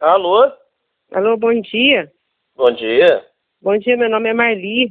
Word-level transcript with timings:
Alô? 0.00 0.50
Alô, 1.12 1.36
bom 1.36 1.60
dia. 1.60 2.10
Bom 2.56 2.70
dia. 2.72 3.22
Bom 3.60 3.76
dia, 3.76 3.98
meu 3.98 4.08
nome 4.08 4.30
é 4.30 4.32
Marli. 4.32 4.90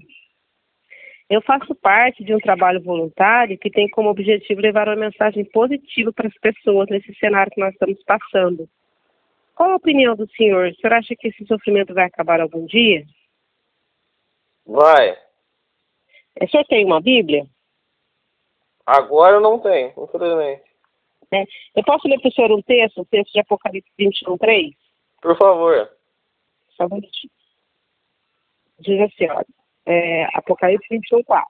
Eu 1.28 1.42
faço 1.42 1.74
parte 1.74 2.24
de 2.24 2.32
um 2.32 2.38
trabalho 2.38 2.80
voluntário 2.80 3.58
que 3.58 3.72
tem 3.72 3.90
como 3.90 4.10
objetivo 4.10 4.62
levar 4.62 4.88
uma 4.88 4.96
mensagem 4.96 5.44
positiva 5.46 6.14
para 6.14 6.28
as 6.28 6.34
pessoas 6.36 6.88
nesse 6.90 7.12
cenário 7.16 7.52
que 7.52 7.60
nós 7.60 7.74
estamos 7.74 7.98
passando. 8.04 8.70
Qual 9.56 9.72
a 9.72 9.78
opinião 9.78 10.16
do 10.16 10.30
senhor? 10.30 10.68
O 10.68 10.76
senhor 10.76 10.94
acha 10.94 11.16
que 11.16 11.30
esse 11.30 11.44
sofrimento 11.48 11.92
vai 11.92 12.06
acabar 12.06 12.40
algum 12.40 12.68
dia? 12.68 13.04
Vai. 14.64 15.18
O 16.40 16.48
senhor 16.48 16.66
tem 16.66 16.86
uma 16.86 17.02
Bíblia? 17.02 17.48
Agora 18.86 19.38
eu 19.38 19.42
não 19.42 19.58
tenho, 19.58 19.92
infelizmente. 19.98 20.70
É. 21.34 21.46
Eu 21.76 21.84
posso 21.84 22.08
ler 22.08 22.20
para 22.20 22.30
o 22.30 22.32
senhor 22.32 22.52
um 22.52 22.62
texto, 22.62 23.02
o 23.02 23.06
texto 23.06 23.34
de 23.34 23.40
Apocalipse 23.40 23.92
21, 23.98 24.38
3? 24.38 24.89
Por 25.22 25.38
favor. 25.38 25.90
Só 26.76 26.86
um 26.86 26.96
minutinho. 26.96 27.32
Diz 28.80 29.02
assim, 29.02 29.30
olha, 29.30 29.46
é, 29.86 30.26
Apocalipse 30.34 30.88
21, 30.90 31.24
4. 31.24 31.48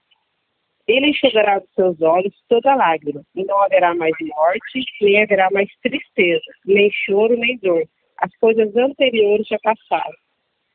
Ele 0.87 1.09
enxugará 1.09 1.59
dos 1.59 1.71
seus 1.75 2.01
olhos 2.01 2.33
toda 2.47 2.73
lágrima, 2.73 3.21
e 3.35 3.43
não 3.43 3.61
haverá 3.61 3.93
mais 3.93 4.15
morte, 4.19 4.83
nem 5.01 5.21
haverá 5.21 5.47
mais 5.51 5.69
tristeza, 5.83 6.41
nem 6.65 6.89
choro, 6.91 7.37
nem 7.37 7.57
dor. 7.59 7.83
As 8.17 8.35
coisas 8.37 8.75
anteriores 8.75 9.47
já 9.47 9.57
passaram. 9.61 10.17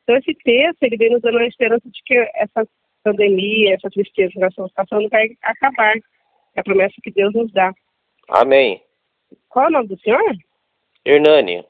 Então, 0.05 0.17
esse 0.17 0.35
texto, 0.35 0.83
ele 0.83 0.97
vem 0.97 1.11
nos 1.11 1.23
dando 1.23 1.39
a 1.39 1.47
esperança 1.47 1.91
de 1.91 2.01
que 2.05 2.15
essa 2.35 2.65
pandemia, 3.03 3.75
essa 3.75 3.91
tristeza 3.91 4.33
que 4.33 4.39
nós 4.39 4.51
estamos 4.51 4.73
passando 4.73 5.09
vai 5.09 5.31
acabar. 5.43 5.97
É 6.55 6.61
a 6.61 6.63
promessa 6.65 6.95
que 7.03 7.11
Deus 7.11 7.35
nos 7.35 7.53
dá. 7.53 7.73
Amém. 8.29 8.83
Qual 9.49 9.67
é 9.67 9.69
o 9.69 9.73
nome 9.73 9.89
do 9.89 9.99
senhor? 10.01 10.23
Hernani. 11.05 11.65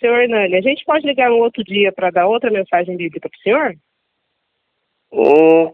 Senhor 0.00 0.20
Hernani, 0.20 0.56
a 0.56 0.60
gente 0.60 0.84
pode 0.84 1.06
ligar 1.06 1.30
um 1.30 1.38
outro 1.38 1.64
dia 1.64 1.90
para 1.92 2.10
dar 2.10 2.26
outra 2.26 2.50
mensagem 2.50 2.96
bíblica 2.96 3.28
para 3.28 3.38
o 3.38 3.42
senhor? 3.42 3.74
Hum, 5.12 5.72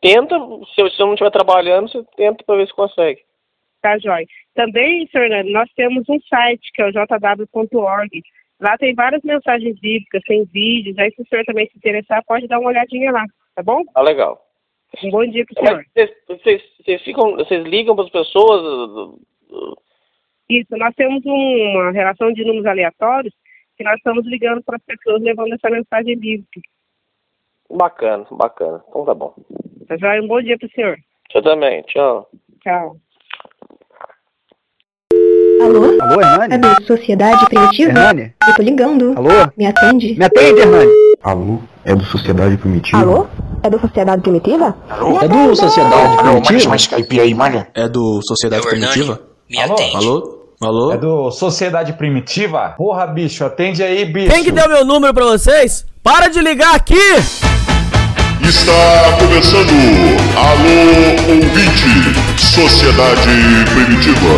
tenta, 0.00 0.36
se 0.74 0.82
eu, 0.82 0.90
se 0.90 1.00
eu 1.00 1.06
não 1.06 1.14
estiver 1.14 1.30
trabalhando, 1.30 1.88
você 1.88 2.04
tenta 2.16 2.44
para 2.44 2.56
ver 2.56 2.66
se 2.66 2.74
consegue. 2.74 3.22
Tá, 3.80 3.98
Joy. 3.98 4.26
Também, 4.54 5.06
senhor 5.08 5.24
Hernani, 5.24 5.52
nós 5.52 5.70
temos 5.74 6.04
um 6.08 6.20
site 6.28 6.70
que 6.74 6.82
é 6.82 6.86
o 6.86 6.92
jw.org. 6.92 8.22
Lá 8.60 8.76
tem 8.78 8.94
várias 8.94 9.22
mensagens 9.22 9.78
bíblicas, 9.80 10.22
tem 10.26 10.44
vídeos. 10.44 10.98
Aí, 10.98 11.10
se 11.12 11.22
o 11.22 11.26
senhor 11.26 11.44
também 11.44 11.66
se 11.66 11.76
interessar, 11.76 12.24
pode 12.26 12.46
dar 12.46 12.58
uma 12.58 12.70
olhadinha 12.70 13.12
lá, 13.12 13.24
tá 13.54 13.62
bom? 13.62 13.82
Ah, 13.94 14.02
legal. 14.02 14.42
Um 15.02 15.10
bom 15.10 15.26
dia 15.26 15.44
pro 15.44 15.62
senhor. 15.62 15.84
Vocês, 15.94 16.10
vocês, 16.26 16.62
vocês 16.80 17.02
ficam, 17.02 17.32
vocês 17.32 17.64
ligam 17.64 17.94
para 17.94 18.04
as 18.04 18.10
pessoas? 18.10 19.18
Isso, 20.48 20.76
nós 20.76 20.94
temos 20.94 21.22
uma 21.24 21.90
relação 21.90 22.32
de 22.32 22.44
números 22.44 22.66
aleatórios 22.66 23.34
que 23.76 23.84
nós 23.84 23.96
estamos 23.96 24.24
ligando 24.26 24.62
para 24.64 24.76
as 24.76 24.82
pessoas 24.84 25.22
levando 25.22 25.52
essa 25.52 25.70
mensagem 25.70 26.18
bíblica. 26.18 26.60
Bacana, 27.70 28.24
bacana. 28.30 28.82
Então 28.88 29.04
tá 29.04 29.14
bom. 29.14 29.34
Tá 29.88 29.96
joia? 29.96 30.22
Um 30.22 30.28
bom 30.28 30.40
dia 30.40 30.56
pro 30.58 30.70
senhor. 30.70 30.96
Você 31.30 31.42
também, 31.42 31.82
tchau. 31.82 32.28
Tchau. 32.62 32.96
Alô? 35.62 35.84
Alô, 36.00 36.20
Hernani? 36.20 36.54
É 36.54 36.58
do 36.58 36.82
Sociedade 36.84 37.46
Primitiva? 37.46 37.90
Hernani? 37.90 38.34
Eu 38.48 38.54
tô 38.54 38.62
ligando. 38.62 39.14
Alô? 39.16 39.28
Me 39.56 39.66
atende? 39.66 40.14
Me 40.18 40.24
atende, 40.24 40.60
Hernani? 40.60 40.92
Alô? 41.22 41.58
É 41.84 41.94
do 41.94 42.04
Sociedade 42.04 42.56
Primitiva? 42.56 42.98
Alô? 42.98 43.26
É 43.62 43.70
do 43.70 43.78
Sociedade 43.80 44.22
Primitiva? 44.22 44.76
É 45.22 45.28
do 45.28 45.56
Sociedade 45.56 45.94
Alô, 45.94 46.16
Primitiva? 46.32 46.60
chama 46.60 46.76
Skype 46.76 47.20
aí, 47.20 47.34
malha. 47.34 47.68
É 47.74 47.88
do 47.88 48.20
Sociedade 48.22 48.62
É 48.64 48.66
o. 48.66 48.70
Primitiva? 48.70 49.20
Me 49.50 49.60
Alô? 49.60 49.72
atende. 49.74 49.96
Alô? 49.96 50.35
Alô? 50.58 50.90
É 50.90 50.96
do 50.96 51.30
Sociedade 51.30 51.92
Primitiva? 51.92 52.72
Porra, 52.78 53.06
bicho, 53.06 53.44
atende 53.44 53.82
aí, 53.82 54.06
bicho. 54.06 54.30
Quem 54.30 54.42
que 54.42 54.50
deu 54.50 54.66
meu 54.66 54.86
número 54.86 55.12
pra 55.12 55.24
vocês? 55.26 55.84
Para 56.02 56.28
de 56.28 56.40
ligar 56.40 56.74
aqui! 56.74 56.94
Está 58.40 59.16
começando 59.18 59.68
Alô 60.34 61.34
Ouvinte, 61.34 62.40
Sociedade 62.40 63.28
Primitiva. 63.74 64.28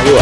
Alô, 0.00 0.18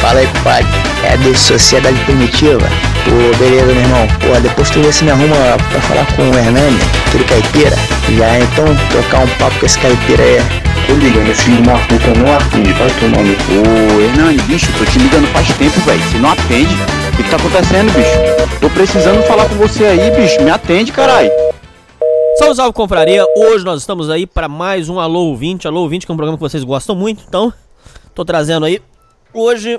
fala 0.00 0.18
aí, 0.20 0.26
compadre. 0.26 0.66
É 1.04 1.16
do 1.18 1.32
Sociedade 1.38 1.98
Primitiva? 2.04 2.66
Pô, 3.04 3.38
beleza, 3.38 3.66
meu 3.66 3.76
irmão. 3.76 4.08
Pô, 4.18 4.40
depois 4.40 4.70
tu 4.70 4.82
vê 4.82 4.92
se 4.92 5.04
me 5.04 5.12
arruma 5.12 5.36
pra 5.70 5.80
falar 5.82 6.06
com 6.16 6.22
o 6.22 6.36
Hernani, 6.36 6.78
aquele 7.06 7.22
caipira. 7.22 7.76
Já 8.16 8.40
então 8.40 8.64
trocar 8.90 9.20
um 9.20 9.28
papo 9.38 9.56
com 9.60 9.66
esse 9.66 9.78
caipira 9.78 10.24
aí. 10.24 10.67
Tô 10.88 10.94
ligando, 10.94 11.30
esse 11.30 11.42
filho 11.42 11.60
uma 11.60 11.78
puta 11.86 12.14
não 12.18 12.34
atende, 12.34 12.72
vai 12.72 12.88
tomar 12.98 13.22
no 13.22 13.36
cu. 13.36 13.94
Ô, 13.94 14.00
Hernani, 14.00 14.40
bicho, 14.44 14.66
tô 14.78 14.86
te 14.86 14.98
ligando 14.98 15.26
faz 15.28 15.46
tempo, 15.58 15.78
velho. 15.80 16.02
Se 16.02 16.16
não 16.16 16.30
atende, 16.30 16.74
o 17.12 17.16
que, 17.18 17.22
que 17.24 17.30
tá 17.30 17.36
acontecendo, 17.36 17.92
bicho? 17.92 18.58
Tô 18.58 18.70
precisando 18.70 19.22
falar 19.24 19.46
com 19.50 19.56
você 19.56 19.84
aí, 19.84 20.10
bicho. 20.16 20.42
Me 20.42 20.50
atende, 20.50 20.90
caralho. 20.90 21.30
Salve, 22.38 22.54
salve, 22.54 22.72
confraria! 22.72 23.22
Hoje 23.36 23.66
nós 23.66 23.82
estamos 23.82 24.08
aí 24.08 24.26
para 24.26 24.48
mais 24.48 24.88
um 24.88 24.98
Alô 24.98 25.26
Ouvinte. 25.26 25.68
Alô 25.68 25.82
Ouvinte, 25.82 26.06
que 26.06 26.10
é 26.10 26.14
um 26.14 26.16
programa 26.16 26.38
que 26.38 26.42
vocês 26.42 26.64
gostam 26.64 26.96
muito, 26.96 27.22
então 27.28 27.52
tô 28.14 28.24
trazendo 28.24 28.64
aí. 28.64 28.80
Hoje 29.34 29.78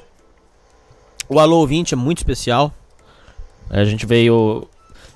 o 1.28 1.40
Alô 1.40 1.58
Ouvinte 1.58 1.96
é 1.96 1.98
muito 1.98 2.20
especial. 2.20 2.72
A 3.68 3.84
gente 3.84 4.06
veio. 4.06 4.68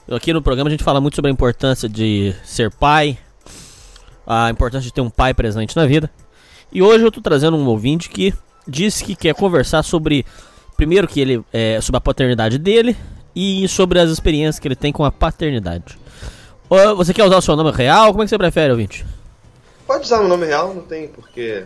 Aqui 0.09 0.33
no 0.33 0.41
programa 0.41 0.69
a 0.69 0.71
gente 0.71 0.83
fala 0.83 0.99
muito 0.99 1.15
sobre 1.15 1.29
a 1.29 1.31
importância 1.31 1.87
de 1.87 2.33
ser 2.43 2.71
pai, 2.71 3.15
a 4.25 4.49
importância 4.49 4.85
de 4.87 4.93
ter 4.93 5.01
um 5.01 5.09
pai 5.09 5.33
presente 5.33 5.75
na 5.75 5.85
vida. 5.85 6.09
E 6.71 6.81
hoje 6.81 7.03
eu 7.03 7.11
tô 7.11 7.21
trazendo 7.21 7.55
um 7.57 7.65
ouvinte 7.67 8.09
que 8.09 8.33
disse 8.67 9.03
que 9.03 9.15
quer 9.15 9.33
conversar 9.35 9.83
sobre. 9.83 10.25
Primeiro 10.75 11.07
que 11.07 11.19
ele. 11.19 11.43
É, 11.53 11.79
sobre 11.81 11.97
a 11.97 12.01
paternidade 12.01 12.57
dele 12.57 12.97
e 13.35 13.67
sobre 13.67 13.99
as 13.99 14.09
experiências 14.09 14.59
que 14.59 14.67
ele 14.67 14.75
tem 14.75 14.91
com 14.91 15.03
a 15.05 15.11
paternidade. 15.11 15.97
Você 16.97 17.13
quer 17.13 17.23
usar 17.23 17.37
o 17.37 17.41
seu 17.41 17.55
nome 17.55 17.71
real? 17.71 18.11
Como 18.11 18.23
é 18.23 18.25
que 18.25 18.29
você 18.29 18.37
prefere, 18.37 18.71
ouvinte? 18.71 19.05
Pode 19.85 20.05
usar 20.05 20.19
meu 20.19 20.27
nome 20.27 20.45
real, 20.47 20.73
não 20.73 20.81
tem 20.81 21.07
porque 21.07 21.65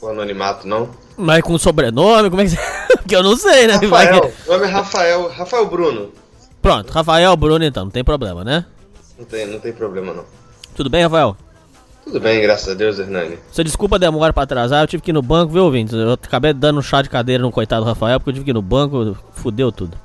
o 0.00 0.08
anonimato 0.08 0.66
não. 0.66 0.90
Mas 1.16 1.42
com 1.42 1.56
sobrenome, 1.58 2.28
como 2.28 2.42
é 2.42 2.44
que 2.44 2.50
você. 2.50 2.58
Porque 3.02 3.16
eu 3.16 3.22
não 3.22 3.36
sei, 3.36 3.66
né? 3.66 3.78
Vai 3.88 4.06
que- 4.06 4.12
Rafael, 4.14 4.32
meu 4.46 4.52
nome 4.54 4.64
é 4.64 4.70
Rafael, 4.70 5.28
Rafael 5.28 5.66
Bruno. 5.66 6.12
Pronto, 6.60 6.90
Rafael 6.90 7.36
Bruno 7.36 7.64
então, 7.64 7.84
não 7.84 7.90
tem 7.90 8.02
problema, 8.04 8.44
né? 8.44 8.64
Não 9.18 9.24
tem, 9.24 9.46
não 9.46 9.58
tem 9.58 9.72
problema 9.72 10.14
não. 10.14 10.24
Tudo 10.74 10.88
bem, 10.88 11.02
Rafael? 11.02 11.36
Tudo 12.04 12.18
bem, 12.20 12.42
graças 12.42 12.68
a 12.68 12.74
Deus, 12.74 12.98
Hernani. 12.98 13.38
Você 13.50 13.62
desculpa 13.62 13.96
a 13.96 13.98
demora 13.98 14.32
pra 14.32 14.42
atrasar, 14.42 14.82
eu 14.82 14.86
tive 14.86 15.02
que 15.02 15.10
ir 15.10 15.14
no 15.14 15.22
banco, 15.22 15.52
viu, 15.52 15.64
ouvinte? 15.64 15.94
Eu 15.94 16.12
acabei 16.12 16.52
dando 16.52 16.78
um 16.78 16.82
chá 16.82 17.00
de 17.00 17.08
cadeira 17.08 17.42
no 17.42 17.52
coitado 17.52 17.84
Rafael, 17.84 18.18
porque 18.18 18.30
eu 18.30 18.34
tive 18.34 18.44
que 18.44 18.50
ir 18.50 18.54
no 18.54 18.62
banco, 18.62 19.16
fudeu 19.34 19.70
tudo. 19.70 19.96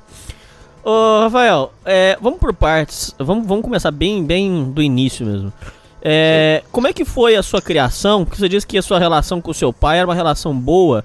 Ô, 0.84 1.20
Rafael, 1.20 1.72
é, 1.84 2.16
vamos 2.20 2.38
por 2.38 2.54
partes, 2.54 3.14
vamos, 3.18 3.46
vamos 3.46 3.64
começar 3.64 3.90
bem, 3.90 4.24
bem 4.24 4.70
do 4.70 4.80
início 4.80 5.26
mesmo. 5.26 5.52
É, 6.00 6.62
como 6.70 6.86
é 6.86 6.92
que 6.92 7.04
foi 7.04 7.34
a 7.34 7.42
sua 7.42 7.60
criação? 7.60 8.24
Porque 8.24 8.38
você 8.38 8.48
disse 8.48 8.66
que 8.66 8.78
a 8.78 8.82
sua 8.82 8.98
relação 8.98 9.40
com 9.40 9.50
o 9.50 9.54
seu 9.54 9.72
pai 9.72 9.98
era 9.98 10.06
uma 10.06 10.14
relação 10.14 10.54
boa. 10.54 11.04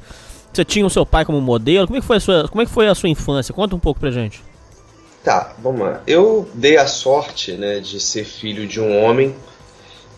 Você 0.54 0.64
tinha 0.64 0.86
o 0.86 0.90
seu 0.90 1.06
pai 1.06 1.26
como 1.26 1.42
modelo. 1.42 1.88
Como 1.88 1.98
é 1.98 2.02
que 2.02 2.06
foi 2.06 2.18
a 2.18 2.20
sua, 2.20 2.48
como 2.48 2.62
é 2.62 2.66
que 2.66 2.72
foi 2.72 2.88
a 2.88 2.94
sua 2.94 3.10
infância? 3.10 3.54
Conta 3.54 3.76
um 3.76 3.80
pouco 3.80 4.00
pra 4.00 4.12
gente. 4.12 4.44
Tá, 5.24 5.54
vamos 5.60 5.82
lá. 5.82 6.02
Eu 6.06 6.48
dei 6.54 6.78
a 6.78 6.86
sorte 6.86 7.54
né, 7.54 7.80
de 7.80 8.00
ser 8.00 8.24
filho 8.24 8.68
de 8.68 8.80
um 8.80 9.04
homem 9.04 9.34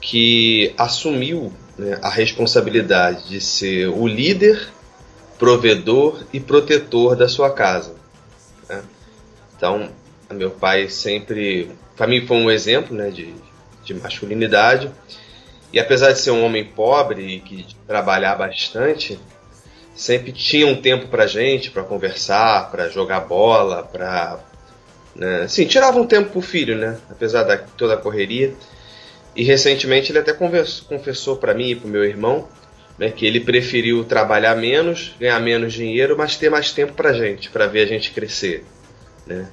que 0.06 0.72
assumiu 0.78 1.52
né, 1.76 1.98
a 2.00 2.10
responsabilidade 2.12 3.28
de 3.28 3.42
ser 3.42 3.88
o 3.88 4.06
líder, 4.06 4.70
provedor 5.40 6.24
e 6.32 6.40
protetor 6.40 7.16
da 7.16 7.28
sua 7.28 7.52
casa. 7.52 7.96
né? 8.70 8.84
Então, 9.58 9.90
meu 10.32 10.52
pai 10.52 10.90
sempre, 10.90 11.72
para 11.98 12.06
mim, 12.06 12.24
foi 12.28 12.38
um 12.38 12.52
exemplo 12.52 12.96
né, 12.96 13.10
de, 13.10 13.34
de 13.84 13.96
masculinidade. 13.96 14.92
E 15.74 15.80
apesar 15.80 16.12
de 16.12 16.20
ser 16.20 16.30
um 16.30 16.46
homem 16.46 16.64
pobre 16.64 17.24
e 17.24 17.40
que 17.40 17.66
trabalhar 17.88 18.36
bastante, 18.36 19.20
sempre 19.96 20.32
tinha 20.32 20.68
um 20.68 20.80
tempo 20.80 21.08
pra 21.08 21.26
gente, 21.26 21.72
pra 21.72 21.84
conversar, 21.84 22.70
pra 22.70 22.90
jogar 22.90 23.22
bola, 23.22 23.82
pra 23.82 24.40
né? 25.16 25.44
Assim, 25.44 25.66
tirava 25.66 26.00
um 26.00 26.06
tempo 26.06 26.30
pro 26.30 26.42
filho, 26.42 26.78
né? 26.78 27.00
Apesar 27.10 27.44
da 27.44 27.58
toda 27.58 27.96
a 27.96 27.98
correria. 27.98 28.54
E 29.36 29.44
recentemente 29.44 30.12
ele 30.12 30.20
até 30.20 30.34
confessou 30.34 31.36
para 31.36 31.54
mim 31.54 31.72
e 31.72 31.76
pro 31.76 31.88
meu 31.90 32.04
irmão 32.04 32.48
né, 32.98 33.10
que 33.12 33.26
ele 33.26 33.42
preferiu 33.42 34.04
trabalhar 34.04 34.56
menos, 34.56 35.12
ganhar 35.20 35.40
menos 35.42 35.74
dinheiro, 35.74 36.16
mas 36.18 36.38
ter 36.38 36.50
mais 36.50 36.72
tempo 36.72 36.94
pra 36.94 37.14
gente, 37.14 37.50
pra 37.50 37.68
ver 37.68 37.82
a 37.82 37.86
gente 37.86 38.12
crescer, 38.12 38.64
né? 39.28 39.48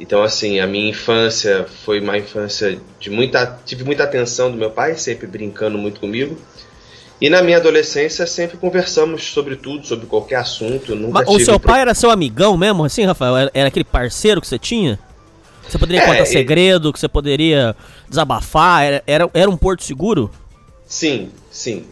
Então, 0.00 0.20
assim, 0.22 0.58
a 0.58 0.66
minha 0.66 0.90
infância 0.90 1.64
foi 1.84 2.00
uma 2.00 2.18
infância 2.18 2.76
de 2.98 3.08
muita. 3.08 3.60
Tive 3.64 3.84
muita 3.84 4.02
atenção 4.02 4.50
do 4.50 4.56
meu 4.56 4.70
pai, 4.70 4.96
sempre 4.96 5.28
brincando 5.28 5.78
muito 5.78 6.00
comigo. 6.00 6.36
E 7.20 7.30
na 7.30 7.40
minha 7.40 7.58
adolescência 7.58 8.26
sempre 8.26 8.56
conversamos 8.56 9.22
sobre 9.22 9.54
tudo, 9.54 9.86
sobre 9.86 10.06
qualquer 10.06 10.36
assunto. 10.36 10.96
Nunca 10.96 11.20
Mas 11.20 11.28
o 11.28 11.38
seu 11.38 11.60
pro- 11.60 11.70
pai 11.70 11.82
era 11.82 11.94
seu 11.94 12.10
amigão 12.10 12.56
mesmo, 12.56 12.84
assim, 12.84 13.04
Rafael? 13.04 13.48
Era 13.54 13.68
aquele 13.68 13.84
parceiro 13.84 14.40
que 14.40 14.48
você 14.48 14.58
tinha? 14.58 14.98
Você 15.72 15.78
poderia 15.78 16.02
É, 16.02 16.06
contar 16.06 16.18
ele- 16.18 16.26
segredo, 16.26 16.92
que 16.92 17.00
você 17.00 17.08
poderia 17.08 17.74
desabafar? 18.08 18.82
Era, 18.84 19.02
era, 19.06 19.30
era 19.32 19.50
um 19.50 19.56
porto 19.56 19.82
seguro? 19.82 20.30
Sim, 20.86 21.30
sim. 21.50 21.86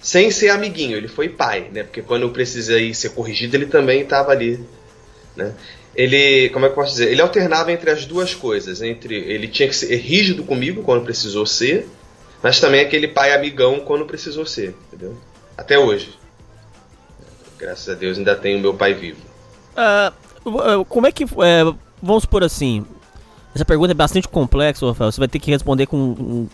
Sem 0.00 0.30
ser 0.32 0.48
amiguinho, 0.48 0.96
ele 0.96 1.06
foi 1.06 1.28
pai, 1.28 1.68
né? 1.72 1.84
Porque 1.84 2.02
quando 2.02 2.22
eu 2.22 2.30
precisei 2.30 2.92
ser 2.92 3.10
corrigido, 3.10 3.56
ele 3.56 3.66
também 3.66 4.00
estava 4.00 4.32
ali. 4.32 4.58
né? 5.36 5.52
Ele, 5.94 6.48
como 6.50 6.64
é 6.66 6.68
que 6.68 6.72
eu 6.72 6.76
posso 6.82 6.92
dizer? 6.92 7.10
Ele 7.12 7.20
alternava 7.22 7.70
entre 7.70 7.88
as 7.90 8.04
duas 8.04 8.34
coisas, 8.34 8.82
entre 8.82 9.14
ele 9.14 9.46
tinha 9.46 9.68
que 9.68 9.76
ser 9.76 9.94
rígido 9.96 10.42
comigo 10.42 10.82
quando 10.82 11.04
precisou 11.04 11.44
ser, 11.46 11.88
mas 12.42 12.58
também 12.58 12.80
aquele 12.80 13.06
pai 13.08 13.32
amigão 13.32 13.78
quando 13.80 14.04
precisou 14.06 14.44
ser, 14.46 14.74
entendeu? 14.88 15.16
Até 15.56 15.78
hoje. 15.78 16.10
Graças 17.58 17.88
a 17.88 17.94
Deus 17.94 18.18
ainda 18.18 18.34
tenho 18.34 18.58
meu 18.58 18.74
pai 18.74 18.94
vivo. 18.94 19.18
Uh, 20.44 20.84
como 20.86 21.06
é 21.06 21.12
que. 21.12 21.24
É, 21.24 21.62
vamos 22.02 22.22
supor 22.22 22.42
assim. 22.42 22.84
Essa 23.54 23.64
pergunta 23.64 23.92
é 23.92 23.94
bastante 23.94 24.28
complexa, 24.28 24.86
Rafael. 24.86 25.10
Você 25.10 25.20
vai 25.20 25.28
ter 25.28 25.38
que 25.38 25.50
responder 25.50 25.86
com, 25.86 26.46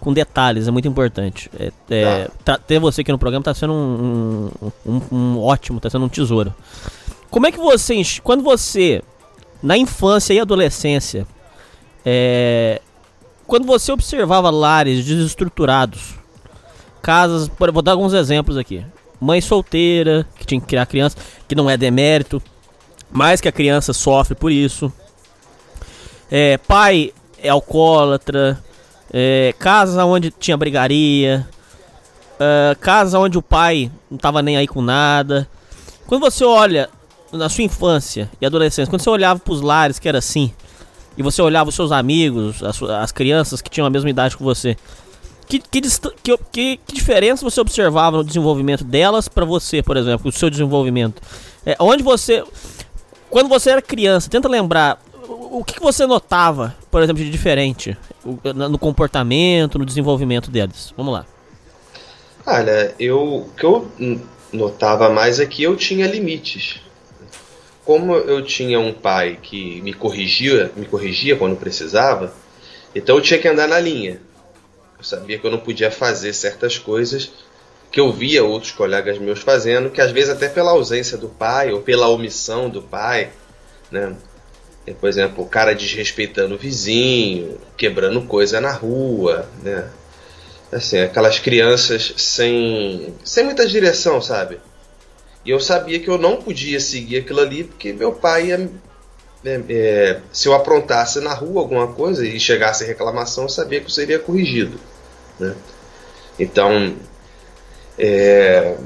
com 0.00 0.12
detalhes, 0.12 0.66
é 0.66 0.70
muito 0.70 0.88
importante. 0.88 1.50
É, 1.58 1.72
é, 1.90 2.30
tá, 2.44 2.58
ter 2.58 2.80
você 2.80 3.02
aqui 3.02 3.12
no 3.12 3.18
programa 3.18 3.44
tá 3.44 3.54
sendo 3.54 3.72
um, 3.72 4.50
um, 4.60 4.70
um, 4.86 5.16
um 5.16 5.40
ótimo, 5.40 5.78
tá 5.78 5.88
sendo 5.88 6.04
um 6.04 6.08
tesouro. 6.08 6.52
Como 7.30 7.46
é 7.46 7.52
que 7.52 7.58
você. 7.58 8.02
Quando 8.22 8.42
você. 8.42 9.02
Na 9.62 9.78
infância 9.78 10.34
e 10.34 10.40
adolescência. 10.40 11.26
É, 12.04 12.82
quando 13.46 13.64
você 13.64 13.92
observava 13.92 14.50
lares 14.50 15.04
desestruturados, 15.04 16.14
casas. 17.00 17.48
Vou 17.72 17.82
dar 17.82 17.92
alguns 17.92 18.12
exemplos 18.12 18.56
aqui. 18.56 18.84
Mãe 19.20 19.40
solteira, 19.40 20.26
que 20.36 20.44
tinha 20.44 20.60
que 20.60 20.66
criar 20.66 20.84
criança, 20.86 21.16
que 21.46 21.54
não 21.54 21.70
é 21.70 21.76
demérito, 21.76 22.42
mas 23.10 23.40
que 23.40 23.46
a 23.46 23.52
criança 23.52 23.92
sofre 23.92 24.34
por 24.34 24.50
isso. 24.50 24.92
É, 26.34 26.56
pai 26.56 27.12
é 27.36 27.50
alcoólatra, 27.50 28.58
é, 29.12 29.54
casa 29.58 30.02
onde 30.06 30.30
tinha 30.30 30.56
brigaria, 30.56 31.46
é, 32.40 32.74
casa 32.80 33.18
onde 33.18 33.36
o 33.36 33.42
pai 33.42 33.92
não 34.10 34.16
tava 34.16 34.40
nem 34.40 34.56
aí 34.56 34.66
com 34.66 34.80
nada. 34.80 35.46
Quando 36.06 36.22
você 36.22 36.42
olha 36.42 36.88
na 37.30 37.50
sua 37.50 37.64
infância 37.64 38.30
e 38.40 38.46
adolescência, 38.46 38.90
quando 38.90 39.02
você 39.02 39.10
olhava 39.10 39.40
para 39.40 39.52
os 39.52 39.60
lares 39.60 39.98
que 39.98 40.08
era 40.08 40.16
assim, 40.16 40.54
e 41.18 41.22
você 41.22 41.42
olhava 41.42 41.68
os 41.68 41.74
seus 41.74 41.92
amigos, 41.92 42.62
as, 42.62 42.82
as 42.82 43.12
crianças 43.12 43.60
que 43.60 43.68
tinham 43.68 43.86
a 43.86 43.90
mesma 43.90 44.08
idade 44.08 44.34
que 44.34 44.42
você, 44.42 44.74
que, 45.46 45.58
que, 45.58 45.82
que, 45.82 46.38
que, 46.50 46.76
que 46.78 46.94
diferença 46.94 47.44
você 47.44 47.60
observava 47.60 48.16
no 48.16 48.24
desenvolvimento 48.24 48.84
delas 48.84 49.28
para 49.28 49.44
você, 49.44 49.82
por 49.82 49.98
exemplo, 49.98 50.30
o 50.30 50.32
seu 50.32 50.48
desenvolvimento? 50.48 51.20
É, 51.66 51.76
onde 51.78 52.02
você. 52.02 52.42
Quando 53.28 53.50
você 53.50 53.68
era 53.68 53.82
criança, 53.82 54.30
tenta 54.30 54.48
lembrar 54.48 54.98
o 55.32 55.64
que, 55.64 55.80
você 55.80 56.06
notava, 56.06 56.76
por 56.90 57.02
exemplo, 57.02 57.22
de 57.22 57.30
diferente 57.30 57.96
no 58.24 58.78
comportamento, 58.78 59.78
no 59.78 59.84
desenvolvimento 59.84 60.50
deles? 60.50 60.92
Vamos 60.96 61.12
lá. 61.12 61.26
Olha, 62.46 62.94
eu, 62.98 63.20
o 63.20 63.50
que 63.56 63.64
eu 63.64 63.90
notava 64.52 65.08
mais 65.08 65.40
é 65.40 65.46
que 65.46 65.62
eu 65.62 65.76
tinha 65.76 66.06
limites. 66.06 66.80
Como 67.84 68.14
eu 68.14 68.44
tinha 68.44 68.78
um 68.78 68.92
pai 68.92 69.38
que 69.42 69.80
me 69.82 69.92
corrigia, 69.92 70.70
me 70.76 70.86
corrigia 70.86 71.36
quando 71.36 71.56
precisava, 71.56 72.32
então 72.94 73.16
eu 73.16 73.22
tinha 73.22 73.40
que 73.40 73.48
andar 73.48 73.66
na 73.66 73.78
linha. 73.78 74.20
Eu 74.98 75.04
sabia 75.04 75.38
que 75.38 75.46
eu 75.46 75.50
não 75.50 75.58
podia 75.58 75.90
fazer 75.90 76.32
certas 76.32 76.78
coisas 76.78 77.32
que 77.90 78.00
eu 78.00 78.10
via 78.10 78.42
outros 78.42 78.72
colegas 78.72 79.18
meus 79.18 79.40
fazendo, 79.40 79.90
que 79.90 80.00
às 80.00 80.10
vezes 80.10 80.30
até 80.30 80.48
pela 80.48 80.70
ausência 80.70 81.18
do 81.18 81.28
pai 81.28 81.70
ou 81.72 81.82
pela 81.82 82.08
omissão 82.08 82.70
do 82.70 82.80
pai, 82.80 83.30
né? 83.90 84.16
Por 85.00 85.08
exemplo, 85.08 85.44
o 85.44 85.48
cara 85.48 85.74
desrespeitando 85.74 86.54
o 86.54 86.58
vizinho, 86.58 87.58
quebrando 87.76 88.22
coisa 88.22 88.60
na 88.60 88.72
rua, 88.72 89.48
né? 89.62 89.88
Assim, 90.72 90.98
aquelas 91.00 91.38
crianças 91.38 92.14
sem, 92.16 93.14
sem 93.22 93.44
muita 93.44 93.66
direção, 93.66 94.20
sabe? 94.20 94.58
E 95.44 95.50
eu 95.50 95.60
sabia 95.60 96.00
que 96.00 96.08
eu 96.08 96.18
não 96.18 96.40
podia 96.40 96.80
seguir 96.80 97.18
aquilo 97.18 97.40
ali 97.40 97.64
porque 97.64 97.92
meu 97.92 98.12
pai 98.12 98.46
ia. 98.48 98.70
É, 99.44 99.60
é, 99.68 100.20
se 100.32 100.48
eu 100.48 100.54
aprontasse 100.54 101.20
na 101.20 101.34
rua 101.34 101.62
alguma 101.62 101.88
coisa 101.88 102.24
e 102.24 102.38
chegasse 102.38 102.84
reclamação, 102.84 103.44
eu 103.44 103.48
sabia 103.48 103.80
que 103.80 103.86
eu 103.86 103.90
seria 103.90 104.18
corrigido. 104.18 104.78
Né? 105.38 105.54
Então, 106.38 106.96
é, 107.98 108.76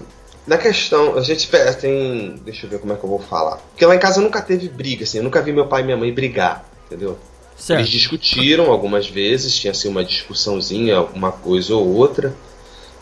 na 0.46 0.56
questão, 0.56 1.16
a 1.16 1.22
gente 1.22 1.48
tem. 1.80 2.36
Deixa 2.44 2.66
eu 2.66 2.70
ver 2.70 2.78
como 2.78 2.92
é 2.92 2.96
que 2.96 3.04
eu 3.04 3.08
vou 3.08 3.18
falar. 3.18 3.56
Porque 3.56 3.84
lá 3.84 3.96
em 3.96 3.98
casa 3.98 4.20
nunca 4.20 4.40
teve 4.40 4.68
briga, 4.68 5.02
assim, 5.02 5.18
eu 5.18 5.24
nunca 5.24 5.42
vi 5.42 5.52
meu 5.52 5.66
pai 5.66 5.82
e 5.82 5.84
minha 5.84 5.96
mãe 5.96 6.12
brigar, 6.12 6.64
entendeu? 6.86 7.18
Certo. 7.56 7.80
Eles 7.80 7.90
discutiram 7.90 8.70
algumas 8.70 9.08
vezes, 9.08 9.56
tinha 9.56 9.70
assim 9.70 9.88
uma 9.88 10.04
discussãozinha, 10.04 10.96
alguma 10.96 11.32
coisa 11.32 11.74
ou 11.74 11.94
outra. 11.94 12.34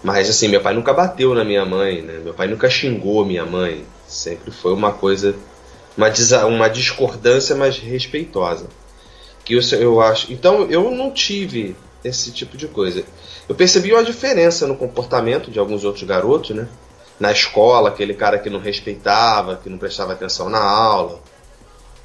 Mas 0.03 0.31
assim, 0.31 0.49
meu 0.49 0.61
pai 0.61 0.75
nunca 0.75 0.93
bateu 0.93 1.35
na 1.35 1.45
minha 1.45 1.65
mãe, 1.65 2.03
né? 2.03 2.21
Meu 2.23 2.33
pai 2.33 2.47
nunca 2.47 2.71
xingou 2.71 3.25
minha 3.27 3.45
mãe. 3.45 3.85
Sempre 4.07 4.51
foi 4.51 4.73
uma 4.73 4.93
coisa, 4.93 5.35
uma, 5.97 6.09
uma 6.47 6.69
discordância, 6.69 7.57
mas 7.57 7.79
respeitosa. 7.79 8.67
Que 9.45 9.55
eu, 9.55 9.61
eu 9.79 10.01
acho. 10.01 10.33
Então 10.33 10.63
eu 10.71 10.91
não 10.91 11.11
tive 11.11 11.77
esse 12.03 12.31
tipo 12.31 12.57
de 12.57 12.69
coisa. 12.69 13.05
Eu 13.49 13.55
percebi 13.55 13.93
uma 13.93 14.05
diferença 14.05 14.67
no 14.67 14.77
comportamento 14.77 15.51
de 15.51 15.59
alguns 15.59 15.85
outros 15.85 16.05
garotos, 16.05 16.57
né? 16.57 16.69
Na 17.19 17.31
escola, 17.31 17.89
aquele 17.89 18.15
cara 18.15 18.39
que 18.39 18.51
não 18.51 18.59
respeitava, 18.59 19.57
que 19.57 19.69
não 19.69 19.79
prestava 19.79 20.13
atenção 20.13 20.49
na 20.49 20.61
aula. 20.61 21.21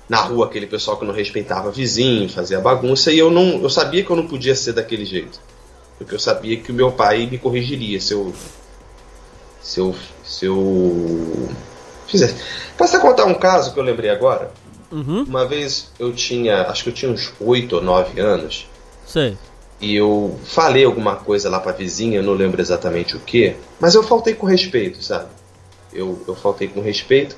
Na 0.07 0.17
rua, 0.21 0.45
aquele 0.45 0.65
pessoal 0.65 0.97
que 0.97 1.05
não 1.05 1.13
respeitava 1.13 1.71
vizinho, 1.71 2.29
fazia 2.29 2.59
bagunça, 2.59 3.11
e 3.11 3.19
eu 3.19 3.29
não, 3.29 3.61
eu 3.61 3.69
sabia 3.69 4.03
que 4.03 4.09
eu 4.09 4.15
não 4.15 4.27
podia 4.27 4.55
ser 4.55 4.73
daquele 4.73 5.05
jeito. 5.05 5.39
Porque 5.97 6.15
eu 6.15 6.19
sabia 6.19 6.57
que 6.57 6.71
o 6.71 6.75
meu 6.75 6.91
pai 6.91 7.27
me 7.27 7.37
corrigiria 7.37 7.99
se 7.99 8.13
eu 8.13 8.33
se 9.61 9.79
eu 9.79 9.95
se 10.23 10.45
eu 10.45 11.49
fizesse. 12.07 12.35
Posso 12.77 12.99
contar 12.99 13.25
um 13.25 13.33
caso 13.33 13.73
que 13.73 13.79
eu 13.79 13.83
lembrei 13.83 14.09
agora? 14.09 14.51
Uhum. 14.91 15.23
Uma 15.23 15.45
vez 15.45 15.91
eu 15.99 16.13
tinha, 16.13 16.63
acho 16.63 16.83
que 16.83 16.89
eu 16.89 16.93
tinha 16.93 17.11
uns 17.11 17.33
8 17.39 17.75
ou 17.75 17.81
9 17.83 18.19
anos. 18.19 18.67
Sei 19.05 19.37
e 19.81 19.95
eu 19.95 20.37
falei 20.43 20.83
alguma 20.83 21.15
coisa 21.15 21.49
lá 21.49 21.59
pra 21.59 21.71
vizinha, 21.71 22.19
eu 22.19 22.23
não 22.23 22.33
lembro 22.33 22.61
exatamente 22.61 23.15
o 23.15 23.19
que, 23.19 23.55
mas 23.79 23.95
eu 23.95 24.03
faltei 24.03 24.33
com 24.33 24.45
respeito, 24.45 25.01
sabe? 25.01 25.29
Eu, 25.93 26.21
eu 26.27 26.35
faltei 26.35 26.67
com 26.67 26.81
respeito, 26.81 27.35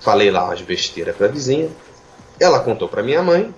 falei 0.00 0.30
lá 0.30 0.44
umas 0.44 0.62
besteiras 0.62 1.16
pra 1.16 1.26
vizinha, 1.26 1.68
ela 2.38 2.60
contou 2.60 2.88
pra 2.88 3.02
minha 3.02 3.22
mãe, 3.22 3.52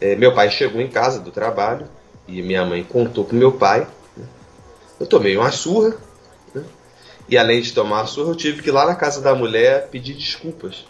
é, 0.00 0.16
meu 0.16 0.34
pai 0.34 0.50
chegou 0.50 0.80
em 0.80 0.88
casa 0.88 1.20
do 1.20 1.30
trabalho 1.30 1.86
e 2.26 2.42
minha 2.42 2.64
mãe 2.64 2.82
contou 2.82 3.24
pro 3.24 3.36
meu 3.36 3.52
pai, 3.52 3.86
né? 4.16 4.26
eu 4.98 5.06
tomei 5.06 5.36
uma 5.36 5.52
surra, 5.52 5.96
né? 6.52 6.64
e 7.28 7.38
além 7.38 7.60
de 7.60 7.72
tomar 7.72 8.00
a 8.00 8.06
surra, 8.06 8.30
eu 8.30 8.36
tive 8.36 8.60
que 8.60 8.70
ir 8.70 8.72
lá 8.72 8.86
na 8.86 8.96
casa 8.96 9.20
da 9.20 9.34
mulher 9.34 9.88
pedir 9.88 10.14
desculpas. 10.14 10.84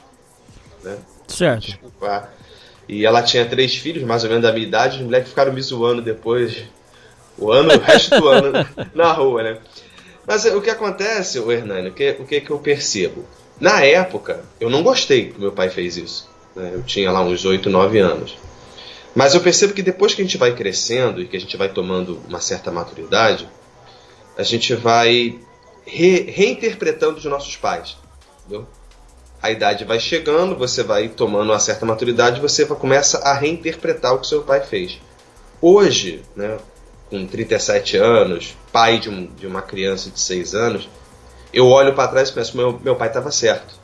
Né? 0.83 0.97
Certo. 1.29 1.67
Desculpar 1.67 2.33
e 2.89 3.05
ela 3.05 3.23
tinha 3.23 3.45
três 3.47 3.77
filhos, 3.77 4.03
mais 4.03 4.25
ou 4.25 4.29
menos 4.29 4.45
da 4.45 4.53
minha 4.53 4.67
idade. 4.67 4.99
Os 4.99 5.05
moleques 5.05 5.31
ficaram 5.31 5.53
me 5.53 5.63
zoando 5.63 6.03
depois. 6.03 6.65
O 7.37 7.51
ano, 7.51 7.75
o 7.75 7.79
resto 7.79 8.19
do 8.21 8.29
ano 8.29 8.53
na 8.95 9.13
rua, 9.13 9.43
né? 9.43 9.59
Mas 10.27 10.45
o 10.45 10.61
que 10.61 10.71
acontece, 10.71 11.39
o 11.39 11.51
Hernani, 11.51 11.89
o 11.89 11.93
que, 11.93 12.11
o 12.21 12.25
que, 12.25 12.41
que 12.41 12.51
eu 12.51 12.59
percebo? 12.59 13.25
Na 13.61 13.85
época, 13.85 14.45
eu 14.61 14.71
não 14.71 14.83
gostei 14.83 15.31
que 15.31 15.41
meu 15.41 15.53
pai 15.53 15.69
fez 15.69 15.97
isso. 15.97 16.29
Né? 16.55 16.71
Eu 16.75 16.83
tinha 16.83 17.11
lá 17.11 17.21
uns 17.21 17.45
8, 17.45 17.69
9 17.69 17.99
anos. 17.99 18.37
Mas 19.15 19.35
eu 19.35 19.41
percebo 19.41 19.75
que 19.75 19.83
depois 19.83 20.15
que 20.15 20.23
a 20.23 20.25
gente 20.25 20.39
vai 20.39 20.55
crescendo 20.55 21.21
e 21.21 21.27
que 21.27 21.37
a 21.37 21.41
gente 21.41 21.57
vai 21.57 21.69
tomando 21.69 22.21
uma 22.29 22.41
certa 22.41 22.71
maturidade, 22.71 23.49
a 24.37 24.43
gente 24.43 24.75
vai 24.75 25.39
re 25.87 26.23
reinterpretando 26.23 27.19
os 27.19 27.25
nossos 27.25 27.57
pais. 27.57 27.97
Entendeu? 28.41 28.67
A 29.45 29.51
idade 29.51 29.85
vai 29.85 30.01
chegando, 30.01 30.57
você 30.57 30.83
vai 30.83 31.07
tomando 31.07 31.51
uma 31.51 31.59
certa 31.59 31.85
maturidade, 31.85 32.41
você 32.41 32.65
começa 32.65 33.19
a 33.19 33.35
reinterpretar 33.35 34.15
o 34.15 34.19
que 34.19 34.27
seu 34.27 34.43
pai 34.43 34.63
fez. 34.63 34.99
Hoje, 35.61 36.23
né, 36.35 36.57
com 37.11 37.27
37 37.27 37.99
anos, 37.99 38.57
pai 38.73 38.99
de, 38.99 39.11
um, 39.11 39.27
de 39.27 39.47
uma 39.47 39.61
criança 39.61 40.09
de 40.09 40.19
6 40.19 40.55
anos, 40.55 40.89
eu 41.53 41.67
olho 41.67 41.93
para 41.95 42.09
trás 42.09 42.31
e 42.31 42.33
penso: 42.33 42.57
meu, 42.57 42.81
meu 42.83 42.97
pai 42.97 43.09
estava 43.09 43.31
certo. 43.31 43.75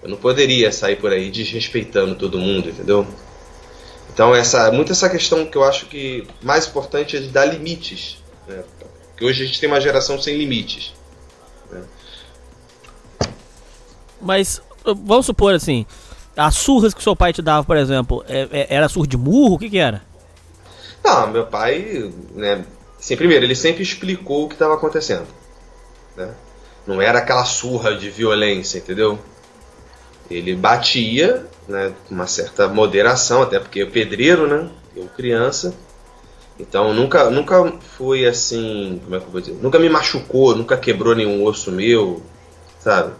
Eu 0.00 0.08
não 0.08 0.16
poderia 0.16 0.70
sair 0.70 0.94
por 0.94 1.10
aí 1.10 1.28
desrespeitando 1.28 2.14
todo 2.14 2.38
mundo, 2.38 2.68
entendeu? 2.68 3.04
Então, 4.14 4.32
essa, 4.32 4.70
muito 4.70 4.92
essa 4.92 5.10
questão 5.10 5.44
que 5.44 5.56
eu 5.56 5.64
acho 5.64 5.86
que 5.86 6.24
mais 6.40 6.68
importante 6.68 7.16
é 7.16 7.20
de 7.20 7.30
dar 7.30 7.46
limites. 7.46 8.22
Né? 8.46 8.62
Porque 9.08 9.24
hoje 9.24 9.42
a 9.42 9.46
gente 9.46 9.58
tem 9.58 9.68
uma 9.68 9.80
geração 9.80 10.22
sem 10.22 10.36
limites. 10.36 10.94
Né? 11.68 11.82
Mas 14.22 14.62
vamos 14.84 15.26
supor 15.26 15.54
assim, 15.54 15.84
as 16.36 16.54
surras 16.54 16.94
que 16.94 17.02
seu 17.02 17.14
pai 17.14 17.32
te 17.32 17.42
dava, 17.42 17.64
por 17.64 17.76
exemplo, 17.76 18.24
é, 18.28 18.48
é, 18.50 18.66
era 18.70 18.88
surra 18.88 19.06
de 19.06 19.16
murro? 19.16 19.54
O 19.54 19.58
que 19.58 19.68
que 19.68 19.78
era? 19.78 20.02
Não, 21.04 21.28
meu 21.28 21.46
pai, 21.46 22.12
né, 22.34 22.64
assim, 22.98 23.16
primeiro, 23.16 23.44
ele 23.44 23.54
sempre 23.54 23.82
explicou 23.82 24.44
o 24.44 24.48
que 24.48 24.54
estava 24.54 24.74
acontecendo. 24.74 25.26
Né? 26.16 26.30
Não 26.86 27.02
era 27.02 27.18
aquela 27.18 27.44
surra 27.44 27.94
de 27.94 28.08
violência, 28.08 28.78
entendeu? 28.78 29.18
Ele 30.30 30.54
batia, 30.54 31.44
né, 31.68 31.92
com 32.08 32.14
uma 32.14 32.26
certa 32.26 32.68
moderação, 32.68 33.42
até 33.42 33.58
porque 33.58 33.82
eu 33.82 33.90
pedreiro, 33.90 34.46
né? 34.46 34.70
Eu 34.96 35.06
criança. 35.08 35.74
Então 36.58 36.92
nunca, 36.94 37.28
nunca 37.30 37.72
foi 37.96 38.26
assim, 38.26 39.00
como 39.02 39.16
é 39.16 39.20
que 39.20 39.26
eu 39.26 39.30
vou 39.30 39.40
dizer? 39.40 39.58
Nunca 39.60 39.78
me 39.78 39.88
machucou, 39.88 40.54
nunca 40.54 40.76
quebrou 40.76 41.14
nenhum 41.14 41.44
osso 41.44 41.72
meu, 41.72 42.22
sabe? 42.78 43.12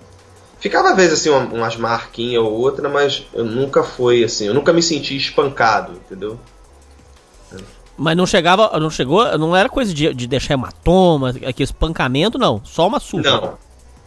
Ficava 0.63 0.91
às 0.91 0.97
vezes 0.97 1.15
assim 1.19 1.29
uma- 1.29 1.53
umas 1.53 1.77
marquinhas 1.77 2.41
ou 2.41 2.53
outra, 2.53 2.89
mas 2.89 3.27
eu 3.35 3.45
nunca 3.45 3.83
fui 3.83 4.23
assim, 4.23 4.47
eu 4.47 4.55
nunca 4.55 4.73
me 4.73 4.81
senti 4.81 5.17
espancado, 5.17 5.95
entendeu? 5.95 6.39
Mas 7.99 8.17
não 8.17 8.25
chegava, 8.27 8.79
não 8.79 8.89
chegou, 8.89 9.37
não 9.37 9.57
era 9.57 9.69
coisa 9.69 9.93
de, 9.93 10.15
de 10.15 10.27
deixar 10.29 10.55
hematoma, 10.55 11.31
aquele 11.31 11.65
espancamento, 11.65 12.39
não. 12.39 12.65
Só 12.65 12.87
uma 12.87 13.01
surra. 13.01 13.23
Não, 13.25 13.59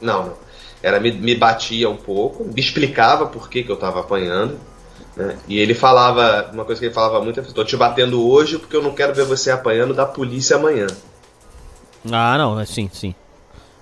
não. 0.02 0.34
Era 0.82 0.98
me, 1.00 1.12
me 1.12 1.36
batia 1.36 1.90
um 1.90 1.98
pouco, 1.98 2.46
me 2.46 2.60
explicava 2.60 3.28
por 3.28 3.50
que, 3.50 3.62
que 3.62 3.72
eu 3.72 3.76
tava 3.76 4.00
apanhando. 4.00 4.58
Né? 5.16 5.38
E 5.48 5.60
ele 5.60 5.74
falava, 5.74 6.50
uma 6.54 6.64
coisa 6.64 6.80
que 6.80 6.86
ele 6.88 6.94
falava 6.94 7.22
muito 7.22 7.40
é: 7.40 7.44
tô 7.44 7.66
te 7.66 7.76
batendo 7.76 8.26
hoje 8.26 8.58
porque 8.58 8.76
eu 8.78 8.82
não 8.82 8.94
quero 8.94 9.14
ver 9.14 9.26
você 9.26 9.52
apanhando 9.52 9.94
da 9.94 10.06
polícia 10.06 10.56
amanhã. 10.56 10.88
Ah, 12.12 12.38
não, 12.38 12.66
sim, 12.66 12.90
sim. 12.94 13.14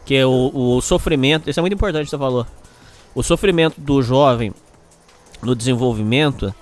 Que 0.06 0.24
o, 0.24 0.52
o 0.54 0.82
sofrimento, 0.82 1.50
isso 1.50 1.60
é 1.60 1.62
muito 1.62 1.74
importante 1.74 2.06
que 2.06 2.10
você 2.10 2.18
falou. 2.18 2.46
O 3.16 3.22
sofrimento 3.22 3.80
do 3.80 4.02
jovem 4.02 4.54
no 5.42 5.56
desenvolvimento 5.56 6.54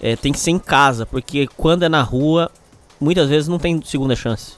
é, 0.00 0.14
tem 0.14 0.32
que 0.32 0.38
ser 0.38 0.50
em 0.50 0.58
casa, 0.58 1.06
porque 1.06 1.48
quando 1.56 1.82
é 1.82 1.88
na 1.88 2.02
rua, 2.02 2.50
muitas 3.00 3.28
vezes 3.28 3.48
não 3.48 3.58
tem 3.58 3.80
segunda 3.82 4.14
chance. 4.14 4.52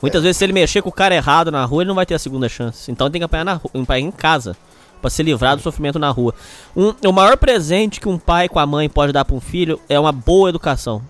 Muitas 0.00 0.22
vezes, 0.22 0.36
se 0.36 0.44
ele 0.44 0.52
mexer 0.52 0.82
com 0.82 0.88
o 0.88 0.92
cara 0.92 1.14
errado 1.14 1.52
na 1.52 1.64
rua, 1.64 1.82
ele 1.82 1.88
não 1.88 1.94
vai 1.94 2.04
ter 2.04 2.14
a 2.14 2.18
segunda 2.18 2.48
chance. 2.48 2.90
Então 2.90 3.08
tem 3.08 3.20
que 3.20 3.24
apanhar, 3.24 3.44
na, 3.44 3.52
apanhar 3.52 4.00
em 4.00 4.10
casa, 4.10 4.56
pra 5.00 5.08
se 5.08 5.22
livrar 5.22 5.56
do 5.56 5.62
sofrimento 5.62 5.98
na 5.98 6.10
rua. 6.10 6.34
Um, 6.76 6.92
o 7.06 7.12
maior 7.12 7.36
presente 7.36 8.00
que 8.00 8.08
um 8.08 8.18
pai 8.18 8.48
com 8.48 8.58
a 8.58 8.66
mãe 8.66 8.88
pode 8.88 9.12
dar 9.12 9.24
pra 9.24 9.36
um 9.36 9.40
filho 9.40 9.80
é 9.88 9.98
uma 9.98 10.10
boa 10.10 10.48
educação. 10.48 11.02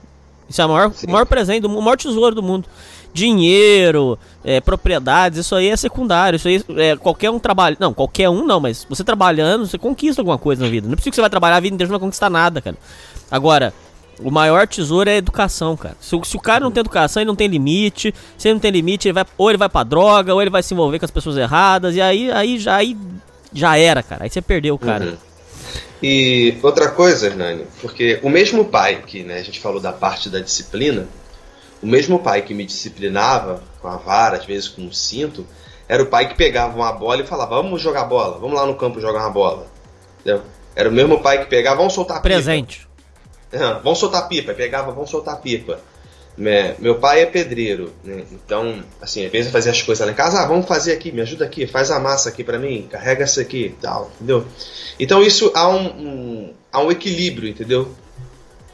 Isso 0.48 0.60
é 0.60 0.66
o 0.66 0.68
maior, 0.68 0.92
maior 1.08 1.24
presente, 1.24 1.62
do, 1.62 1.68
o 1.68 1.82
maior 1.82 1.96
tesouro 1.96 2.34
do 2.34 2.42
mundo. 2.42 2.68
Dinheiro, 3.14 4.18
é, 4.44 4.60
propriedades, 4.60 5.40
isso 5.40 5.54
aí 5.54 5.68
é 5.68 5.76
secundário. 5.76 6.36
Isso 6.36 6.48
aí 6.48 6.64
é 6.76 6.96
qualquer 6.96 7.30
um 7.30 7.38
trabalho. 7.38 7.76
Não, 7.78 7.92
qualquer 7.92 8.28
um 8.28 8.46
não, 8.46 8.60
mas 8.60 8.86
você 8.88 9.04
trabalhando, 9.04 9.66
você 9.66 9.76
conquista 9.78 10.20
alguma 10.22 10.38
coisa 10.38 10.64
na 10.64 10.70
vida. 10.70 10.86
Não 10.86 10.94
é 10.94 10.96
possível 10.96 11.12
que 11.12 11.16
você 11.16 11.20
vai 11.20 11.30
trabalhar 11.30 11.56
a 11.56 11.60
vida 11.60 11.74
inteira 11.74 11.88
e 11.88 11.92
não 11.92 11.98
vai 11.98 12.06
conquistar 12.06 12.30
nada, 12.30 12.60
cara. 12.60 12.76
Agora, 13.30 13.74
o 14.20 14.30
maior 14.30 14.66
tesouro 14.66 15.08
é 15.08 15.14
a 15.14 15.16
educação, 15.16 15.76
cara. 15.76 15.96
Se, 16.00 16.18
se 16.24 16.36
o 16.36 16.40
cara 16.40 16.60
não 16.60 16.70
tem 16.70 16.80
educação, 16.80 17.20
ele 17.20 17.28
não 17.28 17.36
tem 17.36 17.48
limite. 17.48 18.14
Se 18.38 18.48
ele 18.48 18.54
não 18.54 18.60
tem 18.60 18.70
limite, 18.70 19.08
ele 19.08 19.14
vai, 19.14 19.24
ou 19.36 19.50
ele 19.50 19.58
vai 19.58 19.68
pra 19.68 19.82
droga, 19.82 20.34
ou 20.34 20.40
ele 20.40 20.50
vai 20.50 20.62
se 20.62 20.74
envolver 20.74 20.98
com 20.98 21.04
as 21.04 21.10
pessoas 21.10 21.36
erradas. 21.36 21.94
E 21.94 22.00
aí, 22.00 22.30
aí, 22.30 22.58
já, 22.58 22.76
aí 22.76 22.96
já 23.52 23.76
era, 23.76 24.02
cara. 24.02 24.24
Aí 24.24 24.30
você 24.30 24.40
perdeu 24.40 24.74
o 24.74 24.78
cara. 24.78 25.04
Uhum. 25.04 25.16
E 26.02 26.56
outra 26.62 26.90
coisa, 26.90 27.26
Hernani, 27.26 27.64
porque 27.80 28.18
o 28.22 28.28
mesmo 28.28 28.64
pai 28.64 29.02
que 29.06 29.22
né, 29.22 29.38
a 29.38 29.42
gente 29.42 29.60
falou 29.60 29.80
da 29.80 29.92
parte 29.92 30.28
da 30.28 30.40
disciplina, 30.40 31.06
o 31.82 31.86
mesmo 31.86 32.18
pai 32.18 32.42
que 32.42 32.54
me 32.54 32.64
disciplinava 32.64 33.62
com 33.80 33.88
a 33.88 33.96
vara, 33.96 34.36
às 34.36 34.44
vezes 34.44 34.68
com 34.68 34.82
um 34.82 34.92
cinto, 34.92 35.46
era 35.88 36.02
o 36.02 36.06
pai 36.06 36.28
que 36.28 36.34
pegava 36.36 36.74
uma 36.76 36.92
bola 36.92 37.22
e 37.22 37.26
falava: 37.26 37.56
Vamos 37.56 37.80
jogar 37.82 38.04
bola, 38.04 38.38
vamos 38.38 38.56
lá 38.56 38.64
no 38.66 38.74
campo 38.76 39.00
jogar 39.00 39.20
uma 39.20 39.30
bola. 39.30 39.66
Entendeu? 40.20 40.42
Era 40.74 40.88
o 40.88 40.92
mesmo 40.92 41.20
pai 41.20 41.38
que 41.42 41.46
pegava: 41.50 41.76
Vamos 41.76 41.92
soltar 41.92 42.18
pipa. 42.18 42.28
Presente. 42.28 42.88
Vamos 43.82 43.98
soltar 43.98 44.28
pipa. 44.28 44.54
Pegava: 44.54 44.92
Vamos 44.92 45.10
soltar 45.10 45.40
pipa. 45.40 45.80
Meu 46.78 46.94
pai 46.98 47.20
é 47.20 47.26
pedreiro, 47.26 47.92
né? 48.02 48.24
então, 48.32 48.82
assim, 49.02 49.26
às 49.26 49.30
vezes 49.30 49.48
eu 49.48 49.52
fazia 49.52 49.70
as 49.70 49.82
coisas 49.82 50.06
lá 50.06 50.10
em 50.10 50.14
casa, 50.16 50.40
ah, 50.40 50.46
vamos 50.46 50.66
fazer 50.66 50.92
aqui, 50.94 51.12
me 51.12 51.20
ajuda 51.20 51.44
aqui, 51.44 51.66
faz 51.66 51.90
a 51.90 52.00
massa 52.00 52.30
aqui 52.30 52.42
pra 52.42 52.58
mim, 52.58 52.88
carrega 52.90 53.24
isso 53.24 53.38
aqui 53.38 53.66
e 53.66 53.70
tal, 53.70 54.10
entendeu? 54.16 54.46
Então 54.98 55.22
isso 55.22 55.52
há 55.54 55.68
um, 55.68 55.86
um- 55.88 56.54
há 56.72 56.80
um 56.80 56.90
equilíbrio, 56.90 57.50
entendeu? 57.50 57.86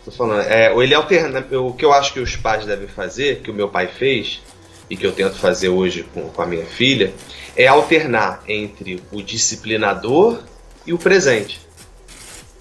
Tô 0.09 0.12
falando, 0.12 0.41
é, 0.41 0.75
ele 0.75 0.95
alterna, 0.95 1.47
o 1.59 1.75
que 1.75 1.85
eu 1.85 1.93
acho 1.93 2.15
que 2.15 2.21
os 2.21 2.35
pais 2.35 2.65
devem 2.65 2.88
fazer, 2.88 3.41
que 3.41 3.50
o 3.50 3.55
meu 3.55 3.69
pai 3.69 3.88
fez, 3.88 4.41
e 4.88 4.97
que 4.97 5.07
eu 5.07 5.12
tento 5.12 5.35
fazer 5.35 5.69
hoje 5.69 6.03
com, 6.15 6.31
com 6.31 6.41
a 6.41 6.47
minha 6.47 6.65
filha, 6.65 7.12
é 7.55 7.67
alternar 7.67 8.43
entre 8.49 9.03
o 9.12 9.21
disciplinador 9.21 10.38
e 10.87 10.95
o 10.95 10.99
presente, 10.99 11.61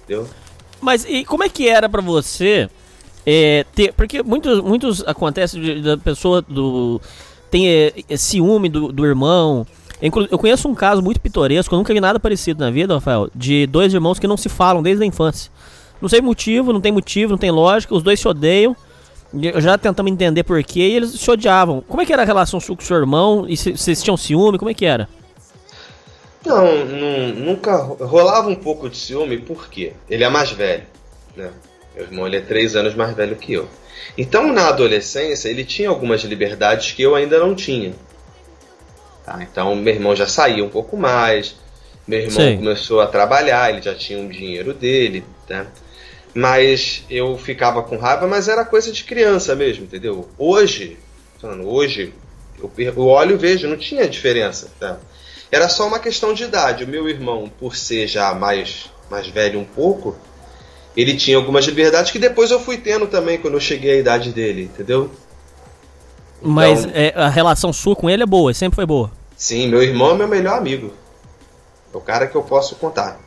entendeu? 0.04 0.28
Mas 0.78 1.06
e 1.08 1.24
como 1.24 1.42
é 1.42 1.48
que 1.48 1.66
era 1.66 1.88
pra 1.88 2.02
você 2.02 2.68
é, 3.24 3.64
ter. 3.74 3.94
Porque 3.94 4.22
muitos, 4.22 4.60
muitos 4.60 5.02
acontece 5.06 5.80
da 5.80 5.96
pessoa 5.96 6.42
do. 6.42 7.00
tem 7.50 7.66
é, 7.66 7.94
é, 8.10 8.16
ciúme 8.18 8.68
do, 8.68 8.92
do 8.92 9.06
irmão. 9.06 9.66
Eu 10.02 10.38
conheço 10.38 10.68
um 10.68 10.74
caso 10.74 11.02
muito 11.02 11.18
pitoresco, 11.18 11.74
eu 11.74 11.78
nunca 11.78 11.94
vi 11.94 11.98
nada 11.98 12.20
parecido 12.20 12.62
na 12.62 12.70
vida, 12.70 12.94
Rafael, 12.94 13.28
de 13.34 13.66
dois 13.66 13.92
irmãos 13.94 14.18
que 14.18 14.28
não 14.28 14.36
se 14.36 14.50
falam 14.50 14.82
desde 14.82 15.02
a 15.02 15.06
infância. 15.06 15.50
Não 16.00 16.08
sei 16.08 16.20
motivo, 16.20 16.72
não 16.72 16.80
tem 16.80 16.92
motivo, 16.92 17.32
não 17.32 17.38
tem 17.38 17.50
lógica, 17.50 17.94
os 17.94 18.02
dois 18.02 18.20
se 18.20 18.28
odeiam. 18.28 18.76
Eu 19.42 19.60
já 19.60 19.76
tentamos 19.76 20.10
entender 20.10 20.42
porquê 20.42 20.80
e 20.80 20.96
eles 20.96 21.10
se 21.10 21.30
odiavam. 21.30 21.82
Como 21.86 22.00
é 22.00 22.06
que 22.06 22.12
era 22.12 22.22
a 22.22 22.24
relação 22.24 22.58
sua 22.60 22.74
com 22.76 22.82
o 22.82 22.84
seu 22.84 22.96
irmão? 22.96 23.44
E 23.48 23.56
se- 23.56 23.76
vocês 23.76 24.02
tinham 24.02 24.16
ciúme? 24.16 24.58
Como 24.58 24.70
é 24.70 24.74
que 24.74 24.86
era? 24.86 25.08
Não, 26.46 26.84
nu- 26.86 27.34
nunca 27.34 27.76
ro- 27.76 28.06
rolava 28.06 28.48
um 28.48 28.54
pouco 28.54 28.88
de 28.88 28.96
ciúme, 28.96 29.38
por 29.38 29.68
quê? 29.68 29.92
Ele 30.08 30.24
é 30.24 30.28
mais 30.28 30.50
velho, 30.50 30.84
né? 31.36 31.50
Meu 31.94 32.04
irmão 32.04 32.26
ele 32.26 32.36
é 32.36 32.40
três 32.40 32.74
anos 32.76 32.94
mais 32.94 33.14
velho 33.14 33.36
que 33.36 33.52
eu. 33.52 33.68
Então, 34.16 34.50
na 34.52 34.68
adolescência, 34.68 35.48
ele 35.48 35.64
tinha 35.64 35.88
algumas 35.88 36.22
liberdades 36.22 36.92
que 36.92 37.02
eu 37.02 37.14
ainda 37.14 37.38
não 37.38 37.54
tinha. 37.54 37.92
Tá? 39.26 39.38
Então, 39.42 39.74
meu 39.76 39.92
irmão 39.92 40.16
já 40.16 40.26
saía 40.26 40.64
um 40.64 40.68
pouco 40.70 40.96
mais, 40.96 41.56
meu 42.06 42.20
irmão 42.20 42.36
Sei. 42.36 42.56
começou 42.56 43.00
a 43.00 43.06
trabalhar, 43.06 43.70
ele 43.70 43.82
já 43.82 43.94
tinha 43.94 44.18
um 44.18 44.28
dinheiro 44.28 44.72
dele, 44.72 45.24
né? 45.48 45.66
Mas 46.38 47.02
eu 47.10 47.36
ficava 47.36 47.82
com 47.82 47.96
raiva, 47.96 48.24
mas 48.28 48.46
era 48.46 48.64
coisa 48.64 48.92
de 48.92 49.02
criança 49.02 49.56
mesmo, 49.56 49.86
entendeu? 49.86 50.28
Hoje, 50.38 50.96
falando, 51.40 51.68
hoje, 51.68 52.14
eu, 52.60 52.70
eu 52.78 53.06
olho 53.08 53.34
e 53.34 53.36
vejo, 53.36 53.66
não 53.66 53.76
tinha 53.76 54.08
diferença, 54.08 54.70
tá? 54.78 54.98
Era 55.50 55.68
só 55.68 55.88
uma 55.88 55.98
questão 55.98 56.32
de 56.32 56.44
idade. 56.44 56.84
O 56.84 56.86
meu 56.88 57.08
irmão, 57.08 57.50
por 57.58 57.74
ser 57.74 58.06
já 58.06 58.32
mais, 58.34 58.88
mais 59.10 59.26
velho 59.26 59.58
um 59.58 59.64
pouco, 59.64 60.16
ele 60.96 61.16
tinha 61.16 61.36
algumas 61.36 61.64
liberdades 61.64 62.12
que 62.12 62.20
depois 62.20 62.52
eu 62.52 62.60
fui 62.60 62.76
tendo 62.76 63.08
também 63.08 63.38
quando 63.38 63.54
eu 63.54 63.60
cheguei 63.60 63.90
à 63.90 63.96
idade 63.96 64.30
dele, 64.30 64.70
entendeu? 64.72 65.10
Mas 66.40 66.84
Então- 66.84 66.92
é, 66.94 67.12
a 67.16 67.28
relação 67.28 67.72
sua 67.72 67.96
com 67.96 68.08
ele 68.08 68.22
é 68.22 68.26
boa, 68.26 68.54
sempre 68.54 68.76
foi 68.76 68.86
boa. 68.86 69.10
Sim, 69.36 69.66
meu 69.66 69.82
irmão 69.82 70.12
é 70.12 70.18
meu 70.18 70.28
melhor 70.28 70.56
amigo. 70.56 70.92
É 71.92 71.96
o 71.96 72.00
cara 72.00 72.28
que 72.28 72.36
eu 72.36 72.42
posso 72.44 72.76
contar. 72.76 73.18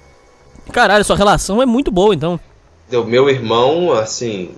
Caralho, 0.71 1.03
sua 1.03 1.17
relação 1.17 1.61
é 1.61 1.65
muito 1.65 1.91
boa, 1.91 2.15
então. 2.15 2.39
O 2.93 3.03
meu 3.03 3.29
irmão, 3.29 3.93
assim, 3.93 4.51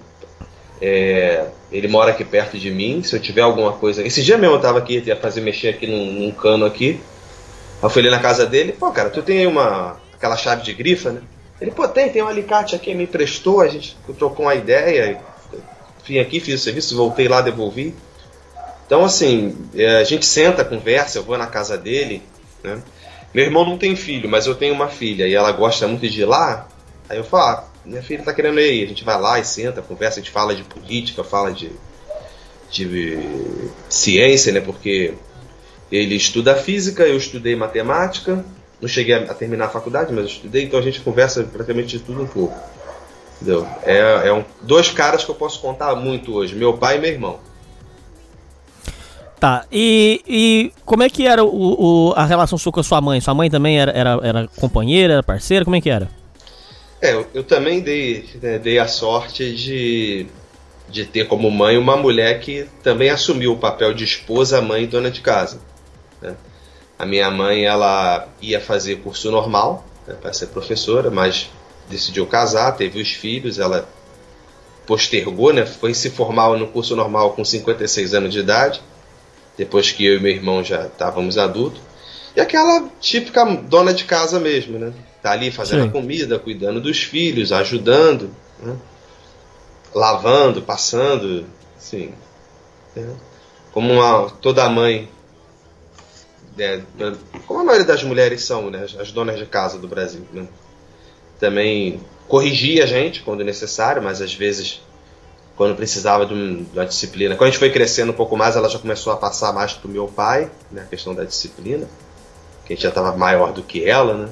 é, 0.82 1.48
ele 1.72 1.88
mora 1.88 2.12
aqui 2.12 2.24
perto 2.24 2.58
de 2.58 2.70
mim. 2.70 3.02
Se 3.04 3.16
eu 3.16 3.20
tiver 3.20 3.42
alguma 3.42 3.74
coisa. 3.74 4.06
Esse 4.06 4.24
dia 4.24 4.38
mesmo 4.38 4.56
eu 4.56 4.62
tava 4.62 4.80
aqui, 4.80 5.02
ia 5.06 5.16
fazer 5.16 5.42
mexer 5.42 5.70
aqui 5.70 5.88
num, 5.88 6.12
num 6.12 6.32
cano 6.32 6.66
aqui. 6.66 7.00
Eu 7.82 7.90
fui 7.90 8.02
ali 8.02 8.10
na 8.10 8.20
casa 8.20 8.46
dele, 8.46 8.72
pô, 8.72 8.92
cara, 8.92 9.10
tu 9.10 9.22
tem 9.22 9.46
uma. 9.46 9.98
aquela 10.14 10.38
chave 10.38 10.64
de 10.64 10.74
grifa, 10.74 11.12
né? 11.12 11.22
Ele, 11.60 11.72
pô, 11.72 11.88
tem, 11.88 12.10
tem 12.10 12.22
um 12.22 12.28
alicate 12.28 12.76
aqui, 12.76 12.94
me 12.94 13.04
emprestou, 13.04 13.62
a 13.62 13.68
gente 13.68 13.98
trocou 14.18 14.46
uma 14.46 14.56
ideia. 14.56 15.20
Vim 16.06 16.20
aqui, 16.20 16.40
fiz 16.40 16.60
o 16.60 16.64
serviço, 16.64 16.96
voltei 16.96 17.28
lá, 17.28 17.42
devolvi. 17.42 17.96
Então, 18.86 19.06
assim, 19.06 19.56
é, 19.74 19.98
a 19.98 20.04
gente 20.04 20.26
senta, 20.26 20.64
conversa, 20.66 21.18
eu 21.18 21.24
vou 21.24 21.38
na 21.38 21.48
casa 21.48 21.78
dele, 21.78 22.22
né? 22.64 22.82
Meu 23.34 23.46
irmão 23.46 23.66
não 23.66 23.78
tem 23.78 23.96
filho, 23.96 24.30
mas 24.30 24.46
eu 24.46 24.54
tenho 24.54 24.74
uma 24.74 24.88
filha 24.88 25.28
e 25.28 25.34
ela 25.34 25.52
gosta 25.52 25.88
muito 25.88 26.08
de 26.08 26.22
ir 26.22 26.26
lá. 26.26 26.68
Aí 27.10 27.18
eu 27.18 27.24
falo, 27.24 27.44
ah, 27.44 27.64
minha 27.86 28.02
filha 28.04 28.24
tá 28.24 28.34
querendo 28.34 28.60
ir. 28.60 28.84
A 28.84 28.88
gente 28.88 29.04
vai 29.04 29.20
lá 29.20 29.40
e 29.40 29.46
senta, 29.46 29.82
conversa, 29.82 30.20
a 30.20 30.24
gente 30.24 30.32
fala 30.32 30.56
de 30.56 30.64
política, 30.64 31.24
fala 31.24 31.52
de, 31.52 31.72
de 32.72 33.18
ciência, 33.90 34.52
né? 34.54 34.60
Porque 34.62 35.14
ele 35.92 36.16
estuda 36.16 36.56
física, 36.56 37.04
eu 37.04 37.18
estudei 37.18 37.56
matemática. 37.56 38.44
Não 38.82 38.88
cheguei 38.90 39.16
a 39.16 39.34
terminar 39.34 39.66
a 39.66 39.70
faculdade, 39.70 40.12
mas 40.12 40.26
eu 40.26 40.30
estudei, 40.32 40.64
então 40.66 40.78
a 40.80 40.84
gente 40.84 41.00
conversa 41.00 41.44
praticamente 41.44 41.98
de 41.98 42.04
tudo 42.04 42.22
um 42.24 42.28
pouco. 42.28 42.58
Entendeu? 43.42 43.66
É, 43.84 44.28
é 44.28 44.34
um, 44.34 44.44
dois 44.62 44.90
caras 44.90 45.24
que 45.24 45.32
eu 45.32 45.36
posso 45.36 45.60
contar 45.62 45.96
muito 45.96 46.34
hoje, 46.34 46.54
meu 46.56 46.78
pai 46.78 46.98
e 46.98 47.00
meu 47.00 47.10
irmão. 47.12 47.40
Tá, 49.40 49.66
e, 49.72 50.22
e 50.26 50.74
como 50.86 51.04
é 51.04 51.10
que 51.10 51.28
era 51.28 51.44
o, 51.44 52.10
o- 52.10 52.14
a 52.16 52.26
relação 52.26 52.58
sua 52.58 52.72
com 52.72 52.80
a 52.80 52.84
sua 52.84 53.02
mãe? 53.02 53.20
Sua 53.20 53.34
mãe 53.34 53.50
também 53.50 53.78
era, 53.78 53.92
era, 53.92 54.20
era 54.24 54.48
companheira, 54.58 55.14
era 55.16 55.24
parceira? 55.24 55.66
Como 55.66 55.76
é 55.76 55.82
que 55.82 55.90
era? 55.90 56.10
É, 57.04 57.12
eu, 57.34 57.44
também 57.44 57.82
dei, 57.82 58.30
né, 58.42 58.58
dei 58.58 58.80
a 58.80 58.88
sorte 58.88 59.54
de, 59.54 60.26
de 60.88 61.04
ter 61.04 61.28
como 61.28 61.52
mãe 61.52 61.78
uma 61.78 61.98
mulher 61.98 62.40
que 62.40 62.66
também 62.82 63.10
assumiu 63.10 63.52
o 63.52 63.58
papel 63.58 63.94
de 63.94 64.06
esposa, 64.06 64.62
mãe 64.62 64.86
e 64.86 64.88
dona 64.88 65.12
de 65.12 65.20
casa. 65.20 65.60
né? 66.22 66.34
A 66.98 67.06
minha 67.06 67.30
mãe 67.30 67.66
ela 67.66 68.30
ia 68.42 68.62
fazer 68.62 69.02
curso 69.02 69.30
normal 69.30 69.86
né, 70.08 70.14
para 70.14 70.32
ser 70.32 70.48
professora, 70.48 71.12
mas 71.12 71.50
decidiu 71.90 72.26
casar, 72.26 72.72
teve 72.78 73.02
os 73.02 73.12
filhos, 73.12 73.60
ela 73.60 73.86
postergou, 74.88 75.52
né, 75.52 75.66
foi 75.66 75.94
se 75.94 76.10
formar 76.10 76.58
no 76.58 76.68
curso 76.68 76.96
normal 76.96 77.34
com 77.34 77.44
56 77.44 78.14
anos 78.14 78.32
de 78.32 78.40
idade, 78.40 78.82
depois 79.58 79.92
que 79.92 80.06
eu 80.06 80.16
e 80.16 80.22
meu 80.22 80.32
irmão 80.32 80.64
já 80.64 80.86
estávamos 80.86 81.38
adultos. 81.38 81.82
E 82.34 82.40
aquela 82.40 82.88
típica 83.02 83.44
dona 83.44 83.94
de 83.94 84.06
casa 84.06 84.40
mesmo, 84.40 84.80
né? 84.80 84.94
Tá 85.24 85.32
ali 85.32 85.50
fazendo 85.52 85.84
Sim. 85.84 85.88
a 85.88 85.92
comida, 85.92 86.38
cuidando 86.38 86.80
dos 86.82 87.02
filhos, 87.02 87.52
ajudando, 87.54 88.30
né? 88.60 88.76
lavando, 89.96 90.62
passando, 90.62 91.46
assim, 91.78 92.14
né? 92.96 93.16
como 93.72 93.94
uma, 93.94 94.30
toda 94.42 94.68
mãe 94.70 95.08
é, 96.60 96.82
como 97.48 97.62
a 97.62 97.64
maioria 97.64 97.88
das 97.88 98.04
mulheres 98.04 98.44
são, 98.44 98.70
né, 98.70 98.84
as, 98.84 99.00
as 99.00 99.12
donas 99.12 99.40
de 99.40 99.46
casa 99.46 99.80
do 99.80 99.88
Brasil, 99.88 100.22
né? 100.32 100.46
Também 101.40 102.00
corrigia 102.28 102.84
a 102.84 102.88
gente 102.88 103.22
quando 103.24 103.44
necessário, 103.44 104.04
mas 104.04 104.22
às 104.22 104.34
vezes 104.34 104.82
quando 105.56 105.76
precisava 105.76 106.26
de, 106.26 106.34
um- 106.34 106.66
uma 106.74 106.86
disciplina. 106.86 107.36
Quando 107.36 107.48
a 107.48 107.52
gente 107.52 107.60
foi 107.60 107.72
crescendo 107.72 108.12
um 108.12 108.16
pouco 108.16 108.36
mais, 108.36 108.56
ela 108.56 108.70
já 108.70 108.78
começou 108.78 109.14
a 109.14 109.18
passar 109.18 109.54
mais 109.54 109.74
pro 109.74 109.90
meu 109.90 110.08
pai, 110.08 110.52
né, 110.72 110.84
a 110.84 110.86
questão 110.86 111.16
da 111.16 111.24
disciplina, 111.24 111.88
que 112.66 112.74
a 112.74 112.76
gente 112.76 112.84
já 112.84 112.90
estava 112.90 113.16
maior 113.16 113.52
do 113.54 113.64
que 113.64 113.88
ela, 113.88 114.14
né? 114.14 114.30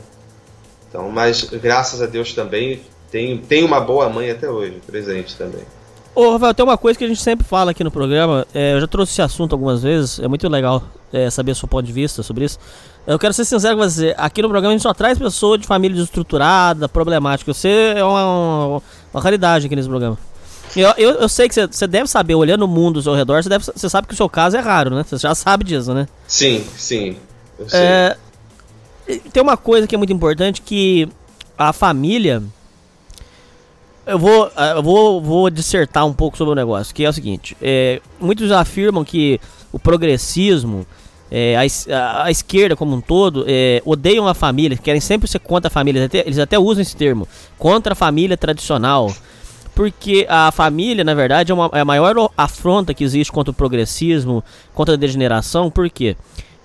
Então, 0.91 1.09
mas 1.09 1.45
graças 1.45 2.01
a 2.01 2.05
Deus 2.05 2.33
também 2.33 2.81
tem, 3.09 3.37
tem 3.37 3.63
uma 3.63 3.79
boa 3.79 4.09
mãe 4.09 4.29
até 4.29 4.49
hoje, 4.49 4.81
presente 4.85 5.35
também. 5.37 5.61
Ô, 6.13 6.31
Rafael, 6.31 6.53
tem 6.53 6.65
uma 6.65 6.77
coisa 6.77 6.99
que 6.99 7.05
a 7.05 7.07
gente 7.07 7.21
sempre 7.21 7.47
fala 7.47 7.71
aqui 7.71 7.83
no 7.83 7.89
programa. 7.89 8.45
é, 8.53 8.73
eu 8.73 8.81
já 8.81 8.87
trouxe 8.87 9.13
esse 9.13 9.21
assunto 9.21 9.53
algumas 9.53 9.81
vezes. 9.81 10.19
É 10.19 10.27
muito 10.27 10.47
legal 10.49 10.83
é, 11.13 11.29
saber 11.29 11.53
o 11.53 11.55
seu 11.55 11.69
ponto 11.69 11.85
de 11.85 11.93
vista 11.93 12.21
sobre 12.21 12.43
isso. 12.43 12.59
Eu 13.07 13.17
quero 13.17 13.33
ser 13.33 13.45
sincero 13.45 13.77
com 13.77 13.83
você. 13.83 14.13
Aqui 14.17 14.41
no 14.41 14.49
programa 14.49 14.73
a 14.73 14.77
gente 14.77 14.83
só 14.83 14.93
traz 14.93 15.17
pessoa 15.17 15.57
de 15.57 15.65
família 15.65 15.95
desestruturada, 15.95 16.89
problemática. 16.89 17.53
Você 17.53 17.93
é 17.95 18.03
uma, 18.03 18.25
uma, 18.25 18.83
uma 19.13 19.21
raridade 19.21 19.67
aqui 19.67 19.75
nesse 19.75 19.87
programa. 19.87 20.17
Eu, 20.75 20.93
eu, 20.97 21.11
eu 21.21 21.29
sei 21.29 21.47
que 21.49 21.55
você, 21.55 21.87
deve 21.87 22.07
saber, 22.07 22.35
olhando 22.35 22.63
o 22.63 22.67
mundo 22.67 22.99
ao 22.99 23.03
seu 23.03 23.13
redor, 23.13 23.41
você, 23.43 23.89
sabe 23.89 24.07
que 24.07 24.13
o 24.13 24.17
seu 24.17 24.29
caso 24.29 24.55
é 24.55 24.59
raro, 24.59 24.95
né? 24.95 25.05
Você 25.07 25.17
já 25.17 25.35
sabe 25.35 25.65
disso, 25.65 25.93
né? 25.93 26.07
Sim, 26.27 26.63
sim. 26.77 27.17
Eu 27.59 27.69
sei. 27.69 27.79
É, 27.79 28.17
tem 29.33 29.41
uma 29.41 29.57
coisa 29.57 29.87
que 29.87 29.95
é 29.95 29.97
muito 29.97 30.13
importante 30.13 30.61
que 30.61 31.07
a 31.57 31.71
família. 31.73 32.41
Eu 34.05 34.17
vou, 34.17 34.51
ah, 34.55 34.69
eu 34.77 34.83
vou, 34.83 35.21
vou 35.21 35.49
dissertar 35.49 36.05
um 36.05 36.13
pouco 36.13 36.35
sobre 36.37 36.51
o 36.53 36.55
negócio, 36.55 36.93
que 36.93 37.03
é 37.05 37.09
o 37.09 37.13
seguinte: 37.13 37.55
é, 37.61 38.01
muitos 38.19 38.51
afirmam 38.51 39.03
que 39.03 39.39
o 39.71 39.77
progressismo, 39.79 40.85
é, 41.29 41.55
a, 41.55 42.23
a- 42.23 42.31
esquerda 42.31 42.75
como 42.75 42.95
um 42.95 43.01
todo, 43.01 43.45
é, 43.47 43.81
odeiam 43.85 44.27
a 44.27 44.33
família, 44.33 44.75
querem 44.77 44.99
sempre 44.99 45.27
ser 45.29 45.39
contra 45.39 45.67
a 45.67 45.71
família. 45.71 45.99
Eles 45.99 46.07
até, 46.07 46.19
eles 46.19 46.39
até 46.39 46.57
usam 46.57 46.81
esse 46.81 46.95
termo: 46.95 47.27
contra 47.57 47.93
a 47.93 47.95
família 47.95 48.35
tradicional. 48.37 49.13
Porque 49.73 50.25
a 50.29 50.51
família, 50.51 51.01
na 51.01 51.13
verdade, 51.13 51.49
é, 51.51 51.55
uma, 51.55 51.69
é 51.73 51.79
a 51.79 51.85
maior 51.85 52.29
afronta 52.35 52.93
que 52.93 53.05
existe 53.05 53.31
contra 53.31 53.51
o 53.51 53.53
progressismo, 53.53 54.43
contra 54.73 54.95
a 54.95 54.97
degeneração. 54.97 55.71
Por 55.71 55.89
quê? 55.89 56.17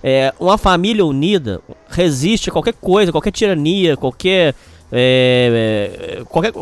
É, 0.08 0.32
uma 0.38 0.56
família 0.56 1.04
unida 1.04 1.60
resiste 1.88 2.48
a 2.48 2.52
qualquer 2.52 2.74
coisa, 2.74 3.10
qualquer 3.10 3.32
tirania, 3.32 3.96
qualquer. 3.96 4.54
é, 4.92 6.18
é, 6.20 6.24
qualquer 6.26 6.52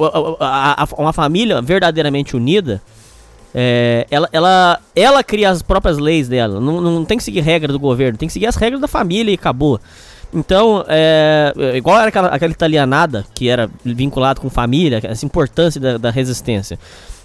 a- 0.40 0.82
a- 0.82 0.88
uma 0.96 1.12
família 1.12 1.60
verdadeiramente 1.60 2.34
unida, 2.34 2.80
é, 3.54 4.06
ela, 4.10 4.30
ela, 4.32 4.80
ela 4.96 5.22
cria 5.22 5.50
as 5.50 5.60
próprias 5.60 5.98
leis 5.98 6.26
dela. 6.26 6.58
Não, 6.58 6.80
não 6.80 7.04
tem 7.04 7.18
que 7.18 7.22
seguir 7.24 7.40
regra 7.42 7.70
do 7.70 7.78
governo, 7.78 8.16
tem 8.16 8.26
que 8.28 8.32
seguir 8.32 8.46
as 8.46 8.56
regras 8.56 8.80
da 8.80 8.88
família 8.88 9.30
e 9.30 9.34
acabou. 9.34 9.78
Então, 10.32 10.82
é, 10.88 11.52
é, 11.54 11.76
igual 11.76 11.98
era 11.98 12.08
aquela, 12.08 12.28
aquela 12.28 12.50
italianada 12.50 13.26
que 13.34 13.46
era 13.50 13.68
vinculado 13.84 14.40
com 14.40 14.48
família, 14.48 15.00
essa 15.04 15.26
importância 15.26 15.78
da, 15.78 15.98
da 15.98 16.10
resistência. 16.10 16.78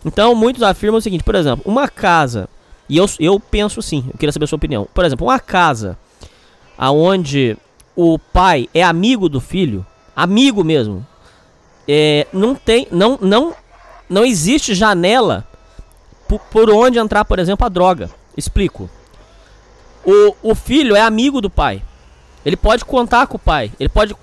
Então, 0.06 0.36
muitos 0.36 0.62
afirmam 0.64 0.98
o 1.00 1.02
seguinte, 1.02 1.24
por 1.24 1.34
exemplo, 1.36 1.64
uma 1.66 1.88
casa, 1.88 2.50
e 2.90 2.98
eu, 2.98 3.10
eu 3.22 3.40
penso 3.40 3.82
sim, 3.82 4.04
eu 4.12 4.18
queria 4.18 4.34
saber 4.34 4.44
a 4.44 4.48
sua 4.50 4.58
opinião. 4.58 4.86
Por 4.94 5.06
exemplo, 5.06 5.26
uma 5.26 5.40
casa 5.40 5.98
aonde 6.80 7.58
o 7.94 8.18
pai 8.18 8.70
é 8.74 8.82
amigo 8.82 9.28
do 9.28 9.42
filho, 9.42 9.86
amigo 10.16 10.64
mesmo, 10.64 11.06
é, 11.86 12.26
não 12.32 12.56
tem, 12.56 12.88
não, 12.90 13.20
não, 13.22 13.54
não 14.10 14.24
existe 14.24 14.74
janela 14.74 15.46
por, 16.28 16.40
por 16.40 16.70
onde 16.70 16.98
entrar, 16.98 17.26
por 17.26 17.38
exemplo, 17.38 17.66
a 17.66 17.70
droga. 17.70 18.10
Explico. 18.38 18.90
O, 20.06 20.52
o 20.52 20.56
filho 20.56 20.96
é 20.96 21.02
amigo 21.02 21.42
do 21.42 21.50
pai. 21.50 21.84
Ele 22.46 22.56
pode 22.56 22.86
contar 22.86 23.28
com 23.28 23.36
o 23.36 23.40
pai. 23.40 23.72
Ele 23.78 23.90
pode 23.90 24.16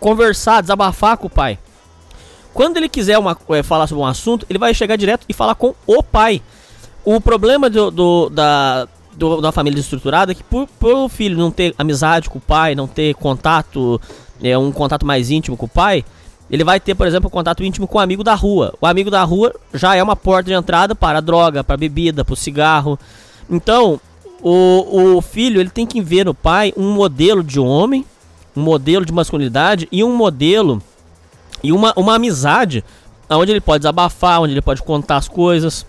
conversar, 0.00 0.62
desabafar 0.62 1.18
com 1.18 1.26
o 1.26 1.30
pai. 1.30 1.58
Quando 2.54 2.78
ele 2.78 2.88
quiser 2.88 3.18
uma, 3.18 3.36
eh, 3.50 3.62
falar 3.62 3.86
sobre 3.86 4.02
um 4.02 4.06
assunto, 4.06 4.46
ele 4.48 4.58
vai 4.58 4.72
chegar 4.72 4.96
direto 4.96 5.26
e 5.28 5.34
falar 5.34 5.54
com 5.54 5.74
o 5.86 6.02
pai. 6.02 6.40
O 7.04 7.20
problema 7.20 7.68
do, 7.68 7.90
do- 7.90 8.30
da, 8.30 8.88
do- 9.18 9.40
da 9.40 9.52
família 9.52 9.78
estruturada 9.80 10.34
que 10.34 10.42
por, 10.44 10.66
por 10.78 10.94
o 10.94 11.08
filho 11.08 11.36
não 11.36 11.50
ter 11.50 11.74
amizade 11.76 12.30
com 12.30 12.38
o 12.38 12.40
pai, 12.40 12.74
não 12.74 12.86
ter 12.86 13.14
contato, 13.14 14.00
é, 14.42 14.56
um 14.56 14.70
contato 14.72 15.04
mais 15.04 15.30
íntimo 15.30 15.56
com 15.56 15.66
o 15.66 15.68
pai, 15.68 16.04
ele 16.50 16.64
vai 16.64 16.80
ter, 16.80 16.94
por 16.94 17.06
exemplo, 17.06 17.26
um 17.28 17.30
contato 17.30 17.62
íntimo 17.62 17.86
com 17.86 17.98
o 17.98 18.00
amigo 18.00 18.24
da 18.24 18.34
rua. 18.34 18.72
O 18.80 18.86
amigo 18.86 19.10
da 19.10 19.22
rua 19.24 19.54
já 19.74 19.94
é 19.94 20.02
uma 20.02 20.16
porta 20.16 20.50
de 20.50 20.56
entrada 20.56 20.94
para 20.94 21.18
a 21.18 21.20
droga, 21.20 21.62
para 21.62 21.74
a 21.74 21.76
bebida, 21.76 22.24
para 22.24 22.32
o 22.32 22.36
cigarro. 22.36 22.98
Então, 23.50 24.00
o, 24.40 25.16
o 25.16 25.20
filho 25.20 25.60
ele 25.60 25.68
tem 25.68 25.84
que 25.86 26.00
ver 26.00 26.24
no 26.24 26.32
pai 26.32 26.72
um 26.76 26.92
modelo 26.92 27.42
de 27.42 27.60
homem, 27.60 28.04
um 28.56 28.62
modelo 28.62 29.04
de 29.04 29.12
masculinidade 29.12 29.86
e 29.92 30.02
um 30.02 30.16
modelo 30.16 30.80
e 31.62 31.70
uma, 31.72 31.92
uma 31.96 32.14
amizade 32.14 32.82
onde 33.28 33.50
ele 33.50 33.60
pode 33.60 33.80
desabafar, 33.82 34.40
onde 34.40 34.54
ele 34.54 34.62
pode 34.62 34.82
contar 34.82 35.16
as 35.16 35.28
coisas, 35.28 35.84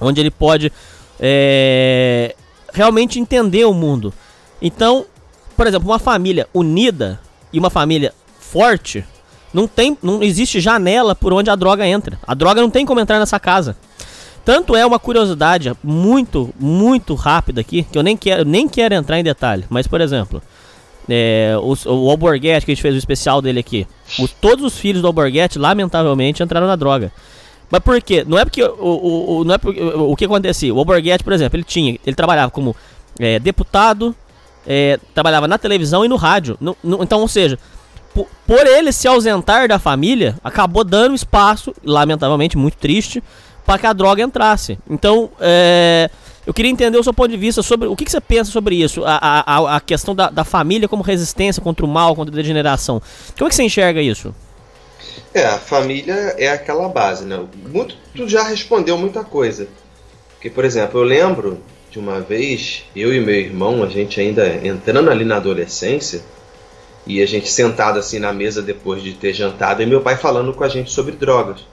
onde 0.00 0.20
ele 0.20 0.30
pode 0.30 0.72
é, 1.20 2.34
realmente 2.72 3.18
entender 3.18 3.64
o 3.64 3.72
mundo. 3.74 4.12
Então, 4.60 5.04
por 5.56 5.66
exemplo, 5.66 5.88
uma 5.88 5.98
família 5.98 6.48
unida 6.52 7.20
e 7.52 7.58
uma 7.58 7.70
família 7.70 8.12
forte 8.38 9.04
não 9.52 9.66
tem, 9.66 9.96
não 10.02 10.22
existe 10.22 10.60
janela 10.60 11.14
por 11.14 11.32
onde 11.32 11.50
a 11.50 11.56
droga 11.56 11.86
entra. 11.86 12.18
A 12.26 12.34
droga 12.34 12.60
não 12.60 12.70
tem 12.70 12.84
como 12.86 13.00
entrar 13.00 13.18
nessa 13.18 13.40
casa. 13.40 13.76
Tanto 14.44 14.74
é 14.74 14.84
uma 14.86 14.98
curiosidade 14.98 15.70
muito, 15.82 16.54
muito 16.58 17.14
rápida 17.14 17.60
aqui, 17.60 17.82
que 17.82 17.98
eu 17.98 18.02
nem 18.02 18.16
quero, 18.16 18.44
nem 18.44 18.66
quero 18.68 18.94
entrar 18.94 19.18
em 19.18 19.24
detalhe. 19.24 19.64
Mas, 19.68 19.86
por 19.86 20.00
exemplo, 20.00 20.42
é, 21.08 21.54
os- 21.62 21.84
o, 21.86 22.08
Alborguete, 22.10 22.64
que 22.64 22.72
a 22.72 22.74
gente 22.74 22.82
fez 22.82 22.94
o 22.94 22.98
especial 22.98 23.42
dele 23.42 23.60
aqui. 23.60 23.86
os- 24.18 24.32
todos 24.32 24.64
os 24.64 24.78
filhos 24.78 25.02
do 25.02 25.06
Alborguete, 25.06 25.58
lamentavelmente, 25.58 26.42
entraram 26.42 26.66
na 26.66 26.76
droga. 26.76 27.12
Mas 27.70 27.80
por 27.82 28.00
quê? 28.02 28.24
Não 28.26 28.38
é 28.38 28.44
porque 28.44 28.62
o, 28.62 28.70
o, 28.78 29.38
o- 29.40 29.44
não 29.44 29.54
é 29.54 29.58
porque, 29.58 29.80
o, 29.80 30.12
o 30.12 30.16
que 30.16 30.24
acontecia? 30.24 30.74
O 30.74 30.78
Alborguete, 30.78 31.22
por 31.22 31.32
exemplo, 31.32 31.56
ele 31.56 31.64
tinha, 31.64 31.98
ele 32.06 32.16
trabalhava 32.16 32.50
como 32.50 32.74
é, 33.18 33.38
deputado, 33.38 34.14
é, 34.66 34.98
trabalhava 35.14 35.46
na 35.46 35.58
televisão 35.58 36.04
e 36.04 36.08
no 36.08 36.16
rádio. 36.16 36.56
No- 36.60 36.76
no- 36.82 37.02
então, 37.02 37.20
ou 37.20 37.28
seja, 37.28 37.58
po- 38.14 38.26
por 38.46 38.66
ele 38.66 38.90
se 38.92 39.06
ausentar 39.06 39.68
da 39.68 39.78
família, 39.78 40.36
acabou 40.42 40.82
dando 40.82 41.14
espaço, 41.14 41.74
lamentavelmente 41.84 42.56
muito 42.56 42.76
triste, 42.78 43.22
para 43.66 43.78
que 43.78 43.86
a 43.86 43.92
droga 43.92 44.22
entrasse. 44.22 44.78
Então, 44.88 45.28
é, 45.38 46.08
eu 46.46 46.54
queria 46.54 46.70
entender 46.70 46.96
o 46.96 47.04
seu 47.04 47.12
ponto 47.12 47.28
de 47.30 47.36
vista 47.36 47.62
sobre 47.62 47.86
o 47.86 47.94
que, 47.94 48.06
que 48.06 48.10
você 48.10 48.20
pensa 48.20 48.50
sobre 48.50 48.76
isso, 48.76 49.02
a, 49.04 49.18
a- 49.46 49.76
a 49.76 49.80
questão 49.80 50.14
da, 50.14 50.30
da 50.30 50.42
família 50.42 50.88
como 50.88 51.02
resistência 51.02 51.62
contra 51.62 51.84
o 51.84 51.88
mal, 51.88 52.16
contra 52.16 52.34
a 52.34 52.36
degeneração. 52.36 53.02
Como 53.36 53.46
é 53.46 53.50
que 53.50 53.54
você 53.54 53.62
enxerga 53.62 54.00
isso? 54.00 54.34
É, 55.34 55.44
a 55.46 55.58
família 55.58 56.34
é 56.38 56.48
aquela 56.48 56.88
base, 56.88 57.24
né? 57.24 57.44
Muito, 57.66 57.96
tu 58.14 58.28
já 58.28 58.42
respondeu 58.42 58.96
muita 58.98 59.24
coisa. 59.24 59.68
Porque, 60.34 60.50
por 60.50 60.64
exemplo, 60.64 61.00
eu 61.00 61.04
lembro 61.04 61.60
de 61.90 61.98
uma 61.98 62.20
vez, 62.20 62.84
eu 62.94 63.12
e 63.14 63.20
meu 63.20 63.34
irmão, 63.34 63.82
a 63.82 63.88
gente 63.88 64.20
ainda 64.20 64.46
entrando 64.64 65.10
ali 65.10 65.24
na 65.24 65.36
adolescência, 65.36 66.22
e 67.06 67.22
a 67.22 67.26
gente 67.26 67.48
sentado 67.48 67.98
assim 67.98 68.18
na 68.18 68.32
mesa 68.32 68.60
depois 68.60 69.02
de 69.02 69.14
ter 69.14 69.32
jantado, 69.32 69.82
e 69.82 69.86
meu 69.86 70.00
pai 70.02 70.16
falando 70.16 70.52
com 70.52 70.62
a 70.64 70.68
gente 70.68 70.90
sobre 70.90 71.12
drogas. 71.12 71.66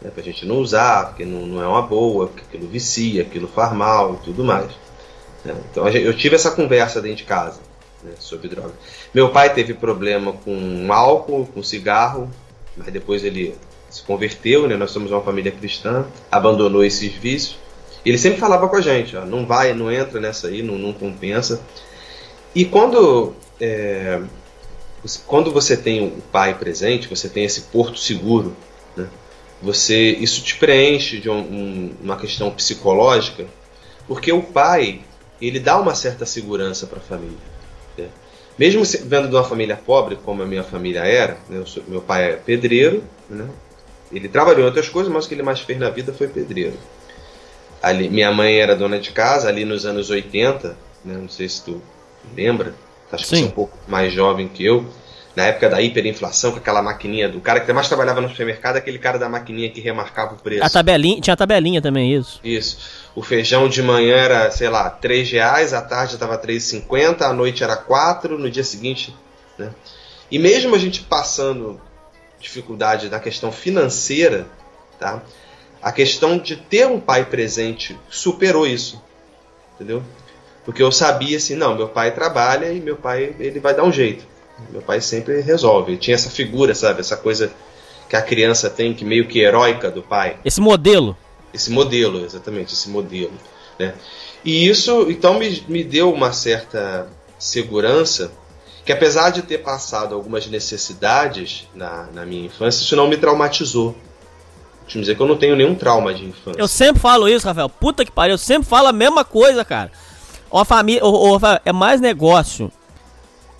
Né, 0.00 0.10
pra 0.14 0.22
gente 0.22 0.46
não 0.46 0.56
usar, 0.58 1.08
porque 1.08 1.24
não, 1.24 1.44
não 1.46 1.62
é 1.62 1.66
uma 1.66 1.82
boa, 1.82 2.28
porque 2.28 2.42
aquilo 2.48 2.68
vicia, 2.68 3.22
aquilo 3.22 3.48
faz 3.48 3.72
mal 3.72 4.14
e 4.14 4.24
tudo 4.24 4.44
mais. 4.44 4.68
né? 5.44 5.54
Então 5.70 5.90
gente- 5.90 6.04
eu 6.06 6.16
tive 6.16 6.36
essa 6.36 6.50
conversa 6.52 7.00
dentro 7.02 7.18
de 7.18 7.24
casa 7.24 7.60
né, 8.02 8.12
sobre 8.18 8.48
droga. 8.48 8.72
Meu 9.12 9.28
pai 9.30 9.52
teve 9.52 9.74
problema 9.74 10.32
com 10.32 10.86
álcool, 10.92 11.46
com 11.52 11.62
cigarro, 11.62 12.30
mas 12.78 12.92
depois 12.92 13.24
ele 13.24 13.54
se 13.90 14.02
converteu, 14.02 14.68
né? 14.68 14.76
Nós 14.76 14.90
somos 14.90 15.10
uma 15.10 15.20
família 15.20 15.50
cristã, 15.52 16.06
abandonou 16.30 16.84
esses 16.84 17.12
vícios. 17.12 17.58
Ele 18.04 18.16
sempre 18.18 18.38
falava 18.38 18.68
com 18.68 18.76
a 18.76 18.80
gente, 18.80 19.16
ó, 19.16 19.24
não 19.24 19.44
vai, 19.44 19.74
não 19.74 19.90
entra 19.90 20.20
nessa 20.20 20.48
aí, 20.48 20.62
não, 20.62 20.78
não 20.78 20.92
compensa. 20.92 21.60
E 22.54 22.64
quando 22.64 23.34
é, 23.60 24.20
quando 25.26 25.50
você 25.50 25.76
tem 25.76 26.06
o 26.06 26.10
pai 26.32 26.54
presente, 26.58 27.08
você 27.08 27.28
tem 27.28 27.44
esse 27.44 27.62
porto 27.62 27.98
seguro, 27.98 28.54
né? 28.96 29.06
Você 29.62 30.10
isso 30.12 30.42
te 30.42 30.56
preenche 30.56 31.18
de 31.18 31.28
um- 31.28 31.38
um- 31.40 31.94
uma 32.02 32.16
questão 32.16 32.50
psicológica, 32.50 33.46
porque 34.06 34.32
o 34.32 34.42
pai 34.42 35.00
ele 35.40 35.58
dá 35.60 35.78
uma 35.78 35.94
certa 35.94 36.24
segurança 36.26 36.86
para 36.86 36.98
a 36.98 37.02
família. 37.02 37.36
Mesmo 38.58 38.82
vendo 39.04 39.28
de 39.28 39.34
uma 39.34 39.44
família 39.44 39.76
pobre, 39.76 40.16
como 40.16 40.42
a 40.42 40.46
minha 40.46 40.64
família 40.64 41.00
era, 41.00 41.36
né, 41.48 41.62
sou- 41.64 41.82
meu 41.86 42.00
pai 42.00 42.32
é 42.32 42.36
pedreiro, 42.36 43.04
né, 43.30 43.46
ele 44.10 44.28
trabalhou 44.28 44.62
em 44.62 44.66
outras 44.66 44.88
coisas, 44.88 45.12
mas 45.12 45.24
o 45.24 45.28
que 45.28 45.34
ele 45.34 45.42
mais 45.42 45.60
fez 45.60 45.78
na 45.78 45.90
vida 45.90 46.12
foi 46.12 46.26
pedreiro. 46.28 46.74
Ali, 47.80 48.08
minha 48.08 48.32
mãe 48.32 48.58
era 48.58 48.74
dona 48.74 48.98
de 48.98 49.12
casa, 49.12 49.48
ali 49.48 49.64
nos 49.64 49.86
anos 49.86 50.10
80, 50.10 50.76
né, 51.04 51.14
não 51.14 51.28
sei 51.28 51.48
se 51.48 51.62
tu 51.64 51.80
lembra, 52.36 52.74
acho 53.12 53.22
que 53.24 53.28
você 53.30 53.36
é 53.36 53.38
Sim. 53.38 53.44
um 53.46 53.50
pouco 53.50 53.78
mais 53.86 54.12
jovem 54.12 54.48
que 54.48 54.64
eu. 54.64 54.84
Na 55.38 55.46
época 55.46 55.68
da 55.68 55.80
hiperinflação, 55.80 56.50
com 56.50 56.56
aquela 56.56 56.82
maquininha 56.82 57.28
do 57.28 57.40
cara 57.40 57.60
que 57.60 57.72
mais 57.72 57.86
trabalhava 57.86 58.20
no 58.20 58.28
supermercado, 58.28 58.76
aquele 58.76 58.98
cara 58.98 59.20
da 59.20 59.28
maquininha 59.28 59.70
que 59.70 59.80
remarcava 59.80 60.34
o 60.34 60.36
preço. 60.36 60.64
A 60.64 60.68
tabelinha, 60.68 61.20
tinha 61.20 61.34
a 61.34 61.36
tabelinha 61.36 61.80
também, 61.80 62.12
isso. 62.12 62.40
Isso. 62.42 62.76
O 63.14 63.22
feijão 63.22 63.68
de 63.68 63.80
manhã 63.80 64.16
era, 64.16 64.50
sei 64.50 64.68
lá, 64.68 64.90
3 64.90 65.30
reais, 65.30 65.72
à 65.72 65.80
tarde 65.80 66.14
estava 66.14 66.36
3,50, 66.36 67.22
à 67.22 67.32
noite 67.32 67.62
era 67.62 67.76
4, 67.76 68.36
no 68.36 68.50
dia 68.50 68.64
seguinte. 68.64 69.14
Né? 69.56 69.70
E 70.28 70.40
mesmo 70.40 70.74
a 70.74 70.78
gente 70.78 71.02
passando 71.02 71.80
dificuldade 72.40 73.08
na 73.08 73.20
questão 73.20 73.52
financeira, 73.52 74.44
tá? 74.98 75.22
a 75.80 75.92
questão 75.92 76.36
de 76.36 76.56
ter 76.56 76.88
um 76.88 76.98
pai 76.98 77.26
presente 77.26 77.96
superou 78.10 78.66
isso. 78.66 79.00
Entendeu? 79.76 80.02
Porque 80.64 80.82
eu 80.82 80.90
sabia 80.90 81.36
assim, 81.36 81.54
não, 81.54 81.76
meu 81.76 81.88
pai 81.88 82.10
trabalha 82.10 82.72
e 82.72 82.80
meu 82.80 82.96
pai 82.96 83.36
ele 83.38 83.60
vai 83.60 83.72
dar 83.72 83.84
um 83.84 83.92
jeito. 83.92 84.26
Meu 84.70 84.82
pai 84.82 85.00
sempre 85.00 85.40
resolve. 85.40 85.96
Tinha 85.96 86.14
essa 86.14 86.30
figura, 86.30 86.74
sabe? 86.74 87.00
Essa 87.00 87.16
coisa 87.16 87.52
que 88.08 88.16
a 88.16 88.22
criança 88.22 88.70
tem, 88.70 88.94
que 88.94 89.04
meio 89.04 89.26
que 89.26 89.40
heróica 89.40 89.90
do 89.90 90.02
pai. 90.02 90.38
Esse 90.44 90.60
modelo. 90.60 91.16
Esse 91.52 91.70
modelo, 91.70 92.24
exatamente, 92.24 92.74
esse 92.74 92.88
modelo. 92.88 93.32
Né? 93.78 93.94
E 94.44 94.68
isso, 94.68 95.06
então, 95.10 95.38
me, 95.38 95.62
me 95.68 95.84
deu 95.84 96.12
uma 96.12 96.32
certa 96.32 97.08
segurança 97.38 98.32
que 98.84 98.92
apesar 98.92 99.30
de 99.30 99.42
ter 99.42 99.58
passado 99.58 100.14
algumas 100.14 100.46
necessidades 100.46 101.68
na, 101.74 102.08
na 102.12 102.24
minha 102.24 102.46
infância, 102.46 102.82
isso 102.82 102.96
não 102.96 103.06
me 103.06 103.18
traumatizou. 103.18 103.94
Deixa 104.82 104.96
eu 104.96 105.02
dizer 105.02 105.14
que 105.14 105.20
eu 105.20 105.28
não 105.28 105.36
tenho 105.36 105.54
nenhum 105.54 105.74
trauma 105.74 106.14
de 106.14 106.24
infância. 106.24 106.58
Eu 106.58 106.66
sempre 106.66 106.98
falo 106.98 107.28
isso, 107.28 107.46
Rafael. 107.46 107.68
Puta 107.68 108.02
que 108.02 108.10
pariu, 108.10 108.32
eu 108.32 108.38
sempre 108.38 108.66
falo 108.66 108.88
a 108.88 108.92
mesma 108.92 109.22
coisa, 109.22 109.62
cara. 109.62 109.92
Uma 110.50 110.64
família. 110.64 111.04
Ô, 111.04 111.34
Rafael, 111.34 111.60
é 111.66 111.72
mais 111.72 112.00
negócio 112.00 112.72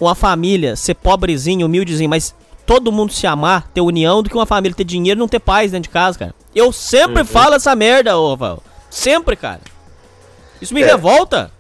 uma 0.01 0.15
família 0.15 0.77
ser 0.77 0.95
pobrezinho, 0.95 1.67
humildezinho, 1.67 2.09
mas 2.11 2.35
todo 2.67 2.93
mundo 2.93 3.13
se 3.13 3.27
amar, 3.27 3.69
ter 3.73 3.81
união, 3.81 4.23
do 4.23 4.29
que 4.29 4.37
uma 4.37 4.47
família 4.47 4.77
ter 4.77 4.85
dinheiro 4.85 5.19
e 5.19 5.21
não 5.21 5.29
ter 5.29 5.41
paz 5.41 5.71
dentro 5.73 5.89
de 5.89 5.93
casa, 5.93 6.19
cara. 6.19 6.35
Eu 6.55 6.73
sempre 6.73 7.21
Uhum. 7.21 7.27
falo 7.27 7.55
essa 7.55 7.75
merda, 7.75 8.17
ô, 8.19 8.31
Rafael. 8.33 8.63
Sempre, 8.91 9.37
cara. 9.37 9.61
Isso 10.61 10.75
me 10.75 10.83
É. 10.83 10.87
revolta. 10.87 11.51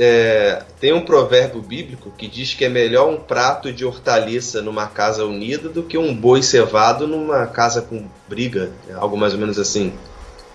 É, 0.00 0.62
tem 0.78 0.92
um 0.92 1.00
provérbio 1.04 1.60
bíblico 1.60 2.12
que 2.16 2.28
diz 2.28 2.54
que 2.54 2.64
é 2.64 2.68
melhor 2.68 3.08
um 3.10 3.16
prato 3.16 3.72
de 3.72 3.84
hortaliça 3.84 4.62
numa 4.62 4.86
casa 4.86 5.24
unida 5.24 5.68
do 5.68 5.82
que 5.82 5.98
um 5.98 6.14
boi 6.14 6.40
cevado 6.42 7.08
numa 7.08 7.46
casa 7.46 7.82
com 7.82 8.06
briga, 8.28 8.70
né? 8.86 8.94
algo 8.96 9.16
mais 9.16 9.32
ou 9.32 9.40
menos 9.40 9.58
assim. 9.58 9.92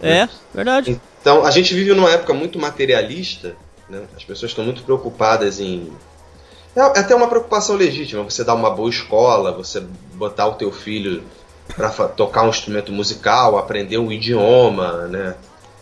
É, 0.01 0.29
verdade. 0.53 0.99
Então, 1.19 1.45
a 1.45 1.51
gente 1.51 1.73
vive 1.73 1.93
numa 1.93 2.09
época 2.11 2.33
muito 2.33 2.57
materialista, 2.59 3.55
né? 3.89 4.03
as 4.15 4.23
pessoas 4.23 4.51
estão 4.51 4.63
muito 4.63 4.83
preocupadas 4.83 5.59
em. 5.59 5.91
É 6.75 6.81
até 6.81 7.15
uma 7.15 7.27
preocupação 7.27 7.75
legítima, 7.75 8.23
você 8.23 8.43
dar 8.43 8.55
uma 8.55 8.71
boa 8.71 8.89
escola, 8.89 9.51
você 9.51 9.83
botar 10.15 10.47
o 10.47 10.53
teu 10.53 10.71
filho 10.71 11.23
para 11.75 11.89
tocar 12.09 12.43
um 12.43 12.49
instrumento 12.49 12.91
musical, 12.91 13.57
aprender 13.57 13.97
um 13.97 14.11
idioma, 14.11 15.07
né? 15.07 15.35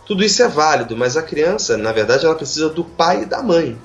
Tudo 0.06 0.22
isso 0.22 0.42
é 0.42 0.48
válido, 0.48 0.96
mas 0.96 1.16
a 1.16 1.22
criança, 1.22 1.76
na 1.76 1.92
verdade, 1.92 2.26
ela 2.26 2.34
precisa 2.34 2.68
do 2.68 2.84
pai 2.84 3.22
e 3.22 3.26
da 3.26 3.42
mãe. 3.42 3.78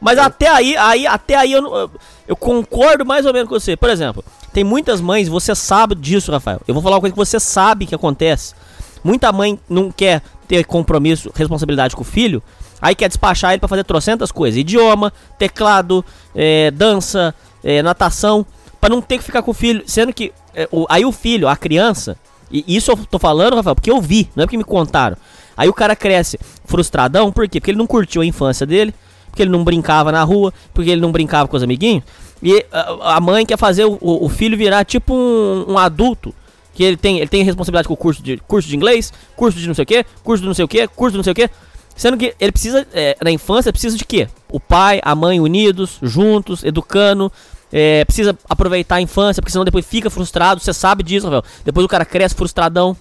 Mas 0.00 0.18
até 0.18 0.48
aí, 0.48 0.76
aí 0.76 1.06
até 1.06 1.36
aí 1.36 1.52
eu, 1.52 1.90
eu 2.26 2.36
concordo 2.36 3.04
mais 3.04 3.26
ou 3.26 3.32
menos 3.32 3.48
com 3.48 3.58
você. 3.58 3.76
Por 3.76 3.90
exemplo, 3.90 4.24
tem 4.52 4.62
muitas 4.64 5.00
mães, 5.00 5.28
você 5.28 5.54
sabe 5.54 5.94
disso, 5.94 6.30
Rafael. 6.30 6.60
Eu 6.66 6.74
vou 6.74 6.82
falar 6.82 6.96
uma 6.96 7.00
coisa 7.00 7.12
que 7.12 7.18
você 7.18 7.40
sabe 7.40 7.86
que 7.86 7.94
acontece. 7.94 8.54
Muita 9.02 9.32
mãe 9.32 9.58
não 9.68 9.90
quer 9.90 10.22
ter 10.46 10.64
compromisso, 10.64 11.30
responsabilidade 11.34 11.96
com 11.96 12.02
o 12.02 12.04
filho, 12.04 12.42
aí 12.80 12.94
quer 12.94 13.08
despachar 13.08 13.52
ele 13.52 13.60
pra 13.60 13.68
fazer 13.68 13.84
trocentas 13.84 14.30
coisas. 14.32 14.58
Idioma, 14.58 15.12
teclado, 15.38 16.04
é, 16.34 16.70
dança, 16.70 17.34
é, 17.62 17.82
natação, 17.82 18.44
pra 18.80 18.88
não 18.90 19.00
ter 19.00 19.18
que 19.18 19.24
ficar 19.24 19.42
com 19.42 19.50
o 19.50 19.54
filho. 19.54 19.82
Sendo 19.86 20.12
que 20.12 20.32
é, 20.54 20.68
o- 20.70 20.86
aí 20.88 21.04
o 21.04 21.12
filho, 21.12 21.48
a 21.48 21.56
criança, 21.56 22.16
e 22.50 22.64
isso 22.76 22.90
eu 22.90 22.96
tô 22.96 23.18
falando, 23.18 23.56
Rafael, 23.56 23.74
porque 23.74 23.90
eu 23.90 24.00
vi, 24.00 24.30
não 24.36 24.44
é 24.44 24.46
porque 24.46 24.56
me 24.56 24.64
contaram. 24.64 25.16
Aí 25.56 25.68
o 25.68 25.72
cara 25.72 25.94
cresce 25.96 26.38
frustradão, 26.64 27.30
por 27.32 27.48
quê? 27.48 27.60
Porque 27.60 27.70
ele 27.70 27.78
não 27.78 27.86
curtiu 27.86 28.22
a 28.22 28.26
infância 28.26 28.66
dele, 28.66 28.94
porque 29.30 29.42
ele 29.42 29.50
não 29.50 29.64
brincava 29.64 30.10
na 30.12 30.22
rua, 30.22 30.52
porque 30.72 30.90
ele 30.90 31.00
não 31.00 31.10
brincava 31.12 31.48
com 31.48 31.56
os 31.56 31.62
amiguinhos. 31.62 32.02
E 32.42 32.64
a, 32.72 33.16
a 33.16 33.20
mãe 33.20 33.46
quer 33.46 33.56
fazer 33.56 33.84
o, 33.84 33.98
o 34.00 34.28
filho 34.28 34.56
virar 34.56 34.84
tipo 34.84 35.14
um, 35.14 35.72
um 35.72 35.78
adulto. 35.78 36.34
Que 36.74 36.82
ele 36.82 36.96
tem, 36.96 37.18
ele 37.18 37.28
tem 37.28 37.44
responsabilidade 37.44 37.86
com 37.86 37.94
o 37.94 37.96
curso 37.96 38.20
de, 38.20 38.36
curso 38.48 38.68
de 38.68 38.74
inglês, 38.74 39.12
curso 39.36 39.56
de 39.58 39.66
não 39.68 39.74
sei 39.74 39.84
o 39.84 39.86
que, 39.86 40.04
curso 40.24 40.42
de 40.42 40.48
não 40.48 40.54
sei 40.54 40.64
o 40.64 40.68
que, 40.68 40.88
curso 40.88 41.12
de 41.12 41.16
não 41.18 41.22
sei 41.24 41.30
o 41.32 41.34
que. 41.36 41.48
Sendo 41.96 42.16
que 42.16 42.34
ele 42.40 42.52
precisa, 42.52 42.86
é, 42.92 43.16
na 43.22 43.30
infância, 43.30 43.72
precisa 43.72 43.96
de 43.96 44.04
quê? 44.04 44.28
O 44.50 44.58
pai, 44.58 45.00
a 45.02 45.14
mãe 45.14 45.40
unidos, 45.40 45.98
juntos, 46.02 46.64
educando. 46.64 47.30
é, 47.72 48.04
precisa 48.04 48.38
aproveitar 48.48 48.96
a 48.96 49.00
infância, 49.00 49.42
porque 49.42 49.50
senão 49.52 49.64
depois 49.64 49.84
fica 49.86 50.08
frustrado. 50.10 50.60
Você 50.60 50.72
sabe 50.72 51.02
disso, 51.02 51.26
Rafael. 51.26 51.44
Depois 51.64 51.84
o 51.84 51.88
cara 51.88 52.04
cresce 52.04 52.34
frustradão. 52.34 52.96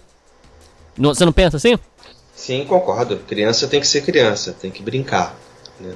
Você 0.97 1.25
não 1.25 1.31
pensa 1.31 1.57
assim? 1.57 1.77
Sim, 2.35 2.65
concordo. 2.65 3.17
Criança 3.27 3.67
tem 3.67 3.79
que 3.79 3.87
ser 3.87 4.01
criança, 4.01 4.55
tem 4.59 4.71
que 4.71 4.81
brincar. 4.81 5.35
Né? 5.79 5.93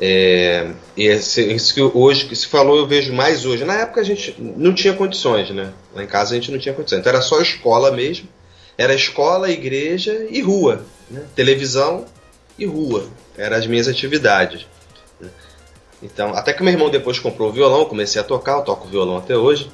É, 0.00 0.70
isso 0.96 1.74
que 1.74 1.80
hoje 1.82 2.24
que 2.24 2.34
se 2.34 2.46
falou 2.46 2.78
eu 2.78 2.86
vejo 2.86 3.12
mais 3.12 3.44
hoje. 3.44 3.64
Na 3.64 3.74
época 3.74 4.00
a 4.00 4.04
gente 4.04 4.34
não 4.38 4.74
tinha 4.74 4.94
condições, 4.94 5.50
né? 5.50 5.72
Lá 5.94 6.02
em 6.02 6.06
casa 6.06 6.32
a 6.32 6.36
gente 6.36 6.50
não 6.50 6.58
tinha 6.58 6.74
condições. 6.74 7.00
Então 7.00 7.12
era 7.12 7.22
só 7.22 7.40
escola 7.40 7.90
mesmo. 7.92 8.28
Era 8.78 8.94
escola, 8.94 9.50
igreja 9.50 10.26
e 10.30 10.40
rua. 10.40 10.84
né? 11.10 11.22
Televisão 11.36 12.06
e 12.60 12.66
rua. 12.66 13.08
Eram 13.36 13.56
as 13.56 13.66
minhas 13.66 13.88
atividades. 13.88 14.66
né? 15.18 15.28
Então, 16.02 16.34
até 16.34 16.52
que 16.52 16.62
meu 16.62 16.72
irmão 16.72 16.90
depois 16.90 17.18
comprou 17.18 17.48
o 17.48 17.52
violão, 17.52 17.84
comecei 17.86 18.20
a 18.20 18.24
tocar, 18.24 18.58
eu 18.58 18.62
toco 18.62 18.86
violão 18.86 19.16
até 19.16 19.36
hoje. 19.36 19.70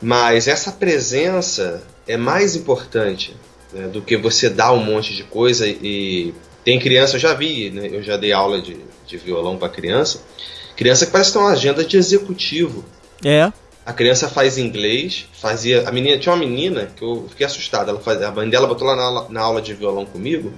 Mas 0.00 0.46
essa 0.46 0.70
presença 0.70 1.82
é 2.06 2.16
mais 2.16 2.54
importante 2.54 3.34
né, 3.72 3.88
do 3.88 4.00
que 4.00 4.16
você 4.16 4.48
dar 4.48 4.72
um 4.72 4.82
monte 4.82 5.14
de 5.14 5.24
coisa 5.24 5.66
e 5.66 6.32
tem 6.64 6.78
criança, 6.78 7.16
eu 7.16 7.20
já 7.20 7.34
vi, 7.34 7.70
né, 7.70 7.88
eu 7.90 8.02
já 8.02 8.16
dei 8.16 8.32
aula 8.32 8.60
de, 8.60 8.76
de 9.06 9.16
violão 9.16 9.56
para 9.56 9.68
criança, 9.68 10.20
criança 10.76 11.06
que 11.06 11.12
parece 11.12 11.32
ter 11.32 11.38
uma 11.38 11.50
agenda 11.50 11.84
de 11.84 11.96
executivo. 11.96 12.84
É. 13.24 13.52
A 13.84 13.92
criança 13.92 14.28
faz 14.28 14.58
inglês, 14.58 15.26
fazia. 15.32 15.88
A 15.88 15.92
menina 15.92 16.18
tinha 16.18 16.32
uma 16.32 16.38
menina 16.38 16.92
que 16.94 17.02
eu 17.02 17.26
fiquei 17.30 17.46
assustado. 17.46 17.88
Ela 17.88 17.98
fazia, 17.98 18.28
a 18.28 18.30
mãe 18.30 18.48
dela 18.48 18.66
botou 18.66 18.86
lá 18.86 18.94
na 18.94 19.28
na 19.30 19.40
aula 19.40 19.62
de 19.62 19.72
violão 19.72 20.04
comigo. 20.04 20.52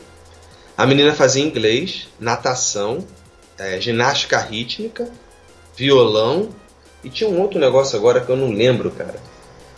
A 0.81 0.87
menina 0.87 1.13
fazia 1.15 1.45
inglês, 1.45 2.09
natação, 2.19 3.05
eh, 3.59 3.79
ginástica 3.81 4.39
rítmica, 4.39 5.09
violão 5.77 6.49
e 7.05 7.11
tinha 7.11 7.29
um 7.29 7.39
outro 7.41 7.59
negócio 7.59 7.99
agora 7.99 8.21
que 8.21 8.31
eu 8.31 8.37
não 8.37 8.51
lembro, 8.51 8.91
cara. 8.91 9.17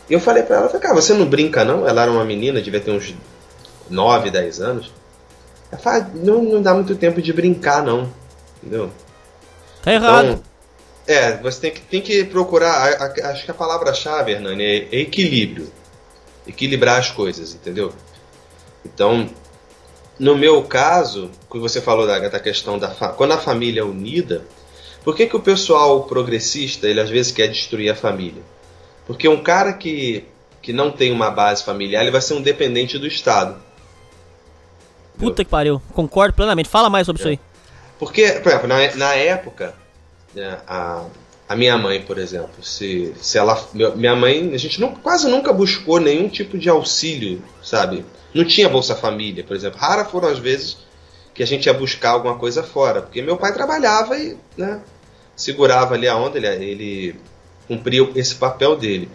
E 0.08 0.12
eu 0.12 0.20
falei 0.20 0.42
pra 0.44 0.56
ela, 0.56 0.66
falei, 0.68 0.80
cara, 0.82 0.94
você 0.94 1.12
não 1.14 1.26
brinca 1.26 1.64
não? 1.64 1.88
Ela 1.88 2.02
era 2.02 2.10
uma 2.10 2.24
menina, 2.24 2.60
devia 2.62 2.80
ter 2.80 2.90
uns 2.92 3.14
9, 3.90 4.30
10 4.30 4.60
anos. 4.60 4.92
Ela 5.72 5.80
fala, 5.80 6.10
não, 6.14 6.42
não 6.42 6.62
dá 6.62 6.72
muito 6.74 6.94
tempo 6.94 7.20
de 7.20 7.32
brincar 7.32 7.82
não, 7.82 8.08
entendeu? 8.62 8.90
Tá 9.82 9.92
errado. 9.92 10.24
Então, 10.26 10.42
é, 11.06 11.36
você 11.38 11.60
tem 11.62 11.70
que, 11.72 11.80
tem 11.80 12.00
que 12.00 12.24
procurar. 12.24 12.70
a- 12.70 13.06
a- 13.06 13.30
acho 13.32 13.44
que 13.44 13.50
a 13.50 13.54
palavra-chave, 13.54 14.30
Hernani, 14.32 14.62
é, 14.64 14.76
é 14.92 15.00
equilíbrio. 15.00 15.68
Equilibrar 16.46 17.00
as 17.00 17.10
coisas, 17.10 17.54
entendeu? 17.54 17.92
Então, 18.84 19.28
no 20.22 20.36
meu 20.36 20.62
caso, 20.62 21.32
que 21.50 21.58
você 21.58 21.80
falou 21.80 22.06
da, 22.06 22.16
da 22.16 22.38
questão 22.38 22.78
da. 22.78 22.88
Quando 23.16 23.32
a 23.32 23.38
família 23.38 23.80
é 23.80 23.84
unida, 23.84 24.44
por 25.02 25.16
que, 25.16 25.26
que 25.26 25.34
o 25.34 25.40
pessoal 25.40 26.04
progressista 26.04 26.86
ele 26.86 27.00
às 27.00 27.10
vezes 27.10 27.32
quer 27.32 27.48
destruir 27.48 27.90
a 27.90 27.94
família? 27.96 28.40
Porque 29.04 29.26
um 29.26 29.42
cara 29.42 29.72
que, 29.72 30.24
que 30.62 30.72
não 30.72 30.92
tem 30.92 31.10
uma 31.10 31.28
base 31.28 31.64
familiar, 31.64 32.02
ele 32.02 32.12
vai 32.12 32.20
ser 32.20 32.34
um 32.34 32.40
dependente 32.40 32.96
do 32.98 33.06
Estado. 33.06 33.56
Puta 35.18 35.44
que 35.44 35.50
pariu. 35.50 35.82
Concordo 35.92 36.34
plenamente. 36.34 36.68
Fala 36.68 36.88
mais 36.88 37.04
sobre 37.04 37.20
isso 37.20 37.28
aí. 37.28 37.40
Porque, 37.98 38.30
por 38.34 38.50
exemplo, 38.50 38.68
na, 38.68 38.94
na 38.94 39.14
época, 39.14 39.74
né, 40.32 40.56
a, 40.68 41.04
a 41.48 41.56
minha 41.56 41.76
mãe, 41.76 42.00
por 42.00 42.16
exemplo, 42.16 42.62
se, 42.62 43.12
se 43.20 43.38
ela. 43.38 43.60
Minha 43.96 44.14
mãe, 44.14 44.54
a 44.54 44.56
gente 44.56 44.80
não, 44.80 44.94
quase 44.94 45.28
nunca 45.28 45.52
buscou 45.52 45.98
nenhum 45.98 46.28
tipo 46.28 46.56
de 46.56 46.68
auxílio, 46.68 47.42
sabe? 47.60 48.04
Não 48.34 48.44
tinha 48.44 48.68
Bolsa 48.68 48.94
Família, 48.94 49.44
por 49.44 49.54
exemplo. 49.56 49.78
Raras 49.78 50.10
foram 50.10 50.28
as 50.28 50.38
vezes 50.38 50.78
que 51.34 51.42
a 51.42 51.46
gente 51.46 51.66
ia 51.66 51.74
buscar 51.74 52.10
alguma 52.10 52.36
coisa 52.36 52.62
fora. 52.62 53.02
Porque 53.02 53.20
meu 53.22 53.36
pai 53.36 53.52
trabalhava 53.52 54.16
e 54.18 54.36
né, 54.56 54.80
segurava 55.36 55.94
ali 55.94 56.06
a 56.08 56.16
onda, 56.16 56.38
ele, 56.38 56.46
ele 56.64 57.16
cumpria 57.68 58.08
esse 58.14 58.34
papel 58.34 58.76
dele. 58.76 59.10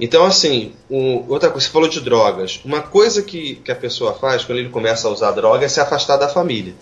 Então, 0.00 0.24
assim, 0.24 0.74
o- 0.90 1.24
outra 1.28 1.50
coisa, 1.50 1.66
você 1.66 1.72
falou 1.72 1.88
de 1.88 2.00
drogas. 2.00 2.60
Uma 2.64 2.80
coisa 2.82 3.22
que, 3.22 3.56
que 3.56 3.70
a 3.70 3.76
pessoa 3.76 4.14
faz 4.14 4.44
quando 4.44 4.58
ele 4.58 4.68
começa 4.70 5.06
a 5.06 5.10
usar 5.10 5.30
droga 5.32 5.64
é 5.64 5.68
se 5.68 5.80
afastar 5.80 6.16
da 6.16 6.28
família. 6.28 6.74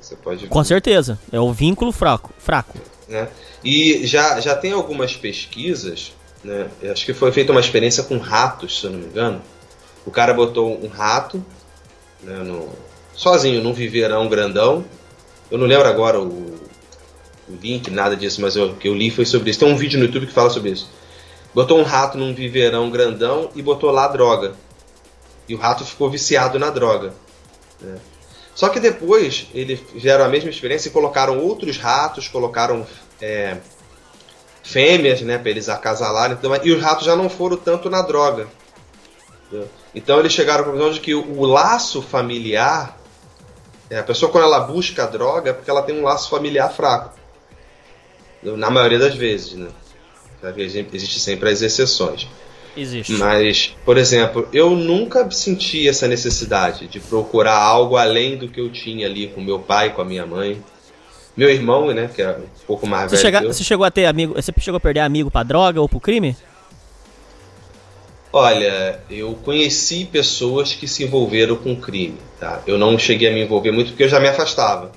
Você 0.00 0.16
pode 0.16 0.46
Com 0.46 0.64
certeza. 0.64 1.18
É 1.30 1.38
o 1.38 1.52
vínculo 1.52 1.92
fraco. 1.92 2.32
fraco. 2.38 2.78
né? 3.08 3.28
E 3.62 4.06
já, 4.06 4.40
já 4.40 4.54
tem 4.56 4.72
algumas 4.72 5.14
pesquisas, 5.16 6.12
né? 6.42 6.68
Acho 6.90 7.04
que 7.04 7.12
foi 7.12 7.30
feita 7.32 7.52
uma 7.52 7.60
experiência 7.60 8.02
com 8.04 8.16
ratos, 8.18 8.80
se 8.80 8.86
eu 8.86 8.90
não 8.92 8.98
me 9.00 9.06
engano. 9.06 9.42
O 10.08 10.10
cara 10.10 10.32
botou 10.32 10.82
um 10.82 10.88
rato 10.88 11.44
né, 12.22 12.38
no, 12.38 12.66
sozinho 13.14 13.62
num 13.62 13.74
viveirão 13.74 14.26
grandão. 14.26 14.82
Eu 15.50 15.58
não 15.58 15.66
lembro 15.66 15.86
agora 15.86 16.18
o, 16.18 16.26
o 17.46 17.54
link, 17.60 17.90
nada 17.90 18.16
disso, 18.16 18.40
mas 18.40 18.56
o 18.56 18.72
que 18.72 18.88
eu 18.88 18.94
li 18.94 19.10
foi 19.10 19.26
sobre 19.26 19.50
isso. 19.50 19.60
Tem 19.60 19.70
um 19.70 19.76
vídeo 19.76 19.98
no 19.98 20.06
YouTube 20.06 20.26
que 20.26 20.32
fala 20.32 20.48
sobre 20.48 20.70
isso. 20.70 20.88
Botou 21.54 21.78
um 21.78 21.82
rato 21.82 22.16
num 22.16 22.32
viveirão 22.32 22.88
grandão 22.88 23.50
e 23.54 23.60
botou 23.60 23.90
lá 23.90 24.08
droga. 24.08 24.54
E 25.46 25.54
o 25.54 25.58
rato 25.58 25.84
ficou 25.84 26.08
viciado 26.08 26.58
na 26.58 26.70
droga. 26.70 27.12
né? 27.78 27.98
Só 28.54 28.70
que 28.70 28.80
depois 28.80 29.48
eles 29.52 29.78
fizeram 29.92 30.24
a 30.24 30.28
mesma 30.28 30.48
experiência 30.48 30.88
e 30.88 30.92
colocaram 30.92 31.38
outros 31.38 31.76
ratos, 31.76 32.28
colocaram 32.28 32.86
é, 33.20 33.58
fêmeas, 34.62 35.20
né, 35.20 35.36
para 35.36 35.50
eles 35.50 35.68
acasalarem, 35.68 36.34
então, 36.38 36.50
e 36.64 36.72
os 36.72 36.82
ratos 36.82 37.04
já 37.04 37.14
não 37.14 37.28
foram 37.28 37.58
tanto 37.58 37.90
na 37.90 38.00
droga. 38.00 38.48
entendeu? 39.46 39.68
Então 39.94 40.18
eles 40.20 40.32
chegaram 40.32 40.62
à 40.62 40.64
conclusão 40.66 40.90
de 40.92 41.00
que 41.00 41.14
o, 41.14 41.38
o 41.38 41.44
laço 41.46 42.02
familiar, 42.02 42.98
é, 43.90 43.98
a 43.98 44.02
pessoa 44.02 44.30
quando 44.30 44.44
ela 44.44 44.60
busca 44.60 45.04
a 45.04 45.06
droga 45.06 45.50
é 45.50 45.52
porque 45.52 45.70
ela 45.70 45.82
tem 45.82 45.98
um 45.98 46.02
laço 46.04 46.28
familiar 46.30 46.70
fraco. 46.72 47.18
Na 48.42 48.70
maioria 48.70 48.98
das 48.98 49.14
vezes, 49.16 49.54
né? 49.54 49.68
Claro 50.40 50.54
que 50.54 50.62
exi- 50.62 50.86
Existe 50.92 51.18
sempre 51.18 51.48
as 51.50 51.60
exceções. 51.62 52.28
Existe. 52.76 53.12
Mas, 53.14 53.74
por 53.84 53.98
exemplo, 53.98 54.48
eu 54.52 54.70
nunca 54.70 55.28
senti 55.32 55.88
essa 55.88 56.06
necessidade 56.06 56.86
de 56.86 57.00
procurar 57.00 57.56
algo 57.56 57.96
além 57.96 58.36
do 58.36 58.48
que 58.48 58.60
eu 58.60 58.70
tinha 58.70 59.06
ali 59.06 59.26
com 59.28 59.40
meu 59.40 59.58
pai, 59.58 59.92
com 59.92 60.00
a 60.00 60.04
minha 60.04 60.24
mãe. 60.24 60.62
Meu 61.36 61.48
irmão, 61.50 61.88
né, 61.92 62.08
que 62.14 62.22
é 62.22 62.30
um 62.36 62.44
pouco 62.66 62.86
mais 62.86 63.10
Você, 63.10 63.16
velho 63.16 63.36
chega- 63.38 63.52
você 63.52 63.64
chegou 63.64 63.84
a 63.84 63.90
ter 63.90 64.06
amigo. 64.06 64.34
Você 64.34 64.52
chegou 64.60 64.76
a 64.76 64.80
perder 64.80 65.00
amigo 65.00 65.28
pra 65.30 65.42
droga 65.42 65.80
ou 65.80 65.88
pro 65.88 65.98
crime? 65.98 66.36
Olha, 68.32 69.00
eu 69.10 69.34
conheci 69.44 70.04
pessoas 70.04 70.74
que 70.74 70.86
se 70.86 71.02
envolveram 71.02 71.56
com 71.56 71.74
crime, 71.74 72.18
tá? 72.38 72.62
Eu 72.66 72.76
não 72.76 72.98
cheguei 72.98 73.28
a 73.28 73.32
me 73.32 73.42
envolver 73.42 73.72
muito 73.72 73.88
porque 73.90 74.04
eu 74.04 74.08
já 74.08 74.20
me 74.20 74.28
afastava. 74.28 74.92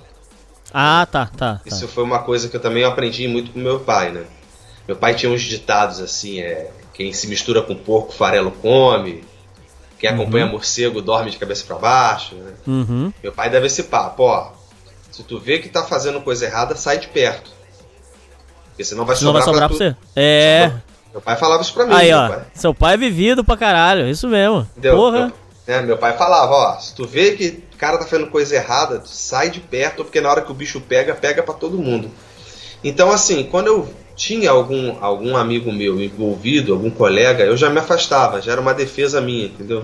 Ah, 0.73 1.07
tá, 1.09 1.25
tá. 1.25 1.55
tá. 1.55 1.61
Isso 1.65 1.87
foi 1.87 2.03
uma 2.03 2.19
coisa 2.19 2.49
que 2.49 2.55
eu 2.55 2.59
também 2.59 2.83
aprendi 2.83 3.27
muito 3.27 3.51
com 3.51 3.59
meu 3.59 3.79
pai, 3.79 4.11
né? 4.11 4.23
Meu 4.87 4.95
pai 4.95 5.15
tinha 5.15 5.31
uns 5.31 5.41
ditados 5.41 5.99
assim, 5.99 6.41
é... 6.41 6.71
Quem 6.93 7.13
se 7.13 7.27
mistura 7.27 7.61
com 7.61 7.73
porco, 7.73 8.11
farelo 8.11 8.51
come. 8.51 9.23
Quem 9.97 10.09
acompanha 10.09 10.45
morcego, 10.45 11.01
dorme 11.01 11.31
de 11.31 11.37
cabeça 11.37 11.63
para 11.65 11.77
baixo, 11.77 12.35
né? 12.35 12.51
Uhum. 12.67 13.13
Meu 13.23 13.31
pai 13.31 13.49
dava 13.49 13.65
esse 13.65 13.83
papo, 13.83 14.23
ó. 14.23 14.51
Se 15.09 15.23
tu 15.23 15.39
vê 15.39 15.59
que 15.59 15.69
tá 15.69 15.83
fazendo 15.83 16.21
coisa 16.21 16.45
errada, 16.45 16.75
sai 16.75 16.99
de 16.99 17.07
perto. 17.07 17.51
Porque 18.69 18.83
senão 18.83 19.05
vai 19.05 19.15
Senão 19.15 19.31
vai 19.31 19.41
sobrar, 19.41 19.69
sobrar 19.69 19.69
pra 19.69 19.77
pra, 19.77 19.95
você. 19.95 20.19
É. 20.19 20.71
Meu 21.11 21.21
pai 21.21 21.35
falava 21.35 21.61
isso 21.61 21.73
pra 21.73 21.85
mim, 21.85 21.93
Aí, 21.93 22.11
ó. 22.13 22.29
pai. 22.29 22.41
Seu 22.53 22.73
pai 22.73 22.93
é 22.93 22.97
vivido 22.97 23.43
pra 23.43 23.57
caralho. 23.57 24.07
Isso 24.09 24.27
mesmo. 24.27 24.67
Entendeu? 24.71 24.95
Porra. 24.95 25.19
Meu, 25.19 25.31
né, 25.67 25.81
meu 25.81 25.97
pai 25.97 26.17
falava, 26.17 26.51
ó, 26.53 26.79
se 26.79 26.95
tu 26.95 27.05
vê 27.05 27.31
que 27.35 27.63
o 27.73 27.77
cara 27.77 27.97
tá 27.97 28.05
fazendo 28.05 28.29
coisa 28.29 28.55
errada, 28.55 28.99
tu 28.99 29.09
sai 29.09 29.49
de 29.49 29.59
perto, 29.59 30.03
porque 30.03 30.21
na 30.21 30.29
hora 30.29 30.41
que 30.41 30.51
o 30.51 30.55
bicho 30.55 30.79
pega, 30.81 31.13
pega 31.13 31.43
pra 31.43 31.53
todo 31.53 31.77
mundo. 31.77 32.09
Então, 32.83 33.11
assim, 33.11 33.43
quando 33.43 33.67
eu 33.67 33.93
tinha 34.15 34.49
algum, 34.51 34.97
algum 35.03 35.35
amigo 35.37 35.71
meu 35.71 36.01
envolvido, 36.01 36.73
algum 36.73 36.89
colega, 36.89 37.43
eu 37.43 37.55
já 37.57 37.69
me 37.69 37.79
afastava, 37.79 38.41
já 38.41 38.51
era 38.53 38.61
uma 38.61 38.73
defesa 38.73 39.19
minha, 39.21 39.45
entendeu? 39.45 39.83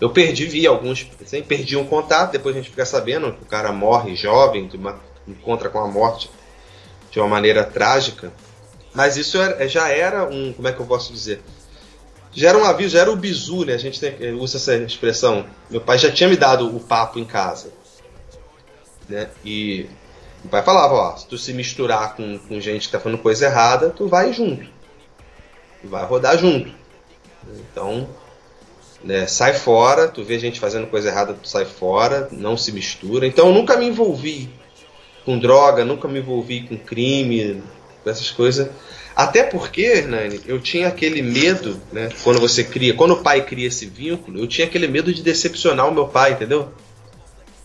Eu 0.00 0.10
perdi, 0.10 0.46
vi 0.46 0.66
alguns, 0.66 1.06
sempre 1.26 1.56
perdi 1.56 1.76
um 1.76 1.84
contato, 1.84 2.32
depois 2.32 2.54
a 2.54 2.58
gente 2.58 2.70
fica 2.70 2.84
sabendo 2.86 3.32
que 3.32 3.42
o 3.42 3.46
cara 3.46 3.70
morre 3.72 4.16
jovem, 4.16 4.66
de 4.66 4.76
uma- 4.76 4.98
encontra 5.28 5.68
com 5.68 5.78
a 5.78 5.86
morte 5.88 6.30
de 7.10 7.18
uma 7.20 7.28
maneira 7.28 7.64
trágica. 7.64 8.32
Mas 8.94 9.16
isso 9.16 9.40
era- 9.40 9.68
já 9.68 9.88
era 9.88 10.24
um, 10.24 10.52
como 10.52 10.66
é 10.68 10.72
que 10.72 10.80
eu 10.80 10.86
posso 10.86 11.12
dizer? 11.12 11.40
Já 12.32 12.50
era 12.50 12.58
um 12.58 12.64
aviso, 12.64 12.90
já 12.90 13.00
era 13.00 13.10
o 13.10 13.16
bizu, 13.16 13.64
né? 13.64 13.74
A 13.74 13.78
gente 13.78 13.98
tem- 14.00 14.32
usa 14.34 14.56
essa 14.56 14.76
expressão. 14.76 15.46
Meu 15.68 15.80
pai 15.80 15.98
já 15.98 16.10
tinha 16.10 16.28
me 16.28 16.36
dado 16.36 16.74
o 16.74 16.80
papo 16.80 17.18
em 17.18 17.24
casa. 17.24 17.72
Né? 19.08 19.28
E 19.44 19.86
meu 20.42 20.50
pai 20.50 20.62
falava, 20.62 20.94
ó, 20.94 21.16
se 21.16 21.26
tu 21.26 21.36
se 21.36 21.52
misturar 21.52 22.14
com, 22.14 22.38
com 22.38 22.60
gente 22.60 22.86
que 22.86 22.92
tá 22.92 23.00
fazendo 23.00 23.20
coisa 23.20 23.46
errada, 23.46 23.90
tu 23.90 24.06
vai 24.06 24.32
junto. 24.32 24.64
Tu 25.82 25.88
vai 25.88 26.04
rodar 26.04 26.38
junto. 26.38 26.72
Então, 27.72 28.08
né, 29.02 29.26
sai 29.26 29.54
fora, 29.54 30.06
tu 30.06 30.22
vê 30.22 30.38
gente 30.38 30.60
fazendo 30.60 30.86
coisa 30.86 31.08
errada, 31.08 31.34
tu 31.34 31.48
sai 31.48 31.64
fora, 31.64 32.28
não 32.30 32.56
se 32.56 32.70
mistura. 32.70 33.26
Então 33.26 33.48
eu 33.48 33.54
nunca 33.54 33.76
me 33.76 33.86
envolvi 33.86 34.48
com 35.24 35.38
droga, 35.38 35.84
nunca 35.84 36.06
me 36.06 36.18
envolvi 36.20 36.62
com 36.68 36.76
crime, 36.76 37.62
essas 38.06 38.30
coisas. 38.30 38.68
Até 39.14 39.42
porque, 39.42 39.82
Hernani, 39.82 40.40
eu 40.46 40.60
tinha 40.60 40.88
aquele 40.88 41.20
medo, 41.20 41.80
né? 41.92 42.08
Quando 42.22 42.40
você 42.40 42.64
cria, 42.64 42.94
quando 42.94 43.12
o 43.12 43.22
pai 43.22 43.44
cria 43.44 43.68
esse 43.68 43.84
vínculo, 43.86 44.38
eu 44.40 44.46
tinha 44.46 44.66
aquele 44.66 44.86
medo 44.88 45.12
de 45.12 45.22
decepcionar 45.22 45.88
o 45.88 45.92
meu 45.94 46.06
pai, 46.08 46.32
entendeu? 46.32 46.68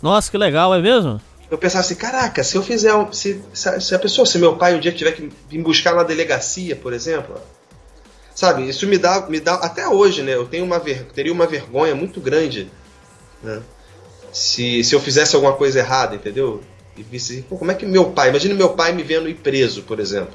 Nossa, 0.01 0.29
que 0.29 0.37
legal, 0.37 0.73
é 0.73 0.81
mesmo? 0.81 1.21
Eu 1.49 1.57
pensava 1.57 1.81
assim, 1.85 1.95
caraca, 1.95 2.43
se 2.43 2.55
eu 2.57 2.63
fizer. 2.63 2.93
um- 2.95 3.13
Se, 3.13 3.41
se, 3.53 3.69
a- 3.69 3.79
se 3.79 3.93
a 3.95 3.99
pessoa, 3.99 4.25
se 4.25 4.37
meu 4.39 4.55
pai 4.57 4.75
um 4.75 4.79
dia 4.79 4.91
tiver 4.91 5.11
que 5.13 5.29
me 5.51 5.61
buscar 5.63 5.93
na 5.95 6.03
delegacia, 6.03 6.75
por 6.75 6.91
exemplo. 6.91 7.35
Sabe, 8.33 8.67
isso 8.67 8.85
me 8.87 8.97
dá. 8.97 9.25
Me 9.29 9.39
dá 9.39 9.53
até 9.55 9.87
hoje, 9.87 10.21
né? 10.23 10.33
Eu 10.35 10.45
tenho 10.47 10.65
uma 10.65 10.79
ver, 10.79 11.05
teria 11.13 11.31
uma 11.31 11.45
vergonha 11.47 11.95
muito 11.95 12.19
grande. 12.19 12.69
Né? 13.41 13.61
Se, 14.33 14.83
se 14.83 14.93
eu 14.93 14.99
fizesse 14.99 15.35
alguma 15.35 15.53
coisa 15.53 15.79
errada, 15.79 16.15
entendeu? 16.15 16.61
E 16.97 17.03
visse, 17.03 17.41
pô, 17.49 17.57
como 17.57 17.71
é 17.71 17.75
que 17.75 17.85
meu 17.85 18.11
pai. 18.11 18.29
Imagine 18.29 18.53
meu 18.53 18.69
pai 18.69 18.93
me 18.93 19.03
vendo 19.03 19.27
ir 19.29 19.35
preso, 19.35 19.83
por 19.83 19.99
exemplo. 19.99 20.33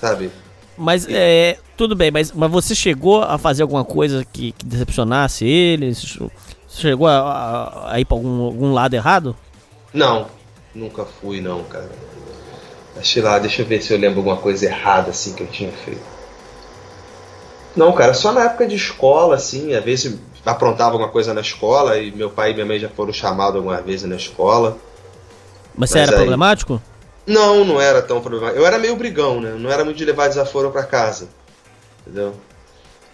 Sabe? 0.00 0.30
Mas 0.76 1.06
é. 1.08 1.58
Tudo 1.76 1.94
bem, 1.96 2.10
mas, 2.10 2.32
mas 2.32 2.50
você 2.50 2.74
chegou 2.74 3.22
a 3.22 3.36
fazer 3.38 3.62
alguma 3.62 3.84
coisa 3.84 4.24
que, 4.24 4.52
que 4.52 4.64
decepcionasse 4.64 5.44
ele? 5.46 5.94
Você 5.94 6.28
chegou 6.68 7.06
a, 7.06 7.18
a- 7.18 7.92
a 7.94 8.00
ir 8.00 8.04
pra 8.04 8.16
algum, 8.16 8.42
algum 8.42 8.72
lado 8.72 8.94
errado? 8.94 9.36
Não, 9.92 10.28
nunca 10.74 11.04
fui 11.04 11.40
não, 11.40 11.62
cara. 11.64 11.90
Deixa 12.94 13.22
lá, 13.22 13.38
deixa 13.38 13.62
eu 13.62 13.66
ver 13.66 13.82
se 13.82 13.92
eu 13.92 13.98
lembro 13.98 14.18
alguma 14.18 14.36
coisa 14.36 14.66
errada 14.66 15.10
assim 15.10 15.34
que 15.34 15.42
eu 15.42 15.46
tinha 15.48 15.72
feito. 15.72 16.00
Não, 17.74 17.92
cara, 17.92 18.12
só 18.14 18.32
na 18.32 18.44
época 18.44 18.66
de 18.66 18.76
escola, 18.76 19.34
assim, 19.36 19.74
às 19.74 19.82
vezes 19.84 20.18
aprontava 20.44 20.92
alguma 20.92 21.08
coisa 21.10 21.32
na 21.32 21.40
escola 21.40 21.98
e 21.98 22.10
meu 22.12 22.30
pai 22.30 22.50
e 22.50 22.54
minha 22.54 22.66
mãe 22.66 22.78
já 22.78 22.88
foram 22.88 23.12
chamados 23.12 23.56
algumas 23.56 23.82
vezes 23.84 24.08
na 24.08 24.16
escola. 24.16 24.76
Mas 25.76 25.90
você 25.90 25.98
Mas 26.00 26.08
era 26.08 26.12
aí- 26.16 26.22
problemático? 26.22 26.82
Não, 27.26 27.64
não 27.64 27.80
era 27.80 28.02
tão 28.02 28.20
problemático. 28.20 28.60
Eu 28.60 28.66
era 28.66 28.78
meio 28.78 28.96
brigão, 28.96 29.40
né? 29.40 29.54
Não 29.58 29.70
era 29.70 29.84
muito 29.84 29.96
de 29.96 30.04
levar 30.04 30.28
desaforo 30.28 30.70
pra 30.70 30.82
casa. 30.82 31.28
Entendeu? 32.00 32.34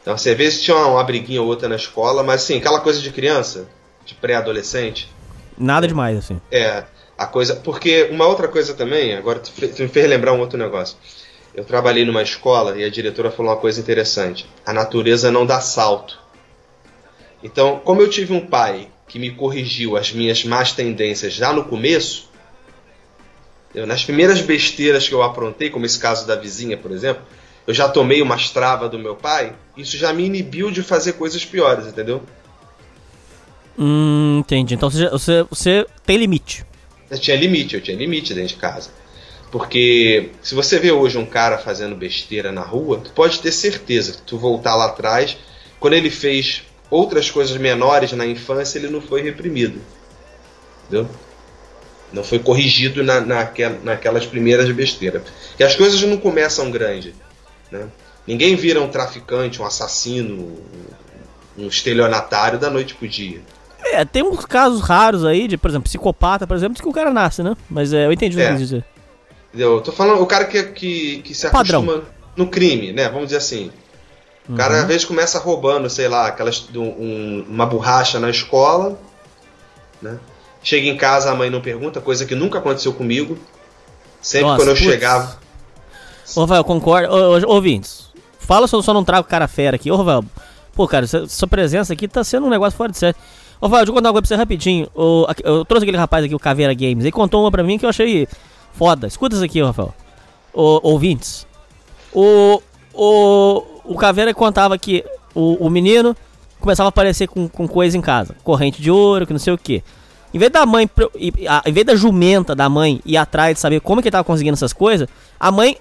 Então, 0.00 0.14
assim, 0.14 0.30
às 0.30 0.36
vezes 0.36 0.62
tinha 0.62 0.76
uma, 0.76 0.86
uma 0.86 1.04
briguinha 1.04 1.42
ou 1.42 1.48
outra 1.48 1.68
na 1.68 1.76
escola, 1.76 2.22
mas 2.22 2.42
assim, 2.42 2.56
aquela 2.56 2.80
coisa 2.80 3.00
de 3.02 3.10
criança, 3.10 3.68
de 4.06 4.14
pré-adolescente. 4.14 5.12
Nada 5.58 5.86
demais, 5.86 6.16
assim. 6.16 6.40
É, 6.50 6.84
a 7.18 7.26
coisa. 7.26 7.56
Porque 7.56 8.08
uma 8.10 8.26
outra 8.26 8.48
coisa 8.48 8.72
também, 8.72 9.14
agora 9.14 9.40
tu, 9.40 9.50
tu 9.52 9.82
me 9.82 9.88
fez 9.88 10.08
lembrar 10.08 10.32
um 10.32 10.40
outro 10.40 10.58
negócio. 10.58 10.96
Eu 11.54 11.64
trabalhei 11.64 12.04
numa 12.06 12.22
escola 12.22 12.78
e 12.78 12.84
a 12.84 12.88
diretora 12.88 13.30
falou 13.30 13.52
uma 13.52 13.58
coisa 13.58 13.78
interessante. 13.80 14.48
A 14.64 14.72
natureza 14.72 15.30
não 15.30 15.44
dá 15.44 15.60
salto. 15.60 16.18
Então, 17.42 17.80
como 17.84 18.00
eu 18.00 18.08
tive 18.08 18.32
um 18.32 18.46
pai 18.46 18.88
que 19.06 19.18
me 19.18 19.30
corrigiu 19.32 19.96
as 19.96 20.12
minhas 20.12 20.44
más 20.44 20.72
tendências 20.72 21.32
já 21.34 21.52
no 21.52 21.64
começo, 21.64 22.27
eu, 23.78 23.86
nas 23.86 24.04
primeiras 24.04 24.40
besteiras 24.40 25.08
que 25.08 25.14
eu 25.14 25.22
aprontei, 25.22 25.70
como 25.70 25.86
esse 25.86 25.98
caso 25.98 26.26
da 26.26 26.36
vizinha, 26.36 26.76
por 26.76 26.90
exemplo, 26.90 27.22
eu 27.66 27.74
já 27.74 27.88
tomei 27.88 28.22
umas 28.22 28.50
travas 28.50 28.90
do 28.90 28.98
meu 28.98 29.14
pai, 29.14 29.54
isso 29.76 29.96
já 29.96 30.12
me 30.12 30.24
inibiu 30.24 30.70
de 30.70 30.82
fazer 30.82 31.12
coisas 31.14 31.44
piores, 31.44 31.86
entendeu? 31.86 32.22
Hum, 33.78 34.38
entendi. 34.40 34.74
Então 34.74 34.90
você, 34.90 35.08
você, 35.08 35.42
você 35.44 35.86
tem 36.04 36.16
limite. 36.16 36.64
Eu 37.10 37.18
tinha 37.18 37.36
limite, 37.36 37.74
eu 37.74 37.80
tinha 37.80 37.96
limite 37.96 38.34
dentro 38.34 38.54
de 38.54 38.60
casa. 38.60 38.90
Porque 39.50 40.30
se 40.42 40.54
você 40.54 40.78
vê 40.78 40.90
hoje 40.90 41.16
um 41.16 41.24
cara 41.24 41.58
fazendo 41.58 41.94
besteira 41.94 42.50
na 42.50 42.62
rua, 42.62 43.00
tu 43.02 43.12
pode 43.12 43.38
ter 43.40 43.52
certeza 43.52 44.12
que 44.12 44.22
tu 44.22 44.36
voltar 44.36 44.74
lá 44.74 44.86
atrás, 44.86 45.38
quando 45.78 45.94
ele 45.94 46.10
fez 46.10 46.64
outras 46.90 47.30
coisas 47.30 47.56
menores 47.56 48.12
na 48.12 48.26
infância, 48.26 48.78
ele 48.78 48.88
não 48.88 49.00
foi 49.00 49.22
reprimido. 49.22 49.80
Entendeu? 50.86 51.08
Não 52.12 52.24
foi 52.24 52.38
corrigido 52.38 53.02
na, 53.04 53.20
naquel- 53.20 53.78
naquelas 53.84 54.24
primeiras 54.26 54.70
besteiras. 54.72 55.22
Que 55.56 55.62
as 55.64 55.74
coisas 55.76 56.00
não 56.02 56.16
começam 56.16 56.70
grande. 56.70 57.14
Né? 57.70 57.86
Ninguém 58.26 58.56
vira 58.56 58.80
um 58.80 58.88
traficante, 58.88 59.60
um 59.60 59.64
assassino, 59.66 60.58
um 61.56 61.66
estelionatário 61.68 62.58
da 62.58 62.70
noite 62.70 62.94
pro 62.94 63.06
dia. 63.08 63.40
É, 63.84 64.04
tem 64.04 64.22
uns 64.22 64.44
casos 64.44 64.80
raros 64.80 65.24
aí, 65.24 65.46
de, 65.48 65.56
por 65.56 65.68
exemplo, 65.70 65.84
psicopata, 65.84 66.46
por 66.46 66.56
exemplo, 66.56 66.80
que 66.82 66.88
o 66.88 66.92
cara 66.92 67.10
nasce, 67.12 67.42
né? 67.42 67.56
Mas 67.70 67.92
é, 67.92 68.06
eu 68.06 68.12
entendi 68.12 68.36
o 68.36 68.38
que 68.38 68.44
É. 68.44 68.48
você 68.52 68.58
quis 68.58 68.68
dizer. 68.68 68.84
Eu 69.54 69.80
tô 69.80 69.92
falando 69.92 70.20
o 70.22 70.26
cara 70.26 70.44
que, 70.44 70.62
que, 70.64 71.22
que 71.22 71.34
se 71.34 71.48
Padrão. 71.50 71.82
acostuma 71.82 72.04
no 72.36 72.48
crime, 72.48 72.92
né? 72.92 73.08
Vamos 73.08 73.26
dizer 73.26 73.38
assim. 73.38 73.70
O 74.48 74.54
cara 74.54 74.74
Uhum. 74.74 74.80
às 74.80 74.86
vezes 74.86 75.04
começa 75.04 75.38
roubando, 75.38 75.88
sei 75.90 76.08
lá, 76.08 76.26
aquelas, 76.28 76.68
um- 76.74 77.44
uma 77.48 77.66
borracha 77.66 78.18
na 78.18 78.30
escola, 78.30 78.98
né? 80.02 80.18
Chega 80.68 80.86
em 80.86 80.98
casa, 80.98 81.32
a 81.32 81.34
mãe 81.34 81.48
não 81.48 81.62
pergunta, 81.62 81.98
coisa 81.98 82.26
que 82.26 82.34
nunca 82.34 82.58
aconteceu 82.58 82.92
comigo. 82.92 83.38
Sempre 84.20 84.48
Nossa, 84.48 84.60
quando 84.60 84.68
eu 84.68 84.74
putz. 84.74 84.86
chegava. 84.86 85.38
Ô, 86.36 86.42
Rafael, 86.42 86.62
concordo. 86.62 87.10
Ô, 87.10 87.38
ô, 87.38 87.54
ouvintes, 87.54 88.10
fala 88.38 88.68
se 88.68 88.76
eu 88.76 88.82
só 88.82 88.92
não 88.92 89.02
trago 89.02 89.26
o 89.26 89.30
cara 89.30 89.48
fera 89.48 89.76
aqui. 89.76 89.90
Ô, 89.90 89.96
Rafael, 89.96 90.22
pô, 90.74 90.86
cara, 90.86 91.06
sua, 91.06 91.48
presença 91.48 91.94
aqui 91.94 92.06
tá 92.06 92.22
sendo 92.22 92.46
um 92.46 92.50
negócio 92.50 92.76
fora 92.76 92.92
de 92.92 92.98
série. 92.98 93.16
Ô, 93.58 93.64
Rafael, 93.64 93.80
deixa 93.80 93.90
eu 93.92 93.94
contar 93.94 94.08
uma 94.08 94.12
coisa 94.12 94.26
pra 94.26 94.28
você 94.28 94.34
rapidinho. 94.34 94.88
O, 94.94 95.26
eu 95.42 95.64
trouxe 95.64 95.84
aquele 95.84 95.96
rapaz 95.96 96.22
aqui, 96.22 96.34
o 96.34 96.38
Caveira 96.38 96.74
Games, 96.74 97.02
ele 97.02 97.12
contou 97.12 97.40
uma 97.40 97.50
pra 97.50 97.62
mim 97.62 97.78
que 97.78 97.86
eu 97.86 97.88
achei 97.88 98.28
foda. 98.74 99.06
Escuta 99.06 99.36
isso 99.36 99.44
aqui, 99.44 99.62
Rafael. 99.62 99.94
Ô, 100.52 100.80
ouvintes. 100.82 101.46
O, 102.12 102.60
o, 102.92 103.62
o 103.84 103.94
Caveira 103.96 104.34
contava 104.34 104.76
que 104.76 105.02
o, 105.34 105.66
o 105.66 105.70
menino 105.70 106.14
começava 106.60 106.88
a 106.88 106.90
aparecer 106.90 107.26
com, 107.26 107.48
com 107.48 107.66
coisa 107.66 107.96
em 107.96 108.02
casa. 108.02 108.36
Corrente 108.44 108.82
de 108.82 108.90
ouro, 108.90 109.26
que 109.26 109.32
não 109.32 109.40
sei 109.40 109.54
o 109.54 109.56
que. 109.56 109.82
Em 110.32 110.38
vez 110.38 110.50
da 110.52 110.66
mãe, 110.66 110.88
em 111.18 111.72
vez 111.72 111.86
da 111.86 111.96
jumenta 111.96 112.54
da 112.54 112.68
mãe 112.68 113.00
ir 113.04 113.16
atrás 113.16 113.54
de 113.54 113.60
saber 113.60 113.80
como 113.80 114.02
que 114.02 114.08
ele 114.08 114.12
tava 114.12 114.24
conseguindo 114.24 114.54
essas 114.54 114.72
coisas, 114.72 115.08
a 115.40 115.50
mãe 115.50 115.76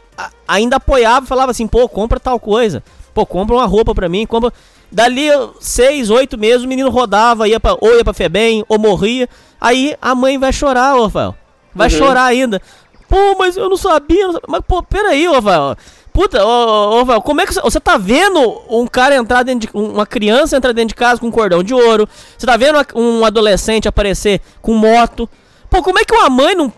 ainda 0.47 0.77
apoiava 0.77 1.25
e 1.25 1.27
falava 1.27 1.51
assim, 1.51 1.67
pô, 1.67 1.88
compra 1.89 2.19
tal 2.19 2.39
coisa. 2.39 2.81
Pô, 3.13 3.25
compra 3.25 3.55
uma 3.55 3.65
roupa 3.65 3.93
pra 3.93 4.07
mim, 4.07 4.25
compra... 4.25 4.53
Dali 4.89 5.27
seis, 5.60 6.10
oito 6.10 6.38
meses, 6.38 6.63
o 6.63 6.67
menino 6.67 6.89
rodava, 6.89 7.45
ia 7.45 7.60
pra, 7.60 7.75
ou 7.81 7.93
ia 7.97 8.03
pra 8.05 8.13
Febem, 8.13 8.63
ou 8.69 8.79
morria. 8.79 9.27
Aí 9.60 9.93
a 10.01 10.15
mãe 10.15 10.38
vai 10.38 10.53
chorar, 10.53 10.95
ô 10.95 11.03
Rafael. 11.03 11.36
Vai 11.75 11.89
Uhum. 11.91 11.97
chorar 11.97 12.23
ainda. 12.23 12.62
Pô, 13.10 13.36
mas 13.38 13.57
eu 13.57 13.67
não 13.69 13.75
sabia. 13.75 14.27
não 14.27 14.33
sabia. 14.33 14.47
Mas, 14.47 14.62
pô, 14.65 14.81
peraí, 14.81 15.27
ô 15.27 15.33
Rafael. 15.33 15.75
Puta, 16.17 16.43
ô, 16.43 17.01
ô, 17.01 17.21
como 17.21 17.41
é 17.41 17.45
que 17.45 17.53
você, 17.53 17.80
tá 17.80 17.95
vendo 17.95 18.39
um 18.71 18.88
cara 18.88 19.15
entrar 19.15 19.43
dentro 19.43 19.69
de. 19.69 19.69
Uma 19.71 20.03
criança 20.03 20.58
entrar 20.58 20.71
dentro 20.71 20.88
de 20.88 20.95
casa 20.95 21.21
com 21.21 21.27
um 21.27 21.32
cordão 21.32 21.62
de 21.62 21.75
ouro? 21.75 22.10
Você 22.36 22.43
tá 22.43 22.58
vendo 22.58 22.80
um 22.95 23.23
adolescente 23.23 23.88
aparecer 23.88 24.41
com 24.60 24.73
moto? 24.73 25.30
Pô, 25.69 25.84
como 25.84 25.99
é 25.99 26.03
que 26.03 26.15
uma 26.15 26.27
mãe 26.27 26.56
não. 26.56 26.73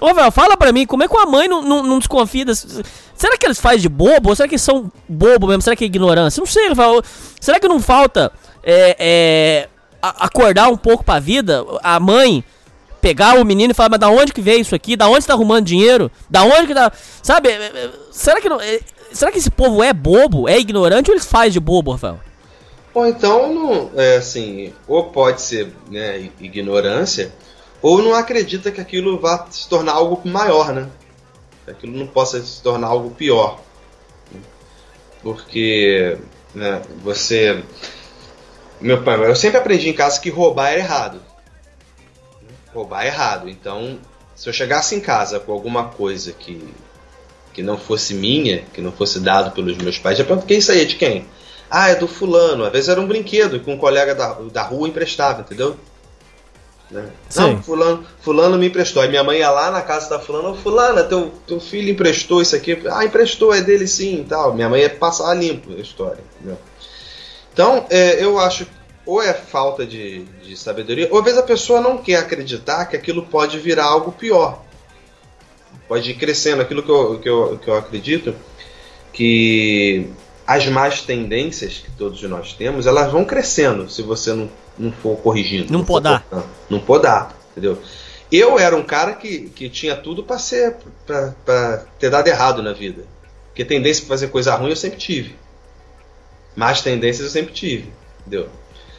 Ô, 0.00 0.30
fala 0.30 0.56
pra 0.56 0.70
mim, 0.70 0.86
como 0.86 1.02
é 1.02 1.08
que 1.08 1.16
uma 1.16 1.26
mãe 1.26 1.48
não, 1.48 1.60
não, 1.60 1.82
não 1.82 1.98
desconfia 1.98 2.44
das... 2.44 2.84
Será 3.16 3.36
que 3.36 3.44
eles 3.44 3.58
fazem 3.58 3.80
de 3.80 3.88
bobo? 3.88 4.28
Ou 4.28 4.36
será 4.36 4.48
que 4.48 4.58
são 4.58 4.92
bobo 5.08 5.48
mesmo? 5.48 5.62
Será 5.62 5.74
que 5.74 5.82
é 5.82 5.88
ignorância? 5.88 6.40
Não 6.40 6.46
sei, 6.46 6.68
Rafael. 6.68 7.02
Será 7.40 7.58
que 7.58 7.66
não 7.66 7.80
falta 7.80 8.30
é, 8.62 8.96
é, 8.96 9.68
acordar 10.00 10.68
um 10.68 10.76
pouco 10.76 11.02
pra 11.02 11.18
vida? 11.18 11.64
A 11.82 11.98
mãe 11.98 12.44
pegar 13.04 13.38
o 13.38 13.44
menino 13.44 13.72
e 13.72 13.74
falar, 13.74 13.90
mas 13.90 14.00
da 14.00 14.08
onde 14.08 14.32
que 14.32 14.40
veio 14.40 14.62
isso 14.62 14.74
aqui? 14.74 14.96
Da 14.96 15.06
onde 15.06 15.26
tá 15.26 15.34
arrumando 15.34 15.66
dinheiro? 15.66 16.10
Da 16.30 16.42
onde 16.42 16.68
que 16.68 16.74
tá. 16.74 16.90
Sabe? 17.22 17.50
é, 17.50 17.52
é, 17.52 17.90
Será 18.10 18.40
que 18.40 18.48
não. 18.48 18.58
é, 18.58 18.80
Será 19.12 19.30
que 19.30 19.36
esse 19.36 19.50
povo 19.50 19.82
é 19.82 19.92
bobo? 19.92 20.48
É 20.48 20.58
ignorante 20.58 21.10
ou 21.10 21.14
eles 21.14 21.26
fazem 21.26 21.50
de 21.50 21.60
bobo, 21.60 21.92
Rafael? 21.92 22.18
Ou 22.94 23.06
então, 23.06 23.52
não, 23.52 23.90
é 23.94 24.16
assim, 24.16 24.72
ou 24.88 25.04
pode 25.10 25.42
ser 25.42 25.70
né, 25.90 26.30
ignorância, 26.40 27.30
ou 27.82 28.00
não 28.00 28.14
acredita 28.14 28.70
que 28.70 28.80
aquilo 28.80 29.20
vá 29.20 29.46
se 29.50 29.68
tornar 29.68 29.92
algo 29.92 30.26
maior, 30.26 30.72
né? 30.72 30.88
Que 31.66 31.72
aquilo 31.72 31.98
não 31.98 32.06
possa 32.06 32.40
se 32.40 32.62
tornar 32.62 32.86
algo 32.86 33.10
pior. 33.10 33.60
Porque 35.22 36.16
né, 36.54 36.80
você. 37.02 37.62
Meu 38.80 39.02
pai, 39.02 39.28
eu 39.28 39.36
sempre 39.36 39.58
aprendi 39.58 39.90
em 39.90 39.94
casa 39.94 40.20
que 40.20 40.30
roubar 40.30 40.70
era 40.70 40.80
errado. 40.80 41.33
Roubar 42.74 43.04
é 43.04 43.06
errado. 43.06 43.48
Então, 43.48 43.98
se 44.34 44.48
eu 44.48 44.52
chegasse 44.52 44.94
em 44.94 45.00
casa 45.00 45.38
com 45.38 45.52
alguma 45.52 45.84
coisa 45.84 46.32
que, 46.32 46.66
que 47.52 47.62
não 47.62 47.78
fosse 47.78 48.14
minha, 48.14 48.64
que 48.72 48.80
não 48.80 48.90
fosse 48.90 49.20
dado 49.20 49.52
pelos 49.52 49.76
meus 49.78 49.98
pais, 49.98 50.18
já 50.18 50.24
pergunto, 50.24 50.46
quem 50.46 50.58
isso 50.58 50.72
aí 50.72 50.82
é 50.82 50.84
de 50.84 50.96
quem? 50.96 51.26
Ah, 51.70 51.88
é 51.88 51.94
do 51.94 52.08
fulano. 52.08 52.64
Às 52.64 52.72
vezes 52.72 52.88
era 52.88 53.00
um 53.00 53.06
brinquedo 53.06 53.60
que 53.60 53.70
um 53.70 53.78
colega 53.78 54.14
da, 54.14 54.32
da 54.52 54.62
rua 54.62 54.88
emprestava, 54.88 55.40
entendeu? 55.40 55.76
Né? 56.90 57.08
Não, 57.34 57.62
fulano, 57.62 58.06
fulano 58.20 58.58
me 58.58 58.66
emprestou. 58.66 59.02
Aí 59.02 59.08
minha 59.08 59.24
mãe 59.24 59.38
ia 59.38 59.50
lá 59.50 59.70
na 59.70 59.82
casa 59.82 60.08
da 60.10 60.18
fulana, 60.18 60.50
"Ô, 60.50 60.54
fulana, 60.54 61.02
teu, 61.02 61.32
teu 61.46 61.58
filho 61.58 61.90
emprestou 61.90 62.42
isso 62.42 62.54
aqui. 62.54 62.78
Ah, 62.90 63.04
emprestou, 63.04 63.54
é 63.54 63.60
dele 63.60 63.86
sim 63.86 64.20
e 64.20 64.24
tal. 64.24 64.54
Minha 64.54 64.68
mãe 64.68 64.82
ia 64.82 64.90
passar 64.90 65.32
limpo 65.34 65.72
a 65.72 65.80
história. 65.80 66.22
Entendeu? 66.38 66.58
Então, 67.52 67.86
é, 67.88 68.22
eu 68.22 68.38
acho 68.38 68.66
ou 69.06 69.22
é 69.22 69.34
falta 69.34 69.84
de, 69.86 70.24
de 70.42 70.56
sabedoria, 70.56 71.08
ou 71.10 71.18
às 71.18 71.24
vezes 71.24 71.38
a 71.38 71.42
pessoa 71.42 71.80
não 71.80 71.98
quer 71.98 72.16
acreditar 72.16 72.86
que 72.86 72.96
aquilo 72.96 73.26
pode 73.26 73.58
virar 73.58 73.84
algo 73.84 74.12
pior. 74.12 74.62
Pode 75.86 76.10
ir 76.10 76.14
crescendo. 76.14 76.62
Aquilo 76.62 76.82
que 76.82 76.90
eu, 76.90 77.18
que 77.18 77.28
eu, 77.28 77.58
que 77.58 77.68
eu 77.68 77.76
acredito, 77.76 78.34
que 79.12 80.08
as 80.46 80.66
más 80.66 81.02
tendências 81.02 81.78
que 81.78 81.90
todos 81.92 82.22
nós 82.22 82.52
temos, 82.52 82.86
elas 82.86 83.12
vão 83.12 83.24
crescendo 83.24 83.88
se 83.90 84.02
você 84.02 84.32
não, 84.32 84.50
não 84.78 84.92
for 84.92 85.16
corrigindo. 85.16 85.72
Não 85.72 85.80
for 85.80 85.94
podar. 85.94 86.22
cortando. 86.22 86.50
Não 86.70 86.80
podar, 86.80 87.36
entendeu? 87.52 87.78
Eu 88.32 88.58
era 88.58 88.74
um 88.74 88.82
cara 88.82 89.12
que, 89.12 89.50
que 89.50 89.68
tinha 89.68 89.94
tudo 89.94 90.24
para 90.24 90.38
ser 90.38 90.76
pra 91.44 91.84
ter 91.98 92.10
dado 92.10 92.26
errado 92.26 92.62
na 92.62 92.72
vida. 92.72 93.04
Porque 93.48 93.64
tendência 93.64 94.02
para 94.02 94.14
fazer 94.16 94.28
coisa 94.28 94.54
ruim 94.56 94.70
eu 94.70 94.76
sempre 94.76 94.98
tive. 94.98 95.36
Más 96.56 96.82
tendências 96.82 97.26
eu 97.26 97.30
sempre 97.30 97.52
tive, 97.52 97.92
entendeu? 98.20 98.48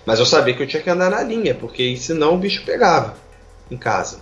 Mas 0.06 0.20
eu 0.20 0.26
sabia 0.26 0.54
que 0.54 0.62
eu 0.64 0.68
tinha 0.68 0.82
que 0.84 0.90
andar 0.90 1.10
na 1.10 1.22
linha, 1.24 1.56
porque 1.56 1.96
senão 1.98 2.36
o 2.36 2.38
bicho 2.38 2.64
pegava 2.64 3.16
em 3.72 3.78
casa. 3.78 4.20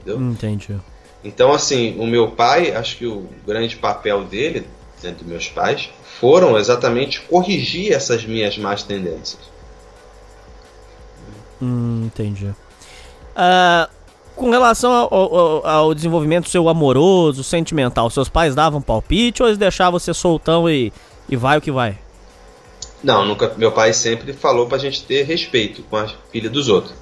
Entendeu? 0.00 0.20
Entendi. 0.20 0.76
Então, 1.24 1.52
assim, 1.52 1.96
o 1.98 2.06
meu 2.06 2.32
pai, 2.32 2.72
acho 2.74 2.96
que 2.96 3.06
o 3.06 3.28
grande 3.46 3.76
papel 3.76 4.24
dele, 4.24 4.66
dentro 5.00 5.18
dos 5.24 5.26
meus 5.28 5.48
pais, 5.48 5.88
foram 6.20 6.58
exatamente 6.58 7.20
corrigir 7.22 7.92
essas 7.92 8.24
minhas 8.24 8.58
más 8.58 8.82
tendências. 8.82 9.40
Hum, 11.60 12.02
entendi. 12.06 12.50
Ah, 13.36 13.88
com 14.34 14.50
relação 14.50 14.92
ao, 14.92 15.14
ao- 15.14 15.66
ao 15.66 15.94
desenvolvimento 15.94 16.48
seu 16.48 16.68
amoroso, 16.68 17.44
sentimental, 17.44 18.10
seus 18.10 18.28
pais 18.28 18.54
davam 18.54 18.82
palpite 18.82 19.42
ou 19.42 19.48
eles 19.48 19.58
deixavam 19.58 19.98
você 19.98 20.12
soltão 20.12 20.68
e, 20.68 20.92
e 21.28 21.36
vai 21.36 21.58
o 21.58 21.60
que 21.60 21.70
vai? 21.70 21.98
Não, 23.02 23.24
nunca. 23.24 23.52
Meu 23.56 23.72
pai 23.72 23.92
sempre 23.92 24.32
falou 24.32 24.66
pra 24.66 24.78
gente 24.78 25.02
ter 25.02 25.24
respeito 25.24 25.82
com 25.82 25.96
a 25.96 26.08
filha 26.30 26.48
dos 26.48 26.68
outros. 26.68 26.94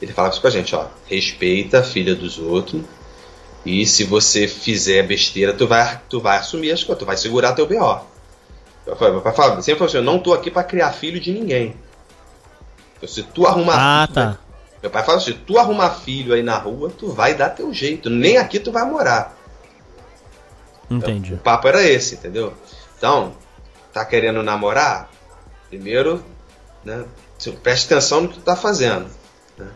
Ele 0.00 0.12
falava 0.12 0.32
isso 0.32 0.40
pra 0.40 0.50
gente, 0.50 0.74
ó, 0.74 0.86
respeita 1.06 1.80
a 1.80 1.82
filha 1.82 2.14
dos 2.14 2.38
outros. 2.38 2.82
E 3.64 3.84
se 3.84 4.04
você 4.04 4.46
fizer 4.46 5.02
besteira, 5.02 5.52
tu 5.52 5.66
vai, 5.66 6.00
tu 6.08 6.20
vai 6.20 6.38
assumir 6.38 6.70
as 6.70 6.82
coisas, 6.82 7.00
tu 7.00 7.06
vai 7.06 7.16
segurar 7.16 7.52
teu 7.52 7.66
B.O. 7.66 8.00
Eu 8.86 8.96
falei, 8.96 9.12
Meu 9.12 9.22
pai 9.22 9.34
falava, 9.34 9.60
sempre 9.60 9.78
falou 9.78 9.88
assim, 9.88 9.98
eu 9.98 10.02
não 10.02 10.18
tô 10.18 10.32
aqui 10.32 10.50
pra 10.50 10.64
criar 10.64 10.92
filho 10.92 11.20
de 11.20 11.32
ninguém. 11.32 11.74
Então, 12.96 13.08
se 13.08 13.22
tu 13.22 13.46
arrumar 13.46 13.76
Ah, 13.76 14.06
filho, 14.06 14.14
tá. 14.14 14.38
Meu 14.80 14.90
pai 14.90 15.04
fala 15.04 15.18
assim, 15.18 15.32
se 15.32 15.38
tu 15.38 15.58
arrumar 15.58 15.90
filho 15.90 16.32
aí 16.32 16.42
na 16.42 16.56
rua, 16.56 16.90
tu 16.96 17.08
vai 17.12 17.34
dar 17.34 17.50
teu 17.50 17.74
jeito. 17.74 18.08
Nem 18.08 18.38
aqui 18.38 18.58
tu 18.60 18.70
vai 18.72 18.84
morar. 18.88 19.36
Entendi. 20.90 21.34
O 21.34 21.38
papo 21.38 21.68
era 21.68 21.82
esse, 21.82 22.14
entendeu? 22.14 22.54
Então, 22.96 23.34
tá 23.92 24.04
querendo 24.04 24.42
namorar? 24.42 25.10
Primeiro, 25.68 26.24
né, 26.84 27.04
preste 27.62 27.92
atenção 27.92 28.22
no 28.22 28.28
que 28.28 28.34
tu 28.34 28.40
tá 28.40 28.56
fazendo. 28.56 29.06
Né? 29.56 29.66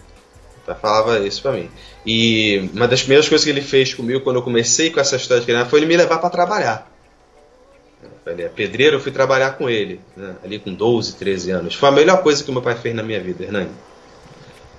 Falava 0.80 1.18
isso 1.20 1.42
pra 1.42 1.52
mim. 1.52 1.70
E 2.04 2.70
uma 2.72 2.88
das 2.88 3.00
primeiras 3.00 3.28
coisas 3.28 3.44
que 3.44 3.50
ele 3.50 3.60
fez 3.60 3.94
comigo 3.94 4.20
quando 4.20 4.36
eu 4.36 4.42
comecei 4.42 4.90
com 4.90 5.00
essa 5.00 5.16
história 5.16 5.40
de 5.40 5.46
criança 5.46 5.68
foi 5.68 5.80
ele 5.80 5.86
me 5.86 5.96
levar 5.96 6.18
para 6.18 6.30
trabalhar. 6.30 6.90
Ele 8.24 8.42
é 8.42 8.48
pedreiro, 8.48 8.96
eu 8.96 9.00
fui 9.00 9.10
trabalhar 9.10 9.52
com 9.52 9.68
ele, 9.68 10.00
né, 10.16 10.36
ali 10.44 10.58
com 10.58 10.72
12, 10.72 11.16
13 11.16 11.50
anos. 11.50 11.74
Foi 11.74 11.88
a 11.88 11.92
melhor 11.92 12.22
coisa 12.22 12.42
que 12.42 12.52
meu 12.52 12.62
pai 12.62 12.76
fez 12.76 12.94
na 12.94 13.02
minha 13.02 13.20
vida, 13.20 13.44
Hernani. 13.44 13.70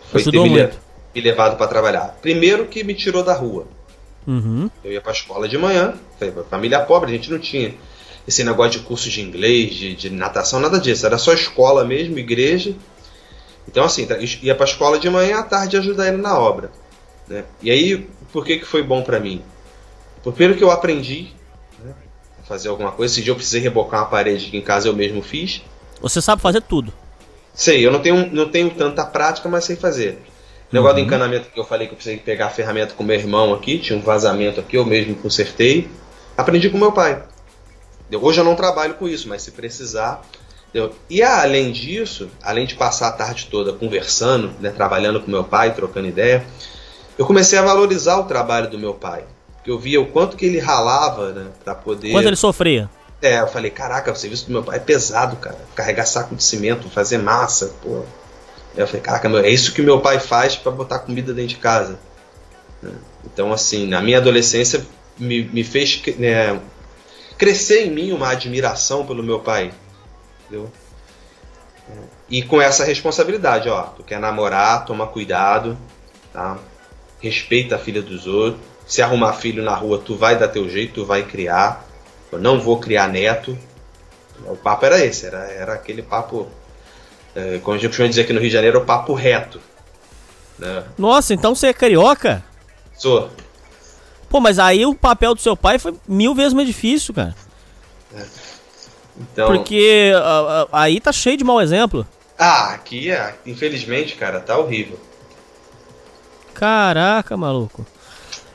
Foi 0.10 0.24
ter 0.24 0.32
me, 0.32 0.50
muito. 0.50 0.80
me 1.14 1.22
levado 1.22 1.58
para 1.58 1.68
trabalhar. 1.68 2.18
Primeiro 2.22 2.68
que 2.68 2.84
me 2.84 2.94
tirou 2.94 3.24
da 3.24 3.34
rua. 3.34 3.68
Uhum. 4.26 4.70
Eu 4.84 4.94
ia 4.94 5.02
pra 5.02 5.12
escola 5.12 5.48
de 5.50 5.58
manhã, 5.58 5.94
família 6.50 6.80
pobre, 6.80 7.12
a 7.12 7.14
gente 7.14 7.30
não 7.30 7.40
tinha 7.40 7.74
esse 8.28 8.44
negócio 8.44 8.80
de 8.80 8.86
curso 8.86 9.10
de 9.10 9.22
inglês, 9.22 9.74
de, 9.74 9.96
de 9.96 10.10
natação, 10.10 10.60
nada 10.60 10.80
disso. 10.80 11.06
Era 11.06 11.18
só 11.18 11.34
escola 11.34 11.84
mesmo, 11.84 12.18
igreja. 12.18 12.74
Então, 13.68 13.84
assim, 13.84 14.06
tá, 14.06 14.18
ia 14.18 14.56
pra 14.56 14.66
escola 14.66 15.00
de 15.00 15.10
manhã, 15.10 15.40
à 15.40 15.44
tarde 15.44 15.78
ajudar 15.78 16.08
ele 16.08 16.18
na 16.18 16.38
obra. 16.38 16.72
né? 17.28 17.44
E 17.62 17.72
aí, 17.72 18.08
por 18.32 18.46
que, 18.46 18.58
que 18.60 18.66
foi 18.66 18.84
bom 18.84 19.02
pra 19.02 19.20
mim? 19.20 19.42
Primeiro 20.24 20.56
que 20.56 20.64
eu 20.64 20.72
aprendi 20.72 21.28
né, 21.84 21.94
a 22.42 22.46
fazer 22.46 22.70
alguma 22.70 22.92
coisa. 22.92 23.14
Esse 23.14 23.22
dia 23.22 23.32
eu 23.32 23.36
precisei 23.36 23.62
rebocar 23.62 24.02
uma 24.02 24.10
parede 24.10 24.50
que 24.50 24.58
em 24.58 24.62
casa 24.62 24.88
eu 24.88 24.94
mesmo 24.96 25.22
fiz. 25.22 25.62
Você 26.02 26.22
sabe 26.22 26.42
fazer 26.42 26.62
tudo. 26.62 26.94
Sei, 27.54 27.86
eu 27.86 27.92
não 27.92 28.02
tenho, 28.02 28.34
não 28.34 28.50
tenho 28.50 28.70
tanta 28.72 29.06
prática, 29.06 29.48
mas 29.50 29.66
sei 29.66 29.76
fazer. 29.76 30.20
Negócio 30.72 30.96
do 30.96 31.02
encanamento 31.02 31.50
que 31.52 31.60
eu 31.60 31.64
falei 31.66 31.88
que 31.88 31.94
eu 31.94 31.98
precisei 31.98 32.20
pegar 32.20 32.48
a 32.48 32.50
ferramenta 32.50 32.96
com 32.96 33.04
meu 33.04 33.16
irmão 33.16 33.54
aqui, 33.54 33.78
tinha 33.78 33.98
um 33.98 34.02
vazamento 34.02 34.60
aqui, 34.60 34.76
eu 34.76 34.86
mesmo 34.86 35.16
consertei. 35.16 35.88
Aprendi 36.36 36.70
com 36.70 36.78
meu 36.80 36.92
pai. 36.92 37.22
Hoje 38.22 38.40
eu 38.40 38.44
não 38.44 38.56
trabalho 38.56 38.96
com 38.96 39.08
isso, 39.08 39.28
mas 39.28 39.42
se 39.42 39.52
precisar. 39.52 40.22
entendeu? 40.70 40.94
E 41.10 41.22
além 41.22 41.72
disso, 41.72 42.30
além 42.42 42.66
de 42.66 42.76
passar 42.76 43.08
a 43.08 43.12
tarde 43.12 43.48
toda 43.50 43.74
conversando, 43.74 44.52
né, 44.60 44.70
trabalhando 44.72 45.22
com 45.22 45.30
meu 45.30 45.44
pai, 45.44 45.74
trocando 45.74 46.08
ideia, 46.08 46.46
eu 47.18 47.26
comecei 47.26 47.58
a 47.58 47.62
valorizar 47.62 48.18
o 48.18 48.24
trabalho 48.24 48.70
do 48.70 48.80
meu 48.80 48.94
pai. 48.94 49.24
Porque 49.56 49.72
eu 49.72 49.80
via 49.80 50.02
o 50.02 50.08
quanto 50.08 50.36
que 50.36 50.46
ele 50.46 50.60
ralava 50.60 51.32
né, 51.32 51.48
para 51.64 51.74
poder. 51.74 52.12
Quanto 52.12 52.28
ele 52.28 52.36
sofria? 52.36 52.90
É, 53.22 53.40
eu 53.40 53.48
falei, 53.48 53.72
caraca, 53.72 54.12
o 54.12 54.16
serviço 54.16 54.48
do 54.48 54.52
meu 54.52 54.64
pai 54.64 54.76
é 54.76 54.80
pesado, 54.80 55.38
cara. 55.38 55.58
Carregar 55.74 56.06
saco 56.06 56.36
de 56.36 56.44
cimento, 56.44 56.90
fazer 56.90 57.20
massa, 57.20 57.74
pô. 57.82 58.00
Aí 58.76 58.82
eu 58.82 58.88
falei, 58.88 59.02
caraca, 59.02 59.30
meu, 59.30 59.40
é 59.40 59.50
isso 59.50 59.74
que 59.74 59.82
meu 59.82 60.02
pai 60.02 60.20
faz 60.20 60.58
para 60.58 60.72
botar 60.72 61.00
comida 61.00 61.34
dentro 61.34 61.50
de 61.50 61.56
casa. 61.56 61.98
Né? 62.82 62.92
Então, 63.24 63.54
assim, 63.54 63.88
na 63.88 64.02
minha 64.02 64.18
adolescência 64.18 64.86
me, 65.18 65.44
me 65.44 65.64
fez 65.64 66.02
né, 66.18 66.60
crescer 67.38 67.86
em 67.86 67.92
mim 67.92 68.12
uma 68.12 68.30
admiração 68.30 69.06
pelo 69.06 69.24
meu 69.24 69.40
pai. 69.40 69.72
Entendeu? 70.46 70.72
E 72.30 72.42
com 72.42 72.62
essa 72.62 72.84
responsabilidade, 72.84 73.70
ó, 73.70 73.84
tu 73.84 74.04
quer 74.04 74.20
namorar, 74.20 74.86
toma 74.86 75.06
cuidado, 75.06 75.78
tá? 76.32 76.58
respeita 77.20 77.76
a 77.76 77.80
filha 77.80 78.02
dos 78.02 78.28
outros. 78.28 78.62
Se 78.86 79.02
arrumar 79.02 79.34
filho 79.34 79.64
na 79.64 79.74
rua, 79.74 79.98
tu 79.98 80.16
vai 80.16 80.38
dar 80.38 80.50
teu 80.50 80.70
jeito, 80.70 80.96
tu 80.96 81.06
vai 81.06 81.24
criar. 81.24 81.88
Eu 82.32 82.40
não 82.40 82.60
vou 82.60 82.80
criar 82.80 83.08
neto. 83.08 83.58
O 84.46 84.58
papo 84.58 84.86
era 84.86 85.04
esse, 85.04 85.26
era, 85.26 85.46
era 85.52 85.74
aquele 85.74 86.02
papo. 86.02 86.50
É, 87.36 87.60
como 87.64 87.76
a 87.76 87.80
gente 87.80 87.88
costuma 87.88 88.10
dizer 88.10 88.24
aqui 88.24 88.34
no 88.34 88.40
Rio 88.40 88.50
de 88.50 88.54
Janeiro, 88.54 88.80
o 88.80 88.86
papo 88.86 89.14
reto. 89.14 89.60
Né? 90.60 90.84
Nossa, 90.98 91.34
então 91.34 91.56
você 91.56 91.68
é 91.68 91.74
carioca? 91.74 92.44
Sou. 92.94 93.30
Pô, 94.34 94.40
mas 94.40 94.58
aí 94.58 94.84
o 94.84 94.96
papel 94.96 95.36
do 95.36 95.42
seu 95.42 95.56
pai 95.56 95.78
foi 95.78 95.94
mil 96.08 96.34
vezes 96.34 96.54
mais 96.54 96.68
difícil, 96.68 97.14
cara. 97.14 97.36
Então, 99.16 99.46
Porque 99.46 100.12
ah, 100.16 100.66
ah, 100.72 100.82
aí 100.82 101.00
tá 101.00 101.12
cheio 101.12 101.38
de 101.38 101.44
mau 101.44 101.62
exemplo. 101.62 102.04
Ah, 102.36 102.74
aqui, 102.74 103.12
é, 103.12 103.36
infelizmente, 103.46 104.16
cara, 104.16 104.40
tá 104.40 104.58
horrível. 104.58 105.00
Caraca, 106.56 107.38
maluco. 107.38 107.86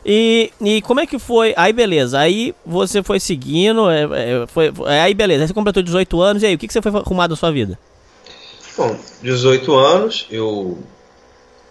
E, 0.05 0.53
e 0.61 0.83
como 0.83 0.99
é 0.99 1.07
que 1.07 1.17
foi? 1.17 1.55
Aí 1.57 1.73
beleza, 1.73 2.19
aí 2.19 2.53
você 2.67 3.01
foi 3.01 3.21
seguindo, 3.21 3.89
é, 3.89 4.03
é, 4.03 4.47
foi, 4.49 4.73
é, 4.85 5.03
aí 5.03 5.15
beleza, 5.15 5.45
aí 5.45 5.47
você 5.47 5.55
completou 5.55 5.81
18 5.81 6.21
anos, 6.21 6.43
e 6.43 6.47
aí, 6.47 6.57
o 6.57 6.59
que, 6.59 6.67
que 6.67 6.73
você 6.73 6.83
foi 6.83 6.91
arrumar 6.91 7.29
da 7.29 7.37
sua 7.37 7.53
vida? 7.53 7.79
Bom, 8.77 8.99
18 9.23 9.77
anos, 9.77 10.27
eu 10.29 10.77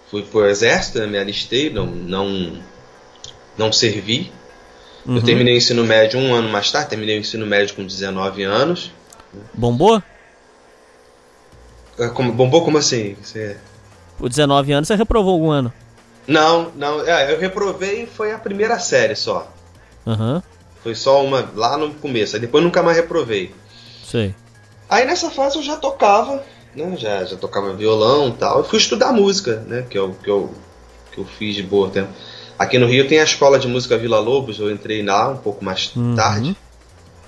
fui 0.10 0.22
pro 0.22 0.46
exército, 0.46 1.00
né, 1.00 1.08
me 1.08 1.18
alistei, 1.18 1.70
não, 1.70 1.88
não, 1.88 2.54
não 3.58 3.72
servi. 3.72 4.32
Uhum. 5.06 5.18
Eu 5.18 5.24
terminei 5.24 5.54
o 5.54 5.58
ensino 5.58 5.84
médio 5.86 6.20
um 6.20 6.34
ano 6.34 6.50
mais 6.50 6.72
tarde, 6.72 6.90
terminei 6.90 7.18
o 7.18 7.22
ensino 7.22 7.46
médio 7.46 7.76
com 7.76 7.86
19 7.86 8.44
anos. 8.44 8.92
Bombou? 9.54 10.02
Ah, 12.00 12.10
como- 12.10 12.32
bombou 12.32 12.64
como 12.64 12.78
assim? 12.78 13.16
Você... 13.22 13.58
Por 14.18 14.30
19 14.30 14.72
anos 14.72 14.88
você 14.88 14.96
reprovou 14.96 15.34
algum 15.34 15.50
ano. 15.52 15.72
Não, 16.28 16.72
não, 16.76 17.02
é, 17.08 17.34
eu 17.34 17.40
reprovei 17.40 18.06
foi 18.06 18.34
a 18.34 18.38
primeira 18.38 18.78
série 18.80 19.16
só. 19.16 19.52
Aham, 20.06 20.42
Foi 20.84 20.94
só 20.96 21.24
uma 21.24 21.50
lá 21.56 21.78
no 21.78 21.94
começo, 21.96 22.36
aí 22.36 22.42
depois 22.42 22.64
nunca 22.64 22.84
mais 22.84 22.98
reprovei. 22.98 23.54
sei. 24.04 24.34
Aí 24.90 25.06
nessa 25.06 25.30
fase 25.30 25.58
eu 25.58 25.64
já 25.64 25.76
tocava, 25.76 26.44
né? 26.76 26.96
Já, 26.98 27.26
já 27.26 27.36
tocava 27.36 27.74
violão 27.74 28.30
e 28.30 28.34
tal. 28.34 28.60
Eu 28.60 28.64
fui 28.64 28.80
estudar 28.80 29.12
música, 29.12 29.58
né? 29.68 29.86
Que 29.90 29.98
eu, 29.98 30.16
que 30.24 30.30
eu, 30.30 30.54
que 31.12 31.18
eu 31.20 31.26
fiz 31.26 31.56
de 31.56 31.64
boa 31.64 31.90
tempo. 31.90 32.10
Aqui 32.58 32.78
no 32.80 32.88
Rio 32.88 33.08
tem 33.08 33.20
a 33.20 33.24
escola 33.24 33.60
de 33.60 33.68
música 33.68 33.98
Vila 33.98 34.20
Lobos, 34.20 34.60
eu 34.60 34.72
entrei 34.72 35.04
lá 35.04 35.30
um 35.30 35.38
pouco 35.38 35.64
mais 35.64 35.92
Uhum. 35.96 36.16
tarde. 36.16 36.56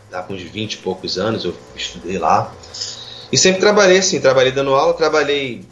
Dá 0.09 0.23
com 0.23 0.33
uns 0.33 0.41
20 0.41 0.73
e 0.73 0.77
poucos 0.77 1.17
anos, 1.19 1.45
eu 1.45 1.55
estudei 1.75 2.17
lá. 2.17 2.51
E 3.31 3.37
sempre 3.37 3.59
trabalhei 3.59 3.99
assim, 3.99 4.19
trabalhei 4.19 4.51
dando 4.51 4.73
aula, 4.73 4.93
trabalhei. 4.95 5.63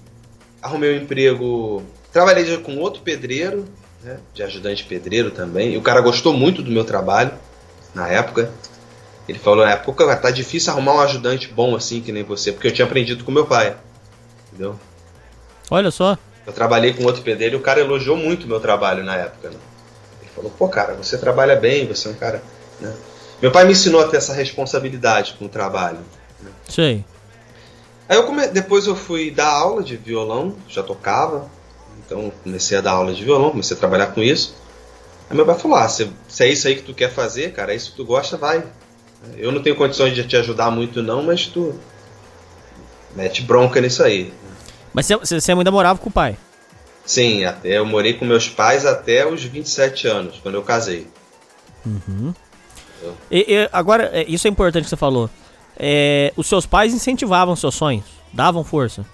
Arrumei 0.62 0.98
um 0.98 1.02
emprego. 1.02 1.84
Trabalhei 2.14 2.56
com 2.58 2.78
outro 2.78 3.02
pedreiro, 3.02 3.66
né? 4.04 4.20
De 4.34 4.44
ajudante 4.44 4.84
pedreiro 4.84 5.32
também. 5.32 5.74
E 5.74 5.78
o 5.78 5.82
cara 5.82 6.02
gostou 6.02 6.34
muito 6.34 6.62
do 6.62 6.70
meu 6.70 6.84
trabalho 6.84 7.32
na 7.96 8.08
época. 8.08 8.52
Ele 9.28 9.40
falou 9.40 9.66
na 9.66 9.72
época, 9.72 10.06
"Cara, 10.06 10.18
tá 10.20 10.30
difícil 10.32 10.72
arrumar 10.72 10.94
um 10.96 11.00
ajudante 11.02 11.48
bom 11.48 11.76
assim 11.76 12.00
que 12.00 12.12
nem 12.12 12.24
você, 12.24 12.52
porque 12.52 12.68
eu 12.68 12.72
tinha 12.72 12.86
aprendido 12.86 13.24
com 13.24 13.32
meu 13.32 13.46
pai. 13.48 13.76
Entendeu? 14.54 14.80
Olha 15.72 15.90
só. 15.90 16.16
Eu 16.48 16.54
trabalhei 16.54 16.94
com 16.94 17.04
outro 17.04 17.22
pedreiro 17.22 17.58
e 17.58 17.60
o 17.60 17.62
cara 17.62 17.82
elogiou 17.82 18.16
muito 18.16 18.46
o 18.46 18.48
meu 18.48 18.62
trabalho 18.62 19.04
na 19.04 19.18
época. 19.18 19.50
Né? 19.50 19.58
Ele 20.22 20.32
falou, 20.34 20.50
pô, 20.58 20.70
cara, 20.70 20.94
você 20.94 21.18
trabalha 21.18 21.58
bem, 21.58 21.86
você 21.86 22.08
é 22.08 22.12
um 22.12 22.14
cara. 22.14 22.42
né?" 22.80 22.96
Meu 23.42 23.52
pai 23.52 23.66
me 23.66 23.74
ensinou 23.74 24.00
a 24.02 24.08
ter 24.08 24.16
essa 24.16 24.34
responsabilidade 24.34 25.36
com 25.38 25.46
o 25.46 25.50
trabalho. 25.50 26.00
Sei. 26.70 27.04
Aí 28.08 28.18
eu 28.18 28.24
come... 28.24 28.48
depois 28.48 28.88
eu 28.88 28.96
fui 28.96 29.30
dar 29.30 29.50
aula 29.50 29.84
de 29.84 29.98
violão, 29.98 30.56
já 30.70 30.82
tocava. 30.82 31.50
Então 32.06 32.32
comecei 32.44 32.78
a 32.78 32.82
dar 32.82 32.92
aula 32.92 33.14
de 33.14 33.24
violão, 33.24 33.52
comecei 33.52 33.76
a 33.76 33.80
trabalhar 33.80 34.08
com 34.08 34.24
isso. 34.24 34.56
Aí 35.30 35.36
meu 35.36 35.46
pai 35.46 35.60
falou: 35.60 35.78
ah, 35.78 35.90
se, 35.90 36.10
se 36.30 36.44
é 36.46 36.48
isso 36.48 36.68
aí 36.68 36.76
que 36.76 36.84
tu 36.84 36.94
quer 36.94 37.12
fazer, 37.12 37.52
cara, 37.52 37.74
é 37.74 37.76
isso 37.76 37.92
que 37.92 37.98
tu 37.98 38.06
gosta, 38.06 38.38
vai. 38.38 38.64
Eu 39.36 39.52
não 39.52 39.62
tenho 39.62 39.76
condições 39.76 40.16
de 40.16 40.24
te 40.26 40.38
ajudar 40.38 40.72
muito, 40.72 41.04
não, 41.04 41.22
mas 41.22 41.48
tu 41.48 41.78
mete 43.16 43.42
bronca 43.42 43.82
nisso 43.82 44.02
aí. 44.02 44.34
Mas 44.98 45.06
você, 45.06 45.40
você 45.40 45.52
ainda 45.52 45.70
morava 45.70 46.00
com 46.00 46.10
o 46.10 46.12
pai. 46.12 46.36
Sim, 47.06 47.46
até 47.46 47.78
eu 47.78 47.86
morei 47.86 48.16
com 48.16 48.26
meus 48.26 48.50
pais 48.50 48.84
até 48.84 49.28
os 49.28 49.44
27 49.44 50.08
anos, 50.08 50.40
quando 50.42 50.56
eu 50.56 50.64
casei. 50.64 51.06
Uhum. 51.86 52.34
E, 53.30 53.46
e 53.48 53.70
agora, 53.72 54.10
é, 54.12 54.26
isso 54.28 54.48
é 54.48 54.50
importante 54.50 54.86
que 54.86 54.90
você 54.90 54.98
falou. 54.98 55.30
É, 55.78 56.34
os 56.36 56.48
seus 56.48 56.66
pais 56.66 56.96
incentivavam 56.96 57.56
seus 57.56 57.76
sonhos, 57.76 58.06
davam 58.34 58.64
força. 58.64 59.06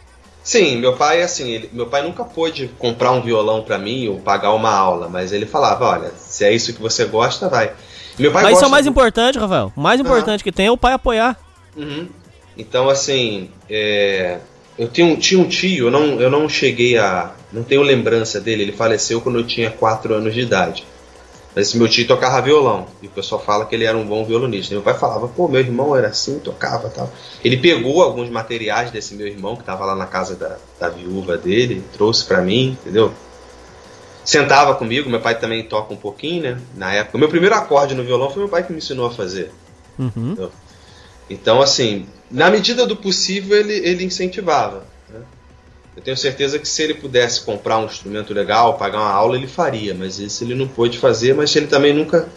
Sim, 0.41 0.77
meu 0.77 0.95
pai, 0.95 1.21
assim, 1.21 1.49
ele- 1.49 1.69
meu 1.73 1.87
pai 1.87 2.01
nunca 2.01 2.23
pôde 2.23 2.69
comprar 2.79 3.11
um 3.11 3.21
violão 3.21 3.61
pra 3.61 3.77
mim 3.77 4.07
ou 4.07 4.21
pagar 4.21 4.53
uma 4.53 4.71
aula, 4.71 5.09
mas 5.09 5.33
ele 5.33 5.45
falava, 5.45 5.85
olha, 5.85 6.13
se 6.15 6.45
é 6.45 6.53
isso 6.53 6.73
que 6.73 6.81
você 6.81 7.03
gosta, 7.03 7.49
vai. 7.49 7.73
Meu 8.17 8.31
pai 8.31 8.43
Mas 8.43 8.55
isso 8.55 8.63
é 8.63 8.67
o 8.69 8.71
mais 8.71 8.87
importante, 8.87 9.37
Rafael. 9.37 9.73
O 9.75 9.81
mais 9.81 9.99
importante 9.99 10.45
que 10.45 10.51
tem 10.53 10.67
é 10.67 10.71
o 10.71 10.77
pai 10.77 10.93
apoiar. 10.93 11.37
Uhum. 11.75 12.07
Então, 12.57 12.87
assim, 12.87 13.49
é, 13.69 14.39
eu 14.77 14.87
tenho, 14.87 15.15
tinha 15.17 15.39
um 15.39 15.47
tio, 15.47 15.87
eu 15.87 15.91
não, 15.91 16.19
eu 16.19 16.29
não 16.29 16.49
cheguei 16.49 16.97
a. 16.97 17.31
Não 17.51 17.63
tenho 17.63 17.81
lembrança 17.81 18.41
dele, 18.41 18.63
ele 18.63 18.71
faleceu 18.71 19.21
quando 19.21 19.39
eu 19.39 19.45
tinha 19.45 19.69
4 19.69 20.13
anos 20.13 20.33
de 20.33 20.41
idade. 20.41 20.85
Mas 21.55 21.67
esse 21.67 21.77
meu 21.77 21.87
tio 21.87 22.07
tocava 22.07 22.41
violão, 22.41 22.87
e 22.99 23.05
o 23.05 23.11
pessoal 23.11 23.39
fala 23.39 23.65
que 23.65 23.75
ele 23.75 23.85
era 23.85 23.95
um 23.95 24.05
bom 24.05 24.25
violonista. 24.25 24.73
Meu 24.73 24.81
pai 24.81 24.95
falava, 24.95 25.27
pô, 25.27 25.47
meu 25.47 25.61
irmão 25.61 25.95
era 25.95 26.07
assim, 26.07 26.39
tocava 26.39 26.89
tal. 26.89 27.11
Ele 27.43 27.57
pegou 27.57 28.01
alguns 28.01 28.27
materiais 28.29 28.89
desse 28.89 29.13
meu 29.13 29.27
irmão, 29.27 29.55
que 29.55 29.61
estava 29.61 29.85
lá 29.85 29.95
na 29.95 30.07
casa 30.07 30.35
da, 30.35 30.57
da 30.79 30.89
viúva 30.89 31.37
dele, 31.37 31.83
trouxe 31.93 32.25
pra 32.25 32.41
mim, 32.41 32.75
entendeu? 32.81 33.13
Sentava 34.25 34.73
comigo, 34.73 35.09
meu 35.09 35.19
pai 35.19 35.37
também 35.37 35.63
toca 35.63 35.93
um 35.93 35.97
pouquinho, 35.97 36.41
né? 36.41 36.61
Na 36.75 36.91
época. 36.91 37.17
O 37.17 37.19
meu 37.19 37.29
primeiro 37.29 37.53
acorde 37.53 37.93
no 37.93 38.03
violão 38.03 38.31
foi 38.31 38.41
meu 38.41 38.49
pai 38.49 38.63
que 38.63 38.71
me 38.71 38.79
ensinou 38.79 39.05
a 39.05 39.11
fazer. 39.11 39.51
Uhum. 39.99 40.49
Então, 41.29 41.61
assim, 41.61 42.07
na 42.31 42.49
medida 42.49 42.85
do 42.85 42.95
possível, 42.95 43.57
ele, 43.57 43.73
ele 43.73 44.03
incentivava. 44.03 44.85
né? 45.09 45.21
Eu 45.95 46.01
tenho 46.01 46.17
certeza 46.17 46.57
que 46.57 46.67
se 46.67 46.81
ele 46.81 46.95
pudesse 46.95 47.41
comprar 47.41 47.77
um 47.77 47.85
instrumento 47.85 48.33
legal, 48.33 48.77
pagar 48.77 48.99
uma 48.99 49.11
aula, 49.11 49.35
ele 49.37 49.47
faria, 49.47 49.93
mas 49.93 50.17
isso 50.19 50.43
ele 50.43 50.55
não 50.55 50.67
pôde 50.67 50.97
fazer, 50.97 51.35
mas 51.35 51.55
ele 51.55 51.67
também 51.67 51.93
nunca. 51.93 52.27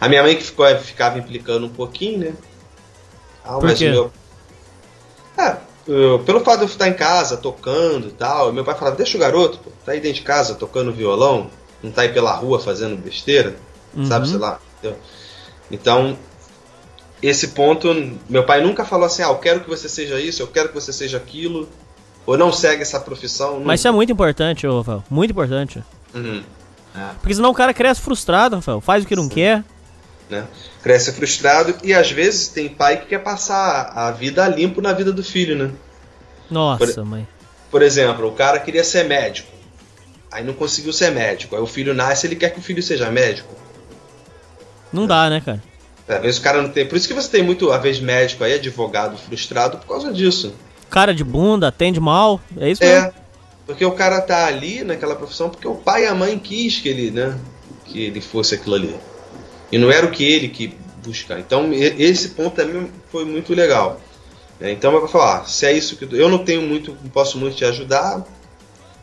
A 0.00 0.08
minha 0.08 0.22
mãe 0.22 0.36
que 0.36 0.42
ficou, 0.42 0.66
ficava 0.78 1.18
implicando 1.18 1.64
um 1.66 1.70
pouquinho, 1.70 2.18
né? 2.18 2.34
Ah, 3.44 3.54
Por 3.54 3.64
mas 3.64 3.78
quê? 3.78 3.88
meu. 3.90 4.12
É, 5.38 5.56
eu- 5.88 6.18
pelo 6.24 6.40
fato 6.40 6.58
de 6.58 6.64
eu 6.64 6.68
estar 6.68 6.88
em 6.88 6.92
casa 6.94 7.36
tocando 7.36 8.08
e 8.08 8.12
tal, 8.12 8.52
meu 8.52 8.64
pai 8.64 8.74
falava: 8.76 8.96
Deixa 8.96 9.16
o 9.16 9.20
garoto, 9.20 9.58
pô, 9.58 9.70
tá 9.84 9.92
aí 9.92 10.00
dentro 10.00 10.18
de 10.20 10.22
casa 10.26 10.54
tocando 10.54 10.92
violão, 10.92 11.50
não 11.82 11.90
tá 11.90 12.02
aí 12.02 12.10
pela 12.12 12.32
rua 12.34 12.60
fazendo 12.60 12.96
besteira, 12.96 13.56
sabe, 14.06 14.26
Uhum. 14.26 14.30
sei 14.32 14.40
lá. 14.40 14.60
entendeu? 14.78 14.98
Então, 15.70 16.18
esse 17.22 17.48
ponto, 17.48 17.94
meu 18.28 18.44
pai 18.44 18.60
nunca 18.60 18.84
falou 18.84 19.06
assim: 19.06 19.22
ah, 19.22 19.28
eu 19.28 19.36
quero 19.36 19.60
que 19.60 19.68
você 19.70 19.88
seja 19.88 20.20
isso, 20.20 20.42
eu 20.42 20.46
quero 20.48 20.68
que 20.68 20.74
você 20.74 20.92
seja 20.92 21.16
aquilo, 21.16 21.68
ou 22.26 22.36
não 22.36 22.52
segue 22.52 22.82
essa 22.82 22.98
profissão. 22.98 23.60
Mas 23.64 23.80
isso 23.80 23.88
é 23.88 23.92
muito 23.92 24.12
importante, 24.12 24.66
ô, 24.66 24.78
Rafael. 24.78 25.04
Muito 25.08 25.30
importante. 25.30 25.82
Uhum. 26.14 26.42
Porque 27.20 27.34
senão 27.34 27.50
o 27.50 27.54
cara 27.54 27.72
cresce 27.72 28.00
frustrado, 28.00 28.56
Rafael. 28.56 28.80
Faz 28.80 29.04
o 29.04 29.06
que 29.06 29.16
não 29.16 29.28
quer. 29.28 29.64
né? 30.28 30.46
Cresce 30.82 31.12
frustrado 31.12 31.74
e 31.82 31.94
às 31.94 32.10
vezes 32.10 32.48
tem 32.48 32.68
pai 32.68 32.98
que 32.98 33.06
quer 33.06 33.20
passar 33.22 33.92
a 33.94 34.10
vida 34.10 34.46
limpo 34.48 34.80
na 34.82 34.92
vida 34.92 35.12
do 35.12 35.22
filho, 35.22 35.56
né? 35.56 35.70
Nossa, 36.50 37.04
mãe. 37.04 37.26
Por 37.70 37.80
exemplo, 37.82 38.28
o 38.28 38.32
cara 38.32 38.58
queria 38.58 38.84
ser 38.84 39.04
médico, 39.04 39.48
aí 40.30 40.44
não 40.44 40.52
conseguiu 40.52 40.92
ser 40.92 41.10
médico, 41.10 41.56
aí 41.56 41.62
o 41.62 41.66
filho 41.66 41.94
nasce 41.94 42.26
ele 42.26 42.36
quer 42.36 42.50
que 42.50 42.58
o 42.58 42.62
filho 42.62 42.82
seja 42.82 43.10
médico. 43.10 43.54
Não 44.92 45.06
dá, 45.06 45.30
né, 45.30 45.40
cara? 45.40 45.62
Às 46.16 46.22
vezes 46.22 46.40
o 46.40 46.42
cara 46.42 46.62
não 46.62 46.68
tem. 46.68 46.86
Por 46.86 46.96
isso 46.96 47.08
que 47.08 47.14
você 47.14 47.28
tem 47.28 47.42
muito, 47.42 47.70
às 47.70 47.82
vezes, 47.82 48.00
médico 48.00 48.44
aí, 48.44 48.54
advogado 48.54 49.16
frustrado 49.16 49.78
por 49.78 49.86
causa 49.86 50.12
disso. 50.12 50.54
Cara 50.90 51.14
de 51.14 51.24
bunda, 51.24 51.68
atende 51.68 52.00
mal. 52.00 52.40
É 52.58 52.70
isso 52.70 52.82
mesmo. 52.82 53.06
É, 53.06 53.12
porque 53.66 53.84
o 53.84 53.92
cara 53.92 54.20
tá 54.20 54.46
ali 54.46 54.84
naquela 54.84 55.14
profissão 55.14 55.48
porque 55.48 55.66
o 55.66 55.74
pai 55.74 56.04
e 56.04 56.06
a 56.06 56.14
mãe 56.14 56.38
quis 56.38 56.78
que 56.80 56.88
ele, 56.88 57.10
né, 57.10 57.38
que 57.86 58.02
ele 58.04 58.20
fosse 58.20 58.54
aquilo 58.54 58.74
ali. 58.74 58.94
E 59.70 59.78
não 59.78 59.90
era 59.90 60.04
o 60.04 60.10
que 60.10 60.24
ele 60.24 60.48
que 60.48 60.76
buscar. 61.04 61.38
Então, 61.40 61.72
esse 61.72 62.30
ponto 62.30 62.54
também 62.54 62.90
foi 63.10 63.24
muito 63.24 63.54
legal. 63.54 64.00
né? 64.60 64.70
Então, 64.70 64.92
eu 64.92 65.00
vou 65.00 65.08
falar, 65.08 65.48
se 65.48 65.64
é 65.66 65.72
isso 65.72 65.96
que 65.96 66.06
eu 66.14 66.28
não 66.28 66.44
tenho 66.44 66.62
muito, 66.62 66.96
não 67.02 67.10
posso 67.10 67.38
muito 67.38 67.56
te 67.56 67.64
ajudar. 67.64 68.22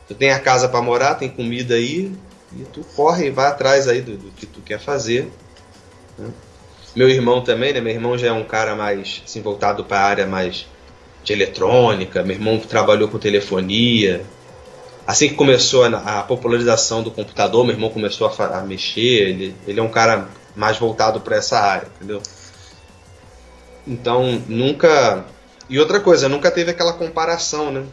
Tu 0.08 0.14
tem 0.14 0.32
a 0.32 0.40
casa 0.40 0.70
para 0.70 0.82
morar, 0.82 1.16
tem 1.16 1.30
comida 1.30 1.76
aí, 1.76 2.12
e 2.56 2.64
tu 2.64 2.86
corre 2.96 3.28
e 3.28 3.32
vai 3.32 3.48
atrás 3.48 3.88
aí 3.88 4.02
do, 4.02 4.18
do 4.18 4.32
que 4.32 4.46
tu 4.46 4.62
quer 4.62 4.80
fazer. 4.80 5.32
né? 6.18 6.30
Meu 6.96 7.10
irmão 7.10 7.42
também, 7.42 7.74
né? 7.74 7.82
Meu 7.82 7.94
irmão 7.94 8.18
já 8.18 8.28
é 8.28 8.32
um 8.32 8.44
cara 8.44 8.76
mais 8.76 9.22
assim, 9.26 9.42
voltado 9.42 9.84
para 9.84 10.00
a 10.00 10.04
área 10.04 10.28
mais 10.28 10.66
de 11.24 11.34
eletrônica. 11.34 12.24
Meu 12.24 12.36
irmão 12.36 12.60
trabalhou 12.60 13.08
com 13.08 13.18
telefonia. 13.18 14.26
Assim 15.06 15.30
que 15.30 15.36
começou 15.36 15.84
a, 15.84 16.20
a 16.20 16.24
popularização 16.24 17.02
do 17.04 17.12
computador, 17.12 17.64
meu 17.64 17.74
irmão 17.74 17.90
começou 17.90 18.28
a, 18.28 18.60
a 18.60 18.62
mexer. 18.62 19.30
Ele, 19.30 19.56
ele 19.68 19.80
é 19.80 19.84
um 19.84 19.90
cara 19.90 20.28
mais 20.56 20.78
voltado 20.78 21.22
para 21.22 21.36
essa 21.36 21.60
área, 21.60 21.88
entendeu? 21.96 22.22
Então, 23.88 24.42
nunca. 24.48 25.26
E 25.70 25.80
outra 25.80 26.00
coisa, 26.00 26.28
nunca 26.28 26.52
teve 26.52 26.72
aquela 26.72 26.94
comparação, 26.94 27.72
né? 27.72 27.86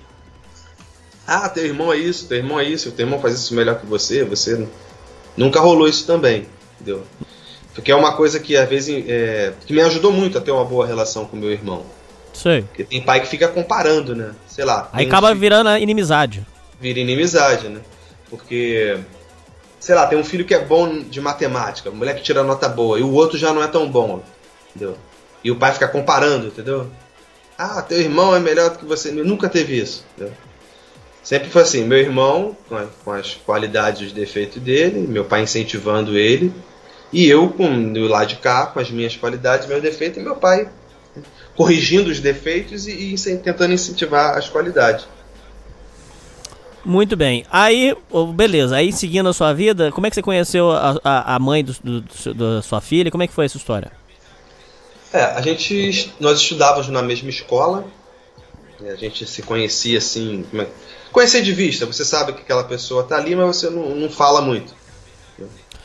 Ah, 1.26 1.48
teu 1.48 1.64
irmão 1.66 1.92
é 1.92 1.96
isso, 1.96 2.28
teu 2.28 2.38
irmão 2.38 2.60
é 2.60 2.64
isso, 2.64 2.92
teu 2.92 3.04
irmão 3.04 3.20
faz 3.20 3.34
isso 3.34 3.54
melhor 3.54 3.78
que 3.80 3.86
você, 3.86 4.24
você. 4.24 4.66
Nunca 5.36 5.60
rolou 5.60 5.88
isso 5.88 6.06
também, 6.06 6.46
entendeu? 6.74 7.04
Porque 7.76 7.92
é 7.92 7.94
uma 7.94 8.14
coisa 8.14 8.40
que 8.40 8.56
às 8.56 8.66
vezes 8.66 9.04
é, 9.06 9.52
que 9.66 9.72
me 9.74 9.82
ajudou 9.82 10.10
muito 10.10 10.38
a 10.38 10.40
ter 10.40 10.50
uma 10.50 10.64
boa 10.64 10.86
relação 10.86 11.26
com 11.26 11.36
meu 11.36 11.52
irmão. 11.52 11.84
Sei. 12.32 12.62
Porque 12.62 12.84
tem 12.84 13.02
pai 13.02 13.20
que 13.20 13.28
fica 13.28 13.48
comparando, 13.48 14.16
né? 14.16 14.32
Sei 14.48 14.64
lá. 14.64 14.88
Aí 14.94 15.06
acaba 15.06 15.28
que 15.28 15.38
virando 15.38 15.68
a 15.68 15.78
inimizade. 15.78 16.44
Vira 16.80 16.98
inimizade, 16.98 17.68
né? 17.68 17.80
Porque, 18.30 18.98
sei 19.78 19.94
lá, 19.94 20.06
tem 20.06 20.18
um 20.18 20.24
filho 20.24 20.46
que 20.46 20.54
é 20.54 20.64
bom 20.64 21.00
de 21.02 21.20
matemática, 21.20 21.90
o 21.90 21.94
moleque 21.94 22.22
tira 22.22 22.42
nota 22.42 22.66
boa, 22.66 22.98
e 22.98 23.02
o 23.02 23.12
outro 23.12 23.36
já 23.36 23.52
não 23.52 23.62
é 23.62 23.68
tão 23.68 23.88
bom, 23.88 24.22
entendeu? 24.74 24.96
E 25.44 25.50
o 25.50 25.56
pai 25.56 25.72
fica 25.72 25.86
comparando, 25.86 26.46
entendeu? 26.46 26.90
Ah, 27.58 27.82
teu 27.82 28.00
irmão 28.00 28.34
é 28.34 28.40
melhor 28.40 28.70
do 28.70 28.78
que 28.78 28.86
você. 28.86 29.12
Nunca 29.12 29.50
teve 29.50 29.78
isso, 29.78 30.04
entendeu? 30.14 30.32
Sempre 31.22 31.50
foi 31.50 31.62
assim, 31.62 31.84
meu 31.84 31.98
irmão, 31.98 32.56
com 33.04 33.12
as 33.12 33.34
qualidades 33.34 34.00
e 34.00 34.04
os 34.06 34.12
defeitos 34.12 34.62
dele, 34.62 35.06
meu 35.06 35.24
pai 35.24 35.42
incentivando 35.42 36.16
ele, 36.16 36.52
e 37.16 37.26
eu 37.28 37.48
com 37.48 37.92
do 37.92 38.06
lado 38.06 38.28
de 38.28 38.36
cá, 38.36 38.66
com 38.66 38.78
as 38.78 38.90
minhas 38.90 39.16
qualidades, 39.16 39.66
meus 39.66 39.82
defeitos, 39.82 40.18
e 40.18 40.22
meu 40.22 40.36
pai 40.36 40.68
corrigindo 41.56 42.10
os 42.10 42.20
defeitos 42.20 42.86
e, 42.86 43.14
e 43.14 43.36
tentando 43.38 43.72
incentivar 43.72 44.36
as 44.36 44.48
qualidades. 44.48 45.06
Muito 46.84 47.16
bem. 47.16 47.44
Aí, 47.50 47.96
beleza. 48.34 48.76
Aí, 48.76 48.92
seguindo 48.92 49.28
a 49.28 49.32
sua 49.32 49.52
vida, 49.52 49.90
como 49.90 50.06
é 50.06 50.10
que 50.10 50.14
você 50.14 50.22
conheceu 50.22 50.70
a, 50.70 51.00
a, 51.02 51.34
a 51.34 51.38
mãe 51.38 51.64
do, 51.64 51.72
do- 51.82 52.00
do 52.34 52.54
da 52.56 52.62
sua 52.62 52.80
filha? 52.80 53.10
Como 53.10 53.22
é 53.22 53.26
que 53.26 53.32
foi 53.32 53.46
essa 53.46 53.56
história? 53.56 53.90
É, 55.12 55.22
a 55.24 55.40
gente. 55.40 56.12
Nós 56.20 56.38
estudávamos 56.38 56.88
na 56.88 57.02
mesma 57.02 57.30
escola. 57.30 57.84
A 58.88 58.94
gente 58.94 59.26
se 59.26 59.42
conhecia 59.42 59.98
assim. 59.98 60.44
é- 60.54 60.66
Conhecer 61.10 61.42
de 61.42 61.52
vista, 61.52 61.86
você 61.86 62.04
sabe 62.04 62.34
que 62.34 62.42
aquela 62.42 62.64
pessoa 62.64 63.02
tá 63.02 63.16
ali, 63.16 63.34
mas 63.34 63.46
você 63.56 63.70
não, 63.70 63.88
não 63.96 64.10
fala 64.10 64.40
muito. 64.42 64.74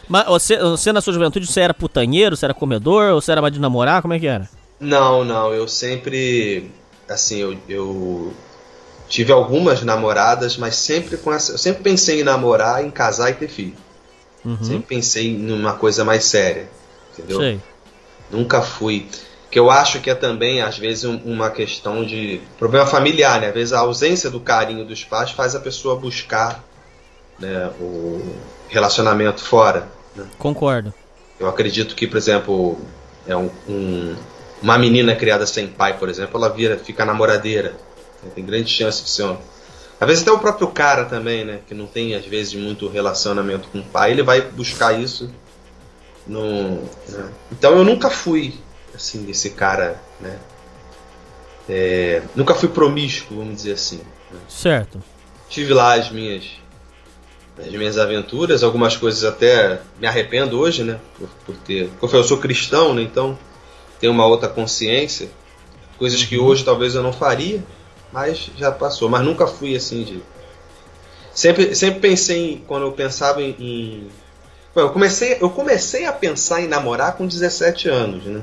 Mas 0.07 0.25
você, 0.27 0.57
você, 0.57 0.91
na 0.91 1.01
sua 1.01 1.13
juventude, 1.13 1.47
você 1.47 1.61
era 1.61 1.73
putanheiro, 1.73 2.35
você 2.35 2.45
era 2.45 2.53
comedor, 2.53 3.13
ou 3.13 3.21
você 3.21 3.31
era 3.31 3.41
mais 3.41 3.53
de 3.53 3.59
namorar? 3.59 4.01
Como 4.01 4.13
é 4.13 4.19
que 4.19 4.27
era? 4.27 4.49
Não, 4.79 5.23
não, 5.23 5.53
eu 5.53 5.67
sempre. 5.67 6.69
Assim, 7.07 7.37
eu, 7.39 7.57
eu 7.69 8.33
tive 9.07 9.31
algumas 9.31 9.81
namoradas, 9.83 10.57
mas 10.57 10.75
sempre 10.75 11.17
com 11.17 11.31
essa. 11.33 11.53
Eu 11.53 11.57
sempre 11.57 11.83
pensei 11.83 12.21
em 12.21 12.23
namorar, 12.23 12.83
em 12.83 12.89
casar 12.91 13.29
e 13.29 13.33
ter 13.35 13.47
filho. 13.47 13.73
Uhum. 14.43 14.57
Sempre 14.61 14.85
pensei 14.87 15.37
numa 15.37 15.73
coisa 15.73 16.03
mais 16.03 16.23
séria. 16.25 16.67
Entendeu? 17.13 17.39
Sei. 17.39 17.59
Nunca 18.31 18.61
fui. 18.61 19.07
Que 19.51 19.59
eu 19.59 19.69
acho 19.69 19.99
que 19.99 20.09
é 20.09 20.15
também, 20.15 20.61
às 20.61 20.77
vezes, 20.77 21.03
um- 21.03 21.17
uma 21.25 21.49
questão 21.51 22.05
de 22.05 22.39
problema 22.57 22.85
familiar, 22.85 23.39
né? 23.41 23.47
Às 23.49 23.53
vezes 23.53 23.73
a 23.73 23.79
ausência 23.79 24.29
do 24.29 24.39
carinho 24.39 24.85
dos 24.85 25.03
pais 25.03 25.31
faz 25.31 25.55
a 25.55 25.59
pessoa 25.59 25.95
buscar 25.97 26.63
né, 27.37 27.69
o 27.79 28.21
relacionamento 28.71 29.43
fora. 29.43 29.87
né? 30.15 30.25
Concordo. 30.39 30.91
Eu 31.39 31.47
acredito 31.47 31.93
que, 31.95 32.07
por 32.07 32.17
exemplo, 32.17 32.79
é 33.27 33.35
um, 33.35 33.49
um- 33.67 34.15
uma 34.61 34.77
menina 34.77 35.15
criada 35.15 35.45
sem 35.45 35.67
pai, 35.67 35.97
por 35.97 36.07
exemplo, 36.09 36.37
ela 36.37 36.49
vira, 36.53 36.77
fica 36.77 37.03
namoradeira. 37.05 37.73
né? 38.23 38.29
Tem 38.33 38.43
grande 38.45 38.69
chance 38.71 39.03
de 39.03 39.09
ser 39.09 39.23
um. 39.23 39.37
Às 39.99 40.07
vezes 40.07 40.21
até 40.23 40.31
o 40.31 40.39
próprio 40.39 40.67
cara 40.69 41.05
também, 41.05 41.45
né? 41.45 41.59
Que 41.67 41.73
não 41.75 41.85
tem, 41.85 42.15
às 42.15 42.25
vezes, 42.25 42.53
muito 42.55 42.87
relacionamento 42.87 43.67
com 43.69 43.79
o 43.79 43.83
pai, 43.83 44.11
ele 44.11 44.23
vai 44.23 44.41
buscar 44.41 44.99
isso 44.99 45.29
no. 46.27 46.81
né? 47.09 47.29
Então 47.51 47.75
eu 47.77 47.83
nunca 47.83 48.09
fui 48.09 48.59
assim, 48.95 49.23
desse 49.23 49.51
cara, 49.51 49.99
né? 50.19 50.37
É, 51.69 52.21
nunca 52.35 52.53
fui 52.55 52.69
promíscuo, 52.69 53.37
vamos 53.37 53.55
dizer 53.55 53.73
assim. 53.73 54.01
né? 54.31 54.39
Certo. 54.47 55.01
Tive 55.49 55.73
lá 55.73 55.93
as 55.95 56.09
minhas 56.11 56.43
as 57.65 57.71
minhas 57.71 57.97
aventuras, 57.97 58.63
algumas 58.63 58.95
coisas 58.97 59.23
até 59.23 59.79
me 59.99 60.07
arrependo 60.07 60.59
hoje, 60.59 60.83
né? 60.83 60.99
Por, 61.17 61.29
por 61.45 61.55
ter. 61.57 61.89
Porque 61.99 62.15
eu 62.15 62.23
sou 62.23 62.37
cristão, 62.37 62.93
né? 62.93 63.01
Então 63.01 63.37
tenho 63.99 64.11
uma 64.13 64.25
outra 64.25 64.49
consciência. 64.49 65.29
Coisas 65.97 66.23
que 66.23 66.37
hoje 66.37 66.63
talvez 66.65 66.95
eu 66.95 67.03
não 67.03 67.13
faria, 67.13 67.63
mas 68.11 68.49
já 68.57 68.71
passou. 68.71 69.07
Mas 69.09 69.23
nunca 69.23 69.45
fui 69.47 69.75
assim 69.75 70.03
de. 70.03 70.21
Sempre, 71.33 71.73
sempre 71.75 71.99
pensei 71.99 72.53
em, 72.53 72.57
quando 72.59 72.85
eu 72.85 72.91
pensava 72.91 73.41
em. 73.41 73.55
em- 73.59 74.07
Bom, 74.73 74.81
eu 74.81 74.89
comecei, 74.91 75.37
eu 75.41 75.49
comecei 75.49 76.05
a 76.05 76.13
pensar 76.13 76.61
em 76.61 76.67
namorar 76.67 77.17
com 77.17 77.27
17 77.27 77.89
anos, 77.89 78.23
né? 78.25 78.41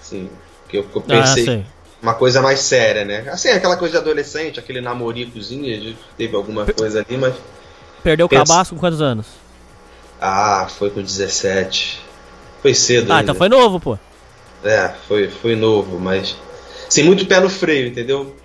Assim, 0.00 0.30
que 0.68 0.78
eu, 0.78 0.86
eu 0.94 1.00
Ah, 1.00 1.04
pensei 1.06 1.44
sei. 1.44 1.64
uma 2.02 2.14
coisa 2.14 2.40
mais 2.40 2.60
séria, 2.60 3.04
né? 3.04 3.28
Assim, 3.30 3.48
aquela 3.50 3.76
coisa 3.76 3.92
de 3.92 3.98
adolescente, 3.98 4.58
aquele 4.58 4.80
namoricozinho, 4.80 5.96
teve 6.16 6.34
alguma 6.34 6.64
coisa 6.66 7.04
ali, 7.06 7.16
mas. 7.18 7.34
Perdeu 8.06 8.26
o 8.26 8.28
Pensa- 8.28 8.44
cabaço 8.46 8.72
com 8.74 8.78
quantos 8.80 9.02
anos? 9.02 9.26
Ah, 10.20 10.68
foi 10.70 10.90
com 10.90 11.02
17. 11.02 12.00
Foi 12.62 12.72
cedo, 12.72 13.10
Ah, 13.12 13.16
ainda. 13.16 13.24
então 13.24 13.34
foi 13.34 13.48
novo, 13.48 13.80
pô. 13.80 13.98
É, 14.62 14.92
foi, 15.08 15.28
foi 15.28 15.56
novo, 15.56 15.98
mas. 15.98 16.36
Sem 16.88 17.02
muito 17.02 17.26
pé 17.26 17.40
no 17.40 17.50
freio, 17.50 17.88
entendeu? 17.88 18.36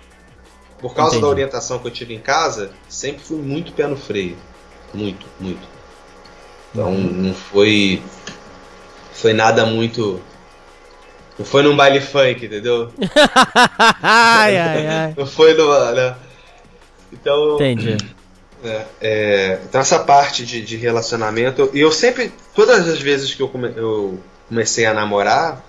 Por 0.80 0.92
causa 0.96 1.10
Entendi. 1.12 1.22
da 1.22 1.28
orientação 1.28 1.78
que 1.78 1.86
eu 1.86 1.92
tive 1.92 2.12
em 2.12 2.18
casa, 2.18 2.72
sempre 2.88 3.22
fui 3.24 3.36
muito 3.38 3.70
pé 3.72 3.86
no 3.86 3.96
freio. 3.96 4.36
Muito, 4.92 5.24
muito. 5.38 5.62
Então 6.74 6.88
Uhum. 6.88 7.12
não 7.28 7.34
foi. 7.34 8.02
Foi 9.12 9.32
nada 9.32 9.64
muito. 9.64 10.20
Não 11.38 11.46
foi 11.46 11.62
num 11.62 11.76
baile 11.76 12.00
funk, 12.00 12.44
entendeu? 12.46 12.90
ai, 14.02 14.56
ai, 14.58 14.86
ai. 14.88 15.14
Não 15.16 15.24
foi 15.26 15.54
numa. 15.54 15.92
Né? 15.92 16.16
Então. 17.12 17.54
Entendi. 17.54 17.96
É, 18.64 18.84
é, 19.00 19.60
então 19.64 19.80
essa 19.80 19.98
parte 19.98 20.46
de, 20.46 20.62
de 20.62 20.76
relacionamento, 20.76 21.68
e 21.74 21.80
eu 21.80 21.90
sempre, 21.90 22.32
todas 22.54 22.88
as 22.88 23.00
vezes 23.00 23.34
que 23.34 23.42
eu, 23.42 23.48
come- 23.48 23.72
eu 23.76 24.20
comecei 24.48 24.86
a 24.86 24.94
namorar, 24.94 25.64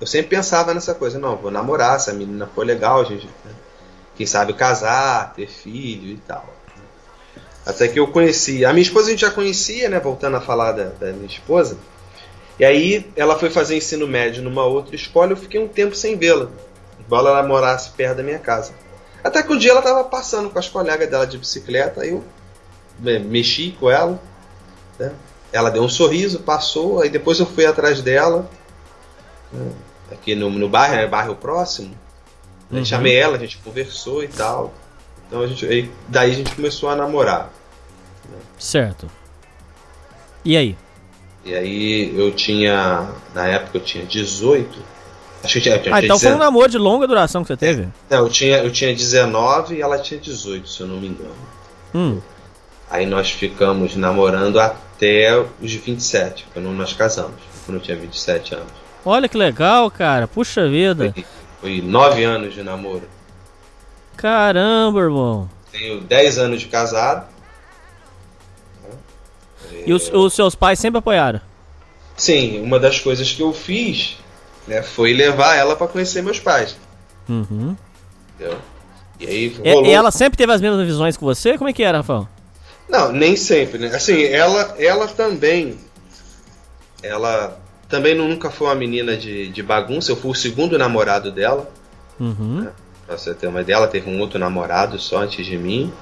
eu 0.00 0.06
sempre 0.06 0.28
pensava 0.36 0.72
nessa 0.72 0.94
coisa, 0.94 1.18
não, 1.18 1.36
vou 1.36 1.50
namorar, 1.50 2.00
se 2.00 2.08
a 2.08 2.14
menina 2.14 2.48
for 2.54 2.64
legal, 2.64 3.04
gente, 3.04 3.26
né, 3.26 3.52
quem 4.16 4.26
sabe 4.26 4.54
casar, 4.54 5.34
ter 5.34 5.46
filho 5.46 6.12
e 6.12 6.16
tal. 6.26 6.48
Até 7.66 7.86
que 7.86 8.00
eu 8.00 8.06
conheci, 8.06 8.64
a 8.64 8.72
minha 8.72 8.82
esposa 8.82 9.08
a 9.08 9.10
gente 9.10 9.20
já 9.20 9.30
conhecia, 9.30 9.90
né, 9.90 10.00
voltando 10.00 10.38
a 10.38 10.40
falar 10.40 10.72
da, 10.72 10.84
da 10.84 11.12
minha 11.12 11.26
esposa, 11.26 11.76
e 12.58 12.64
aí 12.64 13.10
ela 13.14 13.38
foi 13.38 13.50
fazer 13.50 13.76
ensino 13.76 14.06
médio 14.08 14.42
numa 14.42 14.64
outra 14.64 14.96
escola, 14.96 15.32
eu 15.32 15.36
fiquei 15.36 15.60
um 15.60 15.68
tempo 15.68 15.94
sem 15.94 16.16
vê-la, 16.16 16.48
embora 16.98 17.28
ela 17.28 17.42
morasse 17.42 17.90
perto 17.90 18.16
da 18.16 18.22
minha 18.22 18.38
casa. 18.38 18.72
Até 19.22 19.42
que 19.42 19.52
um 19.52 19.58
dia 19.58 19.72
ela 19.72 19.82
tava 19.82 20.04
passando 20.04 20.48
com 20.48 20.58
as 20.58 20.68
colegas 20.68 21.10
dela 21.10 21.26
de 21.26 21.36
bicicleta, 21.36 22.06
eu 22.06 22.24
mexi 22.98 23.76
com 23.78 23.90
ela, 23.90 24.20
né? 24.98 25.12
Ela 25.52 25.70
deu 25.70 25.82
um 25.82 25.88
sorriso, 25.88 26.40
passou, 26.40 27.00
aí 27.00 27.08
depois 27.08 27.38
eu 27.38 27.46
fui 27.46 27.64
atrás 27.64 28.02
dela, 28.02 28.48
né? 29.52 29.72
aqui 30.12 30.34
no, 30.34 30.50
no 30.50 30.68
bairro, 30.68 30.96
né? 30.96 31.06
bairro 31.06 31.34
próximo. 31.34 31.94
Aí 32.70 32.78
Uhum. 32.78 32.84
Chamei 32.84 33.16
ela, 33.16 33.36
a 33.36 33.40
gente 33.40 33.56
conversou 33.58 34.22
e 34.22 34.28
tal. 34.28 34.74
Então 35.26 35.40
a 35.40 35.46
gente, 35.46 35.64
aí, 35.66 35.90
daí 36.06 36.32
a 36.32 36.34
gente 36.34 36.54
começou 36.54 36.90
a 36.90 36.96
namorar. 36.96 37.50
Certo. 38.58 39.10
E 40.44 40.56
aí? 40.56 40.76
E 41.44 41.54
aí 41.54 42.18
eu 42.18 42.30
tinha, 42.32 43.08
na 43.34 43.46
época 43.46 43.78
eu 43.78 43.82
tinha 43.82 44.04
18. 44.04 44.78
Acho 45.42 45.52
que 45.52 45.58
eu 45.58 45.62
tinha, 45.62 45.74
eu 45.76 45.82
tinha 45.82 45.94
Ah, 45.94 46.04
então 46.04 46.18
foi 46.18 46.28
um 46.28 46.36
19. 46.36 46.38
namoro 46.38 46.68
de 46.70 46.78
longa 46.78 47.06
duração 47.06 47.42
que 47.42 47.48
você 47.48 47.56
teve? 47.56 47.88
Não, 48.10 48.18
eu 48.18 48.28
tinha, 48.28 48.58
eu 48.58 48.70
tinha 48.70 48.94
19 48.94 49.76
e 49.76 49.80
ela 49.80 49.98
tinha 49.98 50.20
18, 50.20 50.68
se 50.68 50.80
eu 50.80 50.86
não 50.86 50.96
me 50.96 51.08
engano. 51.08 51.34
Hum. 51.94 52.20
Aí 52.90 53.04
nós 53.04 53.30
ficamos 53.30 53.96
namorando 53.96 54.58
até 54.58 55.38
os 55.60 55.74
27, 55.74 56.46
quando 56.52 56.70
nós 56.70 56.92
casamos, 56.92 57.40
quando 57.66 57.76
eu 57.76 57.82
tinha 57.82 57.96
27 57.96 58.54
anos. 58.54 58.72
Olha 59.04 59.28
que 59.28 59.36
legal, 59.36 59.90
cara. 59.90 60.26
Puxa 60.26 60.68
vida. 60.68 61.12
Foi, 61.12 61.24
foi 61.60 61.82
9 61.82 62.24
anos 62.24 62.54
de 62.54 62.62
namoro. 62.62 63.08
Caramba, 64.16 65.00
irmão. 65.00 65.48
Tenho 65.70 66.00
10 66.00 66.38
anos 66.38 66.60
de 66.60 66.66
casado. 66.66 67.26
E 69.86 69.92
os, 69.92 70.10
os 70.12 70.34
seus 70.34 70.54
pais 70.54 70.78
sempre 70.78 70.98
apoiaram? 70.98 71.40
Sim, 72.16 72.60
uma 72.60 72.80
das 72.80 72.98
coisas 72.98 73.32
que 73.32 73.42
eu 73.42 73.52
fiz 73.52 74.16
né, 74.66 74.82
foi 74.82 75.12
levar 75.12 75.54
ela 75.54 75.76
para 75.76 75.86
conhecer 75.86 76.22
meus 76.22 76.40
pais. 76.40 76.76
Uhum. 77.28 77.76
Entendeu? 78.34 78.58
E 79.20 79.26
aí 79.26 79.48
rolou... 79.48 79.86
e 79.86 79.90
ela 79.90 80.10
sempre 80.10 80.36
teve 80.36 80.52
as 80.52 80.60
mesmas 80.60 80.84
visões 80.84 81.16
que 81.16 81.24
você? 81.24 81.56
Como 81.56 81.70
é 81.70 81.72
que 81.72 81.82
era, 81.82 81.98
Rafael? 81.98 82.28
Não, 82.88 83.12
nem 83.12 83.36
sempre, 83.36 83.78
né? 83.78 83.88
Assim, 83.94 84.22
ela, 84.24 84.74
ela 84.78 85.06
também. 85.08 85.78
Ela 87.02 87.58
também 87.88 88.14
nunca 88.14 88.50
foi 88.50 88.68
uma 88.68 88.74
menina 88.74 89.16
de, 89.16 89.48
de 89.48 89.62
bagunça. 89.62 90.10
Eu 90.12 90.16
fui 90.16 90.30
o 90.30 90.34
segundo 90.34 90.78
namorado 90.78 91.30
dela. 91.30 91.70
Uhum. 92.18 92.66
Pra 93.06 93.16
você 93.16 93.34
ter 93.34 93.46
uma 93.46 93.60
ideia, 93.60 93.76
ela 93.76 93.88
teve 93.88 94.10
um 94.10 94.18
outro 94.20 94.38
namorado 94.38 94.98
só 94.98 95.18
antes 95.18 95.44
de 95.46 95.56
mim. 95.56 95.92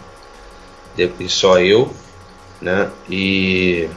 Depois 0.96 1.32
só 1.32 1.58
eu. 1.60 1.92
Né? 2.60 2.90
E. 3.10 3.88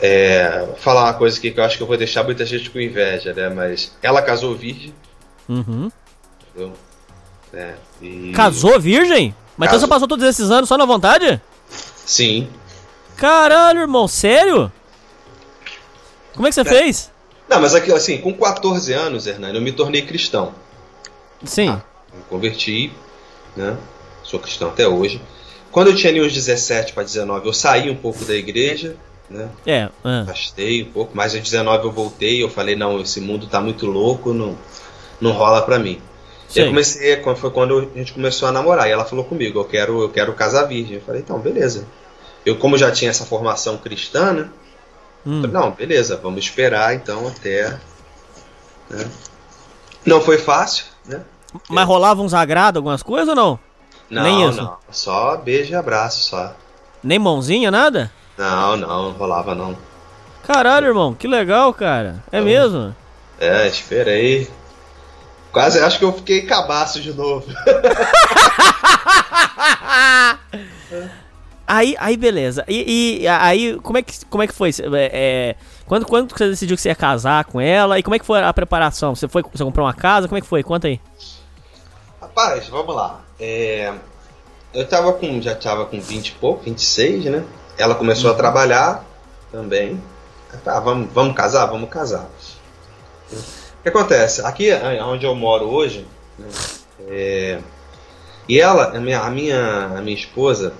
É, 0.00 0.68
falar 0.78 1.04
uma 1.04 1.14
coisa 1.14 1.36
aqui 1.36 1.50
que 1.50 1.58
eu 1.58 1.64
acho 1.64 1.76
que 1.76 1.82
eu 1.82 1.86
vou 1.86 1.96
deixar 1.96 2.22
muita 2.22 2.46
gente 2.46 2.70
com 2.70 2.78
inveja, 2.80 3.32
né? 3.34 3.48
Mas 3.48 3.96
ela 4.00 4.22
casou 4.22 4.54
virgem, 4.54 4.94
Uhum. 5.48 5.90
entendeu? 6.54 6.72
É, 7.52 7.74
e- 8.00 8.30
Casou 8.32 8.78
virgem? 8.78 9.34
Mas 9.56 9.68
então 9.70 9.80
você 9.80 9.88
passou 9.88 10.06
todos 10.06 10.24
esses 10.24 10.52
anos 10.52 10.68
só 10.68 10.78
na 10.78 10.84
vontade? 10.84 11.40
Sim. 12.08 12.48
Caralho, 13.18 13.82
irmão, 13.82 14.08
sério? 14.08 14.72
Como 16.34 16.46
é 16.46 16.50
que 16.50 16.54
você 16.54 16.64
fez? 16.64 17.12
Não, 17.46 17.60
mas 17.60 17.74
aqui, 17.74 17.92
assim, 17.92 18.16
com 18.16 18.32
14 18.32 18.94
anos, 18.94 19.26
Hernani, 19.26 19.56
eu 19.56 19.60
me 19.60 19.72
tornei 19.72 20.00
cristão. 20.00 20.54
Sim. 21.44 21.70
Me 21.70 22.22
converti, 22.30 22.90
né? 23.54 23.76
Sou 24.22 24.40
cristão 24.40 24.68
até 24.68 24.88
hoje. 24.88 25.20
Quando 25.70 25.88
eu 25.88 25.96
tinha 25.96 26.10
ali 26.10 26.22
uns 26.22 26.32
17 26.32 26.94
para 26.94 27.02
19, 27.02 27.46
eu 27.46 27.52
saí 27.52 27.90
um 27.90 27.96
pouco 27.96 28.24
da 28.24 28.34
igreja, 28.34 28.96
né? 29.28 29.50
É. 29.66 29.90
ah. 30.02 30.22
Afastei 30.22 30.84
um 30.84 30.90
pouco, 30.90 31.12
mas 31.14 31.34
aos 31.34 31.42
19 31.42 31.84
eu 31.84 31.92
voltei, 31.92 32.42
eu 32.42 32.48
falei, 32.48 32.74
não, 32.74 33.02
esse 33.02 33.20
mundo 33.20 33.46
tá 33.46 33.60
muito 33.60 33.84
louco, 33.84 34.32
não, 34.32 34.56
não 35.20 35.32
rola 35.32 35.60
pra 35.60 35.78
mim. 35.78 36.00
E 36.48 36.54
Sei. 36.54 36.62
eu 36.62 36.68
comecei, 36.68 37.22
foi 37.36 37.50
quando 37.50 37.90
a 37.94 37.98
gente 37.98 38.14
começou 38.14 38.48
a 38.48 38.52
namorar, 38.52 38.88
e 38.88 38.92
ela 38.92 39.04
falou 39.04 39.26
comigo, 39.26 39.60
eu 39.60 39.64
quero, 39.66 40.00
eu 40.00 40.08
quero 40.08 40.32
casar 40.32 40.64
virgem. 40.64 40.94
Eu 40.94 41.02
falei, 41.02 41.20
então, 41.20 41.38
beleza. 41.38 41.86
Eu, 42.48 42.56
como 42.56 42.78
já 42.78 42.90
tinha 42.90 43.10
essa 43.10 43.26
formação 43.26 43.76
cristã, 43.76 44.32
né? 44.32 44.48
Hum. 45.26 45.42
falei, 45.42 45.52
não, 45.52 45.70
beleza, 45.70 46.16
vamos 46.16 46.42
esperar 46.42 46.94
então 46.94 47.28
até. 47.28 47.78
né? 48.88 49.06
Não 50.06 50.22
foi 50.22 50.38
fácil, 50.38 50.86
né? 51.04 51.20
Mas 51.68 51.86
rolava 51.86 52.22
uns 52.22 52.32
agrado, 52.32 52.78
algumas 52.78 53.02
coisas 53.02 53.28
ou 53.28 53.34
não? 53.34 53.58
Não, 54.08 54.22
Nem 54.22 54.48
isso. 54.48 54.62
não. 54.62 54.78
Só 54.90 55.36
beijo 55.36 55.72
e 55.72 55.74
abraço, 55.74 56.22
só. 56.22 56.54
Nem 57.02 57.18
mãozinha, 57.18 57.70
nada? 57.70 58.10
Não, 58.38 58.78
não, 58.78 58.88
não 58.88 59.12
rolava 59.12 59.54
não. 59.54 59.76
Caralho, 60.46 60.86
irmão, 60.86 61.12
que 61.12 61.28
legal, 61.28 61.74
cara. 61.74 62.24
É 62.32 62.40
mesmo? 62.40 62.96
É, 63.38 63.68
esperei. 63.68 64.48
Quase 65.52 65.80
acho 65.80 65.98
que 65.98 66.04
eu 66.06 66.14
fiquei 66.14 66.46
cabaço 66.46 66.98
de 66.98 67.12
novo. 67.12 67.44
Aí, 71.68 71.94
aí 71.98 72.16
beleza. 72.16 72.64
E, 72.66 73.20
e 73.20 73.28
aí, 73.28 73.78
como 73.82 73.98
é 73.98 74.02
que, 74.02 74.24
como 74.24 74.42
é 74.42 74.46
que 74.46 74.54
foi? 74.54 74.70
É, 74.70 75.10
é, 75.12 75.56
quando, 75.86 76.06
quando 76.06 76.30
você 76.34 76.48
decidiu 76.48 76.74
que 76.74 76.80
você 76.80 76.88
ia 76.88 76.94
casar 76.94 77.44
com 77.44 77.60
ela? 77.60 77.98
E 77.98 78.02
como 78.02 78.14
é 78.14 78.18
que 78.18 78.24
foi 78.24 78.42
a 78.42 78.52
preparação? 78.54 79.14
Você 79.14 79.28
foi 79.28 79.42
você 79.42 79.62
comprou 79.62 79.84
uma 79.84 79.92
casa? 79.92 80.26
Como 80.26 80.38
é 80.38 80.40
que 80.40 80.46
foi? 80.46 80.62
Conta 80.62 80.88
aí. 80.88 80.98
Rapaz, 82.18 82.68
vamos 82.68 82.96
lá. 82.96 83.20
É, 83.38 83.92
eu 84.72 84.88
tava 84.88 85.12
com. 85.12 85.42
Já 85.42 85.54
tava 85.54 85.84
com 85.84 86.00
20 86.00 86.28
e 86.28 86.32
pouco, 86.32 86.64
26, 86.64 87.26
né? 87.26 87.44
Ela 87.76 87.94
começou 87.94 88.30
a 88.30 88.34
trabalhar 88.34 89.04
também. 89.52 90.02
Tá, 90.64 90.80
vamos, 90.80 91.12
vamos 91.12 91.36
casar? 91.36 91.66
Vamos 91.66 91.90
casar. 91.90 92.30
O 93.30 93.82
que 93.82 93.90
acontece? 93.90 94.40
Aqui 94.40 94.70
onde 95.04 95.26
eu 95.26 95.34
moro 95.34 95.66
hoje, 95.66 96.06
né, 96.38 96.48
é, 97.08 97.58
e 98.48 98.58
ela, 98.58 98.96
a 98.96 99.00
minha, 99.00 99.20
a, 99.20 99.30
minha, 99.30 99.84
a 99.98 100.00
minha 100.00 100.16
esposa, 100.16 100.72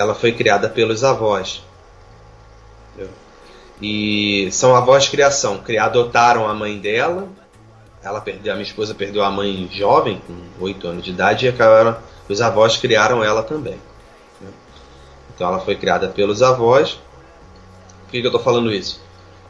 ela 0.00 0.14
foi 0.14 0.32
criada 0.32 0.68
pelos 0.68 1.04
avós. 1.04 1.62
entendeu? 2.94 3.12
E 3.80 4.48
são 4.52 4.74
avós 4.74 5.04
de 5.04 5.10
criação. 5.10 5.58
Cri- 5.58 5.78
Adotaram 5.78 6.46
a 6.48 6.54
mãe 6.54 6.78
dela, 6.78 7.28
ela 8.02 8.20
perdeu, 8.20 8.52
a 8.52 8.56
minha 8.56 8.66
esposa 8.66 8.94
perdeu 8.94 9.22
a 9.24 9.30
mãe 9.30 9.68
jovem, 9.72 10.20
com 10.26 10.64
8 10.64 10.86
anos 10.88 11.04
de 11.04 11.10
idade, 11.10 11.46
e 11.46 11.48
acabaram, 11.48 11.96
os 12.28 12.40
avós 12.40 12.76
criaram 12.76 13.22
ela 13.24 13.42
também. 13.42 13.78
Então 15.34 15.48
ela 15.48 15.60
foi 15.60 15.74
criada 15.76 16.08
pelos 16.08 16.42
avós. 16.42 16.98
Por 18.04 18.10
que, 18.10 18.20
que 18.20 18.26
eu 18.26 18.32
tô 18.32 18.38
falando 18.40 18.72
isso? 18.72 19.00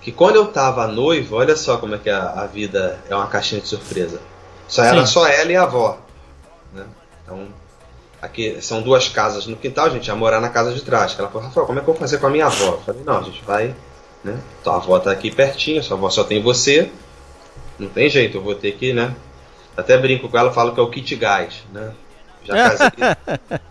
Que 0.00 0.12
quando 0.12 0.36
eu 0.36 0.46
tava 0.46 0.86
noivo, 0.86 1.36
olha 1.36 1.56
só 1.56 1.76
como 1.78 1.94
é 1.94 1.98
que 1.98 2.08
a, 2.08 2.30
a 2.42 2.46
vida 2.46 2.98
é 3.08 3.14
uma 3.14 3.26
caixinha 3.26 3.60
de 3.60 3.66
surpresa. 3.68 4.20
Só 4.68 4.84
era 4.84 5.00
Sim. 5.04 5.12
só 5.12 5.26
ela 5.26 5.50
e 5.50 5.56
a 5.56 5.62
avó. 5.64 5.98
né? 6.72 6.84
Então, 7.24 7.48
aqui 8.20 8.58
são 8.60 8.82
duas 8.82 9.08
casas 9.08 9.46
no 9.46 9.56
quintal, 9.56 9.86
a 9.86 9.90
gente 9.90 10.06
ia 10.06 10.14
morar 10.14 10.40
na 10.40 10.48
casa 10.48 10.72
de 10.72 10.82
trás. 10.82 11.16
Ela 11.18 11.28
falou, 11.28 11.48
Rafael, 11.48 11.66
como 11.66 11.78
é 11.78 11.82
que 11.82 11.88
eu 11.88 11.94
vou 11.94 12.00
fazer 12.00 12.18
com 12.18 12.26
a 12.26 12.30
minha 12.30 12.46
avó? 12.46 12.72
Eu 12.72 12.80
falei, 12.80 13.02
não, 13.04 13.18
a 13.18 13.22
gente 13.22 13.42
vai, 13.44 13.74
né? 14.22 14.38
Tua 14.62 14.76
avó 14.76 14.98
tá 14.98 15.10
aqui 15.10 15.30
pertinho, 15.30 15.82
sua 15.82 15.96
avó 15.96 16.10
só 16.10 16.24
tem 16.24 16.42
você. 16.42 16.90
Não 17.78 17.88
tem 17.88 18.10
jeito, 18.10 18.36
eu 18.36 18.42
vou 18.42 18.54
ter 18.54 18.72
que, 18.72 18.92
né? 18.92 19.14
Até 19.76 19.96
brinco 19.96 20.28
com 20.28 20.36
ela, 20.36 20.52
falo 20.52 20.74
que 20.74 20.80
é 20.80 20.82
o 20.82 20.90
kit 20.90 21.16
gás, 21.16 21.62
né? 21.72 21.92
Já 22.44 22.54
casei, 22.68 22.90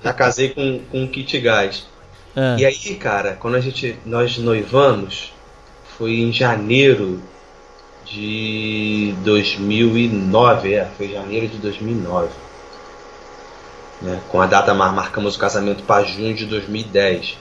já 0.04 0.14
casei 0.14 0.50
com, 0.50 0.80
com 0.92 1.04
um 1.04 1.08
kit 1.08 1.40
gás. 1.40 1.88
É. 2.36 2.56
E 2.60 2.66
aí, 2.66 2.96
cara, 2.96 3.38
quando 3.40 3.56
a 3.56 3.60
gente 3.60 3.98
nós 4.06 4.38
noivamos, 4.38 5.34
foi 5.98 6.20
em 6.20 6.32
janeiro 6.32 7.22
de 8.06 9.14
2009, 9.24 10.74
é, 10.74 10.88
foi 10.98 11.10
janeiro 11.10 11.48
de 11.48 11.58
2009. 11.58 12.30
Né? 14.02 14.20
Com 14.30 14.42
a 14.42 14.46
data 14.46 14.74
mar- 14.74 14.94
marcamos 14.94 15.36
o 15.36 15.40
casamento 15.40 15.84
para 15.84 16.04
junho 16.06 16.34
de 16.34 16.46
2010. 16.46 17.38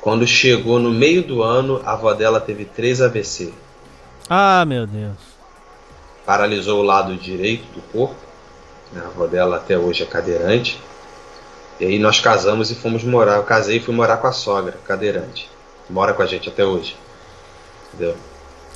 Quando 0.00 0.26
chegou 0.26 0.78
no 0.78 0.90
meio 0.90 1.22
do 1.22 1.42
ano, 1.42 1.80
a 1.84 1.92
avó 1.92 2.12
dela 2.12 2.40
teve 2.40 2.64
três 2.66 3.00
AVC. 3.00 3.54
Ah, 4.28 4.64
meu 4.66 4.86
Deus. 4.86 5.16
Paralisou 6.26 6.80
o 6.80 6.82
lado 6.84 7.14
direito 7.16 7.64
do 7.74 7.80
corpo. 7.92 8.14
né? 8.92 9.02
A 9.04 9.08
avó 9.08 9.26
dela 9.26 9.56
até 9.56 9.78
hoje 9.78 10.02
é 10.02 10.06
cadeirante. 10.06 10.80
E 11.80 11.86
aí 11.86 11.98
nós 11.98 12.20
casamos 12.20 12.70
e 12.70 12.74
fomos 12.74 13.02
morar. 13.02 13.36
Eu 13.36 13.42
casei 13.44 13.78
e 13.78 13.80
fui 13.80 13.94
morar 13.94 14.18
com 14.18 14.26
a 14.26 14.32
sogra, 14.32 14.74
cadeirante. 14.86 15.50
Mora 15.88 16.12
com 16.14 16.22
a 16.22 16.26
gente 16.26 16.48
até 16.48 16.64
hoje. 16.64 16.96
Entendeu? 17.92 18.14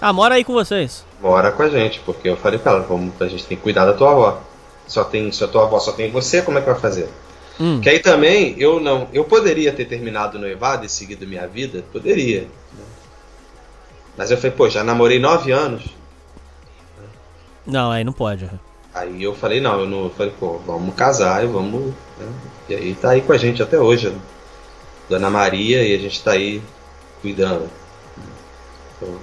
Ah, 0.01 0.13
mora 0.13 0.35
aí 0.37 0.45
com 0.45 0.53
vocês. 0.53 1.05
Mora 1.21 1.51
com 1.53 1.63
a 1.63 1.69
gente, 1.69 2.01
porque 2.01 2.29
eu 2.29 2.37
falei 2.37 2.59
pra 2.59 2.73
ela, 2.73 2.81
vamos, 2.83 3.13
a 3.21 3.27
gente 3.29 3.45
tem 3.47 3.57
que 3.57 3.63
cuidar 3.63 3.85
da 3.85 3.93
tua 3.93 4.11
avó. 4.13 4.41
Só 4.89 5.05
tem, 5.05 5.31
se 5.31 5.45
a 5.45 5.49
tua 5.49 5.65
avó 5.65 5.79
só 5.79 5.93
tem 5.93 6.11
você, 6.11 6.43
como 6.43 6.59
é 6.59 6.61
que 6.61 6.71
vai 6.71 6.81
fazer? 6.81 7.09
Hum. 7.61 7.81
Que 7.81 7.91
aí 7.91 7.99
também 8.01 8.55
eu 8.59 8.81
não, 8.81 9.09
eu 9.13 9.25
poderia 9.25 9.73
ter 9.73 9.85
terminado 9.85 10.39
noivado 10.39 10.87
e 10.87 10.89
seguido 10.89 11.27
minha 11.27 11.47
vida, 11.47 11.85
poderia. 11.93 12.43
né? 12.43 12.85
Mas 14.17 14.31
eu 14.31 14.37
falei, 14.37 14.53
pô, 14.53 14.69
já 14.69 14.83
namorei 14.83 15.19
nove 15.19 15.53
anos. 15.53 15.85
Não, 17.67 17.91
aí 17.91 18.03
não 18.03 18.13
pode. 18.13 18.51
Aí 18.95 19.23
eu 19.23 19.35
falei, 19.35 19.61
não, 19.61 19.81
eu 19.81 19.87
não, 19.87 20.05
eu 20.05 20.11
falei, 20.11 20.33
pô, 20.41 20.59
vamos 20.67 20.95
casar 20.95 21.45
e 21.45 21.47
vamos. 21.47 21.95
né? 22.19 22.33
E 22.69 22.75
aí 22.75 22.95
tá 22.95 23.11
aí 23.11 23.21
com 23.21 23.33
a 23.33 23.39
gente 23.39 23.63
até 23.63 23.79
hoje, 23.79 24.09
né? 24.09 24.19
Dona 25.09 25.31
Maria, 25.31 25.83
e 25.83 25.95
a 25.95 25.99
gente 25.99 26.23
tá 26.23 26.33
aí 26.33 26.63
cuidando. 27.23 27.69
Eu 29.01 29.19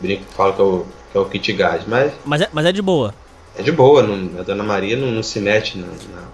brinco, 0.00 0.24
falo 0.32 0.52
que 0.52 0.60
é 0.60 0.64
o, 0.64 0.86
que 1.12 1.18
é 1.18 1.20
o 1.20 1.24
kit 1.26 1.52
gás, 1.52 1.82
mas 1.86 2.12
Mas 2.24 2.40
é, 2.40 2.48
mas 2.52 2.66
é 2.66 2.72
de 2.72 2.82
boa. 2.82 3.14
É 3.56 3.62
de 3.62 3.72
boa, 3.72 4.02
não, 4.02 4.40
a 4.40 4.42
Dona 4.42 4.62
Maria 4.64 4.96
não, 4.96 5.10
não 5.10 5.22
se 5.22 5.38
mete 5.40 5.78
na, 5.78 5.86
na- 5.86 6.28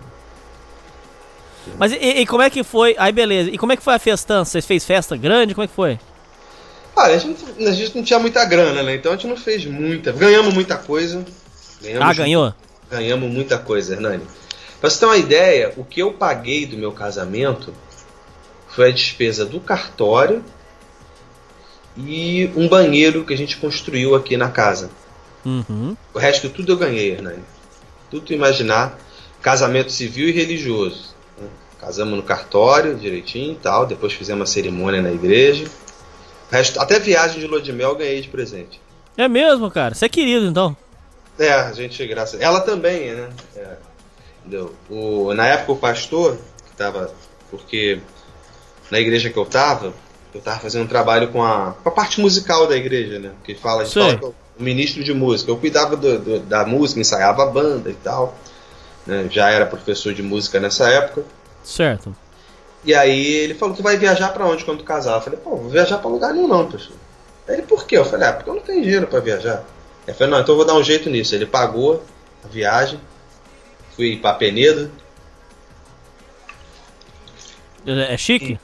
Mas 1.79 1.93
e, 1.93 1.97
e 1.97 2.27
como 2.27 2.43
é 2.43 2.51
que 2.51 2.63
foi? 2.63 2.95
Aí 2.99 3.13
beleza. 3.13 3.51
E 3.51 3.59
como 3.59 3.73
é 3.73 3.77
que 3.77 3.83
foi 3.83 3.95
a 3.95 3.99
festança? 3.99 4.53
Vocês 4.53 4.67
fez 4.67 4.85
festa 4.85 5.17
grande? 5.17 5.55
Como 5.55 5.65
é 5.65 5.69
que 5.69 5.75
foi? 5.75 5.99
Olha, 6.97 7.15
a 7.15 7.19
gente, 7.19 7.45
não- 7.59 7.69
a 7.69 7.73
gente 7.73 7.97
não 7.97 8.03
tinha 8.03 8.19
muita 8.19 8.45
grana, 8.45 8.83
né? 8.83 8.95
Então 8.95 9.13
a 9.13 9.17
gente 9.17 9.27
não 9.27 9.37
fez 9.37 9.65
muita. 9.67 10.13
Ganhamos 10.13 10.55
muita 10.55 10.77
coisa. 10.77 11.25
Ganhamos, 11.83 12.09
Ah, 12.09 12.13
ganhou? 12.15 12.55
Ganhamos 12.91 13.31
muita 13.31 13.59
coisa, 13.59 13.95
Hernani. 13.95 14.23
Pra 14.81 14.89
você 14.89 14.99
ter 15.01 15.07
uma 15.07 15.17
ideia, 15.17 15.73
o 15.77 15.85
que 15.85 16.01
eu 16.01 16.13
paguei 16.13 16.65
do 16.67 16.77
meu 16.79 16.93
casamento 16.93 17.75
foi 18.69 18.89
a 18.89 18.93
despesa 18.93 19.45
do 19.45 19.61
cartório 19.61 20.43
e 21.97 22.51
um 22.57 22.69
banheiro 22.69 23.25
que 23.25 23.35
a 23.35 23.37
gente 23.37 23.57
construiu 23.57 24.15
aqui 24.15 24.37
na 24.37 24.49
casa. 24.51 24.91
Uhum. 25.49 25.97
O 26.13 26.19
resto 26.19 26.51
tudo 26.51 26.73
eu 26.73 26.77
ganhei, 26.77 27.13
Hernani. 27.13 27.43
Tudo 28.11 28.27
tu 28.27 28.33
imaginar. 28.33 28.99
Casamento 29.41 29.91
civil 29.91 30.29
e 30.29 30.33
religioso. 30.33 31.15
né? 31.39 31.49
Casamos 31.81 32.17
no 32.17 32.23
cartório 32.23 32.97
direitinho 32.97 33.53
e 33.53 33.57
tal. 33.57 33.87
Depois 33.87 34.13
fizemos 34.13 34.41
uma 34.41 34.47
cerimônia 34.47 35.01
na 35.01 35.11
igreja. 35.11 35.65
O 35.65 36.53
resto, 36.53 36.81
até 36.81 36.99
viagem 36.99 37.41
de 37.41 37.47
lua 37.47 37.63
de 37.63 37.73
mel 37.73 37.91
eu 37.91 37.97
ganhei 37.97 38.21
de 38.21 38.29
presente. 38.29 38.81
É 39.17 39.27
mesmo, 39.27 39.71
cara. 39.71 39.95
Você 39.95 40.05
é 40.07 40.09
querido, 40.09 40.47
então. 40.47 40.77
É, 41.39 41.53
a 41.53 41.73
gente, 41.73 42.05
graças 42.07 42.41
Ela 42.41 42.61
também, 42.61 43.15
né? 43.15 43.29
É, 43.57 43.77
entendeu? 44.41 44.75
O, 44.91 45.33
na 45.35 45.47
época 45.47 45.73
o 45.73 45.77
pastor, 45.77 46.37
que 46.67 46.77
tava. 46.77 47.11
Porque 47.51 48.01
na 48.91 48.99
igreja 48.99 49.31
que 49.31 49.37
eu 49.37 49.47
tava, 49.47 49.95
eu 50.35 50.41
tava 50.41 50.61
fazendo 50.61 50.85
um 50.85 50.89
trabalho 50.89 51.29
com 51.29 51.43
a, 51.43 51.75
com 51.83 51.89
a 51.89 51.93
parte 51.93 52.21
musical 52.21 52.67
da 52.67 52.77
igreja, 52.77 53.19
né? 53.19 53.33
Que 53.45 53.55
fala, 53.55 53.83
a 53.83 53.85
gente 53.85 53.95
Sei. 53.95 54.19
fala 54.19 54.35
o 54.59 54.63
ministro 54.63 55.03
de 55.05 55.13
música. 55.15 55.51
Eu 55.51 55.57
cuidava 55.57 55.97
do- 55.97 56.19
do- 56.19 56.41
da 56.41 56.65
música, 56.65 57.01
ensaiava 57.01 57.43
a 57.45 57.47
banda 57.47 57.91
e 57.91 57.95
tal. 57.95 58.37
né? 59.07 59.27
Já 59.31 59.49
era 59.51 59.65
professor 59.65 60.13
de 60.13 60.23
música 60.23 60.61
nessa 60.61 60.87
época. 60.91 61.25
Certo. 61.65 62.15
E 62.85 62.95
aí 62.95 63.27
ele 63.27 63.55
falou, 63.55 63.75
tu 63.75 63.83
vai 63.83 63.97
viajar 63.97 64.29
pra 64.35 64.45
onde 64.47 64.65
quando 64.67 64.79
tu 64.81 64.85
casar? 64.85 65.15
Eu 65.15 65.21
falei, 65.23 65.39
pô, 65.39 65.57
vou 65.57 65.71
viajar 65.71 65.97
pra 65.99 66.11
lugar 66.11 66.35
nenhum 66.35 66.47
não, 66.47 66.71
pessoal. 66.71 66.99
Aí 67.49 67.55
ele, 67.55 67.63
por 67.63 67.87
quê? 67.87 67.97
Eu 67.97 68.05
falei, 68.05 68.29
ah, 68.29 68.33
porque 68.35 68.51
eu 68.51 68.55
não 68.55 68.61
tenho 68.61 68.83
dinheiro 68.83 69.07
pra 69.07 69.21
viajar. 69.21 69.65
Ele 70.07 70.15
falou, 70.17 70.35
não, 70.35 70.41
então 70.43 70.53
eu 70.53 70.57
vou 70.59 70.67
dar 70.67 70.75
um 70.75 70.83
jeito 70.83 71.09
nisso. 71.09 71.35
Ele 71.35 71.47
pagou 71.47 72.03
a 72.45 72.49
viagem, 72.49 73.01
fui 73.97 74.19
pra 74.19 74.35
Penedo. 74.35 74.91
É 77.87 78.15
é 78.15 78.17
chique? 78.19 78.59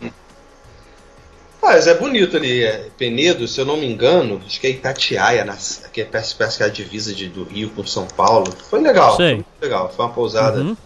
Mas 1.64 1.86
é 1.86 1.94
bonito 1.94 2.36
ali, 2.36 2.62
é 2.62 2.90
Penedo, 2.98 3.48
se 3.48 3.58
eu 3.60 3.64
não 3.64 3.76
me 3.78 3.86
engano, 3.90 4.40
acho 4.46 4.60
que 4.60 4.66
é 4.66 4.70
Itatiaia, 4.70 5.44
na, 5.44 5.56
que 5.92 6.02
é, 6.02 6.04
parece, 6.04 6.34
parece 6.34 6.58
que 6.58 6.62
é 6.62 6.66
a 6.66 6.68
divisa 6.68 7.14
de, 7.14 7.28
do 7.28 7.44
Rio 7.44 7.70
com 7.70 7.84
São 7.86 8.06
Paulo. 8.06 8.52
Foi 8.68 8.80
legal, 8.80 9.16
Sei. 9.16 9.26
foi 9.28 9.34
muito 9.36 9.62
legal, 9.62 9.92
foi 9.94 10.04
uma 10.04 10.12
pousada 10.12 10.60
Uhum. 10.60 10.76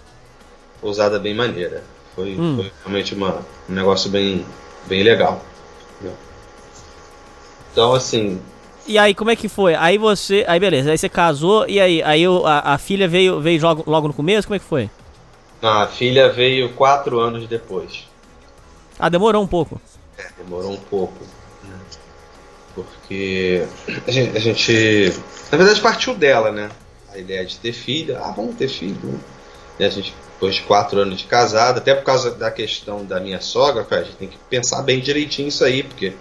ousada 0.82 1.18
bem 1.18 1.34
maneira. 1.34 1.82
Foi, 2.14 2.36
Hum. 2.38 2.56
foi 2.56 2.72
realmente 2.84 3.14
uma, 3.14 3.44
um 3.68 3.72
negócio 3.74 4.08
bem, 4.10 4.46
bem 4.86 5.02
legal. 5.02 5.44
Então, 7.72 7.94
assim, 7.94 8.40
E 8.86 8.98
aí, 8.98 9.14
como 9.14 9.30
é 9.30 9.36
que 9.36 9.48
foi? 9.48 9.74
Aí 9.74 9.98
você. 9.98 10.44
Aí 10.48 10.58
beleza, 10.58 10.90
aí 10.90 10.96
você 10.98 11.08
casou 11.08 11.66
e 11.68 11.78
aí, 11.78 12.02
aí 12.02 12.24
a, 12.44 12.74
a 12.74 12.78
filha 12.78 13.06
veio, 13.06 13.40
veio 13.40 13.60
logo, 13.62 13.84
logo 13.86 14.08
no 14.08 14.14
começo? 14.14 14.48
Como 14.48 14.56
é 14.56 14.58
que 14.58 14.64
foi? 14.64 14.90
a 15.60 15.86
filha 15.88 16.30
veio 16.32 16.72
quatro 16.74 17.18
anos 17.20 17.46
depois. 17.48 18.06
Ah, 18.98 19.08
demorou 19.08 19.42
um 19.42 19.46
pouco. 19.46 19.80
É, 20.18 20.26
demorou 20.36 20.72
um 20.72 20.76
pouco. 20.76 21.24
né? 21.64 21.76
Porque 22.74 23.66
a 24.06 24.10
gente, 24.10 24.36
a 24.36 24.40
gente- 24.40 25.12
Na 25.50 25.58
verdade, 25.58 25.80
partiu 25.80 26.14
dela, 26.14 26.52
né? 26.52 26.68
A 27.12 27.18
ideia 27.18 27.44
de 27.44 27.56
ter 27.58 27.72
filha. 27.72 28.18
Ah, 28.22 28.30
vamos 28.32 28.56
ter 28.56 28.68
filho. 28.68 29.18
E 29.78 29.84
a 29.84 29.88
gente, 29.88 30.14
depois 30.34 30.56
de 30.56 30.62
quatro 30.62 31.00
anos 31.00 31.18
de 31.18 31.24
casado, 31.24 31.78
até 31.78 31.94
por 31.94 32.04
causa 32.04 32.30
da 32.32 32.50
questão 32.50 33.04
da 33.04 33.18
minha 33.20 33.40
sogra, 33.40 33.84
cara, 33.84 34.02
a 34.02 34.04
gente 34.04 34.16
tem 34.16 34.28
que 34.28 34.38
pensar 34.50 34.82
bem 34.82 35.00
direitinho 35.00 35.48
isso 35.48 35.64
aí, 35.64 35.82
porque. 35.82 36.12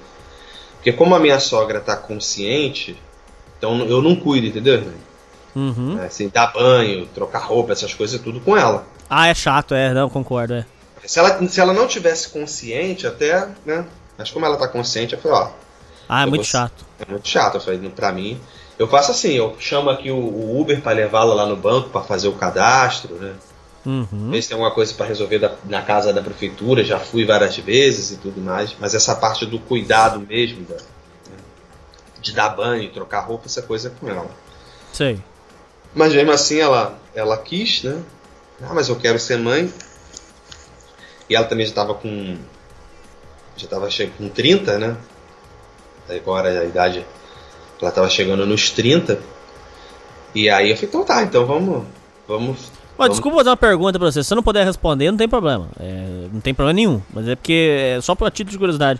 Porque 0.75 0.93
como 0.93 1.15
a 1.15 1.19
minha 1.19 1.39
sogra 1.39 1.79
tá 1.81 1.97
consciente, 1.97 2.95
então 3.57 3.79
eu 3.87 4.01
não 4.01 4.15
cuido, 4.15 4.47
entendeu? 4.47 4.83
Uhum. 5.55 5.99
Assim, 6.01 6.29
dar 6.29 6.53
banho, 6.53 7.07
trocar 7.07 7.39
roupa, 7.39 7.73
essas 7.73 7.93
coisas, 7.93 8.21
tudo 8.21 8.39
com 8.39 8.55
ela. 8.55 8.85
Ah, 9.09 9.27
é 9.27 9.33
chato, 9.33 9.73
é, 9.73 9.91
não, 9.93 10.07
concordo, 10.09 10.53
é. 10.53 10.65
Se 11.07 11.17
ela, 11.19 11.47
se 11.47 11.59
ela 11.59 11.73
não 11.73 11.87
tivesse 11.87 12.29
consciente, 12.29 13.07
até, 13.07 13.47
né? 13.65 13.85
Mas 14.17 14.29
como 14.29 14.45
ela 14.45 14.57
tá 14.57 14.67
consciente, 14.67 15.13
eu 15.15 15.19
falei, 15.19 15.37
ó, 15.37 15.49
Ah, 16.09 16.21
é 16.23 16.25
muito 16.25 16.35
vou- 16.41 16.43
chato. 16.43 16.85
é 16.99 17.09
muito 17.09 17.27
chato. 17.27 17.55
Eu 17.55 17.61
falei, 17.61 17.89
pra 17.89 18.11
mim, 18.11 18.39
eu 18.77 18.87
faço 18.87 19.11
assim, 19.11 19.31
eu 19.33 19.55
chamo 19.59 19.89
aqui 19.89 20.11
o, 20.11 20.17
o 20.17 20.59
Uber 20.61 20.81
pra 20.81 20.91
levá-la 20.91 21.33
lá 21.33 21.45
no 21.45 21.55
banco 21.55 21.89
pra 21.89 22.01
fazer 22.01 22.27
o 22.27 22.33
cadastro, 22.33 23.15
né? 23.15 23.33
Uhum. 23.85 24.31
Ver 24.31 24.41
se 24.41 24.49
tem 24.49 24.55
alguma 24.55 24.71
coisa 24.73 24.93
pra 24.93 25.05
resolver 25.05 25.39
da- 25.39 25.55
na 25.63 25.81
casa 25.81 26.11
da 26.11 26.21
prefeitura, 26.21 26.83
já 26.83 26.99
fui 26.99 27.23
várias 27.25 27.55
vezes 27.57 28.11
e 28.11 28.17
tudo 28.17 28.41
mais, 28.41 28.75
mas 28.79 28.93
essa 28.93 29.15
parte 29.15 29.45
do 29.45 29.59
cuidado 29.59 30.19
mesmo, 30.19 30.65
da- 30.65 30.75
né, 30.75 31.37
de 32.21 32.33
dar 32.33 32.49
banho, 32.49 32.91
trocar 32.91 33.21
roupa, 33.21 33.45
essa 33.45 33.61
coisa 33.61 33.87
é 33.87 33.91
com 33.97 34.09
ela. 34.09 34.29
Sei. 34.91 35.21
Mas 35.95 36.13
mesmo 36.13 36.31
assim 36.33 36.59
ela, 36.59 36.99
ela 37.15 37.37
quis, 37.37 37.83
né? 37.83 37.97
Ah, 38.61 38.73
mas 38.73 38.89
eu 38.89 38.95
quero 38.97 39.17
ser 39.19 39.37
mãe. 39.37 39.71
E 41.29 41.35
ela 41.35 41.45
também 41.45 41.65
já 41.65 41.71
estava 41.71 41.93
com. 41.93 42.37
Já 43.57 43.65
estava 43.65 43.89
chegando 43.89 44.17
com 44.17 44.29
30, 44.29 44.77
né? 44.77 44.95
Agora 46.09 46.61
a 46.61 46.65
idade. 46.65 47.05
Ela 47.81 47.89
estava 47.89 48.09
chegando 48.09 48.45
nos 48.45 48.69
30. 48.71 49.19
E 50.33 50.49
aí 50.49 50.69
eu 50.69 50.75
falei, 50.75 50.89
então 50.89 51.03
tá, 51.03 51.23
então 51.23 51.45
vamos. 51.45 51.83
Vamos. 52.27 52.71
Ó, 52.97 53.03
vamos- 53.03 53.11
desculpa 53.17 53.37
fazer 53.37 53.49
uma 53.49 53.57
pergunta 53.57 53.99
pra 53.99 54.11
você. 54.11 54.23
Se 54.23 54.29
você 54.29 54.35
não 54.35 54.43
puder 54.43 54.65
responder, 54.65 55.11
não 55.11 55.17
tem 55.17 55.27
problema. 55.27 55.67
É, 55.79 56.27
não 56.31 56.39
tem 56.39 56.53
problema 56.53 56.73
nenhum. 56.75 57.01
Mas 57.13 57.27
é 57.27 57.35
porque 57.35 57.95
é 57.97 58.01
só 58.01 58.15
pra 58.15 58.29
título 58.31 58.51
de 58.51 58.57
curiosidade. 58.57 58.99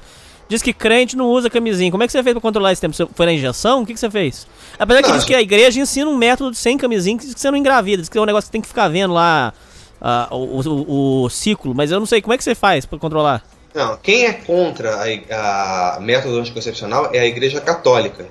Diz 0.50 0.62
que 0.62 0.72
crente 0.72 1.18
não 1.18 1.26
usa 1.26 1.50
camisinha. 1.50 1.92
Como 1.92 2.04
é 2.04 2.08
que 2.08 2.12
você 2.12 2.24
fez 2.24 2.34
pra 2.34 2.42
controlar 2.42 2.72
esse 2.72 2.80
tempo? 2.82 2.96
Você 2.96 3.06
foi 3.14 3.26
na 3.26 3.34
injeção? 3.34 3.82
O 3.82 3.86
que, 3.86 3.94
que 3.94 4.00
você 4.00 4.10
fez? 4.10 4.48
Apesar 4.80 5.02
que 5.02 5.10
Não, 5.10 5.18
diz 5.18 5.26
que 5.26 5.36
a 5.36 5.42
igreja 5.42 5.80
ensina 5.80 6.10
um 6.10 6.16
método 6.16 6.56
sem 6.56 6.78
camisinha 6.78 7.18
que 7.18 7.26
diz 7.26 7.34
que 7.34 7.40
você 7.42 7.52
não 7.52 7.58
engravida. 7.58 8.02
Diz 8.02 8.08
que 8.10 8.18
é 8.18 8.22
um 8.22 8.26
negócio 8.26 8.48
que 8.48 8.52
tem 8.54 8.62
que 8.62 8.68
ficar 8.68 8.88
vendo 8.88 9.14
lá 9.14 9.54
ah, 10.02 10.28
o, 10.32 10.60
o- 10.62 11.24
o 11.26 11.30
ciclo. 11.30 11.74
Mas 11.76 11.92
eu 11.92 12.00
não 12.00 12.06
sei. 12.06 12.22
Como 12.22 12.34
é 12.34 12.38
que 12.38 12.44
você 12.44 12.56
faz 12.56 12.86
pra 12.86 12.98
controlar? 13.00 13.44
Não, 13.74 13.96
quem 13.98 14.26
é 14.26 14.34
contra 14.34 14.96
a, 15.30 15.96
a 15.96 16.00
método 16.00 16.40
anticoncepcional 16.40 17.10
é 17.14 17.20
a 17.20 17.26
igreja 17.26 17.62
católica. 17.62 18.26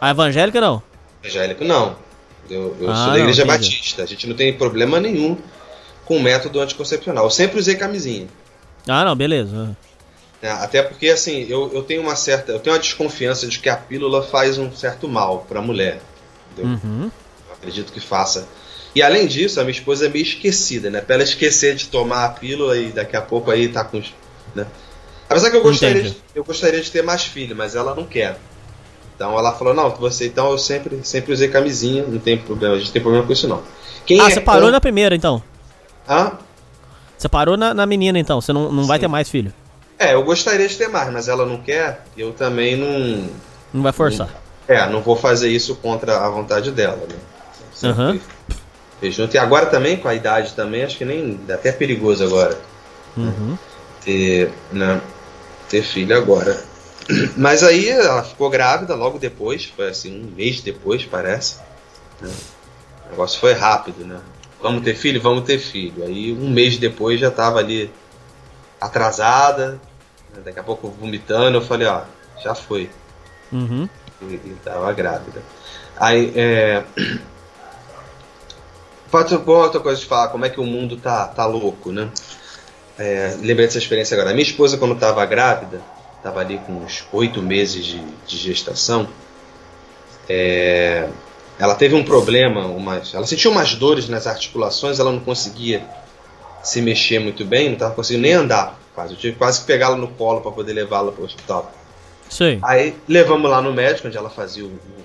A 0.00 0.10
evangélica 0.10 0.60
não. 0.60 0.82
Evangélico 1.22 1.64
não. 1.64 1.96
Eu, 2.50 2.76
eu 2.80 2.90
Ah, 2.90 2.94
sou 2.96 3.04
da 3.06 3.10
não, 3.12 3.18
igreja 3.18 3.42
entendi. 3.44 3.58
batista. 3.58 4.02
A 4.02 4.06
gente 4.06 4.26
não 4.26 4.34
tem 4.34 4.52
problema 4.52 4.98
nenhum 4.98 5.36
com 6.04 6.16
o 6.16 6.22
método 6.22 6.60
anticoncepcional. 6.60 7.24
Eu 7.24 7.30
sempre 7.30 7.58
usei 7.60 7.76
camisinha. 7.76 8.26
Ah, 8.88 9.04
não, 9.04 9.14
beleza. 9.14 9.76
né? 10.42 10.50
Até 10.50 10.82
porque 10.82 11.08
assim, 11.08 11.46
eu, 11.48 11.70
eu 11.72 11.84
tenho 11.84 12.02
uma 12.02 12.16
certa. 12.16 12.50
Eu 12.50 12.58
tenho 12.58 12.74
uma 12.74 12.80
desconfiança 12.82 13.46
de 13.46 13.60
que 13.60 13.68
a 13.68 13.76
pílula 13.76 14.24
faz 14.24 14.58
um 14.58 14.72
certo 14.72 15.08
mal 15.08 15.46
para 15.48 15.60
a 15.60 15.62
mulher. 15.62 16.00
entendeu? 16.52 16.78
Uhum. 16.82 17.10
Acredito 17.52 17.92
que 17.92 18.00
faça. 18.00 18.48
E 18.94 19.02
além 19.02 19.26
disso, 19.26 19.58
a 19.58 19.64
minha 19.64 19.72
esposa 19.76 20.06
é 20.06 20.08
meio 20.08 20.22
esquecida, 20.22 20.90
né? 20.90 21.00
Pra 21.00 21.14
ela 21.14 21.24
esquecer 21.24 21.74
de 21.74 21.88
tomar 21.88 22.24
a 22.24 22.28
pílula 22.28 22.76
e 22.76 22.90
daqui 22.92 23.16
a 23.16 23.22
pouco 23.22 23.50
aí 23.50 23.68
tá 23.68 23.82
com. 23.84 23.98
os- 23.98 24.12
Né? 24.54 24.66
Apesar 25.28 25.50
que 25.50 25.56
eu 25.56 25.62
gostaria, 25.62 26.00
Entendi. 26.02 26.10
de, 26.14 26.22
eu 26.34 26.44
gostaria 26.44 26.80
de 26.80 26.90
ter 26.90 27.02
mais 27.02 27.24
filho, 27.24 27.56
mas 27.56 27.74
ela 27.74 27.94
não 27.94 28.04
quer. 28.04 28.36
Então 29.16 29.38
ela 29.38 29.52
falou, 29.52 29.72
não, 29.72 29.88
você 29.90 30.26
então 30.26 30.50
eu 30.50 30.58
sempre, 30.58 31.00
sempre 31.04 31.32
usei 31.32 31.48
camisinha, 31.48 32.04
não 32.06 32.18
tem 32.18 32.36
problema, 32.36 32.74
a 32.74 32.78
gente 32.78 32.88
não 32.88 32.92
tem 32.92 33.02
problema 33.02 33.26
com 33.26 33.32
isso 33.32 33.48
não. 33.48 33.62
Quem 34.04 34.20
Ah, 34.20 34.26
é 34.26 34.30
você 34.30 34.40
parou 34.42 34.62
contra- 34.62 34.72
na 34.72 34.80
primeira 34.80 35.14
então. 35.14 35.42
Hã? 36.08 36.32
Você 37.16 37.28
parou 37.28 37.56
na, 37.56 37.72
na 37.72 37.86
menina 37.86 38.18
então. 38.18 38.40
Você 38.40 38.52
não, 38.52 38.70
não 38.72 38.84
vai 38.84 38.98
ter 38.98 39.08
mais 39.08 39.28
filho. 39.30 39.54
É, 39.98 40.12
eu 40.14 40.22
gostaria 40.24 40.66
de 40.68 40.76
ter 40.76 40.88
mais, 40.88 41.10
mas 41.12 41.28
ela 41.28 41.46
não 41.46 41.56
quer, 41.58 42.02
eu 42.16 42.32
também 42.32 42.76
não. 42.76 43.28
Não 43.72 43.82
vai 43.82 43.92
forçar. 43.92 44.28
É, 44.68 44.86
não 44.90 45.00
vou 45.00 45.14
fazer 45.16 45.48
isso 45.48 45.76
contra 45.76 46.18
a 46.26 46.28
vontade 46.28 46.70
dela, 46.72 46.96
né? 47.08 47.14
Fez 47.74 48.20
junto. 49.10 49.34
E 49.34 49.38
agora 49.38 49.66
também, 49.66 49.96
com 49.96 50.08
a 50.08 50.14
idade 50.14 50.54
também, 50.54 50.84
acho 50.84 50.96
que 50.96 51.04
nem. 51.04 51.40
até 51.50 51.72
perigoso 51.72 52.24
agora 52.24 52.58
Uhum. 53.16 53.56
ter, 54.04 54.50
né, 54.70 55.00
ter 55.68 55.82
filho 55.82 56.16
agora. 56.16 56.62
Mas 57.36 57.62
aí 57.62 57.88
ela 57.88 58.22
ficou 58.22 58.48
grávida 58.48 58.94
logo 58.94 59.18
depois, 59.18 59.64
foi 59.64 59.88
assim, 59.88 60.22
um 60.22 60.30
mês 60.36 60.60
depois, 60.60 61.04
parece. 61.04 61.56
né? 62.20 62.30
O 63.06 63.10
negócio 63.10 63.40
foi 63.40 63.52
rápido, 63.52 64.04
né? 64.04 64.20
Vamos 64.62 64.82
ter 64.84 64.94
filho? 64.94 65.20
Vamos 65.20 65.44
ter 65.44 65.58
filho. 65.58 66.04
Aí 66.04 66.32
um 66.32 66.48
mês 66.48 66.78
depois 66.78 67.18
já 67.18 67.30
tava 67.30 67.58
ali 67.58 67.90
atrasada, 68.80 69.80
né, 70.34 70.42
daqui 70.44 70.58
a 70.60 70.62
pouco 70.62 70.88
vomitando, 70.88 71.56
eu 71.58 71.62
falei, 71.62 71.86
ó, 71.88 72.02
já 72.42 72.54
foi. 72.54 72.88
Uhum. 73.52 73.88
E, 74.22 74.24
e 74.34 74.56
tava 74.64 74.92
grávida. 74.92 75.42
Aí, 75.96 76.32
é. 76.36 76.84
Pode 79.12 79.36
boa 79.36 79.64
outra 79.64 79.78
coisa 79.78 80.00
de 80.00 80.06
falar, 80.06 80.28
como 80.28 80.46
é 80.46 80.48
que 80.48 80.58
o 80.58 80.64
mundo 80.64 80.96
tá, 80.96 81.26
tá 81.26 81.44
louco, 81.44 81.92
né? 81.92 82.08
É, 82.98 83.36
lembrei 83.40 83.66
dessa 83.66 83.76
experiência 83.76 84.14
agora. 84.14 84.30
A 84.30 84.32
minha 84.32 84.42
esposa, 84.42 84.78
quando 84.78 84.94
estava 84.94 85.22
grávida, 85.26 85.82
estava 86.16 86.40
ali 86.40 86.58
com 86.66 86.72
uns 86.78 87.04
oito 87.12 87.42
meses 87.42 87.84
de, 87.84 88.00
de 88.26 88.38
gestação, 88.38 89.06
é, 90.26 91.10
ela 91.58 91.74
teve 91.74 91.94
um 91.94 92.02
problema, 92.02 92.64
umas, 92.64 93.12
ela 93.12 93.26
sentiu 93.26 93.50
umas 93.50 93.74
dores 93.74 94.08
nas 94.08 94.26
articulações, 94.26 94.98
ela 94.98 95.12
não 95.12 95.20
conseguia 95.20 95.84
se 96.62 96.80
mexer 96.80 97.18
muito 97.18 97.44
bem, 97.44 97.66
não 97.66 97.74
estava 97.74 97.94
conseguindo 97.94 98.22
nem 98.22 98.32
andar. 98.32 98.80
Quase. 98.94 99.12
Eu 99.12 99.18
tive 99.18 99.36
quase 99.36 99.60
que 99.60 99.66
pegá-la 99.66 99.96
no 99.96 100.08
colo 100.08 100.40
para 100.40 100.52
poder 100.52 100.72
levá-la 100.72 101.12
para 101.12 101.20
o 101.20 101.26
hospital. 101.26 101.70
Sei. 102.30 102.58
Aí 102.62 102.96
levamos 103.06 103.50
lá 103.50 103.60
no 103.60 103.74
médico, 103.74 104.08
onde 104.08 104.16
ela 104.16 104.30
fazia 104.30 104.64
o, 104.64 104.68
o 104.68 105.02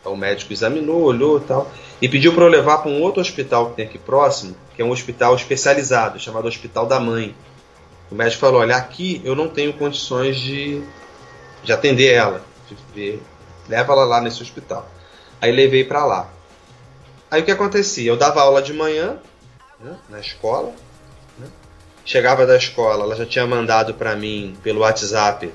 pré-natal. 0.00 0.12
O 0.12 0.16
médico 0.16 0.52
examinou, 0.52 1.02
olhou 1.02 1.38
e 1.38 1.40
tal. 1.42 1.70
E 2.00 2.08
pediu 2.08 2.34
para 2.34 2.44
eu 2.44 2.48
levar 2.48 2.78
para 2.78 2.90
um 2.90 3.00
outro 3.02 3.20
hospital 3.20 3.70
que 3.70 3.76
tem 3.76 3.86
aqui 3.86 3.98
próximo, 3.98 4.56
que 4.74 4.82
é 4.82 4.84
um 4.84 4.90
hospital 4.90 5.34
especializado, 5.34 6.18
chamado 6.18 6.48
Hospital 6.48 6.86
da 6.86 6.98
Mãe. 6.98 7.34
O 8.10 8.14
médico 8.14 8.40
falou: 8.40 8.60
Olha, 8.60 8.76
aqui 8.76 9.20
eu 9.24 9.34
não 9.36 9.48
tenho 9.48 9.72
condições 9.74 10.38
de, 10.38 10.82
de 11.62 11.72
atender 11.72 12.12
ela. 12.12 12.42
de. 12.94 13.18
Leva 13.68 13.92
ela 13.92 14.04
lá 14.04 14.20
nesse 14.20 14.42
hospital. 14.42 14.88
Aí 15.40 15.52
levei 15.52 15.84
para 15.84 16.04
lá. 16.04 16.28
Aí 17.30 17.42
o 17.42 17.44
que 17.44 17.52
acontecia? 17.52 18.10
Eu 18.10 18.16
dava 18.16 18.40
aula 18.40 18.60
de 18.60 18.72
manhã 18.72 19.18
né, 19.78 19.96
na 20.08 20.18
escola. 20.18 20.72
né. 21.38 21.46
Chegava 22.04 22.44
da 22.44 22.56
escola, 22.56 23.04
ela 23.04 23.14
já 23.14 23.24
tinha 23.24 23.46
mandado 23.46 23.94
para 23.94 24.16
mim 24.16 24.56
pelo 24.60 24.80
WhatsApp 24.80 25.52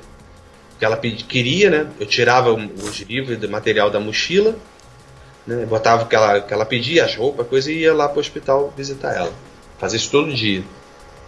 que 0.79 0.85
ela 0.85 0.97
pedi- 0.97 1.23
queria, 1.23 1.69
né? 1.69 1.87
Eu 1.99 2.05
tirava 2.05 2.51
o- 2.51 2.73
os 2.75 2.99
livros 3.01 3.37
do 3.37 3.49
material 3.49 3.89
da 3.89 3.99
mochila, 3.99 4.55
né? 5.47 5.65
Botava 5.65 6.03
o 6.03 6.07
que 6.07 6.15
ela, 6.15 6.41
que 6.41 6.53
ela 6.53 6.65
pedia, 6.65 7.05
as 7.05 7.15
roupas, 7.15 7.47
coisa, 7.47 7.71
e 7.71 7.79
ia 7.79 7.93
lá 7.93 8.09
pro 8.09 8.19
hospital 8.19 8.73
visitar 8.75 9.13
ela. 9.15 9.31
Fazia 9.77 9.97
isso 9.97 10.11
todo 10.11 10.33
dia. 10.33 10.63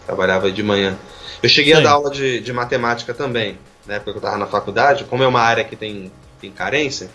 Trabalhava 0.05 0.51
de 0.51 0.63
manhã. 0.63 0.97
Eu 1.43 1.49
cheguei 1.49 1.73
a 1.73 1.77
Sei. 1.77 1.83
dar 1.85 1.91
aula 1.91 2.09
de, 2.09 2.39
de 2.39 2.51
matemática 2.53 3.13
também, 3.13 3.57
na 3.85 3.95
época 3.95 4.11
que 4.11 4.17
eu 4.17 4.21
estava 4.21 4.37
na 4.37 4.47
faculdade, 4.47 5.03
como 5.03 5.23
é 5.23 5.27
uma 5.27 5.41
área 5.41 5.63
que 5.63 5.75
tem, 5.75 6.11
tem 6.41 6.51
carência, 6.51 7.09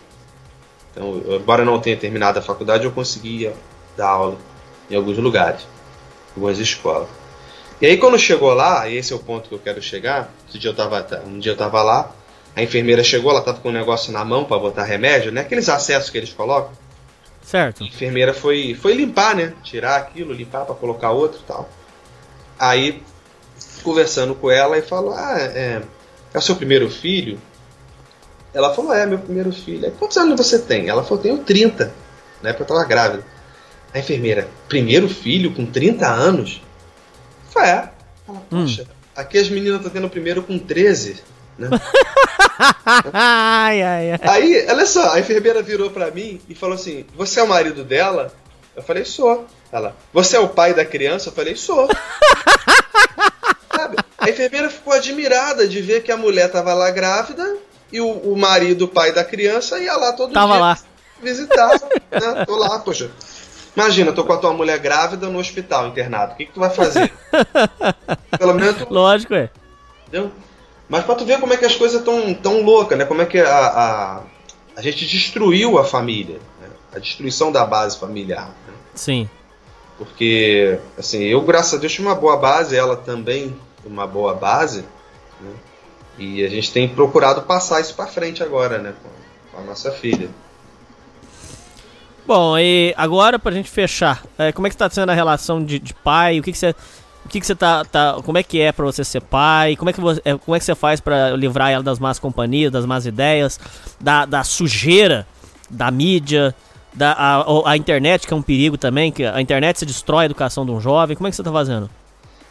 então, 0.93 1.23
eu- 1.27 1.37
embora 1.41 1.63
eu 1.63 1.67
não 1.67 1.81
tenha 1.81 1.97
terminado 1.97 2.39
a 2.39 2.43
faculdade, 2.43 2.85
eu 2.85 2.93
conseguia 2.93 3.53
dar 3.97 4.09
aula 4.09 4.37
em 4.91 4.95
alguns 4.95 5.17
lugares, 5.19 5.63
em 5.63 6.35
algumas 6.37 6.59
escolas. 6.59 7.09
E 7.81 7.87
aí 7.87 7.97
quando 7.97 8.19
chegou 8.19 8.53
lá, 8.55 8.89
e 8.89 8.97
esse 8.97 9.13
é 9.13 9.17
o 9.17 9.19
ponto 9.19 9.49
que 9.49 9.55
eu 9.55 9.59
quero 9.59 9.83
chegar, 9.83 10.31
um 11.27 11.39
dia 11.39 11.51
eu 11.51 11.57
tava 11.57 11.83
lá, 11.83 12.13
a 12.55 12.63
enfermeira 12.63 13.03
chegou, 13.03 13.31
ela 13.31 13.41
tava 13.41 13.61
com 13.61 13.71
um 13.71 13.73
negócio 13.73 14.13
na 14.13 14.25
mão 14.25 14.45
para 14.45 14.59
botar 14.59 14.85
remédio, 14.85 15.33
né? 15.33 15.41
Aqueles 15.41 15.69
acessos 15.69 16.11
que 16.11 16.19
eles 16.19 16.33
colocam. 16.33 16.73
Certo. 17.43 17.83
A 17.83 17.87
enfermeira 17.87 18.35
foi, 18.35 18.75
foi 18.75 18.95
limpar, 18.95 19.35
né? 19.35 19.55
Tirar 19.63 19.97
aquilo, 19.97 20.33
limpar 20.33 20.65
para 20.65 20.75
colocar 20.75 21.11
outro 21.11 21.41
e 21.41 21.45
tal. 21.45 21.69
Aí, 22.59 23.03
conversando 23.83 24.35
com 24.35 24.51
ela, 24.51 24.77
e 24.77 24.83
falou: 24.83 25.15
Ah, 25.15 25.37
é, 25.39 25.83
é 26.33 26.39
o 26.39 26.43
seu 26.43 26.55
primeiro 26.55 26.91
filho? 26.91 27.39
Ela 28.53 28.75
falou: 28.75 28.93
É, 28.93 29.07
meu 29.07 29.19
primeiro 29.19 29.51
filho. 29.51 29.87
Aí, 29.87 29.91
quantos 29.99 30.17
anos 30.19 30.37
você 30.37 30.59
tem? 30.59 30.89
Ela 30.89 31.03
falou: 31.03 31.23
Tenho 31.23 31.39
30. 31.39 31.93
Na 32.43 32.51
época 32.51 32.65
eu 32.65 32.69
tava 32.69 32.85
grávida. 32.85 33.25
A 33.95 33.99
enfermeira, 33.99 34.49
primeiro 34.69 35.09
filho 35.09 35.55
com 35.55 35.67
30 35.67 36.07
anos? 36.07 36.63
Eu 37.47 37.53
Falei, 37.53 37.71
é. 37.71 37.91
Ela, 38.29 38.43
Poxa, 38.49 38.87
aqui 39.15 39.39
as 39.39 39.49
meninas 39.49 39.79
estão 39.79 39.93
tendo 39.93 40.07
o 40.07 40.11
primeiro 40.11 40.43
com 40.43 40.59
13. 40.59 41.23
Né? 41.59 41.69
ai, 43.13 43.83
ai, 43.83 44.13
ai. 44.13 44.21
Aí, 44.23 44.67
olha 44.69 44.87
só, 44.87 45.13
a 45.13 45.21
enfermeira 45.21 45.63
virou 45.63 45.91
pra 45.91 46.11
mim 46.11 46.41
e 46.49 46.55
falou 46.55 46.75
assim: 46.75 47.05
Você 47.15 47.41
é 47.41 47.43
o 47.43 47.49
marido 47.49 47.85
dela? 47.85 48.33
Eu 48.75 48.83
falei, 48.83 49.05
sou. 49.05 49.47
Ela, 49.71 49.95
você 50.13 50.37
é 50.37 50.41
o 50.41 50.49
pai 50.49 50.75
da 50.75 50.85
criança? 50.85 51.29
Eu 51.29 51.33
falei, 51.33 51.55
sou. 51.57 51.89
Sabe? 53.75 53.97
A 54.19 54.31
enfermeira 54.31 54.71
ficou 54.71 54.93
admirada 54.93 55.67
de 55.67 55.81
ver 55.81 56.03
que 56.03 56.13
a 56.13 56.17
mulher 56.17 56.51
tava 56.51 56.73
lá 56.73 56.91
grávida 56.91 57.57
e 57.93 58.01
o, 58.01 58.09
o 58.09 58.37
marido, 58.37 58.87
o 58.87 58.89
pai 58.89 59.13
da 59.13 59.25
criança, 59.25 59.79
ia 59.79 59.95
lá 59.97 60.13
todo 60.13 60.33
Tava 60.33 60.53
dia 60.53 60.61
lá. 60.61 60.79
visitar. 61.21 61.71
Né? 62.11 62.45
Tô 62.47 62.57
lá, 62.57 62.79
poxa. 62.79 63.11
Imagina, 63.77 64.13
tô 64.13 64.25
com 64.25 64.33
a 64.33 64.39
tua 64.39 64.53
mulher 64.53 64.79
grávida 64.79 65.29
no 65.29 65.39
hospital, 65.39 65.89
internado. 65.89 66.33
O 66.33 66.37
que, 66.37 66.47
que 66.47 66.53
tu 66.53 66.61
vai 66.61 66.71
fazer? 66.71 67.13
Pelo 68.39 68.55
menos 68.55 68.77
tu 68.77 68.87
Lógico, 68.93 69.35
é. 69.35 69.51
Entendeu? 70.07 70.31
Mas 70.93 71.07
pra 71.07 71.15
tu 71.15 71.25
ver 71.25 71.41
como 71.41 71.55
é 71.55 71.57
que 71.57 71.65
as 71.65 71.75
coisas 71.75 72.01
estão 72.01 72.35
tão 72.35 72.63
loucas, 72.63 72.99
né? 72.99 73.07
Como 73.07 73.23
é 73.23 73.25
que 73.25 73.41
a, 73.41 73.49
a, 73.49 74.21
a 74.77 74.83
gente 74.83 75.07
destruiu 75.07 75.79
a 75.79 75.85
família, 75.85 76.39
né? 76.61 76.69
a 76.95 76.99
destruição 76.99 77.51
da 77.51 77.65
base 77.65 77.99
familiar. 77.99 78.49
né? 78.69 78.75
Sim. 78.95 79.27
Porque, 79.97 80.79
assim, 80.99 81.23
eu, 81.23 81.41
graças 81.41 81.73
a 81.73 81.79
Deus, 81.79 81.95
tive 81.95 82.07
uma 82.07 82.15
boa 82.15 82.37
base, 82.37 82.77
ela 82.77 82.95
também 82.95 83.57
uma 83.87 84.07
boa 84.07 84.35
base, 84.35 84.85
né? 85.41 85.53
E 86.19 86.45
a 86.45 86.49
gente 86.51 86.71
tem 86.71 86.87
procurado 86.87 87.41
passar 87.41 87.81
isso 87.81 87.95
pra 87.95 88.07
frente 88.07 88.43
agora, 88.43 88.77
né? 88.77 88.93
Com, 89.03 89.57
com 89.57 89.63
a 89.63 89.65
nossa 89.65 89.91
filha. 89.93 90.29
Bom, 92.27 92.59
e 92.59 92.93
agora 92.99 93.39
pra 93.39 93.51
gente 93.51 93.71
fechar, 93.71 94.23
é, 94.39 94.53
como 94.53 94.67
é 94.67 94.71
que 94.71 94.77
tá 94.77 94.91
sendo 94.91 95.09
a 95.09 95.15
relação 95.15 95.65
de, 95.65 95.79
de 95.79 95.95
pai? 95.95 96.39
O 96.39 96.43
que 96.43 96.53
que 96.53 96.59
você. 96.59 96.75
O 97.25 97.29
que 97.29 97.41
que 97.41 97.47
você 97.47 97.55
tá, 97.55 97.85
tá. 97.85 98.19
Como 98.25 98.37
é 98.37 98.43
que 98.43 98.61
é 98.61 98.73
pra 98.73 98.85
você 98.85 99.05
ser 99.05 99.21
pai? 99.21 99.77
Como 99.77 99.89
é 99.91 99.93
que 99.93 100.01
você, 100.01 100.21
é, 100.25 100.37
como 100.37 100.55
é 100.55 100.59
que 100.59 100.65
você 100.65 100.75
faz 100.75 101.01
pra 101.01 101.31
livrar 101.31 101.71
ela 101.71 101.83
das 101.83 101.99
más 101.99 102.19
companhias, 102.19 102.73
das 102.73 102.85
más 102.85 103.07
ideias, 103.07 103.59
da, 104.01 104.27
da 104.27 104.45
sujeira, 104.45 105.27
da 105.71 105.91
mídia, 105.91 106.55
da 106.93 107.13
a, 107.13 107.71
a 107.71 107.77
internet, 107.77 108.27
que 108.27 108.35
é 108.35 108.37
um 108.37 108.43
perigo 108.43 108.77
também, 108.77 109.11
que 109.11 109.25
a 109.25 109.41
internet 109.41 109.79
se 109.79 109.87
destrói 109.87 110.25
a 110.25 110.27
educação 110.27 110.67
de 110.67 110.73
um 110.73 110.81
jovem. 110.81 111.17
Como 111.17 111.27
é 111.27 111.31
que 111.31 111.37
você 111.37 111.43
tá 111.43 111.53
fazendo? 111.53 111.89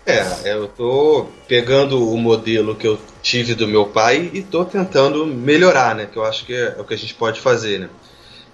É, 0.06 0.52
eu 0.52 0.68
tô 0.68 1.28
pegando 1.48 2.12
o 2.12 2.18
modelo 2.18 2.76
que 2.76 2.88
eu 2.88 3.00
tive 3.22 3.54
do 3.54 3.68
meu 3.68 3.86
pai 3.86 4.32
e 4.34 4.42
tô 4.42 4.66
tentando 4.66 5.28
melhorar, 5.28 5.94
né? 5.94 6.08
Que 6.12 6.18
eu 6.18 6.26
acho 6.26 6.46
que 6.46 6.56
é 6.56 6.76
o 6.80 6.84
que 6.84 6.94
a 6.94 6.98
gente 6.98 7.14
pode 7.14 7.40
fazer, 7.40 7.80
né? 7.80 7.90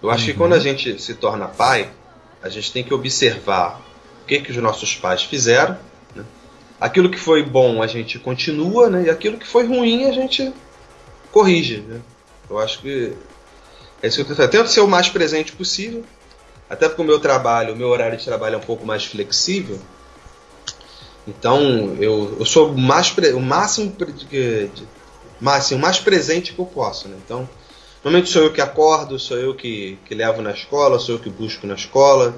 Eu 0.03 0.11
acho 0.11 0.25
que 0.25 0.33
quando 0.33 0.53
a 0.53 0.59
gente 0.59 1.01
se 1.01 1.13
torna 1.15 1.47
pai, 1.47 1.89
a 2.43 2.49
gente 2.49 2.71
tem 2.71 2.83
que 2.83 2.93
observar 2.93 3.81
o 4.23 4.27
que 4.27 4.39
que 4.41 4.51
os 4.51 4.57
nossos 4.57 4.95
pais 4.95 5.23
fizeram? 5.23 5.77
Aquilo 6.79 7.09
que 7.09 7.19
foi 7.19 7.43
bom 7.43 7.81
a 7.81 7.87
gente 7.87 8.19
continua, 8.19 8.89
né? 8.89 9.03
E 9.05 9.09
aquilo 9.09 9.37
que 9.37 9.47
foi 9.47 9.65
ruim 9.65 10.05
a 10.05 10.11
gente 10.11 10.53
corrige, 11.31 11.77
né? 11.81 12.01
Eu 12.49 12.59
acho 12.59 12.79
que 12.79 13.13
é 14.01 14.07
isso 14.07 14.17
que 14.17 14.21
eu 14.21 14.27
tento 14.27 14.37
fazer. 14.37 14.49
Tento 14.49 14.69
ser 14.69 14.81
o 14.81 14.87
mais 14.87 15.09
presente 15.09 15.51
possível, 15.51 16.03
até 16.69 16.87
porque 16.87 17.01
o 17.01 17.05
meu 17.05 17.19
trabalho, 17.19 17.73
o 17.73 17.77
meu 17.77 17.87
horário 17.89 18.17
de 18.17 18.23
trabalho 18.23 18.55
é 18.55 18.57
um 18.57 18.61
pouco 18.61 18.85
mais 18.85 19.05
flexível. 19.05 19.79
Então 21.27 21.95
eu, 21.99 22.37
eu 22.39 22.45
sou 22.45 22.71
o 22.71 22.77
mais 22.77 23.13
o 23.35 23.39
máximo 23.39 23.91
de, 23.91 24.67
de, 24.67 24.87
mas, 25.41 25.65
assim, 25.65 25.77
mais 25.77 25.99
presente 25.99 26.53
que 26.53 26.59
eu 26.59 26.65
posso, 26.65 27.07
né? 27.07 27.17
Então 27.23 27.49
normalmente 28.03 28.31
sou 28.31 28.43
eu 28.43 28.53
que 28.53 28.61
acordo, 28.61 29.19
sou 29.19 29.37
eu 29.37 29.53
que, 29.55 29.97
que 30.05 30.15
levo 30.15 30.41
na 30.41 30.51
escola, 30.51 30.99
sou 30.99 31.15
eu 31.15 31.19
que 31.19 31.29
busco 31.29 31.67
na 31.67 31.73
escola, 31.73 32.35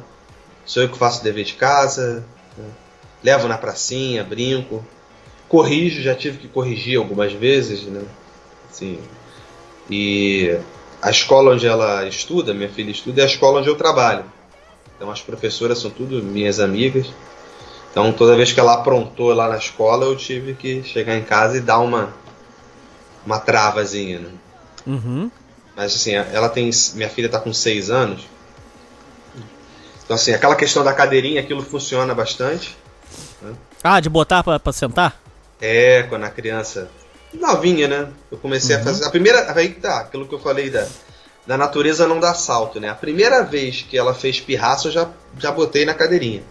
sou 0.65 0.81
eu 0.81 0.89
que 0.89 0.97
faço 0.97 1.23
dever 1.23 1.43
de 1.43 1.53
casa? 1.53 2.25
Levo 3.23 3.47
na 3.47 3.57
pracinha, 3.57 4.23
brinco, 4.23 4.85
corrijo, 5.47 6.01
já 6.01 6.15
tive 6.15 6.37
que 6.37 6.47
corrigir 6.47 6.97
algumas 6.97 7.33
vezes, 7.33 7.83
né? 7.83 8.03
Assim, 8.69 8.99
e 9.89 10.57
a 11.01 11.09
escola 11.09 11.53
onde 11.53 11.65
ela 11.65 12.05
estuda, 12.05 12.53
minha 12.53 12.69
filha 12.69 12.91
estuda, 12.91 13.21
é 13.21 13.23
a 13.23 13.27
escola 13.27 13.59
onde 13.59 13.69
eu 13.69 13.75
trabalho. 13.75 14.25
Então 14.95 15.09
as 15.09 15.21
professoras 15.21 15.79
são 15.79 15.89
tudo 15.89 16.21
minhas 16.21 16.59
amigas. 16.59 17.07
Então 17.91 18.11
toda 18.11 18.35
vez 18.35 18.51
que 18.51 18.59
ela 18.59 18.73
aprontou 18.73 19.33
lá 19.33 19.47
na 19.47 19.57
escola, 19.57 20.05
eu 20.05 20.15
tive 20.15 20.53
que 20.53 20.83
chegar 20.83 21.15
em 21.15 21.23
casa 21.23 21.57
e 21.57 21.61
dar 21.61 21.79
uma 21.79 22.13
uma 23.25 23.39
travazinha, 23.39 24.19
né? 24.19 24.29
Uhum. 24.85 25.31
Mas 25.75 25.95
assim, 25.95 26.13
ela 26.13 26.49
tem. 26.49 26.69
Minha 26.93 27.09
filha 27.09 27.29
tá 27.29 27.39
com 27.39 27.53
6 27.53 27.89
anos. 27.89 28.27
Então 30.03 30.15
assim, 30.15 30.33
aquela 30.33 30.55
questão 30.55 30.83
da 30.83 30.93
cadeirinha, 30.93 31.41
aquilo 31.41 31.61
funciona 31.61 32.13
bastante. 32.13 32.75
Ah, 33.83 33.99
de 33.99 34.09
botar 34.09 34.43
pra, 34.43 34.59
pra 34.59 34.73
sentar? 34.73 35.21
É, 35.61 36.03
quando 36.03 36.23
a 36.23 36.29
criança. 36.29 36.89
Novinha, 37.33 37.87
né? 37.87 38.07
Eu 38.31 38.37
comecei 38.37 38.75
a 38.75 38.83
fazer. 38.83 39.05
A 39.05 39.09
primeira. 39.09 39.51
Aí 39.53 39.69
que 39.69 39.79
tá, 39.79 39.99
aquilo 39.99 40.27
que 40.27 40.33
eu 40.33 40.39
falei 40.39 40.69
da, 40.69 40.87
da 41.45 41.57
natureza 41.57 42.07
não 42.07 42.19
dá 42.19 42.33
salto, 42.33 42.79
né? 42.79 42.89
A 42.89 42.95
primeira 42.95 43.43
vez 43.43 43.81
que 43.87 43.97
ela 43.97 44.13
fez 44.13 44.39
pirraça, 44.39 44.87
eu 44.87 44.91
já, 44.91 45.09
já 45.37 45.51
botei 45.51 45.85
na 45.85 45.93
cadeirinha. 45.93 46.43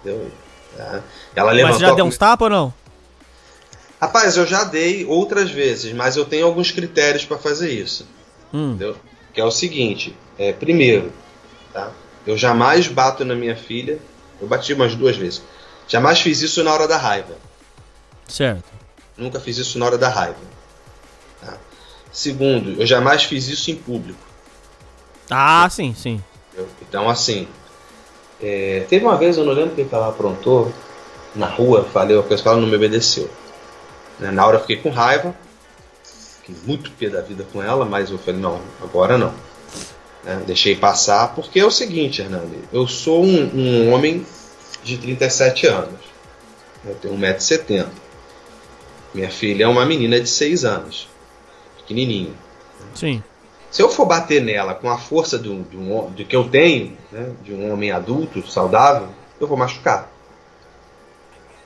Entendeu? 0.00 0.30
É. 0.78 1.00
Ela 1.34 1.48
Mas 1.48 1.56
levantou. 1.56 1.80
já 1.80 1.92
a 1.92 1.94
deu 1.94 2.04
uns 2.04 2.18
tapas 2.18 2.46
ou 2.46 2.50
não? 2.50 2.74
Rapaz, 4.00 4.36
eu 4.36 4.46
já 4.46 4.64
dei 4.64 5.04
outras 5.06 5.50
vezes, 5.50 5.94
mas 5.94 6.16
eu 6.16 6.24
tenho 6.26 6.44
alguns 6.46 6.70
critérios 6.70 7.24
para 7.24 7.38
fazer 7.38 7.70
isso. 7.70 8.06
Hum. 8.52 8.72
Entendeu? 8.72 8.96
Que 9.32 9.40
é 9.40 9.44
o 9.44 9.50
seguinte: 9.50 10.14
é, 10.38 10.52
primeiro, 10.52 11.12
tá? 11.72 11.90
eu 12.26 12.36
jamais 12.36 12.86
bato 12.86 13.24
na 13.24 13.34
minha 13.34 13.56
filha. 13.56 13.98
Eu 14.40 14.48
bati 14.48 14.74
umas 14.74 14.94
duas 14.94 15.16
vezes. 15.16 15.42
Jamais 15.88 16.20
fiz 16.20 16.40
isso 16.42 16.62
na 16.64 16.72
hora 16.72 16.88
da 16.88 16.96
raiva. 16.96 17.36
Certo. 18.28 18.64
Nunca 19.16 19.38
fiz 19.38 19.58
isso 19.58 19.78
na 19.78 19.86
hora 19.86 19.98
da 19.98 20.08
raiva. 20.08 20.36
tá? 21.40 21.56
Segundo, 22.12 22.80
eu 22.80 22.86
jamais 22.86 23.24
fiz 23.24 23.48
isso 23.48 23.70
em 23.70 23.76
público. 23.76 24.18
Ah, 25.30 25.68
sim, 25.70 25.94
sim. 25.94 26.22
Então, 26.82 27.08
assim, 27.08 27.48
é, 28.40 28.84
teve 28.88 29.04
uma 29.04 29.16
vez, 29.16 29.36
eu 29.36 29.44
não 29.44 29.52
lembro 29.52 29.74
quem 29.74 29.86
que 29.86 29.94
ela 29.94 30.08
aprontou, 30.08 30.72
na 31.34 31.46
rua, 31.46 31.84
falei, 31.92 32.16
o 32.16 32.22
pessoal 32.22 32.56
não 32.56 32.66
me 32.68 32.76
obedeceu. 32.76 33.28
Né, 34.20 34.30
Na 34.30 34.46
hora 34.46 34.56
eu 34.56 34.60
fiquei 34.60 34.76
com 34.76 34.90
raiva, 34.90 35.34
fiquei 36.42 36.54
muito 36.64 36.90
pé 36.92 37.08
da 37.08 37.20
vida 37.20 37.44
com 37.52 37.62
ela, 37.62 37.84
mas 37.84 38.10
eu 38.10 38.18
falei, 38.18 38.40
não, 38.40 38.60
agora 38.82 39.18
não. 39.18 39.34
Né, 40.22 40.42
Deixei 40.46 40.76
passar, 40.76 41.34
porque 41.34 41.58
é 41.58 41.64
o 41.64 41.70
seguinte, 41.70 42.22
Hernani, 42.22 42.60
eu 42.72 42.86
sou 42.86 43.24
um, 43.24 43.50
um 43.54 43.92
homem 43.92 44.24
de 44.84 44.98
37 44.98 45.66
anos. 45.66 46.00
Eu 46.84 46.94
tenho 46.96 47.14
1,70m. 47.14 47.86
Minha 49.14 49.30
filha 49.30 49.64
é 49.64 49.68
uma 49.68 49.86
menina 49.86 50.20
de 50.20 50.28
6 50.28 50.64
anos. 50.64 51.08
Pequenininha. 51.78 52.32
Sim. 52.94 53.22
Se 53.70 53.82
eu 53.82 53.88
for 53.88 54.06
bater 54.06 54.42
nela 54.42 54.74
com 54.74 54.88
a 54.88 54.98
força 54.98 55.38
do, 55.38 55.64
de 56.14 56.24
que 56.24 56.36
eu 56.36 56.48
tenho, 56.48 56.96
né, 57.10 57.32
de 57.42 57.52
um 57.52 57.72
homem 57.72 57.90
adulto, 57.90 58.46
saudável, 58.48 59.08
eu 59.40 59.48
vou 59.48 59.56
machucar. 59.56 60.10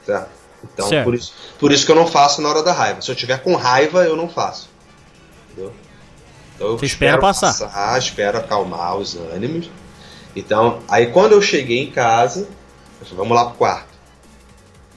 Certo? 0.06 0.30
Então, 0.64 0.88
Certo. 0.88 1.04
Por, 1.04 1.14
isso, 1.14 1.34
por 1.58 1.72
isso 1.72 1.84
que 1.84 1.92
eu 1.92 1.96
não 1.96 2.06
faço 2.06 2.40
na 2.40 2.48
hora 2.48 2.62
da 2.62 2.72
raiva. 2.72 3.02
Se 3.02 3.10
eu 3.10 3.14
tiver 3.14 3.42
com 3.42 3.54
raiva, 3.54 4.04
eu 4.04 4.16
não 4.16 4.28
faço. 4.28 4.70
Entendeu? 5.52 5.72
Então, 6.54 6.68
eu 6.68 6.78
Você 6.78 6.86
espera 6.86 7.16
espero 7.16 7.20
passar. 7.20 7.98
espero 7.98 8.38
acalmar 8.38 8.96
os 8.96 9.14
ânimos. 9.14 9.70
Então, 10.34 10.80
aí 10.88 11.08
quando 11.08 11.32
eu 11.32 11.42
cheguei 11.42 11.80
em 11.80 11.90
casa, 11.90 12.48
eu 13.00 13.06
falei, 13.06 13.16
vamos 13.16 13.36
lá 13.36 13.46
pro 13.46 13.54
quarto. 13.54 13.98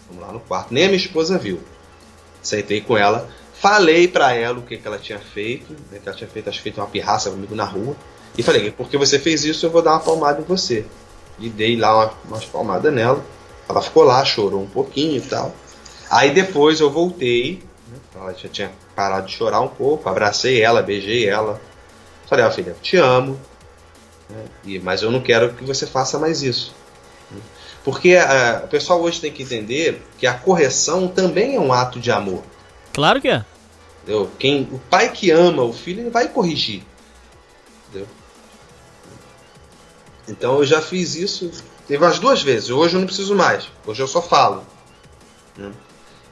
Vamos 0.09 0.25
lá 0.25 0.33
no 0.33 0.39
quarto. 0.39 0.73
Nem 0.73 0.85
a 0.85 0.87
minha 0.87 0.97
esposa 0.97 1.37
viu. 1.37 1.61
Sentei 2.41 2.81
com 2.81 2.97
ela, 2.97 3.29
falei 3.53 4.07
pra 4.07 4.33
ela 4.33 4.57
o 4.57 4.63
que, 4.63 4.77
que 4.77 4.87
ela 4.87 4.97
tinha 4.97 5.19
feito, 5.19 5.71
né, 5.91 5.99
que 6.01 6.09
ela 6.09 6.17
tinha 6.17 6.29
feito, 6.29 6.49
acho 6.49 6.57
que 6.57 6.63
feito 6.63 6.81
uma 6.81 6.87
pirraça 6.87 7.29
comigo 7.29 7.53
na 7.53 7.65
rua. 7.65 7.95
E 8.37 8.41
falei, 8.41 8.71
porque 8.71 8.97
você 8.97 9.19
fez 9.19 9.45
isso, 9.45 9.65
eu 9.65 9.69
vou 9.69 9.81
dar 9.81 9.91
uma 9.91 9.99
palmada 9.99 10.41
em 10.41 10.43
você. 10.43 10.85
E 11.37 11.49
dei 11.49 11.75
lá 11.77 11.95
uma, 11.95 12.13
umas 12.25 12.45
palmadas 12.45 12.91
nela. 12.91 13.23
Ela 13.69 13.81
ficou 13.81 14.03
lá, 14.03 14.23
chorou 14.25 14.61
um 14.61 14.67
pouquinho 14.67 15.17
e 15.17 15.21
tal. 15.21 15.53
Aí 16.09 16.33
depois 16.33 16.79
eu 16.79 16.89
voltei, 16.89 17.61
né, 17.87 17.97
ela 18.15 18.33
já 18.33 18.49
tinha 18.49 18.71
parado 18.95 19.27
de 19.27 19.33
chorar 19.33 19.61
um 19.61 19.67
pouco, 19.67 20.09
abracei 20.09 20.61
ela, 20.61 20.81
beijei 20.81 21.27
ela. 21.27 21.61
Falei, 22.27 22.43
ó 22.43 22.51
filha, 22.51 22.75
te 22.81 22.97
amo, 22.97 23.39
né, 24.29 24.45
e, 24.63 24.79
mas 24.79 25.03
eu 25.03 25.11
não 25.11 25.21
quero 25.21 25.53
que 25.53 25.63
você 25.63 25.85
faça 25.85 26.17
mais 26.17 26.41
isso. 26.41 26.73
Porque 27.83 28.15
ah, 28.15 28.61
o 28.63 28.67
pessoal 28.67 29.01
hoje 29.01 29.19
tem 29.19 29.31
que 29.31 29.43
entender 29.43 30.01
que 30.17 30.27
a 30.27 30.33
correção 30.33 31.07
também 31.07 31.55
é 31.55 31.59
um 31.59 31.73
ato 31.73 31.99
de 31.99 32.11
amor. 32.11 32.43
Claro 32.93 33.19
que 33.19 33.27
é. 33.27 33.43
Entendeu? 34.03 34.29
Quem, 34.37 34.67
o 34.71 34.79
pai 34.79 35.11
que 35.11 35.31
ama 35.31 35.63
o 35.63 35.73
filho, 35.73 36.01
ele 36.01 36.09
vai 36.09 36.27
corrigir. 36.27 36.83
Entendeu? 37.89 38.07
Então 40.27 40.59
eu 40.59 40.65
já 40.65 40.81
fiz 40.81 41.15
isso. 41.15 41.51
Teve 41.87 42.03
umas 42.03 42.19
duas 42.19 42.41
vezes. 42.41 42.69
Hoje 42.69 42.95
eu 42.95 42.99
não 42.99 43.07
preciso 43.07 43.35
mais. 43.35 43.67
Hoje 43.85 44.01
eu 44.01 44.07
só 44.07 44.21
falo. 44.21 44.63
né? 45.57 45.71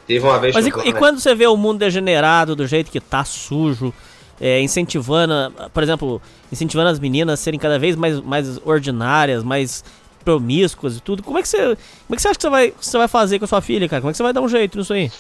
Teve 0.08 0.26
uma 0.26 0.39
vez 0.39 0.56
Mas 0.56 0.66
e, 0.66 0.70
e 0.70 0.93
quando 0.93 1.20
você 1.20 1.36
vê 1.36 1.45
o 1.45 1.56
mundo 1.56 1.80
degenerado 1.80 2.56
do 2.56 2.66
jeito 2.66 2.89
que 2.89 3.00
tá 3.00 3.24
sujo, 3.24 3.93
é, 4.41 4.60
incentivando, 4.62 5.34
por 5.72 5.84
exemplo, 5.84 6.22
incentivando 6.52 6.89
as 6.89 7.00
meninas 7.00 7.39
a 7.39 7.43
serem 7.43 7.60
cada 7.60 7.78
vez 7.78 7.95
mais, 7.95 8.20
mais 8.22 8.60
ordinárias, 8.66 9.43
mais 9.43 9.84
promíscuas 10.24 10.97
e 10.97 11.01
tudo. 11.01 11.24
Como 11.24 11.38
é 11.38 11.41
que 11.41 11.47
você, 11.47 11.57
como 11.57 11.78
é 12.11 12.15
que 12.15 12.22
você 12.22 12.28
acha 12.28 12.38
que 12.38 12.43
você 12.43 12.49
vai, 12.49 12.74
você 12.80 12.97
vai 12.97 13.07
fazer 13.07 13.39
com 13.39 13.45
a 13.45 13.47
sua 13.47 13.61
filha, 13.61 13.88
cara? 13.88 14.01
Como 14.01 14.09
é 14.09 14.13
que 14.13 14.17
você 14.17 14.24
vai 14.24 14.34
dar 14.34 14.41
um 14.41 14.49
jeito 14.49 14.78
nisso 14.78 14.93
aí? 14.93 15.11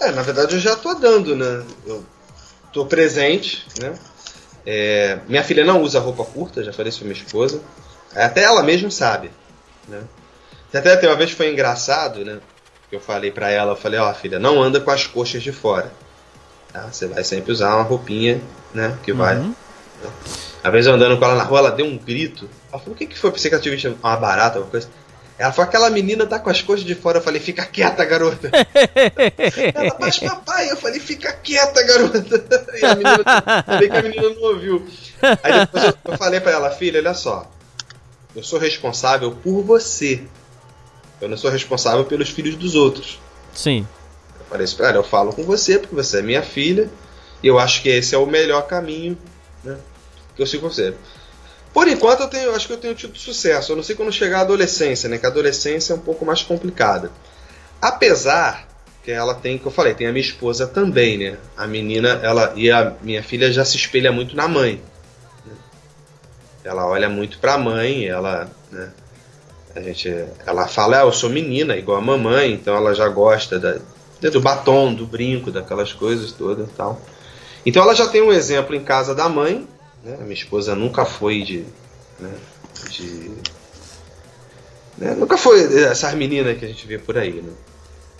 É, 0.00 0.10
na 0.10 0.22
verdade 0.22 0.54
eu 0.54 0.60
já 0.60 0.76
tô 0.76 0.94
dando, 0.94 1.34
né? 1.36 1.64
Eu 1.86 2.04
tô 2.72 2.86
presente, 2.86 3.66
né? 3.80 3.94
É, 4.66 5.18
minha 5.28 5.42
filha 5.42 5.64
não 5.64 5.82
usa 5.82 6.00
roupa 6.00 6.24
curta, 6.24 6.64
já 6.64 6.72
falei 6.72 6.90
isso 6.90 6.98
pra 6.98 7.08
minha 7.08 7.20
esposa. 7.20 7.60
Até 8.14 8.42
ela 8.42 8.62
mesma 8.62 8.90
sabe, 8.90 9.30
né? 9.88 10.02
Até 10.72 10.96
tem 10.96 11.08
uma 11.08 11.16
vez 11.16 11.30
foi 11.30 11.52
engraçado, 11.52 12.24
né? 12.24 12.40
Que 12.90 12.96
eu 12.96 13.00
falei 13.00 13.30
pra 13.30 13.50
ela, 13.50 13.72
eu 13.72 13.76
falei, 13.76 14.00
ó 14.00 14.12
filha, 14.12 14.38
não 14.38 14.62
anda 14.62 14.80
com 14.80 14.90
as 14.90 15.06
coxas 15.06 15.42
de 15.42 15.52
fora. 15.52 15.92
Tá? 16.72 16.88
Você 16.90 17.06
vai 17.06 17.22
sempre 17.22 17.52
usar 17.52 17.76
uma 17.76 17.84
roupinha, 17.84 18.40
né? 18.74 18.98
Que 19.02 19.12
vai. 19.12 19.36
Uhum. 19.36 19.54
Às 20.62 20.72
vezes 20.72 20.86
eu 20.88 20.94
andando 20.94 21.16
com 21.18 21.24
ela 21.24 21.36
na 21.36 21.44
rua, 21.44 21.60
ela 21.60 21.70
deu 21.70 21.86
um 21.86 21.96
grito. 21.96 22.50
Ela 22.74 22.82
falou, 22.82 22.94
o 22.94 22.98
que, 22.98 23.06
que 23.06 23.16
foi? 23.16 23.30
Pensei 23.30 23.48
que 23.48 23.54
ela 23.54 23.62
tinha 23.62 23.72
visto 23.72 23.96
uma 24.02 24.16
barata, 24.16 24.56
alguma 24.58 24.72
coisa. 24.72 24.88
Ela 25.38 25.52
falou, 25.52 25.68
aquela 25.68 25.90
menina 25.90 26.26
tá 26.26 26.40
com 26.40 26.50
as 26.50 26.60
coxas 26.60 26.84
de 26.84 26.96
fora. 26.96 27.18
Eu 27.18 27.22
falei, 27.22 27.40
fica 27.40 27.64
quieta, 27.64 28.04
garota. 28.04 28.50
ela, 29.72 29.96
mas 30.00 30.18
papai, 30.18 30.72
eu 30.72 30.76
falei, 30.76 30.98
fica 30.98 31.32
quieta, 31.34 31.84
garota. 31.84 32.44
E 32.74 32.84
a 32.84 32.96
menina, 32.96 33.62
falei 33.64 33.88
que 33.88 33.96
a 33.96 34.02
menina 34.02 34.28
não 34.30 34.42
ouviu. 34.42 34.84
Aí 35.40 35.60
depois 35.60 35.84
eu, 35.84 35.94
eu 36.04 36.18
falei 36.18 36.40
pra 36.40 36.50
ela, 36.50 36.70
filha, 36.72 36.98
olha 36.98 37.14
só. 37.14 37.48
Eu 38.34 38.42
sou 38.42 38.58
responsável 38.58 39.30
por 39.30 39.62
você. 39.62 40.24
Eu 41.20 41.28
não 41.28 41.36
sou 41.36 41.52
responsável 41.52 42.04
pelos 42.04 42.30
filhos 42.30 42.56
dos 42.56 42.74
outros. 42.74 43.20
Sim. 43.52 43.86
Eu 44.40 44.46
falei 44.46 44.64
isso 44.64 44.76
pra 44.76 44.88
ela, 44.88 44.96
eu 44.96 45.04
falo 45.04 45.32
com 45.32 45.44
você 45.44 45.78
porque 45.78 45.94
você 45.94 46.18
é 46.18 46.22
minha 46.22 46.42
filha. 46.42 46.90
E 47.40 47.46
eu 47.46 47.56
acho 47.56 47.82
que 47.82 47.88
esse 47.88 48.16
é 48.16 48.18
o 48.18 48.26
melhor 48.26 48.66
caminho, 48.66 49.16
né? 49.62 49.78
Que 50.34 50.42
eu 50.42 50.46
sigo 50.46 50.62
com 50.62 50.74
você. 50.74 50.94
Por 51.74 51.88
enquanto 51.88 52.20
eu 52.20 52.28
tenho, 52.28 52.54
acho 52.54 52.68
que 52.68 52.72
eu 52.72 52.78
tenho 52.78 52.94
tido 52.94 53.18
sucesso. 53.18 53.72
Eu 53.72 53.76
não 53.76 53.82
sei 53.82 53.96
quando 53.96 54.12
chegar 54.12 54.38
a 54.38 54.42
adolescência, 54.42 55.08
né? 55.08 55.18
Que 55.18 55.26
a 55.26 55.28
adolescência 55.28 55.92
é 55.92 55.96
um 55.96 56.00
pouco 56.00 56.24
mais 56.24 56.40
complicada. 56.40 57.10
Apesar 57.82 58.68
que 59.02 59.10
ela 59.10 59.34
tem, 59.34 59.58
que 59.58 59.66
eu 59.66 59.72
falei, 59.72 59.92
tem 59.92 60.06
a 60.06 60.12
minha 60.12 60.24
esposa 60.24 60.68
também, 60.68 61.18
né? 61.18 61.36
A 61.56 61.66
menina, 61.66 62.20
ela 62.22 62.52
e 62.54 62.70
a 62.70 62.94
minha 63.02 63.24
filha 63.24 63.52
já 63.52 63.64
se 63.64 63.76
espelha 63.76 64.12
muito 64.12 64.36
na 64.36 64.46
mãe. 64.46 64.80
né? 65.44 65.52
Ela 66.62 66.86
olha 66.86 67.08
muito 67.08 67.38
pra 67.40 67.58
mãe, 67.58 68.06
ela, 68.06 68.48
né? 68.70 68.92
A 69.74 69.80
gente, 69.80 70.08
ela 70.46 70.68
fala, 70.68 71.00
ah, 71.00 71.02
eu 71.02 71.12
sou 71.12 71.28
menina, 71.28 71.76
igual 71.76 71.98
a 71.98 72.00
mamãe, 72.00 72.52
então 72.52 72.76
ela 72.76 72.94
já 72.94 73.08
gosta 73.08 73.58
da, 73.58 73.78
do 74.30 74.40
batom, 74.40 74.94
do 74.94 75.04
brinco, 75.04 75.50
daquelas 75.50 75.92
coisas 75.92 76.30
todas 76.30 76.68
e 76.68 76.72
tal. 76.72 77.02
Então 77.66 77.82
ela 77.82 77.94
já 77.94 78.06
tem 78.06 78.22
um 78.22 78.32
exemplo 78.32 78.76
em 78.76 78.84
casa 78.84 79.12
da 79.12 79.28
mãe, 79.28 79.66
né? 80.04 80.16
Minha 80.20 80.34
esposa 80.34 80.74
nunca 80.74 81.04
foi 81.04 81.42
de. 81.42 81.64
Né? 82.18 82.32
de 82.90 83.30
né? 84.98 85.14
Nunca 85.14 85.36
foi 85.36 85.82
essas 85.84 86.14
meninas 86.14 86.56
que 86.58 86.64
a 86.64 86.68
gente 86.68 86.86
vê 86.86 86.98
por 86.98 87.18
aí, 87.18 87.40
né? 87.42 87.52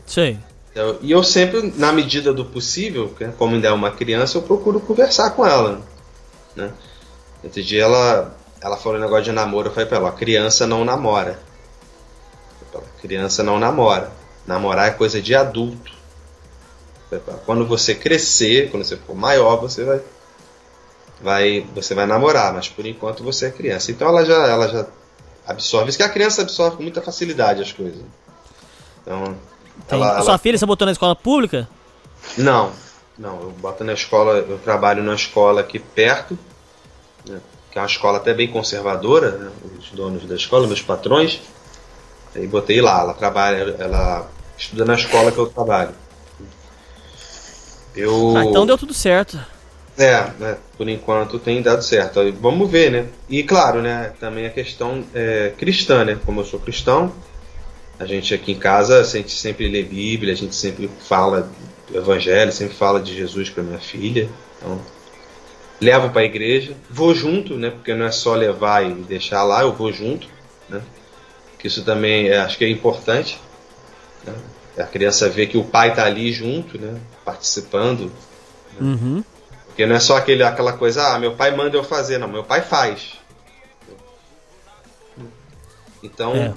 Sei. 0.06 0.38
Eu- 0.74 0.98
e 1.00 1.12
eu 1.12 1.22
sempre, 1.22 1.72
na 1.76 1.92
medida 1.92 2.32
do 2.32 2.44
possível, 2.44 3.14
né, 3.20 3.32
como 3.38 3.54
ainda 3.54 3.68
é 3.68 3.72
uma 3.72 3.92
criança, 3.92 4.38
eu 4.38 4.42
procuro 4.42 4.80
conversar 4.80 5.30
com 5.30 5.46
ela. 5.46 5.80
Né? 6.56 6.72
Outro 7.44 7.62
dia 7.62 7.84
ela, 7.84 8.36
ela 8.60 8.76
falou 8.76 8.98
um 8.98 9.00
negócio 9.02 9.24
de 9.24 9.32
namoro, 9.32 9.68
eu 9.68 9.72
falei 9.72 9.88
pra 9.88 9.98
ela, 9.98 10.10
criança 10.10 10.66
não 10.66 10.84
namora. 10.84 11.38
Ela, 12.72 12.82
criança 13.00 13.42
não 13.44 13.58
namora. 13.58 14.10
Namorar 14.46 14.88
é 14.88 14.90
coisa 14.90 15.22
de 15.22 15.34
adulto. 15.34 15.92
Quando 17.46 17.64
você 17.66 17.94
crescer, 17.94 18.70
quando 18.70 18.84
você 18.84 18.96
for 18.96 19.14
maior, 19.14 19.60
você 19.60 19.84
vai, 19.84 20.00
vai, 21.20 21.66
você 21.74 21.94
vai 21.94 22.06
namorar, 22.06 22.52
mas 22.52 22.68
por 22.68 22.84
enquanto 22.86 23.22
você 23.24 23.46
é 23.46 23.50
criança. 23.50 23.90
Então 23.90 24.08
ela 24.08 24.24
já, 24.24 24.46
ela 24.46 24.68
já 24.68 24.86
absorve. 25.46 25.88
Isso 25.90 25.98
que 25.98 26.04
a 26.04 26.08
criança 26.08 26.42
absorve 26.42 26.76
com 26.76 26.82
muita 26.82 27.00
facilidade 27.02 27.62
as 27.62 27.72
coisas. 27.72 28.00
Então, 29.02 29.36
ela- 29.88 30.22
sua 30.22 30.38
filha 30.38 30.56
você 30.56 30.66
botou 30.66 30.86
na 30.86 30.92
escola 30.92 31.14
pública? 31.14 31.68
não, 32.38 32.72
não, 33.18 33.40
eu 33.42 33.50
boto 33.50 33.84
na 33.84 33.92
escola, 33.92 34.38
eu 34.38 34.58
trabalho 34.58 35.02
numa 35.02 35.14
escola 35.14 35.60
aqui 35.60 35.78
perto, 35.78 36.38
né, 37.28 37.38
que 37.70 37.78
é 37.78 37.80
uma 37.82 37.86
escola 37.86 38.16
até 38.18 38.32
bem 38.32 38.48
conservadora, 38.48 39.32
né, 39.32 39.50
os 39.78 39.90
donos 39.90 40.24
da 40.24 40.34
escola, 40.34 40.66
meus 40.66 40.80
patrões, 40.80 41.40
aí 42.34 42.46
botei 42.46 42.80
lá, 42.80 43.00
ela 43.00 43.12
trabalha, 43.14 43.76
ela 43.78 44.26
estuda 44.56 44.84
na 44.86 44.94
escola 44.94 45.30
que 45.30 45.38
eu 45.38 45.46
trabalho. 45.46 45.94
Eu, 47.94 48.34
Ah, 48.36 48.44
então 48.44 48.66
deu 48.66 48.76
tudo 48.78 48.92
certo. 48.94 49.38
É, 49.96 50.30
né, 50.38 50.56
por 50.76 50.88
enquanto 50.88 51.38
tem 51.38 51.62
dado 51.62 51.82
certo. 51.82 52.20
Vamos 52.40 52.70
ver, 52.70 52.90
né? 52.90 53.06
E 53.28 53.42
claro, 53.42 53.80
né, 53.80 54.12
também 54.18 54.46
a 54.46 54.50
questão 54.50 55.04
é, 55.14 55.52
cristã, 55.56 56.04
né? 56.04 56.18
Como 56.24 56.40
eu 56.40 56.44
sou 56.44 56.58
cristão, 56.58 57.12
a 57.98 58.04
gente 58.04 58.34
aqui 58.34 58.52
em 58.52 58.58
casa, 58.58 59.00
a 59.00 59.04
gente 59.04 59.30
sempre 59.30 59.68
lê 59.68 59.82
Bíblia, 59.82 60.32
a 60.32 60.36
gente 60.36 60.54
sempre 60.54 60.90
fala 61.08 61.48
do 61.88 61.96
Evangelho, 61.96 62.50
sempre 62.50 62.74
fala 62.74 63.00
de 63.00 63.14
Jesus 63.14 63.50
para 63.50 63.62
minha 63.62 63.78
filha. 63.78 64.28
Então, 64.58 64.80
levo 65.80 66.10
para 66.10 66.22
a 66.22 66.24
igreja, 66.24 66.74
vou 66.90 67.14
junto, 67.14 67.54
né? 67.56 67.70
Porque 67.70 67.94
não 67.94 68.06
é 68.06 68.10
só 68.10 68.34
levar 68.34 68.84
e 68.84 68.94
deixar 68.94 69.44
lá, 69.44 69.62
eu 69.62 69.72
vou 69.72 69.92
junto, 69.92 70.26
né? 70.68 70.82
Que 71.58 71.68
isso 71.68 71.84
também 71.84 72.28
é, 72.28 72.38
acho 72.38 72.58
que 72.58 72.64
é 72.64 72.68
importante. 72.68 73.38
Né? 74.26 74.34
A 74.76 74.84
criança 74.84 75.28
vê 75.28 75.46
que 75.46 75.56
o 75.56 75.64
pai 75.64 75.90
está 75.90 76.04
ali 76.04 76.32
junto, 76.32 76.78
né? 76.78 76.98
Participando. 77.24 78.10
Uhum. 78.80 79.22
Porque 79.74 79.86
não 79.86 79.96
é 79.96 80.00
só 80.00 80.16
aquele, 80.16 80.44
aquela 80.44 80.72
coisa, 80.74 81.04
ah, 81.04 81.18
meu 81.18 81.34
pai 81.34 81.50
manda 81.50 81.76
eu 81.76 81.82
fazer, 81.82 82.16
não, 82.16 82.28
meu 82.28 82.44
pai 82.44 82.62
faz. 82.62 83.14
Então, 86.00 86.32
É. 86.32 86.54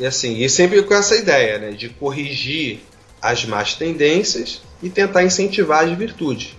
e 0.00 0.04
assim, 0.04 0.36
e 0.36 0.50
sempre 0.50 0.82
com 0.82 0.92
essa 0.92 1.14
ideia, 1.14 1.58
né, 1.60 1.70
de 1.70 1.90
corrigir 1.90 2.80
as 3.22 3.44
más 3.44 3.74
tendências 3.74 4.62
e 4.82 4.90
tentar 4.90 5.22
incentivar 5.22 5.84
as 5.84 5.96
virtudes. 5.96 6.56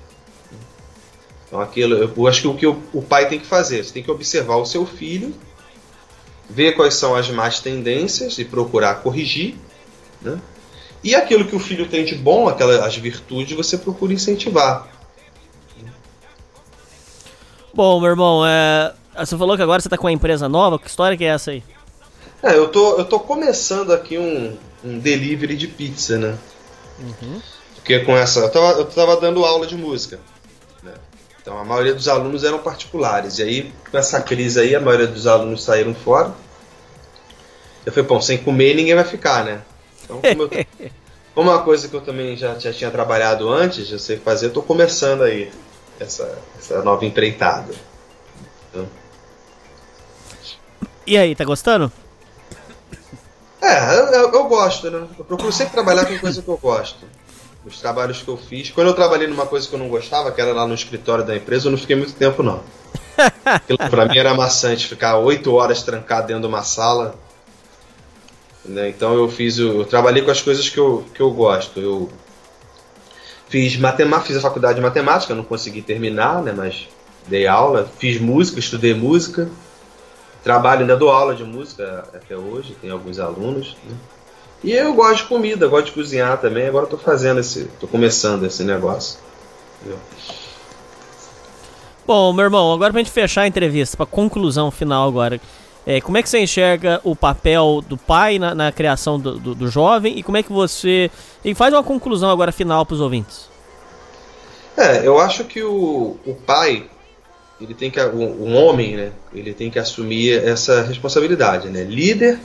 Então, 1.46 1.60
aquilo, 1.60 1.96
eu 2.16 2.28
acho 2.28 2.42
que 2.42 2.48
o 2.48 2.56
que 2.56 2.68
o, 2.68 2.82
o 2.94 3.02
pai 3.02 3.28
tem 3.28 3.38
que 3.38 3.46
fazer, 3.46 3.84
você 3.84 3.92
tem 3.92 4.02
que 4.02 4.12
observar 4.12 4.56
o 4.56 4.66
seu 4.66 4.86
filho, 4.86 5.36
ver 6.50 6.72
quais 6.72 6.94
são 6.94 7.16
as 7.16 7.30
más 7.30 7.60
tendências 7.60 8.38
e 8.40 8.46
procurar 8.46 9.02
corrigir, 9.02 9.56
né? 10.22 10.40
E 11.04 11.16
aquilo 11.16 11.44
que 11.44 11.56
o 11.56 11.60
filho 11.60 11.90
tem 11.90 12.06
de 12.06 12.16
bom, 12.16 12.48
aquelas 12.48 12.80
as 12.80 12.96
virtudes, 12.96 13.58
você 13.58 13.78
procura 13.78 14.14
incentivar. 14.14 15.01
Bom, 17.74 18.00
meu 18.00 18.10
irmão, 18.10 18.46
é... 18.46 18.94
você 19.18 19.38
falou 19.38 19.56
que 19.56 19.64
agora 19.64 19.82
você 19.82 19.90
tá 19.90 19.98
com 19.98 20.08
uma 20.08 20.12
empresa 20.12 20.50
nova. 20.50 20.78
Que 20.78 20.88
história 20.88 21.16
que 21.16 21.24
é 21.24 21.28
essa 21.28 21.52
aí? 21.52 21.64
É, 22.44 22.56
eu 22.56 22.70
tô, 22.70 22.98
eu 22.98 23.06
tô 23.06 23.20
começando 23.20 23.94
aqui 23.94 24.18
um, 24.18 24.58
um 24.84 25.00
delivery 25.00 25.56
de 25.56 25.68
pizza, 25.68 26.18
né? 26.18 26.38
Porque 27.76 28.00
com 28.00 28.16
essa. 28.18 28.40
Eu 28.40 28.52
tava, 28.52 28.80
eu 28.80 28.86
tava 28.86 29.18
dando 29.18 29.46
aula 29.46 29.66
de 29.66 29.76
música. 29.76 30.20
né? 30.84 30.94
Então 31.42 31.58
a 31.58 31.64
maioria 31.64 31.94
dos 31.94 32.08
alunos 32.08 32.44
eram 32.44 32.60
particulares. 32.60 33.40
E 33.40 33.44
aí, 33.44 33.74
com 33.90 33.98
essa 33.98 34.22
crise 34.22 34.60
aí, 34.60 34.76
a 34.76 34.80
maioria 34.80 35.08
dos 35.08 35.26
alunos 35.26 35.64
saíram 35.64 35.94
fora. 35.94 36.34
Eu 37.86 37.92
falei, 37.92 38.08
bom, 38.08 38.22
sem 38.22 38.38
comer 38.38 38.76
ninguém 38.76 38.96
vai 38.96 39.04
ficar, 39.04 39.44
né? 39.44 39.62
Então, 40.04 40.22
como, 40.22 40.44
eu, 40.44 40.50
como 41.34 41.50
é 41.50 41.54
uma 41.54 41.64
coisa 41.64 41.88
que 41.88 41.96
eu 41.96 42.02
também 42.02 42.36
já, 42.36 42.58
já 42.60 42.72
tinha 42.74 42.92
trabalhado 42.92 43.50
antes, 43.50 43.88
já 43.88 43.98
sei 43.98 44.18
fazer, 44.18 44.48
eu 44.48 44.54
tô 44.54 44.62
começando 44.62 45.24
aí 45.24 45.52
essa, 46.02 46.38
essa 46.58 46.82
nova 46.82 47.06
empreitada. 47.06 47.74
Então, 48.70 48.88
E 51.06 51.18
aí, 51.18 51.36
tá 51.36 51.44
gostando? 51.44 51.92
É, 53.62 53.96
eu, 54.00 54.06
eu- 54.08 54.32
eu 54.34 54.44
gosto, 54.46 54.90
né? 54.90 55.08
Eu 55.18 55.26
procuro 55.26 55.52
sempre 55.52 55.74
trabalhar 55.74 56.06
com 56.06 56.18
coisa 56.20 56.42
que 56.42 56.48
eu 56.48 56.58
gosto. 56.58 57.06
Os 57.66 57.80
trabalhos 57.80 58.22
que 58.24 58.28
eu 58.28 58.38
fiz. 58.38 58.72
Quando 58.72 58.88
eu 58.88 58.94
trabalhei 58.96 59.28
numa 59.28 59.46
coisa 59.46 59.68
que 59.68 59.76
eu 59.76 59.80
não 59.80 59.88
gostava, 59.88 60.32
que 60.32 60.42
era 60.42 60.52
lá 60.52 60.66
no 60.66 60.74
escritório 60.74 61.24
da 61.24 61.36
empresa, 61.36 61.68
eu 61.68 61.72
não 61.72 61.78
fiquei 61.78 61.96
muito 61.96 62.14
tempo, 62.14 62.42
não. 62.42 62.62
Aquilo 63.46 63.78
pra 63.90 64.06
mim 64.08 64.18
era 64.18 64.34
maçante, 64.34 64.88
ficar 64.88 65.18
oito 65.20 65.54
horas 65.54 65.84
trancado 65.84 66.28
dentro 66.28 66.42
de 66.42 66.48
uma 66.48 66.64
sala. 66.64 67.14
né? 68.66 68.90
Então 68.90 69.14
eu 69.14 69.30
fiz. 69.30 69.60
o- 69.60 69.82
Eu 69.82 69.86
trabalhei 69.86 70.24
com 70.24 70.32
as 70.32 70.42
coisas 70.42 70.68
que 70.70 70.80
eu, 70.80 71.06
que 71.14 71.22
eu 71.22 71.30
gosto. 71.30 71.80
Eu 71.80 72.10
fiz 73.52 73.76
matemática, 73.76 74.28
fiz 74.28 74.38
a 74.38 74.42
faculdade 74.42 74.76
de 74.76 74.82
matemática, 74.82 75.36
não 75.36 75.44
consegui 75.44 75.82
terminar, 75.82 76.42
né? 76.42 76.54
Mas 76.56 76.88
dei 77.28 77.46
aula, 77.46 77.88
fiz 78.00 78.20
música, 78.20 78.60
estudei 78.60 78.94
música. 78.94 79.50
Trabalho, 80.42 80.82
ainda 80.82 80.96
dou 80.96 81.12
aula 81.12 81.36
de 81.36 81.44
música 81.44 82.06
até 82.16 82.36
hoje, 82.36 82.76
tem 82.82 82.90
alguns 82.90 83.20
alunos. 83.20 83.76
né? 83.84 83.96
E 84.64 84.72
eu 84.72 84.94
gosto 84.94 85.24
de 85.24 85.24
comida, 85.26 85.68
gosto 85.68 85.88
de 85.88 85.92
cozinhar 85.92 86.38
também. 86.40 86.66
Agora 86.66 86.86
estou 86.86 86.98
fazendo 86.98 87.42
esse, 87.42 87.64
estou 87.64 87.90
começando 87.90 88.46
esse 88.46 88.64
negócio. 88.64 89.20
entendeu? 89.82 90.00
Bom, 92.08 92.32
meu 92.32 92.46
irmão, 92.46 92.74
agora 92.74 92.92
pra 92.92 93.02
gente 93.02 93.12
fechar 93.12 93.42
a 93.42 93.48
entrevista, 93.48 93.98
pra 93.98 94.06
conclusão 94.06 94.72
final 94.72 95.08
agora. 95.08 95.42
É, 95.86 96.00
como 96.00 96.18
é 96.18 96.22
que 96.22 96.30
você 96.30 96.40
enxerga 96.40 97.02
o 97.04 97.16
papel 97.16 97.84
do 97.88 97.98
pai 97.98 98.38
na, 98.38 98.54
na 98.54 98.72
criação 98.72 99.20
do, 99.20 99.40
do, 99.40 99.56
do 99.56 99.68
jovem 99.68 100.18
e 100.18 100.24
como 100.24 100.38
é 100.38 100.44
que 100.44 100.52
você. 100.52 101.10
E 101.44 101.56
faz 101.56 101.74
uma 101.74 101.84
conclusão 101.84 102.30
agora 102.30 102.52
final 102.52 102.86
pros 102.86 103.02
ouvintes. 103.02 103.50
É, 104.78 105.06
eu 105.06 105.20
acho 105.20 105.44
que 105.44 105.62
o, 105.64 106.18
o 106.26 106.36
pai, 106.46 106.90
ele 107.60 107.74
tem 107.74 107.90
que, 107.92 108.00
o 108.00 108.54
homem, 108.54 108.96
né, 108.96 109.12
ele 109.34 109.54
tem 109.54 109.70
que 109.70 109.80
assumir 109.80 110.44
essa 110.44 110.84
responsabilidade, 110.84 111.70
né, 111.70 111.84
líder, 111.84 112.40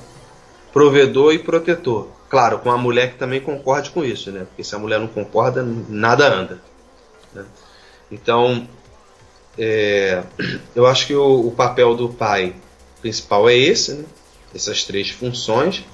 provedor 0.73 1.33
e 1.33 1.39
protetor. 1.39 2.09
Claro, 2.29 2.59
com 2.59 2.71
a 2.71 2.77
mulher 2.77 3.13
que 3.13 3.19
também 3.19 3.41
concorde 3.41 3.91
com 3.91 4.05
isso, 4.05 4.33
né, 4.33 4.45
porque 4.49 4.65
se 4.65 4.75
a 4.75 4.79
mulher 4.79 4.99
não 4.99 5.07
concorda, 5.07 5.63
nada 5.89 6.27
anda. 6.27 6.61
né. 7.33 7.45
Então, 8.11 8.67
é, 9.59 10.23
eu 10.75 10.87
acho 10.87 11.07
que 11.07 11.15
o, 11.15 11.47
o 11.47 11.53
papel 11.53 11.95
do 11.95 12.09
pai 12.09 12.55
principal 13.07 13.49
é 13.49 13.55
esse, 13.55 13.93
né, 13.93 14.05
essas 14.53 14.83
três 14.83 15.11
funções. 15.11 15.85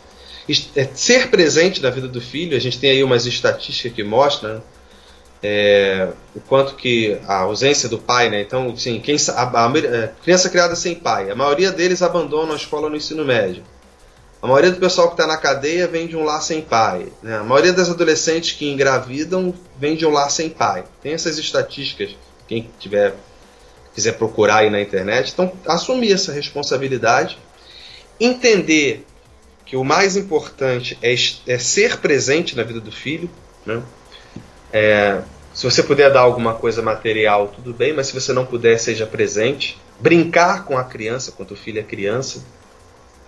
É 0.75 0.89
ser 0.95 1.29
presente 1.29 1.81
na 1.83 1.91
vida 1.91 2.09
do 2.09 2.21
filho, 2.21 2.57
a 2.57 2.61
gente 2.61 2.79
tem 2.79 2.91
aí 2.91 3.05
umas 3.05 3.27
estatísticas 3.27 3.93
que 3.93 4.03
mostram 4.03 4.55
né, 4.55 4.61
é, 5.43 6.09
o 6.35 6.41
quanto 6.41 6.75
que 6.75 7.19
a 7.29 7.41
ausência 7.41 7.89
do 7.89 7.99
pai, 7.99 8.29
né? 8.31 8.41
Então, 8.41 8.71
assim, 8.73 8.99
quem, 8.99 9.19
sa- 9.19 9.35
a, 9.35 9.67
a, 9.67 9.79
é, 9.79 10.11
criança 10.23 10.49
criada 10.49 10.75
sem 10.75 10.95
pai, 10.95 11.31
a 11.31 11.35
maioria 11.35 11.71
deles 11.71 12.03
abandonam 12.03 12.55
a 12.55 12.57
escola 12.57 12.89
no 12.89 12.97
ensino 12.97 13.25
médio. 13.25 13.63
A 14.41 14.47
maioria 14.47 14.73
do 14.73 14.81
pessoal 14.81 15.09
que 15.09 15.15
está 15.15 15.27
na 15.27 15.37
cadeia 15.37 15.87
vem 15.87 16.09
de 16.09 16.17
um 16.17 16.25
lar 16.25 16.41
sem 16.41 16.61
pai. 16.61 17.07
Né? 17.23 17.37
A 17.37 17.45
maioria 17.45 17.73
das 17.73 17.89
adolescentes 17.89 18.53
que 18.53 18.69
engravidam 18.69 19.55
vem 19.79 19.95
de 19.95 20.05
um 20.05 20.11
lar 20.11 20.31
sem 20.31 20.49
pai. 20.49 20.83
Tem 21.01 21.13
essas 21.13 21.39
estatísticas, 21.39 22.17
quem 22.49 22.69
tiver 22.81 23.15
quiser 23.95 24.13
procurar 24.13 24.59
aí 24.59 24.71
na 24.71 24.81
internet. 24.81 25.33
Então, 25.33 25.53
assumir 25.67 26.13
essa 26.13 26.33
responsabilidade, 26.33 27.39
entender 28.19 29.05
que 29.65 29.77
o 29.77 29.85
mais 29.85 30.17
importante 30.17 30.99
é, 31.03 31.15
é 31.47 31.59
ser 31.59 31.99
presente 31.99 32.57
na 32.57 32.63
vida 32.63 32.81
do 32.81 32.93
filho. 32.93 33.31
Né? 33.65 33.83
É, 34.73 35.23
se 35.55 35.65
você 35.65 35.83
puder 35.83 36.13
dar 36.13 36.21
alguma 36.21 36.55
coisa 36.55 36.83
material, 36.83 37.49
tudo 37.49 37.73
bem, 37.73 37.93
mas 37.93 38.09
se 38.09 38.15
você 38.15 38.33
não 38.33 38.45
puder, 38.45 38.79
seja 38.79 39.07
presente. 39.07 39.81
Brincar 40.01 40.65
com 40.65 40.77
a 40.77 40.85
criança, 40.85 41.33
quando 41.33 41.53
o 41.53 41.57
filho 41.57 41.79
é 41.79 41.83
criança. 41.83 42.43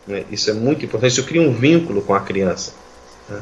né? 0.07 0.25
Isso 0.31 0.51
é 0.51 0.53
muito 0.53 0.85
importante. 0.85 1.13
Isso 1.13 1.25
cria 1.25 1.43
um 1.43 1.53
vínculo 1.53 2.03
com 2.03 2.15
a 2.15 2.21
criança. 2.21 2.73
né? 3.29 3.41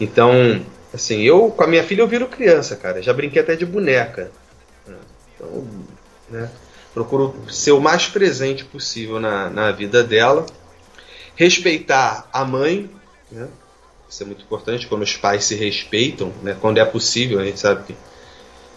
Então, 0.00 0.64
assim, 0.94 1.22
eu 1.22 1.50
com 1.50 1.64
a 1.64 1.66
minha 1.66 1.82
filha 1.82 2.02
eu 2.02 2.08
viro 2.08 2.26
criança, 2.28 2.76
cara. 2.76 3.02
Já 3.02 3.12
brinquei 3.12 3.42
até 3.42 3.56
de 3.56 3.66
boneca. 3.66 4.30
né? 4.86 4.96
Então, 5.34 5.66
né? 6.30 6.50
Procuro 6.94 7.34
ser 7.50 7.72
o 7.72 7.80
mais 7.80 8.06
presente 8.06 8.64
possível 8.64 9.20
na, 9.20 9.48
na 9.50 9.70
vida 9.70 10.02
dela. 10.02 10.44
Respeitar 11.36 12.28
a 12.32 12.44
mãe, 12.44 12.90
né? 13.30 13.48
Isso 14.08 14.22
é 14.22 14.26
muito 14.26 14.42
importante 14.42 14.86
quando 14.86 15.02
os 15.02 15.16
pais 15.16 15.44
se 15.44 15.54
respeitam, 15.54 16.32
né? 16.42 16.56
Quando 16.60 16.78
é 16.78 16.84
possível, 16.84 17.38
a 17.38 17.44
gente 17.44 17.60
sabe 17.60 17.84
que 17.84 17.94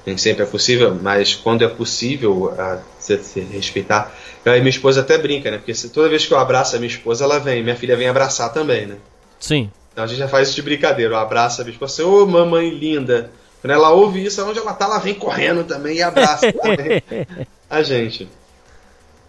nem 0.05 0.17
sempre 0.17 0.43
é 0.43 0.45
possível, 0.45 0.93
mas 1.01 1.35
quando 1.35 1.63
é 1.63 1.67
possível 1.67 2.53
a, 2.57 2.79
se, 2.99 3.17
se 3.23 3.39
respeitar. 3.39 4.13
E 4.45 4.49
minha 4.59 4.69
esposa 4.69 5.01
até 5.01 5.17
brinca, 5.17 5.49
né? 5.49 5.57
Porque 5.57 5.73
se, 5.73 5.89
toda 5.89 6.09
vez 6.09 6.25
que 6.25 6.33
eu 6.33 6.37
abraço 6.37 6.75
a 6.75 6.79
minha 6.79 6.91
esposa, 6.91 7.23
ela 7.23 7.39
vem. 7.39 7.63
Minha 7.63 7.75
filha 7.75 7.95
vem 7.95 8.09
abraçar 8.09 8.51
também, 8.51 8.87
né? 8.87 8.97
Sim. 9.39 9.71
Então 9.91 10.03
a 10.03 10.07
gente 10.07 10.19
já 10.19 10.27
faz 10.27 10.47
isso 10.47 10.55
de 10.55 10.61
brincadeira. 10.61 11.13
Eu 11.13 11.17
abraço 11.17 11.61
a 11.61 11.63
minha 11.63 11.73
esposa, 11.73 11.93
assim, 11.93 12.03
ô 12.03 12.25
mamãe 12.25 12.69
linda. 12.69 13.31
Quando 13.62 13.72
ela 13.72 13.91
ouve 13.91 14.26
isso, 14.26 14.43
onde 14.43 14.57
ela 14.57 14.74
tá, 14.74 14.86
ela 14.86 14.97
vem 14.97 15.14
correndo 15.14 15.64
também 15.64 15.97
e 15.97 16.01
abraça 16.01 16.51
também 16.51 17.03
a 17.70 17.84
gente. 17.84 18.28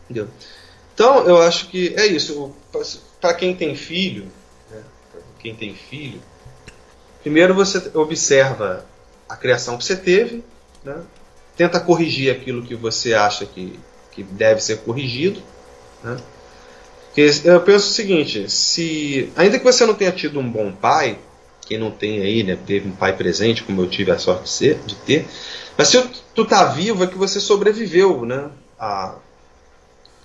Entendeu? 0.04 0.28
Então 0.94 1.26
eu 1.26 1.40
acho 1.42 1.68
que 1.68 1.94
é 1.96 2.06
isso. 2.06 2.54
Para 3.20 3.34
quem 3.34 3.54
tem 3.54 3.76
filho, 3.76 4.26
né, 4.70 4.82
quem 5.38 5.54
tem 5.54 5.74
filho, 5.74 6.20
primeiro 7.22 7.54
você 7.54 7.90
observa 7.94 8.84
a 9.28 9.36
criação 9.36 9.76
que 9.76 9.84
você 9.84 9.96
teve, 9.96 10.42
né, 10.82 10.96
tenta 11.56 11.78
corrigir 11.78 12.34
aquilo 12.34 12.62
que 12.62 12.74
você 12.74 13.14
acha 13.14 13.44
que, 13.46 13.78
que 14.10 14.22
deve 14.22 14.62
ser 14.62 14.78
corrigido. 14.78 15.42
Né, 16.02 16.16
eu 17.44 17.60
penso 17.60 17.90
o 17.90 17.92
seguinte: 17.92 18.50
se 18.50 19.30
ainda 19.36 19.58
que 19.58 19.64
você 19.64 19.84
não 19.84 19.94
tenha 19.94 20.10
tido 20.12 20.40
um 20.40 20.50
bom 20.50 20.72
pai, 20.72 21.18
quem 21.72 21.78
não 21.78 21.90
tem 21.90 22.20
aí, 22.20 22.42
né, 22.42 22.58
teve 22.66 22.86
um 22.86 22.92
pai 22.92 23.16
presente, 23.16 23.62
como 23.62 23.80
eu 23.80 23.88
tive 23.88 24.10
a 24.10 24.18
sorte 24.18 24.44
de, 24.44 24.50
ser, 24.50 24.78
de 24.84 24.94
ter, 24.94 25.26
mas 25.76 25.88
se 25.88 26.02
tu 26.34 26.44
tá 26.44 26.64
vivo 26.66 27.02
é 27.02 27.06
que 27.06 27.16
você 27.16 27.40
sobreviveu, 27.40 28.26
né, 28.26 28.50
a, 28.78 29.14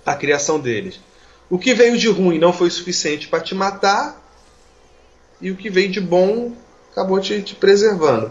a 0.04 0.14
criação 0.14 0.60
deles. 0.60 1.00
O 1.48 1.58
que 1.58 1.72
veio 1.72 1.96
de 1.96 2.06
ruim 2.08 2.38
não 2.38 2.52
foi 2.52 2.68
suficiente 2.68 3.28
para 3.28 3.40
te 3.40 3.54
matar, 3.54 4.22
e 5.40 5.50
o 5.50 5.56
que 5.56 5.70
veio 5.70 5.88
de 5.88 6.02
bom 6.02 6.52
acabou 6.92 7.18
te, 7.18 7.40
te 7.40 7.54
preservando. 7.54 8.30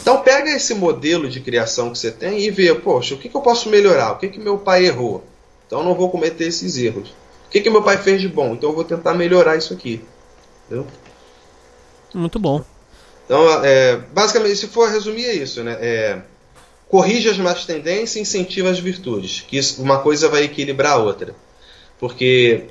Então 0.00 0.22
pega 0.22 0.50
esse 0.50 0.74
modelo 0.74 1.28
de 1.28 1.40
criação 1.40 1.90
que 1.90 1.98
você 1.98 2.12
tem 2.12 2.38
e 2.38 2.50
vê, 2.50 2.72
poxa, 2.72 3.16
o 3.16 3.18
que, 3.18 3.28
que 3.28 3.36
eu 3.36 3.40
posso 3.40 3.68
melhorar? 3.68 4.12
O 4.12 4.18
que, 4.18 4.28
que 4.28 4.38
meu 4.38 4.58
pai 4.58 4.86
errou? 4.86 5.24
Então 5.66 5.80
eu 5.80 5.84
não 5.84 5.94
vou 5.94 6.08
cometer 6.08 6.44
esses 6.44 6.76
erros. 6.76 7.08
O 7.46 7.50
que, 7.50 7.60
que 7.60 7.70
meu 7.70 7.82
pai 7.82 7.96
fez 7.96 8.20
de 8.20 8.28
bom? 8.28 8.52
Então 8.52 8.68
eu 8.68 8.74
vou 8.74 8.84
tentar 8.84 9.14
melhorar 9.14 9.56
isso 9.56 9.72
aqui. 9.72 10.04
Entendeu? 10.66 10.86
Muito 12.14 12.38
bom. 12.38 12.64
Então, 13.24 13.64
é, 13.64 13.96
basicamente, 14.12 14.56
se 14.56 14.68
for 14.68 14.88
resumir, 14.88 15.24
é 15.24 15.34
isso, 15.34 15.62
né? 15.62 15.76
É, 15.80 16.18
corrige 16.88 17.28
as 17.28 17.38
más 17.38 17.64
tendências 17.64 18.16
e 18.16 18.20
incentiva 18.20 18.70
as 18.70 18.78
virtudes, 18.78 19.44
que 19.48 19.56
isso, 19.56 19.82
uma 19.82 19.98
coisa 19.98 20.28
vai 20.28 20.44
equilibrar 20.44 20.92
a 20.92 20.98
outra. 20.98 21.34
Porque, 21.98 22.66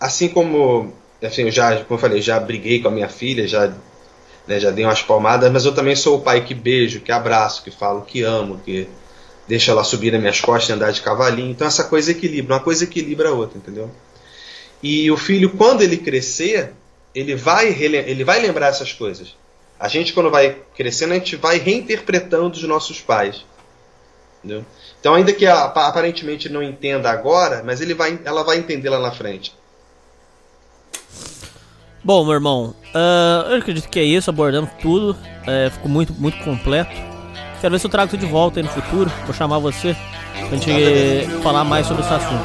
assim 0.00 0.28
como, 0.28 0.92
assim, 1.22 1.42
eu 1.42 1.50
já, 1.50 1.76
como 1.84 1.94
eu 1.94 1.98
falei, 1.98 2.20
já 2.20 2.38
briguei 2.40 2.82
com 2.82 2.88
a 2.88 2.90
minha 2.90 3.08
filha, 3.08 3.46
já, 3.46 3.72
né, 4.46 4.58
já 4.58 4.70
dei 4.70 4.84
umas 4.84 5.02
palmadas, 5.02 5.50
mas 5.52 5.64
eu 5.64 5.74
também 5.74 5.94
sou 5.94 6.18
o 6.18 6.20
pai 6.20 6.44
que 6.44 6.54
beijo, 6.54 7.00
que 7.00 7.12
abraço, 7.12 7.62
que 7.62 7.70
falo 7.70 8.02
que 8.02 8.22
amo, 8.22 8.60
que 8.64 8.88
deixa 9.46 9.70
ela 9.70 9.84
subir 9.84 10.12
nas 10.12 10.20
minhas 10.20 10.40
costas 10.40 10.70
e 10.70 10.72
andar 10.72 10.92
de 10.92 11.00
cavalinho. 11.00 11.50
Então, 11.50 11.66
essa 11.66 11.84
coisa 11.84 12.10
equilibra, 12.10 12.54
uma 12.54 12.60
coisa 12.60 12.84
equilibra 12.84 13.28
a 13.28 13.32
outra, 13.32 13.58
entendeu? 13.58 13.90
E 14.82 15.10
o 15.10 15.16
filho, 15.16 15.50
quando 15.50 15.82
ele 15.82 15.96
crescer, 15.96 16.72
ele 17.14 17.34
vai, 17.34 17.68
ele 17.68 18.24
vai 18.24 18.40
lembrar 18.40 18.68
essas 18.68 18.92
coisas. 18.92 19.34
A 19.78 19.88
gente, 19.88 20.12
quando 20.12 20.30
vai 20.30 20.58
crescendo, 20.76 21.12
a 21.12 21.16
gente 21.16 21.36
vai 21.36 21.58
reinterpretando 21.58 22.56
os 22.56 22.62
nossos 22.62 23.00
pais. 23.00 23.44
Entendeu? 24.38 24.64
Então, 25.00 25.14
ainda 25.14 25.32
que 25.32 25.46
aparentemente 25.46 26.48
não 26.48 26.62
entenda 26.62 27.10
agora, 27.10 27.62
mas 27.64 27.80
ele 27.80 27.94
vai, 27.94 28.20
ela 28.24 28.44
vai 28.44 28.58
entender 28.58 28.88
lá 28.88 28.98
na 28.98 29.10
frente. 29.10 29.52
Bom, 32.04 32.24
meu 32.24 32.34
irmão, 32.34 32.74
ah, 32.94 33.46
eu 33.50 33.58
acredito 33.58 33.88
que 33.88 33.98
é 33.98 34.04
isso, 34.04 34.30
abordamos 34.30 34.70
tudo. 34.80 35.16
É, 35.46 35.70
ficou 35.70 35.88
muito, 35.88 36.12
muito 36.12 36.38
completo. 36.44 36.92
Quero 37.60 37.72
ver 37.72 37.78
se 37.78 37.86
eu 37.86 37.90
trago 37.90 38.10
tudo 38.10 38.20
de 38.20 38.26
volta 38.26 38.58
aí 38.58 38.64
no 38.64 38.68
futuro. 38.68 39.10
Vou 39.24 39.34
chamar 39.34 39.58
você 39.58 39.96
pra 40.48 40.56
gente 40.56 41.42
falar 41.42 41.64
mais 41.64 41.86
sobre 41.86 42.02
esse 42.02 42.12
assunto. 42.12 42.44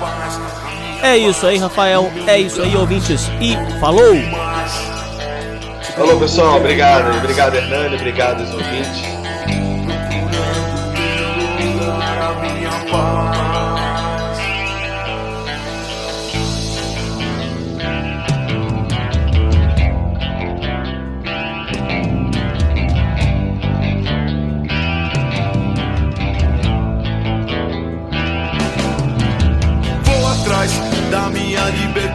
É 1.02 1.18
isso 1.18 1.46
aí, 1.46 1.58
Rafael. 1.58 2.12
É 2.28 2.40
isso 2.40 2.62
aí, 2.62 2.76
ouvintes. 2.76 3.28
E 3.42 3.56
falou! 3.80 4.57
Falou, 5.96 6.20
pessoal. 6.20 6.58
Obrigado. 6.58 7.18
Obrigado, 7.18 7.56
Hernani. 7.56 7.96
Obrigado, 7.96 8.42
os 8.42 8.54
ouvintes. 8.54 9.27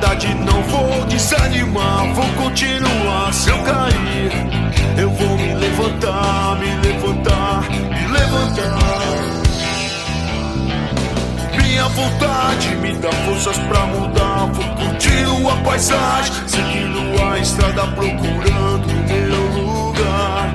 Liberdade, 0.03 0.35
não 0.35 0.63
vou 0.63 1.05
desanimar, 1.07 2.13
vou 2.15 2.27
continuar. 2.43 3.33
Se 3.33 3.51
eu 3.51 3.59
cair, 3.63 4.33
eu 4.99 5.11
vou 5.11 5.37
me 5.37 5.55
levantar, 5.55 6.59
me 6.59 6.75
levantar, 6.89 7.71
me 7.71 8.07
levantar. 8.09 8.79
Minha 11.57 11.89
vontade 11.89 12.77
me 12.77 12.93
dá 12.95 13.13
forças 13.13 13.59
pra 13.59 13.87
mudar. 13.87 14.47
Vou 14.53 14.65
curtindo 14.75 15.49
a 15.49 15.57
paisagem, 15.63 16.49
seguindo 16.49 17.23
a 17.23 17.39
estrada, 17.39 17.87
procurando 17.89 18.89
o 18.89 19.05
meu 19.09 19.63
lugar, 19.63 20.55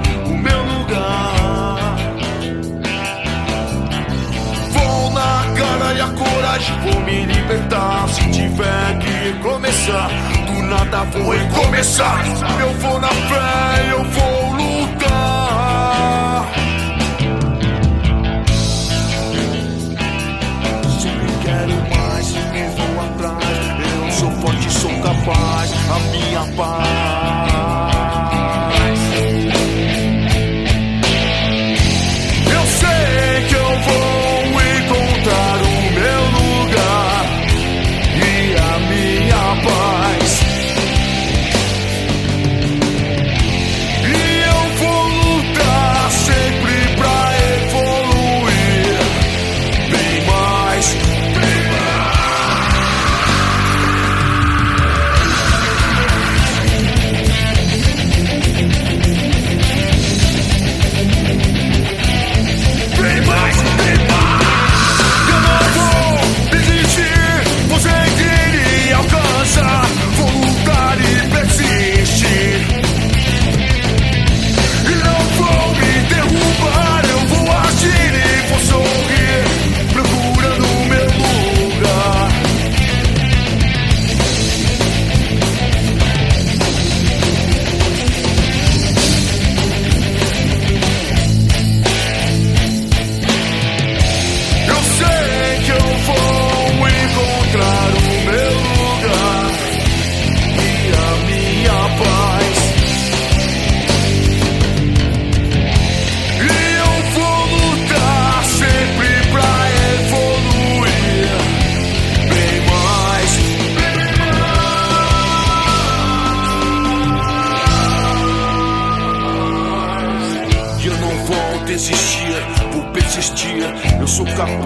coragem, 6.10 6.76
vou 6.82 7.02
me 7.02 7.26
libertar. 7.26 8.08
Se 8.10 8.30
tiver 8.32 9.00
que 9.00 9.34
começar, 9.40 10.10
do 10.46 10.62
nada 10.64 11.04
vou 11.06 11.32
recomeçar. 11.32 12.26
Eu 12.60 12.74
vou 12.74 13.00
na 13.00 13.10
fé, 13.10 13.92
eu 13.92 14.04
vou 14.04 14.52
lutar. 14.54 16.48
Sempre 21.00 21.32
quero 21.44 21.76
mais, 21.96 22.26
sempre 22.26 22.70
vou 22.76 23.06
atrás. 23.06 23.58
Eu 24.06 24.12
sou 24.12 24.32
forte, 24.32 24.72
sou 24.72 24.92
capaz. 25.02 25.72
A 25.90 26.00
minha 26.12 26.46
paz. 26.56 27.17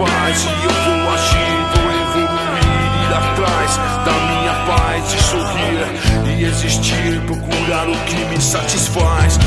Capaz. 0.04 0.44
E 0.44 0.64
eu 0.64 0.70
vou 0.70 1.14
agir, 1.14 1.56
vou 1.74 1.86
evoluir, 2.02 2.92
ir 3.02 3.12
atrás 3.14 3.70
da 4.04 4.12
minha 4.12 4.54
paz 4.66 5.14
e 5.14 5.22
sorrir 5.22 5.86
e 6.26 6.44
existir, 6.44 7.20
procurar 7.26 7.88
o 7.88 7.96
que 8.06 8.16
me 8.16 8.40
satisfaz. 8.40 9.38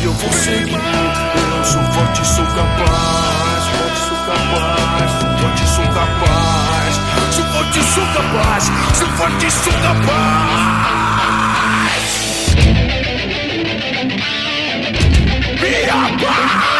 E 0.00 0.04
eu 0.04 0.12
vou 0.12 0.32
seguir, 0.32 0.72
eu 0.74 1.64
sou 1.64 1.82
forte, 1.82 2.26
sou 2.26 2.46
capaz, 2.46 3.64
forte, 3.76 4.00
sou 4.08 4.16
capaz, 4.26 5.10
forte, 5.40 5.66
sou 5.68 5.84
capaz, 5.84 6.94
sou 7.34 7.44
forte, 7.44 7.82
sou 7.82 8.06
capaz, 8.06 8.64
sou 8.94 9.08
forte, 9.08 9.50
sou 9.50 9.72
capaz. 9.72 10.60
Minha 15.60 16.18
paz. 16.18 16.79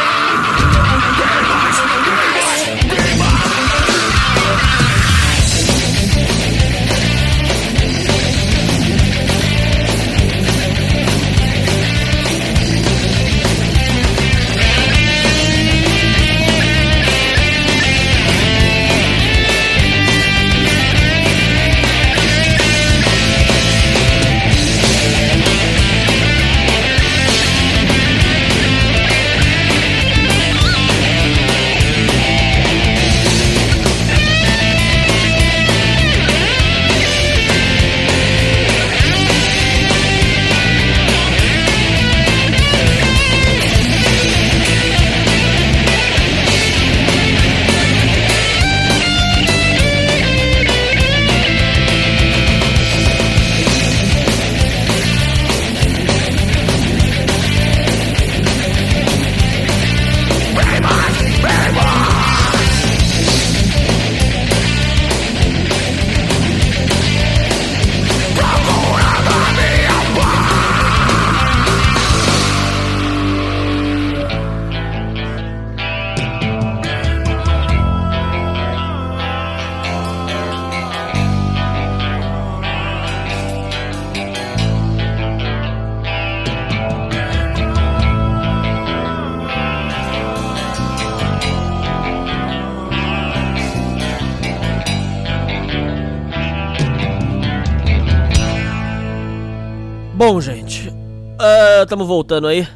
Estamos 101.90 102.06
voltando 102.06 102.46
aí. 102.46 102.68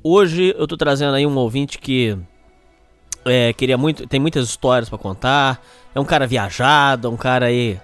Hoje 0.00 0.54
eu 0.56 0.64
tô 0.68 0.76
trazendo 0.76 1.12
aí 1.16 1.26
um 1.26 1.36
ouvinte 1.36 1.76
que 1.76 2.16
é, 3.24 3.52
queria 3.52 3.76
muito, 3.76 4.06
tem 4.06 4.20
muitas 4.20 4.48
histórias 4.48 4.88
pra 4.88 4.96
contar. 4.96 5.60
É 5.92 5.98
um 5.98 6.04
cara 6.04 6.24
viajado, 6.24 7.08
é 7.08 7.10
um 7.10 7.16
cara 7.16 7.46
aí 7.46 7.80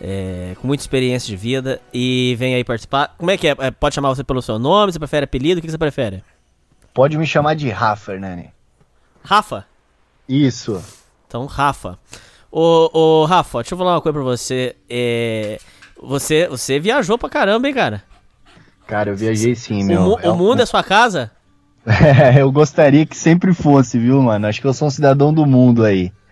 é, 0.00 0.56
com 0.58 0.66
muita 0.66 0.82
experiência 0.82 1.28
de 1.28 1.36
vida 1.36 1.82
e 1.92 2.34
vem 2.38 2.54
aí 2.54 2.64
participar. 2.64 3.14
Como 3.18 3.30
é 3.30 3.36
que 3.36 3.46
é? 3.46 3.54
É, 3.58 3.70
Pode 3.70 3.94
chamar 3.94 4.08
você 4.08 4.24
pelo 4.24 4.40
seu 4.40 4.58
nome? 4.58 4.90
Você 4.90 4.98
prefere 4.98 5.24
apelido? 5.24 5.58
O 5.58 5.62
que 5.62 5.70
você 5.70 5.76
prefere? 5.76 6.24
Pode 6.94 7.18
me 7.18 7.26
chamar 7.26 7.52
de 7.52 7.68
Rafa, 7.68 8.14
Hernani. 8.14 8.50
Rafa? 9.22 9.66
Isso. 10.26 10.82
Então, 11.26 11.44
Rafa. 11.44 11.98
Ô, 12.50 12.88
ô, 12.90 13.24
Rafa, 13.26 13.58
deixa 13.58 13.74
eu 13.74 13.78
falar 13.78 13.96
uma 13.96 14.00
coisa 14.00 14.14
pra 14.14 14.24
você. 14.24 14.76
É, 14.88 15.60
você, 16.02 16.48
você 16.48 16.80
viajou 16.80 17.18
pra 17.18 17.28
caramba, 17.28 17.68
hein, 17.68 17.74
cara? 17.74 18.15
Cara, 18.86 19.10
eu 19.10 19.16
viajei 19.16 19.54
sim, 19.54 19.82
O, 19.82 19.86
meu. 19.86 20.00
mu- 20.02 20.18
É 20.22 20.30
o 20.30 20.36
mundo 20.36 20.60
é 20.62 20.66
sua 20.66 20.82
casa? 20.82 21.30
É, 21.86 21.86
eu 22.42 22.50
gostaria 22.52 23.06
que 23.06 23.16
sempre 23.16 23.52
fosse, 23.54 23.98
viu, 23.98 24.20
mano? 24.22 24.46
Acho 24.46 24.60
que 24.60 24.66
eu 24.66 24.72
sou 24.74 24.88
um 24.88 24.90
cidadão 24.90 25.32
do 25.32 25.46
mundo 25.46 25.84
aí. 25.84 26.12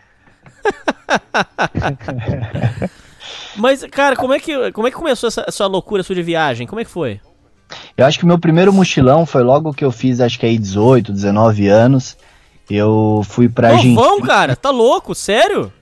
Mas, 3.57 3.85
cara, 3.91 4.17
como 4.17 4.35
é 4.35 4.41
que, 4.41 4.73
como 4.73 4.89
é 4.89 4.91
que 4.91 4.97
começou 4.97 5.29
essa, 5.29 5.45
essa 5.47 5.67
loucura 5.67 6.03
sua 6.03 6.15
de 6.15 6.23
viagem? 6.23 6.67
Como 6.67 6.81
é 6.81 6.85
que 6.85 6.91
foi? 6.91 7.21
Eu 7.97 8.05
acho 8.05 8.19
que 8.19 8.25
o 8.25 8.29
meu 8.29 8.39
primeiro 8.39 8.73
mochilão 8.73 9.25
foi 9.25 9.43
logo 9.43 9.73
que 9.73 9.85
eu 9.85 9.91
fiz, 9.93 10.21
acho 10.21 10.39
que 10.39 10.47
aí 10.47 10.59
18, 10.59 11.13
19 11.13 11.69
anos. 11.69 12.17
Eu 12.69 13.23
fui 13.25 13.49
pra 13.49 13.69
Argentina. 13.71 13.95
Novão, 14.01 14.21
cara? 14.23 14.57
Tá 14.57 14.71
louco? 14.71 15.15
Sério? 15.15 15.73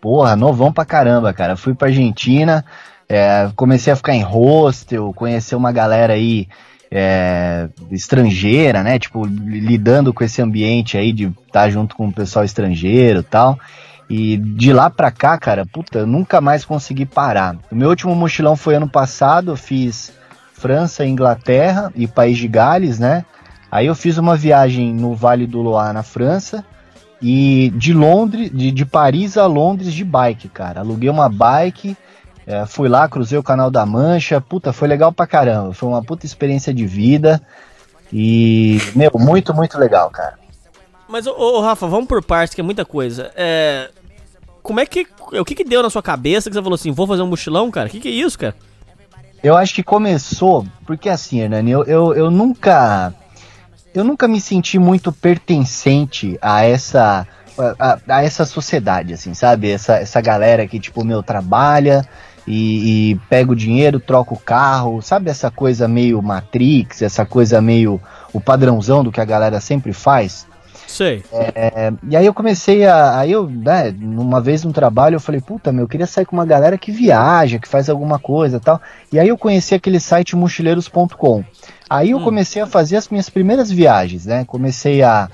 Porra, 0.00 0.36
novão 0.36 0.72
pra 0.72 0.84
caramba, 0.84 1.32
cara. 1.32 1.56
Fui 1.56 1.74
pra 1.74 1.88
Argentina, 1.88 2.64
é, 3.12 3.50
comecei 3.54 3.92
a 3.92 3.96
ficar 3.96 4.14
em 4.14 4.22
hostel, 4.22 5.12
conhecer 5.12 5.54
uma 5.54 5.70
galera 5.70 6.14
aí 6.14 6.48
é, 6.90 7.68
estrangeira, 7.90 8.82
né? 8.82 8.98
Tipo, 8.98 9.26
li- 9.26 9.60
lidando 9.60 10.14
com 10.14 10.24
esse 10.24 10.40
ambiente 10.40 10.96
aí 10.96 11.12
de 11.12 11.30
estar 11.46 11.68
junto 11.68 11.94
com 11.94 12.08
o 12.08 12.12
pessoal 12.12 12.42
estrangeiro 12.42 13.20
e 13.20 13.22
tal. 13.22 13.58
E 14.08 14.38
de 14.38 14.72
lá 14.72 14.88
pra 14.88 15.10
cá, 15.10 15.36
cara, 15.38 15.66
puta, 15.66 16.00
eu 16.00 16.06
nunca 16.06 16.40
mais 16.40 16.64
consegui 16.64 17.04
parar. 17.04 17.56
O 17.70 17.74
meu 17.74 17.90
último 17.90 18.14
mochilão 18.14 18.56
foi 18.56 18.76
ano 18.76 18.88
passado, 18.88 19.52
eu 19.52 19.56
fiz 19.56 20.12
França, 20.54 21.04
Inglaterra 21.04 21.92
e 21.94 22.06
País 22.06 22.38
de 22.38 22.48
Gales, 22.48 22.98
né? 22.98 23.24
Aí 23.70 23.86
eu 23.86 23.94
fiz 23.94 24.16
uma 24.16 24.36
viagem 24.36 24.92
no 24.92 25.14
Vale 25.14 25.46
do 25.46 25.60
Loire, 25.60 25.94
na 25.94 26.02
França, 26.02 26.64
e 27.20 27.72
de 27.76 27.92
Londres, 27.92 28.50
de, 28.52 28.70
de 28.70 28.84
Paris 28.84 29.36
a 29.36 29.46
Londres 29.46 29.92
de 29.92 30.04
bike, 30.04 30.48
cara. 30.48 30.80
Aluguei 30.80 31.08
uma 31.08 31.28
bike, 31.28 31.96
é, 32.46 32.66
fui 32.66 32.88
lá, 32.88 33.08
cruzei 33.08 33.38
o 33.38 33.42
Canal 33.42 33.70
da 33.70 33.86
Mancha, 33.86 34.40
puta, 34.40 34.72
foi 34.72 34.88
legal 34.88 35.12
pra 35.12 35.26
caramba. 35.26 35.72
Foi 35.72 35.88
uma 35.88 36.02
puta 36.02 36.26
experiência 36.26 36.74
de 36.74 36.86
vida. 36.86 37.40
E, 38.12 38.78
meu, 38.94 39.10
muito, 39.14 39.54
muito 39.54 39.78
legal, 39.78 40.10
cara. 40.10 40.38
Mas, 41.08 41.26
ô, 41.26 41.32
ô, 41.32 41.60
Rafa, 41.60 41.86
vamos 41.86 42.06
por 42.06 42.22
partes, 42.22 42.54
que 42.54 42.60
é 42.60 42.64
muita 42.64 42.84
coisa. 42.84 43.30
É. 43.36 43.90
Como 44.62 44.80
é 44.80 44.86
que. 44.86 45.06
O 45.38 45.44
que 45.44 45.54
que 45.54 45.64
deu 45.64 45.82
na 45.82 45.90
sua 45.90 46.02
cabeça 46.02 46.50
que 46.50 46.54
você 46.54 46.62
falou 46.62 46.74
assim, 46.74 46.90
vou 46.90 47.06
fazer 47.06 47.22
um 47.22 47.26
mochilão, 47.26 47.70
cara? 47.70 47.88
O 47.88 47.90
que 47.90 48.00
que 48.00 48.08
é 48.08 48.12
isso, 48.12 48.38
cara? 48.38 48.54
Eu 49.42 49.56
acho 49.56 49.74
que 49.74 49.82
começou, 49.82 50.64
porque 50.86 51.08
assim, 51.08 51.40
Hernani, 51.40 51.70
eu, 51.70 51.84
eu, 51.84 52.14
eu 52.14 52.30
nunca. 52.30 53.12
Eu 53.94 54.04
nunca 54.04 54.26
me 54.26 54.40
senti 54.40 54.78
muito 54.78 55.12
pertencente 55.12 56.38
a 56.40 56.64
essa. 56.64 57.26
A, 57.78 57.98
a 58.08 58.24
essa 58.24 58.46
sociedade, 58.46 59.12
assim, 59.12 59.34
sabe? 59.34 59.70
Essa, 59.70 59.96
essa 59.96 60.20
galera 60.22 60.66
que, 60.66 60.80
tipo, 60.80 61.04
meu, 61.04 61.22
trabalha 61.22 62.08
e, 62.46 63.12
e 63.12 63.14
pega 63.28 63.52
o 63.52 63.56
dinheiro, 63.56 64.00
troca 64.00 64.34
o 64.34 64.38
carro, 64.38 65.00
sabe? 65.00 65.30
Essa 65.30 65.50
coisa 65.50 65.86
meio 65.86 66.22
Matrix, 66.22 67.02
essa 67.02 67.24
coisa 67.24 67.60
meio. 67.60 68.00
o 68.32 68.40
padrãozão 68.40 69.04
do 69.04 69.12
que 69.12 69.20
a 69.20 69.24
galera 69.24 69.60
sempre 69.60 69.92
faz. 69.92 70.46
Sei. 70.92 71.24
É, 71.32 71.90
e 72.06 72.14
aí 72.14 72.26
eu 72.26 72.34
comecei 72.34 72.86
a. 72.86 73.18
Aí 73.18 73.32
eu, 73.32 73.48
né, 73.48 73.94
uma 73.98 74.42
vez 74.42 74.62
no 74.62 74.74
trabalho, 74.74 75.14
eu 75.14 75.20
falei, 75.20 75.40
puta, 75.40 75.72
meu, 75.72 75.84
eu 75.84 75.88
queria 75.88 76.06
sair 76.06 76.26
com 76.26 76.36
uma 76.36 76.44
galera 76.44 76.76
que 76.76 76.92
viaja, 76.92 77.58
que 77.58 77.66
faz 77.66 77.88
alguma 77.88 78.18
coisa 78.18 78.58
e 78.58 78.60
tal. 78.60 78.78
E 79.10 79.18
aí 79.18 79.28
eu 79.28 79.38
conheci 79.38 79.74
aquele 79.74 79.98
site 79.98 80.36
mochileiros.com. 80.36 81.44
Aí 81.88 82.10
eu 82.10 82.20
comecei 82.20 82.60
a 82.60 82.66
fazer 82.66 82.96
as 82.96 83.08
minhas 83.08 83.30
primeiras 83.30 83.70
viagens, 83.70 84.26
né? 84.26 84.44
Comecei 84.44 85.02
a, 85.02 85.30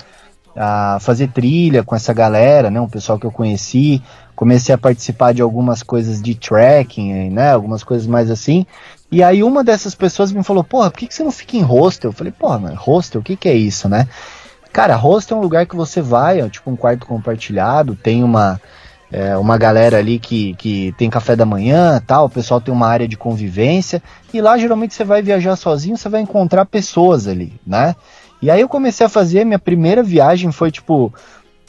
a 0.56 0.98
fazer 1.00 1.28
trilha 1.28 1.82
com 1.82 1.96
essa 1.96 2.12
galera, 2.12 2.70
né? 2.70 2.80
Um 2.80 2.88
pessoal 2.88 3.18
que 3.18 3.26
eu 3.26 3.32
conheci. 3.32 4.00
Comecei 4.38 4.72
a 4.72 4.78
participar 4.78 5.34
de 5.34 5.42
algumas 5.42 5.82
coisas 5.82 6.22
de 6.22 6.32
trekking, 6.32 7.28
né? 7.28 7.50
Algumas 7.50 7.82
coisas 7.82 8.06
mais 8.06 8.30
assim. 8.30 8.64
E 9.10 9.20
aí 9.20 9.42
uma 9.42 9.64
dessas 9.64 9.96
pessoas 9.96 10.30
me 10.30 10.44
falou, 10.44 10.62
porra, 10.62 10.92
por 10.92 11.00
que, 11.00 11.08
que 11.08 11.14
você 11.14 11.24
não 11.24 11.32
fica 11.32 11.56
em 11.56 11.60
hostel? 11.60 12.10
Eu 12.10 12.14
falei, 12.14 12.32
porra, 12.32 12.56
mano, 12.56 12.76
hostel, 12.76 13.20
o 13.20 13.24
que, 13.24 13.34
que 13.34 13.48
é 13.48 13.54
isso, 13.54 13.88
né? 13.88 14.06
Cara, 14.72 14.94
hostel 14.94 15.36
é 15.36 15.40
um 15.40 15.42
lugar 15.42 15.66
que 15.66 15.74
você 15.74 16.00
vai, 16.00 16.40
é 16.40 16.48
tipo 16.48 16.70
um 16.70 16.76
quarto 16.76 17.04
compartilhado, 17.04 17.96
tem 17.96 18.22
uma, 18.22 18.60
é, 19.10 19.36
uma 19.36 19.58
galera 19.58 19.98
ali 19.98 20.20
que, 20.20 20.54
que 20.54 20.94
tem 20.96 21.10
café 21.10 21.34
da 21.34 21.44
manhã 21.44 22.00
tal, 22.06 22.26
o 22.26 22.30
pessoal 22.30 22.60
tem 22.60 22.72
uma 22.72 22.86
área 22.86 23.08
de 23.08 23.16
convivência, 23.16 24.00
e 24.32 24.40
lá 24.40 24.56
geralmente 24.56 24.94
você 24.94 25.02
vai 25.02 25.20
viajar 25.20 25.56
sozinho, 25.56 25.96
você 25.96 26.08
vai 26.08 26.20
encontrar 26.20 26.64
pessoas 26.64 27.26
ali, 27.26 27.58
né? 27.66 27.96
E 28.40 28.52
aí 28.52 28.60
eu 28.60 28.68
comecei 28.68 29.04
a 29.04 29.08
fazer, 29.08 29.44
minha 29.44 29.58
primeira 29.58 30.00
viagem 30.00 30.52
foi 30.52 30.70
tipo 30.70 31.12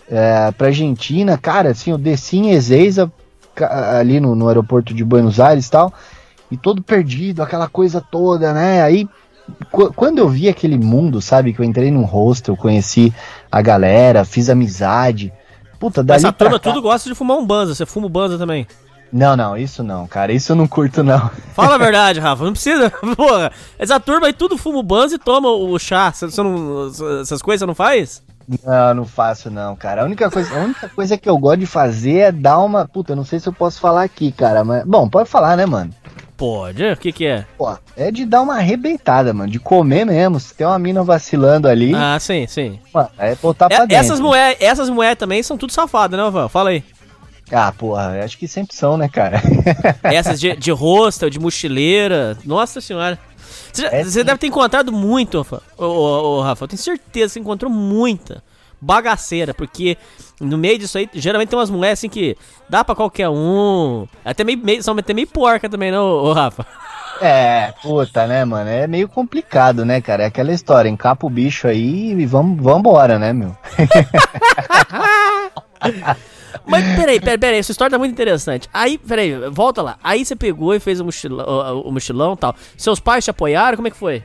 é, 0.09 0.51
pra 0.51 0.67
Argentina, 0.67 1.37
cara, 1.37 1.69
assim, 1.71 1.91
eu 1.91 1.97
desci 1.97 2.37
em 2.37 2.51
Ezeiza, 2.51 3.11
ali 3.99 4.19
no, 4.19 4.35
no 4.35 4.47
aeroporto 4.47 4.93
de 4.93 5.03
Buenos 5.03 5.39
Aires 5.39 5.67
e 5.67 5.71
tal, 5.71 5.93
e 6.49 6.57
todo 6.57 6.81
perdido, 6.81 7.43
aquela 7.43 7.67
coisa 7.67 7.99
toda, 8.01 8.53
né? 8.53 8.81
Aí, 8.81 9.07
qu- 9.71 9.91
quando 9.93 10.17
eu 10.19 10.27
vi 10.29 10.47
aquele 10.49 10.77
mundo, 10.77 11.21
sabe, 11.21 11.53
que 11.53 11.59
eu 11.59 11.65
entrei 11.65 11.91
num 11.91 12.03
hostel, 12.05 12.55
conheci 12.55 13.13
a 13.51 13.61
galera, 13.61 14.23
fiz 14.25 14.49
amizade, 14.49 15.31
puta, 15.79 16.01
dali 16.03 16.17
Essa 16.17 16.31
turma 16.31 16.59
cá- 16.59 16.69
tudo 16.71 16.81
gosta 16.81 17.07
de 17.09 17.15
fumar 17.15 17.37
um 17.37 17.45
banza. 17.45 17.75
Você 17.75 17.85
fuma 17.85 18.07
o 18.07 18.09
banza 18.09 18.37
também. 18.37 18.65
Não, 19.11 19.35
não, 19.35 19.57
isso 19.57 19.81
não, 19.83 20.05
cara, 20.07 20.31
isso 20.31 20.51
eu 20.51 20.55
não 20.55 20.67
curto 20.67 21.03
não. 21.03 21.29
Fala 21.53 21.75
a 21.75 21.77
verdade, 21.79 22.19
Rafa. 22.19 22.43
Não 22.45 22.51
precisa. 22.53 22.91
Porra. 23.17 23.51
Essa 23.77 23.99
turma 23.99 24.27
aí 24.27 24.33
tudo 24.33 24.57
fuma 24.57 24.77
o 24.79 24.83
banza 24.83 25.15
e 25.15 25.19
toma 25.19 25.49
o 25.49 25.77
chá. 25.79 26.11
Você, 26.11 26.29
você 26.29 26.41
não, 26.43 26.87
essas 27.21 27.41
coisas 27.41 27.59
você 27.59 27.65
não 27.65 27.73
faz? 27.75 28.21
Não, 28.63 28.93
não 28.95 29.05
faço 29.05 29.49
não, 29.51 29.75
cara. 29.75 30.01
A 30.01 30.05
única 30.05 30.29
coisa, 30.29 30.53
a 30.55 30.63
única 30.63 30.89
coisa 30.89 31.17
que 31.17 31.29
eu 31.29 31.37
gosto 31.37 31.59
de 31.59 31.65
fazer 31.67 32.17
é 32.17 32.31
dar 32.31 32.57
uma. 32.59 32.87
Puta, 32.87 33.11
eu 33.11 33.15
não 33.15 33.23
sei 33.25 33.39
se 33.39 33.47
eu 33.47 33.53
posso 33.53 33.79
falar 33.79 34.03
aqui, 34.03 34.31
cara, 34.31 34.63
mas. 34.63 34.83
Bom, 34.85 35.07
pode 35.07 35.29
falar, 35.29 35.55
né, 35.55 35.65
mano? 35.65 35.93
Pode. 36.35 36.83
O 36.83 36.97
que 36.97 37.11
que 37.11 37.25
é? 37.27 37.45
Pô, 37.57 37.77
é 37.97 38.09
de 38.11 38.25
dar 38.25 38.41
uma 38.41 38.55
arrebentada, 38.55 39.33
mano. 39.33 39.51
De 39.51 39.59
comer 39.59 40.05
mesmo. 40.05 40.39
Se 40.39 40.53
tem 40.55 40.65
uma 40.65 40.79
mina 40.79 41.03
vacilando 41.03 41.67
ali, 41.67 41.93
Ah, 41.93 42.17
sim, 42.19 42.47
sim. 42.47 42.79
mano, 42.93 43.09
é 43.19 43.35
botar 43.35 43.67
pra 43.67 43.77
É- 43.77 43.81
dentro. 43.81 43.95
essas 43.97 44.19
mulheres 44.19 44.57
essas 44.61 44.89
mulher 44.89 45.15
também 45.17 45.43
são 45.43 45.57
tudo 45.57 45.73
safadas, 45.73 46.17
né, 46.17 46.25
Rafael? 46.25 46.49
Fala 46.49 46.69
aí. 46.71 46.83
Ah, 47.51 47.71
porra, 47.75 48.23
acho 48.23 48.37
que 48.37 48.47
sempre 48.47 48.75
são, 48.75 48.95
né, 48.95 49.09
cara? 49.09 49.41
Essas 50.03 50.39
de, 50.39 50.55
de 50.55 50.71
hostel, 50.71 51.31
de 51.31 51.39
mochileira. 51.39 52.37
Nossa 52.45 52.79
senhora. 52.79 53.17
Você, 53.71 53.81
já- 53.83 53.89
É 53.89 54.03
você 54.03 54.23
deve 54.23 54.37
ter 54.37 54.47
encontrado 54.47 54.91
muito, 54.91 55.37
Rafa. 55.39 55.61
Ô, 55.77 55.85
ô, 55.85 56.37
ô, 56.37 56.41
Rafa, 56.41 56.63
eu 56.63 56.67
tenho 56.67 56.81
certeza 56.81 57.27
que 57.27 57.33
você 57.33 57.39
encontrou 57.39 57.71
muita 57.71 58.43
bagaceira, 58.81 59.53
porque 59.53 59.97
no 60.39 60.57
meio 60.57 60.79
disso 60.79 60.97
aí, 60.97 61.09
geralmente 61.13 61.49
tem 61.49 61.59
umas 61.59 61.69
mulheres 61.69 61.99
assim 61.99 62.09
que 62.09 62.37
dá 62.69 62.83
pra 62.83 62.95
qualquer 62.95 63.29
um. 63.29 64.07
Até 64.23 64.43
meio, 64.43 64.57
meio, 64.57 64.81
são 64.81 64.97
até 64.97 65.13
meio 65.13 65.27
porca 65.27 65.69
também, 65.69 65.91
não, 65.91 66.03
ô, 66.05 66.29
ô, 66.29 66.33
Rafa? 66.33 66.65
É, 67.21 67.73
puta, 67.81 68.25
né, 68.25 68.45
mano? 68.45 68.69
É 68.69 68.87
meio 68.87 69.09
complicado, 69.09 69.83
né, 69.83 69.99
cara? 69.99 70.23
É 70.23 70.27
aquela 70.27 70.53
história, 70.53 70.87
encapa 70.87 71.27
o 71.27 71.29
bicho 71.29 71.67
aí 71.67 72.13
e 72.13 72.25
vamos, 72.25 72.63
vambora, 72.63 73.19
né, 73.19 73.33
meu? 73.33 73.53
Mas 76.65 76.83
peraí, 76.95 77.19
peraí, 77.19 77.37
peraí, 77.37 77.59
essa 77.59 77.71
história 77.71 77.91
tá 77.91 77.97
muito 77.97 78.11
interessante. 78.11 78.69
Aí, 78.73 78.97
peraí, 78.97 79.33
volta 79.49 79.81
lá. 79.81 79.97
Aí 80.03 80.23
você 80.25 80.35
pegou 80.35 80.73
e 80.73 80.79
fez 80.79 80.99
o 80.99 81.05
mochilão, 81.05 81.45
o, 81.45 81.89
o 81.89 81.91
mochilão 81.91 82.33
e 82.33 82.37
tal. 82.37 82.55
Seus 82.77 82.99
pais 82.99 83.23
te 83.23 83.31
apoiaram? 83.31 83.75
Como 83.75 83.87
é 83.87 83.91
que 83.91 83.97
foi? 83.97 84.23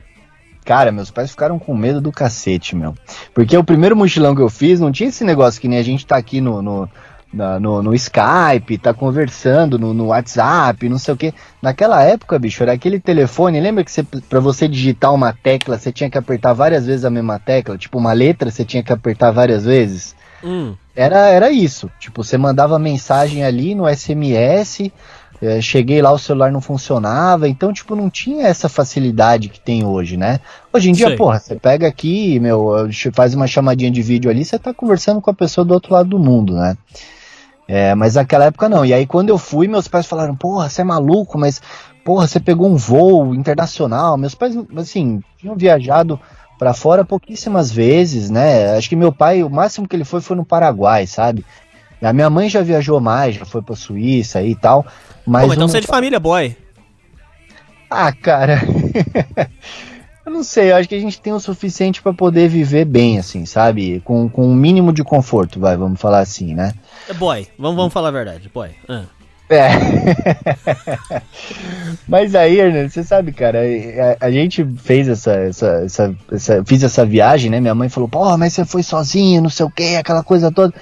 Cara, 0.65 0.91
meus 0.91 1.11
pais 1.11 1.29
ficaram 1.29 1.59
com 1.59 1.75
medo 1.77 2.01
do 2.01 2.11
cacete, 2.11 2.75
meu. 2.75 2.95
Porque 3.33 3.55
o 3.55 3.63
primeiro 3.63 3.95
mochilão 3.95 4.35
que 4.35 4.41
eu 4.41 4.49
fiz 4.49 4.79
não 4.79 4.91
tinha 4.91 5.09
esse 5.09 5.23
negócio 5.23 5.61
que 5.61 5.67
nem 5.67 5.77
a 5.77 5.83
gente 5.83 6.07
tá 6.07 6.17
aqui 6.17 6.41
no, 6.41 6.59
no, 6.59 6.89
no, 7.59 7.83
no 7.83 7.93
Skype, 7.93 8.77
tá 8.79 8.91
conversando 8.91 9.77
no, 9.77 9.93
no 9.93 10.07
WhatsApp, 10.07 10.89
não 10.89 10.97
sei 10.97 11.13
o 11.13 11.17
que. 11.17 11.33
Naquela 11.61 12.01
época, 12.01 12.39
bicho, 12.39 12.63
era 12.63 12.73
aquele 12.73 12.99
telefone. 12.99 13.59
Lembra 13.59 13.83
que 13.83 13.91
você, 13.91 14.03
pra 14.03 14.39
você 14.39 14.67
digitar 14.67 15.13
uma 15.13 15.33
tecla, 15.33 15.77
você 15.77 15.91
tinha 15.91 16.09
que 16.09 16.17
apertar 16.17 16.53
várias 16.53 16.85
vezes 16.87 17.05
a 17.05 17.11
mesma 17.11 17.37
tecla? 17.37 17.77
Tipo, 17.77 17.99
uma 17.99 18.13
letra 18.13 18.49
você 18.49 18.65
tinha 18.65 18.81
que 18.81 18.91
apertar 18.91 19.29
várias 19.29 19.65
vezes? 19.65 20.15
Hum. 20.43 20.75
Era, 20.95 21.27
era 21.29 21.51
isso. 21.51 21.89
Tipo, 21.99 22.23
você 22.23 22.37
mandava 22.37 22.79
mensagem 22.79 23.43
ali 23.43 23.75
no 23.75 23.85
SMS, 23.87 24.91
eh, 25.41 25.59
cheguei 25.61 26.01
lá, 26.01 26.11
o 26.11 26.17
celular 26.17 26.51
não 26.51 26.61
funcionava. 26.61 27.47
Então, 27.49 27.73
tipo, 27.73 27.95
não 27.95 28.09
tinha 28.09 28.47
essa 28.47 28.69
facilidade 28.69 29.49
que 29.49 29.59
tem 29.59 29.85
hoje, 29.85 30.15
né? 30.15 30.39
Hoje 30.71 30.89
em 30.89 30.93
dia, 30.93 31.07
Sei. 31.07 31.17
porra, 31.17 31.39
você 31.39 31.55
pega 31.55 31.87
aqui, 31.87 32.39
meu, 32.39 32.89
ch- 32.91 33.09
faz 33.13 33.33
uma 33.33 33.47
chamadinha 33.47 33.91
de 33.91 34.01
vídeo 34.01 34.31
ali, 34.31 34.45
você 34.45 34.57
tá 34.57 34.73
conversando 34.73 35.19
com 35.21 35.29
a 35.29 35.33
pessoa 35.33 35.65
do 35.65 35.73
outro 35.73 35.93
lado 35.93 36.09
do 36.09 36.19
mundo, 36.19 36.53
né? 36.55 36.77
É, 37.67 37.95
mas 37.95 38.15
naquela 38.15 38.45
época 38.45 38.69
não. 38.69 38.85
E 38.85 38.93
aí, 38.93 39.05
quando 39.07 39.29
eu 39.29 39.37
fui, 39.37 39.67
meus 39.67 39.87
pais 39.87 40.05
falaram: 40.05 40.35
Porra, 40.35 40.69
você 40.69 40.81
é 40.81 40.83
maluco, 40.83 41.37
mas, 41.37 41.59
porra, 42.03 42.27
você 42.27 42.39
pegou 42.39 42.67
um 42.69 42.75
voo 42.75 43.33
internacional. 43.33 44.17
Meus 44.17 44.35
pais, 44.35 44.55
assim, 44.77 45.19
tinham 45.37 45.55
viajado 45.57 46.19
pra 46.57 46.73
fora 46.73 47.03
pouquíssimas 47.03 47.71
vezes, 47.71 48.29
né? 48.29 48.75
Acho 48.77 48.89
que 48.89 48.95
meu 48.95 49.11
pai, 49.11 49.43
o 49.43 49.49
máximo 49.49 49.87
que 49.87 49.95
ele 49.95 50.05
foi 50.05 50.21
foi 50.21 50.35
no 50.35 50.45
Paraguai, 50.45 51.07
sabe? 51.07 51.45
A 52.01 52.13
minha 52.13 52.29
mãe 52.29 52.49
já 52.49 52.61
viajou 52.61 52.99
mais, 52.99 53.35
já 53.35 53.45
foi 53.45 53.61
pra 53.61 53.75
Suíça 53.75 54.41
e 54.43 54.55
tal. 54.55 54.85
Mas 55.25 55.43
Pô, 55.43 55.47
mas 55.47 55.57
então 55.57 55.67
você 55.67 55.77
é 55.77 55.81
de 55.81 55.87
família, 55.87 56.19
boy. 56.19 56.55
ah, 57.89 58.11
cara. 58.11 58.61
eu 60.25 60.31
não 60.31 60.43
sei, 60.43 60.71
eu 60.71 60.75
acho 60.75 60.87
que 60.87 60.95
a 60.95 60.99
gente 60.99 61.19
tem 61.19 61.33
o 61.33 61.39
suficiente 61.39 62.01
pra 62.01 62.13
poder 62.13 62.47
viver 62.47 62.85
bem, 62.85 63.17
assim, 63.17 63.45
sabe? 63.45 64.01
Com, 64.01 64.29
com 64.29 64.47
um 64.47 64.55
mínimo 64.55 64.93
de 64.93 65.03
conforto, 65.03 65.59
vai, 65.59 65.75
vamos 65.75 65.99
falar 65.99 66.19
assim, 66.19 66.53
né? 66.53 66.73
É 67.09 67.13
boy. 67.13 67.47
Vamos, 67.57 67.75
vamos 67.75 67.93
falar 67.93 68.09
a 68.09 68.11
verdade, 68.11 68.49
boy. 68.53 68.69
Ah. 68.87 69.05
É. 69.49 69.69
Mas 72.07 72.35
aí, 72.35 72.59
Hernando, 72.59 72.89
você 72.89 73.03
sabe, 73.03 73.31
cara, 73.31 73.59
a, 74.19 74.25
a 74.27 74.31
gente 74.31 74.65
fez 74.77 75.07
essa, 75.07 75.33
essa, 75.33 75.67
essa, 75.85 76.15
essa- 76.31 76.63
Fiz 76.65 76.83
essa 76.83 77.05
viagem, 77.05 77.49
né? 77.51 77.59
Minha 77.59 77.75
mãe 77.75 77.89
falou, 77.89 78.09
pô, 78.09 78.37
mas 78.37 78.53
você 78.53 78.65
foi 78.65 78.83
sozinho, 78.83 79.41
não 79.41 79.49
sei 79.49 79.65
o 79.65 79.69
que, 79.69 79.95
aquela 79.95 80.23
coisa 80.23 80.51
toda. 80.51 80.73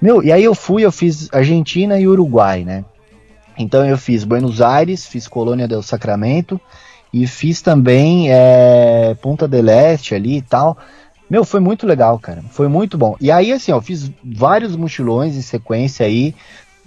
Meu, 0.00 0.22
e 0.22 0.32
aí 0.32 0.44
eu 0.44 0.54
fui, 0.54 0.84
eu 0.84 0.92
fiz 0.92 1.28
Argentina 1.32 1.98
e 1.98 2.06
Uruguai, 2.06 2.64
né? 2.64 2.84
Então 3.56 3.86
eu 3.86 3.96
fiz 3.96 4.24
Buenos 4.24 4.60
Aires, 4.60 5.06
fiz 5.06 5.28
Colônia 5.28 5.68
del 5.68 5.82
Sacramento 5.82 6.60
e 7.12 7.26
fiz 7.26 7.62
também 7.62 8.26
é, 8.30 9.14
Punta 9.22 9.46
del 9.46 9.68
Este 9.68 10.14
ali 10.14 10.38
e 10.38 10.42
tal. 10.42 10.76
Meu, 11.30 11.44
foi 11.44 11.60
muito 11.60 11.86
legal, 11.86 12.18
cara. 12.18 12.42
Foi 12.50 12.68
muito 12.68 12.98
bom. 12.98 13.16
E 13.20 13.30
aí, 13.30 13.50
assim, 13.52 13.72
ó, 13.72 13.76
eu 13.78 13.82
fiz 13.82 14.10
vários 14.22 14.76
mochilões 14.76 15.36
em 15.36 15.42
sequência 15.42 16.04
aí. 16.04 16.34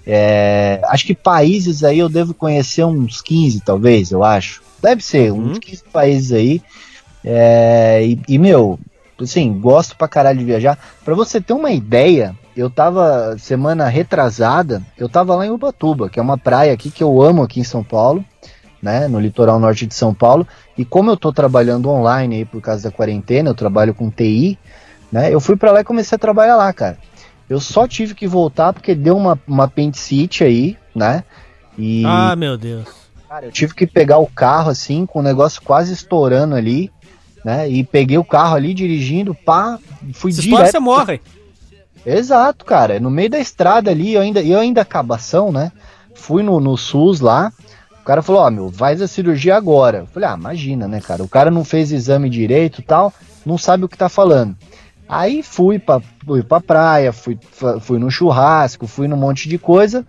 É, 0.09 0.79
acho 0.85 1.05
que 1.05 1.13
países 1.13 1.83
aí 1.83 1.99
eu 1.99 2.07
devo 2.07 2.33
conhecer 2.33 2.85
uns 2.85 3.21
15, 3.21 3.59
talvez, 3.59 4.09
eu 4.09 4.23
acho. 4.23 4.61
Deve 4.81 5.03
ser, 5.03 5.33
uns 5.33 5.59
15 5.59 5.83
países 5.91 6.31
aí. 6.31 6.61
É, 7.25 8.05
e, 8.05 8.17
e, 8.25 8.39
meu, 8.39 8.79
assim, 9.21 9.51
gosto 9.59 9.97
pra 9.97 10.07
caralho 10.07 10.39
de 10.39 10.45
viajar. 10.45 10.79
Pra 11.03 11.13
você 11.13 11.41
ter 11.41 11.51
uma 11.51 11.71
ideia, 11.71 12.33
eu 12.55 12.69
tava 12.69 13.35
semana 13.37 13.89
retrasada, 13.89 14.81
eu 14.97 15.09
tava 15.09 15.35
lá 15.35 15.45
em 15.45 15.49
Ubatuba, 15.49 16.09
que 16.09 16.19
é 16.19 16.23
uma 16.23 16.37
praia 16.37 16.71
aqui 16.71 16.89
que 16.89 17.03
eu 17.03 17.21
amo 17.21 17.43
aqui 17.43 17.59
em 17.59 17.65
São 17.65 17.83
Paulo, 17.83 18.23
né, 18.81 19.09
no 19.09 19.19
litoral 19.19 19.59
norte 19.59 19.85
de 19.85 19.93
São 19.93 20.13
Paulo. 20.13 20.47
E 20.77 20.85
como 20.85 21.11
eu 21.11 21.17
tô 21.17 21.33
trabalhando 21.33 21.89
online 21.89 22.37
aí 22.37 22.45
por 22.45 22.61
causa 22.61 22.83
da 22.83 22.95
quarentena, 22.95 23.49
eu 23.49 23.55
trabalho 23.55 23.93
com 23.93 24.09
TI, 24.09 24.57
né, 25.11 25.33
eu 25.33 25.41
fui 25.41 25.57
pra 25.57 25.71
lá 25.71 25.81
e 25.81 25.83
comecei 25.83 26.15
a 26.15 26.19
trabalhar 26.19 26.55
lá, 26.55 26.71
cara. 26.71 26.97
Eu 27.49 27.59
só 27.59 27.87
tive 27.87 28.13
que 28.13 28.27
voltar 28.27 28.73
porque 28.73 28.93
deu 28.93 29.15
uma, 29.15 29.39
uma 29.47 29.63
apendicite 29.65 30.43
aí, 30.43 30.77
né? 30.93 31.23
E, 31.77 32.03
Ah, 32.05 32.35
meu 32.35 32.57
Deus. 32.57 32.87
cara, 33.29 33.45
eu 33.45 33.51
tive 33.51 33.73
que 33.73 33.87
pegar 33.87 34.17
o 34.17 34.27
carro 34.27 34.69
assim, 34.69 35.05
com 35.05 35.19
o 35.19 35.23
negócio 35.23 35.61
quase 35.61 35.93
estourando 35.93 36.55
ali, 36.55 36.91
né? 37.45 37.69
E 37.69 37.83
peguei 37.83 38.17
o 38.17 38.23
carro 38.25 38.55
ali 38.55 38.73
dirigindo, 38.73 39.33
pá, 39.33 39.79
fui 40.13 40.31
Se 40.33 40.41
direto. 40.41 40.71
você 40.71 40.79
morre. 40.79 41.21
Exato, 42.05 42.65
cara. 42.65 42.99
No 42.99 43.09
meio 43.09 43.29
da 43.29 43.39
estrada 43.39 43.91
ali, 43.91 44.13
eu 44.13 44.21
ainda, 44.21 44.41
eu 44.41 44.59
ainda 44.59 44.81
acabação, 44.81 45.51
né? 45.51 45.71
Fui 46.15 46.41
no, 46.43 46.59
no 46.59 46.77
SUS 46.77 47.19
lá. 47.19 47.51
O 48.01 48.03
cara 48.07 48.21
falou, 48.21 48.41
ó, 48.41 48.49
meu, 48.49 48.71
faz 48.71 49.01
a 49.01 49.07
cirurgia 49.07 49.55
agora. 49.55 49.99
Eu 49.99 50.07
falei, 50.07 50.29
ah, 50.29 50.35
imagina, 50.37 50.87
né, 50.87 51.01
cara? 51.01 51.21
O 51.23 51.27
cara 51.27 51.51
não 51.51 51.65
fez 51.65 51.91
exame 51.91 52.29
direito 52.29 52.79
e 52.79 52.83
tal, 52.83 53.13
não 53.45 53.57
sabe 53.57 53.83
o 53.83 53.89
que 53.89 53.97
tá 53.97 54.07
falando. 54.07 54.55
Aí 55.07 55.41
fui 55.41 55.79
pra, 55.79 56.01
fui 56.25 56.43
pra 56.43 56.59
praia, 56.59 57.13
fui, 57.13 57.37
fui 57.81 57.97
no 57.99 58.11
churrasco, 58.11 58.87
fui 58.87 59.07
num 59.07 59.15
monte 59.17 59.47
de 59.47 59.57
coisa. 59.57 60.05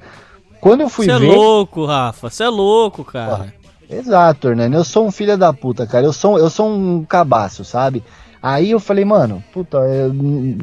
Quando 0.60 0.80
eu 0.80 0.88
fui 0.88 1.06
Você 1.06 1.12
é 1.12 1.18
ver. 1.18 1.36
louco, 1.36 1.84
Rafa. 1.86 2.28
Você 2.28 2.42
é 2.42 2.48
louco, 2.48 3.04
cara. 3.04 3.54
Exato, 3.88 4.48
Hernani. 4.48 4.74
Eu 4.74 4.84
sou 4.84 5.06
um 5.06 5.10
filho 5.10 5.38
da 5.38 5.52
puta, 5.52 5.86
cara. 5.86 6.04
Eu 6.04 6.12
sou, 6.12 6.38
eu 6.38 6.50
sou 6.50 6.68
um 6.68 7.04
cabaço, 7.04 7.64
sabe? 7.64 8.02
Aí 8.42 8.70
eu 8.70 8.78
falei, 8.80 9.04
mano, 9.04 9.42
puta, 9.52 9.78
eu- 9.78 10.14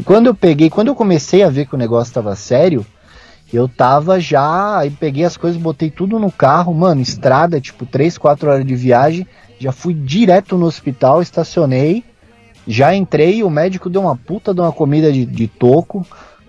quando 0.05 0.27
eu 0.27 0.35
peguei, 0.35 0.69
quando 0.69 0.87
eu 0.89 0.95
comecei 0.95 1.43
a 1.43 1.49
ver 1.49 1.65
que 1.65 1.75
o 1.75 1.77
negócio 1.77 2.13
tava 2.13 2.35
sério, 2.35 2.85
eu 3.53 3.67
tava 3.67 4.19
já, 4.19 4.77
aí 4.77 4.89
peguei 4.89 5.23
as 5.25 5.35
coisas, 5.37 5.59
botei 5.61 5.89
tudo 5.89 6.19
no 6.19 6.31
carro, 6.31 6.73
mano, 6.73 7.01
estrada, 7.01 7.59
tipo, 7.59 7.85
3, 7.85 8.17
4 8.17 8.49
horas 8.49 8.65
de 8.65 8.75
viagem, 8.75 9.27
já 9.59 9.71
fui 9.71 9.93
direto 9.93 10.57
no 10.57 10.65
hospital, 10.65 11.21
estacionei, 11.21 12.03
já 12.67 12.95
entrei, 12.95 13.43
o 13.43 13.49
médico 13.49 13.89
deu 13.89 14.01
uma 14.01 14.15
puta 14.15 14.53
de 14.53 14.61
uma 14.61 14.71
comida 14.71 15.11
de, 15.11 15.25
de 15.25 15.47
toco, 15.47 16.05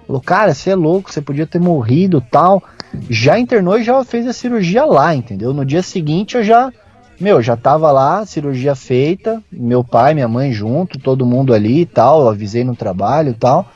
falou, 0.06 0.22
cara, 0.22 0.54
você 0.54 0.70
é 0.70 0.74
louco, 0.74 1.12
você 1.12 1.20
podia 1.20 1.46
ter 1.46 1.60
morrido 1.60 2.20
tal, 2.20 2.62
já 3.10 3.38
internou 3.38 3.78
e 3.78 3.84
já 3.84 4.02
fez 4.04 4.26
a 4.26 4.32
cirurgia 4.32 4.84
lá, 4.84 5.14
entendeu? 5.14 5.52
No 5.52 5.64
dia 5.64 5.82
seguinte 5.82 6.36
eu 6.36 6.44
já, 6.44 6.72
meu, 7.20 7.42
já 7.42 7.56
tava 7.56 7.90
lá, 7.92 8.24
cirurgia 8.24 8.74
feita, 8.74 9.42
meu 9.52 9.84
pai, 9.84 10.14
minha 10.14 10.28
mãe 10.28 10.52
junto, 10.52 10.98
todo 10.98 11.26
mundo 11.26 11.52
ali 11.52 11.80
e 11.80 11.86
tal, 11.86 12.28
avisei 12.28 12.64
no 12.64 12.76
trabalho 12.76 13.30
e 13.30 13.34
tal. 13.34 13.66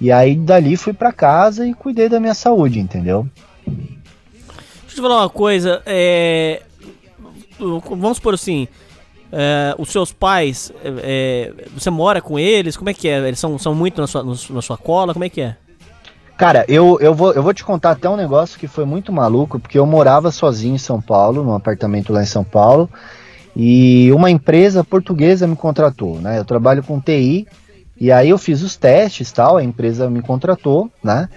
E 0.00 0.10
aí 0.10 0.34
dali 0.34 0.76
fui 0.76 0.92
pra 0.92 1.12
casa 1.12 1.66
e 1.66 1.72
cuidei 1.72 2.08
da 2.08 2.18
minha 2.18 2.34
saúde, 2.34 2.80
entendeu? 2.80 3.28
Deixa 3.66 3.80
eu 4.88 4.94
te 4.96 5.00
falar 5.00 5.22
uma 5.22 5.30
coisa. 5.30 5.82
É... 5.86 6.62
Vamos 7.58 8.16
supor 8.16 8.34
assim. 8.34 8.66
É, 9.36 9.74
os 9.78 9.90
seus 9.90 10.12
pais, 10.12 10.72
é, 10.84 11.52
você 11.76 11.90
mora 11.90 12.20
com 12.20 12.38
eles? 12.38 12.76
Como 12.76 12.88
é 12.88 12.94
que 12.94 13.08
é? 13.08 13.18
Eles 13.26 13.40
são, 13.40 13.58
são 13.58 13.74
muito 13.74 14.00
na 14.00 14.06
sua, 14.06 14.22
na 14.22 14.62
sua 14.62 14.78
cola? 14.78 15.12
Como 15.12 15.24
é 15.24 15.28
que 15.28 15.40
é? 15.40 15.56
Cara, 16.36 16.64
eu, 16.68 16.98
eu, 17.00 17.14
vou, 17.14 17.32
eu 17.32 17.42
vou 17.42 17.52
te 17.52 17.64
contar 17.64 17.92
até 17.92 18.08
um 18.08 18.16
negócio 18.16 18.58
que 18.58 18.68
foi 18.68 18.84
muito 18.84 19.12
maluco, 19.12 19.58
porque 19.58 19.78
eu 19.78 19.86
morava 19.86 20.30
sozinho 20.30 20.76
em 20.76 20.78
São 20.78 21.00
Paulo, 21.00 21.42
num 21.42 21.54
apartamento 21.54 22.12
lá 22.12 22.22
em 22.22 22.26
São 22.26 22.44
Paulo, 22.44 22.88
e 23.56 24.10
uma 24.12 24.30
empresa 24.30 24.84
portuguesa 24.84 25.46
me 25.46 25.56
contratou, 25.56 26.20
né? 26.20 26.38
Eu 26.38 26.44
trabalho 26.44 26.82
com 26.82 27.00
TI, 27.00 27.46
e 28.00 28.10
aí 28.10 28.30
eu 28.30 28.38
fiz 28.38 28.62
os 28.62 28.76
testes 28.76 29.30
tal, 29.32 29.56
a 29.56 29.64
empresa 29.64 30.08
me 30.10 30.22
contratou, 30.22 30.90
né? 31.02 31.28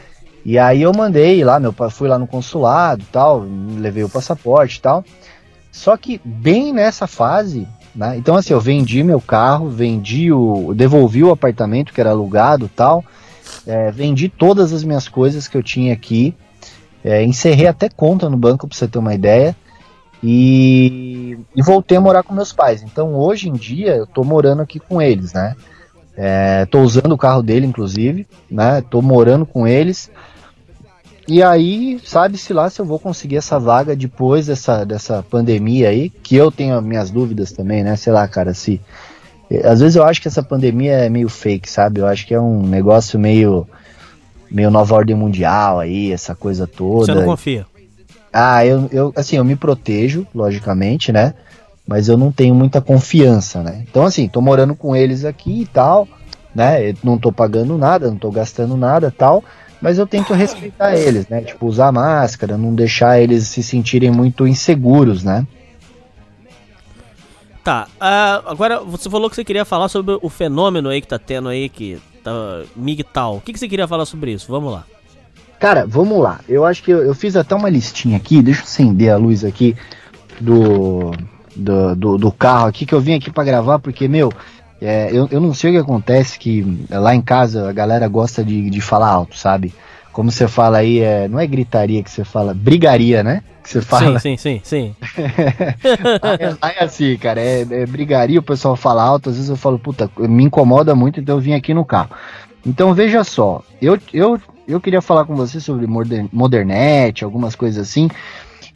E 0.43 0.57
aí 0.57 0.81
eu 0.81 0.93
mandei 0.93 1.43
lá, 1.43 1.59
meu 1.59 1.73
pai 1.73 1.89
fui 1.89 2.07
lá 2.07 2.17
no 2.17 2.25
consulado 2.25 3.03
tal, 3.11 3.45
levei 3.77 4.03
o 4.03 4.09
passaporte 4.09 4.81
tal. 4.81 5.03
Só 5.71 5.95
que 5.95 6.19
bem 6.23 6.73
nessa 6.73 7.05
fase, 7.05 7.67
né? 7.97 8.15
Então 8.15 8.35
assim, 8.35 8.53
eu 8.53 8.61
vendi 8.61 9.03
meu 9.03 9.19
carro, 9.19 9.69
vendi 9.69 10.31
o. 10.31 10.71
devolvi 10.75 11.23
o 11.23 11.31
apartamento 11.31 11.91
que 11.91 11.99
era 11.99 12.11
alugado 12.11 12.69
tal. 12.73 13.03
É, 13.65 13.91
vendi 13.91 14.29
todas 14.29 14.71
as 14.71 14.83
minhas 14.83 15.09
coisas 15.09 15.47
que 15.47 15.57
eu 15.57 15.63
tinha 15.63 15.93
aqui. 15.93 16.35
É, 17.03 17.23
encerrei 17.23 17.67
até 17.67 17.89
conta 17.89 18.29
no 18.29 18.37
banco 18.37 18.67
para 18.67 18.77
você 18.77 18.87
ter 18.87 18.99
uma 18.99 19.15
ideia. 19.15 19.55
E, 20.21 21.37
e, 21.55 21.61
voltei 21.61 21.97
a 21.97 22.01
morar 22.01 22.23
com 22.23 22.33
meus 22.33 22.53
pais. 22.53 22.83
Então 22.83 23.15
hoje 23.15 23.49
em 23.49 23.53
dia 23.53 23.95
eu 23.95 24.07
tô 24.07 24.23
morando 24.23 24.61
aqui 24.61 24.79
com 24.79 25.01
eles, 25.01 25.33
né? 25.33 25.55
É, 26.15 26.65
tô 26.65 26.81
usando 26.81 27.11
o 27.11 27.17
carro 27.17 27.43
dele, 27.43 27.67
inclusive, 27.67 28.27
né? 28.49 28.83
Tô 28.89 29.01
morando 29.01 29.45
com 29.45 29.67
eles. 29.67 30.09
E 31.27 31.43
aí, 31.43 31.99
sabe-se 32.05 32.53
lá 32.53 32.69
se 32.69 32.79
eu 32.79 32.85
vou 32.85 32.97
conseguir 32.97 33.35
essa 33.35 33.59
vaga 33.59 33.93
depois 33.93 34.47
dessa, 34.47 34.85
dessa 34.85 35.21
pandemia 35.21 35.89
aí, 35.89 36.09
que 36.09 36.37
eu 36.37 36.49
tenho 36.49 36.81
minhas 36.81 37.11
dúvidas 37.11 37.51
também, 37.51 37.83
né? 37.83 37.97
Sei 37.97 38.13
lá, 38.13 38.25
cara, 38.27 38.53
se. 38.53 38.79
Às 39.63 39.81
vezes 39.81 39.97
eu 39.97 40.03
acho 40.05 40.21
que 40.21 40.27
essa 40.29 40.41
pandemia 40.41 40.93
é 40.93 41.09
meio 41.09 41.27
fake, 41.27 41.69
sabe? 41.69 41.99
Eu 41.99 42.07
acho 42.07 42.25
que 42.25 42.33
é 42.33 42.39
um 42.39 42.65
negócio 42.65 43.19
meio. 43.19 43.67
meio 44.49 44.71
nova 44.71 44.95
ordem 44.95 45.15
mundial 45.17 45.81
aí, 45.81 46.13
essa 46.13 46.33
coisa 46.33 46.65
toda. 46.65 47.05
Você 47.07 47.13
não 47.13 47.25
confia? 47.25 47.65
Ah, 48.31 48.65
eu, 48.65 48.87
eu 48.91 49.13
assim, 49.15 49.35
eu 49.35 49.43
me 49.43 49.55
protejo, 49.55 50.25
logicamente, 50.33 51.11
né? 51.11 51.33
Mas 51.85 52.07
eu 52.07 52.17
não 52.17 52.31
tenho 52.31 52.55
muita 52.55 52.79
confiança, 52.79 53.61
né? 53.61 53.85
Então, 53.89 54.05
assim, 54.05 54.29
tô 54.29 54.39
morando 54.39 54.75
com 54.75 54.95
eles 54.95 55.25
aqui 55.25 55.61
e 55.61 55.65
tal, 55.65 56.07
né? 56.55 56.89
Eu 56.89 56.95
não 57.03 57.17
tô 57.17 57.33
pagando 57.33 57.77
nada, 57.77 58.09
não 58.09 58.17
tô 58.17 58.31
gastando 58.31 58.77
nada 58.77 59.13
tal 59.15 59.43
mas 59.81 59.97
eu 59.97 60.07
tento 60.07 60.33
respeitar 60.33 60.95
eles, 60.95 61.27
né? 61.27 61.41
Tipo, 61.41 61.67
usar 61.67 61.91
máscara, 61.91 62.57
não 62.57 62.73
deixar 62.73 63.21
eles 63.21 63.47
se 63.47 63.61
sentirem 63.61 64.11
muito 64.11 64.47
inseguros, 64.47 65.23
né? 65.23 65.45
Tá, 67.63 67.87
uh, 67.95 68.49
agora 68.49 68.79
você 68.79 69.09
falou 69.09 69.29
que 69.29 69.35
você 69.35 69.43
queria 69.43 69.65
falar 69.65 69.89
sobre 69.89 70.17
o 70.21 70.29
fenômeno 70.29 70.87
aí 70.87 71.01
que 71.01 71.07
tá 71.07 71.19
tendo 71.19 71.49
aí, 71.49 71.67
que 71.67 71.99
tá 72.23 72.31
MGTOW. 72.75 73.37
O 73.37 73.41
que, 73.41 73.51
que 73.51 73.59
você 73.59 73.67
queria 73.67 73.87
falar 73.87 74.05
sobre 74.05 74.31
isso? 74.31 74.47
Vamos 74.49 74.71
lá. 74.71 74.85
Cara, 75.59 75.85
vamos 75.85 76.17
lá. 76.21 76.39
Eu 76.47 76.65
acho 76.65 76.81
que 76.83 76.91
eu, 76.91 77.03
eu 77.03 77.13
fiz 77.13 77.35
até 77.35 77.53
uma 77.55 77.69
listinha 77.69 78.15
aqui, 78.15 78.41
deixa 78.41 78.61
eu 78.61 78.63
acender 78.63 79.11
a 79.11 79.17
luz 79.17 79.43
aqui 79.43 79.75
do, 80.39 81.11
do, 81.55 81.95
do, 81.95 82.17
do 82.17 82.31
carro 82.31 82.67
aqui, 82.67 82.85
que 82.85 82.93
eu 82.93 83.01
vim 83.01 83.15
aqui 83.15 83.31
para 83.31 83.43
gravar, 83.43 83.79
porque, 83.79 84.07
meu, 84.07 84.31
é, 84.81 85.09
eu, 85.11 85.27
eu 85.31 85.39
não 85.39 85.53
sei 85.53 85.71
o 85.71 85.73
que 85.73 85.79
acontece, 85.79 86.37
que 86.37 86.85
lá 86.89 87.15
em 87.15 87.21
casa 87.21 87.69
a 87.69 87.73
galera 87.73 88.07
gosta 88.07 88.43
de, 88.43 88.69
de 88.69 88.81
falar 88.81 89.09
alto, 89.09 89.35
sabe? 89.35 89.73
Como 90.11 90.31
você 90.31 90.47
fala 90.47 90.79
aí, 90.79 90.99
é, 90.99 91.27
não 91.27 91.39
é 91.39 91.45
gritaria 91.45 92.01
que 92.01 92.09
você 92.09 92.23
fala, 92.23 92.53
brigaria, 92.53 93.23
né? 93.23 93.43
Que 93.63 93.69
você 93.69 93.81
fala. 93.81 94.19
Sim, 94.19 94.37
sim, 94.37 94.61
sim, 94.63 94.95
sim. 94.95 94.95
aí, 96.61 96.75
é 96.79 96.83
assim, 96.83 97.17
cara, 97.17 97.39
é, 97.39 97.61
é, 97.61 97.85
brigaria, 97.85 98.39
o 98.39 98.43
pessoal 98.43 98.75
fala 98.75 99.03
alto, 99.03 99.29
às 99.29 99.35
vezes 99.35 99.49
eu 99.49 99.55
falo, 99.55 99.77
puta, 99.77 100.09
me 100.17 100.43
incomoda 100.43 100.95
muito, 100.95 101.19
então 101.19 101.35
eu 101.35 101.41
vim 101.41 101.53
aqui 101.53 101.73
no 101.73 101.85
carro. 101.85 102.09
Então 102.65 102.93
veja 102.93 103.23
só, 103.23 103.63
eu, 103.81 103.97
eu, 104.13 104.39
eu 104.67 104.81
queria 104.81 105.01
falar 105.01 105.25
com 105.25 105.35
você 105.35 105.59
sobre 105.59 105.87
modern, 105.87 106.27
Modernete, 106.31 107.23
algumas 107.23 107.55
coisas 107.55 107.87
assim, 107.87 108.09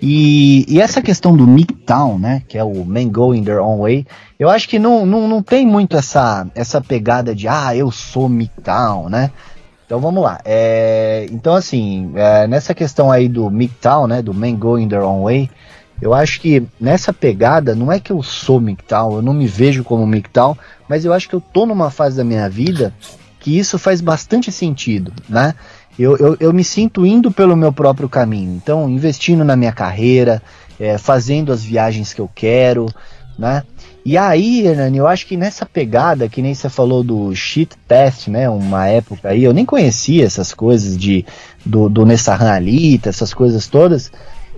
e, 0.02 0.65
e, 0.68 0.82
essa 0.82 1.02
questão 1.02 1.36
do 1.36 1.45
MGTOW, 1.45 2.18
né, 2.18 2.41
que 2.48 2.57
é 2.57 2.64
o 2.64 2.84
Men 2.84 3.10
Going 3.10 3.44
Their 3.44 3.61
Own 3.61 3.82
Way, 3.82 4.07
eu 4.40 4.49
acho 4.49 4.68
que 4.68 4.80
não, 4.80 5.06
não, 5.06 5.28
não 5.28 5.44
tem 5.44 5.65
muito 5.65 5.95
essa, 5.95 6.48
essa 6.56 6.82
pegada 6.82 7.36
de, 7.36 7.48
ah, 7.48 7.76
eu 7.76 7.91
sou 7.91 8.28
MGTOW, 8.28 9.10
né? 9.10 9.32
Então 9.86 9.99
vamos 9.99 10.23
lá. 10.23 10.40
É, 10.44 11.28
então, 11.32 11.53
assim, 11.53 12.11
é, 12.15 12.48
nessa 12.48 12.73
questão 12.73 13.11
aí 13.11 13.28
do 13.28 13.49
MGTOW, 13.52 14.07
né, 14.07 14.22
do 14.22 14.34
Men 14.34 14.56
Going 14.56 14.88
Their 14.88 15.03
Own 15.03 15.23
Way, 15.23 15.49
eu 16.02 16.15
acho 16.15 16.41
que 16.41 16.65
nessa 16.80 17.14
pegada, 17.14 17.76
não 17.76 17.91
é 17.91 17.99
que 17.99 18.11
eu 18.11 18.23
sou 18.23 18.60
MGTOW, 18.60 19.18
eu 19.18 19.22
não 19.22 19.34
me 19.34 19.45
vejo 19.45 19.84
como 19.84 20.07
MGTOW, 20.07 20.57
mas 20.90 21.06
eu 21.06 21.14
acho 21.14 21.30
que 21.30 21.36
eu 21.36 21.41
tô 21.41 21.65
numa 21.68 21.91
fase 21.91 22.18
da 22.18 22.23
minha 22.23 22.49
vida 22.49 22.91
que 23.40 23.57
isso 23.57 23.78
faz 23.78 24.02
bastante 24.02 24.52
sentido, 24.52 25.14
né? 25.28 25.53
Eu, 25.97 26.18
eu, 26.18 26.38
eu 26.39 26.53
me 26.53 26.63
sinto 26.63 27.05
indo 27.05 27.31
pelo 27.31 27.55
meu 27.55 27.72
próprio 27.72 28.09
caminho. 28.09 28.55
Então, 28.55 28.89
investindo 28.89 29.43
na 29.43 29.55
minha 29.55 29.72
carreira, 29.72 30.41
é, 30.80 30.97
fazendo 30.97 31.51
as 31.51 31.63
viagens 31.63 32.13
que 32.13 32.22
eu 32.22 32.30
quero, 32.34 32.88
né? 33.38 33.63
E 34.03 34.18
aí, 34.18 34.65
Hernani, 34.65 34.97
eu 34.97 35.07
acho 35.07 35.27
que 35.27 35.38
nessa 35.38 35.63
pegada, 35.63 36.27
que 36.27 36.41
nem 36.41 36.55
você 36.55 36.69
falou 36.69 37.03
do 37.03 37.35
shit 37.35 37.76
test, 37.88 38.30
né? 38.30 38.49
Uma 38.49 38.88
época 38.88 39.30
aí, 39.30 39.43
eu 39.43 39.53
nem 39.53 39.63
conhecia 39.63 40.26
essas 40.26 40.53
coisas 40.53 40.97
de 40.97 41.23
do, 41.63 41.88
do 41.88 42.03
Nessahan 42.03 42.51
Alita, 42.51 43.09
essas 43.09 43.31
coisas 43.31 43.68
todas. 43.68 44.11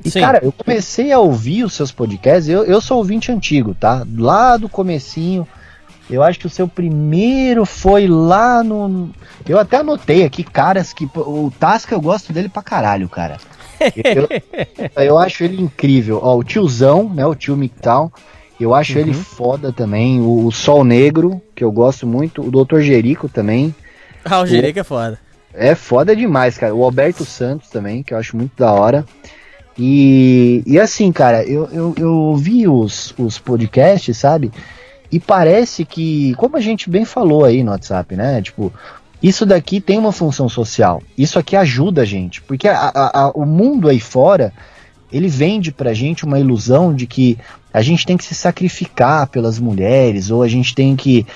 E, 0.03 0.09
Sim. 0.09 0.21
cara, 0.21 0.39
eu 0.41 0.51
comecei 0.51 1.11
a 1.11 1.19
ouvir 1.19 1.65
os 1.65 1.73
seus 1.73 1.91
podcasts, 1.91 2.47
eu, 2.47 2.63
eu 2.63 2.79
sou 2.79 2.97
ouvinte 2.97 3.31
antigo, 3.31 3.75
tá? 3.75 4.05
Lá 4.17 4.55
do 4.55 4.69
comecinho, 4.69 5.45
eu 6.09 6.21
acho 6.21 6.39
que 6.39 6.47
o 6.47 6.49
seu 6.49 6.67
primeiro 6.67 7.65
foi 7.65 8.07
lá 8.07 8.63
no. 8.63 9.09
Eu 9.47 9.57
até 9.57 9.77
anotei 9.77 10.23
aqui 10.23 10.43
caras 10.43 10.93
que. 10.93 11.09
O 11.15 11.51
Tasca 11.59 11.95
eu 11.95 12.01
gosto 12.01 12.33
dele 12.33 12.49
pra 12.49 12.61
caralho, 12.61 13.07
cara. 13.07 13.37
Eu, 13.79 14.27
eu 15.03 15.17
acho 15.17 15.43
ele 15.43 15.61
incrível. 15.61 16.19
Ó, 16.21 16.37
o 16.37 16.43
tiozão, 16.43 17.09
né? 17.09 17.25
O 17.25 17.35
tio 17.35 17.55
Mictal. 17.55 18.11
Eu 18.59 18.73
acho 18.73 18.93
uhum. 18.93 18.99
ele 18.99 19.13
foda 19.13 19.71
também. 19.71 20.21
O, 20.21 20.45
o, 20.45 20.51
Sol 20.51 20.83
Negro, 20.83 21.41
que 21.55 21.63
eu 21.63 21.71
gosto 21.71 22.05
muito. 22.05 22.41
O 22.41 22.51
Dr. 22.51 22.79
Jerico 22.81 23.27
também. 23.27 23.73
Ah, 24.23 24.41
o 24.41 24.45
Jerico 24.45 24.79
é 24.79 24.83
foda. 24.83 25.19
É 25.53 25.75
foda 25.75 26.15
demais, 26.15 26.57
cara. 26.57 26.73
O 26.73 26.83
Alberto 26.83 27.25
Santos 27.25 27.69
também, 27.69 28.03
que 28.03 28.13
eu 28.13 28.17
acho 28.17 28.35
muito 28.35 28.53
da 28.57 28.71
hora. 28.71 29.05
E, 29.77 30.63
e 30.65 30.79
assim, 30.79 31.11
cara, 31.11 31.43
eu, 31.43 31.67
eu, 31.71 31.95
eu 31.97 32.35
vi 32.35 32.67
os, 32.67 33.13
os 33.17 33.39
podcasts, 33.39 34.17
sabe? 34.17 34.51
E 35.13 35.19
parece 35.19 35.85
que, 35.85 36.33
como 36.37 36.57
a 36.57 36.59
gente 36.59 36.89
bem 36.89 37.05
falou 37.05 37.45
aí 37.45 37.63
no 37.63 37.69
WhatsApp, 37.69 38.15
né? 38.15 38.41
Tipo, 38.41 38.73
isso 39.21 39.45
daqui 39.45 39.79
tem 39.79 39.99
uma 39.99 40.11
função 40.11 40.49
social. 40.49 41.03
Isso 41.15 41.37
aqui 41.37 41.55
ajuda 41.55 42.01
a 42.01 42.05
gente. 42.05 42.41
Porque 42.41 42.67
a, 42.67 42.91
a, 42.91 43.25
a, 43.25 43.31
o 43.35 43.45
mundo 43.45 43.87
aí 43.89 43.99
fora, 43.99 44.51
ele 45.11 45.27
vende 45.27 45.71
pra 45.71 45.93
gente 45.93 46.25
uma 46.25 46.39
ilusão 46.39 46.95
de 46.95 47.05
que 47.05 47.37
a 47.71 47.83
gente 47.83 48.07
tem 48.07 48.17
que 48.17 48.25
se 48.25 48.33
sacrificar 48.33 49.27
pelas 49.27 49.59
mulheres, 49.59 50.31
ou 50.31 50.41
a 50.41 50.47
gente 50.47 50.73
tem 50.73 50.95
que 50.95 51.27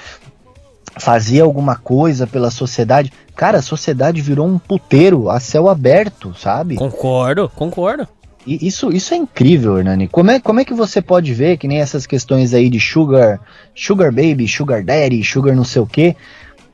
fazer 0.98 1.42
alguma 1.42 1.76
coisa 1.76 2.26
pela 2.26 2.50
sociedade. 2.50 3.14
Cara, 3.36 3.60
a 3.60 3.62
sociedade 3.62 4.22
virou 4.22 4.48
um 4.48 4.58
puteiro 4.58 5.30
a 5.30 5.40
céu 5.40 5.70
aberto, 5.70 6.34
sabe? 6.36 6.74
Concordo, 6.78 7.48
concordo. 7.56 8.08
Isso, 8.48 8.90
isso 8.94 9.14
é 9.14 9.18
incrível, 9.18 9.78
Hernani. 9.78 10.08
Como 10.08 10.32
é, 10.32 10.40
como 10.40 10.62
é 10.62 10.66
que 10.66 10.74
você 10.74 11.02
pode 11.02 11.34
ver 11.34 11.58
que 11.58 11.68
nem 11.68 11.82
essas 11.82 12.08
questões 12.08 12.54
aí 12.54 12.70
de 12.70 12.80
sugar, 12.80 13.42
sugar 13.76 14.10
baby, 14.10 14.48
sugar 14.48 14.82
daddy, 14.82 15.22
sugar 15.22 15.54
não 15.54 15.66
sei 15.66 15.82
o 15.82 15.86
quê? 15.86 16.16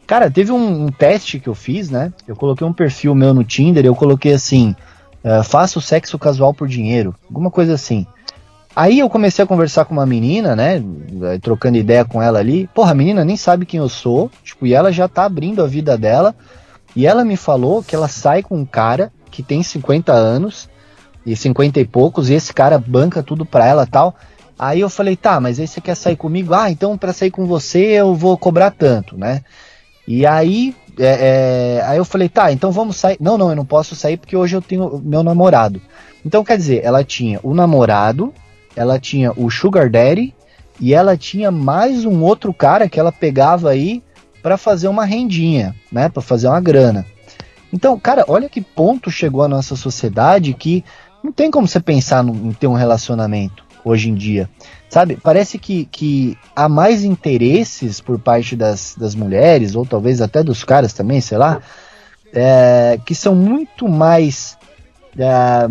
Cara, 0.06 0.30
teve 0.30 0.52
um, 0.52 0.86
um 0.86 0.92
teste 0.92 1.40
que 1.40 1.50
eu 1.50 1.56
fiz, 1.56 1.90
né? 1.90 2.14
Eu 2.28 2.36
coloquei 2.36 2.66
um 2.68 2.74
perfil 2.74 3.16
meu 3.16 3.34
no 3.34 3.44
Tinder, 3.44 3.84
eu 3.84 3.96
coloquei 3.96 4.34
assim, 4.34 4.76
uh, 5.24 5.44
faço 5.44 5.82
sexo 5.82 6.20
casual 6.20 6.54
por 6.54 6.68
dinheiro, 6.68 7.16
alguma 7.28 7.50
coisa 7.50 7.74
assim. 7.74 8.06
Aí 8.76 9.00
eu 9.00 9.10
comecei 9.10 9.44
a 9.44 9.48
conversar 9.48 9.86
com 9.86 9.94
uma 9.94 10.06
menina, 10.06 10.56
né? 10.56 10.84
Trocando 11.42 11.78
ideia 11.78 12.06
com 12.06 12.22
ela 12.22 12.40
ali. 12.40 12.68
Porra, 12.74 12.92
a 12.92 12.96
menina 12.96 13.26
nem 13.26 13.38
sabe 13.38 13.66
quem 13.66 13.80
eu 13.80 13.90
sou, 13.90 14.30
tipo, 14.44 14.68
e 14.68 14.74
ela 14.74 14.92
já 14.92 15.08
tá 15.08 15.26
abrindo 15.26 15.64
a 15.64 15.68
vida 15.68 15.98
dela. 15.98 16.36
E 16.96 17.08
ela 17.08 17.24
me 17.24 17.38
falou 17.38 17.84
que 17.84 17.96
ela 17.96 18.08
sai 18.08 18.44
com 18.44 18.58
um 18.58 18.66
cara 18.66 19.12
que 19.30 19.42
tem 19.42 19.64
50 19.64 20.12
anos 20.12 20.70
e 21.26 21.36
50 21.36 21.80
e 21.80 21.86
poucos, 21.86 22.30
e 22.30 22.34
esse 22.34 22.54
cara 22.54 22.78
banca 22.78 23.24
tudo 23.24 23.46
pra 23.46 23.66
ela 23.66 23.86
tal. 23.86 24.16
Aí 24.58 24.80
eu 24.80 24.90
falei, 24.90 25.16
tá, 25.16 25.40
mas 25.40 25.60
aí 25.60 25.68
você 25.68 25.82
quer 25.82 25.96
sair 25.96 26.16
comigo? 26.16 26.54
Ah, 26.54 26.70
então 26.70 26.98
para 26.98 27.14
sair 27.14 27.32
com 27.32 27.46
você 27.46 27.80
eu 27.80 28.14
vou 28.14 28.38
cobrar 28.38 28.72
tanto, 28.72 29.18
né? 29.18 29.42
E 30.08 30.26
aí, 30.26 30.76
é, 31.00 31.78
é, 31.80 31.84
aí 31.86 31.98
eu 31.98 32.06
falei, 32.06 32.30
tá, 32.30 32.52
então 32.52 32.72
vamos 32.72 32.98
sair. 32.98 33.18
Não, 33.20 33.38
não, 33.38 33.50
eu 33.50 33.56
não 33.56 33.66
posso 33.66 33.96
sair 33.96 34.18
porque 34.18 34.36
hoje 34.36 34.56
eu 34.56 34.62
tenho 34.62 35.02
meu 35.04 35.24
namorado. 35.24 35.82
Então 36.26 36.44
quer 36.44 36.58
dizer, 36.58 36.84
ela 36.84 37.04
tinha 37.04 37.40
o 37.42 37.54
namorado, 37.54 38.34
ela 38.76 39.00
tinha 39.00 39.32
o 39.36 39.50
Sugar 39.50 39.90
Daddy 39.90 40.34
e 40.80 40.94
ela 40.94 41.18
tinha 41.18 41.52
mais 41.52 42.06
um 42.06 42.22
outro 42.22 42.54
cara 42.54 42.90
que 42.90 43.00
ela 43.00 43.12
pegava 43.12 43.70
aí 43.70 44.04
para 44.42 44.58
fazer 44.58 44.88
uma 44.88 45.06
rendinha, 45.06 45.76
né? 45.92 46.10
Para 46.10 46.22
fazer 46.22 46.48
uma 46.48 46.60
grana. 46.60 47.06
Então, 47.72 48.00
cara, 48.00 48.24
olha 48.28 48.48
que 48.48 48.62
ponto 48.62 49.10
chegou 49.10 49.42
a 49.42 49.48
nossa 49.48 49.76
sociedade 49.76 50.54
que 50.54 50.84
não 51.24 51.32
tem 51.32 51.50
como 51.50 51.68
você 51.68 51.80
pensar 51.80 52.24
no, 52.24 52.34
em 52.34 52.52
ter 52.52 52.68
um 52.68 52.74
relacionamento 52.74 53.64
hoje 53.84 54.10
em 54.10 54.16
dia. 54.16 54.50
Sabe? 54.90 55.18
Parece 55.22 55.58
que, 55.58 55.86
que 55.86 56.38
há 56.56 56.70
mais 56.70 57.04
interesses 57.04 58.00
por 58.00 58.20
parte 58.20 58.56
das, 58.56 58.96
das 58.98 59.16
mulheres, 59.16 59.76
ou 59.76 59.86
talvez 59.86 60.22
até 60.22 60.44
dos 60.44 60.64
caras 60.64 60.94
também, 60.94 61.20
sei 61.20 61.38
lá, 61.38 61.62
é, 62.34 63.00
que 63.06 63.16
são 63.16 63.34
muito 63.34 63.88
mais 63.88 64.58
é, 65.18 65.68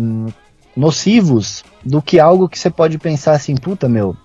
nocivos 0.75 1.63
do 1.83 2.01
que 2.01 2.19
algo 2.19 2.49
que 2.49 2.57
você 2.57 2.69
pode 2.69 2.97
pensar 2.97 3.33
assim, 3.33 3.55
puta 3.55 3.87
meu, 3.87 4.15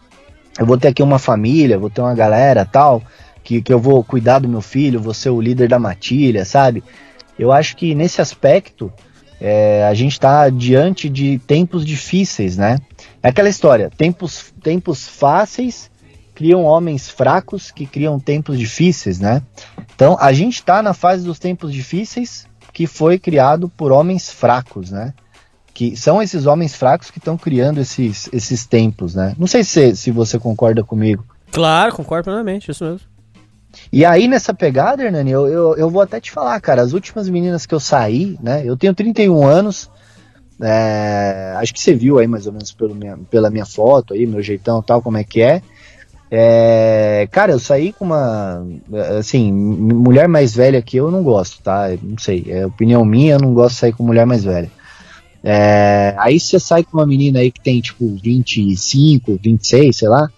eu 0.59 0.67
vou 0.67 0.77
ter 0.77 0.89
aqui 0.89 1.03
uma 1.03 1.19
família, 1.19 1.79
vou 1.79 1.91
ter 1.91 2.01
uma 2.01 2.15
galera 2.15 2.65
tal, 2.65 3.03
que, 3.45 3.63
que 3.63 3.73
eu 3.73 3.79
vou 3.79 4.03
cuidar 4.03 4.41
do 4.41 4.49
meu 4.49 4.61
filho, 4.61 5.01
vou 5.01 5.15
ser 5.15 5.31
o 5.31 5.41
líder 5.41 5.69
da 5.69 5.79
matilha, 5.79 6.45
sabe? 6.45 6.83
Eu 7.39 7.53
acho 7.53 7.77
que 7.77 7.95
nesse 7.95 8.21
aspecto 8.21 8.93
é, 9.41 9.87
a 9.87 9.95
gente 9.95 10.13
está 10.13 10.49
diante 10.51 11.09
de 11.09 11.39
tempos 11.39 11.85
difíceis, 11.85 12.57
né? 12.57 12.79
É 13.23 13.29
aquela 13.29 13.49
história, 13.49 13.91
tempos, 13.97 14.53
tempos 14.63 15.07
fáceis 15.07 15.91
criam 16.35 16.63
homens 16.63 17.09
fracos 17.09 17.73
que 17.73 17.85
criam 17.85 18.21
tempos 18.21 18.59
difíceis, 18.59 19.19
né? 19.19 19.43
Então 19.95 20.17
a 20.21 20.33
gente 20.33 20.55
está 20.55 20.83
na 20.83 20.95
fase 20.95 21.25
dos 21.25 21.39
tempos 21.39 21.73
difíceis 21.73 22.47
que 22.73 22.87
foi 22.87 23.19
criado 23.19 23.69
por 23.69 23.91
homens 23.91 24.31
fracos, 24.31 24.91
né? 24.91 25.13
Que 25.75 25.97
são 25.97 26.23
esses 26.23 26.47
homens 26.47 26.75
fracos 26.75 27.11
que 27.11 27.19
estão 27.19 27.37
criando 27.37 27.81
esses, 27.81 28.29
esses 28.33 28.65
tempos, 28.67 29.15
né? 29.15 29.35
Não 29.37 29.47
sei 29.47 29.65
se, 29.65 29.97
se 29.97 30.11
você 30.11 30.39
concorda 30.39 30.85
comigo. 30.85 31.25
Claro, 31.51 31.93
concordo 31.93 32.25
plenamente, 32.25 32.71
isso 32.71 32.85
mesmo. 32.85 33.18
E 33.93 34.05
aí, 34.05 34.29
nessa 34.29 34.53
pegada, 34.53 35.05
Hernani, 35.05 35.31
eu, 35.31 35.47
eu, 35.47 35.77
eu, 35.77 35.91
vou 35.91 36.03
até 36.03 36.21
te 36.21 36.31
falar, 36.31 36.61
cara, 36.61 36.83
as 36.83 36.93
últimas 36.93 37.29
meninas 37.29 37.67
que 37.67 37.75
eu 37.75 37.81
saí, 37.81 38.39
né? 38.43 38.63
Eu 38.65 38.77
tenho 38.77 38.95
31 38.95 39.47
anos, 39.47 39.91
é, 40.61 41.55
acho 41.57 41.73
que 41.73 41.81
você 41.81 41.95
viu 41.95 42.19
aí 42.19 42.27
mais 42.27 42.47
ou 42.47 42.53
menos 42.53 42.75
minha, 42.95 43.17
pela 43.31 43.51
minha 43.51 43.67
foto 43.67 44.15
aí, 44.15 44.27
meu 44.27 44.43
jeitão 44.43 44.83
tal, 44.83 45.01
como 45.01 45.17
é 45.17 45.25
que 45.25 45.41
é. 45.41 45.63
é. 46.31 47.29
Cara, 47.31 47.53
eu 47.53 47.59
saí 47.61 47.93
com 47.93 48.07
uma. 48.07 48.67
Assim, 49.19 49.53
mulher 49.53 50.29
mais 50.29 50.55
velha 50.55 50.83
que 50.83 50.97
eu, 50.97 51.07
eu 51.07 51.11
não 51.11 51.23
gosto, 51.23 51.63
tá? 51.63 51.89
Não 52.03 52.19
sei, 52.19 52.45
é 52.49 52.67
opinião 52.67 53.05
minha, 53.05 53.35
eu 53.35 53.41
não 53.41 53.55
gosto 53.55 53.75
de 53.75 53.81
sair 53.81 53.93
com 53.93 54.03
mulher 54.03 54.27
mais 54.27 54.45
velha. 54.45 54.71
É, 55.43 56.15
aí 56.19 56.41
você 56.41 56.59
sai 56.59 56.83
com 56.83 56.99
uma 56.99 57.07
menina 57.07 57.39
aí 57.39 57.51
que 57.53 57.61
tem 57.61 57.81
tipo 57.81 58.17
25, 58.17 59.39
26, 59.41 59.97
sei 59.97 60.09
lá. 60.09 60.29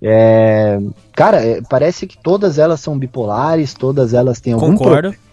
É, 0.00 0.78
cara, 1.14 1.42
é, 1.42 1.62
parece 1.62 2.06
que 2.06 2.18
todas 2.18 2.58
elas 2.58 2.80
são 2.80 2.98
bipolares, 2.98 3.74
todas 3.74 4.12
elas 4.12 4.40
têm 4.40 4.52
algum 4.52 4.76
Concordo. 4.76 5.12
problema. 5.12 5.26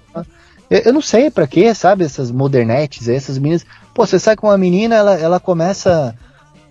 Eu, 0.69 0.79
eu 0.85 0.93
não 0.93 1.01
sei 1.01 1.29
para 1.29 1.45
que, 1.45 1.73
sabe, 1.73 2.03
essas 2.03 2.31
modernetes, 2.31 3.07
essas 3.07 3.37
meninas. 3.37 3.65
Pô, 3.93 4.05
você 4.05 4.17
sai 4.17 4.35
com 4.35 4.47
uma 4.47 4.57
menina, 4.57 4.95
ela, 4.95 5.13
ela 5.15 5.39
começa. 5.39 6.15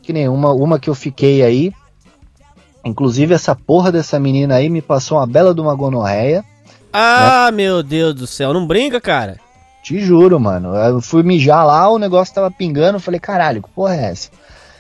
Que 0.03 0.13
nem 0.13 0.29
uma, 0.29 0.53
uma 0.53 0.79
que 0.79 0.91
eu 0.91 0.95
fiquei 0.95 1.43
aí. 1.43 1.73
Inclusive, 2.85 3.35
essa 3.35 3.55
porra 3.55 3.93
dessa 3.93 4.19
menina 4.19 4.57
aí 4.57 4.69
me 4.69 4.83
passou 4.83 5.19
uma 5.19 5.27
bela 5.27 5.55
de 5.55 5.61
uma 5.61 5.75
gonorreia. 5.75 6.45
Ah, 6.93 7.49
né? 7.51 7.57
meu 7.57 7.83
Deus 7.83 8.15
do 8.15 8.27
céu, 8.27 8.53
não 8.53 8.67
brinca, 8.67 9.01
cara. 9.01 9.39
Te 9.85 10.01
juro, 10.01 10.41
mano. 10.41 10.75
Eu 10.75 11.01
fui 11.01 11.23
mijar 11.23 11.65
lá, 11.65 11.89
o 11.89 11.99
negócio 11.99 12.35
tava 12.35 12.51
pingando. 12.51 12.99
Falei, 12.99 13.21
caralho, 13.21 13.63
que 13.63 13.71
porra 13.71 13.95
é 13.95 14.05
essa? 14.11 14.31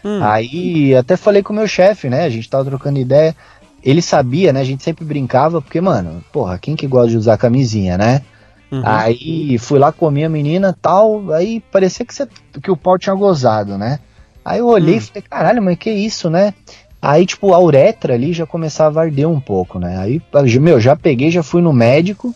Hum. 0.04 0.22
Aí 0.22 0.94
até 0.94 1.16
falei 1.16 1.42
com 1.42 1.52
o 1.52 1.56
meu 1.56 1.66
chefe, 1.66 2.08
né? 2.08 2.24
A 2.24 2.30
gente 2.30 2.48
tava 2.48 2.64
trocando 2.64 2.98
ideia. 2.98 3.34
Ele 3.82 4.00
sabia, 4.00 4.52
né? 4.52 4.60
A 4.60 4.64
gente 4.64 4.82
sempre 4.82 5.04
brincava, 5.04 5.60
porque, 5.60 5.80
mano, 5.80 6.22
porra, 6.32 6.58
quem 6.58 6.76
que 6.76 6.86
gosta 6.86 7.10
de 7.10 7.16
usar 7.16 7.36
camisinha, 7.36 7.98
né? 7.98 8.22
Uhum. 8.70 8.82
Aí 8.84 9.58
fui 9.58 9.78
lá, 9.78 9.92
comi 9.92 10.24
a 10.24 10.28
menina 10.28 10.76
tal. 10.80 11.32
Aí 11.32 11.60
parecia 11.72 12.06
que, 12.06 12.14
você, 12.14 12.26
que 12.62 12.70
o 12.70 12.76
pau 12.76 12.98
tinha 12.98 13.14
gozado, 13.14 13.76
né? 13.76 13.98
Aí 14.44 14.60
eu 14.60 14.66
olhei 14.66 14.94
hum. 14.94 14.98
e 14.98 15.00
falei, 15.00 15.22
caralho, 15.22 15.62
mas 15.62 15.78
que 15.78 15.90
isso, 15.90 16.30
né? 16.30 16.54
Aí, 17.00 17.26
tipo, 17.26 17.52
a 17.52 17.58
uretra 17.58 18.14
ali 18.14 18.32
já 18.32 18.46
começava 18.46 19.00
a 19.00 19.02
arder 19.02 19.28
um 19.28 19.40
pouco, 19.40 19.78
né? 19.78 19.98
Aí, 19.98 20.22
meu, 20.60 20.80
já 20.80 20.94
peguei, 20.94 21.32
já 21.32 21.42
fui 21.42 21.60
no 21.60 21.72
médico. 21.72 22.32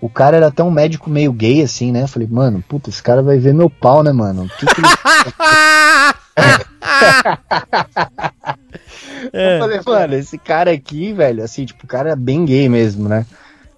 O 0.00 0.08
cara 0.08 0.36
era 0.36 0.46
até 0.46 0.62
um 0.62 0.70
médico 0.70 1.10
meio 1.10 1.32
gay, 1.32 1.62
assim, 1.62 1.90
né? 1.90 2.06
Falei, 2.06 2.28
mano, 2.30 2.62
puta, 2.68 2.88
esse 2.90 3.02
cara 3.02 3.22
vai 3.22 3.38
ver 3.38 3.52
meu 3.52 3.68
pau, 3.68 4.04
né, 4.04 4.12
mano? 4.12 4.44
O 4.44 4.48
que, 4.48 4.66
que 4.66 4.80
ele... 4.80 4.88
é. 9.32 9.56
Eu 9.56 9.60
falei, 9.60 9.80
mano, 9.84 10.14
esse 10.14 10.38
cara 10.38 10.70
aqui, 10.70 11.12
velho, 11.12 11.42
assim, 11.42 11.64
tipo, 11.64 11.84
o 11.84 11.88
cara 11.88 12.10
é 12.10 12.16
bem 12.16 12.44
gay 12.44 12.68
mesmo, 12.68 13.08
né? 13.08 13.26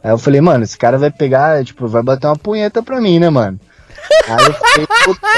Aí 0.03 0.11
eu 0.11 0.19
falei, 0.19 0.41
mano, 0.41 0.65
esse 0.65 0.78
cara 0.78 0.97
vai 0.99 1.11
pegar, 1.11 1.65
tipo, 1.65 1.87
vai 1.87 2.03
bater 2.03 2.27
uma 2.27 2.37
punheta 2.37 2.82
pra 2.82 3.01
mim, 3.01 3.19
né, 3.19 3.28
mano? 3.28 3.61
Aí 4.27 4.47
eu 4.47 4.53
falei, 4.55 4.87
puta. 5.05 5.28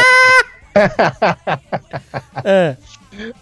é. 2.45 2.77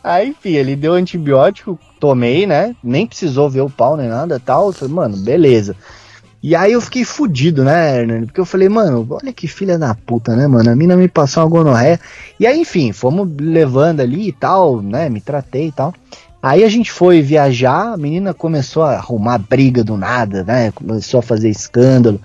Aí, 0.02 0.28
enfim, 0.30 0.50
ele 0.50 0.74
deu 0.74 0.94
antibiótico, 0.94 1.78
tomei, 2.00 2.46
né? 2.46 2.74
Nem 2.82 3.06
precisou 3.06 3.48
ver 3.48 3.60
o 3.60 3.70
pau 3.70 3.96
nem 3.96 4.08
nada 4.08 4.40
tal. 4.40 4.68
Eu 4.68 4.72
falei, 4.72 4.94
mano, 4.94 5.16
beleza. 5.18 5.76
E 6.42 6.56
aí 6.56 6.72
eu 6.72 6.80
fiquei 6.80 7.04
fudido, 7.04 7.62
né, 7.62 8.00
Hernani? 8.00 8.26
Porque 8.26 8.40
eu 8.40 8.46
falei, 8.46 8.68
mano, 8.68 9.06
olha 9.10 9.32
que 9.32 9.46
filha 9.46 9.78
da 9.78 9.94
puta, 9.94 10.34
né, 10.34 10.46
mano? 10.46 10.70
A 10.70 10.76
mina 10.76 10.96
me 10.96 11.06
passou 11.06 11.42
uma 11.42 11.48
gonorreia. 11.50 12.00
E 12.38 12.46
aí, 12.46 12.60
enfim, 12.60 12.92
fomos 12.92 13.28
levando 13.38 14.00
ali 14.00 14.28
e 14.28 14.32
tal, 14.32 14.80
né? 14.80 15.10
Me 15.10 15.20
tratei 15.20 15.68
e 15.68 15.72
tal. 15.72 15.92
Aí 16.42 16.64
a 16.64 16.68
gente 16.70 16.90
foi 16.90 17.20
viajar, 17.20 17.92
a 17.92 17.96
menina 17.98 18.32
começou 18.32 18.82
a 18.82 18.92
arrumar 18.92 19.36
briga 19.36 19.84
do 19.84 19.98
nada, 19.98 20.42
né? 20.42 20.70
Começou 20.72 21.20
a 21.20 21.22
fazer 21.22 21.50
escândalo. 21.50 22.18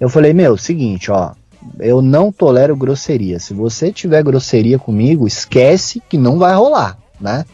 Eu 0.00 0.08
falei, 0.08 0.32
meu, 0.32 0.56
seguinte, 0.56 1.12
ó, 1.12 1.30
eu 1.78 2.02
não 2.02 2.32
tolero 2.32 2.74
grosseria. 2.74 3.38
Se 3.38 3.54
você 3.54 3.92
tiver 3.92 4.24
grosseria 4.24 4.80
comigo, 4.80 5.28
esquece 5.28 6.02
que 6.08 6.18
não 6.18 6.38
vai 6.38 6.52
rolar, 6.54 6.98
né? 7.20 7.44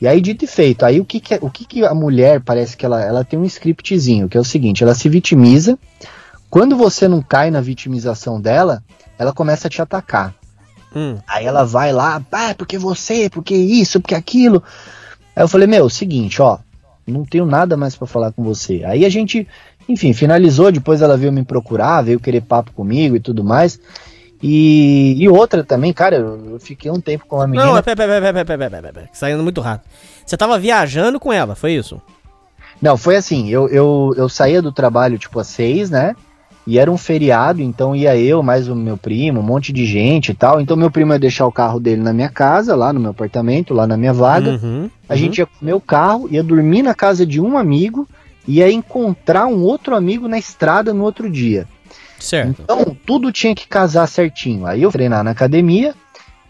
E 0.00 0.06
aí, 0.06 0.20
dito 0.20 0.44
e 0.44 0.48
feito, 0.48 0.84
aí 0.84 1.00
o 1.00 1.04
que, 1.04 1.18
que, 1.18 1.38
o 1.40 1.50
que, 1.50 1.64
que 1.64 1.84
a 1.84 1.94
mulher 1.94 2.40
parece 2.40 2.76
que 2.76 2.86
ela, 2.86 3.02
ela 3.02 3.24
tem 3.24 3.38
um 3.38 3.44
scriptzinho, 3.44 4.28
que 4.28 4.36
é 4.36 4.40
o 4.40 4.44
seguinte: 4.44 4.82
ela 4.82 4.94
se 4.94 5.08
vitimiza. 5.08 5.78
Quando 6.50 6.76
você 6.76 7.06
não 7.08 7.20
cai 7.20 7.50
na 7.50 7.60
vitimização 7.60 8.40
dela, 8.40 8.82
ela 9.18 9.32
começa 9.32 9.68
a 9.68 9.70
te 9.70 9.82
atacar. 9.82 10.34
Hum. 10.94 11.18
Aí 11.26 11.44
ela 11.44 11.64
vai 11.64 11.92
lá, 11.92 12.22
ah, 12.32 12.54
porque 12.54 12.78
você, 12.78 13.28
porque 13.28 13.54
isso, 13.54 14.00
porque 14.00 14.14
aquilo. 14.14 14.62
Aí 15.36 15.42
eu 15.42 15.48
falei, 15.48 15.66
meu, 15.66 15.90
seguinte, 15.90 16.40
ó, 16.40 16.58
não 17.06 17.24
tenho 17.24 17.44
nada 17.44 17.76
mais 17.76 17.94
para 17.96 18.06
falar 18.06 18.32
com 18.32 18.42
você. 18.42 18.82
Aí 18.84 19.04
a 19.04 19.08
gente, 19.08 19.46
enfim, 19.88 20.12
finalizou, 20.12 20.72
depois 20.72 21.02
ela 21.02 21.16
veio 21.16 21.32
me 21.32 21.44
procurar, 21.44 22.02
veio 22.02 22.20
querer 22.20 22.42
papo 22.42 22.72
comigo 22.72 23.16
e 23.16 23.20
tudo 23.20 23.44
mais. 23.44 23.78
E, 24.42 25.16
e 25.18 25.28
outra 25.28 25.64
também, 25.64 25.92
cara, 25.92 26.16
eu 26.16 26.58
fiquei 26.60 26.90
um 26.90 27.00
tempo 27.00 27.26
com 27.26 27.40
a 27.40 27.46
menina. 27.46 27.72
Não, 27.72 27.82
pera, 27.82 27.96
pera, 27.96 28.20
pera, 28.20 28.44
pera, 28.44 28.70
pera, 28.70 28.92
pera, 28.92 29.08
saindo 29.12 29.42
muito 29.42 29.60
rápido. 29.60 29.88
Você 30.24 30.36
tava 30.36 30.58
viajando 30.58 31.18
com 31.18 31.32
ela, 31.32 31.54
foi 31.54 31.72
isso? 31.72 32.00
Não, 32.80 32.96
foi 32.96 33.16
assim, 33.16 33.48
eu, 33.48 33.68
eu, 33.68 34.14
eu 34.16 34.28
saía 34.28 34.62
do 34.62 34.70
trabalho 34.70 35.18
tipo 35.18 35.40
às 35.40 35.48
seis, 35.48 35.90
né? 35.90 36.14
E 36.64 36.78
era 36.78 36.90
um 36.90 36.98
feriado, 36.98 37.62
então 37.62 37.96
ia 37.96 38.14
eu, 38.14 38.42
mais 38.42 38.68
o 38.68 38.76
meu 38.76 38.96
primo, 38.98 39.40
um 39.40 39.42
monte 39.42 39.72
de 39.72 39.86
gente 39.86 40.32
e 40.32 40.34
tal. 40.34 40.60
Então 40.60 40.76
meu 40.76 40.90
primo 40.90 41.14
ia 41.14 41.18
deixar 41.18 41.46
o 41.46 41.52
carro 41.52 41.80
dele 41.80 42.02
na 42.02 42.12
minha 42.12 42.28
casa, 42.28 42.76
lá 42.76 42.92
no 42.92 43.00
meu 43.00 43.10
apartamento, 43.10 43.72
lá 43.72 43.86
na 43.86 43.96
minha 43.96 44.12
vaga. 44.12 44.50
Uhum, 44.62 44.90
a 45.08 45.14
uhum. 45.14 45.18
gente 45.18 45.38
ia 45.38 45.46
comer 45.46 45.72
o 45.72 45.80
carro, 45.80 46.28
ia 46.30 46.42
dormir 46.42 46.82
na 46.82 46.94
casa 46.94 47.24
de 47.24 47.40
um 47.40 47.56
amigo, 47.56 48.06
ia 48.46 48.70
encontrar 48.70 49.46
um 49.46 49.62
outro 49.62 49.96
amigo 49.96 50.28
na 50.28 50.38
estrada 50.38 50.92
no 50.92 51.04
outro 51.04 51.30
dia. 51.30 51.66
Certo. 52.18 52.62
Então, 52.62 52.96
tudo 53.06 53.32
tinha 53.32 53.54
que 53.54 53.68
casar 53.68 54.06
certinho. 54.06 54.66
Aí 54.66 54.82
eu 54.82 54.90
treinar 54.90 55.22
na 55.22 55.30
academia, 55.30 55.94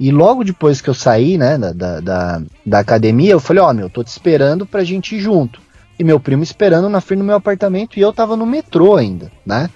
e 0.00 0.10
logo 0.10 0.44
depois 0.44 0.80
que 0.80 0.88
eu 0.88 0.94
saí, 0.94 1.36
né, 1.36 1.58
da, 1.58 2.00
da, 2.00 2.42
da 2.64 2.78
academia, 2.78 3.32
eu 3.32 3.40
falei, 3.40 3.62
ó, 3.62 3.70
oh, 3.70 3.74
meu, 3.74 3.90
tô 3.90 4.04
te 4.04 4.08
esperando 4.08 4.64
pra 4.64 4.84
gente 4.84 5.16
ir 5.16 5.20
junto. 5.20 5.60
E 5.98 6.04
meu 6.04 6.20
primo 6.20 6.44
esperando 6.44 6.88
na 6.88 7.00
frente 7.00 7.18
do 7.18 7.24
meu 7.24 7.34
apartamento 7.34 7.98
e 7.98 8.00
eu 8.00 8.12
tava 8.12 8.36
no 8.36 8.46
metrô 8.46 8.96
ainda, 8.96 9.32
né? 9.44 9.68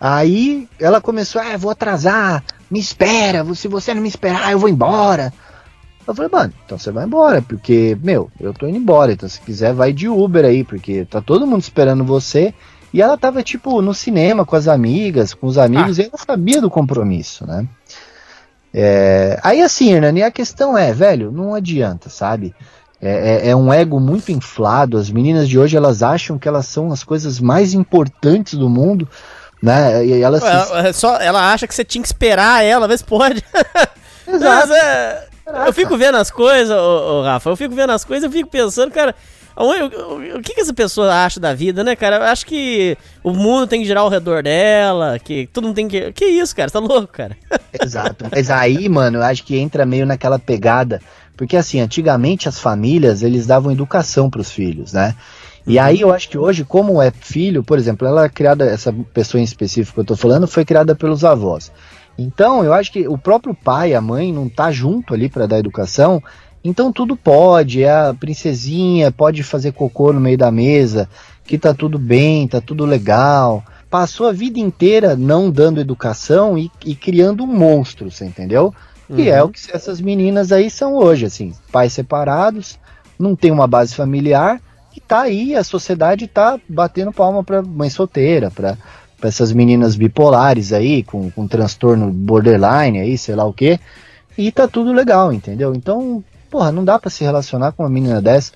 Aí 0.00 0.68
ela 0.78 1.00
começou, 1.00 1.42
ah, 1.42 1.56
vou 1.56 1.72
atrasar, 1.72 2.44
me 2.70 2.78
espera, 2.78 3.44
se 3.54 3.66
você 3.66 3.92
não 3.92 4.00
me 4.00 4.08
esperar, 4.08 4.52
eu 4.52 4.58
vou 4.58 4.68
embora. 4.68 5.32
Eu 6.06 6.14
falei, 6.14 6.30
mano, 6.32 6.52
então 6.64 6.78
você 6.78 6.90
vai 6.90 7.04
embora, 7.04 7.42
porque, 7.42 7.98
meu, 8.02 8.30
eu 8.40 8.54
tô 8.54 8.66
indo 8.66 8.78
embora, 8.78 9.12
então 9.12 9.28
se 9.28 9.40
quiser 9.40 9.74
vai 9.74 9.92
de 9.92 10.08
Uber 10.08 10.44
aí, 10.44 10.64
porque 10.64 11.04
tá 11.04 11.20
todo 11.20 11.46
mundo 11.46 11.62
esperando 11.62 12.04
você 12.04 12.54
e 12.92 13.00
ela 13.00 13.16
tava, 13.16 13.42
tipo, 13.42 13.80
no 13.80 13.94
cinema 13.94 14.44
com 14.44 14.56
as 14.56 14.66
amigas, 14.66 15.32
com 15.34 15.46
os 15.46 15.58
amigos, 15.58 15.98
ah. 15.98 16.02
e 16.02 16.06
ela 16.06 16.18
sabia 16.18 16.60
do 16.60 16.70
compromisso, 16.70 17.46
né? 17.46 17.66
É, 18.72 19.38
aí 19.42 19.60
assim, 19.62 19.92
Hernani, 19.92 20.22
a 20.22 20.30
questão 20.30 20.78
é, 20.78 20.92
velho, 20.92 21.30
não 21.32 21.54
adianta, 21.54 22.08
sabe? 22.08 22.54
É, 23.02 23.46
é, 23.46 23.50
é, 23.50 23.56
um 23.56 23.72
ego 23.72 23.98
muito 23.98 24.30
inflado. 24.30 24.98
As 24.98 25.10
meninas 25.10 25.48
de 25.48 25.58
hoje 25.58 25.76
elas 25.76 26.02
acham 26.02 26.38
que 26.38 26.46
elas 26.46 26.66
são 26.66 26.92
as 26.92 27.02
coisas 27.02 27.40
mais 27.40 27.72
importantes 27.72 28.58
do 28.58 28.68
mundo, 28.68 29.08
né? 29.62 30.04
E 30.04 30.22
elas 30.22 30.42
Ué, 30.42 30.64
se... 30.64 30.72
É 30.88 30.92
só, 30.92 31.16
ela 31.16 31.52
acha 31.52 31.66
que 31.66 31.74
você 31.74 31.84
tinha 31.84 32.02
que 32.02 32.08
esperar 32.08 32.62
ela, 32.62 32.86
vê 32.86 32.96
se 32.96 33.04
pode. 33.04 33.42
Exato. 34.28 34.68
Mas, 34.68 34.70
é, 34.70 35.28
eu 35.66 35.72
fico 35.72 35.96
vendo 35.96 36.16
as 36.16 36.30
coisas, 36.30 36.76
ô, 36.76 37.20
ô, 37.20 37.22
Rafa, 37.22 37.50
eu 37.50 37.56
fico 37.56 37.74
vendo 37.74 37.90
as 37.90 38.04
coisas, 38.04 38.24
eu 38.24 38.30
fico 38.30 38.50
pensando, 38.50 38.92
cara, 38.92 39.14
o, 39.62 40.38
o, 40.38 40.42
que, 40.42 40.54
que 40.54 40.60
essa 40.60 40.74
pessoa 40.74 41.24
acha 41.24 41.38
da 41.38 41.54
vida, 41.54 41.84
né, 41.84 41.94
cara? 41.94 42.16
Eu 42.16 42.22
acho 42.22 42.46
que 42.46 42.96
o 43.22 43.32
mundo 43.32 43.66
tem 43.66 43.80
que 43.80 43.86
girar 43.86 44.02
ao 44.02 44.08
redor 44.08 44.42
dela, 44.42 45.18
que 45.18 45.48
todo 45.52 45.64
mundo 45.64 45.76
tem 45.76 45.88
que. 45.88 46.12
Que 46.12 46.24
isso, 46.24 46.54
cara? 46.54 46.68
Você 46.68 46.72
tá 46.72 46.80
louco, 46.80 47.12
cara? 47.12 47.36
Exato. 47.82 48.26
Mas 48.30 48.50
aí, 48.50 48.88
mano, 48.88 49.18
eu 49.18 49.22
acho 49.22 49.44
que 49.44 49.56
entra 49.56 49.84
meio 49.84 50.06
naquela 50.06 50.38
pegada. 50.38 51.00
Porque 51.36 51.56
assim, 51.56 51.80
antigamente 51.80 52.48
as 52.48 52.58
famílias, 52.58 53.22
eles 53.22 53.46
davam 53.46 53.72
educação 53.72 54.28
para 54.28 54.42
os 54.42 54.50
filhos, 54.50 54.92
né? 54.92 55.14
E 55.66 55.78
aí 55.78 56.00
eu 56.00 56.12
acho 56.12 56.28
que 56.28 56.38
hoje, 56.38 56.64
como 56.64 57.00
é 57.00 57.10
filho, 57.10 57.62
por 57.62 57.78
exemplo, 57.78 58.06
ela 58.06 58.24
é 58.24 58.28
criada, 58.28 58.64
essa 58.64 58.92
pessoa 59.14 59.40
em 59.40 59.44
específico 59.44 59.94
que 59.94 60.00
eu 60.00 60.04
tô 60.04 60.16
falando, 60.16 60.46
foi 60.46 60.64
criada 60.64 60.94
pelos 60.94 61.24
avós. 61.24 61.70
Então, 62.18 62.64
eu 62.64 62.74
acho 62.74 62.92
que 62.92 63.08
o 63.08 63.16
próprio 63.16 63.54
pai, 63.54 63.94
a 63.94 64.00
mãe, 64.00 64.32
não 64.32 64.48
tá 64.48 64.70
junto 64.70 65.14
ali 65.14 65.28
para 65.28 65.46
dar 65.46 65.58
educação. 65.58 66.22
Então 66.62 66.92
tudo 66.92 67.16
pode, 67.16 67.82
é 67.82 67.90
a 67.90 68.14
princesinha 68.14 69.10
pode 69.10 69.42
fazer 69.42 69.72
cocô 69.72 70.12
no 70.12 70.20
meio 70.20 70.36
da 70.36 70.50
mesa, 70.50 71.08
que 71.44 71.58
tá 71.58 71.72
tudo 71.72 71.98
bem, 71.98 72.46
tá 72.46 72.60
tudo 72.60 72.84
legal. 72.84 73.64
Passou 73.88 74.28
a 74.28 74.32
vida 74.32 74.60
inteira 74.60 75.16
não 75.16 75.50
dando 75.50 75.80
educação 75.80 76.56
e, 76.56 76.70
e 76.84 76.94
criando 76.94 77.44
um 77.44 77.46
monstro, 77.46 78.10
você 78.10 78.24
entendeu? 78.24 78.74
E 79.12 79.28
é 79.28 79.42
o 79.42 79.48
que 79.48 79.60
essas 79.72 80.00
meninas 80.00 80.52
aí 80.52 80.70
são 80.70 80.94
hoje, 80.94 81.26
assim, 81.26 81.52
pais 81.72 81.92
separados, 81.92 82.78
não 83.18 83.34
tem 83.34 83.50
uma 83.50 83.66
base 83.66 83.94
familiar, 83.94 84.60
e 84.94 85.00
tá 85.00 85.22
aí, 85.22 85.56
a 85.56 85.64
sociedade 85.64 86.28
tá 86.28 86.58
batendo 86.68 87.12
palma 87.12 87.42
pra 87.42 87.60
mãe 87.60 87.90
solteira, 87.90 88.52
pra, 88.52 88.78
pra 89.18 89.28
essas 89.28 89.52
meninas 89.52 89.96
bipolares 89.96 90.72
aí, 90.72 91.02
com, 91.02 91.28
com 91.28 91.48
transtorno 91.48 92.10
borderline 92.12 93.00
aí, 93.00 93.18
sei 93.18 93.34
lá 93.34 93.44
o 93.44 93.52
que, 93.52 93.80
e 94.38 94.52
tá 94.52 94.68
tudo 94.68 94.92
legal, 94.92 95.32
entendeu? 95.32 95.74
Então, 95.74 96.22
porra, 96.50 96.72
não 96.72 96.84
dá 96.84 96.98
pra 96.98 97.10
se 97.10 97.22
relacionar 97.24 97.72
com 97.72 97.82
uma 97.82 97.88
menina 97.88 98.20
dessa, 98.20 98.52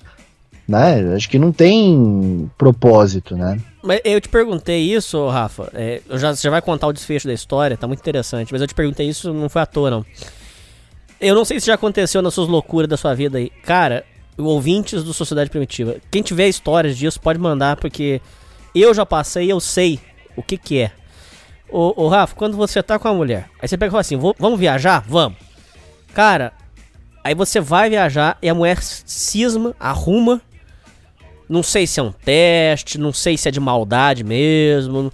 né? 0.67 1.15
Acho 1.15 1.29
que 1.29 1.39
não 1.39 1.51
tem 1.51 2.49
propósito, 2.57 3.35
né? 3.35 3.59
Mas 3.83 4.01
eu 4.03 4.19
te 4.19 4.27
perguntei 4.29 4.81
isso, 4.81 5.27
Rafa. 5.29 5.69
é, 5.73 6.01
eu 6.09 6.17
já, 6.17 6.35
você 6.35 6.41
já 6.41 6.49
vai 6.49 6.61
contar 6.61 6.87
o 6.87 6.93
desfecho 6.93 7.27
da 7.27 7.33
história, 7.33 7.77
tá 7.77 7.87
muito 7.87 7.99
interessante. 7.99 8.51
Mas 8.51 8.61
eu 8.61 8.67
te 8.67 8.73
perguntei 8.73 9.07
isso, 9.07 9.31
não 9.33 9.47
foi 9.49 9.61
à 9.61 9.65
toa, 9.65 9.89
não. 9.91 10.05
Eu 11.21 11.33
não 11.35 11.45
sei 11.45 11.59
se 11.59 11.67
já 11.67 11.75
aconteceu 11.75 12.21
nas 12.21 12.33
suas 12.33 12.47
loucuras 12.47 12.89
da 12.89 12.97
sua 12.97 13.13
vida 13.13 13.37
aí. 13.37 13.49
Cara, 13.63 14.03
ouvintes 14.37 15.03
do 15.03 15.13
Sociedade 15.13 15.49
Primitiva, 15.49 15.95
quem 16.11 16.21
tiver 16.21 16.47
histórias 16.47 16.97
disso 16.97 17.21
pode 17.21 17.39
mandar, 17.39 17.77
porque 17.77 18.21
eu 18.73 18.93
já 18.93 19.05
passei 19.05 19.51
eu 19.51 19.59
sei 19.59 19.99
o 20.35 20.43
que 20.43 20.57
que 20.57 20.79
é. 20.81 20.91
Ô, 21.69 22.03
ô 22.03 22.07
Rafa, 22.09 22.35
quando 22.35 22.57
você 22.57 22.83
tá 22.83 22.99
com 22.99 23.07
a 23.07 23.13
mulher, 23.13 23.49
aí 23.61 23.67
você 23.67 23.77
pega 23.77 23.89
e 23.89 23.91
fala 23.91 24.01
assim, 24.01 24.17
"Vou- 24.17 24.35
vamos 24.37 24.59
viajar? 24.59 25.03
Vamos. 25.07 25.37
Cara, 26.13 26.53
aí 27.25 27.33
você 27.33 27.59
vai 27.59 27.89
viajar 27.89 28.37
e 28.39 28.47
a 28.47 28.53
mulher 28.53 28.77
cisma, 28.81 29.75
arruma. 29.79 30.39
Não 31.49 31.63
sei 31.63 31.87
se 31.87 31.99
é 31.99 32.03
um 32.03 32.11
teste, 32.11 32.99
não 32.99 33.11
sei 33.11 33.35
se 33.35 33.47
é 33.47 33.51
de 33.51 33.59
maldade 33.59 34.23
mesmo. 34.23 35.11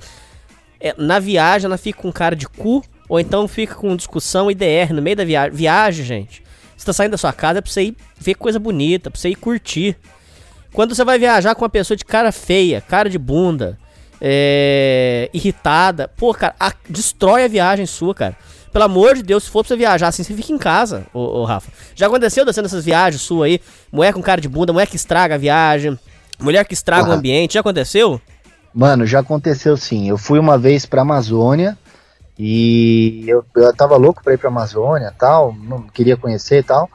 É, 0.78 0.94
na 0.98 1.20
viagem 1.20 1.66
ela 1.68 1.78
fica 1.78 2.02
com 2.02 2.12
cara 2.12 2.36
de 2.36 2.48
cu, 2.48 2.84
ou 3.08 3.18
então 3.20 3.48
fica 3.48 3.76
com 3.76 3.96
discussão 3.96 4.52
e 4.52 4.56
DR 4.56 4.92
no 4.94 5.02
meio 5.02 5.16
da 5.16 5.24
viagem. 5.24 5.56
Viagem, 5.56 6.06
gente. 6.06 6.44
Você 6.76 6.86
tá 6.86 6.92
saindo 6.94 7.12
da 7.12 7.18
sua 7.18 7.32
casa 7.32 7.60
é 7.60 7.62
pra 7.62 7.72
você 7.72 7.84
ir 7.84 7.98
ver 8.20 8.36
coisa 8.36 8.60
bonita, 8.60 9.10
pra 9.10 9.20
você 9.20 9.30
ir 9.30 9.36
curtir. 9.36 9.96
Quando 10.74 10.94
você 10.96 11.04
vai 11.06 11.18
viajar 11.18 11.56
com 11.56 11.64
uma 11.64 11.70
pessoa 11.70 11.96
de 11.96 12.04
cara 12.04 12.32
feia, 12.32 12.82
cara 12.82 13.10
de 13.10 13.18
bunda, 13.18 13.78
é, 14.20 15.30
irritada, 15.34 16.08
pô, 16.08 16.34
cara, 16.34 16.56
a- 16.60 16.74
destrói 16.90 17.44
a 17.44 17.48
viagem 17.48 17.86
sua, 17.86 18.14
cara. 18.16 18.36
Pelo 18.72 18.86
amor 18.86 19.16
de 19.16 19.24
Deus, 19.24 19.44
se 19.44 19.50
for 19.50 19.64
pra 19.64 19.70
você 19.70 19.76
viajar 19.76 20.08
assim, 20.08 20.24
você 20.24 20.34
fica 20.34 20.54
em 20.54 20.58
casa, 20.58 21.06
ô, 21.14 21.20
ô 21.42 21.44
Rafa. 21.46 21.72
Já 21.94 22.08
aconteceu 22.08 22.46
descendo 22.46 22.68
essas 22.68 22.86
viagens 22.86 23.22
sua 23.22 23.46
aí? 23.48 23.60
Mulher 23.92 24.14
com 24.14 24.22
cara 24.22 24.40
de 24.40 24.48
bunda, 24.48 24.72
mulher 24.72 24.88
que 24.88 24.96
estraga 24.96 25.36
a 25.36 25.38
viagem, 25.38 26.00
mulher 26.40 26.66
que 26.66 26.74
estraga 26.74 27.04
o 27.04 27.06
Porra. 27.08 27.18
ambiente, 27.18 27.56
já 27.56 27.60
aconteceu? 27.60 28.20
Mano, 28.74 29.06
já 29.06 29.20
aconteceu 29.20 29.76
sim. 29.76 30.08
Eu 30.08 30.18
fui 30.18 30.40
uma 30.40 30.58
vez 30.58 30.86
pra 30.86 31.02
Amazônia 31.02 31.78
e 32.40 33.26
eu, 33.28 33.44
eu 33.56 33.76
tava 33.76 33.98
louco 33.98 34.24
pra 34.24 34.34
ir 34.34 34.38
pra 34.38 34.48
Amazônia 34.50 35.14
tal, 35.20 35.54
não 35.54 35.82
queria 35.82 36.16
conhecer 36.16 36.60
e 36.60 36.64
tal. 36.64 36.90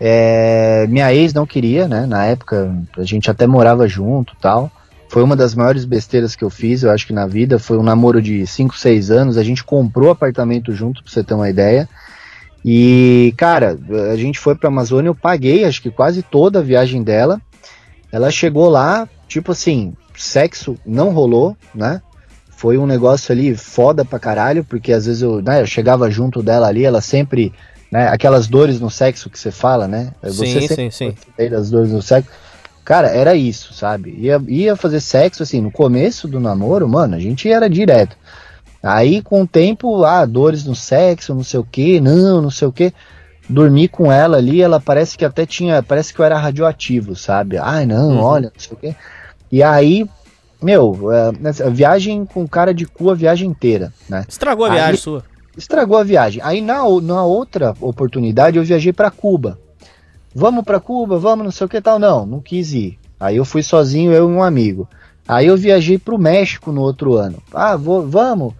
É, 0.00 0.86
minha 0.88 1.12
ex 1.12 1.34
não 1.34 1.46
queria, 1.46 1.86
né? 1.86 2.06
Na 2.06 2.24
época 2.24 2.74
a 2.96 3.04
gente 3.04 3.30
até 3.30 3.46
morava 3.46 3.86
junto 3.86 4.34
tal. 4.40 4.70
Foi 5.10 5.24
uma 5.24 5.34
das 5.34 5.56
maiores 5.56 5.84
besteiras 5.84 6.36
que 6.36 6.44
eu 6.44 6.48
fiz, 6.48 6.84
eu 6.84 6.90
acho 6.92 7.04
que 7.04 7.12
na 7.12 7.26
vida. 7.26 7.58
Foi 7.58 7.76
um 7.76 7.82
namoro 7.82 8.22
de 8.22 8.46
5, 8.46 8.78
6 8.78 9.10
anos. 9.10 9.36
A 9.36 9.42
gente 9.42 9.64
comprou 9.64 10.08
apartamento 10.08 10.72
junto, 10.72 11.02
pra 11.02 11.12
você 11.12 11.24
ter 11.24 11.34
uma 11.34 11.50
ideia. 11.50 11.88
E, 12.64 13.34
cara, 13.36 13.76
a 14.12 14.14
gente 14.14 14.38
foi 14.38 14.54
pra 14.54 14.68
Amazônia, 14.68 15.08
eu 15.08 15.14
paguei, 15.14 15.64
acho 15.64 15.82
que 15.82 15.90
quase 15.90 16.22
toda 16.22 16.60
a 16.60 16.62
viagem 16.62 17.02
dela. 17.02 17.42
Ela 18.12 18.30
chegou 18.30 18.68
lá, 18.68 19.08
tipo 19.26 19.50
assim, 19.50 19.94
sexo 20.16 20.76
não 20.86 21.10
rolou, 21.10 21.56
né? 21.74 22.00
Foi 22.48 22.78
um 22.78 22.86
negócio 22.86 23.32
ali 23.32 23.56
foda 23.56 24.04
pra 24.04 24.20
caralho, 24.20 24.62
porque 24.62 24.92
às 24.92 25.06
vezes 25.06 25.22
eu, 25.22 25.42
né, 25.42 25.60
eu 25.60 25.66
chegava 25.66 26.08
junto 26.08 26.40
dela 26.40 26.68
ali, 26.68 26.84
ela 26.84 27.00
sempre, 27.00 27.52
né, 27.90 28.06
aquelas 28.06 28.46
dores 28.46 28.78
no 28.78 28.88
sexo 28.88 29.28
que 29.28 29.40
você 29.40 29.50
fala, 29.50 29.88
né? 29.88 30.12
Sim, 30.30 30.60
sempre 30.60 30.90
sim, 30.92 31.14
sim. 31.36 31.48
das 31.48 31.68
dores 31.68 31.90
no 31.90 32.00
sexo. 32.00 32.30
Cara, 32.84 33.08
era 33.08 33.34
isso, 33.34 33.72
sabe? 33.72 34.14
Ia, 34.18 34.42
ia 34.48 34.74
fazer 34.76 35.00
sexo, 35.00 35.42
assim, 35.42 35.60
no 35.60 35.70
começo 35.70 36.26
do 36.26 36.40
namoro, 36.40 36.88
mano, 36.88 37.14
a 37.14 37.20
gente 37.20 37.48
era 37.50 37.68
direto. 37.68 38.16
Aí, 38.82 39.20
com 39.22 39.42
o 39.42 39.46
tempo, 39.46 40.04
ah, 40.04 40.24
dores 40.24 40.64
no 40.64 40.74
sexo, 40.74 41.34
não 41.34 41.44
sei 41.44 41.60
o 41.60 41.64
que, 41.64 42.00
não, 42.00 42.40
não 42.40 42.50
sei 42.50 42.66
o 42.66 42.72
que. 42.72 42.92
Dormi 43.48 43.88
com 43.88 44.10
ela 44.10 44.38
ali, 44.38 44.62
ela 44.62 44.80
parece 44.80 45.18
que 45.18 45.24
até 45.24 45.44
tinha, 45.44 45.82
parece 45.82 46.14
que 46.14 46.20
eu 46.20 46.24
era 46.24 46.38
radioativo, 46.38 47.14
sabe? 47.14 47.58
Ai, 47.58 47.84
não, 47.84 48.10
Uhum. 48.10 48.20
olha, 48.22 48.52
não 48.54 48.60
sei 48.60 48.72
o 48.72 48.76
que. 48.76 48.96
E 49.52 49.62
aí, 49.62 50.08
meu, 50.62 50.96
é, 51.12 51.70
viagem 51.70 52.24
com 52.24 52.46
cara 52.48 52.72
de 52.72 52.86
cu 52.86 53.10
a 53.10 53.14
viagem 53.14 53.50
inteira, 53.50 53.92
né? 54.08 54.24
Estragou 54.28 54.64
a 54.64 54.68
Aí- 54.70 54.74
viagem 54.76 54.96
sua. 54.96 55.24
estragou 55.56 55.98
a 55.98 56.04
viagem. 56.04 56.40
Aí 56.44 56.60
na, 56.60 56.78
na 57.02 57.24
outra 57.24 57.74
oportunidade 57.80 58.56
eu 58.56 58.64
viajei 58.64 58.92
pra 58.92 59.10
Cuba. 59.10 59.58
Vamos 60.34 60.64
pra 60.64 60.80
Cuba, 60.80 61.18
vamos, 61.18 61.44
não 61.44 61.52
sei 61.52 61.66
o 61.66 61.68
que 61.68 61.80
tal. 61.80 61.98
Não, 61.98 62.24
não 62.24 62.40
quis 62.40 62.72
ir. 62.72 62.98
Aí 63.18 63.36
eu 63.36 63.44
fui 63.44 63.62
sozinho, 63.62 64.12
eu 64.12 64.30
e 64.30 64.32
um 64.32 64.42
amigo. 64.42 64.88
Aí 65.26 65.46
eu 65.46 65.56
viajei 65.56 65.98
pro 65.98 66.18
México 66.18 66.72
no 66.72 66.80
outro 66.80 67.14
ano. 67.14 67.38
Ah, 67.52 67.76
vou, 67.76 68.06
vamos. 68.06 68.54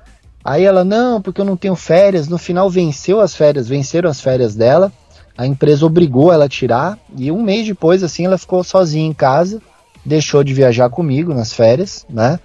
Aí 0.44 0.64
ela, 0.64 0.84
não, 0.84 1.20
porque 1.20 1.40
eu 1.40 1.44
não 1.44 1.56
tenho 1.56 1.76
férias. 1.76 2.28
No 2.28 2.38
final 2.38 2.68
venceu 2.68 3.20
as 3.20 3.34
férias, 3.34 3.68
venceram 3.68 4.10
as 4.10 4.20
férias 4.20 4.54
dela. 4.54 4.92
A 5.36 5.46
empresa 5.46 5.86
obrigou 5.86 6.32
ela 6.32 6.44
a 6.44 6.48
tirar. 6.48 6.98
E 7.16 7.30
um 7.30 7.42
mês 7.42 7.66
depois, 7.66 8.02
assim, 8.02 8.26
ela 8.26 8.38
ficou 8.38 8.62
sozinha 8.62 9.06
em 9.06 9.12
casa. 9.12 9.60
Deixou 10.04 10.42
de 10.42 10.52
viajar 10.54 10.88
comigo 10.90 11.34
nas 11.34 11.52
férias, 11.52 12.06
né? 12.08 12.38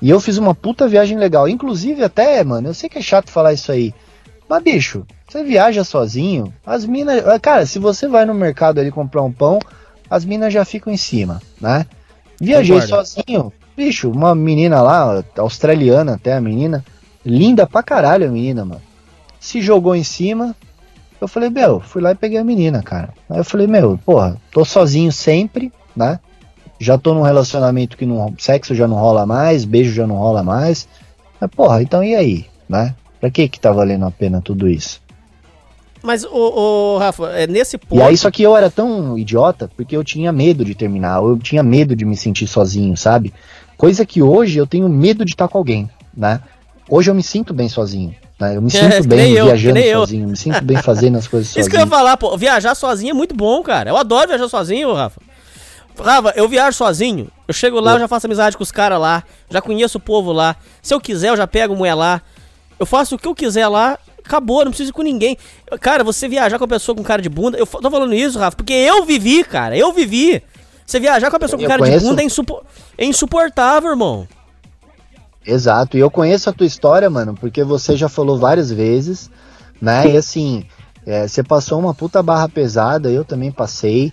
E 0.00 0.10
eu 0.10 0.20
fiz 0.20 0.36
uma 0.36 0.54
puta 0.54 0.86
viagem 0.86 1.18
legal. 1.18 1.48
Inclusive, 1.48 2.02
até, 2.02 2.42
mano, 2.44 2.68
eu 2.68 2.74
sei 2.74 2.88
que 2.88 2.98
é 2.98 3.02
chato 3.02 3.30
falar 3.30 3.52
isso 3.52 3.72
aí. 3.72 3.94
Mas, 4.48 4.62
bicho, 4.62 5.04
você 5.28 5.42
viaja 5.42 5.82
sozinho, 5.82 6.52
as 6.64 6.84
minas. 6.84 7.22
Cara, 7.40 7.66
se 7.66 7.78
você 7.78 8.06
vai 8.06 8.24
no 8.24 8.34
mercado 8.34 8.78
ali 8.78 8.90
comprar 8.90 9.22
um 9.22 9.32
pão, 9.32 9.58
as 10.08 10.24
minas 10.24 10.52
já 10.52 10.64
ficam 10.64 10.92
em 10.92 10.96
cima, 10.96 11.42
né? 11.60 11.86
Viajei 12.40 12.80
Concordo. 12.80 13.06
sozinho, 13.06 13.52
bicho, 13.76 14.10
uma 14.10 14.34
menina 14.34 14.82
lá, 14.82 15.24
australiana 15.38 16.14
até 16.14 16.34
a 16.34 16.40
menina, 16.40 16.84
linda 17.24 17.66
pra 17.66 17.82
caralho 17.82 18.28
a 18.28 18.30
menina, 18.30 18.64
mano. 18.64 18.82
Se 19.40 19.60
jogou 19.60 19.96
em 19.96 20.04
cima, 20.04 20.54
eu 21.20 21.26
falei, 21.26 21.50
meu, 21.50 21.80
fui 21.80 22.02
lá 22.02 22.12
e 22.12 22.14
peguei 22.14 22.38
a 22.38 22.44
menina, 22.44 22.82
cara. 22.82 23.14
Aí 23.28 23.38
eu 23.38 23.44
falei, 23.44 23.66
meu, 23.66 23.98
porra, 24.04 24.36
tô 24.52 24.64
sozinho 24.64 25.10
sempre, 25.10 25.72
né? 25.94 26.20
Já 26.78 26.98
tô 26.98 27.14
num 27.14 27.22
relacionamento 27.22 27.96
que 27.96 28.04
não, 28.04 28.34
sexo 28.38 28.74
já 28.74 28.86
não 28.86 28.96
rola 28.96 29.24
mais, 29.24 29.64
beijo 29.64 29.92
já 29.92 30.06
não 30.06 30.16
rola 30.16 30.42
mais. 30.42 30.86
Mas, 31.40 31.50
porra, 31.50 31.82
então 31.82 32.04
e 32.04 32.14
aí, 32.14 32.46
né? 32.68 32.94
Pra 33.26 33.30
que 33.32 33.48
que 33.48 33.58
tá 33.58 33.72
valendo 33.72 34.04
a 34.06 34.10
pena 34.10 34.40
tudo 34.40 34.68
isso? 34.68 35.00
Mas, 36.00 36.24
ô, 36.24 36.28
ô, 36.94 36.98
Rafa, 36.98 37.30
é 37.30 37.46
nesse 37.48 37.76
ponto. 37.76 37.98
E 37.98 38.02
aí, 38.02 38.16
só 38.16 38.30
que 38.30 38.40
eu 38.44 38.56
era 38.56 38.70
tão 38.70 39.18
idiota 39.18 39.68
porque 39.76 39.96
eu 39.96 40.04
tinha 40.04 40.30
medo 40.30 40.64
de 40.64 40.76
terminar, 40.76 41.20
eu 41.20 41.36
tinha 41.36 41.60
medo 41.62 41.96
de 41.96 42.04
me 42.04 42.16
sentir 42.16 42.46
sozinho, 42.46 42.96
sabe? 42.96 43.34
Coisa 43.76 44.06
que 44.06 44.22
hoje 44.22 44.58
eu 44.58 44.66
tenho 44.66 44.88
medo 44.88 45.24
de 45.24 45.32
estar 45.32 45.48
com 45.48 45.58
alguém, 45.58 45.90
né? 46.16 46.40
Hoje 46.88 47.10
eu 47.10 47.14
me 47.16 47.22
sinto 47.22 47.52
bem 47.52 47.68
sozinho, 47.68 48.14
né? 48.38 48.56
Eu 48.56 48.62
me 48.62 48.68
É, 48.76 48.78
sinto 48.92 49.02
que 49.02 49.08
bem 49.08 49.32
eu, 49.32 49.46
viajando 49.46 49.74
nem 49.74 49.84
eu. 49.86 49.98
sozinho, 50.00 50.28
me 50.28 50.36
sinto 50.36 50.64
bem 50.64 50.76
fazendo 50.80 51.18
as 51.18 51.26
coisas 51.26 51.48
Isso 51.56 51.68
que 51.68 51.74
eu 51.74 51.80
ia 51.80 51.86
sozinho. 51.86 51.98
falar, 51.98 52.16
pô, 52.16 52.36
viajar 52.38 52.76
sozinho 52.76 53.10
é 53.10 53.14
muito 53.14 53.34
bom, 53.34 53.60
cara. 53.64 53.90
Eu 53.90 53.96
adoro 53.96 54.28
viajar 54.28 54.48
sozinho, 54.48 54.92
Rafa. 54.94 55.20
Rafa, 55.98 56.32
eu 56.36 56.48
viajo 56.48 56.76
sozinho. 56.76 57.26
Eu 57.48 57.54
chego 57.54 57.80
lá, 57.80 57.94
eu 57.94 57.98
já 57.98 58.06
faço 58.06 58.28
amizade 58.28 58.56
com 58.56 58.62
os 58.62 58.70
caras 58.70 59.00
lá. 59.00 59.24
Já 59.50 59.60
conheço 59.60 59.98
o 59.98 60.00
povo 60.00 60.30
lá. 60.30 60.54
Se 60.80 60.94
eu 60.94 61.00
quiser, 61.00 61.30
eu 61.30 61.36
já 61.36 61.46
pego 61.48 61.74
mulher 61.74 61.94
lá. 61.94 62.22
Eu 62.78 62.86
faço 62.86 63.14
o 63.14 63.18
que 63.18 63.26
eu 63.28 63.34
quiser 63.34 63.66
lá. 63.68 63.98
Acabou, 64.24 64.64
não 64.64 64.70
preciso 64.72 64.90
ir 64.90 64.92
com 64.92 65.02
ninguém. 65.02 65.36
Cara, 65.80 66.02
você 66.02 66.28
viajar 66.28 66.58
com 66.58 66.64
a 66.64 66.68
pessoa 66.68 66.96
com 66.96 67.02
cara 67.02 67.22
de 67.22 67.28
bunda. 67.28 67.56
Eu 67.56 67.66
tô 67.66 67.90
falando 67.90 68.12
isso, 68.14 68.38
Rafa, 68.38 68.56
porque 68.56 68.72
eu 68.72 69.04
vivi, 69.04 69.44
cara. 69.44 69.76
Eu 69.76 69.92
vivi. 69.92 70.42
Você 70.84 70.98
viajar 71.00 71.30
com 71.30 71.36
a 71.36 71.40
pessoa 71.40 71.58
com 71.58 71.64
Eu 71.64 71.68
cara 71.68 71.80
conheço- 71.80 72.00
de 72.04 72.10
bunda 72.10 72.22
é, 72.22 72.24
insupo- 72.24 72.62
é 72.98 73.04
insuportável, 73.04 73.90
irmão. 73.90 74.26
Exato, 75.44 75.96
e 75.96 76.00
eu 76.00 76.10
conheço 76.10 76.50
a 76.50 76.52
tua 76.52 76.66
história, 76.66 77.08
mano, 77.08 77.34
porque 77.34 77.62
você 77.62 77.96
já 77.96 78.08
falou 78.08 78.36
várias 78.36 78.70
vezes, 78.72 79.30
né? 79.80 80.08
E 80.10 80.16
assim, 80.16 80.64
é, 81.06 81.28
você 81.28 81.40
passou 81.42 81.78
uma 81.78 81.94
puta 81.94 82.20
barra 82.20 82.48
pesada, 82.48 83.08
eu 83.10 83.24
também 83.24 83.52
passei. 83.52 84.12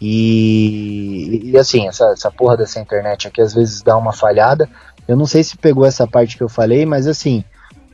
E, 0.00 1.50
e, 1.52 1.58
assim, 1.58 1.86
essa, 1.86 2.06
essa 2.12 2.30
porra 2.30 2.56
dessa 2.56 2.80
internet 2.80 3.28
aqui 3.28 3.40
às 3.42 3.52
vezes 3.52 3.82
dá 3.82 3.96
uma 3.96 4.12
falhada. 4.12 4.68
Eu 5.06 5.16
não 5.16 5.26
sei 5.26 5.42
se 5.44 5.56
pegou 5.56 5.84
essa 5.84 6.06
parte 6.06 6.36
que 6.36 6.42
eu 6.42 6.48
falei, 6.48 6.86
mas 6.86 7.06
assim, 7.06 7.44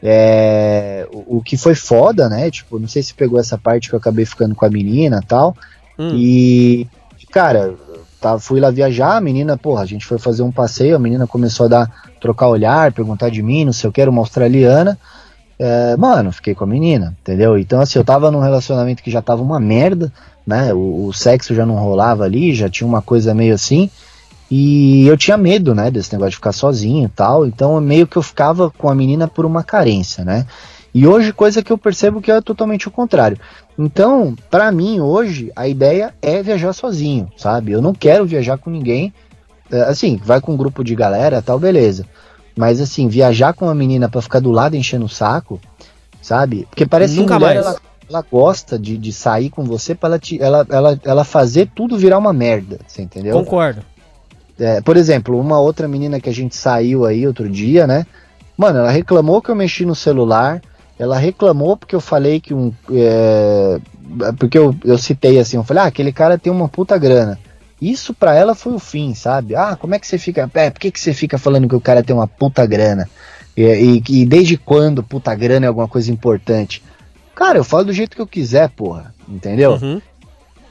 é, 0.02 1.06
o, 1.12 1.39
o 1.39 1.43
que 1.43 1.56
foi 1.56 1.74
foda, 1.74 2.28
né? 2.28 2.51
Tipo, 2.51 2.78
não 2.78 2.89
sei 2.89 3.02
se 3.02 3.14
pegou 3.14 3.39
essa 3.39 3.56
parte 3.56 3.89
que 3.89 3.94
eu 3.94 3.98
acabei 3.98 4.24
ficando 4.24 4.55
com 4.55 4.64
a 4.64 4.70
menina 4.70 5.20
e 5.23 5.27
tal. 5.27 5.56
Hum. 5.98 6.10
E, 6.14 6.86
cara, 7.31 7.74
tá, 8.20 8.39
fui 8.39 8.60
lá 8.60 8.70
viajar, 8.70 9.16
a 9.16 9.20
menina, 9.20 9.56
porra, 9.56 9.82
a 9.82 9.86
gente 9.86 10.06
foi 10.06 10.18
fazer 10.18 10.43
um 10.43 10.52
passeio, 10.52 10.97
a 10.97 10.98
menina 10.98 11.27
começou 11.27 11.66
a 11.66 11.68
dar, 11.68 11.90
trocar 12.20 12.48
olhar, 12.48 12.93
perguntar 12.93 13.31
de 13.31 13.43
mim, 13.43 13.64
não 13.64 13.73
sei 13.73 13.89
o 13.89 13.93
que, 13.93 14.01
era 14.01 14.10
uma 14.10 14.23
australiana. 14.23 14.98
É, 15.59 15.97
mano, 15.97 16.31
fiquei 16.32 16.55
com 16.55 16.64
a 16.64 16.66
menina, 16.66 17.16
entendeu? 17.23 17.56
Então, 17.56 17.81
assim, 17.81 17.98
eu 17.98 18.05
tava 18.05 18.31
num 18.31 18.40
relacionamento 18.40 19.02
que 19.02 19.10
já 19.10 19.23
tava 19.23 19.43
uma 19.43 19.59
merda, 19.59 20.12
né? 20.47 20.74
O, 20.74 21.06
o 21.06 21.12
sexo 21.14 21.55
já 21.55 21.64
não 21.64 21.77
rolava 21.77 22.24
ali, 22.24 22.55
já 22.55 22.68
tinha 22.68 22.86
uma 22.86 23.01
coisa 23.01 23.35
meio 23.35 23.55
assim. 23.55 23.90
E 24.51 25.06
eu 25.06 25.16
tinha 25.16 25.36
medo, 25.36 25.74
né, 25.74 25.90
desse 25.90 26.12
negócio 26.12 26.31
de 26.31 26.36
ficar 26.36 26.52
sozinho 26.52 27.06
e 27.06 27.09
tal. 27.09 27.47
Então, 27.47 27.81
meio 27.81 28.06
que 28.06 28.16
eu 28.16 28.23
ficava 28.23 28.70
com 28.70 28.89
a 28.89 28.94
menina 28.94 29.27
por 29.27 29.44
uma 29.44 29.64
carência, 29.64 30.24
né? 30.24 30.47
E 30.94 31.06
hoje, 31.06 31.32
coisa 31.32 31.62
que 31.62 31.70
eu 31.70 31.77
percebo 31.77 32.23
que 32.23 32.31
é 32.31 32.40
totalmente 32.40 32.89
o 32.89 32.90
contrário. 32.90 33.39
Então, 33.78 34.35
para 34.51 34.73
mim, 34.73 35.01
hoje, 35.01 35.52
a 35.55 35.68
ideia 35.68 36.14
é 36.23 36.43
viajar 36.43 36.73
sozinho, 36.73 37.31
sabe? 37.36 37.73
Eu 37.73 37.82
não 37.82 37.93
quero 37.93 38.24
viajar 38.24 38.56
com 38.56 38.70
ninguém. 38.70 39.12
É, 39.70 39.82
assim, 39.82 40.18
vai 40.24 40.40
com 40.40 40.55
um 40.55 40.56
grupo 40.56 40.82
de 40.82 40.94
galera, 40.94 41.43
tal, 41.43 41.59
beleza. 41.59 42.06
Mas, 42.56 42.81
assim, 42.81 43.09
viajar 43.09 43.52
com 43.52 43.66
uma 43.66 43.74
menina 43.74 44.09
para 44.09 44.23
ficar 44.23 44.40
do 44.40 44.51
lado 44.51 44.77
enchendo 44.77 45.05
o 45.05 45.09
saco, 45.09 45.60
sabe? 46.23 46.66
Porque 46.70 46.86
parece 46.86 47.16
Nunca 47.16 47.35
que 47.35 47.40
mulher, 47.40 47.55
mais. 47.56 47.66
ela, 47.66 47.77
ela 48.09 48.24
gosta 48.32 48.78
de, 48.78 48.97
de 48.97 49.12
sair 49.12 49.51
com 49.51 49.64
você 49.64 49.94
pra 49.94 50.09
ela, 50.09 50.18
te, 50.18 50.40
ela, 50.40 50.66
ela, 50.70 51.01
ela 51.05 51.24
fazer 51.24 51.68
tudo 51.74 51.98
virar 51.98 52.16
uma 52.16 52.32
merda, 52.32 52.78
você 52.86 53.02
entendeu? 53.02 53.35
Concordo. 53.35 53.82
É, 54.59 54.81
por 54.81 54.97
exemplo, 54.97 55.39
uma 55.39 55.61
outra 55.61 55.87
menina 55.87 56.20
que 56.20 56.28
a 56.28 56.35
gente 56.35 56.57
saiu 56.57 57.05
aí 57.05 57.27
outro 57.27 57.49
dia, 57.49 57.87
né? 57.87 58.07
Mano, 58.57 58.78
ela 58.78 58.91
reclamou 58.91 59.43
que 59.43 59.51
eu 59.51 59.55
mexi 59.55 59.85
no 59.85 59.95
celular. 59.95 60.62
Ela 60.99 61.19
reclamou 61.19 61.77
porque 61.77 61.95
eu 61.95 62.01
falei 62.01 62.41
que 62.41 62.55
um. 62.55 62.73
é, 62.91 63.78
porque 64.39 64.57
eu, 64.57 64.74
eu 64.85 64.97
citei 64.97 65.39
assim, 65.39 65.57
eu 65.57 65.65
falei, 65.65 65.83
ah, 65.83 65.87
aquele 65.87 66.12
cara 66.12 66.39
tem 66.39 66.51
uma 66.51 66.69
puta 66.69 66.97
grana. 66.97 67.39
Isso 67.81 68.15
pra 68.15 68.35
ela 68.35 68.55
foi 68.55 68.73
o 68.73 68.78
fim, 68.78 69.15
sabe? 69.15 69.55
Ah, 69.55 69.77
como 69.78 69.95
é 69.95 69.99
que 69.99 70.07
você 70.07 70.16
fica. 70.16 70.51
É, 70.55 70.70
por 70.70 70.81
que, 70.81 70.91
que 70.91 70.99
você 70.99 71.12
fica 71.12 71.37
falando 71.37 71.69
que 71.69 71.77
o 71.77 71.81
cara 71.81 72.03
tem 72.03 72.16
uma 72.16 72.27
puta 72.27 72.65
grana? 72.65 73.09
E, 73.55 73.62
e, 73.62 74.23
e 74.23 74.27
desde 74.27 74.57
quando 74.57 75.03
puta 75.03 75.35
grana 75.35 75.66
é 75.66 75.69
alguma 75.69 75.89
coisa 75.89 76.11
importante? 76.11 76.83
Cara, 77.35 77.59
eu 77.59 77.65
falo 77.65 77.85
do 77.85 77.93
jeito 77.93 78.16
que 78.16 78.23
eu 78.23 78.27
quiser, 78.27 78.70
porra. 78.70 79.15
Entendeu? 79.28 79.73
Uhum. 79.73 80.01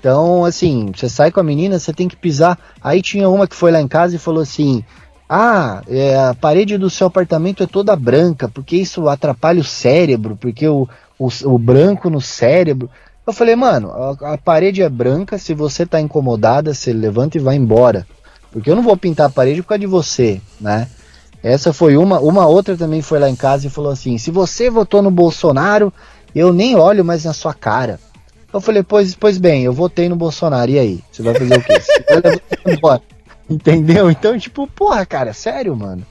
Então, 0.06 0.46
assim, 0.46 0.92
você 0.96 1.10
sai 1.10 1.32
com 1.32 1.40
a 1.40 1.44
menina, 1.44 1.80
você 1.80 1.92
tem 1.92 2.08
que 2.08 2.16
pisar. 2.16 2.60
Aí 2.80 3.02
tinha 3.02 3.28
uma 3.28 3.48
que 3.48 3.56
foi 3.56 3.72
lá 3.72 3.82
em 3.82 3.88
casa 3.88 4.16
e 4.16 4.20
falou 4.20 4.44
assim: 4.44 4.84
Ah, 5.28 5.82
é, 5.88 6.16
a 6.16 6.36
parede 6.36 6.78
do 6.78 6.92
seu 6.92 7.08
apartamento 7.08 7.64
é 7.64 7.66
toda 7.66 7.96
branca, 7.96 8.48
porque 8.48 8.76
isso 8.76 9.10
atrapalha 9.10 9.60
o 9.60 9.64
cérebro, 9.64 10.38
porque 10.40 10.68
o, 10.68 10.88
o, 11.18 11.28
o 11.46 11.58
branco 11.58 12.08
no 12.08 12.22
cérebro. 12.22 12.88
Eu 13.26 13.34
falei, 13.34 13.56
mano, 13.56 13.90
a, 13.90 14.34
a 14.34 14.38
parede 14.38 14.84
é 14.84 14.90
branca, 14.90 15.40
se 15.40 15.56
você 15.56 15.88
tá 15.88 16.00
incomodada, 16.00 16.72
você 16.72 16.94
levanta 16.94 17.40
e 17.40 17.42
vai 17.42 17.56
embora. 17.56 18.06
Porque 18.52 18.70
eu 18.70 18.76
não 18.76 18.84
vou 18.84 18.96
pintar 18.96 19.26
a 19.26 19.32
parede 19.32 19.64
por 19.64 19.70
causa 19.70 19.80
de 19.80 19.88
você, 19.88 20.40
né? 20.62 20.88
Essa 21.42 21.74
foi 21.74 21.98
uma. 21.98 22.20
Uma 22.20 22.46
outra 22.46 22.78
também 22.78 23.02
foi 23.02 23.18
lá 23.18 23.28
em 23.28 23.36
casa 23.36 23.66
e 23.66 23.72
falou 23.72 23.92
assim: 23.92 24.20
se 24.20 24.30
você 24.30 24.70
votou 24.70 25.02
no 25.02 25.10
Bolsonaro, 25.10 25.92
eu 26.36 26.54
nem 26.54 26.76
olho 26.76 27.04
mais 27.04 27.26
na 27.26 27.34
sua 27.34 27.56
cara. 27.56 28.00
Eu 28.56 28.62
falei, 28.62 28.84
pois, 28.84 29.14
pois 29.14 29.38
bem, 29.38 29.64
eu 29.64 29.74
votei 29.74 30.08
no 30.08 30.16
Bolsonaro, 30.16 30.72
e 30.72 30.80
aí? 30.80 31.04
Você 31.12 31.22
vai 31.22 31.34
fazer 31.34 31.58
o 31.58 31.62
quê? 31.62 31.78
Você 31.78 32.22
vai 32.64 32.74
embora. 32.74 33.02
Entendeu? 33.50 34.10
Então, 34.10 34.40
tipo, 34.40 34.66
porra, 34.66 35.06
cara, 35.06 35.32
é 35.32 35.34
sério, 35.34 35.76
mano. 35.76 36.06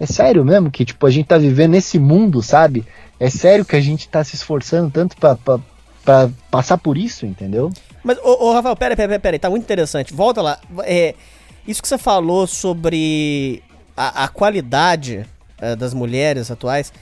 É 0.00 0.04
sério 0.04 0.44
mesmo 0.44 0.72
que, 0.72 0.84
tipo, 0.84 1.06
a 1.06 1.10
gente 1.10 1.26
tá 1.26 1.38
vivendo 1.38 1.70
nesse 1.70 2.00
mundo, 2.00 2.42
sabe? 2.42 2.84
É 3.20 3.30
sério 3.30 3.64
que 3.64 3.76
a 3.76 3.80
gente 3.80 4.08
tá 4.08 4.24
se 4.24 4.34
esforçando 4.34 4.90
tanto 4.90 5.16
pra, 5.16 5.36
pra, 5.36 5.60
pra 6.04 6.28
passar 6.50 6.78
por 6.78 6.98
isso, 6.98 7.26
entendeu? 7.26 7.70
Mas, 8.02 8.18
ô, 8.18 8.48
ô 8.48 8.52
Rafael, 8.52 8.74
pera, 8.74 8.96
pera, 8.96 9.08
pera, 9.10 9.20
pera, 9.20 9.38
tá 9.38 9.48
muito 9.48 9.62
interessante. 9.62 10.12
Volta 10.12 10.42
lá. 10.42 10.58
É, 10.80 11.14
isso 11.64 11.80
que 11.80 11.86
você 11.86 11.96
falou 11.96 12.44
sobre 12.48 13.62
a, 13.96 14.24
a 14.24 14.28
qualidade 14.28 15.24
é, 15.60 15.76
das 15.76 15.94
mulheres 15.94 16.50
atuais. 16.50 16.92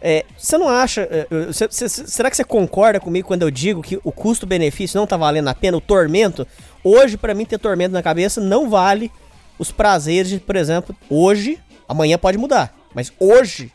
É, 0.00 0.24
você 0.36 0.56
não 0.58 0.68
acha. 0.68 1.02
é, 1.02 1.26
é, 1.30 1.52
cê- 1.52 1.68
cê- 1.70 1.88
cê- 1.88 2.06
será 2.06 2.30
que 2.30 2.36
você 2.36 2.44
concorda 2.44 3.00
comigo 3.00 3.26
quando 3.28 3.42
eu 3.42 3.50
digo 3.50 3.82
que 3.82 3.98
o 4.04 4.12
custo-benefício 4.12 4.98
não 4.98 5.06
tá 5.06 5.16
valendo 5.16 5.48
a 5.48 5.54
pena? 5.54 5.76
O 5.76 5.80
tormento. 5.80 6.46
Hoje, 6.84 7.16
pra 7.16 7.34
mim, 7.34 7.44
ter 7.44 7.58
tormento 7.58 7.92
na 7.92 8.02
cabeça 8.02 8.40
não 8.40 8.68
vale 8.70 9.10
os 9.58 9.72
prazeres 9.72 10.28
de, 10.30 10.38
por 10.40 10.56
exemplo, 10.56 10.94
hoje. 11.10 11.58
Amanhã 11.88 12.18
pode 12.18 12.36
mudar. 12.38 12.74
Mas 12.94 13.12
hoje, 13.18 13.70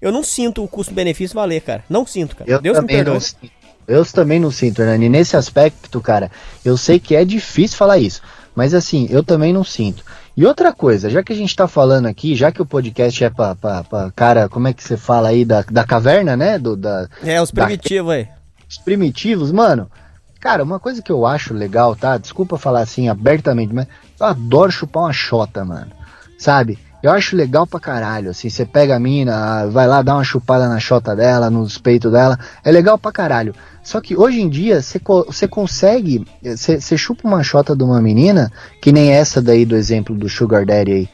eu 0.00 0.12
não 0.12 0.22
sinto 0.22 0.62
o 0.62 0.68
custo-benefício 0.68 1.34
valer, 1.34 1.60
cara. 1.62 1.84
Não 1.88 2.06
sinto, 2.06 2.36
cara. 2.36 2.50
Eu 2.50 2.60
Deus 2.60 2.76
me 2.76 2.80
também 2.82 2.96
perdoe. 2.96 3.14
não 3.14 3.20
sinto. 3.20 3.50
Eu 3.88 4.04
também 4.04 4.40
não 4.40 4.50
sinto, 4.50 4.80
Hernani. 4.82 5.08
Nesse 5.08 5.36
aspecto, 5.36 6.00
cara, 6.00 6.30
eu 6.64 6.76
sei 6.76 6.98
que 6.98 7.14
é 7.14 7.24
difícil 7.24 7.76
falar 7.76 7.98
isso. 7.98 8.20
Mas 8.54 8.74
assim, 8.74 9.06
eu 9.10 9.22
também 9.22 9.52
não 9.52 9.62
sinto. 9.62 10.04
E 10.36 10.44
outra 10.44 10.72
coisa, 10.72 11.08
já 11.08 11.22
que 11.22 11.32
a 11.32 11.36
gente 11.36 11.56
tá 11.56 11.66
falando 11.66 12.06
aqui, 12.06 12.34
já 12.34 12.52
que 12.52 12.60
o 12.60 12.66
podcast 12.66 13.24
é 13.24 13.30
pra, 13.30 13.54
pra, 13.54 13.82
pra 13.84 14.10
cara, 14.14 14.48
como 14.48 14.68
é 14.68 14.72
que 14.74 14.84
você 14.84 14.96
fala 14.96 15.28
aí, 15.28 15.44
da, 15.44 15.62
da 15.62 15.82
caverna, 15.84 16.36
né? 16.36 16.58
Do, 16.58 16.76
da, 16.76 17.08
É, 17.24 17.40
os 17.40 17.50
da- 17.50 17.64
primitivos 17.64 18.12
aí. 18.12 18.28
os 18.68 18.76
primitivos, 18.78 19.50
mano. 19.50 19.90
Cara, 20.38 20.62
uma 20.62 20.78
coisa 20.78 21.00
que 21.00 21.10
eu 21.10 21.24
acho 21.26 21.54
legal, 21.54 21.96
tá? 21.96 22.18
Desculpa 22.18 22.58
falar 22.58 22.80
assim 22.80 23.08
abertamente, 23.08 23.72
mas 23.74 23.86
eu 24.20 24.26
adoro 24.26 24.70
chupar 24.70 25.04
uma 25.04 25.12
chota, 25.12 25.64
mano. 25.64 25.90
Sabe? 26.38 26.78
Eu 27.06 27.12
acho 27.12 27.36
legal 27.36 27.66
pra 27.66 27.78
caralho, 27.78 28.30
assim, 28.30 28.48
você 28.50 28.64
pega 28.64 28.96
a 28.96 28.98
mina, 28.98 29.66
vai 29.68 29.86
lá 29.86 30.02
dar 30.02 30.14
uma 30.14 30.24
chupada 30.24 30.68
na 30.68 30.80
chota 30.80 31.14
dela, 31.14 31.48
nos 31.48 31.78
peitos 31.78 32.10
dela, 32.10 32.36
é 32.64 32.70
legal 32.72 32.98
pra 32.98 33.12
caralho. 33.12 33.54
Só 33.82 34.00
que 34.00 34.16
hoje 34.16 34.40
em 34.40 34.48
dia, 34.48 34.82
você 34.82 34.98
co- 34.98 35.24
consegue, 35.48 36.26
você 36.42 36.98
chupa 36.98 37.28
uma 37.28 37.42
chota 37.44 37.76
de 37.76 37.84
uma 37.84 38.00
menina, 38.02 38.50
que 38.82 38.90
nem 38.90 39.10
essa 39.12 39.40
daí 39.40 39.64
do 39.64 39.76
exemplo 39.76 40.16
do 40.16 40.28
Sugar 40.28 40.66
Daddy 40.66 40.92
aí. 40.92 41.08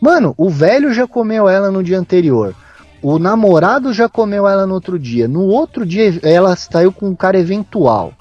Mano, 0.00 0.32
o 0.36 0.48
velho 0.48 0.92
já 0.94 1.06
comeu 1.08 1.48
ela 1.48 1.70
no 1.72 1.82
dia 1.82 1.98
anterior. 1.98 2.54
O 3.02 3.18
namorado 3.18 3.92
já 3.92 4.08
comeu 4.08 4.46
ela 4.46 4.64
no 4.64 4.74
outro 4.74 4.96
dia. 4.96 5.26
No 5.26 5.42
outro 5.42 5.84
dia 5.84 6.20
ela 6.22 6.54
saiu 6.54 6.92
com 6.92 7.08
um 7.08 7.16
cara 7.16 7.36
eventual. 7.38 8.12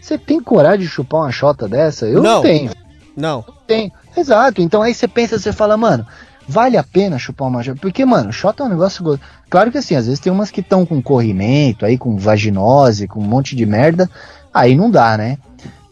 Você 0.00 0.16
tem 0.16 0.40
coragem 0.40 0.80
de 0.80 0.88
chupar 0.88 1.20
uma 1.20 1.30
chota 1.32 1.68
dessa? 1.68 2.06
Eu 2.06 2.22
não, 2.22 2.36
Não. 2.36 2.40
tenho. 2.42 2.70
Não. 3.14 3.44
Tem. 3.66 3.92
Exato. 4.16 4.62
Então 4.62 4.80
aí 4.80 4.94
você 4.94 5.06
pensa, 5.06 5.38
você 5.38 5.52
fala, 5.52 5.76
mano, 5.76 6.06
vale 6.50 6.76
a 6.76 6.82
pena 6.82 7.18
chupar 7.18 7.48
uma 7.48 7.62
chota? 7.62 7.78
Porque, 7.80 8.04
mano, 8.04 8.32
chota 8.32 8.62
é 8.62 8.66
um 8.66 8.70
negócio. 8.70 9.02
go- 9.04 9.18
Claro 9.48 9.70
que 9.70 9.78
assim, 9.78 9.94
às 9.96 10.04
vezes 10.06 10.20
tem 10.20 10.32
umas 10.32 10.50
que 10.50 10.60
estão 10.60 10.84
com 10.84 11.00
corrimento, 11.00 11.84
aí 11.86 11.96
com 11.96 12.16
vaginose, 12.16 13.06
com 13.08 13.20
um 13.20 13.24
monte 13.26 13.54
de 13.56 13.64
merda. 13.64 14.08
Aí 14.52 14.74
não 14.76 14.90
dá, 14.90 15.16
né? 15.16 15.38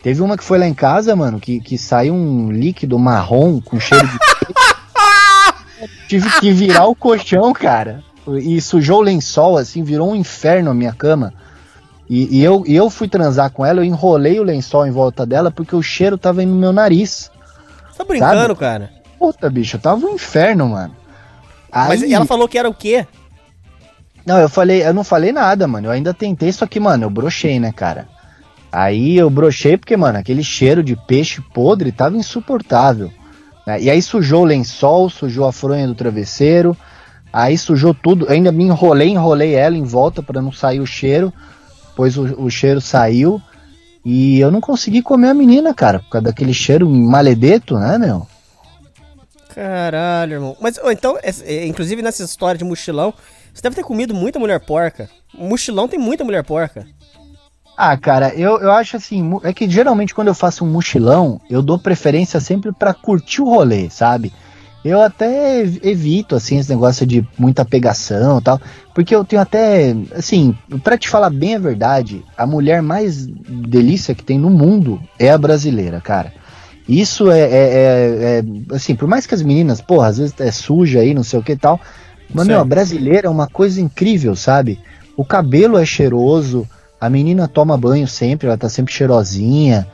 Teve 0.03 0.23
uma 0.23 0.37
que 0.37 0.45
foi 0.45 0.59
lá 0.59 0.67
em 0.67 0.75
casa, 0.75 1.15
mano, 1.17 1.41
que, 1.41 1.61
que 1.61 1.77
saiu 1.79 2.15
um 2.15 2.51
líquido 2.53 2.99
marrom 2.99 3.61
com 3.61 3.79
cheiro 3.81 4.07
de. 4.07 4.19
Tive 6.09 6.29
que 6.41 6.51
virar 6.53 6.87
o 6.87 6.95
colchão, 6.95 7.53
cara. 7.53 8.03
E 8.41 8.61
sujou 8.61 8.99
o 8.99 9.03
lençol, 9.03 9.57
assim, 9.57 9.83
virou 9.83 10.11
um 10.11 10.17
inferno 10.17 10.71
a 10.71 10.75
minha 10.75 10.93
cama. 10.93 11.33
E, 12.09 12.39
e 12.39 12.45
eu, 12.45 12.65
e 12.67 12.75
eu 12.75 12.89
fui 12.91 13.07
transar 13.09 13.51
com 13.51 13.65
ela, 13.65 13.81
eu 13.81 13.85
enrolei 13.85 14.41
o 14.41 14.43
lençol 14.43 14.87
em 14.87 14.91
volta 14.91 15.27
dela 15.27 15.51
porque 15.51 15.77
o 15.77 15.83
cheiro 15.83 16.17
tava 16.17 16.43
indo 16.43 16.53
no 16.53 16.59
meu 16.59 16.73
nariz. 16.73 17.31
Tá 17.97 18.05
brincando, 18.05 18.37
Sabe? 18.41 18.55
cara. 18.57 18.91
Puta, 19.19 19.51
bicho, 19.51 19.79
tava 19.79 20.07
um 20.07 20.15
inferno, 20.15 20.69
mano. 20.69 20.95
Mas 21.73 22.03
Aí- 22.03 22.13
ela 22.13 22.25
falou 22.25 22.49
que 22.49 22.59
era 22.59 22.69
o 22.69 22.75
quê? 22.75 23.07
Não, 24.25 24.39
eu 24.39 24.49
falei, 24.49 24.87
eu 24.87 24.93
não 24.93 25.03
falei 25.05 25.33
nada, 25.33 25.67
mano. 25.67 25.87
Eu 25.87 25.91
ainda 25.91 26.13
tentei, 26.13 26.53
só 26.53 26.67
que, 26.67 26.79
mano, 26.79 27.05
eu 27.05 27.11
brochei, 27.11 27.59
né, 27.59 27.73
cara? 27.73 28.07
Aí 28.71 29.17
eu 29.17 29.31
brochei 29.31 29.77
porque, 29.79 29.97
mano, 29.97 30.19
aquele 30.19 30.45
cheiro 30.45 30.83
de 30.83 30.95
peixe 30.95 31.41
podre 31.55 31.91
tava 31.91 32.17
insuportável. 32.17 33.11
né? 33.67 33.81
E 33.81 33.91
aí 33.91 34.01
sujou 34.03 34.43
o 34.43 34.45
lençol, 34.45 35.09
sujou 35.09 35.47
a 35.47 35.53
fronha 35.53 35.87
do 35.87 35.95
travesseiro, 35.95 36.77
aí 37.33 37.57
sujou 37.57 37.95
tudo. 37.95 38.27
Ainda 38.31 38.53
me 38.53 38.65
enrolei, 38.65 39.09
enrolei 39.09 39.55
ela 39.55 39.77
em 39.77 39.85
volta 39.85 40.23
pra 40.23 40.43
não 40.43 40.53
sair 40.53 40.81
o 40.81 40.87
cheiro. 40.87 41.33
Pois 41.97 42.17
o, 42.19 42.25
o 42.43 42.51
cheiro 42.51 42.81
saiu. 42.81 43.41
E 44.05 44.39
eu 44.39 44.51
não 44.51 44.61
consegui 44.61 45.01
comer 45.03 45.31
a 45.31 45.35
menina, 45.35 45.73
cara, 45.75 45.99
por 46.01 46.11
causa 46.11 46.27
daquele 46.27 46.53
cheiro 46.55 46.89
maledeto, 46.89 47.79
né, 47.79 47.97
meu? 47.99 48.27
Caralho, 49.59 50.35
irmão. 50.35 50.57
Mas, 50.61 50.79
ou 50.79 50.93
então, 50.93 51.19
é- 51.21 51.35
é, 51.45 51.67
inclusive 51.67 52.01
nessa 52.01 52.23
história 52.23 52.57
de 52.57 52.65
mochilão, 52.65 53.13
você 53.53 53.61
deve 53.61 53.75
ter 53.75 53.83
comido 53.83 54.15
muita 54.15 54.39
mulher 54.39 54.61
porca. 54.61 55.11
Mochilão 55.37 55.89
tem 55.89 55.99
muita 55.99 56.23
mulher 56.23 56.45
porca. 56.45 56.87
Ah, 57.77 57.97
cara, 57.97 58.33
eu, 58.37 58.61
eu 58.61 58.71
acho 58.71 58.97
assim, 58.97 59.29
é 59.43 59.53
que 59.53 59.69
geralmente 59.69 60.15
quando 60.15 60.29
eu 60.29 60.35
faço 60.35 60.65
um 60.65 60.69
mochilão, 60.71 61.41
eu 61.51 61.61
dou 61.61 61.77
preferência 61.77 62.39
sempre 62.39 62.71
pra 62.73 62.95
curtir 62.95 63.43
o 63.43 63.49
rolê, 63.51 63.91
sabe? 63.91 64.33
Eu 64.85 65.01
até 65.03 65.61
ev- 65.63 65.81
evito, 65.85 66.37
assim, 66.37 66.57
esse 66.59 66.71
negócio 66.71 67.05
de 67.05 67.27
muita 67.37 67.65
pegação 67.65 68.39
e 68.39 68.43
tal, 68.43 68.61
porque 68.95 69.13
eu 69.15 69.25
tenho 69.25 69.43
até, 69.43 69.93
assim, 70.15 70.57
pra 70.85 70.97
te 70.97 71.09
falar 71.09 71.31
bem 71.31 71.57
a 71.57 71.59
verdade, 71.59 72.25
a 72.37 72.47
mulher 72.47 72.81
mais 72.81 73.27
delícia 73.27 74.15
que 74.15 74.23
tem 74.23 74.39
no 74.39 74.51
mundo 74.51 75.01
é 75.19 75.31
a 75.33 75.39
brasileira, 75.39 76.01
cara. 76.01 76.33
Isso 76.89 77.31
é, 77.31 77.41
é- 77.41 77.45
é- 77.53 78.39
é, 78.39 78.75
assim, 78.75 78.95
por 78.97 79.07
mais 79.07 79.27
que 79.27 79.35
as 79.35 79.43
meninas, 79.43 79.81
porra, 79.81 80.09
às 80.09 80.19
vezes 80.19 80.35
é 80.41 80.51
suja 80.51 81.01
aí, 81.01 81.13
não 81.13 81.23
sei 81.23 81.39
o 81.39 81.43
que 81.43 81.53
e 81.53 81.57
tal, 81.57 81.79
mas, 82.33 82.47
meu, 82.47 82.61
a 82.61 82.65
brasileira 82.65 83.27
é 83.27 83.31
uma 83.31 83.47
coisa 83.47 83.81
incrível, 83.81 84.35
sabe? 84.35 84.79
O 85.17 85.25
cabelo 85.25 85.79
é 85.79 85.85
cheiroso, 85.85 86.67
a 87.01 87.11
menina 87.11 87.47
toma 87.47 87.77
banho 87.77 88.09
sempre, 88.09 88.47
ela 88.47 88.57
tá 88.57 88.69
sempre 88.69 88.93
cheirosinha. 88.93 89.87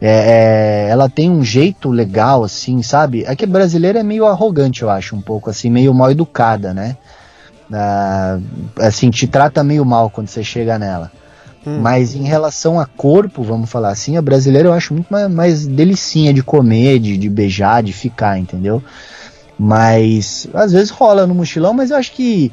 É, 0.00 0.86
é, 0.86 0.90
ela 0.90 1.08
tem 1.08 1.28
um 1.28 1.42
jeito 1.44 1.90
legal, 1.90 2.44
assim, 2.44 2.82
sabe? 2.82 3.24
É 3.26 3.34
que 3.34 3.44
brasileira 3.44 3.98
é 3.98 4.02
meio 4.02 4.26
arrogante, 4.26 4.82
eu 4.82 4.90
acho, 4.90 5.16
um 5.16 5.20
pouco, 5.20 5.50
assim, 5.50 5.68
meio 5.70 5.92
mal 5.92 6.10
educada, 6.10 6.72
né? 6.72 6.96
Ah, 7.72 8.38
assim, 8.78 9.10
te 9.10 9.26
trata 9.26 9.62
meio 9.64 9.84
mal 9.84 10.08
quando 10.08 10.28
você 10.28 10.42
chega 10.44 10.78
nela. 10.78 11.10
Hum. 11.66 11.80
Mas 11.80 12.14
em 12.14 12.22
relação 12.22 12.78
a 12.78 12.86
corpo, 12.86 13.42
vamos 13.42 13.70
falar 13.70 13.90
assim, 13.90 14.16
a 14.16 14.22
brasileira 14.22 14.68
eu 14.68 14.72
acho 14.72 14.94
muito 14.94 15.08
mais, 15.08 15.30
mais 15.30 15.66
delicinha 15.66 16.32
de 16.32 16.42
comer, 16.42 16.98
de, 16.98 17.16
de 17.16 17.28
beijar, 17.28 17.82
de 17.82 17.92
ficar, 17.92 18.38
entendeu? 18.38 18.82
Mas 19.58 20.48
às 20.54 20.72
vezes 20.72 20.90
rola 20.90 21.26
no 21.26 21.34
mochilão, 21.34 21.74
mas 21.74 21.90
eu 21.90 21.96
acho 21.96 22.12
que 22.12 22.52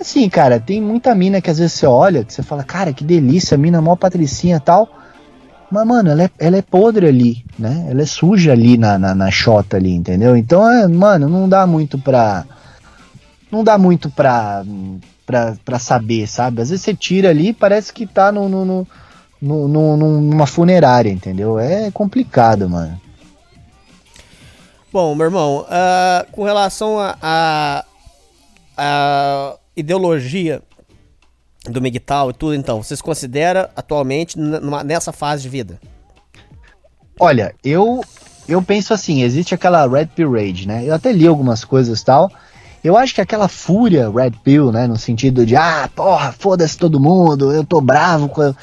assim, 0.00 0.28
cara, 0.28 0.60
tem 0.60 0.80
muita 0.80 1.14
mina 1.14 1.40
que 1.40 1.50
às 1.50 1.58
vezes 1.58 1.72
você 1.72 1.86
olha, 1.86 2.24
que 2.24 2.32
você 2.32 2.42
fala, 2.42 2.62
cara, 2.62 2.92
que 2.92 3.02
delícia, 3.02 3.56
mina 3.56 3.80
mó 3.80 3.96
patricinha 3.96 4.60
tal. 4.60 4.88
Mas, 5.70 5.84
mano, 5.84 6.10
ela 6.10 6.22
é, 6.22 6.30
ela 6.38 6.56
é 6.56 6.62
podre 6.62 7.08
ali, 7.08 7.44
né? 7.58 7.88
Ela 7.90 8.02
é 8.02 8.06
suja 8.06 8.52
ali 8.52 8.78
na, 8.78 8.98
na, 8.98 9.14
na 9.14 9.30
chota 9.30 9.76
ali, 9.76 9.92
entendeu? 9.92 10.36
Então, 10.36 10.70
é, 10.70 10.86
mano, 10.86 11.28
não 11.28 11.48
dá 11.48 11.66
muito 11.66 11.98
pra. 11.98 12.44
Não 13.50 13.64
dá 13.64 13.76
muito 13.76 14.08
pra, 14.08 14.64
pra, 15.26 15.56
pra 15.64 15.78
saber, 15.78 16.26
sabe? 16.28 16.62
Às 16.62 16.70
vezes 16.70 16.84
você 16.84 16.94
tira 16.94 17.28
ali 17.30 17.48
e 17.48 17.52
parece 17.52 17.92
que 17.92 18.06
tá 18.06 18.30
no, 18.32 18.48
no, 18.48 18.86
no, 19.42 19.68
no- 19.68 19.96
numa 20.20 20.46
funerária, 20.46 21.10
entendeu? 21.10 21.58
É 21.58 21.90
complicado, 21.90 22.68
mano. 22.70 22.98
Bom, 24.92 25.14
meu 25.14 25.26
irmão, 25.26 25.66
ah, 25.68 26.24
com 26.32 26.44
relação 26.44 26.98
a, 26.98 27.16
a, 27.20 27.84
a 28.78 29.56
ideologia 29.76 30.62
do 31.68 31.80
MGTOW 31.82 32.30
e 32.30 32.32
tudo, 32.32 32.54
então, 32.54 32.82
você 32.82 32.96
se 32.96 33.02
considera 33.02 33.70
atualmente 33.76 34.38
numa- 34.38 34.84
nessa 34.84 35.12
fase 35.12 35.42
de 35.42 35.48
vida? 35.48 35.78
Olha, 37.18 37.54
eu 37.64 38.02
eu 38.48 38.62
penso 38.62 38.94
assim, 38.94 39.22
existe 39.24 39.54
aquela 39.54 39.88
Red 39.88 40.06
Pill 40.06 40.30
Rage, 40.30 40.68
né? 40.68 40.84
Eu 40.84 40.94
até 40.94 41.10
li 41.12 41.26
algumas 41.26 41.64
coisas 41.64 42.00
tal. 42.02 42.30
Eu 42.86 42.96
acho 42.96 43.12
que 43.12 43.20
aquela 43.20 43.48
fúria 43.48 44.08
Red 44.08 44.30
Pill, 44.44 44.70
né, 44.70 44.86
no 44.86 44.96
sentido 44.96 45.44
de 45.44 45.56
ah, 45.56 45.90
porra, 45.92 46.30
foda-se 46.30 46.78
todo 46.78 47.00
mundo, 47.00 47.52
eu 47.52 47.64
tô 47.64 47.80
bravo 47.80 48.28
com 48.28 48.54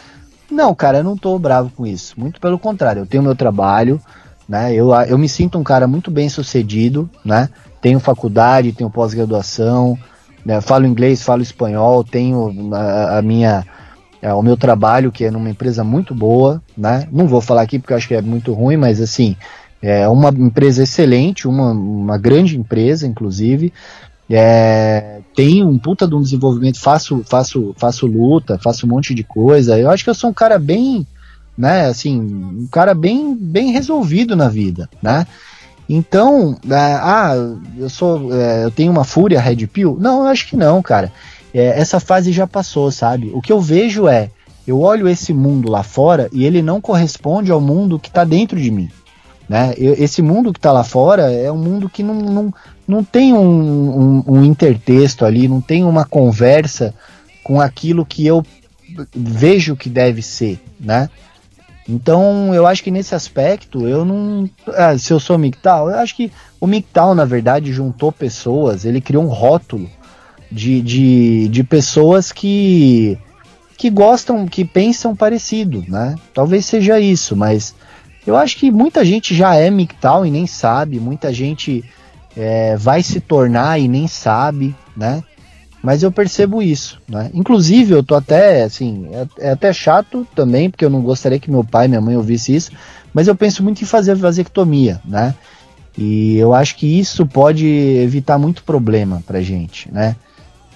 Não, 0.50 0.74
cara, 0.74 1.00
eu 1.00 1.04
não 1.04 1.18
tô 1.18 1.38
bravo 1.38 1.70
com 1.76 1.86
isso. 1.86 2.18
Muito 2.18 2.40
pelo 2.40 2.58
contrário, 2.58 3.02
eu 3.02 3.06
tenho 3.06 3.22
meu 3.22 3.36
trabalho, 3.36 4.00
né? 4.48 4.74
Eu, 4.74 4.94
eu 4.94 5.18
me 5.18 5.28
sinto 5.28 5.58
um 5.58 5.64
cara 5.64 5.88
muito 5.88 6.10
bem 6.10 6.30
sucedido, 6.30 7.10
né? 7.26 7.50
Tenho 7.82 8.00
faculdade, 8.00 8.72
tenho 8.72 8.90
pós-graduação, 8.90 10.00
né? 10.46 10.62
falo 10.62 10.88
inglês, 10.88 11.22
falo 11.22 11.42
espanhol, 11.42 12.02
tenho 12.02 12.74
a, 12.74 13.18
a 13.18 13.22
minha 13.22 13.66
é, 14.22 14.34
o 14.34 14.42
meu 14.42 14.56
trabalho, 14.56 15.12
que 15.12 15.26
é 15.26 15.32
numa 15.32 15.50
empresa 15.50 15.84
muito 15.84 16.16
boa, 16.16 16.62
né? 16.78 17.10
Não 17.12 17.28
vou 17.28 17.42
falar 17.42 17.64
aqui 17.64 17.78
porque 17.78 17.92
eu 17.92 17.98
acho 17.98 18.08
que 18.08 18.16
é 18.16 18.22
muito 18.22 18.54
ruim, 18.54 18.78
mas 18.78 19.02
assim, 19.02 19.36
é 19.82 20.08
uma 20.08 20.30
empresa 20.30 20.84
excelente, 20.84 21.46
uma, 21.46 21.72
uma 21.72 22.18
grande 22.18 22.58
empresa, 22.58 23.06
inclusive. 23.06 23.74
É, 24.30 25.20
um 25.66 25.78
puta 25.78 26.08
de 26.08 26.16
um 26.16 26.22
desenvolvimento, 26.22 26.80
faço, 26.80 27.24
faço, 27.26 27.74
faço 27.78 28.08
luta, 28.08 28.58
faço 28.58 28.86
um 28.86 28.90
monte 28.90 29.14
de 29.14 29.24
coisa. 29.24 29.78
Eu 29.78 29.90
acho 29.90 30.04
que 30.04 30.10
eu 30.10 30.16
sou 30.16 30.30
um 30.30 30.34
cara 30.34 30.58
bem, 30.58 31.06
né, 31.58 31.88
assim, 31.88 32.20
um 32.20 32.68
cara 32.72 32.94
bem, 32.94 33.36
bem 33.36 33.72
resolvido 33.72 34.36
na 34.36 34.48
vida, 34.48 34.90
né? 35.02 35.28
Então, 35.90 36.58
é, 36.70 36.76
ah, 36.76 37.34
eu 37.78 37.90
sou, 37.90 38.34
é, 38.34 38.64
eu 38.64 38.72
tenho 38.72 38.92
uma 38.92 39.04
fúria 39.04 39.42
Red 39.42 39.68
Pill? 39.68 39.98
Não, 40.00 40.22
eu 40.22 40.28
acho 40.28 40.48
que 40.48 40.56
não, 40.56 40.82
cara. 40.82 41.12
É, 41.54 41.80
essa 41.80 42.00
fase 42.00 42.32
já 42.32 42.48
passou, 42.48 42.90
sabe? 42.90 43.32
O 43.34 43.42
que 43.42 43.52
eu 43.52 43.60
vejo 43.60 44.08
é, 44.08 44.32
eu 44.66 44.80
olho 44.80 45.08
esse 45.08 45.34
mundo 45.34 45.70
lá 45.70 45.84
fora 45.84 46.30
e 46.32 46.46
ele 46.46 46.62
não 46.62 46.80
corresponde 46.80 47.52
ao 47.52 47.60
mundo 47.60 48.00
que 48.00 48.08
está 48.08 48.24
dentro 48.24 48.60
de 48.60 48.72
mim. 48.72 48.90
Né? 49.48 49.74
Esse 49.78 50.22
mundo 50.22 50.54
que 50.54 50.58
está 50.58 50.72
lá 50.72 50.84
fora 50.84 51.32
é 51.32 51.52
um 51.52 51.58
mundo 51.58 51.90
que 51.90 52.02
não, 52.02 52.16
não, 52.16 52.54
não 52.88 53.04
tem 53.04 53.34
um, 53.34 53.40
um, 53.40 54.24
um 54.28 54.44
intertexto 54.44 55.26
ali, 55.26 55.48
não 55.48 55.62
tem 55.62 55.84
uma 55.84 56.06
conversa 56.06 56.94
com 57.44 57.60
aquilo 57.60 58.06
que 58.06 58.26
eu 58.26 58.46
vejo 59.14 59.76
que 59.76 59.90
deve 59.90 60.22
ser, 60.22 60.60
né? 60.80 61.10
Então, 61.88 62.54
eu 62.54 62.66
acho 62.66 62.84
que 62.84 62.92
nesse 62.92 63.14
aspecto, 63.14 63.88
eu 63.88 64.06
não. 64.06 64.50
ah, 64.68 64.98
se 64.98 65.12
eu 65.12 65.20
sou 65.20 65.38
MGTOW, 65.38 65.90
eu 65.90 66.00
acho 66.00 66.16
que 66.16 66.32
o 66.60 66.68
MGTOW, 66.68 67.14
na 67.14 67.26
verdade, 67.26 67.74
juntou 67.74 68.12
pessoas, 68.12 68.86
ele 68.86 69.02
criou 69.02 69.24
um 69.24 69.28
rótulo 69.28 69.90
de, 70.50 70.82
de, 70.82 71.48
de 71.50 71.64
pessoas 71.64 72.32
que, 72.32 73.18
que 73.78 73.90
gostam, 73.90 74.48
que 74.48 74.64
pensam 74.64 75.14
parecido, 75.14 75.84
né? 75.88 76.16
Talvez 76.34 76.66
seja 76.66 77.00
isso, 77.02 77.36
mas 77.36 77.76
eu 78.26 78.38
acho 78.38 78.56
que 78.58 78.72
muita 78.72 79.04
gente 79.04 79.36
já 79.36 79.56
é 79.56 79.70
MGTOW 79.70 80.26
e 80.26 80.32
nem 80.32 80.48
sabe, 80.48 81.02
muita 81.02 81.34
gente 81.34 81.84
é, 82.36 82.76
vai 82.78 83.04
se 83.04 83.20
tornar 83.20 83.80
e 83.80 83.88
nem 83.88 84.08
sabe, 84.08 84.76
né? 84.96 85.24
Mas 85.84 86.02
eu 86.02 86.12
percebo 86.12 86.62
isso, 86.62 87.02
né? 87.10 87.30
Inclusive, 87.34 87.94
eu 87.94 88.02
tô 88.02 88.16
até, 88.16 88.64
assim, 88.64 89.10
é, 89.12 89.48
é 89.48 89.52
até 89.52 89.74
chato 89.74 90.26
também, 90.34 90.70
porque 90.70 90.86
eu 90.86 90.90
não 90.90 91.02
gostaria 91.02 91.40
que 91.40 91.52
meu 91.52 91.64
pai 91.64 91.86
e 91.86 91.90
minha 91.90 92.00
mãe 92.00 92.16
ouvissem 92.16 92.56
isso, 92.56 92.72
mas 93.14 93.28
eu 93.28 93.36
penso 93.36 93.62
muito 93.62 93.82
em 93.82 93.86
fazer 93.86 94.16
vasectomia, 94.16 95.02
né? 95.04 95.36
E 95.98 96.38
eu 96.38 96.54
acho 96.54 96.78
que 96.78 96.88
isso 97.00 97.26
pode 97.26 97.68
evitar 97.68 98.40
muito 98.40 98.64
problema 98.64 99.22
pra 99.28 99.42
gente, 99.42 99.92
né? 99.92 100.16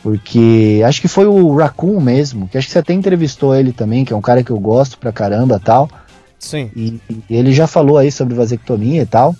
Porque 0.04 0.82
acho 0.86 1.02
que 1.02 1.08
foi 1.08 1.26
o 1.26 1.56
Raccoon 1.56 2.00
mesmo, 2.00 2.48
que 2.48 2.58
acho 2.58 2.68
que 2.68 2.74
você 2.74 2.80
até 2.80 2.94
entrevistou 2.94 3.56
ele 3.56 3.72
também, 3.72 4.06
que 4.06 4.14
é 4.14 4.16
um 4.16 4.22
cara 4.22 4.44
que 4.44 4.52
eu 4.52 4.60
gosto 4.60 4.98
pra 4.98 5.12
caramba 5.12 5.60
tal. 5.60 5.90
Sim. 6.38 6.70
E, 6.76 7.00
e 7.10 7.36
ele 7.36 7.52
já 7.52 7.66
falou 7.66 7.98
aí 7.98 8.12
sobre 8.12 8.36
vasectomia 8.36 9.02
e 9.02 9.06
tal. 9.06 9.36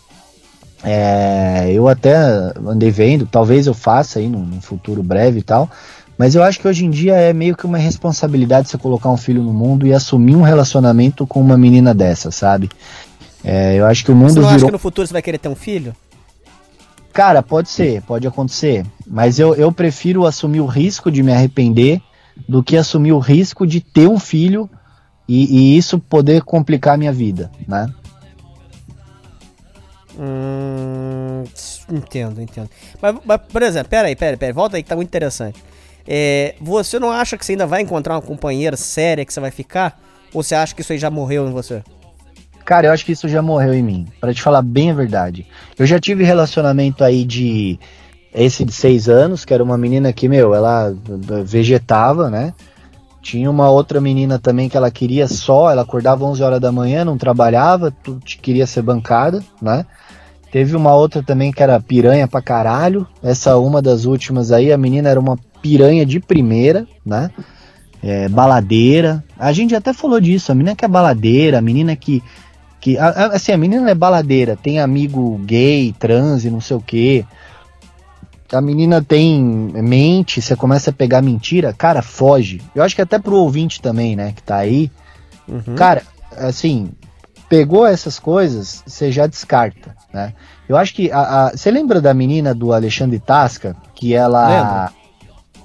É, 0.90 1.70
eu 1.74 1.86
até 1.90 2.16
andei 2.66 2.90
vendo, 2.90 3.26
talvez 3.26 3.68
eu 3.68 3.74
faça 3.74 4.20
aí 4.20 4.30
num, 4.30 4.40
num 4.40 4.62
futuro 4.62 5.04
breve 5.04 5.40
e 5.40 5.44
tal. 5.44 5.70
Mas 6.18 6.34
eu 6.34 6.42
acho 6.42 6.62
que 6.62 6.68
hoje 6.68 6.86
em 6.86 6.90
dia 6.90 7.14
é 7.14 7.34
meio 7.34 7.58
que 7.58 7.66
uma 7.66 7.78
responsabilidade 7.78 8.70
você 8.70 8.78
colocar 8.78 9.10
um 9.10 9.18
filho 9.18 9.44
no 9.44 9.54
mundo 9.54 9.86
e 9.86 9.94
assumir 9.94 10.38
um 10.38 10.42
relacionamento 10.42 11.28
com 11.28 11.42
uma 11.42 11.58
menina 11.58 11.94
dessa, 11.94 12.32
sabe? 12.32 12.70
É, 13.44 13.76
eu 13.76 13.86
acho 13.86 14.06
que 14.06 14.12
o 14.12 14.16
mundo 14.16 14.32
Você 14.32 14.40
não 14.40 14.48
acha 14.48 14.56
virou. 14.56 14.70
que 14.70 14.74
no 14.74 14.80
futuro 14.80 15.06
você 15.06 15.12
vai 15.12 15.22
querer 15.22 15.38
ter 15.38 15.50
um 15.50 15.56
filho? 15.56 15.94
Cara, 17.12 17.44
pode 17.44 17.70
ser, 17.70 18.02
pode 18.04 18.26
acontecer. 18.26 18.86
Mas 19.06 19.40
eu, 19.40 19.56
eu 19.56 19.72
prefiro 19.72 20.26
assumir 20.26 20.62
o 20.62 20.66
risco 20.66 21.12
de 21.12 21.22
me 21.22 21.34
arrepender 21.34 22.02
do 22.48 22.64
que 22.64 22.78
assumir 22.78 23.12
o 23.12 23.20
risco 23.20 23.68
de 23.68 23.82
ter 23.82 24.08
um 24.08 24.20
filho 24.20 24.70
e, 25.28 25.74
e 25.74 25.78
isso 25.78 26.00
poder 26.00 26.44
complicar 26.44 26.94
a 26.94 26.98
minha 26.98 27.12
vida, 27.12 27.52
né? 27.68 27.88
Hum, 30.20 31.44
entendo, 31.92 32.42
entendo. 32.42 32.70
Mas, 33.02 33.16
mas, 33.24 33.42
por 33.52 33.62
exemplo, 33.62 33.90
peraí, 33.90 34.16
peraí, 34.16 34.38
peraí, 34.38 34.54
volta 34.54 34.78
aí 34.78 34.84
que 34.84 34.90
tá 34.90 34.96
muito 34.96 35.10
interessante. 35.10 35.64
É, 36.08 36.56
você 36.60 36.98
não 37.00 37.12
acha 37.12 37.38
que 37.38 37.46
você 37.46 37.52
ainda 37.52 37.68
vai 37.68 37.82
encontrar 37.82 38.16
uma 38.16 38.22
companheira 38.22 38.78
séria 38.78 39.26
que 39.26 39.34
você 39.34 39.40
vai 39.40 39.52
ficar? 39.52 40.00
Ou 40.34 40.42
você 40.42 40.56
acha 40.56 40.74
que 40.74 40.82
isso 40.82 40.94
aí 40.94 40.98
já 40.98 41.12
morreu 41.12 41.48
em 41.48 41.52
você? 41.52 41.84
Cara, 42.66 42.88
eu 42.88 42.92
acho 42.92 43.06
que 43.06 43.12
isso 43.12 43.30
já 43.30 43.42
morreu 43.42 43.74
em 43.74 43.84
mim. 43.84 44.08
Pra 44.20 44.34
te 44.34 44.42
falar 44.42 44.62
bem 44.62 44.92
a 44.92 44.94
verdade. 44.94 45.46
Eu 45.78 45.86
já 45.86 46.00
tive 46.00 46.24
relacionamento 46.24 47.04
aí 47.04 47.24
de. 47.24 47.80
Esse 48.34 48.66
de 48.66 48.74
seis 48.74 49.10
anos, 49.10 49.46
que 49.46 49.54
era 49.54 49.64
uma 49.64 49.78
menina 49.78 50.14
que, 50.14 50.28
meu, 50.28 50.54
ela 50.54 50.94
vegetava, 51.46 52.30
né? 52.30 52.54
Tinha 53.22 53.50
uma 53.50 53.70
outra 53.70 54.00
menina 54.00 54.38
também 54.38 54.70
que 54.70 54.78
ela 54.78 54.92
queria 54.92 55.28
só, 55.28 55.72
ela 55.72 55.82
acordava 55.82 56.24
11 56.24 56.44
horas 56.44 56.60
da 56.60 56.72
manhã, 56.72 57.04
não 57.04 57.18
trabalhava, 57.18 57.92
queria 58.42 58.68
ser 58.68 58.82
bancada, 58.82 59.44
né? 59.62 59.86
Teve 60.52 60.76
uma 60.76 60.94
outra 60.96 61.22
também 61.22 61.52
que 61.52 61.62
era 61.62 61.80
piranha 61.80 62.28
pra 62.28 62.42
caralho. 62.42 63.06
Essa 63.22 63.58
uma 63.58 63.82
das 63.82 64.06
últimas 64.06 64.52
aí, 64.52 64.72
a 64.72 64.78
menina 64.78 65.10
era 65.10 65.20
uma 65.20 65.38
piranha 65.62 66.06
de 66.06 66.20
primeira, 66.20 66.88
né? 67.06 67.30
É, 68.02 68.30
baladeira. 68.30 69.24
A 69.38 69.52
gente 69.52 69.76
até 69.76 69.92
falou 69.92 70.20
disso, 70.22 70.52
a 70.52 70.56
menina 70.56 70.76
que 70.76 70.86
é 70.86 70.88
baladeira, 70.88 71.58
a 71.58 71.62
menina 71.62 71.96
que. 71.96 72.24
que 72.80 72.98
a- 72.98 73.08
a- 73.10 73.26
assim, 73.36 73.52
a 73.52 73.58
menina 73.58 73.90
é 73.90 73.96
baladeira, 73.96 74.56
tem 74.56 74.80
amigo 74.80 75.38
gay, 75.46 75.94
trans 76.00 76.46
e 76.46 76.50
não 76.50 76.62
sei 76.62 76.78
o 76.78 76.82
quê. 76.82 77.26
A 78.54 78.62
menina 78.62 79.04
tem 79.04 79.42
mente, 79.44 80.42
você 80.42 80.56
começa 80.56 80.90
a 80.92 80.94
pegar 80.94 81.22
mentira, 81.22 81.74
cara, 81.74 82.02
foge. 82.02 82.62
Eu 82.74 82.82
acho 82.82 82.96
que 82.96 83.02
até 83.02 83.20
pro 83.20 83.36
ouvinte 83.36 83.82
também, 83.82 84.16
né, 84.16 84.32
que 84.34 84.42
tá 84.42 84.56
aí. 84.56 84.90
Cara, 85.76 86.04
assim, 86.32 86.90
pegou 87.50 87.86
essas 87.86 88.20
coisas, 88.20 88.84
você 88.86 89.12
já 89.12 89.28
descarta, 89.28 89.96
né? 90.14 90.34
Eu 90.68 90.76
acho 90.76 90.94
que 90.94 91.12
a, 91.12 91.52
você 91.56 91.72
lembra 91.72 92.02
da 92.02 92.14
menina 92.14 92.54
do 92.54 92.74
Alexandre 92.74 93.20
Tasca, 93.20 93.76
que 93.96 94.14
ela 94.14 94.92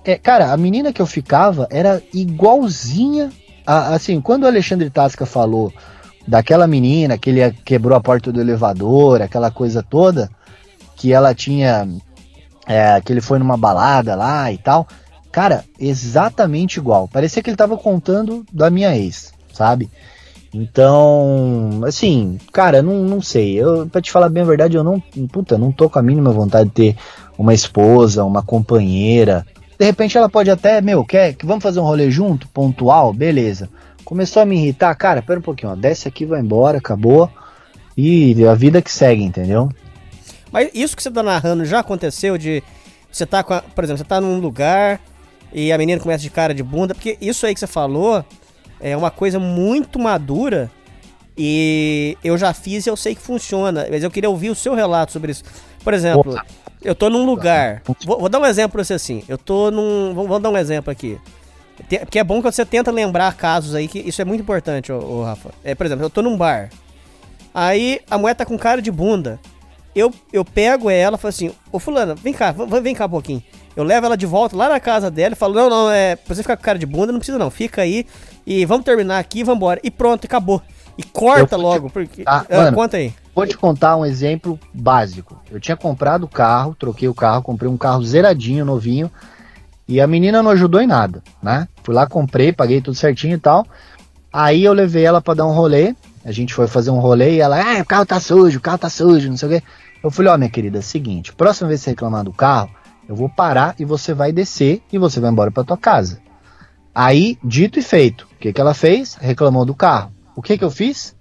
é, 0.04 0.16
cara, 0.16 0.52
a 0.52 0.56
menina 0.56 0.92
que 0.92 1.00
eu 1.00 1.06
ficava 1.06 1.66
era 1.70 2.02
igualzinha 2.12 3.30
a, 3.66 3.94
assim, 3.94 4.20
quando 4.20 4.44
o 4.44 4.46
Alexandre 4.46 4.90
Tasca 4.90 5.24
falou 5.24 5.72
daquela 6.26 6.66
menina 6.66 7.18
que 7.18 7.30
ele 7.30 7.52
quebrou 7.64 7.96
a 7.96 8.00
porta 8.00 8.32
do 8.32 8.40
elevador, 8.40 9.22
aquela 9.22 9.50
coisa 9.50 9.82
toda, 9.82 10.30
que 10.96 11.12
ela 11.12 11.34
tinha 11.34 11.88
é, 12.66 13.00
que 13.00 13.12
ele 13.12 13.20
foi 13.20 13.38
numa 13.38 13.56
balada 13.56 14.14
lá 14.14 14.50
e 14.52 14.58
tal. 14.58 14.86
Cara, 15.30 15.64
exatamente 15.78 16.76
igual. 16.76 17.08
Parecia 17.08 17.42
que 17.42 17.50
ele 17.50 17.56
tava 17.56 17.76
contando 17.76 18.44
da 18.52 18.70
minha 18.70 18.96
ex, 18.96 19.32
sabe? 19.52 19.90
Então, 20.54 21.80
assim, 21.86 22.38
cara, 22.52 22.82
não, 22.82 23.04
não 23.04 23.22
sei. 23.22 23.54
Eu, 23.54 23.88
pra 23.88 24.02
te 24.02 24.12
falar 24.12 24.28
bem 24.28 24.42
a 24.42 24.46
verdade, 24.46 24.76
eu 24.76 24.84
não, 24.84 25.00
puta, 25.32 25.56
não 25.56 25.72
tô 25.72 25.88
com 25.88 25.98
a 25.98 26.02
mínima 26.02 26.30
vontade 26.30 26.68
de 26.68 26.74
ter 26.74 26.96
uma 27.38 27.54
esposa, 27.54 28.24
uma 28.24 28.42
companheira. 28.42 29.46
De 29.78 29.84
repente 29.84 30.16
ela 30.16 30.28
pode 30.28 30.50
até, 30.50 30.80
meu, 30.80 31.04
quer 31.04 31.34
que 31.34 31.46
vamos 31.46 31.62
fazer 31.62 31.80
um 31.80 31.84
rolê 31.84 32.10
junto, 32.10 32.46
pontual, 32.48 33.12
beleza. 33.12 33.70
Começou 34.04 34.42
a 34.42 34.46
me 34.46 34.56
irritar, 34.56 34.94
cara, 34.94 35.22
pera 35.22 35.40
um 35.40 35.42
pouquinho, 35.42 35.72
ó, 35.72 35.74
desce 35.74 36.06
aqui, 36.06 36.26
vai 36.26 36.40
embora, 36.40 36.78
acabou. 36.78 37.30
E 37.96 38.44
a 38.46 38.54
vida 38.54 38.82
que 38.82 38.92
segue, 38.92 39.22
entendeu? 39.22 39.70
Mas 40.50 40.70
isso 40.74 40.94
que 40.94 41.02
você 41.02 41.10
tá 41.10 41.22
narrando 41.22 41.64
já 41.64 41.80
aconteceu 41.80 42.36
de. 42.36 42.62
Você 43.10 43.24
tá 43.24 43.42
com 43.42 43.54
a, 43.54 43.62
Por 43.62 43.84
exemplo, 43.84 43.98
você 43.98 44.04
tá 44.04 44.20
num 44.20 44.38
lugar 44.38 45.00
e 45.52 45.72
a 45.72 45.78
menina 45.78 46.00
começa 46.00 46.22
de 46.22 46.30
cara 46.30 46.54
de 46.54 46.62
bunda, 46.62 46.94
porque 46.94 47.16
isso 47.20 47.46
aí 47.46 47.54
que 47.54 47.60
você 47.60 47.66
falou 47.66 48.24
é 48.82 48.96
uma 48.96 49.10
coisa 49.10 49.38
muito 49.38 49.98
madura 49.98 50.70
e 51.36 52.16
eu 52.22 52.36
já 52.36 52.52
fiz 52.52 52.84
e 52.86 52.90
eu 52.90 52.96
sei 52.96 53.14
que 53.14 53.20
funciona, 53.22 53.86
mas 53.90 54.02
eu 54.04 54.10
queria 54.10 54.28
ouvir 54.28 54.50
o 54.50 54.54
seu 54.54 54.74
relato 54.74 55.12
sobre 55.12 55.32
isso. 55.32 55.44
Por 55.82 55.94
exemplo, 55.94 56.34
eu 56.82 56.94
tô 56.94 57.08
num 57.08 57.24
lugar. 57.24 57.82
Vou, 58.04 58.18
vou 58.20 58.28
dar 58.28 58.38
um 58.40 58.46
exemplo 58.46 58.72
pra 58.72 58.84
você 58.84 58.94
assim. 58.94 59.22
Eu 59.28 59.38
tô 59.38 59.70
num. 59.70 60.12
Vamos, 60.14 60.28
vamos 60.28 60.42
dar 60.42 60.50
um 60.50 60.56
exemplo 60.58 60.90
aqui. 60.92 61.18
Te- 61.88 62.04
Que 62.06 62.18
é 62.18 62.24
bom 62.24 62.42
que 62.42 62.50
você 62.52 62.64
tenta 62.66 62.90
lembrar 62.90 63.34
casos 63.34 63.74
aí, 63.74 63.88
que 63.88 63.98
isso 63.98 64.20
é 64.20 64.24
muito 64.24 64.42
importante, 64.42 64.92
ô, 64.92 64.98
ô, 64.98 65.24
Rafa. 65.24 65.50
É, 65.64 65.74
por 65.74 65.86
exemplo, 65.86 66.04
eu 66.04 66.10
tô 66.10 66.20
num 66.22 66.36
bar. 66.36 66.68
Aí 67.54 68.00
a 68.10 68.16
mulher 68.18 68.34
tá 68.34 68.44
com 68.44 68.58
cara 68.58 68.80
de 68.82 68.90
bunda. 68.90 69.40
Eu, 69.94 70.10
eu 70.32 70.44
pego 70.44 70.88
ela 70.88 71.16
e 71.16 71.20
falo 71.20 71.28
assim, 71.28 71.52
ô 71.70 71.78
fulana, 71.78 72.14
vem 72.14 72.32
cá, 72.32 72.54
vem 72.82 72.94
cá 72.94 73.04
um 73.06 73.10
pouquinho. 73.10 73.42
Eu 73.76 73.84
levo 73.84 74.06
ela 74.06 74.16
de 74.16 74.24
volta 74.24 74.56
lá 74.56 74.68
na 74.68 74.80
casa 74.80 75.10
dela 75.10 75.32
e 75.34 75.36
falo, 75.36 75.54
não, 75.54 75.68
não, 75.68 75.90
é. 75.90 76.16
Pra 76.16 76.34
você 76.34 76.42
ficar 76.42 76.56
com 76.56 76.62
cara 76.62 76.78
de 76.78 76.86
bunda, 76.86 77.12
não 77.12 77.18
precisa 77.18 77.38
não. 77.38 77.50
Fica 77.50 77.82
aí 77.82 78.06
e 78.46 78.64
vamos 78.64 78.84
terminar 78.84 79.18
aqui 79.18 79.40
e 79.40 79.44
vambora. 79.44 79.80
E 79.82 79.90
pronto, 79.90 80.24
acabou. 80.24 80.60
E 80.96 81.02
corta 81.02 81.56
logo, 81.56 81.88
porque. 81.90 82.22
Ah, 82.26 82.44
Ah, 82.50 82.56
mano, 82.56 82.76
conta 82.76 82.96
aí. 82.98 83.14
Vou 83.34 83.46
te 83.46 83.56
contar 83.56 83.96
um 83.96 84.04
exemplo 84.04 84.58
básico. 84.74 85.40
Eu 85.50 85.58
tinha 85.58 85.76
comprado 85.76 86.24
o 86.24 86.28
carro, 86.28 86.76
troquei 86.78 87.08
o 87.08 87.14
carro, 87.14 87.42
comprei 87.42 87.70
um 87.70 87.78
carro 87.78 88.04
zeradinho, 88.04 88.64
novinho, 88.64 89.10
e 89.88 90.00
a 90.00 90.06
menina 90.06 90.42
não 90.42 90.50
ajudou 90.50 90.80
em 90.80 90.86
nada, 90.86 91.22
né? 91.42 91.66
Fui 91.82 91.94
lá, 91.94 92.06
comprei, 92.06 92.52
paguei 92.52 92.80
tudo 92.82 92.94
certinho 92.94 93.34
e 93.34 93.38
tal. 93.40 93.66
Aí 94.32 94.64
eu 94.64 94.72
levei 94.72 95.04
ela 95.04 95.20
pra 95.20 95.34
dar 95.34 95.46
um 95.46 95.52
rolê. 95.52 95.94
A 96.24 96.30
gente 96.30 96.52
foi 96.54 96.66
fazer 96.66 96.90
um 96.90 97.00
rolê 97.00 97.36
e 97.36 97.40
ela, 97.40 97.58
ah, 97.60 97.80
o 97.80 97.84
carro 97.84 98.06
tá 98.06 98.20
sujo, 98.20 98.58
o 98.58 98.62
carro 98.62 98.78
tá 98.78 98.88
sujo, 98.88 99.28
não 99.28 99.36
sei 99.36 99.48
o 99.48 99.52
quê. 99.52 99.62
Eu 100.04 100.10
falei, 100.10 100.30
ó, 100.32 100.36
minha 100.38 100.50
querida, 100.50 100.78
é 100.78 100.80
o 100.80 100.82
seguinte, 100.82 101.32
próxima 101.32 101.68
vez 101.68 101.80
que 101.80 101.84
você 101.84 101.90
reclamar 101.90 102.22
do 102.24 102.32
carro, 102.32 102.70
eu 103.08 103.16
vou 103.16 103.28
parar 103.28 103.74
e 103.78 103.84
você 103.84 104.14
vai 104.14 104.30
descer 104.30 104.82
e 104.92 104.98
você 104.98 105.18
vai 105.20 105.30
embora 105.30 105.50
pra 105.50 105.64
tua 105.64 105.76
casa. 105.76 106.20
Aí, 106.94 107.38
dito 107.42 107.78
e 107.78 107.82
feito, 107.82 108.28
que, 108.42 108.52
que 108.52 108.60
ela 108.60 108.74
fez? 108.74 109.14
Reclamou 109.14 109.64
do 109.64 109.74
carro. 109.74 110.12
O 110.34 110.42
que, 110.42 110.58
que 110.58 110.64
eu 110.64 110.70
fiz? 110.70 111.14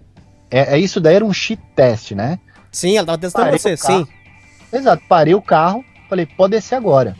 É, 0.49 0.75
é 0.75 0.79
isso 0.79 0.99
daí 0.99 1.15
era 1.15 1.25
um 1.25 1.31
cheat 1.31 1.61
test, 1.75 2.11
né? 2.11 2.39
Sim, 2.71 2.97
ela 2.97 3.05
tava 3.05 3.17
testando 3.19 3.45
Parei 3.45 3.59
você, 3.59 3.77
sim. 3.77 4.07
Exato, 4.73 5.03
parei 5.07 5.35
o 5.35 5.41
carro, 5.41 5.83
falei, 6.09 6.25
pode 6.25 6.51
descer 6.51 6.75
agora. 6.75 7.15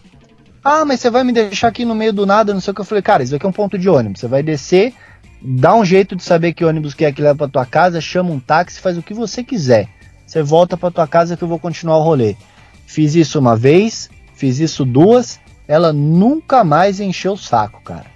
Ah, 0.64 0.86
mas 0.86 1.00
você 1.00 1.10
vai 1.10 1.24
me 1.24 1.32
deixar 1.32 1.68
aqui 1.68 1.86
no 1.86 1.94
meio 1.94 2.14
do 2.14 2.26
nada, 2.26 2.54
não 2.54 2.62
sei 2.62 2.72
o 2.72 2.74
que. 2.74 2.82
Eu 2.82 2.86
falei, 2.86 3.02
cara, 3.02 3.24
isso 3.24 3.36
aqui 3.36 3.46
é 3.46 3.50
um 3.50 3.54
ponto 3.54 3.78
de 3.78 3.90
ônibus. 3.90 4.22
Você 4.22 4.28
vai 4.28 4.42
descer, 4.42 4.94
dá 5.42 5.76
um 5.76 5.84
jeito 5.84 6.16
de 6.16 6.24
saber 6.24 6.54
que 6.54 6.66
ônibus 6.66 6.94
que 6.94 7.06
é 7.06 7.12
que 7.12 7.22
leva 7.22 7.36
pra 7.36 7.48
tua 7.48 7.66
casa, 7.66 8.00
chama 8.00 8.32
um 8.32 8.40
táxi, 8.40 8.80
faz 8.80 8.98
o 8.98 9.04
que 9.04 9.14
você 9.14 9.44
quiser. 9.44 9.88
Você 10.26 10.42
volta 10.42 10.78
pra 10.78 10.92
tua 10.92 11.08
casa 11.08 11.36
que 11.36 11.44
eu 11.44 11.48
vou 11.48 11.60
continuar 11.60 11.98
o 11.98 12.04
rolê. 12.04 12.36
Fiz 12.86 13.16
isso 13.16 13.38
uma 13.38 13.56
vez, 13.56 14.10
fiz 14.34 14.60
isso 14.60 14.86
duas, 14.86 15.40
ela 15.68 15.92
nunca 15.92 16.64
mais 16.64 17.00
encheu 17.00 17.34
o 17.34 17.38
saco, 17.38 17.82
cara. 17.84 18.11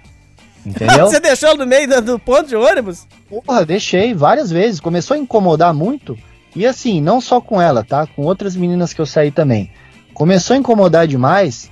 Entendeu? 0.66 1.06
você 1.06 1.20
deixou 1.20 1.50
ela 1.50 1.58
no 1.58 1.66
meio 1.66 1.88
do, 1.88 2.02
do 2.02 2.18
ponto 2.18 2.48
de 2.48 2.56
ônibus? 2.56 3.06
Porra, 3.28 3.64
deixei 3.64 4.12
várias 4.12 4.50
vezes. 4.50 4.80
Começou 4.80 5.14
a 5.14 5.18
incomodar 5.18 5.72
muito. 5.72 6.18
E 6.56 6.66
assim, 6.66 7.00
não 7.00 7.20
só 7.20 7.40
com 7.40 7.62
ela, 7.62 7.84
tá? 7.84 8.06
Com 8.06 8.22
outras 8.22 8.56
meninas 8.56 8.92
que 8.92 9.00
eu 9.00 9.06
saí 9.06 9.30
também. 9.30 9.70
Começou 10.12 10.54
a 10.54 10.58
incomodar 10.58 11.06
demais. 11.06 11.70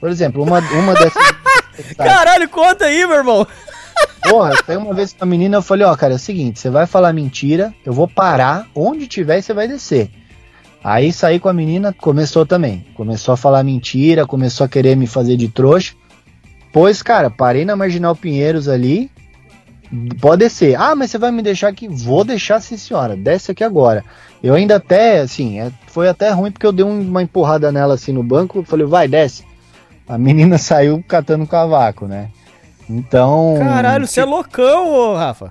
Por 0.00 0.10
exemplo, 0.10 0.42
uma, 0.42 0.58
uma 0.58 0.94
dessas. 0.94 1.22
Caralho, 1.96 2.48
conta 2.48 2.86
aí, 2.86 3.06
meu 3.06 3.16
irmão. 3.18 3.46
Porra, 4.28 4.52
saiu 4.66 4.80
uma 4.80 4.94
vez 4.94 5.12
com 5.12 5.22
a 5.22 5.26
menina, 5.26 5.58
eu 5.58 5.62
falei, 5.62 5.86
ó, 5.86 5.94
cara, 5.94 6.14
é 6.14 6.16
o 6.16 6.18
seguinte, 6.18 6.58
você 6.58 6.70
vai 6.70 6.86
falar 6.86 7.12
mentira, 7.12 7.74
eu 7.84 7.92
vou 7.92 8.08
parar, 8.08 8.66
onde 8.74 9.06
tiver 9.06 9.38
e 9.38 9.42
você 9.42 9.52
vai 9.52 9.68
descer. 9.68 10.10
Aí 10.82 11.12
saí 11.12 11.38
com 11.38 11.48
a 11.48 11.52
menina, 11.52 11.92
começou 11.92 12.44
também. 12.44 12.84
Começou 12.94 13.34
a 13.34 13.36
falar 13.36 13.62
mentira, 13.62 14.26
começou 14.26 14.64
a 14.64 14.68
querer 14.68 14.96
me 14.96 15.06
fazer 15.06 15.36
de 15.36 15.48
trouxa. 15.48 15.94
Pois, 16.72 17.02
cara, 17.02 17.28
parei 17.30 17.64
na 17.64 17.76
Marginal 17.76 18.16
Pinheiros 18.16 18.68
ali. 18.68 19.10
Pode 20.20 20.38
descer. 20.44 20.74
Ah, 20.80 20.94
mas 20.94 21.10
você 21.10 21.18
vai 21.18 21.30
me 21.30 21.42
deixar 21.42 21.68
aqui? 21.68 21.86
Vou 21.86 22.24
deixar 22.24 22.60
sim, 22.60 22.78
senhora. 22.78 23.14
Desce 23.14 23.50
aqui 23.52 23.62
agora. 23.62 24.02
Eu 24.42 24.54
ainda 24.54 24.76
até, 24.76 25.20
assim, 25.20 25.60
é- 25.60 25.70
foi 25.88 26.08
até 26.08 26.30
ruim 26.30 26.50
porque 26.50 26.64
eu 26.66 26.72
dei 26.72 26.84
um- 26.84 27.02
uma 27.02 27.22
empurrada 27.22 27.70
nela 27.70 27.94
assim 27.94 28.10
no 28.12 28.22
banco. 28.22 28.64
Falei, 28.64 28.86
vai, 28.86 29.06
desce. 29.06 29.44
A 30.08 30.16
menina 30.16 30.56
saiu 30.58 31.04
catando 31.06 31.46
cavaco, 31.46 32.06
né? 32.06 32.30
Então. 32.88 33.54
Caralho, 33.58 34.06
você 34.06 34.20
é 34.20 34.24
loucão, 34.24 34.88
ô 34.88 35.14
Rafa. 35.14 35.50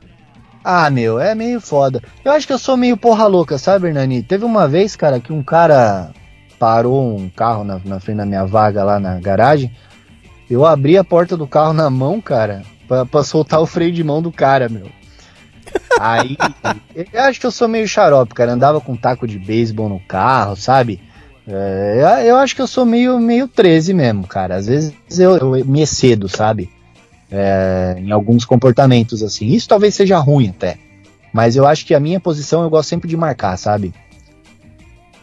Ah, 0.63 0.89
meu, 0.89 1.19
é 1.19 1.33
meio 1.35 1.61
foda. 1.61 2.01
Eu 2.25 2.31
acho 2.31 2.45
que 2.45 2.53
eu 2.53 2.59
sou 2.59 2.75
meio 2.75 2.97
porra 2.97 3.25
louca, 3.27 3.57
sabe, 3.57 3.87
Hernani? 3.87 4.21
Teve 4.23 4.43
uma 4.45 4.67
vez, 4.67 4.95
cara, 4.95 5.19
que 5.19 5.31
um 5.31 5.43
cara 5.43 6.11
parou 6.59 7.15
um 7.17 7.29
carro 7.29 7.63
na, 7.63 7.79
na 7.83 7.99
frente 7.99 8.17
da 8.17 8.25
minha 8.25 8.45
vaga 8.45 8.83
lá 8.83 8.99
na 8.99 9.19
garagem. 9.19 9.71
Eu 10.51 10.65
abri 10.65 10.97
a 10.97 11.03
porta 11.03 11.37
do 11.37 11.47
carro 11.47 11.71
na 11.73 11.89
mão, 11.89 12.19
cara, 12.19 12.63
pra, 12.87 13.05
pra 13.05 13.23
soltar 13.23 13.61
o 13.61 13.65
freio 13.65 13.91
de 13.91 14.03
mão 14.03 14.21
do 14.21 14.31
cara, 14.31 14.67
meu. 14.67 14.87
Aí, 15.99 16.35
eu 17.13 17.21
acho 17.21 17.39
que 17.39 17.45
eu 17.45 17.51
sou 17.51 17.67
meio 17.67 17.87
xarope, 17.87 18.33
cara. 18.33 18.51
Andava 18.51 18.81
com 18.81 18.91
um 18.91 18.97
taco 18.97 19.25
de 19.25 19.39
beisebol 19.39 19.87
no 19.87 19.99
carro, 20.01 20.55
sabe? 20.57 21.01
É, 21.47 21.95
eu- 22.21 22.25
eu 22.31 22.35
acho 22.37 22.55
que 22.55 22.61
eu 22.61 22.67
sou 22.67 22.85
meio, 22.85 23.17
meio 23.19 23.47
13 23.47 23.93
mesmo, 23.93 24.27
cara. 24.27 24.55
Às 24.55 24.67
vezes 24.67 24.93
eu, 25.17 25.37
eu 25.37 25.65
me 25.65 25.81
excedo, 25.81 26.27
sabe? 26.27 26.69
É, 27.31 27.95
em 27.97 28.11
alguns 28.11 28.43
comportamentos, 28.43 29.23
assim. 29.23 29.47
Isso 29.47 29.69
talvez 29.69 29.95
seja 29.95 30.17
ruim 30.17 30.49
até. 30.49 30.77
Mas 31.33 31.55
eu 31.55 31.65
acho 31.65 31.85
que 31.85 31.95
a 31.95 31.99
minha 31.99 32.19
posição 32.19 32.61
eu 32.61 32.69
gosto 32.69 32.89
sempre 32.89 33.07
de 33.07 33.15
marcar, 33.15 33.55
sabe? 33.57 33.93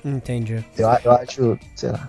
Entendi. 0.05 0.65
Eu, 0.77 0.89
eu 1.05 1.13
acho, 1.13 1.59
sei 1.75 1.91
lá. 1.91 2.09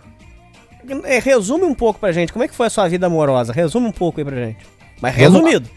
É, 1.05 1.19
resume 1.19 1.63
um 1.63 1.73
pouco 1.73 1.99
pra 1.99 2.11
gente, 2.11 2.33
como 2.33 2.43
é 2.43 2.47
que 2.47 2.55
foi 2.55 2.67
a 2.67 2.69
sua 2.69 2.87
vida 2.87 3.07
amorosa? 3.07 3.53
Resume 3.53 3.87
um 3.87 3.91
pouco 3.91 4.19
aí 4.19 4.25
pra 4.25 4.35
gente. 4.35 4.57
Mas 5.01 5.15
resumido. 5.15 5.69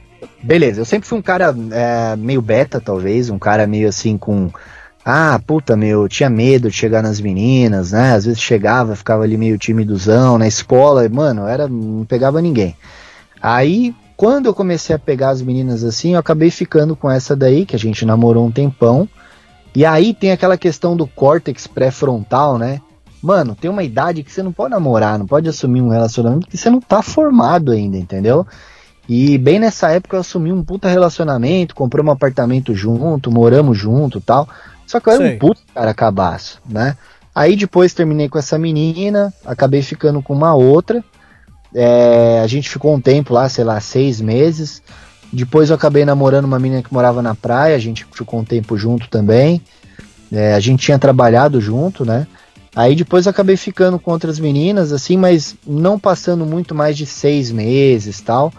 Beleza, 0.42 0.80
eu 0.80 0.84
sempre 0.84 1.08
fui 1.08 1.18
um 1.18 1.22
cara 1.22 1.54
é, 1.72 2.16
meio 2.16 2.40
beta, 2.40 2.80
talvez, 2.80 3.28
um 3.30 3.38
cara 3.38 3.66
meio 3.66 3.88
assim 3.88 4.16
com. 4.16 4.50
Ah, 5.04 5.40
puta, 5.44 5.76
meu, 5.76 6.02
eu 6.02 6.08
tinha 6.08 6.30
medo 6.30 6.70
de 6.70 6.76
chegar 6.76 7.02
nas 7.02 7.20
meninas, 7.20 7.90
né? 7.90 8.14
Às 8.14 8.24
vezes 8.24 8.40
chegava, 8.40 8.94
ficava 8.94 9.24
ali 9.24 9.36
meio 9.36 9.58
timidozão 9.58 10.38
na 10.38 10.46
escola, 10.46 11.04
e, 11.04 11.08
mano, 11.08 11.46
era, 11.46 11.66
não 11.66 12.04
pegava 12.04 12.40
ninguém. 12.40 12.76
Aí, 13.42 13.92
quando 14.16 14.46
eu 14.46 14.54
comecei 14.54 14.94
a 14.94 14.98
pegar 15.00 15.30
as 15.30 15.42
meninas 15.42 15.82
assim, 15.82 16.12
eu 16.12 16.20
acabei 16.20 16.50
ficando 16.50 16.94
com 16.94 17.10
essa 17.10 17.34
daí, 17.34 17.66
que 17.66 17.74
a 17.74 17.78
gente 17.78 18.06
namorou 18.06 18.46
um 18.46 18.52
tempão. 18.52 19.08
E 19.74 19.84
aí 19.84 20.14
tem 20.14 20.30
aquela 20.30 20.56
questão 20.56 20.96
do 20.96 21.06
córtex 21.06 21.66
pré-frontal, 21.66 22.56
né? 22.56 22.80
Mano, 23.22 23.54
tem 23.54 23.70
uma 23.70 23.84
idade 23.84 24.22
que 24.24 24.32
você 24.32 24.42
não 24.42 24.52
pode 24.52 24.72
namorar, 24.72 25.18
não 25.18 25.26
pode 25.26 25.48
assumir 25.48 25.80
um 25.80 25.88
relacionamento 25.88 26.46
porque 26.46 26.56
você 26.56 26.68
não 26.68 26.80
tá 26.80 27.00
formado 27.02 27.70
ainda, 27.70 27.96
entendeu? 27.96 28.44
E 29.08 29.38
bem 29.38 29.58
nessa 29.58 29.90
época 29.90 30.16
eu 30.16 30.20
assumi 30.20 30.52
um 30.52 30.64
puta 30.64 30.88
relacionamento, 30.88 31.74
comprei 31.74 32.04
um 32.04 32.10
apartamento 32.10 32.74
junto, 32.74 33.30
moramos 33.30 33.78
junto 33.78 34.18
e 34.18 34.20
tal. 34.20 34.48
Só 34.86 34.98
que 34.98 35.08
eu 35.08 35.12
era 35.12 35.22
Sei. 35.24 35.36
um 35.36 35.38
puta 35.38 35.60
cara 35.72 35.94
cabaço, 35.94 36.60
né? 36.68 36.96
Aí 37.34 37.56
depois 37.56 37.94
terminei 37.94 38.28
com 38.28 38.38
essa 38.38 38.58
menina, 38.58 39.32
acabei 39.44 39.82
ficando 39.82 40.20
com 40.20 40.34
uma 40.34 40.54
outra. 40.54 41.02
É, 41.74 42.40
a 42.42 42.46
gente 42.46 42.68
ficou 42.68 42.94
um 42.94 43.00
tempo 43.00 43.32
lá, 43.32 43.48
sei 43.48 43.64
lá, 43.64 43.80
seis 43.80 44.20
meses. 44.20 44.82
Depois 45.32 45.70
eu 45.70 45.76
acabei 45.76 46.04
namorando 46.04 46.44
uma 46.44 46.58
menina 46.58 46.82
que 46.82 46.92
morava 46.92 47.22
na 47.22 47.34
praia, 47.34 47.74
a 47.74 47.78
gente 47.78 48.04
ficou 48.12 48.40
um 48.40 48.44
tempo 48.44 48.76
junto 48.76 49.08
também. 49.08 49.62
É, 50.30 50.54
a 50.54 50.60
gente 50.60 50.84
tinha 50.84 50.98
trabalhado 50.98 51.60
junto, 51.60 52.04
né? 52.04 52.26
Aí 52.74 52.94
depois 52.96 53.26
acabei 53.26 53.56
ficando 53.56 53.98
com 53.98 54.10
outras 54.10 54.38
meninas, 54.38 54.92
assim, 54.92 55.16
mas 55.16 55.54
não 55.66 55.98
passando 55.98 56.46
muito 56.46 56.74
mais 56.74 56.96
de 56.96 57.04
seis 57.04 57.50
meses 57.50 58.20
tal. 58.20 58.52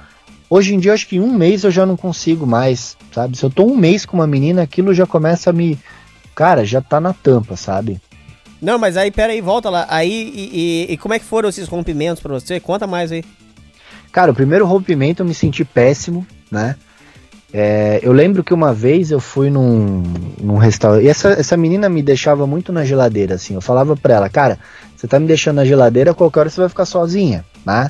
Hoje 0.49 0.75
em 0.75 0.79
dia, 0.79 0.93
acho 0.93 1.07
que 1.07 1.19
um 1.19 1.33
mês 1.33 1.63
eu 1.63 1.71
já 1.71 1.83
não 1.85 1.97
consigo 1.97 2.45
mais, 2.45 2.95
sabe? 3.11 3.35
Se 3.35 3.43
eu 3.43 3.49
tô 3.49 3.65
um 3.65 3.75
mês 3.75 4.05
com 4.05 4.15
uma 4.17 4.27
menina, 4.27 4.61
aquilo 4.61 4.93
já 4.93 5.07
começa 5.07 5.49
a 5.49 5.53
me. 5.53 5.79
Cara, 6.35 6.63
já 6.63 6.79
tá 6.79 6.99
na 6.99 7.11
tampa, 7.11 7.55
sabe? 7.55 7.99
Não, 8.61 8.77
mas 8.77 8.95
aí, 8.95 9.09
pera 9.09 9.33
aí, 9.33 9.41
volta 9.41 9.69
lá. 9.69 9.87
Aí, 9.89 10.31
e, 10.33 10.87
e- 10.89 10.93
e 10.93 10.97
como 10.97 11.13
é 11.15 11.19
que 11.19 11.25
foram 11.25 11.49
esses 11.49 11.67
rompimentos 11.67 12.21
pra 12.21 12.33
você? 12.33 12.59
Conta 12.59 12.85
mais 12.85 13.11
aí. 13.11 13.23
Cara, 14.11 14.31
o 14.31 14.35
primeiro 14.35 14.65
rompimento 14.65 15.23
eu 15.23 15.25
me 15.27 15.33
senti 15.33 15.65
péssimo, 15.65 16.25
né? 16.51 16.75
É, 17.55 17.99
eu 18.01 18.11
lembro 18.11 18.43
que 18.43 18.53
uma 18.53 18.73
vez 18.73 19.11
eu 19.11 19.19
fui 19.19 19.49
num, 19.51 20.01
num 20.41 20.57
restaurante. 20.57 21.05
E 21.05 21.09
essa, 21.09 21.29
essa 21.29 21.55
menina 21.55 21.87
me 21.87 22.01
deixava 22.01 22.47
muito 22.47 22.73
na 22.73 22.83
geladeira, 22.83 23.35
assim. 23.35 23.53
Eu 23.53 23.61
falava 23.61 23.95
pra 23.95 24.15
ela, 24.15 24.29
cara, 24.29 24.57
você 24.95 25.07
tá 25.07 25.19
me 25.19 25.27
deixando 25.27 25.57
na 25.57 25.65
geladeira, 25.65 26.11
a 26.11 26.15
qualquer 26.15 26.39
hora 26.41 26.49
você 26.49 26.59
vai 26.61 26.69
ficar 26.69 26.85
sozinha, 26.85 27.45
né? 27.65 27.89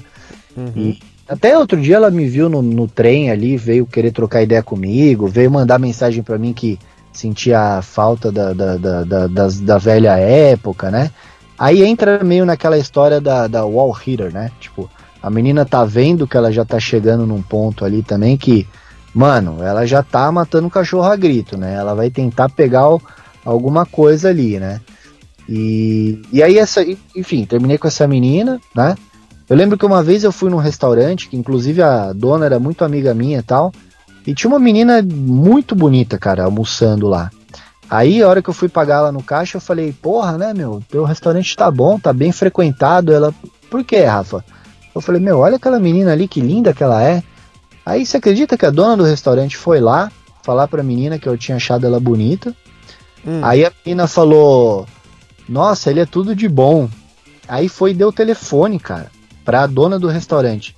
E 0.76 1.00
Até 1.28 1.58
outro 1.58 1.80
dia 1.82 1.96
ela 1.96 2.12
me 2.12 2.28
viu 2.28 2.50
no, 2.50 2.62
no 2.62 2.88
trem 2.88 3.32
ali, 3.32 3.56
veio 3.58 3.86
querer 3.86 4.12
trocar 4.12 4.44
ideia 4.44 4.62
comigo, 4.62 5.28
veio 5.28 5.50
mandar 5.50 5.80
mensagem 5.80 6.22
pra 6.24 6.38
mim 6.38 6.54
que 6.54 6.78
sentia 7.14 7.78
a 7.78 7.82
falta 7.82 8.32
da, 8.32 8.54
da, 8.54 8.78
da, 8.78 9.04
da, 9.04 9.28
das- 9.28 9.60
da 9.60 9.78
velha 9.78 10.18
época, 10.18 10.92
né? 10.92 11.12
Aí 11.58 11.84
entra 11.84 12.24
meio 12.24 12.46
naquela 12.46 12.78
história 12.78 13.22
da, 13.22 13.48
da 13.48 13.66
wall 13.66 13.92
hitter, 13.92 14.34
né? 14.34 14.52
Tipo, 14.60 14.90
a 15.22 15.30
menina 15.30 15.64
tá 15.66 15.86
vendo 15.86 16.28
que 16.28 16.36
ela 16.36 16.52
já 16.52 16.66
tá 16.66 16.80
chegando 16.80 17.26
num 17.26 17.42
ponto 17.42 17.86
ali 17.86 18.04
também 18.04 18.36
que, 18.36 18.68
mano, 19.14 19.64
ela 19.64 19.86
já 19.86 20.02
tá 20.04 20.32
matando 20.32 20.68
o 20.68 20.72
cachorro 20.72 21.06
a 21.06 21.16
grito, 21.16 21.58
né? 21.58 21.74
Ela 21.76 21.94
vai 21.94 22.10
tentar 22.10 22.50
pegar 22.50 22.90
o- 22.90 23.02
alguma 23.46 23.86
coisa 23.86 24.30
ali, 24.30 24.60
né? 24.60 24.82
E, 25.48 26.22
e 26.32 26.42
aí, 26.42 26.58
essa, 26.58 26.84
enfim, 27.16 27.46
terminei 27.46 27.78
com 27.78 27.88
essa 27.88 28.08
menina, 28.08 28.60
né? 28.76 28.96
Eu 29.50 29.58
lembro 29.58 29.78
que 29.78 29.86
uma 29.86 30.02
vez 30.02 30.24
eu 30.24 30.32
fui 30.32 30.50
num 30.50 30.58
restaurante, 30.58 31.28
que 31.28 31.36
inclusive 31.36 31.82
a 31.82 32.14
dona 32.14 32.46
era 32.46 32.60
muito 32.60 32.84
amiga 32.86 33.14
minha 33.14 33.40
e 33.40 33.44
tal, 33.44 33.72
e 34.26 34.34
tinha 34.34 34.50
uma 34.50 34.60
menina 34.60 35.02
muito 35.04 35.76
bonita, 35.76 36.18
cara, 36.18 36.46
almoçando 36.46 37.08
lá. 37.10 37.30
Aí, 37.90 38.24
a 38.24 38.28
hora 38.30 38.42
que 38.42 38.50
eu 38.50 38.54
fui 38.54 38.70
pagar 38.70 39.02
lá 39.02 39.12
no 39.12 39.22
caixa, 39.22 39.58
eu 39.58 39.62
falei, 39.62 39.92
porra, 39.92 40.38
né, 40.38 40.54
meu, 40.54 40.82
teu 40.90 41.04
restaurante 41.04 41.56
tá 41.56 41.70
bom, 41.70 42.00
tá 42.00 42.14
bem 42.14 42.32
frequentado. 42.32 43.14
Ela, 43.14 43.34
por 43.70 43.84
quê, 43.84 44.04
Rafa? 44.06 44.44
Eu 44.96 45.02
falei, 45.02 45.22
meu, 45.22 45.40
olha 45.40 45.58
aquela 45.58 45.80
menina 45.80 46.14
ali, 46.14 46.28
que 46.28 46.40
linda 46.40 46.74
que 46.74 46.82
ela 46.82 47.04
é. 47.04 47.22
Aí 47.86 48.06
você 48.06 48.18
acredita 48.18 48.58
que 48.58 48.66
a 48.66 48.70
dona 48.70 48.98
do 48.98 49.04
restaurante 49.04 49.58
foi 49.58 49.80
lá 49.80 50.12
falar 50.44 50.68
pra 50.68 50.84
menina 50.84 51.18
que 51.20 51.28
eu 51.28 51.38
tinha 51.38 51.58
achado 51.58 51.86
ela 51.86 52.00
bonita? 52.00 52.56
Aí 53.42 53.66
a 53.66 53.72
menina 53.86 54.08
falou: 54.08 54.86
Nossa, 55.48 55.90
ele 55.90 56.00
é 56.00 56.06
tudo 56.06 56.36
de 56.36 56.48
bom. 56.48 56.90
Aí 57.48 57.68
foi 57.68 57.92
e 57.92 57.94
deu 57.94 58.10
o 58.10 58.14
telefone, 58.14 58.80
cara, 58.80 59.12
pra 59.44 59.68
dona 59.68 60.00
do 60.00 60.08
restaurante. 60.08 60.76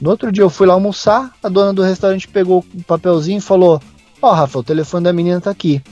No 0.00 0.10
outro 0.10 0.30
dia 0.32 0.42
eu 0.42 0.50
fui 0.50 0.66
lá 0.66 0.74
almoçar, 0.74 1.32
a 1.42 1.48
dona 1.48 1.72
do 1.72 1.82
restaurante 1.82 2.28
pegou 2.28 2.64
o 2.74 2.82
papelzinho 2.82 3.38
e 3.38 3.42
falou: 3.42 3.80
Ó, 4.20 4.32
Rafa, 4.32 4.58
o 4.58 4.64
telefone 4.64 5.04
da 5.04 5.12
menina 5.12 5.40
tá 5.40 5.50
aqui. 5.50 5.82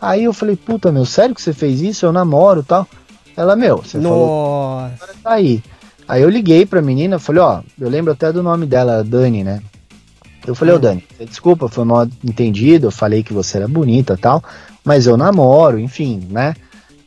Aí 0.00 0.24
eu 0.24 0.32
falei: 0.32 0.56
Puta, 0.56 0.92
meu, 0.92 1.04
sério 1.04 1.34
que 1.34 1.42
você 1.42 1.52
fez 1.52 1.80
isso? 1.80 2.04
Eu 2.04 2.12
namoro 2.12 2.60
e 2.60 2.64
tal. 2.64 2.86
Ela, 3.36 3.54
meu, 3.54 3.78
você 3.78 4.00
falou 4.00 4.26
Nossa. 4.26 5.14
tá 5.22 5.32
aí. 5.32 5.62
Aí 6.08 6.22
eu 6.22 6.30
liguei 6.30 6.64
pra 6.64 6.80
menina, 6.80 7.18
falei, 7.18 7.42
ó, 7.42 7.60
eu 7.78 7.88
lembro 7.88 8.12
até 8.12 8.32
do 8.32 8.42
nome 8.42 8.64
dela, 8.64 9.04
Dani, 9.04 9.44
né? 9.44 9.60
Eu 10.46 10.54
falei, 10.54 10.74
ô 10.74 10.78
Dani, 10.78 11.04
desculpa, 11.20 11.68
foi 11.68 11.84
mal 11.84 12.08
entendido, 12.24 12.86
eu 12.86 12.90
falei 12.90 13.22
que 13.22 13.34
você 13.34 13.58
era 13.58 13.68
bonita 13.68 14.14
e 14.14 14.16
tal, 14.16 14.42
mas 14.82 15.06
eu 15.06 15.16
namoro, 15.16 15.78
enfim, 15.78 16.26
né? 16.30 16.54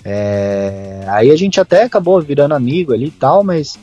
É, 0.06 1.03
Aí 1.07 1.32
a 1.32 1.36
gente 1.36 1.60
até 1.60 1.84
acabou 1.84 2.22
virando 2.22 2.53
amigo 2.53 2.94
ali 2.94 3.07
e 3.07 3.11
tal, 3.11 3.44
mas, 3.44 3.80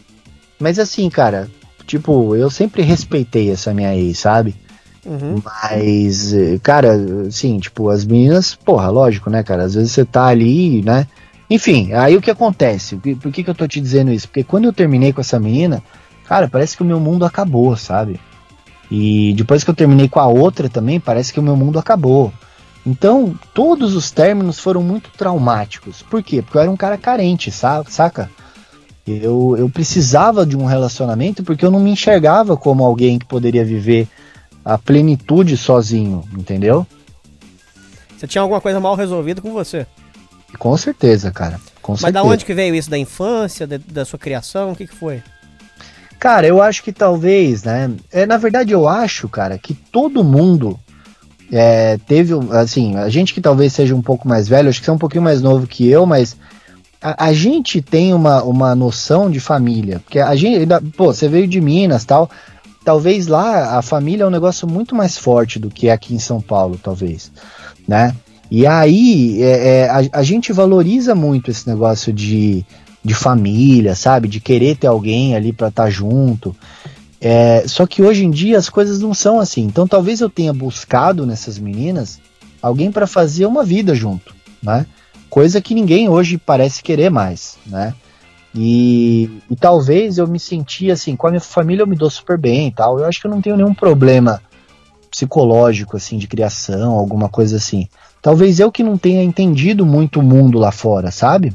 mas 0.58 0.78
assim, 0.78 1.10
cara, 1.10 1.48
tipo, 1.84 2.36
eu 2.36 2.48
sempre 2.48 2.82
respeitei 2.82 3.50
essa 3.50 3.74
minha 3.74 3.96
ex, 3.96 4.18
sabe? 4.20 4.54
Uhum. 5.04 5.42
Mas, 5.42 6.32
eh, 6.34 6.58
cara, 6.62 6.92
assim, 7.26 7.58
tipo, 7.58 7.88
as 7.88 8.04
meninas, 8.04 8.54
porra, 8.54 8.90
lógico, 8.90 9.30
né, 9.30 9.42
cara? 9.42 9.64
Às 9.64 9.74
vezes 9.74 9.92
você 9.92 10.04
tá 10.04 10.26
ali, 10.26 10.82
né? 10.82 11.06
Enfim, 11.50 11.92
aí 11.94 12.16
o 12.16 12.20
que 12.20 12.30
acontece? 12.30 12.96
Por 12.96 13.32
que- 13.32 13.42
que, 13.42 13.48
eu 13.50 13.54
tô 13.54 13.66
te 13.66 13.80
dizendo 13.80 14.12
isso? 14.12 14.28
Porque 14.28 14.44
quando 14.44 14.64
eu 14.66 14.72
terminei 14.72 15.12
com 15.12 15.20
essa 15.20 15.40
menina, 15.40 15.82
cara, 16.26 16.48
parece 16.48 16.76
que 16.76 16.82
o 16.82 16.86
meu 16.86 17.00
mundo 17.00 17.24
acabou, 17.24 17.74
sabe? 17.76 18.20
E 18.90 19.32
depois 19.36 19.64
que 19.64 19.70
eu 19.70 19.74
terminei 19.74 20.08
com 20.08 20.20
a 20.20 20.26
outra 20.26 20.68
também, 20.68 21.00
parece 21.00 21.32
que 21.32 21.40
o 21.40 21.42
meu 21.42 21.56
mundo 21.56 21.78
acabou. 21.78 22.32
Então, 22.86 23.34
todos 23.54 23.94
os 23.94 24.10
términos 24.10 24.58
foram 24.58 24.82
muito 24.82 25.10
traumáticos. 25.16 26.02
Por 26.02 26.22
quê? 26.22 26.40
Porque 26.42 26.56
eu 26.58 26.62
era 26.62 26.70
um 26.70 26.76
cara 26.76 26.96
carente, 26.96 27.50
sa- 27.50 27.84
saca? 27.88 28.30
Eu, 29.06 29.56
eu 29.58 29.68
precisava 29.70 30.44
de 30.44 30.56
um 30.56 30.66
relacionamento 30.66 31.42
porque 31.42 31.64
eu 31.64 31.70
não 31.70 31.80
me 31.80 31.90
enxergava 31.90 32.56
como 32.58 32.84
alguém 32.84 33.18
que 33.18 33.24
poderia 33.26 33.64
viver 33.64 34.06
a 34.64 34.76
plenitude 34.76 35.56
sozinho, 35.56 36.22
entendeu? 36.36 36.86
Você 38.16 38.26
tinha 38.26 38.42
alguma 38.42 38.60
coisa 38.60 38.78
mal 38.80 38.94
resolvida 38.94 39.40
com 39.40 39.52
você. 39.52 39.86
Com 40.56 40.76
certeza, 40.76 41.30
cara. 41.30 41.60
Com 41.82 41.92
Mas 41.92 42.00
certeza. 42.00 42.12
da 42.12 42.22
onde 42.22 42.44
que 42.44 42.54
veio 42.54 42.74
isso? 42.74 42.90
Da 42.90 42.98
infância, 42.98 43.66
da, 43.66 43.78
da 43.90 44.04
sua 44.04 44.18
criação? 44.18 44.72
O 44.72 44.76
que, 44.76 44.86
que 44.86 44.94
foi? 44.94 45.22
Cara, 46.18 46.46
eu 46.46 46.60
acho 46.60 46.82
que 46.82 46.92
talvez, 46.92 47.62
né? 47.62 47.90
É, 48.10 48.26
na 48.26 48.36
verdade, 48.36 48.72
eu 48.72 48.88
acho, 48.88 49.28
cara, 49.28 49.56
que 49.56 49.72
todo 49.72 50.24
mundo 50.24 50.78
é, 51.52 51.96
teve, 52.06 52.34
assim, 52.52 52.96
a 52.96 53.08
gente 53.08 53.32
que 53.32 53.40
talvez 53.40 53.72
seja 53.72 53.94
um 53.94 54.02
pouco 54.02 54.26
mais 54.26 54.48
velho, 54.48 54.68
acho 54.68 54.80
que 54.80 54.84
você 54.84 54.90
é 54.90 54.94
um 54.94 54.98
pouquinho 54.98 55.22
mais 55.22 55.40
novo 55.40 55.66
que 55.66 55.88
eu, 55.88 56.04
mas 56.04 56.36
a, 57.00 57.26
a 57.26 57.32
gente 57.32 57.80
tem 57.80 58.12
uma, 58.12 58.42
uma 58.42 58.74
noção 58.74 59.30
de 59.30 59.40
família. 59.40 60.00
Porque 60.00 60.18
a 60.18 60.34
gente, 60.34 60.66
pô, 60.96 61.06
você 61.06 61.28
veio 61.28 61.46
de 61.46 61.60
Minas 61.60 62.04
tal. 62.04 62.30
Talvez 62.84 63.26
lá 63.26 63.78
a 63.78 63.82
família 63.82 64.24
é 64.24 64.26
um 64.26 64.30
negócio 64.30 64.66
muito 64.66 64.94
mais 64.94 65.18
forte 65.18 65.58
do 65.58 65.68
que 65.68 65.90
aqui 65.90 66.14
em 66.14 66.18
São 66.18 66.40
Paulo, 66.40 66.78
talvez, 66.82 67.30
né? 67.86 68.14
E 68.50 68.66
aí 68.66 69.42
é, 69.42 69.68
é, 69.68 69.90
a, 69.90 70.20
a 70.20 70.22
gente 70.22 70.52
valoriza 70.52 71.14
muito 71.14 71.50
esse 71.50 71.68
negócio 71.68 72.12
de, 72.12 72.64
de 73.04 73.14
família, 73.14 73.94
sabe? 73.94 74.28
De 74.28 74.40
querer 74.40 74.76
ter 74.76 74.86
alguém 74.86 75.36
ali 75.36 75.52
pra 75.52 75.68
estar 75.68 75.90
junto. 75.90 76.56
É, 77.20 77.64
só 77.66 77.86
que 77.86 78.02
hoje 78.02 78.24
em 78.24 78.30
dia 78.30 78.58
as 78.58 78.68
coisas 78.68 79.00
não 79.00 79.12
são 79.12 79.38
assim. 79.38 79.62
Então 79.62 79.86
talvez 79.86 80.20
eu 80.20 80.30
tenha 80.30 80.52
buscado 80.52 81.26
nessas 81.26 81.58
meninas 81.58 82.20
alguém 82.62 82.90
pra 82.90 83.06
fazer 83.06 83.46
uma 83.46 83.64
vida 83.64 83.94
junto, 83.94 84.34
né? 84.62 84.86
Coisa 85.28 85.60
que 85.60 85.74
ninguém 85.74 86.08
hoje 86.08 86.38
parece 86.38 86.82
querer 86.82 87.10
mais, 87.10 87.58
né? 87.66 87.94
E, 88.54 89.30
e 89.50 89.56
talvez 89.56 90.16
eu 90.16 90.26
me 90.26 90.40
senti 90.40 90.90
assim, 90.90 91.14
com 91.14 91.26
a 91.26 91.30
minha 91.30 91.40
família 91.40 91.82
eu 91.82 91.86
me 91.86 91.96
dou 91.96 92.08
super 92.08 92.38
bem 92.38 92.68
e 92.68 92.72
tal. 92.72 92.98
Eu 92.98 93.04
acho 93.04 93.20
que 93.20 93.26
eu 93.26 93.30
não 93.30 93.42
tenho 93.42 93.56
nenhum 93.56 93.74
problema 93.74 94.40
psicológico, 95.10 95.96
assim, 95.96 96.18
de 96.18 96.26
criação, 96.26 96.92
alguma 96.94 97.28
coisa 97.28 97.56
assim. 97.56 97.88
Talvez 98.28 98.60
eu 98.60 98.70
que 98.70 98.82
não 98.82 98.98
tenha 98.98 99.22
entendido 99.24 99.86
muito 99.86 100.20
o 100.20 100.22
mundo 100.22 100.58
lá 100.58 100.70
fora, 100.70 101.10
sabe? 101.10 101.50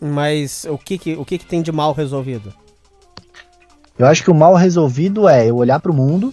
Mas 0.00 0.64
o 0.70 0.78
que 0.78 0.96
que, 0.96 1.14
o 1.14 1.24
que, 1.24 1.38
que 1.38 1.44
tem 1.44 1.60
de 1.60 1.72
mal 1.72 1.92
resolvido? 1.92 2.54
Eu 3.98 4.06
acho 4.06 4.22
que 4.22 4.30
o 4.30 4.34
mal 4.34 4.54
resolvido 4.54 5.28
é 5.28 5.50
eu 5.50 5.56
olhar 5.56 5.80
para 5.80 5.90
o 5.90 5.94
mundo 5.94 6.32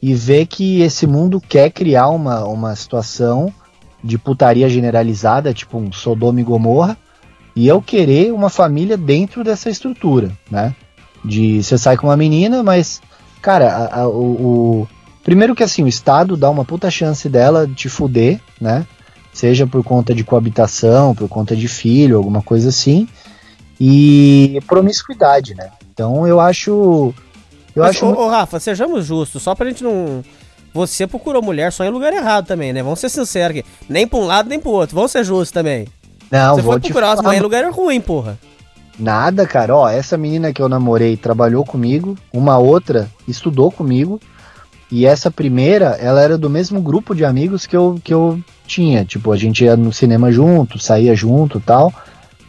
e 0.00 0.14
ver 0.14 0.46
que 0.46 0.80
esse 0.80 1.08
mundo 1.08 1.40
quer 1.40 1.72
criar 1.72 2.06
uma, 2.10 2.44
uma 2.44 2.76
situação 2.76 3.52
de 4.04 4.16
putaria 4.16 4.68
generalizada, 4.68 5.52
tipo 5.52 5.76
um 5.76 5.90
Sodoma 5.90 6.40
e 6.40 6.44
Gomorra, 6.44 6.96
e 7.56 7.66
eu 7.66 7.82
querer 7.82 8.32
uma 8.32 8.48
família 8.48 8.96
dentro 8.96 9.42
dessa 9.42 9.68
estrutura, 9.70 10.30
né? 10.48 10.72
De 11.24 11.60
você 11.64 11.76
sai 11.76 11.96
com 11.96 12.06
uma 12.06 12.16
menina, 12.16 12.62
mas, 12.62 13.02
cara, 13.42 13.72
a- 13.74 14.02
a- 14.02 14.08
o, 14.08 14.82
o- 14.82 14.88
primeiro 15.28 15.54
que 15.54 15.62
assim, 15.62 15.82
o 15.84 15.88
Estado 15.88 16.36
dá 16.38 16.48
uma 16.48 16.64
puta 16.64 16.90
chance 16.90 17.28
dela 17.28 17.66
de 17.66 17.74
te 17.74 17.88
fuder, 17.88 18.40
né? 18.60 18.86
Seja 19.32 19.66
por 19.66 19.84
conta 19.84 20.14
de 20.14 20.24
coabitação, 20.24 21.14
por 21.14 21.28
conta 21.28 21.54
de 21.54 21.68
filho, 21.68 22.16
alguma 22.16 22.40
coisa 22.42 22.70
assim. 22.70 23.06
E 23.80 24.58
promiscuidade, 24.66 25.54
né? 25.54 25.68
Então 25.92 26.26
eu 26.26 26.40
acho. 26.40 27.12
Eu 27.74 27.82
Mas, 27.82 27.90
acho. 27.90 28.04
ô, 28.04 28.08
muito- 28.08 28.20
ô, 28.22 28.28
Rafa, 28.28 28.58
sejamos 28.58 29.04
justos, 29.06 29.42
só 29.42 29.54
pra 29.54 29.68
gente 29.68 29.84
não. 29.84 30.24
Você 30.74 31.06
procurou 31.06 31.42
mulher 31.42 31.72
só 31.72 31.84
em 31.84 31.90
lugar 31.90 32.12
errado 32.12 32.46
também, 32.46 32.72
né? 32.72 32.82
Vamos 32.82 32.98
ser 33.00 33.08
sinceros 33.08 33.56
aqui. 33.58 33.68
Nem 33.88 34.06
pra 34.06 34.18
um 34.18 34.24
lado, 34.26 34.48
nem 34.48 34.58
pro 34.58 34.70
outro. 34.70 34.94
Vamos 34.96 35.10
ser 35.12 35.24
justos 35.24 35.50
também. 35.50 35.86
Não, 36.30 36.56
Você 36.56 36.62
vou 36.62 36.72
foi 36.72 36.80
procurar 36.80 37.12
as 37.12 37.20
mulheres 37.20 37.40
em 37.40 37.42
lugar 37.42 37.70
ruim, 37.70 38.00
porra. 38.00 38.38
Nada, 38.98 39.46
cara. 39.46 39.74
Ó, 39.76 39.88
essa 39.88 40.16
menina 40.16 40.52
que 40.52 40.60
eu 40.60 40.68
namorei 40.68 41.16
trabalhou 41.16 41.64
comigo, 41.64 42.16
uma 42.32 42.58
outra 42.58 43.08
estudou 43.26 43.70
comigo, 43.70 44.20
e 44.90 45.04
essa 45.04 45.30
primeira, 45.30 45.98
ela 46.00 46.22
era 46.22 46.38
do 46.38 46.48
mesmo 46.48 46.80
grupo 46.80 47.14
de 47.14 47.24
amigos 47.24 47.66
que 47.66 47.76
eu, 47.76 48.00
que 48.02 48.12
eu 48.12 48.40
tinha. 48.66 49.04
Tipo, 49.04 49.32
a 49.32 49.36
gente 49.36 49.64
ia 49.64 49.76
no 49.76 49.92
cinema 49.92 50.32
junto, 50.32 50.78
saía 50.78 51.14
junto 51.14 51.60
tal, 51.60 51.92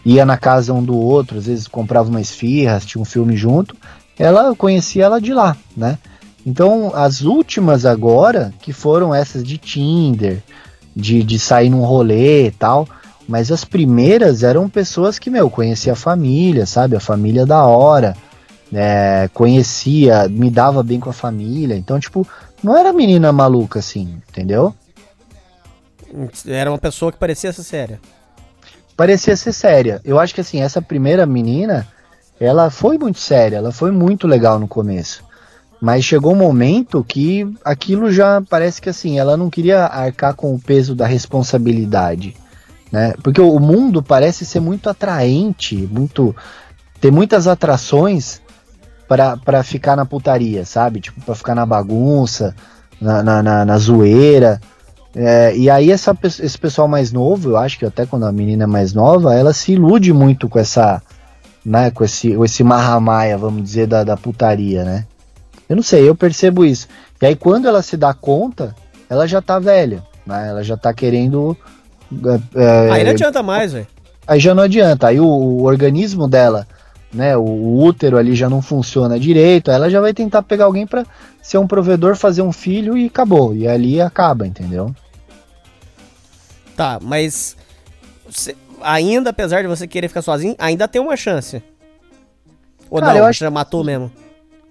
ia 0.05 0.25
na 0.25 0.37
casa 0.37 0.73
um 0.73 0.81
do 0.81 0.97
outro, 0.97 1.37
às 1.37 1.47
vezes 1.47 1.67
comprava 1.67 2.09
uma 2.09 2.21
esfirra, 2.21 2.75
assistia 2.75 3.01
um 3.01 3.05
filme 3.05 3.35
junto. 3.35 3.75
Ela, 4.17 4.47
eu 4.47 4.55
conhecia 4.55 5.05
ela 5.05 5.19
de 5.19 5.33
lá, 5.33 5.55
né? 5.75 5.97
Então, 6.45 6.91
as 6.95 7.21
últimas 7.21 7.85
agora, 7.85 8.53
que 8.61 8.71
foram 8.71 9.13
essas 9.13 9.43
de 9.43 9.57
Tinder, 9.57 10.41
de, 10.95 11.21
de 11.23 11.37
sair 11.37 11.69
num 11.69 11.83
rolê 11.83 12.47
e 12.47 12.51
tal, 12.51 12.87
mas 13.27 13.51
as 13.51 13.65
primeiras 13.65 14.43
eram 14.43 14.69
pessoas 14.69 15.19
que, 15.19 15.29
meu, 15.29 15.49
conhecia 15.49 15.93
a 15.93 15.95
família, 15.95 16.65
sabe? 16.65 16.95
A 16.95 16.99
família 16.99 17.45
da 17.45 17.65
hora, 17.65 18.15
é, 18.73 19.29
conhecia, 19.33 20.27
me 20.29 20.49
dava 20.49 20.83
bem 20.83 20.99
com 20.99 21.09
a 21.09 21.13
família. 21.13 21.75
Então, 21.75 21.99
tipo, 21.99 22.27
não 22.63 22.77
era 22.77 22.93
menina 22.93 23.31
maluca 23.31 23.79
assim, 23.79 24.21
entendeu? 24.29 24.73
Era 26.47 26.71
uma 26.71 26.77
pessoa 26.77 27.11
que 27.11 27.17
parecia 27.17 27.53
ser 27.53 27.63
séria. 27.63 27.99
Parecia 28.95 29.35
ser 29.35 29.53
séria. 29.53 30.01
Eu 30.03 30.19
acho 30.19 30.35
que, 30.35 30.41
assim, 30.41 30.61
essa 30.61 30.81
primeira 30.81 31.25
menina, 31.25 31.87
ela 32.39 32.69
foi 32.69 32.97
muito 32.97 33.19
séria, 33.19 33.57
ela 33.57 33.71
foi 33.71 33.91
muito 33.91 34.27
legal 34.27 34.59
no 34.59 34.67
começo. 34.67 35.23
Mas 35.81 36.03
chegou 36.03 36.33
um 36.33 36.37
momento 36.37 37.03
que 37.03 37.47
aquilo 37.63 38.11
já 38.11 38.41
parece 38.49 38.81
que, 38.81 38.89
assim, 38.89 39.17
ela 39.17 39.37
não 39.37 39.49
queria 39.49 39.85
arcar 39.85 40.33
com 40.33 40.53
o 40.53 40.59
peso 40.59 40.93
da 40.93 41.05
responsabilidade. 41.07 42.35
né? 42.91 43.13
Porque 43.23 43.39
o 43.39 43.59
mundo 43.59 44.03
parece 44.03 44.45
ser 44.45 44.59
muito 44.59 44.89
atraente, 44.89 45.75
muito 45.75 46.35
ter 46.99 47.11
muitas 47.11 47.47
atrações 47.47 48.41
pra, 49.09 49.35
pra 49.35 49.63
ficar 49.63 49.95
na 49.97 50.05
putaria, 50.05 50.63
sabe? 50.63 51.01
Tipo, 51.01 51.19
pra 51.21 51.33
ficar 51.35 51.55
na 51.55 51.65
bagunça, 51.65 52.55
na, 53.01 53.23
na, 53.23 53.43
na, 53.43 53.65
na 53.65 53.77
zoeira. 53.79 54.61
É, 55.15 55.53
e 55.57 55.67
aí 55.69 55.91
essa, 55.91 56.15
esse 56.23 56.57
pessoal 56.57 56.87
mais 56.87 57.11
novo, 57.11 57.49
eu 57.49 57.57
acho 57.57 57.79
que 57.79 57.85
até 57.85 58.05
quando 58.05 58.27
a 58.27 58.31
menina 58.31 58.65
é 58.65 58.67
mais 58.67 58.93
nova, 58.93 59.33
ela 59.33 59.51
se 59.51 59.71
ilude 59.73 60.13
muito 60.13 60.47
com 60.47 60.59
essa, 60.59 61.01
né, 61.65 61.89
com 61.89 62.03
esse, 62.03 62.35
com 62.35 62.45
esse 62.45 62.63
marramaia, 62.63 63.35
vamos 63.35 63.63
dizer, 63.63 63.87
da, 63.87 64.03
da 64.03 64.15
putaria, 64.15 64.83
né? 64.83 65.05
Eu 65.67 65.75
não 65.75 65.83
sei, 65.83 66.07
eu 66.07 66.15
percebo 66.15 66.63
isso. 66.63 66.87
E 67.19 67.25
aí 67.25 67.35
quando 67.35 67.67
ela 67.67 67.81
se 67.81 67.97
dá 67.97 68.13
conta, 68.13 68.75
ela 69.09 69.27
já 69.27 69.41
tá 69.41 69.57
velha, 69.57 70.03
né? 70.25 70.49
Ela 70.49 70.63
já 70.63 70.77
tá 70.77 70.93
querendo... 70.93 71.57
é, 72.55 72.91
Aí 72.91 73.03
não 73.03 73.09
é, 73.09 73.13
adianta 73.13 73.41
mais, 73.41 73.73
velho. 73.73 73.87
aí 74.27 74.39
já 74.39 74.53
não 74.53 74.61
adianta. 74.63 75.07
Aí 75.07 75.19
o, 75.19 75.25
o 75.25 75.63
organismo 75.63 76.27
dela, 76.27 76.67
né, 77.11 77.35
o, 77.35 77.77
útero 77.79 78.17
ali 78.17 78.35
já 78.35 78.49
não 78.49 78.61
funciona 78.61 79.19
direito. 79.19 79.69
Aí 79.69 79.75
ela 79.75 79.89
já 79.89 79.99
vai 79.99 80.13
tentar 80.13 80.43
pegar 80.43 80.65
alguém 80.65 80.85
pra 80.85 81.05
ser 81.41 81.57
um 81.57 81.67
provedor, 81.67 82.15
fazer 82.15 82.41
um 82.41 82.51
filho 82.51 82.97
e 82.97 83.07
acabou. 83.07 83.55
E 83.55 83.67
ali 83.67 83.99
acaba, 84.01 84.45
entendeu? 84.45 84.93
Tá, 86.75 86.99
mas 87.01 87.57
você- 88.29 88.55
ainda, 88.81 89.31
apesar 89.31 89.61
de 89.61 89.67
você 89.67 89.87
querer 89.87 90.07
ficar 90.07 90.21
sozinho, 90.21 90.55
ainda 90.57 90.87
tem 90.87 91.01
uma 91.01 91.17
chance. 91.17 91.61
Ou 92.89 92.99
Cara, 92.99 93.13
não, 93.13 93.19
eu 93.19 93.25
acho- 93.25 93.39
já 93.39 93.51
matou 93.51 93.83
mesmo. 93.83 94.11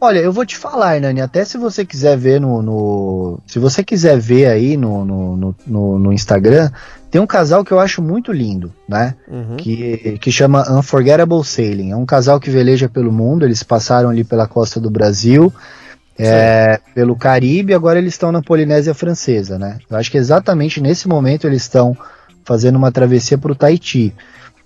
Olha, 0.00 0.20
eu 0.20 0.32
vou 0.32 0.46
te 0.46 0.56
falar, 0.56 0.94
Hernani, 0.94 1.20
até 1.20 1.44
se 1.44 1.58
você 1.58 1.84
quiser 1.84 2.16
ver 2.16 2.40
no. 2.40 2.62
no- 2.62 3.40
se 3.46 3.58
você 3.58 3.82
quiser 3.82 4.16
ver 4.18 4.46
aí 4.46 4.76
no, 4.76 5.04
no, 5.04 5.54
no, 5.66 5.98
no- 5.98 6.12
Instagram, 6.12 6.70
tem 7.10 7.20
um 7.20 7.26
casal 7.26 7.64
que 7.64 7.72
eu 7.72 7.80
acho 7.80 8.00
muito 8.00 8.30
lindo, 8.32 8.72
né? 8.88 9.16
Uhum. 9.26 9.56
que, 9.56 10.18
que 10.20 10.30
chama 10.30 10.64
Unforgettable 10.70 11.42
Sailing. 11.44 11.90
É 11.90 11.96
um 11.96 12.06
casal 12.06 12.38
que 12.38 12.48
veleja 12.48 12.88
pelo 12.88 13.10
mundo, 13.10 13.44
eles 13.44 13.64
passaram 13.64 14.08
ali 14.08 14.22
pela 14.22 14.46
costa 14.46 14.78
do 14.78 14.88
Brasil, 14.88 15.52
é, 16.16 16.78
pelo 16.94 17.16
Caribe, 17.16 17.72
e 17.72 17.74
agora 17.74 17.98
eles 17.98 18.14
estão 18.14 18.30
na 18.30 18.40
Polinésia 18.42 18.94
Francesa, 18.94 19.58
né? 19.58 19.78
Eu 19.90 19.96
acho 19.96 20.10
que 20.12 20.18
exatamente 20.18 20.80
nesse 20.80 21.08
momento 21.08 21.46
eles 21.46 21.62
estão 21.62 21.96
fazendo 22.44 22.76
uma 22.76 22.92
travessia 22.92 23.36
para 23.36 23.50
o 23.50 23.54
Tahiti. 23.56 24.14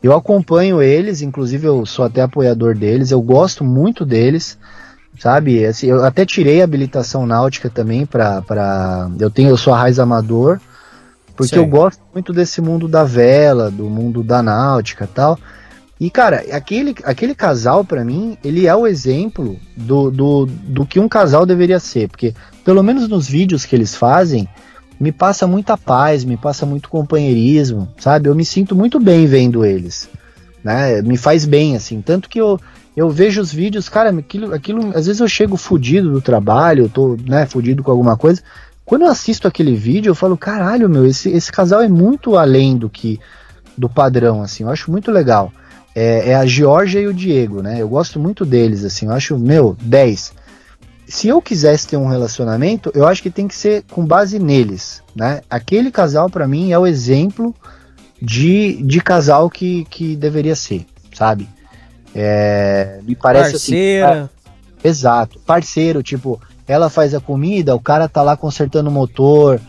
Eu 0.02 0.12
acompanho 0.14 0.82
eles, 0.82 1.22
inclusive 1.22 1.66
eu 1.66 1.86
sou 1.86 2.04
até 2.04 2.20
apoiador 2.20 2.76
deles, 2.76 3.10
eu 3.10 3.20
gosto 3.22 3.64
muito 3.64 4.04
deles, 4.04 4.58
sabe? 5.18 5.64
Assim, 5.64 5.86
eu 5.86 6.04
até 6.04 6.24
tirei 6.24 6.60
a 6.60 6.64
habilitação 6.64 7.26
náutica 7.26 7.70
também 7.70 8.06
para 8.06 9.10
eu 9.18 9.30
tenho 9.30 9.50
eu 9.50 9.56
sou 9.56 9.72
a 9.72 9.78
raiz 9.78 9.98
amador, 9.98 10.60
porque 11.36 11.54
Sim. 11.54 11.60
eu 11.60 11.66
gosto 11.66 12.00
muito 12.12 12.32
desse 12.32 12.60
mundo 12.60 12.88
da 12.88 13.04
vela, 13.04 13.70
do 13.70 13.84
mundo 13.84 14.22
da 14.22 14.42
náutica, 14.42 15.04
e 15.04 15.08
tal. 15.08 15.38
E 16.00 16.10
cara, 16.10 16.44
aquele, 16.50 16.94
aquele 17.04 17.34
casal 17.34 17.84
pra 17.84 18.04
mim, 18.04 18.36
ele 18.42 18.66
é 18.66 18.74
o 18.74 18.86
exemplo 18.86 19.56
do, 19.76 20.10
do, 20.10 20.46
do 20.46 20.84
que 20.84 20.98
um 20.98 21.08
casal 21.08 21.46
deveria 21.46 21.78
ser, 21.78 22.08
porque 22.08 22.34
pelo 22.64 22.82
menos 22.82 23.08
nos 23.08 23.28
vídeos 23.28 23.64
que 23.64 23.76
eles 23.76 23.94
fazem, 23.94 24.48
me 24.98 25.12
passa 25.12 25.46
muita 25.46 25.76
paz, 25.76 26.24
me 26.24 26.36
passa 26.36 26.66
muito 26.66 26.88
companheirismo, 26.88 27.88
sabe? 27.98 28.28
Eu 28.28 28.34
me 28.34 28.44
sinto 28.44 28.74
muito 28.74 29.00
bem 29.00 29.26
vendo 29.26 29.64
eles, 29.64 30.08
né? 30.62 31.02
Me 31.02 31.16
faz 31.16 31.44
bem, 31.44 31.76
assim. 31.76 32.00
Tanto 32.00 32.28
que 32.28 32.40
eu, 32.40 32.58
eu 32.96 33.08
vejo 33.08 33.40
os 33.40 33.52
vídeos, 33.52 33.88
cara, 33.88 34.10
aquilo, 34.10 34.54
aquilo, 34.54 34.88
às 34.96 35.06
vezes 35.06 35.20
eu 35.20 35.28
chego 35.28 35.56
fudido 35.56 36.10
do 36.10 36.20
trabalho, 36.20 36.84
eu 36.84 36.88
tô, 36.88 37.16
né, 37.26 37.46
fudido 37.46 37.82
com 37.82 37.90
alguma 37.90 38.16
coisa. 38.16 38.42
Quando 38.84 39.02
eu 39.02 39.08
assisto 39.08 39.48
aquele 39.48 39.74
vídeo, 39.74 40.10
eu 40.10 40.14
falo, 40.14 40.36
caralho, 40.36 40.88
meu, 40.88 41.06
esse, 41.06 41.30
esse 41.30 41.50
casal 41.50 41.80
é 41.80 41.88
muito 41.88 42.36
além 42.36 42.76
do 42.76 42.90
que 42.90 43.18
do 43.78 43.88
padrão, 43.88 44.42
assim. 44.42 44.64
Eu 44.64 44.70
acho 44.70 44.90
muito 44.90 45.10
legal. 45.10 45.52
É, 45.94 46.30
é 46.30 46.34
a 46.34 46.44
Georgia 46.44 47.00
e 47.00 47.06
o 47.06 47.14
Diego, 47.14 47.62
né? 47.62 47.80
Eu 47.80 47.88
gosto 47.88 48.18
muito 48.18 48.44
deles, 48.44 48.84
assim. 48.84 49.06
Eu 49.06 49.12
acho, 49.12 49.38
meu, 49.38 49.76
10 49.80 50.42
se 51.12 51.28
eu 51.28 51.42
quisesse 51.42 51.88
ter 51.88 51.98
um 51.98 52.06
relacionamento, 52.06 52.90
eu 52.94 53.06
acho 53.06 53.22
que 53.22 53.30
tem 53.30 53.46
que 53.46 53.54
ser 53.54 53.84
com 53.90 54.02
base 54.02 54.38
neles, 54.38 55.02
né? 55.14 55.42
Aquele 55.50 55.90
casal 55.90 56.30
para 56.30 56.48
mim 56.48 56.72
é 56.72 56.78
o 56.78 56.86
exemplo 56.86 57.54
de, 58.20 58.82
de 58.82 58.98
casal 58.98 59.50
que, 59.50 59.84
que 59.90 60.16
deveria 60.16 60.56
ser, 60.56 60.86
sabe? 61.12 61.46
É, 62.14 63.00
me 63.02 63.14
parece 63.14 63.52
Parceira. 63.52 64.22
assim. 64.22 64.28
Exato, 64.84 65.38
parceiro, 65.46 66.02
tipo, 66.02 66.40
ela 66.66 66.90
faz 66.90 67.14
a 67.14 67.20
comida, 67.20 67.74
o 67.74 67.80
cara 67.80 68.08
tá 68.08 68.20
lá 68.22 68.36
consertando 68.36 68.90
o 68.90 68.92
motor. 68.92 69.60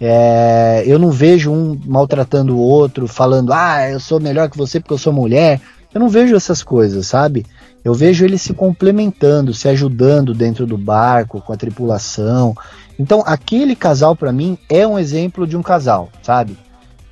é, 0.00 0.84
eu 0.86 0.98
não 0.98 1.10
vejo 1.10 1.50
um 1.50 1.78
maltratando 1.86 2.56
o 2.56 2.60
outro, 2.60 3.08
falando, 3.08 3.52
ah, 3.52 3.88
eu 3.90 3.98
sou 3.98 4.20
melhor 4.20 4.48
que 4.48 4.58
você 4.58 4.78
porque 4.78 4.94
eu 4.94 4.98
sou 4.98 5.12
mulher. 5.12 5.60
Eu 5.92 6.00
não 6.00 6.08
vejo 6.08 6.36
essas 6.36 6.62
coisas, 6.62 7.06
sabe? 7.06 7.46
Eu 7.84 7.94
vejo 7.94 8.24
eles 8.24 8.42
se 8.42 8.52
complementando, 8.52 9.54
se 9.54 9.68
ajudando 9.68 10.34
dentro 10.34 10.66
do 10.66 10.76
barco, 10.76 11.40
com 11.40 11.52
a 11.52 11.56
tripulação. 11.56 12.54
Então, 12.98 13.22
aquele 13.24 13.74
casal, 13.74 14.14
para 14.14 14.32
mim, 14.32 14.58
é 14.68 14.86
um 14.86 14.98
exemplo 14.98 15.46
de 15.46 15.56
um 15.56 15.62
casal, 15.62 16.10
sabe? 16.22 16.58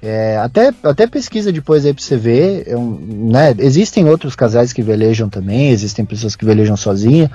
É, 0.08 0.36
até, 0.36 0.72
até 0.84 1.04
pesquisa 1.08 1.50
depois 1.50 1.84
aí 1.84 1.92
pra 1.92 2.00
você 2.00 2.16
ver. 2.16 2.62
é 2.68 2.76
um, 2.76 2.96
né? 3.28 3.52
Existem 3.58 4.08
outros 4.08 4.36
casais 4.36 4.72
que 4.72 4.80
velejam 4.80 5.28
também, 5.28 5.70
existem 5.70 6.04
pessoas 6.04 6.36
que 6.36 6.44
velejam 6.44 6.76
sozinha, 6.76 7.28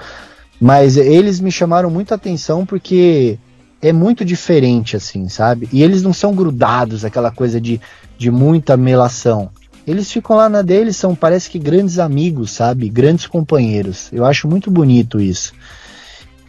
mas 0.57 0.95
eles 0.95 1.41
me 1.41 1.51
chamaram 1.51 1.89
muita 1.89 2.15
atenção 2.15 2.65
porque 2.65 3.37
é 3.81 3.91
muito 3.91 4.23
diferente, 4.23 4.95
assim, 4.95 5.27
sabe? 5.27 5.67
E 5.73 5.83
eles 5.83 6.01
não 6.01 6.13
são 6.13 6.33
grudados, 6.33 7.03
aquela 7.03 7.29
coisa 7.29 7.59
de, 7.59 7.81
de 8.17 8.31
muita 8.31 8.77
melação. 8.77 9.49
Eles 9.85 10.09
ficam 10.09 10.37
lá 10.37 10.47
na 10.47 10.61
deles, 10.61 10.95
são, 10.95 11.13
parece 11.13 11.49
que 11.49 11.59
grandes 11.59 11.99
amigos, 11.99 12.51
sabe? 12.51 12.87
Grandes 12.87 13.27
companheiros. 13.27 14.07
Eu 14.13 14.23
acho 14.23 14.47
muito 14.47 14.71
bonito 14.71 15.19
isso. 15.19 15.51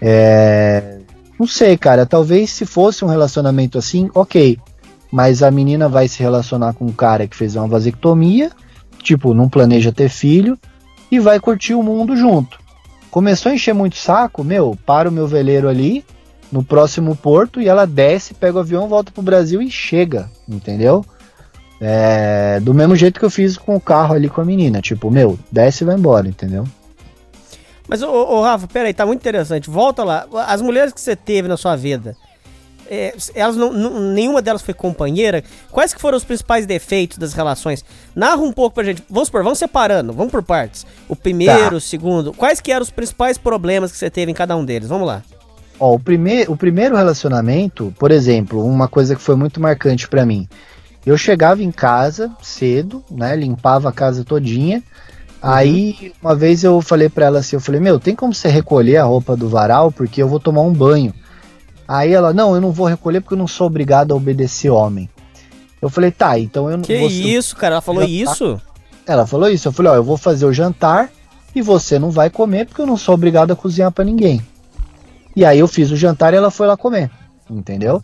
É, 0.01 0.99
Não 1.37 1.49
sei, 1.49 1.77
cara. 1.77 2.07
Talvez 2.07 2.51
se 2.51 2.65
fosse 2.65 3.05
um 3.05 3.09
relacionamento 3.09 3.77
assim, 3.77 4.09
ok. 4.15 4.57
Mas 5.13 5.43
a 5.43 5.51
menina 5.51 5.91
vai 5.91 6.09
se 6.09 6.23
relacionar 6.23 6.73
com 6.73 6.87
um 6.87 6.93
cara 6.93 7.27
que 7.29 7.37
fez 7.37 7.55
uma 7.55 7.69
vasectomia, 7.69 8.51
tipo, 9.03 9.35
não 9.35 9.49
planeja 9.49 9.93
ter 9.93 10.09
filho, 10.09 10.59
e 11.11 11.21
vai 11.21 11.39
curtir 11.39 11.75
o 11.75 11.83
mundo 11.83 12.17
junto. 12.17 12.59
Começou 13.11 13.53
a 13.53 13.55
encher 13.55 13.75
muito 13.75 13.97
saco, 13.97 14.43
meu, 14.43 14.77
para 14.87 15.11
o 15.11 15.13
meu 15.13 15.27
veleiro 15.27 15.69
ali, 15.69 16.03
no 16.51 16.65
próximo 16.65 17.15
porto, 17.15 17.61
e 17.61 17.69
ela 17.69 17.87
desce, 17.87 18.33
pega 18.33 18.57
o 18.57 18.61
avião, 18.61 18.89
volta 18.89 19.13
pro 19.13 19.23
Brasil 19.23 19.61
e 19.61 19.71
chega, 19.71 20.31
entendeu? 20.49 21.05
É, 21.79 22.59
do 22.61 22.73
mesmo 22.73 22.97
jeito 22.97 23.21
que 23.21 23.27
eu 23.27 23.31
fiz 23.31 23.59
com 23.59 23.77
o 23.77 23.81
carro 23.81 24.15
ali 24.15 24.31
com 24.31 24.41
a 24.41 24.45
menina, 24.45 24.81
tipo, 24.81 25.11
meu, 25.11 25.39
desce 25.51 25.85
e 25.85 25.87
vai 25.87 25.97
embora, 25.97 26.27
entendeu? 26.27 26.65
Mas, 27.87 28.03
ô, 28.03 28.11
ô, 28.11 28.43
Rafa, 28.43 28.67
peraí, 28.67 28.95
tá 28.95 29.05
muito 29.05 29.21
interessante. 29.21 29.69
Volta 29.69 30.05
lá. 30.05 30.27
As 30.47 30.63
mulheres 30.63 30.95
que 30.95 31.01
você 31.01 31.15
teve 31.15 31.49
na 31.49 31.59
sua 31.59 31.77
vida, 31.77 32.17
é, 32.95 33.15
elas 33.35 33.57
não, 33.57 33.73
não- 33.73 34.13
nenhuma 34.13 34.43
delas 34.43 34.61
foi 34.61 34.75
companheira. 34.75 35.43
Quais 35.71 35.95
que 35.95 36.01
foram 36.01 36.19
os 36.19 36.25
principais 36.25 36.67
defeitos 36.67 37.17
das 37.17 37.33
relações? 37.33 37.83
Narra 38.15 38.43
um 38.43 38.53
pouco 38.53 38.75
pra 38.75 38.85
gente. 38.85 39.03
Vamos 39.09 39.29
supor, 39.29 39.43
vamos 39.43 39.59
separando, 39.59 40.13
vamos 40.13 40.31
por 40.31 40.43
partes. 40.43 40.85
O 41.09 41.17
primeiro, 41.17 41.71
Tá. 41.71 41.77
o 41.77 41.81
segundo. 41.81 42.33
Quais 42.35 42.61
que 42.61 42.71
eram 42.71 42.83
os 42.83 42.91
principais 42.91 43.39
problemas 43.39 43.91
que 43.91 43.97
você 43.99 44.11
teve 44.11 44.31
em 44.31 44.35
cada 44.35 44.55
um 44.57 44.65
deles? 44.65 44.89
Vamos 44.89 45.07
lá. 45.07 45.23
Ó, 45.81 45.95
o, 45.95 45.99
prime 45.99 46.45
o 46.49 46.57
primeiro 46.57 46.95
relacionamento, 46.95 47.93
por 47.99 48.11
exemplo, 48.11 48.65
uma 48.65 48.87
coisa 48.87 49.17
que 49.17 49.23
foi 49.23 49.35
muito 49.37 49.61
marcante 49.61 50.07
pra 50.07 50.27
mim. 50.27 50.47
Eu 51.05 51.17
chegava 51.17 51.63
em 51.63 51.73
casa 51.73 52.31
cedo, 52.43 53.03
né? 53.11 53.35
Limpava 53.35 53.89
a 53.89 53.93
casa 53.93 54.23
todinha. 54.25 54.83
Aí, 55.41 56.13
uma 56.23 56.37
vez 56.37 56.63
eu 56.63 56.81
falei 56.81 57.09
pra 57.09 57.27
ela 57.27 57.41
assim, 57.41 57.57
eu 57.57 57.61
falei, 57.61 57.81
meu, 57.81 57.99
tem 57.99 58.15
como 58.15 58.33
você 58.33 58.47
recolher 58.49 58.99
a 58.99 59.05
roupa 59.05 59.37
do 59.37 59.49
varal? 59.49 59.91
Porque 59.91 60.23
eu 60.23 60.29
vou 60.29 60.39
tomar 60.39 60.61
um 60.61 60.73
banho. 60.73 61.13
Aí 61.87 62.13
ela, 62.13 62.33
não, 62.33 62.55
eu 62.55 62.61
não 62.61 62.73
vou 62.73 62.87
recolher 62.87 63.21
porque 63.21 63.35
eu 63.35 63.39
não 63.39 63.47
sou 63.49 63.67
obrigado 63.67 64.13
a 64.13 64.17
obedecer 64.17 64.71
homem. 64.71 65.09
Eu 65.81 65.91
falei, 65.91 66.11
tá, 66.11 66.39
então 66.39 66.71
eu 66.71 66.77
não 66.77 66.85
Que 66.85 66.99
vou- 66.99 67.09
isso, 67.11 67.57
cara? 67.57 67.75
Ela 67.75 67.83
falou 67.83 68.03
tá. 68.03 68.09
isso? 68.09 68.61
Ela 69.07 69.27
falou 69.27 69.49
isso. 69.49 69.69
Eu 69.69 69.73
falei, 69.73 69.93
ó, 69.93 69.95
eu 69.97 70.05
vou 70.05 70.17
fazer 70.17 70.47
o 70.47 70.53
jantar 70.53 71.11
e 71.55 71.61
você 71.61 71.99
não 71.99 72.11
vai 72.11 72.31
comer 72.31 72.67
porque 72.67 72.81
eu 72.81 72.87
não 72.87 72.97
sou 72.97 73.15
obrigado 73.15 73.51
a 73.53 73.57
cozinhar 73.57 73.91
pra 73.91 74.05
ninguém. 74.05 74.41
E 75.35 75.45
aí 75.45 75.59
eu 75.59 75.67
fiz 75.69 75.91
o 75.91 75.97
jantar 75.97 76.33
e 76.33 76.37
ela 76.37 76.51
foi 76.51 76.67
lá 76.67 76.77
comer, 76.77 77.11
entendeu? 77.51 78.03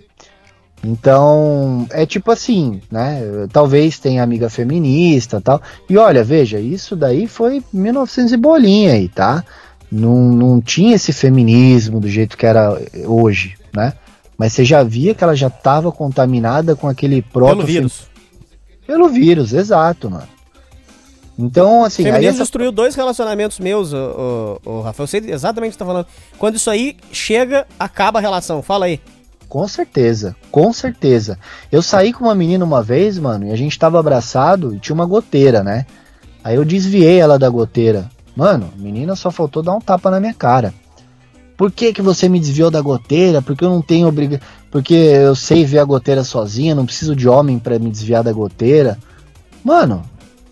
Então, 0.83 1.87
é 1.91 2.07
tipo 2.07 2.31
assim, 2.31 2.81
né? 2.91 3.21
Talvez 3.53 3.99
tenha 3.99 4.23
amiga 4.23 4.49
feminista 4.49 5.41
tal. 5.41 5.61
E 5.91 5.97
olha, 5.99 6.23
veja, 6.23 6.59
isso 6.61 6.95
daí 6.95 7.27
foi 7.27 7.63
1900 7.73 8.33
e 8.33 8.37
bolinha 8.37 8.93
aí, 8.93 9.09
tá? 9.09 9.45
Não, 9.91 10.17
não 10.31 10.61
tinha 10.61 10.95
esse 10.95 11.13
feminismo 11.13 11.99
do 12.01 12.09
jeito 12.09 12.37
que 12.37 12.47
era 12.47 12.81
hoje, 13.07 13.55
né? 13.75 13.93
Mas 14.37 14.53
você 14.53 14.65
já 14.65 14.83
via 14.83 15.15
que 15.15 15.25
ela 15.25 15.35
já 15.35 15.49
estava 15.49 15.91
contaminada 15.91 16.77
com 16.77 16.89
aquele 16.89 17.21
proto 17.23 17.57
Pelo 17.57 17.67
vírus. 17.67 18.07
Pelo 18.87 19.09
vírus, 19.09 19.53
exato, 19.53 20.11
mano. 20.11 20.29
Então, 21.39 21.85
assim, 21.85 22.03
o 22.03 22.07
feminismo 22.07 22.31
essa- 22.31 22.43
destruiu 22.43 22.73
dois 22.73 22.95
relacionamentos 22.97 23.61
meus, 23.61 23.93
ô, 23.93 24.59
ô, 24.65 24.71
ô, 24.71 24.81
Rafa. 24.81 25.03
Eu 25.03 25.07
sei 25.07 25.23
exatamente 25.29 25.71
o 25.71 25.73
que 25.73 25.77
você 25.77 25.79
tá 25.79 25.87
falando. 25.87 26.07
Quando 26.37 26.57
isso 26.57 26.69
aí 26.69 26.97
chega, 27.13 27.67
acaba 27.79 28.19
a 28.19 28.23
relação. 28.23 28.61
Fala 28.63 28.87
aí. 28.87 29.01
Com 29.49 29.67
certeza, 29.67 30.37
com 30.51 30.73
certeza. 30.73 31.39
Eu 31.73 31.81
saí 31.81 32.13
com 32.13 32.25
uma 32.25 32.35
menina 32.35 32.65
uma 32.65 32.83
vez, 32.83 33.19
mano, 33.19 33.47
e 33.47 33.53
a 33.53 33.57
gente 33.57 33.79
tava 33.79 33.99
abraçado 33.99 34.75
e 34.75 34.79
tinha 34.81 34.95
uma 34.95 35.07
goteira, 35.07 35.63
né? 35.63 35.87
Aí 36.45 36.57
eu 36.57 36.65
desviei 36.65 37.19
ela 37.19 37.39
da 37.39 37.49
goteira. 37.49 38.11
Mano, 38.37 38.71
menina 38.77 39.17
só 39.17 39.31
faltou 39.31 39.63
dar 39.63 39.73
um 39.75 39.81
tapa 39.81 40.11
na 40.11 40.21
minha 40.21 40.35
cara. 40.35 40.75
Por 41.59 41.73
que 41.73 41.93
que 41.93 42.01
você 42.01 42.29
me 42.29 42.39
desviou 42.39 42.71
da 42.71 42.81
goteira? 42.81 43.43
Porque 43.43 43.65
eu 43.65 43.69
não 43.69 43.83
tenho 43.83 44.07
obrigação. 44.07 44.47
Porque 44.71 44.95
eu 44.95 45.35
sei 45.35 45.65
ver 45.65 45.81
a 45.81 45.85
goteira 45.85 46.23
sozinha, 46.23 46.73
não 46.73 46.87
preciso 46.87 47.17
de 47.17 47.29
homem 47.29 47.59
para 47.59 47.81
me 47.81 47.91
desviar 47.91 48.23
da 48.23 48.33
goteira. 48.33 48.97
Mano, 49.65 50.05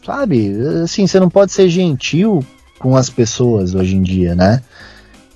sabe? 0.05 0.53
Assim, 0.83 1.07
você 1.07 1.21
não 1.21 1.31
pode 1.31 1.53
ser 1.53 1.69
gentil 1.69 2.45
com 2.81 2.97
as 2.97 3.09
pessoas 3.09 3.73
hoje 3.73 3.95
em 3.95 4.03
dia, 4.03 4.35
né? 4.35 4.65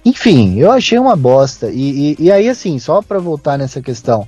Enfim, 0.05 0.59
eu 0.59 0.72
achei 0.72 0.98
uma 0.98 1.14
bosta. 1.14 1.70
E, 1.70 2.16
e, 2.18 2.24
e 2.24 2.32
aí, 2.32 2.48
assim, 2.48 2.76
só 2.80 3.01
pra 3.01 3.20
voltar 3.20 3.56
nessa 3.56 3.80
questão. 3.80 4.26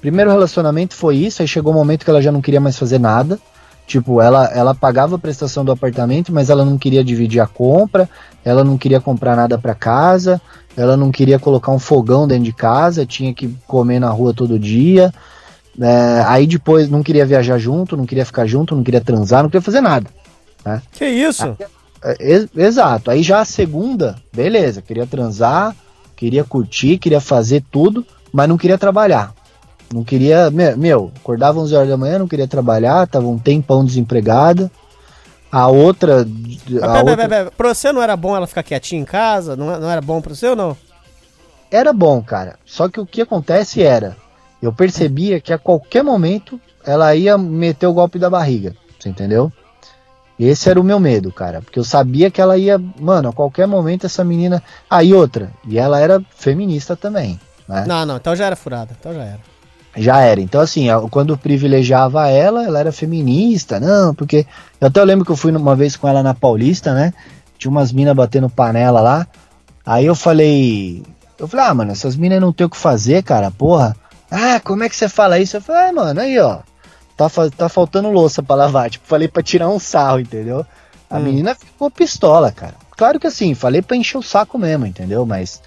Primeiro 0.00 0.30
relacionamento 0.30 0.94
foi 0.94 1.16
isso, 1.16 1.42
aí 1.42 1.48
chegou 1.48 1.72
um 1.72 1.76
momento 1.76 2.04
que 2.04 2.10
ela 2.10 2.22
já 2.22 2.30
não 2.30 2.40
queria 2.40 2.60
mais 2.60 2.78
fazer 2.78 3.00
nada. 3.00 3.36
Tipo, 3.84 4.20
ela, 4.20 4.46
ela 4.46 4.74
pagava 4.74 5.16
a 5.16 5.18
prestação 5.18 5.64
do 5.64 5.72
apartamento, 5.72 6.32
mas 6.32 6.50
ela 6.50 6.64
não 6.64 6.78
queria 6.78 7.02
dividir 7.02 7.40
a 7.40 7.46
compra, 7.48 8.08
ela 8.44 8.62
não 8.64 8.76
queria 8.76 9.00
comprar 9.00 9.34
nada 9.36 9.56
para 9.58 9.74
casa, 9.74 10.40
ela 10.76 10.96
não 10.96 11.10
queria 11.10 11.38
colocar 11.38 11.72
um 11.72 11.78
fogão 11.78 12.26
dentro 12.28 12.44
de 12.44 12.52
casa, 12.52 13.06
tinha 13.06 13.32
que 13.32 13.48
comer 13.66 13.98
na 14.00 14.10
rua 14.10 14.34
todo 14.34 14.58
dia. 14.58 15.12
É, 15.80 16.22
aí 16.26 16.46
depois 16.46 16.88
não 16.88 17.02
queria 17.02 17.26
viajar 17.26 17.58
junto, 17.58 17.96
não 17.96 18.06
queria 18.06 18.24
ficar 18.24 18.46
junto, 18.46 18.76
não 18.76 18.84
queria 18.84 19.00
transar, 19.00 19.42
não 19.42 19.50
queria 19.50 19.62
fazer 19.62 19.80
nada. 19.80 20.06
Né? 20.64 20.80
Que 20.92 21.06
isso? 21.06 21.56
É, 22.02 22.16
ex- 22.20 22.48
exato. 22.56 23.10
Aí 23.10 23.22
já 23.22 23.40
a 23.40 23.44
segunda, 23.44 24.16
beleza, 24.32 24.82
queria 24.82 25.06
transar, 25.06 25.74
queria 26.14 26.44
curtir, 26.44 26.98
queria 26.98 27.20
fazer 27.20 27.64
tudo, 27.72 28.06
mas 28.32 28.48
não 28.48 28.56
queria 28.58 28.78
trabalhar. 28.78 29.32
Não 29.92 30.04
queria, 30.04 30.50
me- 30.50 30.76
meu, 30.76 31.10
acordava 31.16 31.58
11 31.60 31.74
horas 31.74 31.88
da 31.88 31.96
manhã, 31.96 32.18
não 32.18 32.28
queria 32.28 32.48
trabalhar, 32.48 33.06
tava 33.06 33.26
um 33.26 33.38
tempão 33.38 33.84
desempregada. 33.84 34.70
A 35.54 35.68
outra, 35.68 36.22
a 36.22 36.24
pera, 36.24 36.98
outra 36.98 37.16
pera, 37.16 37.28
pera. 37.28 37.50
Pra 37.50 37.74
você 37.74 37.92
não 37.92 38.02
era 38.02 38.16
bom 38.16 38.36
ela 38.36 38.46
ficar 38.46 38.62
quietinha 38.62 39.00
em 39.00 39.04
casa? 39.04 39.54
Não, 39.54 39.78
não 39.78 39.90
era 39.90 40.00
bom 40.00 40.20
pra 40.20 40.34
você 40.34 40.48
ou 40.48 40.56
não? 40.56 40.76
era 41.76 41.92
bom, 41.92 42.22
cara. 42.22 42.56
Só 42.64 42.88
que 42.88 43.00
o 43.00 43.06
que 43.06 43.22
acontece 43.22 43.82
era, 43.82 44.16
eu 44.62 44.72
percebia 44.72 45.40
que 45.40 45.52
a 45.52 45.58
qualquer 45.58 46.04
momento 46.04 46.60
ela 46.84 47.14
ia 47.14 47.36
meter 47.36 47.86
o 47.86 47.92
golpe 47.92 48.18
da 48.18 48.30
barriga, 48.30 48.74
você 48.98 49.08
entendeu? 49.08 49.52
Esse 50.38 50.68
era 50.68 50.80
o 50.80 50.84
meu 50.84 50.98
medo, 50.98 51.32
cara, 51.32 51.62
porque 51.62 51.78
eu 51.78 51.84
sabia 51.84 52.30
que 52.30 52.40
ela 52.40 52.58
ia, 52.58 52.78
mano, 52.78 53.28
a 53.28 53.32
qualquer 53.32 53.66
momento 53.66 54.06
essa 54.06 54.24
menina. 54.24 54.62
Aí 54.90 55.14
outra, 55.14 55.50
e 55.66 55.78
ela 55.78 56.00
era 56.00 56.20
feminista 56.36 56.96
também, 56.96 57.40
né? 57.68 57.84
Não, 57.86 58.04
não, 58.04 58.16
então 58.16 58.34
já 58.34 58.46
era 58.46 58.56
furada. 58.56 58.96
Então 58.98 59.14
já 59.14 59.22
era. 59.22 59.53
Já 59.96 60.20
era. 60.20 60.40
Então, 60.40 60.60
assim, 60.60 60.86
quando 61.10 61.36
privilegiava 61.38 62.28
ela, 62.28 62.64
ela 62.64 62.80
era 62.80 62.92
feminista, 62.92 63.78
não, 63.78 64.14
porque. 64.14 64.46
Eu 64.80 64.88
até 64.88 65.02
lembro 65.04 65.24
que 65.24 65.30
eu 65.30 65.36
fui 65.36 65.52
uma 65.52 65.76
vez 65.76 65.96
com 65.96 66.08
ela 66.08 66.22
na 66.22 66.34
Paulista, 66.34 66.92
né? 66.92 67.12
Tinha 67.58 67.70
umas 67.70 67.92
minas 67.92 68.14
batendo 68.16 68.50
panela 68.50 69.00
lá. 69.00 69.26
Aí 69.86 70.04
eu 70.06 70.14
falei. 70.14 71.02
Eu 71.38 71.46
falei, 71.48 71.66
ah, 71.66 71.74
mano, 71.74 71.92
essas 71.92 72.16
minas 72.16 72.40
não 72.40 72.52
tem 72.52 72.66
o 72.66 72.70
que 72.70 72.76
fazer, 72.76 73.22
cara, 73.22 73.50
porra. 73.50 73.96
Ah, 74.30 74.60
como 74.60 74.82
é 74.82 74.88
que 74.88 74.96
você 74.96 75.08
fala 75.08 75.38
isso? 75.38 75.56
Eu 75.56 75.60
falei, 75.60 75.90
ah, 75.90 75.92
mano, 75.92 76.20
aí, 76.20 76.38
ó. 76.38 76.58
Tá, 77.16 77.28
tá 77.56 77.68
faltando 77.68 78.10
louça 78.10 78.42
pra 78.42 78.56
lavar. 78.56 78.90
Tipo, 78.90 79.06
falei 79.06 79.28
pra 79.28 79.42
tirar 79.42 79.68
um 79.68 79.78
sarro, 79.78 80.18
entendeu? 80.20 80.66
A 81.08 81.18
Hum. 81.18 81.20
menina 81.22 81.54
ficou 81.54 81.88
pistola, 81.90 82.50
cara. 82.50 82.74
Claro 82.96 83.20
que 83.20 83.26
assim, 83.26 83.54
falei 83.54 83.82
pra 83.82 83.96
encher 83.96 84.18
o 84.18 84.22
saco 84.22 84.58
mesmo, 84.58 84.86
entendeu? 84.86 85.24
Mas. 85.24 85.60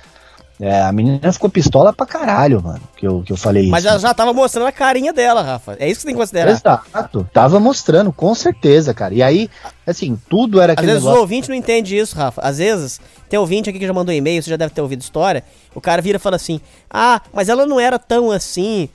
É, 0.59 0.81
a 0.81 0.91
menina 0.91 1.31
ficou 1.31 1.49
pistola 1.49 1.93
pra 1.93 2.05
caralho, 2.05 2.61
mano. 2.63 2.81
Que 2.95 3.07
eu, 3.07 3.21
que 3.21 3.31
eu 3.31 3.37
falei 3.37 3.63
isso. 3.63 3.71
Mas 3.71 3.85
ela 3.85 3.99
já 3.99 4.11
tava 4.13 4.33
mostrando 4.33 4.65
a 4.67 4.71
carinha 4.71 5.13
dela, 5.13 5.43
Rafa. 5.43 5.77
É 5.79 5.87
isso 5.87 5.97
que 5.97 6.01
você 6.01 6.07
tem 6.07 6.15
que 6.15 6.19
considerar. 6.21 6.51
Exato. 6.51 7.29
Tava 7.31 7.59
mostrando, 7.59 8.11
com 8.11 8.33
certeza, 8.33 8.91
cara. 8.91 9.13
E 9.13 9.21
aí, 9.21 9.49
assim, 9.85 10.19
tudo 10.27 10.59
era 10.59 10.73
Às 10.73 10.83
vezes 10.83 11.01
o 11.03 11.05
negócio. 11.05 11.21
ouvinte 11.21 11.49
não 11.49 11.55
entende 11.55 11.95
isso, 11.95 12.15
Rafa. 12.15 12.41
Às 12.41 12.57
vezes, 12.57 12.99
tem 13.29 13.37
ouvinte 13.37 13.69
aqui 13.69 13.77
que 13.77 13.85
já 13.85 13.93
mandou 13.93 14.13
e-mail, 14.13 14.41
você 14.41 14.49
já 14.49 14.57
deve 14.57 14.73
ter 14.73 14.81
ouvido 14.81 15.01
história. 15.01 15.43
O 15.75 15.79
cara 15.81 16.01
vira 16.01 16.15
e 16.15 16.19
fala 16.19 16.35
assim: 16.37 16.59
Ah, 16.89 17.21
mas 17.31 17.49
ela 17.49 17.67
não 17.67 17.79
era 17.79 17.99
tão 17.99 18.31
assim. 18.31 18.89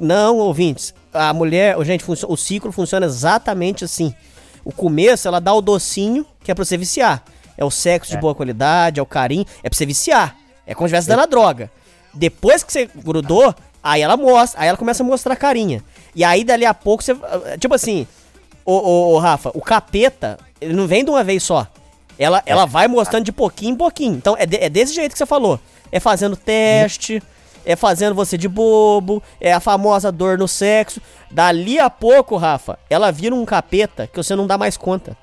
Não, 0.00 0.38
ouvintes. 0.38 0.94
A 1.12 1.34
mulher, 1.34 1.76
gente, 1.84 2.02
o 2.08 2.36
ciclo 2.36 2.72
funciona 2.72 3.04
exatamente 3.04 3.84
assim. 3.84 4.14
O 4.64 4.72
começo, 4.72 5.28
ela 5.28 5.38
dá 5.38 5.52
o 5.52 5.60
docinho, 5.60 6.24
que 6.42 6.50
é 6.50 6.54
pra 6.54 6.64
você 6.64 6.78
viciar. 6.78 7.22
É 7.58 7.64
o 7.64 7.70
sexo 7.70 8.10
de 8.10 8.16
boa 8.16 8.34
qualidade, 8.34 8.98
é 8.98 9.02
o 9.02 9.06
carinho, 9.06 9.44
é 9.62 9.68
pra 9.68 9.76
você 9.76 9.84
viciar. 9.84 10.34
É 10.66 10.74
como 10.74 10.88
se 10.88 10.94
estivesse 10.94 11.08
dando 11.08 11.22
a 11.22 11.26
droga. 11.26 11.70
Depois 12.12 12.62
que 12.62 12.72
você 12.72 12.88
grudou, 12.94 13.54
aí 13.82 14.00
ela 14.02 14.16
mostra, 14.16 14.60
aí 14.62 14.68
ela 14.68 14.76
começa 14.78 15.02
a 15.02 15.06
mostrar 15.06 15.34
a 15.34 15.36
carinha. 15.36 15.82
E 16.14 16.22
aí, 16.24 16.44
dali 16.44 16.64
a 16.64 16.72
pouco, 16.72 17.02
você. 17.02 17.16
Tipo 17.58 17.74
assim, 17.74 18.06
ô, 18.64 18.72
ô, 18.72 19.14
ô, 19.14 19.18
Rafa, 19.18 19.50
o 19.54 19.60
capeta, 19.60 20.38
ele 20.60 20.72
não 20.74 20.86
vem 20.86 21.04
de 21.04 21.10
uma 21.10 21.24
vez 21.24 21.42
só. 21.42 21.66
Ela, 22.18 22.42
ela 22.46 22.64
vai 22.66 22.86
mostrando 22.86 23.24
de 23.24 23.32
pouquinho 23.32 23.72
em 23.72 23.76
pouquinho. 23.76 24.14
Então 24.14 24.36
é, 24.38 24.46
de- 24.46 24.56
é 24.58 24.68
desse 24.68 24.94
jeito 24.94 25.12
que 25.12 25.18
você 25.18 25.26
falou. 25.26 25.58
É 25.90 25.98
fazendo 25.98 26.36
teste, 26.36 27.20
é 27.66 27.74
fazendo 27.74 28.14
você 28.14 28.38
de 28.38 28.48
bobo, 28.48 29.20
é 29.40 29.52
a 29.52 29.58
famosa 29.58 30.12
dor 30.12 30.38
no 30.38 30.46
sexo. 30.46 31.00
Dali 31.30 31.80
a 31.80 31.90
pouco, 31.90 32.36
Rafa, 32.36 32.78
ela 32.88 33.10
vira 33.10 33.34
um 33.34 33.44
capeta 33.44 34.06
que 34.06 34.16
você 34.16 34.36
não 34.36 34.46
dá 34.46 34.56
mais 34.56 34.76
conta. 34.76 35.16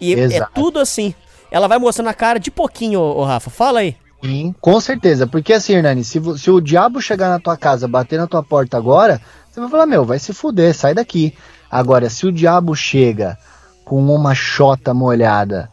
E 0.00 0.14
é 0.14 0.18
Exato. 0.18 0.50
tudo 0.54 0.80
assim. 0.80 1.14
Ela 1.50 1.68
vai 1.68 1.78
mostrando 1.78 2.08
a 2.08 2.14
cara 2.14 2.40
de 2.40 2.50
pouquinho, 2.50 2.98
ô, 3.00 3.20
ô 3.20 3.24
Rafa. 3.24 3.48
Fala 3.48 3.80
aí. 3.80 3.96
Sim, 4.22 4.54
com 4.60 4.80
certeza. 4.80 5.26
Porque 5.26 5.52
assim, 5.52 5.74
Hernani, 5.74 6.04
se, 6.04 6.20
se 6.38 6.50
o 6.50 6.60
diabo 6.60 7.00
chegar 7.00 7.28
na 7.28 7.38
tua 7.40 7.56
casa, 7.56 7.88
bater 7.88 8.18
na 8.18 8.26
tua 8.26 8.42
porta 8.42 8.76
agora, 8.76 9.20
você 9.50 9.60
vai 9.60 9.68
falar, 9.68 9.86
meu, 9.86 10.04
vai 10.04 10.18
se 10.18 10.32
fuder, 10.32 10.74
sai 10.74 10.94
daqui. 10.94 11.34
Agora, 11.70 12.08
se 12.08 12.26
o 12.26 12.32
diabo 12.32 12.74
chega 12.74 13.36
com 13.84 14.02
uma 14.14 14.34
chota 14.34 14.94
molhada, 14.94 15.68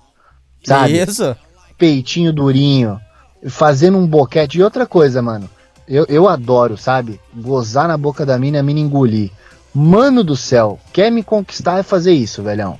sabe? 0.64 1.00
Isso. 1.00 1.36
Peitinho 1.78 2.34
durinho, 2.34 3.00
fazendo 3.48 3.98
um 3.98 4.08
boquete. 4.08 4.58
E 4.58 4.64
outra 4.64 4.86
coisa, 4.86 5.22
mano, 5.22 5.50
eu, 5.88 6.06
eu 6.10 6.28
adoro, 6.28 6.78
sabe? 6.78 7.20
Gozar 7.34 7.88
na 7.88 7.98
boca 7.98 8.26
da 8.26 8.38
mina 8.40 8.58
e 8.58 8.60
a 8.60 8.64
mina 8.64 8.80
engolir. 8.80 9.32
Mano 9.74 10.24
do 10.24 10.36
céu, 10.36 10.80
quer 10.92 11.12
me 11.12 11.22
conquistar 11.24 11.78
é 11.80 11.84
fazer 11.84 12.14
isso, 12.14 12.42
velhão. 12.42 12.80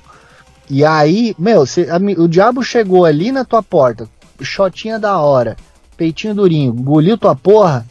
E 0.68 0.84
aí, 0.84 1.34
meu, 1.38 1.64
cê- 1.64 1.88
a 1.90 1.96
o 2.20 2.28
diabo 2.28 2.62
chegou 2.62 3.04
ali 3.04 3.30
na 3.32 3.44
tua 3.44 3.62
porta, 3.62 4.08
shotinha 4.42 4.98
da 4.98 5.18
hora, 5.18 5.56
peitinho 5.96 6.34
durinho, 6.34 6.74
engoliu 6.74 7.18
tua 7.18 7.34
porra, 7.36 7.86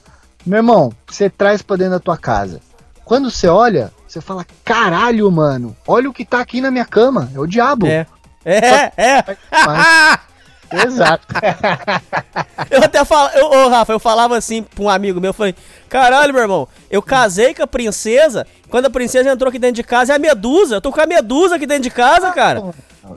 meu 0.46 0.58
irmão, 0.58 0.92
você 1.08 1.30
traz 1.30 1.62
pra 1.62 1.76
dentro 1.76 1.94
da 1.94 2.00
tua 2.00 2.18
casa. 2.18 2.62
Quando 3.06 3.30
você 3.30 3.48
olha, 3.48 3.92
você 4.08 4.22
fala, 4.22 4.46
caralho, 4.64 5.30
mano, 5.32 5.76
olha 5.88 6.10
o 6.10 6.14
que 6.14 6.26
tá 6.26 6.40
aqui 6.40 6.62
na 6.62 6.72
minha 6.72 6.86
cama, 6.86 7.30
é 7.34 7.40
o 7.40 7.48
diabo. 7.48 7.88
É. 7.88 8.06
É, 8.46 8.92
é. 8.98 9.24
Exato. 10.72 11.28
Eu 12.70 12.84
até 12.84 13.04
falo, 13.04 13.30
eu, 13.34 13.48
ô 13.48 13.70
Rafa, 13.70 13.94
eu 13.94 14.00
falava 14.00 14.38
assim 14.38 14.62
pra 14.62 14.84
um 14.84 14.90
amigo 14.90 15.20
meu, 15.20 15.30
eu 15.30 15.34
falei, 15.34 15.56
caralho, 15.88 16.32
meu 16.32 16.44
irmão, 16.44 16.68
eu 16.92 17.02
casei 17.02 17.56
com 17.56 17.64
a 17.64 17.68
princesa, 17.68 18.46
quando 18.70 18.86
a 18.86 18.90
princesa 18.90 19.32
entrou 19.32 19.50
aqui 19.50 19.58
dentro 19.58 19.78
de 19.78 19.84
casa, 19.84 20.14
é 20.14 20.16
a 20.16 20.20
medusa, 20.20 20.76
eu 20.76 20.82
tô 20.82 20.92
com 20.92 21.02
a 21.02 21.08
medusa 21.08 21.56
aqui 21.56 21.66
dentro 21.66 21.84
de 21.84 21.90
casa, 21.90 22.32
cara. 22.32 22.62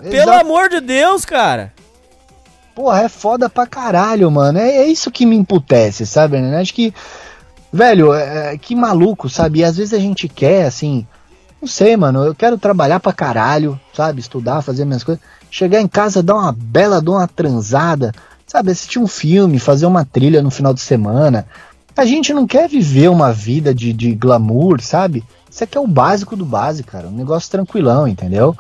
Pelo 0.01 0.15
Exato. 0.15 0.41
amor 0.41 0.71
de 0.71 0.81
Deus, 0.81 1.25
cara. 1.25 1.73
Porra, 2.75 3.03
é 3.03 3.09
foda 3.09 3.51
pra 3.51 3.67
caralho, 3.67 4.31
mano. 4.31 4.59
É, 4.59 4.79
é 4.79 4.87
isso 4.87 5.11
que 5.11 5.27
me 5.27 5.37
emputece, 5.37 6.07
sabe? 6.07 6.41
né? 6.41 6.59
Acho 6.59 6.73
que, 6.73 6.93
velho, 7.73 8.13
é, 8.15 8.57
que 8.57 8.75
maluco, 8.75 9.29
sabe? 9.29 9.61
E 9.61 9.65
às 9.65 9.77
vezes 9.77 9.93
a 9.93 9.99
gente 9.99 10.29
quer, 10.29 10.67
assim, 10.67 11.07
não 11.61 11.69
sei, 11.69 11.97
mano, 11.97 12.25
eu 12.25 12.35
quero 12.35 12.59
trabalhar 12.59 12.99
pra 12.99 13.13
caralho, 13.13 13.79
sabe? 13.95 14.21
Estudar, 14.21 14.63
fazer 14.63 14.85
minhas 14.85 15.05
coisas. 15.05 15.23
Chegar 15.51 15.81
em 15.81 15.87
casa, 15.87 16.23
dar 16.23 16.35
uma 16.35 16.53
bela, 16.53 17.01
dar 17.01 17.13
uma 17.13 17.29
transada, 17.29 18.13
sabe? 18.47 18.71
Assistir 18.71 18.99
um 18.99 19.07
filme, 19.07 19.59
fazer 19.59 19.87
uma 19.87 20.05
trilha 20.05 20.43
no 20.43 20.51
final 20.51 20.73
de 20.73 20.81
semana. 20.81 21.47
A 21.95 22.07
gente 22.07 22.33
não 22.33 22.47
quer 22.47 22.69
viver 22.69 23.09
uma 23.09 23.33
vida 23.33 23.75
de, 23.75 23.93
de 23.93 24.15
glamour, 24.15 24.81
sabe? 24.81 25.23
Isso 25.51 25.63
aqui 25.63 25.77
é 25.77 25.81
o 25.81 25.87
básico 25.87 26.35
do 26.35 26.47
básico, 26.47 26.91
cara. 26.91 27.09
Um 27.09 27.17
negócio 27.17 27.51
tranquilão, 27.51 28.09
entendeu? 28.09 28.57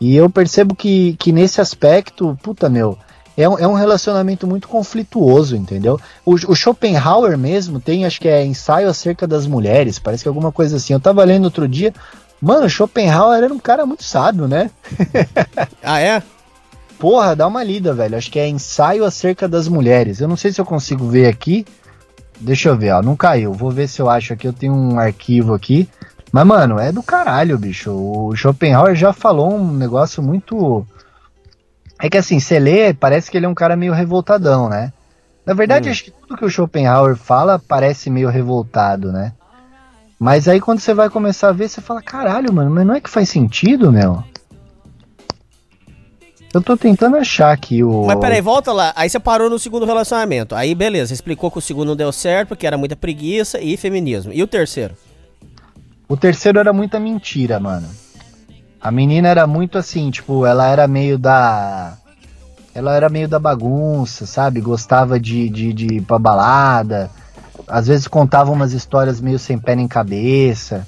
E 0.00 0.16
eu 0.16 0.28
percebo 0.30 0.74
que, 0.74 1.14
que 1.18 1.30
nesse 1.30 1.60
aspecto, 1.60 2.36
puta 2.42 2.68
meu, 2.68 2.98
é 3.36 3.48
um, 3.48 3.58
é 3.58 3.66
um 3.66 3.74
relacionamento 3.74 4.46
muito 4.46 4.68
conflituoso, 4.68 5.56
entendeu? 5.56 5.98
O, 6.24 6.34
o 6.34 6.54
Schopenhauer 6.54 7.38
mesmo 7.38 7.80
tem, 7.80 8.04
acho 8.04 8.20
que 8.20 8.28
é 8.28 8.44
ensaio 8.44 8.88
acerca 8.88 9.26
das 9.26 9.46
mulheres, 9.46 9.98
parece 9.98 10.22
que 10.22 10.28
alguma 10.28 10.52
coisa 10.52 10.76
assim. 10.76 10.92
Eu 10.92 11.00
tava 11.00 11.24
lendo 11.24 11.44
outro 11.44 11.66
dia, 11.66 11.92
mano, 12.40 12.68
Schopenhauer 12.68 13.42
era 13.42 13.52
um 13.52 13.58
cara 13.58 13.86
muito 13.86 14.04
sábio, 14.04 14.46
né? 14.46 14.70
Ah, 15.82 16.00
é? 16.00 16.22
Porra, 17.02 17.34
dá 17.34 17.48
uma 17.48 17.64
lida, 17.64 17.92
velho. 17.92 18.16
Acho 18.16 18.30
que 18.30 18.38
é 18.38 18.46
ensaio 18.46 19.04
acerca 19.04 19.48
das 19.48 19.66
mulheres. 19.66 20.20
Eu 20.20 20.28
não 20.28 20.36
sei 20.36 20.52
se 20.52 20.60
eu 20.60 20.64
consigo 20.64 21.08
ver 21.08 21.26
aqui. 21.26 21.66
Deixa 22.40 22.68
eu 22.68 22.76
ver, 22.76 22.92
ó. 22.92 23.02
Não 23.02 23.16
caiu. 23.16 23.52
Vou 23.52 23.72
ver 23.72 23.88
se 23.88 24.00
eu 24.00 24.08
acho 24.08 24.32
aqui. 24.32 24.46
Eu 24.46 24.52
tenho 24.52 24.72
um 24.72 25.00
arquivo 25.00 25.52
aqui. 25.52 25.88
Mas, 26.30 26.46
mano, 26.46 26.78
é 26.78 26.92
do 26.92 27.02
caralho, 27.02 27.58
bicho. 27.58 27.90
O 27.90 28.36
Schopenhauer 28.36 28.94
já 28.94 29.12
falou 29.12 29.52
um 29.52 29.72
negócio 29.72 30.22
muito. 30.22 30.86
É 32.02 32.10
que 32.10 32.18
assim, 32.18 32.40
você 32.40 32.58
lê, 32.58 32.92
parece 32.92 33.30
que 33.30 33.36
ele 33.36 33.46
é 33.46 33.48
um 33.48 33.54
cara 33.54 33.76
meio 33.76 33.92
revoltadão, 33.92 34.68
né? 34.68 34.92
Na 35.46 35.54
verdade, 35.54 35.88
acho 35.88 36.02
que 36.02 36.10
tudo 36.10 36.36
que 36.36 36.44
o 36.44 36.50
Schopenhauer 36.50 37.14
fala 37.14 37.60
parece 37.60 38.10
meio 38.10 38.28
revoltado, 38.28 39.12
né? 39.12 39.32
Mas 40.18 40.48
aí 40.48 40.60
quando 40.60 40.80
você 40.80 40.92
vai 40.92 41.08
começar 41.08 41.50
a 41.50 41.52
ver, 41.52 41.68
você 41.68 41.80
fala, 41.80 42.02
caralho, 42.02 42.52
mano, 42.52 42.70
mas 42.70 42.84
não 42.84 42.94
é 42.96 43.00
que 43.00 43.08
faz 43.08 43.28
sentido, 43.28 43.92
meu? 43.92 44.22
Eu 46.52 46.60
tô 46.60 46.76
tentando 46.76 47.16
achar 47.16 47.52
aqui 47.52 47.84
o. 47.84 48.04
Mas 48.04 48.18
peraí, 48.18 48.40
volta 48.40 48.72
lá. 48.72 48.92
Aí 48.96 49.08
você 49.08 49.20
parou 49.20 49.48
no 49.48 49.58
segundo 49.58 49.86
relacionamento. 49.86 50.56
Aí 50.56 50.74
beleza, 50.74 51.14
explicou 51.14 51.52
que 51.52 51.58
o 51.58 51.62
segundo 51.62 51.88
não 51.88 51.96
deu 51.96 52.10
certo, 52.10 52.48
porque 52.48 52.66
era 52.66 52.76
muita 52.76 52.96
preguiça 52.96 53.60
e 53.60 53.76
feminismo. 53.76 54.32
E 54.32 54.42
o 54.42 54.48
terceiro? 54.48 54.94
O 56.08 56.16
terceiro 56.16 56.58
era 56.58 56.72
muita 56.72 56.98
mentira, 56.98 57.60
mano. 57.60 57.88
A 58.82 58.90
menina 58.90 59.28
era 59.28 59.46
muito 59.46 59.78
assim, 59.78 60.10
tipo, 60.10 60.44
ela 60.44 60.66
era 60.66 60.88
meio 60.88 61.18
da. 61.18 61.94
Ela 62.74 62.94
era 62.96 63.08
meio 63.08 63.28
da 63.28 63.38
bagunça, 63.38 64.26
sabe? 64.26 64.60
Gostava 64.60 65.20
de, 65.20 65.48
de, 65.48 65.72
de 65.72 65.86
ir 65.96 66.00
pra 66.02 66.18
balada. 66.18 67.10
Às 67.68 67.86
vezes 67.86 68.08
contava 68.08 68.50
umas 68.50 68.72
histórias 68.72 69.20
meio 69.20 69.38
sem 69.38 69.58
pé 69.58 69.76
nem 69.76 69.86
cabeça. 69.86 70.86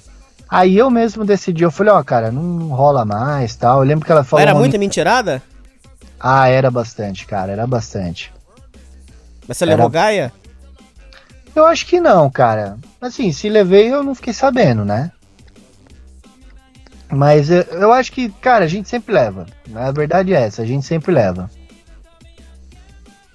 Aí 0.48 0.76
eu 0.76 0.90
mesmo 0.90 1.24
decidi, 1.24 1.62
eu 1.62 1.70
falei, 1.70 1.92
ó, 1.92 2.02
cara, 2.02 2.30
não 2.32 2.68
rola 2.68 3.04
mais 3.04 3.54
tal. 3.54 3.78
Eu 3.80 3.84
lembro 3.86 4.04
que 4.04 4.10
ela 4.12 4.24
falou. 4.24 4.42
Era 4.42 4.54
muita 4.54 4.72
men- 4.78 4.86
mentirada? 4.86 5.42
Ah, 6.18 6.48
era 6.48 6.70
bastante, 6.70 7.26
cara, 7.26 7.52
era 7.52 7.66
bastante. 7.66 8.32
Mas 9.46 9.56
você 9.58 9.64
Era- 9.64 9.74
levou 9.76 9.90
Gaia? 9.90 10.32
Eu 11.54 11.66
acho 11.66 11.86
que 11.86 12.00
não, 12.00 12.28
cara. 12.30 12.76
Assim, 13.00 13.30
se 13.30 13.48
levei, 13.48 13.92
eu 13.92 14.02
não 14.02 14.14
fiquei 14.14 14.32
sabendo, 14.32 14.84
né? 14.84 15.12
Mas 17.10 17.50
eu, 17.50 17.62
eu 17.62 17.92
acho 17.92 18.12
que, 18.12 18.28
cara, 18.28 18.64
a 18.64 18.68
gente 18.68 18.88
sempre 18.88 19.14
leva. 19.14 19.46
A 19.74 19.90
verdade 19.90 20.34
é 20.34 20.42
essa, 20.42 20.62
a 20.62 20.66
gente 20.66 20.84
sempre 20.84 21.12
leva. 21.12 21.50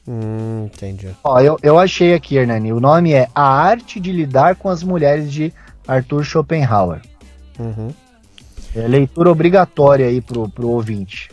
Hum, 0.07 0.65
entendi. 0.65 1.09
Ó, 1.23 1.39
eu, 1.39 1.57
eu 1.61 1.77
achei 1.77 2.13
aqui, 2.13 2.35
Hernani. 2.35 2.73
O 2.73 2.79
nome 2.79 3.13
é 3.13 3.27
A 3.35 3.43
Arte 3.43 3.99
de 3.99 4.11
Lidar 4.11 4.55
com 4.55 4.67
as 4.67 4.81
Mulheres 4.81 5.31
de 5.31 5.53
Arthur 5.87 6.23
Schopenhauer. 6.23 7.01
Uhum. 7.59 7.89
É 8.75 8.87
leitura 8.87 9.31
obrigatória 9.31 10.07
aí 10.07 10.19
pro, 10.19 10.49
pro 10.49 10.69
ouvinte. 10.69 11.29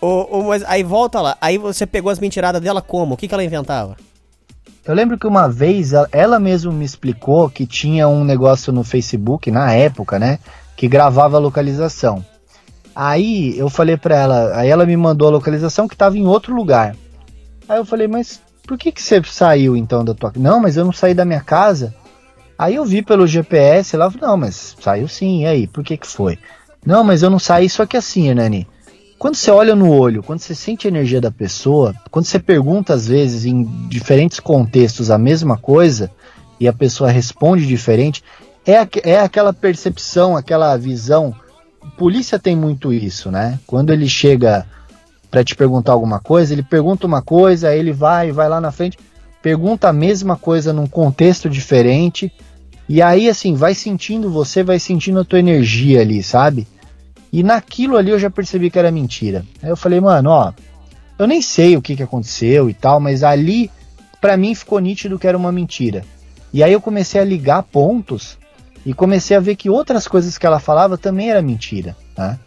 Ô, 0.00 0.38
ô, 0.38 0.42
mas 0.44 0.64
aí 0.64 0.82
volta 0.82 1.20
lá. 1.20 1.36
Aí 1.40 1.58
você 1.58 1.86
pegou 1.86 2.10
as 2.10 2.18
mentiradas 2.18 2.62
dela 2.62 2.80
como? 2.80 3.14
O 3.14 3.16
que, 3.16 3.28
que 3.28 3.34
ela 3.34 3.44
inventava? 3.44 3.96
Eu 4.84 4.94
lembro 4.94 5.18
que 5.18 5.26
uma 5.26 5.46
vez 5.46 5.92
ela, 5.92 6.08
ela 6.10 6.40
mesma 6.40 6.72
me 6.72 6.84
explicou 6.84 7.50
que 7.50 7.66
tinha 7.66 8.08
um 8.08 8.24
negócio 8.24 8.72
no 8.72 8.82
Facebook, 8.82 9.50
na 9.50 9.72
época, 9.74 10.18
né? 10.18 10.38
Que 10.80 10.88
gravava 10.88 11.36
a 11.36 11.40
localização. 11.40 12.24
Aí 12.96 13.54
eu 13.58 13.68
falei 13.68 13.98
pra 13.98 14.16
ela, 14.16 14.56
aí 14.56 14.70
ela 14.70 14.86
me 14.86 14.96
mandou 14.96 15.28
a 15.28 15.30
localização 15.30 15.86
que 15.86 15.94
tava 15.94 16.16
em 16.16 16.26
outro 16.26 16.54
lugar. 16.54 16.96
Aí 17.68 17.76
eu 17.76 17.84
falei, 17.84 18.08
mas 18.08 18.40
por 18.66 18.78
que 18.78 18.90
que 18.90 19.02
você 19.02 19.22
saiu 19.24 19.76
então 19.76 20.02
da 20.02 20.14
tua 20.14 20.32
Não, 20.36 20.58
mas 20.58 20.78
eu 20.78 20.84
não 20.86 20.92
saí 20.92 21.12
da 21.12 21.26
minha 21.26 21.42
casa. 21.42 21.94
Aí 22.58 22.76
eu 22.76 22.86
vi 22.86 23.02
pelo 23.02 23.26
GPS, 23.26 23.90
falou, 23.90 24.10
não, 24.22 24.38
mas 24.38 24.74
saiu 24.80 25.06
sim, 25.06 25.42
e 25.42 25.46
aí, 25.46 25.66
por 25.66 25.84
que 25.84 25.98
que 25.98 26.06
foi? 26.06 26.38
Não, 26.86 27.04
mas 27.04 27.22
eu 27.22 27.28
não 27.28 27.38
saí, 27.38 27.68
só 27.68 27.84
que 27.84 27.98
assim, 27.98 28.28
Hernani, 28.28 28.66
quando 29.18 29.34
você 29.34 29.50
olha 29.50 29.74
no 29.74 29.92
olho, 29.92 30.22
quando 30.22 30.40
você 30.40 30.54
sente 30.54 30.86
a 30.86 30.90
energia 30.90 31.20
da 31.20 31.30
pessoa, 31.30 31.94
quando 32.10 32.24
você 32.24 32.38
pergunta 32.38 32.94
às 32.94 33.06
vezes 33.06 33.44
em 33.44 33.64
diferentes 33.86 34.40
contextos 34.40 35.10
a 35.10 35.18
mesma 35.18 35.58
coisa 35.58 36.10
e 36.58 36.66
a 36.66 36.72
pessoa 36.72 37.10
responde 37.10 37.66
diferente, 37.66 38.24
é, 38.66 39.10
é 39.10 39.20
aquela 39.20 39.52
percepção, 39.52 40.36
aquela 40.36 40.76
visão. 40.76 41.34
Polícia 41.96 42.38
tem 42.38 42.54
muito 42.54 42.92
isso, 42.92 43.30
né? 43.30 43.58
Quando 43.66 43.92
ele 43.92 44.08
chega 44.08 44.66
para 45.30 45.44
te 45.44 45.54
perguntar 45.54 45.92
alguma 45.92 46.18
coisa, 46.18 46.52
ele 46.52 46.62
pergunta 46.62 47.06
uma 47.06 47.22
coisa, 47.22 47.68
aí 47.68 47.78
ele 47.78 47.92
vai, 47.92 48.32
vai 48.32 48.48
lá 48.48 48.60
na 48.60 48.72
frente, 48.72 48.98
pergunta 49.40 49.88
a 49.88 49.92
mesma 49.92 50.36
coisa 50.36 50.72
num 50.72 50.86
contexto 50.86 51.48
diferente, 51.48 52.32
e 52.88 53.00
aí 53.00 53.28
assim, 53.28 53.54
vai 53.54 53.74
sentindo 53.74 54.30
você, 54.30 54.62
vai 54.62 54.78
sentindo 54.78 55.20
a 55.20 55.24
tua 55.24 55.38
energia 55.38 56.00
ali, 56.00 56.22
sabe? 56.22 56.66
E 57.32 57.42
naquilo 57.42 57.96
ali 57.96 58.10
eu 58.10 58.18
já 58.18 58.28
percebi 58.28 58.70
que 58.70 58.78
era 58.78 58.90
mentira. 58.90 59.44
Aí 59.62 59.70
eu 59.70 59.76
falei, 59.76 60.00
mano, 60.00 60.30
ó, 60.30 60.52
eu 61.16 61.26
nem 61.28 61.40
sei 61.40 61.76
o 61.76 61.82
que, 61.82 61.94
que 61.94 62.02
aconteceu 62.02 62.68
e 62.68 62.74
tal, 62.74 62.98
mas 62.98 63.22
ali 63.22 63.70
pra 64.20 64.36
mim 64.36 64.54
ficou 64.54 64.80
nítido 64.80 65.18
que 65.18 65.28
era 65.28 65.38
uma 65.38 65.52
mentira. 65.52 66.04
E 66.52 66.64
aí 66.64 66.72
eu 66.72 66.80
comecei 66.80 67.20
a 67.20 67.24
ligar 67.24 67.62
pontos 67.62 68.36
e 68.84 68.94
comecei 68.94 69.36
a 69.36 69.40
ver 69.40 69.56
que 69.56 69.68
outras 69.68 70.08
coisas 70.08 70.38
que 70.38 70.46
ela 70.46 70.58
falava 70.58 70.96
também 70.96 71.30
era 71.30 71.42
mentira, 71.42 71.96
né? 72.16 72.38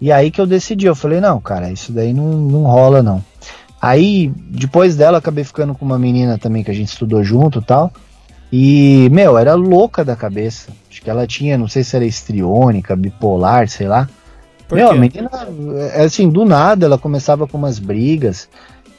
E 0.00 0.10
aí 0.10 0.30
que 0.30 0.40
eu 0.40 0.46
decidi, 0.46 0.86
eu 0.86 0.96
falei, 0.96 1.20
não, 1.20 1.40
cara, 1.40 1.70
isso 1.70 1.92
daí 1.92 2.12
não, 2.12 2.32
não 2.32 2.62
rola 2.64 3.02
não. 3.02 3.24
Aí, 3.80 4.32
depois 4.36 4.94
dela, 4.94 5.16
eu 5.16 5.18
acabei 5.18 5.42
ficando 5.42 5.74
com 5.74 5.84
uma 5.84 5.98
menina 5.98 6.38
também 6.38 6.62
que 6.62 6.70
a 6.70 6.74
gente 6.74 6.88
estudou 6.88 7.24
junto 7.24 7.58
e 7.58 7.62
tal. 7.62 7.92
E, 8.52 9.08
meu, 9.10 9.38
era 9.38 9.54
louca 9.54 10.04
da 10.04 10.14
cabeça. 10.14 10.70
Acho 10.90 11.02
que 11.02 11.10
ela 11.10 11.26
tinha, 11.26 11.58
não 11.58 11.66
sei 11.66 11.82
se 11.82 11.96
era 11.96 12.04
histriônica, 12.04 12.94
bipolar, 12.94 13.68
sei 13.68 13.88
lá. 13.88 14.08
Por 14.68 14.76
meu, 14.76 14.90
quê? 14.90 14.94
a 14.94 14.98
menina, 14.98 15.30
é, 15.94 16.02
assim, 16.04 16.28
do 16.28 16.44
nada, 16.44 16.86
ela 16.86 16.98
começava 16.98 17.46
com 17.46 17.58
umas 17.58 17.78
brigas. 17.78 18.48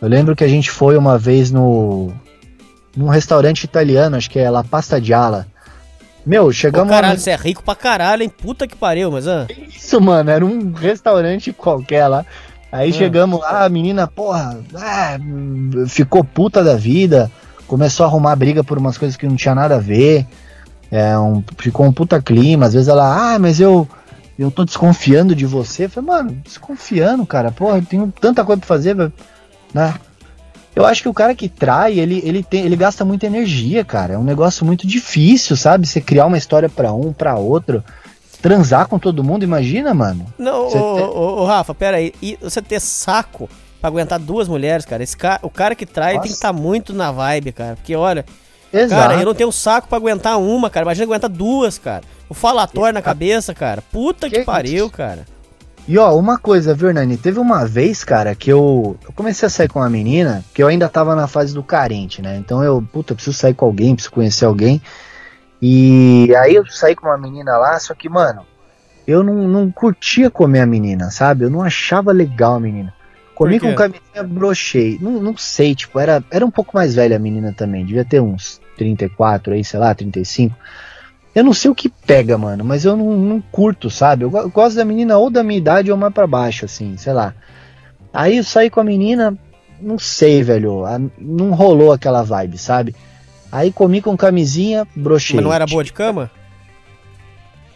Eu 0.02 0.10
lembro 0.10 0.36
que 0.36 0.44
a 0.44 0.50
gente 0.50 0.70
foi 0.70 0.98
uma 0.98 1.18
vez 1.18 1.50
no 1.50 2.12
num 2.96 3.08
restaurante 3.08 3.64
italiano, 3.64 4.16
acho 4.18 4.30
que 4.30 4.38
é 4.38 4.50
La 4.50 4.64
Pasta 4.64 5.02
Gialla. 5.02 5.48
Meu, 6.26 6.46
Pô, 6.46 6.52
chegamos 6.54 6.90
lá 6.90 6.96
caralho, 6.96 7.14
no- 7.16 7.20
você 7.20 7.32
é 7.32 7.36
rico 7.36 7.64
pra 7.64 7.76
caralho, 7.76 8.24
hein? 8.24 8.30
Puta 8.30 8.68
que 8.68 8.76
pariu, 8.76 9.12
mas 9.12 9.28
ah. 9.28 9.46
isso, 9.76 10.00
mano, 10.00 10.30
era 10.30 10.46
um 10.46 10.72
restaurante 10.72 11.52
qualquer 11.52 12.08
lá. 12.08 12.26
Aí 12.72 12.90
Ah. 12.90 12.94
chegamos 12.94 13.40
lá, 13.40 13.66
a 13.66 13.70
menina, 13.70 14.08
porra, 14.08 14.60
ah, 14.76 15.18
ficou 15.88 16.24
puta 16.24 16.64
da 16.64 16.76
vida, 16.76 17.30
começou 17.68 18.06
a 18.06 18.10
arrumar 18.10 18.36
briga 18.36 18.64
por 18.64 18.78
umas 18.78 18.98
coisas 18.98 19.18
que 19.18 19.28
não 19.28 19.36
tinha 19.36 19.54
nada 19.54 19.76
a 19.76 19.80
ver. 19.80 20.26
É, 20.92 21.18
um, 21.18 21.44
ficou 21.58 21.86
um 21.86 21.92
puta 21.92 22.22
clima, 22.22 22.68
às 22.68 22.74
vezes 22.74 22.88
ela, 22.88 23.34
ah, 23.34 23.40
mas 23.40 23.60
eu 23.60 23.88
eu 24.38 24.50
tô 24.50 24.66
desconfiando 24.66 25.36
de 25.36 25.46
você. 25.46 25.86
Eu 25.86 25.90
falei, 25.90 26.10
mano, 26.10 26.32
desconfiando, 26.44 27.24
cara, 27.26 27.52
porra, 27.52 27.78
eu 27.78 27.86
tenho 27.86 28.12
tanta 28.20 28.44
coisa 28.44 28.60
pra 28.60 28.68
fazer, 28.68 28.96
né? 29.74 29.94
Eu 30.76 30.86
acho 30.86 31.04
que 31.04 31.10
o 31.10 31.14
cara 31.14 31.36
que 31.36 31.48
trai, 31.48 32.00
ele, 32.00 32.22
ele, 32.26 32.42
tem, 32.44 32.66
ele 32.66 32.76
gasta 32.76 33.06
muita 33.06 33.26
energia, 33.28 33.86
cara. 33.86 34.14
É 34.14 34.18
um 34.18 34.24
negócio 34.24 34.66
muito 34.66 34.88
difícil, 34.88 35.56
sabe? 35.56 35.86
Você 35.88 36.02
criar 36.02 36.26
uma 36.26 36.38
história 36.38 36.68
pra 36.68 36.92
um, 36.94 37.14
pra 37.14 37.36
outro. 37.36 37.84
Transar 38.42 38.88
com 38.88 39.00
todo 39.00 39.24
mundo, 39.24 39.44
imagina, 39.44 39.94
mano. 39.94 40.26
Não, 40.38 40.70
Você 40.70 40.78
ô, 40.78 40.96
tem- 40.96 41.04
ô, 41.06 41.42
ô, 41.42 41.46
Rafa, 41.46 41.74
pera 41.74 41.98
aí. 41.98 42.12
E 42.22 42.38
você 42.42 42.62
ter 42.62 42.82
saco 42.82 43.48
pra 43.80 43.88
aguentar 43.88 44.20
duas 44.20 44.48
mulheres, 44.50 44.84
cara. 44.86 45.02
Esse 45.02 45.16
cara, 45.16 45.40
o 45.44 45.50
cara 45.50 45.76
que 45.76 45.86
trai 45.86 46.14
Nossa. 46.16 46.24
tem 46.24 46.32
que 46.32 46.36
estar 46.36 46.52
muito 46.52 46.94
na 46.94 47.10
vibe, 47.12 47.52
cara. 47.54 47.76
Porque, 47.78 47.96
olha, 47.96 48.26
Exato. 48.74 49.02
cara, 49.02 49.20
eu 49.22 49.26
não 49.26 49.34
tenho 49.34 49.52
saco 49.52 49.88
pra 49.88 49.98
aguentar 49.98 50.38
uma, 50.40 50.70
cara. 50.70 50.84
Imagina 50.86 51.06
aguentar 51.06 51.30
duas, 51.30 51.78
cara. 51.78 52.04
O 52.28 52.34
falatório 52.34 52.94
na 52.94 53.02
cabeça, 53.02 53.54
cara. 53.54 53.82
Puta 53.92 54.30
que, 54.30 54.40
Que 54.40 54.44
pariu, 54.44 54.90
cara. 54.90 55.26
E 55.88 55.98
ó, 55.98 56.16
uma 56.16 56.38
coisa, 56.38 56.74
viu, 56.74 56.94
Nani? 56.94 57.18
Teve 57.18 57.40
uma 57.40 57.66
vez, 57.66 58.04
cara, 58.04 58.34
que 58.34 58.50
eu, 58.50 58.98
eu 59.04 59.12
comecei 59.14 59.46
a 59.46 59.50
sair 59.50 59.68
com 59.68 59.80
uma 59.80 59.90
menina, 59.90 60.44
que 60.54 60.64
eu 60.64 60.68
ainda 60.68 60.88
tava 60.88 61.14
na 61.16 61.28
fase 61.28 61.54
do 61.54 61.62
carente, 61.62 62.22
né? 62.22 62.38
Então 62.38 62.64
eu, 62.64 62.82
puta, 62.82 63.14
preciso 63.14 63.36
sair 63.36 63.54
com 63.54 63.66
alguém, 63.66 63.94
preciso 63.94 64.14
conhecer 64.14 64.46
alguém. 64.46 64.82
E 65.62 66.34
aí 66.38 66.56
eu 66.56 66.66
saí 66.68 66.96
com 66.96 67.08
uma 67.08 67.18
menina 67.18 67.58
lá, 67.58 67.78
só 67.80 67.94
que, 67.94 68.08
mano, 68.08 68.46
eu 69.06 69.24
não, 69.24 69.48
não 69.48 69.72
curtia 69.72 70.30
comer 70.30 70.62
a 70.62 70.66
menina, 70.66 71.12
sabe? 71.12 71.44
Eu 71.46 71.50
não 71.50 71.62
achava 71.62 72.12
legal 72.12 72.56
a 72.56 72.60
menina. 72.60 72.94
Comi 73.36 73.60
com 73.60 73.74
camisinha, 73.74 74.24
brochei. 74.24 74.98
Não, 75.02 75.12
não 75.20 75.36
sei, 75.36 75.76
tipo, 75.76 76.00
era, 76.00 76.24
era 76.32 76.46
um 76.46 76.52
pouco 76.52 76.72
mais 76.76 76.96
velha 76.96 77.16
a 77.16 77.20
menina 77.20 77.54
também, 77.54 77.86
devia 77.86 78.06
ter 78.06 78.22
uns 78.22 78.62
34 78.78 79.54
aí, 79.54 79.64
sei 79.64 79.80
lá, 79.80 79.94
35. 79.94 80.56
Eu 81.36 81.44
não 81.44 81.54
sei 81.54 81.72
o 81.72 81.76
que 81.76 81.90
pega, 81.90 82.38
mano, 82.38 82.64
mas 82.64 82.86
eu 82.86 82.96
não, 82.96 83.18
não 83.18 83.42
curto, 83.52 83.90
sabe? 83.90 84.24
Eu, 84.24 84.30
go- 84.30 84.38
eu 84.40 84.50
gosto 84.50 84.76
da 84.76 84.86
menina 84.86 85.18
ou 85.18 85.30
da 85.30 85.44
minha 85.44 85.58
idade 85.58 85.92
ou 85.92 85.98
mais 85.98 86.14
pra 86.14 86.28
baixo, 86.28 86.66
assim, 86.66 86.96
sei 86.98 87.12
lá. 87.14 87.34
Aí 88.14 88.38
eu 88.38 88.44
saí 88.44 88.70
com 88.70 88.80
a 88.80 88.84
menina, 88.84 89.36
não 89.82 89.98
sei, 89.98 90.44
velho, 90.44 90.86
a- 90.86 91.00
não 91.18 91.52
rolou 91.52 91.92
aquela 91.92 92.22
vibe, 92.22 92.58
sabe? 92.60 92.96
Aí 93.52 93.72
comi 93.72 94.02
com 94.02 94.16
camisinha, 94.16 94.88
brochei. 94.96 95.36
Mas 95.38 95.46
não 95.46 95.54
era 95.54 95.66
boa 95.66 95.84
de 95.84 95.92
cama? 95.94 96.30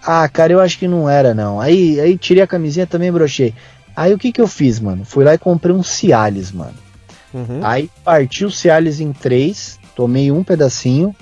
Ah, 0.06 0.28
cara, 0.30 0.54
eu 0.54 0.60
acho 0.60 0.78
que 0.80 0.88
não 0.88 1.10
era, 1.10 1.34
não. 1.34 1.60
Aí, 1.60 2.00
aí 2.00 2.18
tirei 2.18 2.44
a 2.44 2.48
camisinha 2.48 2.88
também 2.88 3.12
brochei. 3.12 3.54
Aí 3.96 4.14
o 4.14 4.18
que 4.18 4.32
que 4.32 4.40
eu 4.40 4.48
fiz, 4.48 4.80
mano? 4.80 5.04
Fui 5.04 5.24
lá 5.24 5.34
e 5.34 5.38
comprei 5.38 5.76
um 5.76 5.84
Cialis, 5.84 6.52
mano. 6.52 6.76
Uhum. 7.34 7.60
Aí 7.64 7.90
parti 8.04 8.46
o 8.46 8.52
Cialis 8.52 9.00
em 9.02 9.12
três, 9.12 9.80
tomei 9.96 10.32
um 10.32 10.44
pedacinho, 10.44 11.14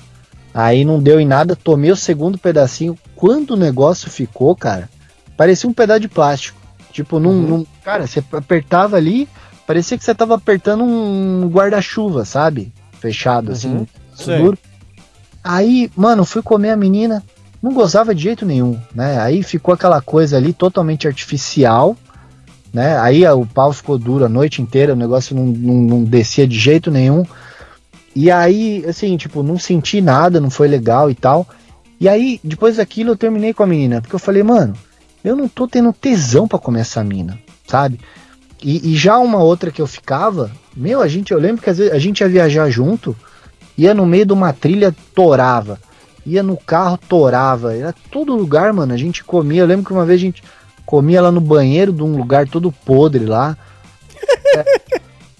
aí 0.57 0.85
não 0.85 0.99
deu 1.03 1.19
em 1.19 1.25
nada, 1.27 1.55
tomei 1.55 1.91
o 1.91 1.95
segundo 1.95 2.37
pedacinho. 2.37 2.97
Quando 3.15 3.51
o 3.51 3.57
negócio 3.57 4.09
ficou, 4.09 4.55
cara, 4.55 4.89
parecia 5.35 5.69
um 5.69 5.73
pedaço 5.73 5.99
de 5.99 6.07
plástico. 6.07 6.57
Tipo, 6.91 7.19
num, 7.19 7.29
Uhum. 7.29 7.47
num- 7.47 7.65
cara, 7.83 8.07
você 8.07 8.23
apertava 8.31 8.95
ali, 8.95 9.27
parecia 9.67 9.97
que 9.97 10.03
você 10.03 10.15
tava 10.15 10.35
apertando 10.35 10.83
um 10.83 11.47
guarda-chuva, 11.51 12.23
sabe? 12.23 12.71
Fechado, 13.01 13.51
assim, 13.51 13.69
Uhum. 13.75 13.87
isso 14.13 14.23
Sei. 14.23 14.37
duro. 14.41 14.57
Aí, 15.43 15.91
mano, 15.95 16.23
fui 16.25 16.41
comer 16.41 16.71
a 16.71 16.77
menina, 16.77 17.21
não 17.61 17.73
gozava 17.73 18.15
de 18.15 18.23
jeito 18.23 18.45
nenhum, 18.45 18.79
né? 18.95 19.19
Aí 19.19 19.43
ficou 19.43 19.73
aquela 19.73 20.01
coisa 20.01 20.37
ali 20.37 20.53
totalmente 20.53 21.05
artificial, 21.07 21.95
né? 22.73 22.97
Aí 22.99 23.25
a- 23.25 23.35
o 23.35 23.45
pau 23.45 23.71
ficou 23.73 23.97
duro 23.97 24.25
a 24.25 24.29
noite 24.29 24.61
inteira, 24.61 24.93
o 24.93 24.95
negócio 24.95 25.35
não, 25.35 25.45
não, 25.45 25.73
não 25.75 26.03
descia 26.03 26.47
de 26.47 26.57
jeito 26.57 26.89
nenhum. 26.89 27.25
E 28.15 28.31
aí, 28.31 28.85
assim, 28.87 29.17
tipo, 29.17 29.43
não 29.43 29.59
senti 29.59 29.99
nada, 29.99 30.39
não 30.39 30.49
foi 30.49 30.67
legal 30.67 31.11
e 31.11 31.15
tal. 31.15 31.45
E 31.99 32.07
aí, 32.07 32.39
depois 32.43 32.77
daquilo, 32.77 33.11
eu 33.11 33.17
terminei 33.17 33.53
com 33.53 33.63
a 33.63 33.67
menina, 33.67 34.01
porque 34.01 34.15
eu 34.15 34.19
falei, 34.19 34.41
mano, 34.41 34.73
eu 35.23 35.35
não 35.35 35.47
tô 35.47 35.67
tendo 35.67 35.91
tesão 35.91 36.47
pra 36.47 36.59
comer 36.59 36.81
essa 36.81 37.03
mina, 37.03 37.37
sabe? 37.67 37.99
E, 38.63 38.93
e 38.93 38.95
já 38.95 39.17
uma 39.17 39.43
outra 39.43 39.69
que 39.69 39.81
eu 39.81 39.87
ficava, 39.87 40.51
meu, 40.75 41.01
a 41.01 41.07
gente, 41.07 41.31
eu 41.31 41.39
lembro 41.39 41.61
que 41.61 41.69
às 41.69 41.77
vezes 41.77 41.93
a 41.93 41.99
gente 41.99 42.21
ia 42.21 42.29
viajar 42.29 42.69
junto, 42.69 43.15
ia 43.77 43.93
no 43.93 44.05
meio 44.05 44.25
de 44.25 44.33
uma 44.33 44.53
trilha, 44.53 44.95
torava. 45.13 45.79
Ia 46.25 46.41
no 46.41 46.57
carro, 46.57 46.97
torava. 46.97 47.75
Era 47.75 47.93
todo 48.09 48.35
lugar, 48.35 48.73
mano. 48.73 48.93
A 48.93 48.97
gente 48.97 49.23
comia. 49.23 49.61
Eu 49.61 49.67
lembro 49.67 49.85
que 49.85 49.93
uma 49.93 50.05
vez 50.05 50.19
a 50.19 50.23
gente 50.23 50.43
comia 50.85 51.21
lá 51.21 51.31
no 51.31 51.41
banheiro 51.41 51.93
de 51.93 52.01
um 52.01 52.17
lugar 52.17 52.47
todo 52.47 52.71
podre 52.71 53.25
lá. 53.25 53.55
É, 54.55 54.81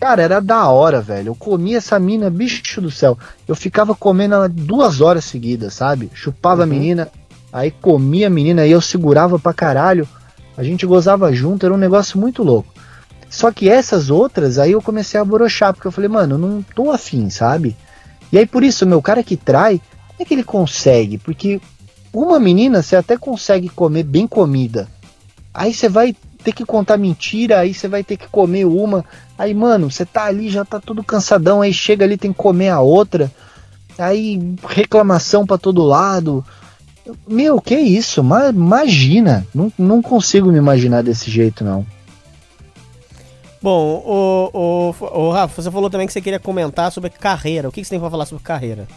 cara, 0.06 0.22
era 0.22 0.40
da 0.40 0.70
hora, 0.70 1.02
velho. 1.02 1.30
Eu 1.30 1.36
comia 1.36 1.80
essa 1.80 1.98
mina, 2.00 2.30
bicho 2.30 2.80
do 2.80 2.92
céu. 2.92 3.18
Eu 3.48 3.56
ficava 3.56 3.96
comendo 3.96 4.36
ela 4.36 4.48
duas 4.48 5.02
horas 5.02 5.26
seguidas, 5.26 5.74
sabe? 5.74 6.12
Chupava 6.14 6.62
a 6.62 6.68
menina, 6.68 7.10
aí 7.52 7.72
comia 7.72 8.28
a 8.28 8.30
menina, 8.30 8.62
aí 8.62 8.72
eu 8.72 8.82
segurava 8.82 9.40
pra 9.40 9.52
caralho. 9.52 10.08
A 10.56 10.64
gente 10.64 10.86
gozava 10.86 11.34
junto, 11.34 11.66
era 11.66 11.74
um 11.74 11.78
negócio 11.78 12.20
muito 12.20 12.44
louco. 12.44 12.72
Só 13.32 13.52
que 13.52 13.68
essas 13.68 14.12
outras, 14.12 14.60
aí 14.60 14.74
eu 14.74 14.82
comecei 14.82 15.20
a 15.20 15.26
brochar, 15.26 15.74
porque 15.74 15.88
eu 15.88 15.92
falei, 15.92 16.08
mano, 16.08 16.36
eu 16.36 16.40
não 16.40 16.62
tô 16.62 16.92
afim, 16.92 17.32
sabe? 17.32 17.76
E 18.32 18.38
aí 18.38 18.46
por 18.46 18.64
isso, 18.64 18.86
meu 18.86 19.02
cara 19.02 19.24
que 19.24 19.36
trai, 19.36 19.82
como 20.10 20.20
é 20.20 20.24
que 20.24 20.36
ele 20.36 20.44
consegue? 20.44 21.18
Porque 21.18 21.60
uma 22.14 22.40
menina 22.40 22.84
você 22.84 22.96
até 22.96 23.18
consegue 23.18 23.70
comer 23.70 24.04
bem 24.04 24.28
comida. 24.28 24.88
Aí 25.52 25.74
você 25.74 25.90
vai 25.90 26.16
ter 26.46 26.54
que 26.54 26.64
contar 26.64 26.98
mentira, 26.98 27.60
aí 27.60 27.74
você 27.74 27.88
vai 27.88 28.04
ter 28.04 28.16
que 28.18 28.28
comer 28.28 28.66
uma. 28.66 29.04
Aí, 29.38 29.54
mano, 29.54 29.90
você 29.90 30.06
tá 30.06 30.26
ali, 30.26 30.48
já 30.50 30.64
tá 30.64 30.80
todo 30.80 31.04
cansadão, 31.04 31.62
aí 31.62 31.74
chega 31.74 32.06
ali, 32.06 32.18
tem 32.18 32.32
que 32.32 32.38
comer 32.38 32.70
a 32.70 32.80
outra. 32.80 33.32
Aí 33.98 34.40
reclamação 34.70 35.46
para 35.46 35.58
todo 35.58 35.84
lado. 35.84 36.46
Meu, 37.28 37.60
que 37.60 37.76
isso? 37.76 38.24
Ma 38.24 38.50
imagina. 38.50 39.46
Não, 39.54 39.72
não 39.78 40.02
consigo 40.02 40.52
me 40.52 40.58
imaginar 40.58 41.02
desse 41.04 41.32
jeito, 41.32 41.64
não. 41.64 41.86
Bom, 43.62 44.04
o, 44.06 44.50
o, 44.54 45.20
o 45.28 45.32
Rafa, 45.32 45.62
você 45.62 45.72
falou 45.72 45.90
também 45.90 46.06
que 46.06 46.14
você 46.14 46.22
queria 46.22 46.40
comentar 46.40 46.92
sobre 46.92 47.10
carreira. 47.10 47.68
O 47.68 47.72
que, 47.72 47.82
que 47.82 47.88
você 47.88 47.92
tem 47.92 48.00
pra 48.00 48.12
falar 48.12 48.26
sobre 48.26 48.44
carreira? 48.44 48.88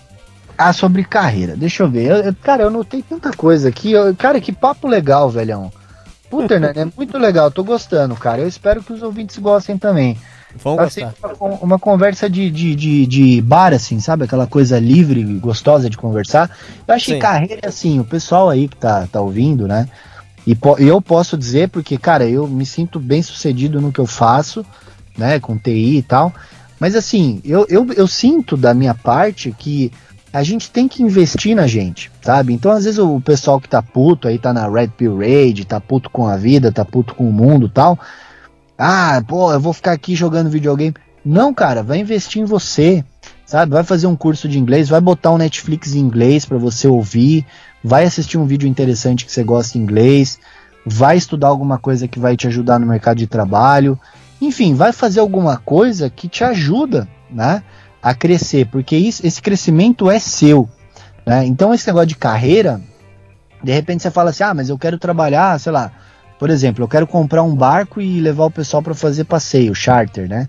Ah, 0.59 0.73
sobre 0.73 1.05
carreira. 1.05 1.57
Deixa 1.57 1.83
eu 1.83 1.89
ver. 1.89 2.05
Eu, 2.11 2.17
eu- 2.17 2.35
cara, 2.43 2.65
eu 2.65 2.71
notei 2.71 3.01
tanta 3.03 3.31
coisa 3.31 3.69
aqui. 3.69 3.93
Eu- 3.93 4.15
cara, 4.15 4.41
que 4.41 4.53
papo 4.53 4.87
legal, 4.87 5.31
velhão. 5.31 5.73
Puta, 6.31 6.59
né? 6.59 6.73
É 6.75 6.85
muito 6.97 7.17
legal. 7.19 7.51
Tô 7.51 7.65
gostando, 7.65 8.15
cara. 8.15 8.41
Eu 8.43 8.49
espero 8.49 8.83
que 8.83 8.93
os 8.93 9.03
ouvintes 9.03 9.39
gostem 9.39 9.79
também. 9.79 10.17
Vão 10.63 10.77
Tá 10.77 10.85
gostar. 10.85 11.15
Uma, 11.41 11.55
uma 11.57 11.79
conversa 11.79 12.29
de, 12.29 12.51
de, 12.51 12.75
de, 12.75 13.07
de 13.07 13.43
bar, 13.43 13.73
assim, 13.75 14.01
sabe? 14.01 14.25
Aquela 14.25 14.47
coisa 14.47 14.79
livre 14.79 15.21
e 15.21 15.39
gostosa 15.39 15.89
de 15.91 15.97
conversar. 15.97 16.51
Eu 16.87 16.95
acho 16.95 17.13
Sim. 17.13 17.19
carreira, 17.19 17.69
assim, 17.69 17.99
o 18.01 18.05
pessoal 18.05 18.49
aí 18.49 18.69
que 18.69 18.77
tá, 18.77 19.07
tá 19.11 19.21
ouvindo, 19.21 19.67
né? 19.69 19.89
E 20.47 20.55
po- 20.55 20.79
eu 20.79 21.01
posso 21.03 21.37
dizer, 21.37 21.69
porque, 21.69 21.99
cara, 21.99 22.27
eu 22.27 22.47
me 22.47 22.65
sinto 22.65 22.99
bem 22.99 23.23
sucedido 23.23 23.81
no 23.81 23.93
que 23.93 23.99
eu 24.01 24.07
faço, 24.07 24.65
né? 25.17 25.39
Com 25.39 25.59
TI 25.59 25.99
e 25.99 26.03
tal. 26.03 26.33
Mas, 26.81 26.95
assim, 26.95 27.41
eu, 27.45 27.67
eu, 27.69 27.87
eu 27.93 28.07
sinto 28.07 28.57
da 28.57 28.73
minha 28.73 28.95
parte 28.95 29.53
que 29.59 29.93
a 30.33 30.43
gente 30.43 30.71
tem 30.71 30.87
que 30.87 31.03
investir 31.03 31.57
na 31.57 31.67
gente, 31.67 32.11
sabe? 32.23 32.53
Então, 32.53 32.71
às 32.71 32.85
vezes, 32.85 32.99
o 32.99 33.21
pessoal 33.21 33.61
que 33.61 33.69
tá 33.69 33.83
puto 33.83 34.29
aí, 34.29 34.39
tá 34.39 34.53
na 34.53 34.69
Red 34.69 34.89
Pill 34.89 35.19
Raid, 35.19 35.65
tá 35.65 35.81
puto 35.81 36.11
com 36.11 36.27
a 36.27 36.37
vida, 36.37 36.71
tá 36.71 36.85
puto 36.85 37.15
com 37.15 37.29
o 37.29 37.33
mundo 37.33 37.69
tal. 37.69 37.99
Ah, 38.77 39.23
pô, 39.27 39.53
eu 39.53 39.61
vou 39.61 39.73
ficar 39.73 39.93
aqui 39.93 40.15
jogando 40.15 40.51
videogame. 40.51 40.95
Não, 41.25 41.53
cara, 41.53 41.83
vai 41.83 41.99
investir 41.99 42.43
em 42.43 42.45
você, 42.45 43.05
sabe? 43.45 43.73
Vai 43.73 43.83
fazer 43.83 44.07
um 44.07 44.15
curso 44.15 44.49
de 44.49 44.59
inglês, 44.59 44.89
vai 44.89 45.01
botar 45.01 45.33
um 45.33 45.39
Netflix 45.39 45.95
em 45.95 45.99
inglês 45.99 46.45
para 46.45 46.59
você 46.59 46.87
ouvir, 46.87 47.45
vai 47.83 48.05
assistir 48.05 48.39
um 48.39 48.47
vídeo 48.47 48.69
interessante 48.69 49.25
que 49.25 49.33
você 49.33 49.43
gosta 49.43 49.79
em 49.79 49.81
inglês, 49.81 50.39
vai 50.87 51.17
estudar 51.17 51.49
alguma 51.49 51.79
coisa 51.79 52.07
que 52.07 52.19
vai 52.19 52.37
te 52.37 52.47
ajudar 52.47 52.79
no 52.79 52.87
mercado 52.87 53.17
de 53.17 53.27
trabalho. 53.27 53.99
Enfim, 54.41 54.75
vai 54.75 54.93
fazer 54.93 55.21
alguma 55.21 55.57
coisa 55.57 56.09
que 56.09 56.29
te 56.29 56.45
ajuda, 56.45 57.09
né, 57.31 57.63
a 58.03 58.15
crescer, 58.15 58.67
porque 58.67 58.97
isso, 58.97 59.27
esse 59.27 59.41
crescimento 59.43 60.11
é 60.11 60.19
seu, 60.19 60.69
né? 61.27 61.45
Então 61.45 61.75
esse 61.75 61.87
negócio 61.87 62.09
de 62.09 62.17
carreira, 62.17 62.81
de 63.63 63.73
repente 63.73 64.03
você 64.03 64.11
fala 64.11 64.31
assim: 64.31 64.45
"Ah, 64.45 64.55
mas 64.55 64.69
eu 64.69 64.79
quero 64.79 64.99
trabalhar, 64.99 65.59
sei 65.59 65.73
lá, 65.73 65.93
por 66.39 66.51
exemplo, 66.51 66.85
eu 66.85 66.89
quero 66.89 67.07
comprar 67.07 67.43
um 67.43 67.55
barco 67.55 68.01
e 68.01 68.21
levar 68.21 68.45
o 68.45 68.51
pessoal 68.51 68.83
para 68.83 68.95
fazer 68.95 69.25
passeio, 69.25 69.75
charter, 69.75 70.29
né? 70.29 70.49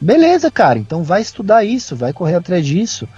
Beleza, 0.00 0.50
cara, 0.50 0.78
então 0.78 1.02
vai 1.02 1.22
estudar 1.22 1.64
isso, 1.64 1.96
vai 1.96 2.12
correr 2.12 2.36
atrás 2.36 2.64
disso. 2.66 3.08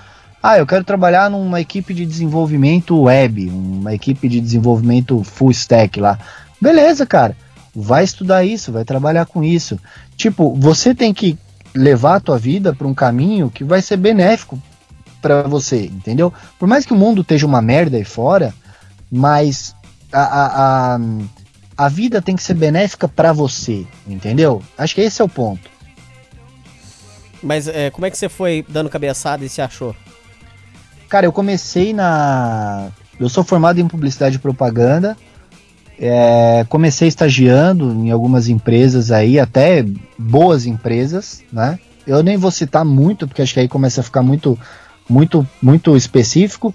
Ah, 0.42 0.58
eu 0.58 0.66
quero 0.66 0.84
trabalhar 0.84 1.30
numa 1.30 1.60
equipe 1.60 1.92
de 1.92 2.06
desenvolvimento 2.06 2.98
web, 3.02 3.48
uma 3.50 3.94
equipe 3.94 4.28
de 4.28 4.40
desenvolvimento 4.40 5.22
full 5.22 5.50
stack 5.50 6.00
lá. 6.00 6.18
Beleza, 6.60 7.04
cara, 7.04 7.36
vai 7.74 8.04
estudar 8.04 8.44
isso, 8.44 8.72
vai 8.72 8.84
trabalhar 8.84 9.26
com 9.26 9.44
isso. 9.44 9.78
Tipo, 10.16 10.54
você 10.54 10.94
tem 10.94 11.12
que 11.12 11.38
levar 11.74 12.16
a 12.16 12.20
tua 12.20 12.38
vida 12.38 12.74
para 12.74 12.86
um 12.86 12.94
caminho 12.94 13.50
que 13.50 13.64
vai 13.64 13.80
ser 13.80 13.96
benéfico 13.96 14.60
para 15.20 15.42
você, 15.42 15.84
entendeu? 15.84 16.32
Por 16.58 16.66
mais 16.68 16.84
que 16.84 16.92
o 16.92 16.96
mundo 16.96 17.20
esteja 17.20 17.46
uma 17.46 17.60
merda 17.60 17.96
aí 17.96 18.04
fora, 18.04 18.54
mas 19.10 19.74
a, 20.12 20.22
a, 20.22 20.94
a, 20.96 21.00
a 21.76 21.88
vida 21.88 22.22
tem 22.22 22.36
que 22.36 22.42
ser 22.42 22.54
benéfica 22.54 23.06
para 23.06 23.32
você, 23.32 23.86
entendeu? 24.06 24.62
Acho 24.76 24.94
que 24.94 25.00
esse 25.00 25.20
é 25.20 25.24
o 25.24 25.28
ponto. 25.28 25.70
Mas 27.42 27.68
é, 27.68 27.90
como 27.90 28.06
é 28.06 28.10
que 28.10 28.18
você 28.18 28.28
foi 28.28 28.64
dando 28.68 28.90
cabeçada 28.90 29.44
e 29.44 29.48
se 29.48 29.62
achou? 29.62 29.94
Cara, 31.08 31.26
eu 31.26 31.32
comecei 31.32 31.92
na. 31.92 32.90
Eu 33.18 33.28
sou 33.28 33.42
formado 33.42 33.80
em 33.80 33.88
publicidade 33.88 34.36
e 34.36 34.38
propaganda. 34.38 35.16
É, 36.02 36.64
comecei 36.70 37.08
estagiando 37.08 37.92
em 37.92 38.10
algumas 38.10 38.48
empresas 38.48 39.10
aí, 39.10 39.38
até 39.38 39.84
boas 40.18 40.64
empresas, 40.64 41.42
né? 41.52 41.78
Eu 42.06 42.22
nem 42.22 42.38
vou 42.38 42.50
citar 42.50 42.86
muito, 42.86 43.28
porque 43.28 43.42
acho 43.42 43.52
que 43.52 43.60
aí 43.60 43.68
começa 43.68 44.00
a 44.00 44.04
ficar 44.04 44.22
muito, 44.22 44.58
muito, 45.06 45.46
muito 45.60 45.94
específico. 45.94 46.74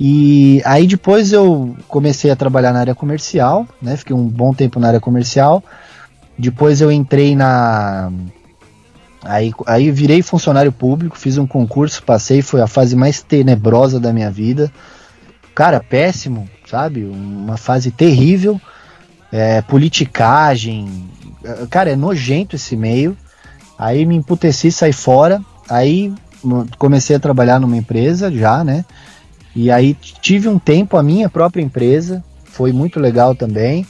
E 0.00 0.62
aí 0.64 0.86
depois 0.86 1.30
eu 1.30 1.76
comecei 1.86 2.30
a 2.30 2.36
trabalhar 2.36 2.72
na 2.72 2.80
área 2.80 2.94
comercial, 2.94 3.68
né? 3.82 3.98
Fiquei 3.98 4.16
um 4.16 4.26
bom 4.26 4.54
tempo 4.54 4.80
na 4.80 4.88
área 4.88 5.00
comercial. 5.00 5.62
Depois 6.38 6.80
eu 6.80 6.90
entrei 6.90 7.36
na. 7.36 8.10
Aí, 9.22 9.52
aí 9.66 9.90
virei 9.90 10.22
funcionário 10.22 10.72
público, 10.72 11.18
fiz 11.18 11.36
um 11.36 11.46
concurso, 11.46 12.02
passei, 12.02 12.42
foi 12.42 12.60
a 12.60 12.66
fase 12.66 12.96
mais 12.96 13.22
tenebrosa 13.22 14.00
da 14.00 14.12
minha 14.12 14.30
vida. 14.30 14.72
Cara, 15.54 15.80
péssimo, 15.80 16.48
sabe? 16.74 17.04
Uma 17.04 17.56
fase 17.56 17.92
terrível. 17.92 18.60
É, 19.30 19.62
politicagem. 19.62 21.08
Cara, 21.70 21.90
é 21.90 21.96
nojento 21.96 22.56
esse 22.56 22.76
meio. 22.76 23.16
Aí 23.78 24.04
me 24.04 24.16
emputeci, 24.16 24.72
saí 24.72 24.92
fora. 24.92 25.40
Aí 25.68 26.12
comecei 26.76 27.14
a 27.14 27.20
trabalhar 27.20 27.60
numa 27.60 27.76
empresa 27.76 28.30
já, 28.30 28.64
né? 28.64 28.84
E 29.54 29.70
aí 29.70 29.94
tive 30.20 30.48
um 30.48 30.58
tempo 30.58 30.96
a 30.96 31.02
minha 31.02 31.28
própria 31.28 31.62
empresa, 31.62 32.24
foi 32.44 32.72
muito 32.72 32.98
legal 32.98 33.36
também. 33.36 33.86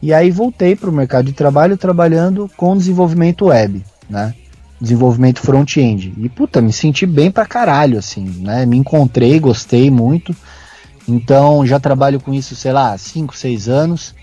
E 0.00 0.12
aí 0.12 0.30
voltei 0.30 0.74
para 0.74 0.88
o 0.88 0.92
mercado 0.92 1.26
de 1.26 1.32
trabalho 1.32 1.76
trabalhando 1.76 2.50
com 2.56 2.76
desenvolvimento 2.76 3.46
web, 3.46 3.84
né? 4.08 4.34
Desenvolvimento 4.80 5.40
front-end. 5.40 6.14
E 6.16 6.28
puta, 6.28 6.60
me 6.62 6.72
senti 6.72 7.06
bem 7.06 7.30
pra 7.30 7.46
caralho, 7.46 7.98
assim, 7.98 8.24
né? 8.40 8.64
Me 8.66 8.78
encontrei, 8.78 9.38
gostei 9.38 9.90
muito. 9.90 10.34
Então 11.08 11.66
já 11.66 11.80
trabalho 11.80 12.20
com 12.20 12.32
isso, 12.32 12.54
sei 12.54 12.72
lá, 12.72 12.96
5, 12.96 13.36
6 13.36 13.68
anos. 13.68 14.14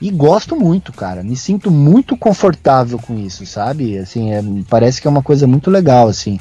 E 0.00 0.10
gosto 0.10 0.54
muito, 0.54 0.92
cara. 0.92 1.24
Me 1.24 1.36
sinto 1.36 1.70
muito 1.70 2.16
confortável 2.16 2.98
com 2.98 3.18
isso, 3.18 3.44
sabe? 3.44 3.98
Assim, 3.98 4.32
é- 4.32 4.42
parece 4.68 5.00
que 5.00 5.08
é 5.08 5.10
uma 5.10 5.22
coisa 5.22 5.46
muito 5.46 5.70
legal, 5.70 6.08
assim. 6.08 6.38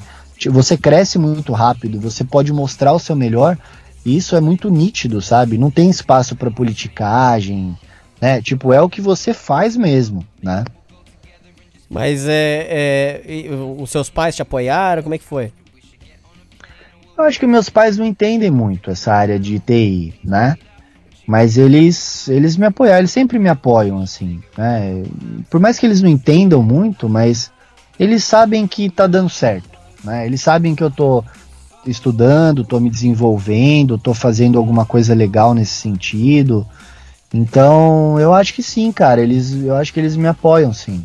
Você 0.51 0.77
cresce 0.77 1.17
muito 1.17 1.51
rápido, 1.53 1.99
você 1.99 2.23
pode 2.23 2.53
mostrar 2.53 2.93
o 2.93 2.99
seu 2.99 3.15
melhor, 3.15 3.57
e 4.05 4.15
isso 4.15 4.35
é 4.35 4.41
muito 4.41 4.69
nítido, 4.69 5.19
sabe? 5.21 5.57
Não 5.57 5.71
tem 5.71 5.89
espaço 5.89 6.35
para 6.35 6.51
politicagem, 6.51 7.75
né? 8.21 8.39
Tipo, 8.41 8.71
é 8.71 8.79
o 8.79 8.89
que 8.89 9.01
você 9.01 9.33
faz 9.33 9.75
mesmo, 9.75 10.23
né? 10.41 10.63
Mas 11.89 12.27
é, 12.27 12.67
é, 12.69 13.49
os 13.79 13.89
seus 13.89 14.09
pais 14.09 14.35
te 14.35 14.41
apoiaram? 14.41 15.01
Como 15.01 15.15
é 15.15 15.17
que 15.17 15.23
foi? 15.23 15.51
Eu 17.17 17.23
acho 17.23 17.39
que 17.39 17.47
meus 17.47 17.69
pais 17.69 17.97
não 17.97 18.05
entendem 18.05 18.51
muito 18.51 18.91
essa 18.91 19.11
área 19.11 19.39
de 19.39 19.57
TI, 19.59 20.13
né? 20.23 20.55
Mas 21.25 21.57
eles, 21.57 22.27
eles 22.29 22.55
me 22.55 22.65
apoiaram, 22.67 22.99
eles 22.99 23.11
sempre 23.11 23.39
me 23.39 23.49
apoiam, 23.49 23.99
assim, 23.99 24.39
né? 24.57 25.03
Por 25.49 25.59
mais 25.59 25.79
que 25.79 25.85
eles 25.85 26.01
não 26.01 26.09
entendam 26.09 26.61
muito, 26.61 27.09
mas 27.09 27.51
eles 27.99 28.23
sabem 28.23 28.67
que 28.67 28.89
tá 28.89 29.07
dando 29.07 29.29
certo, 29.29 29.77
né? 30.03 30.25
Eles 30.25 30.41
sabem 30.41 30.75
que 30.75 30.83
eu 30.83 30.91
tô 30.91 31.23
estudando, 31.85 32.63
tô 32.63 32.79
me 32.79 32.89
desenvolvendo, 32.89 33.97
tô 33.97 34.13
fazendo 34.13 34.57
alguma 34.57 34.85
coisa 34.85 35.13
legal 35.15 35.53
nesse 35.53 35.73
sentido. 35.73 36.65
Então, 37.33 38.19
eu 38.19 38.33
acho 38.33 38.53
que 38.53 38.61
sim, 38.61 38.91
cara, 38.91 39.21
eles, 39.21 39.51
eu 39.53 39.75
acho 39.75 39.91
que 39.91 39.99
eles 39.99 40.15
me 40.15 40.27
apoiam, 40.27 40.71
sim. 40.71 41.03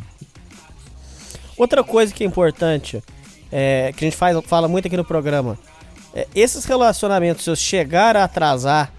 Outra 1.56 1.82
coisa 1.82 2.12
que 2.12 2.22
é 2.22 2.26
importante, 2.26 3.02
é, 3.51 3.93
que 3.97 4.05
a 4.05 4.06
gente 4.06 4.16
faz, 4.16 4.39
fala 4.44 4.68
muito 4.68 4.86
aqui 4.86 4.97
no 4.97 5.05
programa, 5.05 5.59
esses 6.34 6.64
relacionamentos 6.64 7.44
seus 7.44 7.59
chegar 7.59 8.16
a 8.16 8.24
atrasar 8.24 8.93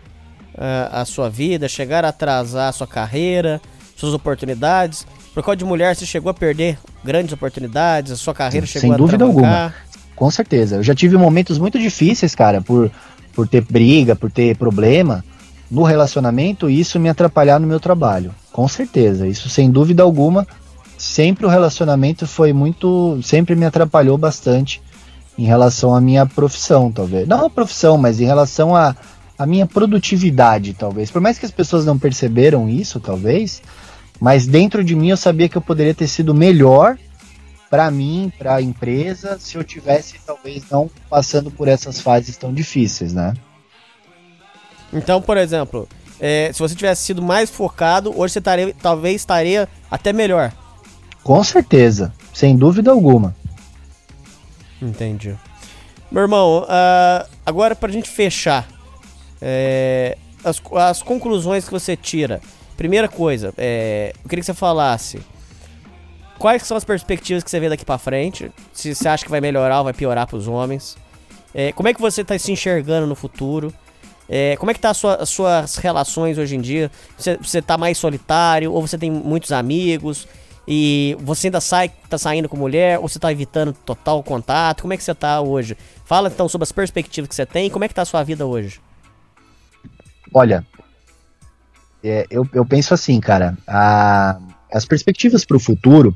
ah, 0.58 1.02
a 1.02 1.06
sua 1.06 1.30
vida, 1.30 1.68
chegar 1.68 2.04
a 2.06 2.10
atrasar 2.10 2.70
a 2.70 2.72
sua 2.72 2.88
carreira, 2.88 3.62
suas 3.96 4.14
oportunidades? 4.14 5.06
Por 5.34 5.44
causa 5.44 5.58
de 5.58 5.66
mulher, 5.66 5.96
você 5.96 6.06
chegou 6.06 6.30
a 6.30 6.34
perder 6.34 6.78
grandes 7.04 7.34
oportunidades, 7.34 8.12
a 8.12 8.16
sua 8.16 8.34
carreira 8.34 8.68
chegou 8.68 8.82
Sem 8.82 8.94
a 8.94 8.98
dúvida 8.98 9.18
travancar? 9.18 9.64
alguma. 9.64 9.74
Com 10.16 10.30
certeza. 10.30 10.76
Eu 10.76 10.84
já 10.84 10.94
tive 10.94 11.18
momentos 11.18 11.58
muito 11.58 11.80
difíceis, 11.80 12.36
cara, 12.36 12.62
por, 12.62 12.92
por 13.34 13.48
ter 13.48 13.62
briga, 13.62 14.16
por 14.16 14.32
ter 14.32 14.56
problema 14.56 15.26
no 15.72 15.82
relacionamento 15.82 16.70
e 16.70 16.80
isso 16.80 17.00
me 17.00 17.10
atrapalhar 17.10 17.60
no 17.60 17.66
meu 17.66 17.80
trabalho. 17.80 18.34
Com 18.52 18.68
certeza. 18.68 19.28
Isso 19.28 19.50
sem 19.50 19.72
dúvida 19.72 20.04
alguma. 20.04 20.48
Sempre 21.00 21.48
o 21.48 21.50
relacionamento 21.50 22.28
foi 22.28 22.54
muito. 22.54 23.20
Sempre 23.24 23.56
me 23.56 23.66
atrapalhou 23.66 24.20
bastante 24.20 24.83
em 25.38 25.46
relação 25.46 25.96
à 25.96 26.02
minha 26.02 26.26
profissão, 26.26 26.92
talvez. 26.92 27.28
Não 27.28 27.46
a 27.46 27.50
profissão, 27.50 27.98
mas 27.98 28.20
em 28.20 28.26
relação 28.26 28.76
à 28.76 28.96
a, 29.38 29.46
minha 29.46 29.66
produtividade, 29.66 30.74
talvez. 30.74 31.10
Por 31.10 31.22
mais 31.22 31.40
que 31.40 31.46
as 31.46 31.52
pessoas 31.52 31.86
não 31.86 31.98
perceberam 31.98 32.70
isso, 32.70 33.00
talvez. 33.00 33.62
Mas 34.20 34.46
dentro 34.46 34.84
de 34.84 34.96
mim 34.96 35.10
eu 35.10 35.18
sabia 35.18 35.50
que 35.50 35.58
eu 35.58 35.62
poderia 35.62 35.94
ter 35.94 36.08
sido 36.08 36.34
melhor 36.34 36.98
para 37.70 37.90
mim, 37.90 38.32
para 38.38 38.56
a 38.56 38.62
empresa, 38.62 39.38
se 39.40 39.58
eu 39.58 39.64
tivesse 39.64 40.20
talvez 40.26 40.64
não 40.70 40.88
passando 41.10 41.50
por 41.50 41.68
essas 41.68 42.00
fases 42.00 42.38
tão 42.38 42.54
difíceis, 42.54 43.14
né? 43.14 43.34
Então, 44.94 45.20
por 45.20 45.38
exemplo, 45.38 45.90
é, 46.20 46.52
se 46.54 46.60
você 46.60 46.76
tivesse 46.76 47.02
sido 47.04 47.22
mais 47.22 47.50
focado, 47.50 48.12
hoje 48.16 48.34
você 48.34 48.40
estaria, 48.40 48.76
talvez 48.80 49.16
estaria 49.16 49.68
até 49.90 50.14
melhor. 50.14 50.54
Com 51.24 51.44
certeza, 51.44 52.14
sem 52.32 52.56
dúvida 52.56 52.92
alguma. 52.92 53.36
Entendi. 54.84 55.36
Meu 56.12 56.24
irmão, 56.24 56.64
uh, 56.64 57.30
agora 57.46 57.76
pra 57.76 57.92
gente 57.92 58.10
fechar, 58.10 58.68
é, 59.42 60.18
as, 60.44 60.62
as 60.76 61.02
conclusões 61.02 61.66
que 61.66 61.72
você 61.72 61.96
tira. 61.96 62.42
Primeira 62.78 63.08
coisa, 63.08 63.54
é, 63.58 64.14
eu 64.24 64.30
queria 64.30 64.42
que 64.42 64.46
você 64.46 64.54
falasse 64.54 65.20
quais 66.38 66.64
são 66.64 66.76
as 66.76 66.84
perspectivas 66.84 67.44
que 67.44 67.50
você 67.50 67.60
vê 67.60 67.70
daqui 67.70 67.86
para 67.86 67.98
frente, 67.98 68.52
se 68.74 68.94
você 68.94 69.08
acha 69.08 69.24
que 69.24 69.32
vai 69.32 69.40
melhorar 69.40 69.80
ou 69.80 69.86
vai 69.86 69.94
piorar 69.94 70.28
para 70.28 70.38
os 70.38 70.48
homens. 70.48 70.98
É, 71.54 71.72
como 71.72 71.88
é 71.88 71.94
que 71.94 72.02
você 72.02 72.24
tá 72.24 72.38
se 72.38 72.52
enxergando 72.52 73.08
no 73.08 73.16
futuro? 73.16 73.74
É, 74.28 74.56
como 74.58 74.72
é 74.72 74.74
que 74.74 74.80
tá 74.80 74.94
sua, 74.94 75.16
as 75.16 75.30
suas 75.30 75.76
relações 75.78 76.38
hoje 76.38 76.56
em 76.56 76.62
dia? 76.62 76.92
Você, 77.18 77.38
você 77.38 77.62
tá 77.62 77.78
mais 77.78 77.98
solitário 77.98 78.72
ou 78.72 78.86
você 78.86 78.98
tem 78.98 79.12
muitos 79.12 79.52
amigos? 79.52 80.28
E 80.68 81.18
você 81.20 81.48
ainda 81.48 81.60
sai, 81.60 81.90
tá 82.10 82.18
saindo 82.18 82.48
com 82.48 82.56
mulher 82.56 83.00
ou 83.00 83.10
você 83.10 83.20
tá 83.20 83.32
evitando 83.32 83.74
total 83.74 84.24
contato? 84.24 84.82
Como 84.82 84.94
é 84.94 84.98
que 84.98 85.04
você 85.04 85.14
tá 85.14 85.42
hoje? 85.42 85.78
Fala 86.06 86.30
então 86.30 86.48
sobre 86.48 86.64
as 86.64 86.72
perspectivas 86.72 87.28
que 87.28 87.36
você 87.36 87.46
tem 87.46 87.70
como 87.70 87.84
é 87.84 87.88
que 87.88 87.94
tá 87.94 88.04
a 88.04 88.06
sua 88.06 88.24
vida 88.24 88.46
hoje? 88.46 88.80
Olha, 90.34 90.66
é, 92.04 92.26
eu, 92.30 92.48
eu 92.54 92.66
penso 92.66 92.94
assim, 92.94 93.20
cara, 93.20 93.58
a, 93.68 94.38
as 94.72 94.86
perspectivas 94.86 95.46
para 95.46 95.58
o 95.58 95.60
futuro, 95.60 96.16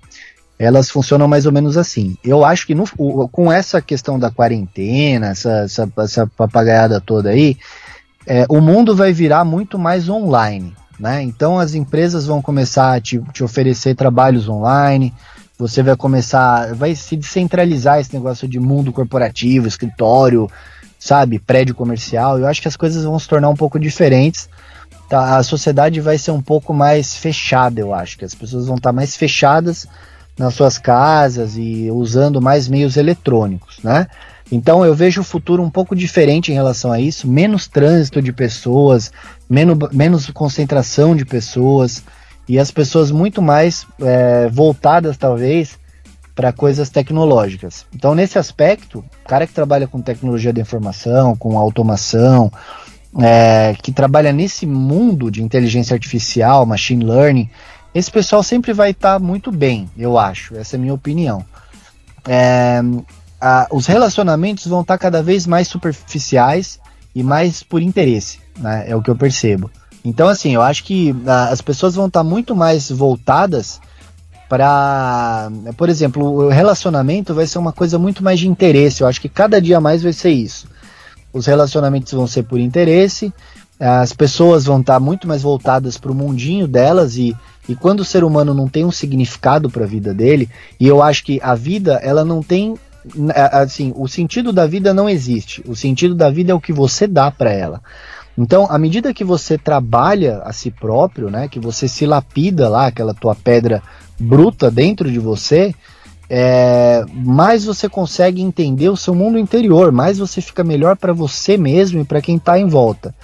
elas 0.58 0.90
funcionam 0.90 1.28
mais 1.28 1.46
ou 1.46 1.52
menos 1.52 1.78
assim. 1.78 2.18
Eu 2.24 2.44
acho 2.44 2.66
que 2.66 2.74
no, 2.74 2.86
com 3.30 3.52
essa 3.52 3.82
questão 3.82 4.18
da 4.18 4.32
quarentena, 4.32 5.28
essa, 5.28 5.60
essa, 5.60 5.92
essa 6.00 6.28
papagaiada 6.28 7.00
toda 7.00 7.30
aí, 7.30 7.58
é, 8.26 8.46
o 8.50 8.60
mundo 8.60 8.96
vai 8.96 9.14
virar 9.14 9.46
muito 9.46 9.78
mais 9.78 10.10
online. 10.10 10.74
Né? 11.00 11.22
Então 11.24 11.60
as 11.60 11.74
empresas 11.74 12.26
vão 12.26 12.42
começar 12.42 12.94
a 12.94 13.02
te, 13.02 13.22
te 13.32 13.44
oferecer 13.44 13.96
trabalhos 13.96 14.50
online, 14.50 15.14
você 15.58 15.82
vai 15.82 15.96
começar, 15.96 16.74
vai 16.76 16.96
se 16.96 17.16
descentralizar 17.16 18.00
esse 18.00 18.14
negócio 18.14 18.48
de 18.48 18.60
mundo 18.60 18.92
corporativo, 18.92 19.68
escritório, 19.68 20.50
sabe, 21.00 21.40
prédio 21.40 21.76
comercial. 21.76 22.40
Eu 22.40 22.48
acho 22.48 22.62
que 22.62 22.68
as 22.68 22.76
coisas 22.76 23.04
vão 23.04 23.18
se 23.18 23.28
tornar 23.28 23.50
um 23.50 23.56
pouco 23.56 23.80
diferentes. 23.80 24.50
Tá? 25.10 25.38
A 25.38 25.44
sociedade 25.44 26.02
vai 26.02 26.18
ser 26.18 26.32
um 26.32 26.42
pouco 26.42 26.74
mais 26.74 27.16
fechada, 27.16 27.80
eu 27.80 27.94
acho 27.94 28.18
que 28.18 28.26
as 28.26 28.36
pessoas 28.36 28.68
vão 28.68 28.76
estar 28.76 28.92
mais 28.92 29.16
fechadas 29.16 29.88
nas 30.38 30.54
suas 30.54 30.78
casas 30.78 31.56
e 31.58 31.90
usando 31.92 32.42
mais 32.42 32.68
meios 32.68 32.96
eletrônicos, 32.98 33.80
né? 33.84 34.08
Então 34.52 34.86
eu 34.86 34.96
vejo 34.96 35.22
o 35.22 35.24
futuro 35.24 35.62
um 35.62 35.70
pouco 35.70 35.96
diferente 35.96 36.52
em 36.52 36.56
relação 36.56 36.92
a 36.92 37.00
isso, 37.00 37.28
menos 37.28 37.68
trânsito 37.68 38.22
de 38.22 38.32
pessoas, 38.32 39.12
menos, 39.50 39.78
menos 39.92 40.30
concentração 40.30 41.16
de 41.16 41.26
pessoas 41.26 42.04
e 42.48 42.58
as 42.58 42.72
pessoas 42.72 43.12
muito 43.12 43.42
mais 43.42 43.86
é, 44.00 44.48
voltadas 44.50 45.18
talvez 45.18 45.78
para 46.34 46.54
coisas 46.54 46.90
tecnológicas. 46.90 47.86
Então 47.94 48.16
nesse 48.16 48.40
aspecto, 48.40 49.00
o 49.00 49.28
cara 49.28 49.46
que 49.46 49.54
trabalha 49.54 49.88
com 49.88 50.02
tecnologia 50.02 50.54
da 50.54 50.62
informação, 50.62 51.36
com 51.36 51.58
automação, 51.58 52.52
é, 53.20 53.76
que 53.82 53.92
trabalha 53.92 54.32
nesse 54.32 54.66
mundo 54.66 55.30
de 55.30 55.44
inteligência 55.44 55.94
artificial, 55.94 56.66
machine 56.66 57.04
learning, 57.04 57.50
esse 57.94 58.12
pessoal 58.12 58.44
sempre 58.44 58.74
vai 58.74 58.92
estar 58.92 59.14
tá 59.14 59.20
muito 59.20 59.52
bem, 59.52 59.90
eu 59.98 60.18
acho. 60.18 60.56
Essa 60.56 60.76
é 60.76 60.78
a 60.78 60.82
minha 60.82 60.94
opinião. 60.94 61.44
É, 62.28 62.82
a, 63.40 63.68
os 63.72 63.86
relacionamentos 63.86 64.66
vão 64.68 64.82
estar 64.82 64.98
cada 64.98 65.22
vez 65.22 65.46
mais 65.46 65.68
superficiais 65.68 66.80
e 67.14 67.24
mais 67.24 67.64
por 67.64 67.82
interesse, 67.82 68.40
né? 68.60 68.86
É 68.88 68.96
o 68.96 69.02
que 69.02 69.10
eu 69.10 69.16
percebo. 69.16 69.70
Então, 70.04 70.28
assim, 70.28 70.54
eu 70.54 70.62
acho 70.62 70.84
que 70.84 71.16
a, 71.26 71.50
as 71.50 71.62
pessoas 71.62 71.96
vão 71.96 72.08
estar 72.08 72.24
muito 72.24 72.56
mais 72.56 72.90
voltadas 72.90 73.80
para, 74.48 75.50
por 75.76 75.90
exemplo, 75.90 76.24
o 76.24 76.50
relacionamento 76.50 77.34
vai 77.34 77.46
ser 77.46 77.60
uma 77.60 77.74
coisa 77.74 78.00
muito 78.00 78.24
mais 78.24 78.40
de 78.40 78.48
interesse. 78.48 79.02
Eu 79.02 79.08
acho 79.08 79.20
que 79.20 79.30
cada 79.30 79.62
dia 79.62 79.82
mais 79.82 80.02
vai 80.02 80.14
ser 80.14 80.30
isso. 80.30 80.68
Os 81.34 81.46
relacionamentos 81.46 82.14
vão 82.14 82.26
ser 82.26 82.44
por 82.44 82.60
interesse, 82.60 83.34
as 83.80 84.14
pessoas 84.14 84.66
vão 84.66 84.80
estar 84.80 85.00
muito 85.00 85.28
mais 85.28 85.42
voltadas 85.42 85.98
para 85.98 86.12
o 86.12 86.16
mundinho 86.16 86.68
delas 86.68 87.18
e, 87.18 87.36
e 87.68 87.76
quando 87.76 88.00
o 88.00 88.06
ser 88.06 88.24
humano 88.24 88.54
não 88.54 88.68
tem 88.68 88.86
um 88.86 88.92
significado 88.92 89.70
para 89.70 89.84
a 89.84 89.88
vida 89.88 90.14
dele, 90.14 90.50
e 90.80 90.88
eu 90.88 91.04
acho 91.04 91.24
que 91.24 91.40
a 91.44 91.54
vida 91.54 92.00
ela 92.02 92.24
não 92.24 92.42
tem 92.42 92.76
assim, 93.52 93.94
o 93.96 94.08
sentido 94.08 94.52
da 94.52 94.66
vida 94.66 94.94
não 94.94 95.10
existe. 95.10 95.64
O 95.68 95.76
sentido 95.76 96.16
da 96.16 96.30
vida 96.30 96.52
é 96.52 96.56
o 96.56 96.62
que 96.62 96.74
você 96.74 97.08
dá 97.08 97.30
para 97.32 97.52
ela. 97.52 97.82
Então, 98.38 98.68
à 98.70 98.78
medida 98.78 99.14
que 99.14 99.24
você 99.24 99.58
trabalha 99.58 100.42
a 100.44 100.54
si 100.54 100.70
próprio, 100.70 101.30
né, 101.30 101.48
que 101.48 101.60
você 101.60 101.88
se 101.88 102.06
lapida 102.06 102.70
lá, 102.70 102.88
aquela 102.88 103.14
tua 103.14 103.34
pedra 103.34 103.82
bruta 104.20 104.70
dentro 104.70 105.12
de 105.12 105.18
você, 105.18 105.74
é, 106.30 107.04
mais 107.14 107.66
você 107.66 107.90
consegue 107.90 108.42
entender 108.42 108.90
o 108.90 108.98
seu 108.98 109.16
mundo 109.16 109.40
interior, 109.40 109.92
mais 109.92 110.20
você 110.20 110.40
fica 110.42 110.64
melhor 110.64 110.96
para 110.96 111.14
você 111.14 111.58
mesmo 111.58 112.02
e 112.02 112.06
para 112.06 112.22
quem 112.22 112.36
está 112.36 112.60
em 112.60 112.68
volta. 112.68 113.16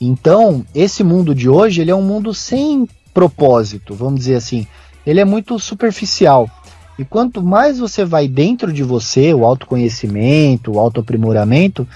Então, 0.00 0.64
esse 0.74 1.04
mundo 1.04 1.34
de 1.34 1.48
hoje, 1.48 1.80
ele 1.80 1.90
é 1.90 1.94
um 1.94 2.02
mundo 2.02 2.32
sem 2.32 2.88
propósito, 3.12 3.94
vamos 3.94 4.20
dizer 4.20 4.36
assim. 4.36 4.66
Ele 5.06 5.20
é 5.20 5.24
muito 5.24 5.58
superficial. 5.58 6.48
E 6.98 7.04
quanto 7.04 7.42
mais 7.42 7.78
você 7.78 8.04
vai 8.04 8.28
dentro 8.28 8.72
de 8.72 8.82
você, 8.82 9.34
o 9.34 9.44
autoconhecimento, 9.44 10.72
o 10.72 10.78
autoaprimoramento, 10.78 11.86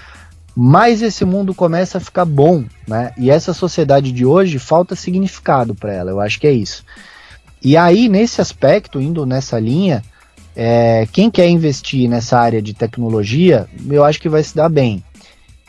mais 0.55 1.01
esse 1.01 1.23
mundo 1.23 1.53
começa 1.53 1.97
a 1.97 2.01
ficar 2.01 2.25
bom, 2.25 2.65
né? 2.87 3.13
E 3.17 3.29
essa 3.29 3.53
sociedade 3.53 4.11
de 4.11 4.25
hoje 4.25 4.59
falta 4.59 4.95
significado 4.95 5.73
para 5.73 5.93
ela, 5.93 6.11
eu 6.11 6.19
acho 6.19 6.39
que 6.39 6.47
é 6.47 6.51
isso. 6.51 6.83
E 7.63 7.77
aí, 7.77 8.09
nesse 8.09 8.41
aspecto, 8.41 8.99
indo 8.99 9.25
nessa 9.25 9.59
linha, 9.59 10.03
é, 10.55 11.07
quem 11.11 11.29
quer 11.29 11.47
investir 11.47 12.09
nessa 12.09 12.37
área 12.37 12.61
de 12.61 12.73
tecnologia, 12.73 13.67
eu 13.89 14.03
acho 14.03 14.19
que 14.19 14.27
vai 14.27 14.43
se 14.43 14.55
dar 14.55 14.69
bem. 14.69 15.03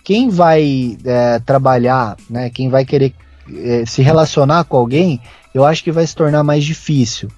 Quem 0.02 0.28
vai 0.28 0.96
é, 1.04 1.38
trabalhar, 1.38 2.16
né, 2.28 2.50
quem 2.50 2.68
vai 2.68 2.84
querer 2.84 3.14
é, 3.52 3.84
se 3.86 4.02
relacionar 4.02 4.64
com 4.64 4.76
alguém, 4.76 5.20
eu 5.54 5.64
acho 5.64 5.84
que 5.84 5.92
vai 5.92 6.06
se 6.06 6.14
tornar 6.14 6.42
mais 6.42 6.64
difícil. 6.64 7.28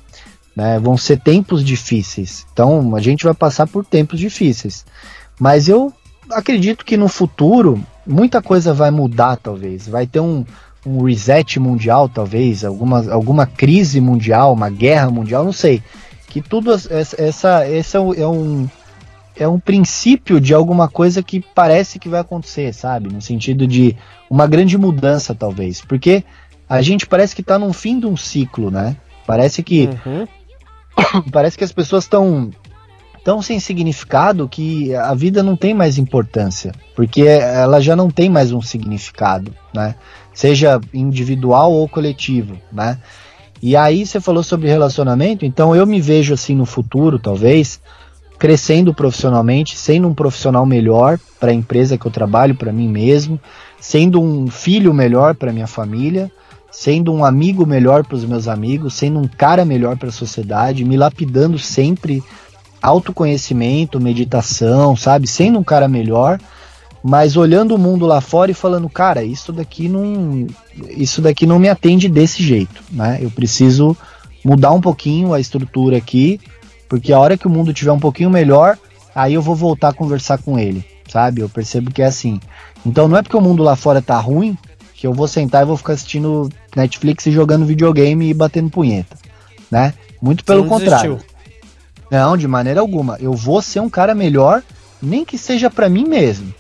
Né? 0.55 0.79
Vão 0.79 0.97
ser 0.97 1.21
tempos 1.21 1.65
difíceis. 1.65 2.47
Então 2.53 2.95
a 2.95 3.01
gente 3.01 3.25
vai 3.25 3.35
passar 3.35 3.67
por 3.67 3.85
tempos 3.85 4.19
difíceis. 4.19 4.85
Mas 5.39 5.69
eu 5.69 5.93
acredito 6.31 6.85
que 6.85 6.97
no 6.97 7.09
futuro 7.09 7.83
muita 8.07 8.43
coisa 8.43 8.73
vai 8.73 8.91
mudar, 8.91 9.37
talvez. 9.37 9.89
Vai 9.89 10.07
ter 10.07 10.21
um, 10.21 10.45
um 10.87 11.05
reset 11.05 11.59
mundial, 11.59 12.09
talvez, 12.09 12.65
alguma, 12.65 13.11
alguma 13.11 13.47
crise 13.47 14.01
mundial, 14.01 14.53
uma 14.53 14.71
guerra 14.71 15.11
mundial, 15.11 15.45
não 15.45 15.53
sei. 15.53 15.83
Que 16.29 16.41
tudo 16.41 16.73
essa, 16.73 17.69
esse 17.69 17.97
é 17.97 18.27
um, 18.27 18.69
é 19.37 19.47
um 19.47 19.61
princípio 19.61 20.41
de 20.41 20.55
alguma 20.55 20.89
coisa 20.89 21.23
que 21.23 21.41
parece 21.55 21.99
que 21.99 22.09
vai 22.09 22.21
acontecer, 22.21 22.73
sabe? 22.73 23.13
No 23.13 23.21
sentido 23.21 23.67
de 23.67 23.97
uma 24.31 24.47
grande 24.47 24.77
mudança, 24.79 25.35
talvez. 25.35 25.81
Porque 25.83 26.25
a 26.69 26.81
gente 26.81 27.07
parece 27.07 27.35
que 27.35 27.43
está 27.43 27.59
no 27.59 27.73
fim 27.73 28.01
de 28.01 28.07
um 28.07 28.17
ciclo, 28.17 28.71
né? 28.71 28.97
Parece 29.27 29.63
que 29.63 29.89
uhum. 30.07 30.27
parece 31.33 31.57
que 31.59 31.65
as 31.65 31.73
pessoas 31.73 32.05
estão 32.05 32.51
tão 33.25 33.41
sem 33.41 33.61
significado 33.61 34.49
que 34.49 34.95
a 34.95 35.15
vida 35.15 35.43
não 35.43 35.57
tem 35.57 35.73
mais 35.73 35.97
importância, 35.99 36.73
porque 36.95 37.23
ela 37.23 37.81
já 37.81 37.95
não 37.95 38.11
tem 38.11 38.29
mais 38.29 38.53
um 38.53 38.61
significado, 38.61 39.55
né? 39.73 39.95
Seja 40.35 40.81
individual 40.93 41.73
ou 41.73 41.89
coletivo, 41.89 42.59
né? 42.73 42.99
E 43.63 43.77
aí 43.77 44.05
você 44.05 44.21
falou 44.21 44.43
sobre 44.43 44.69
relacionamento, 44.69 45.45
então 45.45 45.77
eu 45.77 45.87
me 45.87 46.01
vejo 46.01 46.35
assim 46.35 46.55
no 46.55 46.67
futuro, 46.67 47.17
talvez, 47.19 47.81
crescendo 48.37 48.93
profissionalmente, 48.93 49.79
sendo 49.79 50.09
um 50.09 50.15
profissional 50.15 50.67
melhor 50.67 51.17
para 51.39 51.53
a 51.53 51.55
empresa 51.55 51.97
que 51.97 52.05
eu 52.05 52.11
trabalho, 52.11 52.57
para 52.57 52.73
mim 52.73 52.89
mesmo, 52.89 53.41
sendo 53.79 54.21
um 54.21 54.49
filho 54.49 54.93
melhor 54.93 55.37
para 55.37 55.53
minha 55.53 55.69
família, 55.69 56.29
sendo 56.73 57.13
um 57.13 57.23
amigo 57.23 57.67
melhor 57.67 58.05
para 58.05 58.17
os 58.17 58.25
meus 58.25 58.49
amigos, 58.49 58.95
sendo 58.95 59.21
um 59.21 59.29
cara 59.29 59.63
melhor 59.65 59.97
para 59.99 60.09
a 60.09 60.13
sociedade, 60.13 60.85
me 60.85 60.97
lapidando 60.97 61.59
sempre 61.59 62.25
autoconhecimento, 62.81 64.01
meditação, 64.01 64.97
sabe? 64.97 65.29
Sendo 65.29 65.59
um 65.59 65.63
cara 65.63 65.87
melhor, 65.87 66.41
mas 67.05 67.37
olhando 67.37 67.75
o 67.75 67.79
mundo 67.79 68.07
lá 68.07 68.21
fora 68.23 68.51
e 68.51 68.55
falando, 68.55 68.89
cara, 68.89 69.23
isso 69.23 69.53
daqui 69.53 69.87
não, 69.87 70.47
isso 70.89 71.21
daqui 71.21 71.47
não 71.47 71.59
me 71.59 71.69
atende 71.69 72.09
desse 72.09 72.43
jeito, 72.43 72.83
né? 72.91 73.19
Eu 73.21 73.31
preciso 73.31 73.95
mudar 74.43 74.73
um 74.73 74.81
pouquinho 74.81 75.35
a 75.35 75.39
estrutura 75.39 75.99
aqui, 75.99 76.41
porque 76.89 77.13
a 77.13 77.19
hora 77.19 77.37
que 77.37 77.47
o 77.47 77.51
mundo 77.51 77.73
tiver 77.73 77.93
um 77.93 78.01
pouquinho 78.01 78.31
melhor, 78.31 78.79
aí 79.15 79.35
eu 79.35 79.43
vou 79.43 79.55
voltar 79.55 79.91
a 79.91 79.95
conversar 79.95 80.39
com 80.39 80.59
ele, 80.59 80.85
sabe? 81.07 81.43
Eu 81.43 81.51
percebo 81.51 81.93
que 81.93 82.01
é 82.01 82.07
assim. 82.07 82.41
Então 82.85 83.07
não 83.07 83.17
é 83.17 83.23
porque 83.23 83.37
o 83.37 83.43
mundo 83.43 83.63
lá 83.63 83.77
fora 83.77 84.01
tá 84.01 84.19
ruim 84.19 84.57
que 85.03 85.07
eu 85.09 85.13
vou 85.13 85.27
sentar 85.27 85.63
e 85.63 85.67
vou 85.67 85.77
ficar 85.77 85.95
assistindo 85.95 86.49
Netflix 86.77 87.27
e 87.27 87.33
jogando 87.33 87.67
videogame 87.67 88.31
e 88.31 88.33
batendo 88.33 88.71
punheta, 88.71 89.17
né? 89.69 89.95
Muito 90.23 90.45
pelo 90.45 90.65
contrário. 90.67 91.17
Desistiu. 91.17 91.35
Não, 92.09 92.37
de 92.37 92.47
maneira 92.47 92.79
alguma. 92.79 93.17
Eu 93.19 93.33
vou 93.33 93.61
ser 93.61 93.81
um 93.81 93.91
cara 93.91 94.15
melhor, 94.15 94.63
nem 95.03 95.25
que 95.25 95.37
seja 95.37 95.69
para 95.69 95.89
mim 95.89 96.05
mesmo, 96.05 96.55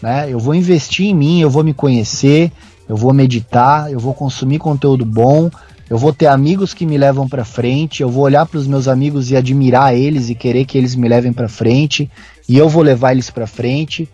né? 0.00 0.26
Eu 0.30 0.38
vou 0.38 0.54
investir 0.54 1.08
em 1.08 1.14
mim, 1.14 1.42
eu 1.42 1.50
vou 1.50 1.62
me 1.62 1.74
conhecer, 1.74 2.50
eu 2.88 2.96
vou 2.96 3.12
meditar, 3.12 3.92
eu 3.92 4.00
vou 4.00 4.14
consumir 4.14 4.58
conteúdo 4.58 5.04
bom, 5.04 5.50
eu 5.90 5.98
vou 5.98 6.10
ter 6.10 6.28
amigos 6.28 6.72
que 6.72 6.86
me 6.86 6.96
levam 6.96 7.28
para 7.28 7.44
frente, 7.44 8.02
eu 8.02 8.08
vou 8.08 8.24
olhar 8.24 8.46
para 8.46 8.56
os 8.56 8.66
meus 8.66 8.88
amigos 8.88 9.30
e 9.30 9.36
admirar 9.36 9.94
eles 9.94 10.30
e 10.30 10.34
querer 10.34 10.64
que 10.64 10.78
eles 10.78 10.94
me 10.94 11.06
levem 11.06 11.34
para 11.34 11.50
frente, 11.50 12.10
e 12.48 12.56
eu 12.56 12.66
vou 12.66 12.82
levar 12.82 13.12
eles 13.12 13.28
para 13.28 13.46
frente, 13.46 14.08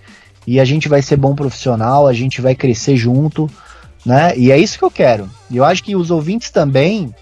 e 0.50 0.58
a 0.58 0.64
gente 0.64 0.88
vai 0.88 1.00
ser 1.00 1.14
bom 1.14 1.32
profissional, 1.32 2.08
a 2.08 2.12
gente 2.12 2.40
vai 2.40 2.56
crescer 2.56 2.96
junto, 2.96 3.48
né? 4.04 4.36
E 4.36 4.50
é 4.50 4.58
isso 4.58 4.76
que 4.76 4.84
eu 4.84 4.90
quero. 4.90 5.30
E 5.48 5.58
eu 5.58 5.64
acho 5.64 5.84
que 5.84 5.94
os 5.94 6.10
ouvintes 6.10 6.50
também, 6.50 7.14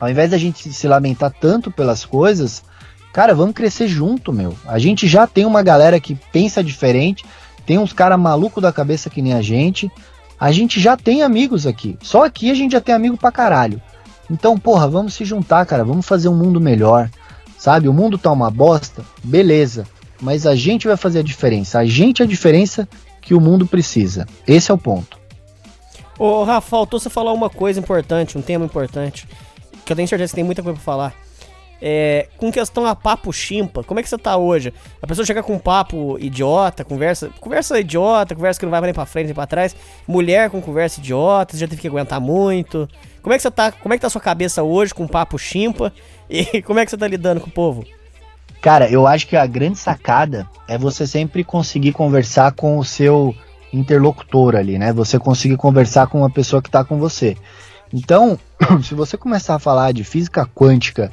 ao 0.00 0.10
invés 0.10 0.32
da 0.32 0.36
gente 0.36 0.72
se 0.72 0.88
lamentar 0.88 1.32
tanto 1.40 1.70
pelas 1.70 2.04
coisas, 2.04 2.64
cara, 3.12 3.36
vamos 3.36 3.54
crescer 3.54 3.86
junto, 3.86 4.32
meu. 4.32 4.52
A 4.66 4.80
gente 4.80 5.06
já 5.06 5.28
tem 5.28 5.46
uma 5.46 5.62
galera 5.62 6.00
que 6.00 6.16
pensa 6.32 6.60
diferente, 6.60 7.24
tem 7.64 7.78
uns 7.78 7.92
caras 7.92 8.18
malucos 8.18 8.60
da 8.60 8.72
cabeça 8.72 9.08
que 9.08 9.22
nem 9.22 9.34
a 9.34 9.40
gente, 9.40 9.88
a 10.36 10.50
gente 10.50 10.80
já 10.80 10.96
tem 10.96 11.22
amigos 11.22 11.68
aqui. 11.68 11.96
Só 12.02 12.24
aqui 12.24 12.50
a 12.50 12.54
gente 12.54 12.72
já 12.72 12.80
tem 12.80 12.96
amigo 12.96 13.16
pra 13.16 13.30
caralho. 13.30 13.80
Então, 14.28 14.58
porra, 14.58 14.88
vamos 14.88 15.14
se 15.14 15.24
juntar, 15.24 15.64
cara. 15.66 15.84
Vamos 15.84 16.04
fazer 16.04 16.28
um 16.28 16.34
mundo 16.34 16.60
melhor. 16.60 17.08
Sabe? 17.56 17.88
O 17.88 17.92
mundo 17.92 18.18
tá 18.18 18.32
uma 18.32 18.50
bosta. 18.50 19.04
Beleza. 19.22 19.86
Mas 20.20 20.46
a 20.46 20.54
gente 20.54 20.86
vai 20.86 20.96
fazer 20.96 21.20
a 21.20 21.22
diferença. 21.22 21.78
A 21.78 21.84
gente 21.84 22.22
é 22.22 22.24
a 22.24 22.28
diferença 22.28 22.88
que 23.20 23.34
o 23.34 23.40
mundo 23.40 23.66
precisa. 23.66 24.26
Esse 24.46 24.70
é 24.70 24.74
o 24.74 24.78
ponto. 24.78 25.18
Ô, 26.18 26.44
Rafa, 26.44 26.68
faltou 26.68 26.98
você 26.98 27.10
falar 27.10 27.32
uma 27.32 27.50
coisa 27.50 27.78
importante, 27.78 28.38
um 28.38 28.42
tema 28.42 28.64
importante. 28.64 29.28
Que 29.84 29.92
eu 29.92 29.96
tenho 29.96 30.08
certeza 30.08 30.30
que 30.30 30.36
tem 30.36 30.44
muita 30.44 30.62
coisa 30.62 30.76
pra 30.76 30.84
falar. 30.84 31.14
É, 31.80 32.28
com 32.38 32.50
questão 32.50 32.86
a 32.86 32.94
papo 32.94 33.30
chimpa, 33.32 33.84
como 33.84 34.00
é 34.00 34.02
que 34.02 34.08
você 34.08 34.16
tá 34.16 34.36
hoje? 34.36 34.72
A 35.02 35.06
pessoa 35.06 35.26
chega 35.26 35.42
com 35.42 35.54
um 35.54 35.58
papo 35.58 36.16
idiota, 36.18 36.84
conversa, 36.84 37.30
conversa 37.38 37.78
idiota, 37.78 38.34
conversa 38.34 38.58
que 38.58 38.64
não 38.64 38.70
vai 38.70 38.80
nem 38.80 38.94
pra 38.94 39.04
frente 39.04 39.26
nem 39.26 39.34
pra 39.34 39.46
trás, 39.46 39.76
mulher 40.08 40.48
com 40.48 40.62
conversa 40.62 41.00
idiota, 41.00 41.52
você 41.52 41.60
já 41.60 41.68
teve 41.68 41.82
que 41.82 41.88
aguentar 41.88 42.18
muito. 42.18 42.88
Como 43.20 43.34
é 43.34 43.36
que 43.36 43.42
você 43.42 43.50
tá, 43.50 43.70
como 43.70 43.92
é 43.92 43.98
que 43.98 44.00
tá 44.00 44.06
a 44.06 44.10
sua 44.10 44.22
cabeça 44.22 44.62
hoje 44.62 44.94
com 44.94 45.06
papo 45.06 45.38
chimpa 45.38 45.92
e 46.30 46.62
como 46.62 46.78
é 46.78 46.84
que 46.84 46.90
você 46.90 46.96
tá 46.96 47.06
lidando 47.06 47.42
com 47.42 47.48
o 47.48 47.52
povo? 47.52 47.84
Cara, 48.66 48.90
eu 48.90 49.06
acho 49.06 49.28
que 49.28 49.36
a 49.36 49.46
grande 49.46 49.78
sacada 49.78 50.44
é 50.66 50.76
você 50.76 51.06
sempre 51.06 51.44
conseguir 51.44 51.92
conversar 51.92 52.50
com 52.50 52.78
o 52.78 52.84
seu 52.84 53.32
interlocutor 53.72 54.56
ali, 54.56 54.76
né? 54.76 54.92
Você 54.92 55.20
conseguir 55.20 55.56
conversar 55.56 56.08
com 56.08 56.18
uma 56.18 56.30
pessoa 56.30 56.60
que 56.60 56.68
tá 56.68 56.82
com 56.82 56.98
você. 56.98 57.36
Então, 57.94 58.36
se 58.82 58.92
você 58.92 59.16
começar 59.16 59.54
a 59.54 59.60
falar 59.60 59.92
de 59.92 60.02
física 60.02 60.44
quântica, 60.52 61.12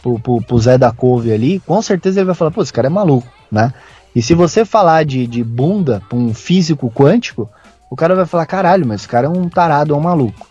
pro, 0.00 0.16
pro, 0.20 0.40
pro 0.42 0.58
Zé 0.60 0.78
da 0.78 0.92
Couve 0.92 1.32
ali, 1.32 1.58
com 1.66 1.82
certeza 1.82 2.20
ele 2.20 2.26
vai 2.26 2.36
falar, 2.36 2.52
pô, 2.52 2.62
esse 2.62 2.72
cara 2.72 2.86
é 2.86 2.88
maluco, 2.88 3.26
né? 3.50 3.74
E 4.14 4.22
se 4.22 4.32
você 4.32 4.64
falar 4.64 5.04
de, 5.04 5.26
de 5.26 5.42
bunda 5.42 6.00
pra 6.08 6.16
um 6.16 6.32
físico 6.32 6.88
quântico, 6.88 7.50
o 7.90 7.96
cara 7.96 8.14
vai 8.14 8.26
falar, 8.26 8.46
caralho, 8.46 8.86
mas 8.86 9.00
esse 9.00 9.08
cara 9.08 9.26
é 9.26 9.28
um 9.28 9.48
tarado, 9.48 9.92
é 9.92 9.96
um 9.96 10.00
maluco. 10.00 10.46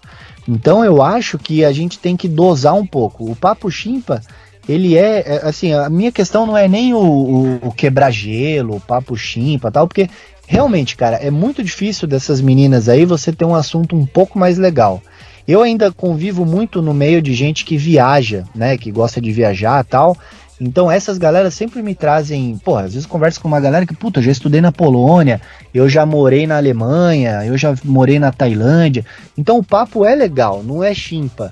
Então 0.46 0.84
eu 0.84 1.02
acho 1.02 1.38
que 1.38 1.64
a 1.64 1.72
gente 1.72 1.98
tem 1.98 2.18
que 2.18 2.28
dosar 2.28 2.74
um 2.74 2.86
pouco. 2.86 3.32
O 3.32 3.38
papo 3.38 3.72
chimpa, 3.72 4.22
ele 4.68 4.98
é, 4.98 5.24
é 5.26 5.42
assim, 5.44 5.74
a 5.74 5.90
minha 5.90 6.12
questão 6.12 6.46
não 6.46 6.58
é 6.58 6.68
nem 6.68 6.94
o, 6.94 7.00
o, 7.00 7.56
o 7.68 7.72
quebrar 7.72 8.12
gelo, 8.12 8.76
o 8.76 8.82
papo 8.82 9.16
chimpa 9.18 9.72
tal, 9.72 9.88
porque 9.88 10.10
realmente, 10.48 10.96
cara, 10.96 11.18
é 11.18 11.32
muito 11.32 11.64
difícil 11.64 12.08
dessas 12.08 12.42
meninas 12.42 12.90
aí 12.90 13.06
você 13.06 13.32
ter 13.32 13.46
um 13.46 13.56
assunto 13.56 13.96
um 13.96 14.06
pouco 14.06 14.38
mais 14.38 14.58
legal. 14.58 15.02
Eu 15.48 15.62
ainda 15.62 15.92
convivo 15.92 16.46
muito 16.46 16.82
no 16.82 16.94
meio 16.94 17.22
de 17.22 17.34
gente 17.34 17.66
que 17.66 17.78
viaja, 17.78 18.44
né? 18.54 18.78
Que 18.78 18.92
gosta 18.92 19.20
de 19.20 19.32
viajar 19.32 19.84
tal. 19.84 20.16
Então 20.60 20.92
essas 20.92 21.18
galeras 21.18 21.56
sempre 21.56 21.82
me 21.82 21.96
trazem, 21.96 22.60
pô, 22.64 22.76
às 22.76 22.94
vezes 22.94 23.08
converso 23.08 23.42
com 23.42 23.48
uma 23.48 23.60
galera 23.60 23.86
que, 23.86 23.96
puta, 23.96 24.20
eu 24.20 24.24
já 24.24 24.32
estudei 24.32 24.62
na 24.62 24.72
Polônia, 24.72 25.42
eu 25.74 25.90
já 25.90 26.06
morei 26.06 26.46
na 26.46 26.58
Alemanha, 26.58 27.44
eu 27.44 27.58
já 27.58 27.74
morei 27.84 28.20
na 28.20 28.32
Tailândia. 28.32 29.04
Então 29.36 29.58
o 29.58 29.64
papo 29.64 30.06
é 30.06 30.14
legal, 30.14 30.62
não 30.64 30.84
é 30.84 30.94
chimpa, 30.94 31.52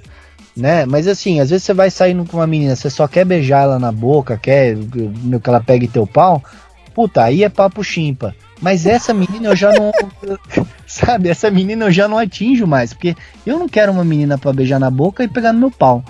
né? 0.56 0.86
Mas 0.86 1.08
assim, 1.08 1.40
às 1.40 1.50
vezes 1.50 1.64
você 1.64 1.74
vai 1.74 1.90
saindo 1.90 2.26
com 2.26 2.38
uma 2.38 2.48
menina, 2.48 2.76
você 2.76 2.90
só 2.90 3.08
quer 3.08 3.26
beijar 3.26 3.64
ela 3.64 3.80
na 3.80 3.92
boca, 3.92 4.38
quer 4.38 4.76
que 4.76 5.50
ela 5.50 5.62
pegue 5.62 5.88
teu 5.88 6.06
pau, 6.06 6.44
puta, 6.94 7.24
aí 7.24 7.44
é 7.44 7.50
papo 7.50 7.84
chimpa. 7.84 8.36
Mas 8.62 8.86
essa 8.86 9.14
menina 9.14 9.50
eu 9.50 9.56
já 9.56 9.72
não. 9.72 9.92
sabe, 10.86 11.30
essa 11.30 11.50
menina 11.50 11.86
eu 11.86 11.92
já 11.92 12.08
não 12.08 12.18
atinjo 12.18 12.68
mais. 12.68 12.94
Porque 12.94 13.16
eu 13.46 13.58
não 13.58 13.70
quero 13.70 13.92
uma 13.92 14.04
menina 14.04 14.38
para 14.38 14.52
beijar 14.52 14.80
na 14.80 14.90
boca 14.90 15.24
e 15.24 15.28
pegar 15.28 15.54
no 15.54 15.60
meu 15.60 15.72
pau. 15.72 16.04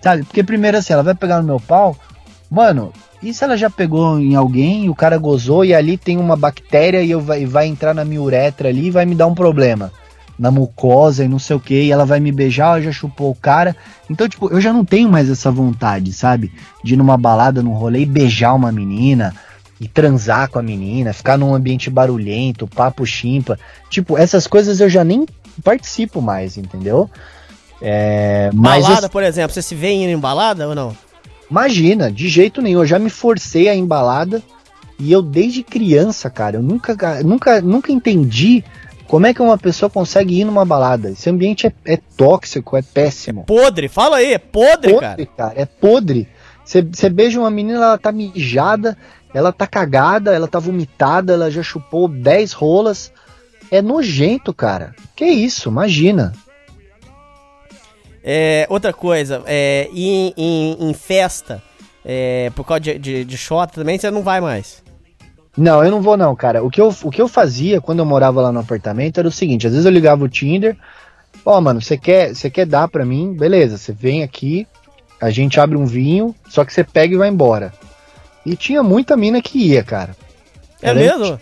Sabe? 0.00 0.22
Porque 0.22 0.44
primeiro 0.44 0.76
assim, 0.76 0.92
ela 0.92 1.02
vai 1.02 1.14
pegar 1.14 1.38
no 1.38 1.46
meu 1.46 1.58
pau. 1.58 1.96
Mano, 2.48 2.92
e 3.20 3.34
se 3.34 3.42
ela 3.42 3.56
já 3.56 3.68
pegou 3.68 4.20
em 4.20 4.36
alguém 4.36 4.88
o 4.88 4.94
cara 4.94 5.18
gozou 5.18 5.64
e 5.64 5.74
ali 5.74 5.96
tem 5.96 6.16
uma 6.16 6.36
bactéria 6.36 7.02
e 7.02 7.10
eu 7.10 7.20
vai, 7.20 7.44
vai 7.44 7.66
entrar 7.66 7.92
na 7.92 8.04
minha 8.04 8.22
uretra 8.22 8.68
ali 8.68 8.86
e 8.86 8.90
vai 8.90 9.04
me 9.04 9.16
dar 9.16 9.26
um 9.26 9.34
problema? 9.34 9.90
Na 10.38 10.50
mucosa 10.50 11.24
e 11.24 11.28
não 11.28 11.38
sei 11.38 11.56
o 11.56 11.60
que, 11.60 11.74
e 11.74 11.90
ela 11.90 12.04
vai 12.04 12.20
me 12.20 12.30
beijar, 12.30 12.82
já 12.82 12.92
chupou 12.92 13.30
o 13.30 13.34
cara. 13.34 13.74
Então, 14.10 14.28
tipo, 14.28 14.48
eu 14.50 14.60
já 14.60 14.72
não 14.72 14.84
tenho 14.84 15.08
mais 15.08 15.30
essa 15.30 15.50
vontade, 15.50 16.12
sabe? 16.12 16.52
De 16.84 16.94
ir 16.94 16.96
numa 16.96 17.16
balada, 17.16 17.62
num 17.62 17.72
rolê 17.72 18.00
e 18.00 18.06
beijar 18.06 18.54
uma 18.54 18.70
menina 18.70 19.34
e 19.80 19.88
transar 19.88 20.50
com 20.50 20.58
a 20.58 20.62
menina, 20.62 21.12
ficar 21.12 21.36
num 21.36 21.54
ambiente 21.54 21.90
barulhento, 21.90 22.66
papo 22.66 23.06
chimpa. 23.06 23.58
Tipo, 23.90 24.16
essas 24.16 24.46
coisas 24.46 24.80
eu 24.80 24.88
já 24.88 25.04
nem 25.04 25.26
participo 25.62 26.20
mais, 26.20 26.56
entendeu? 26.56 27.10
É, 27.80 28.50
balada, 28.54 29.08
por 29.08 29.22
exemplo, 29.22 29.52
você 29.52 29.62
se 29.62 29.74
vê 29.74 29.92
indo 29.92 30.10
em 30.10 30.18
balada 30.18 30.68
ou 30.68 30.74
não? 30.74 30.96
Imagina, 31.50 32.10
de 32.10 32.28
jeito 32.28 32.60
nenhum. 32.60 32.80
Eu 32.80 32.86
já 32.86 32.98
me 32.98 33.10
forcei 33.10 33.68
a 33.68 33.74
embalada 33.74 34.42
e 34.98 35.12
eu 35.12 35.20
desde 35.22 35.62
criança, 35.62 36.30
cara, 36.30 36.56
eu 36.56 36.62
nunca, 36.62 37.22
nunca, 37.22 37.60
nunca 37.60 37.92
entendi 37.92 38.64
como 39.06 39.26
é 39.26 39.34
que 39.34 39.40
uma 39.40 39.56
pessoa 39.56 39.88
consegue 39.88 40.40
ir 40.40 40.44
numa 40.44 40.64
balada. 40.64 41.10
Esse 41.10 41.30
ambiente 41.30 41.66
é, 41.66 41.72
é 41.84 41.96
tóxico, 42.16 42.76
é 42.76 42.82
péssimo. 42.82 43.42
É 43.42 43.44
podre, 43.44 43.88
fala 43.88 44.16
aí, 44.16 44.32
é 44.32 44.38
podre, 44.38 44.92
podre 44.92 45.00
cara. 45.00 45.26
cara. 45.36 45.52
É 45.56 45.64
podre. 45.64 46.28
Você 46.64 47.08
beija 47.08 47.38
uma 47.38 47.50
menina, 47.50 47.78
ela 47.78 47.98
tá 47.98 48.10
mijada, 48.10 48.98
ela 49.32 49.52
tá 49.52 49.66
cagada, 49.66 50.34
ela 50.34 50.48
tá 50.48 50.58
vomitada, 50.58 51.34
ela 51.34 51.50
já 51.50 51.62
chupou 51.62 52.08
10 52.08 52.52
rolas. 52.52 53.12
É 53.70 53.80
nojento, 53.80 54.52
cara. 54.52 54.94
Que 55.14 55.24
isso, 55.24 55.68
imagina. 55.68 56.32
É, 58.24 58.66
outra 58.68 58.92
coisa, 58.92 59.42
é, 59.46 59.88
em, 59.92 60.34
em, 60.36 60.88
em 60.90 60.94
festa, 60.94 61.62
é, 62.04 62.50
por 62.56 62.64
causa 62.64 62.80
de, 62.80 62.98
de, 62.98 63.24
de 63.24 63.36
shot 63.36 63.72
também, 63.72 63.98
você 63.98 64.10
não 64.10 64.22
vai 64.22 64.40
mais. 64.40 64.82
Não, 65.56 65.82
eu 65.82 65.90
não 65.90 66.02
vou 66.02 66.16
não, 66.16 66.36
cara. 66.36 66.62
O 66.62 66.70
que, 66.70 66.80
eu, 66.80 66.94
o 67.02 67.10
que 67.10 67.20
eu 67.20 67.28
fazia 67.28 67.80
quando 67.80 68.00
eu 68.00 68.04
morava 68.04 68.42
lá 68.42 68.52
no 68.52 68.60
apartamento 68.60 69.18
era 69.18 69.28
o 69.28 69.32
seguinte, 69.32 69.66
às 69.66 69.72
vezes 69.72 69.86
eu 69.86 69.92
ligava 69.92 70.24
o 70.24 70.28
Tinder, 70.28 70.76
ó, 71.44 71.56
oh, 71.56 71.60
mano, 71.60 71.80
você 71.80 71.96
quer, 71.96 72.34
você 72.34 72.50
quer 72.50 72.66
dar 72.66 72.88
pra 72.88 73.06
mim? 73.06 73.32
Beleza, 73.32 73.78
você 73.78 73.92
vem 73.92 74.22
aqui, 74.22 74.66
a 75.20 75.30
gente 75.30 75.58
abre 75.58 75.76
um 75.76 75.86
vinho, 75.86 76.34
só 76.48 76.64
que 76.64 76.72
você 76.72 76.84
pega 76.84 77.14
e 77.14 77.18
vai 77.18 77.28
embora. 77.28 77.72
E 78.44 78.54
tinha 78.54 78.82
muita 78.82 79.16
mina 79.16 79.40
que 79.40 79.58
ia, 79.58 79.82
cara. 79.82 80.14
É 80.82 80.90
Era 80.90 81.00
mesmo? 81.00 81.38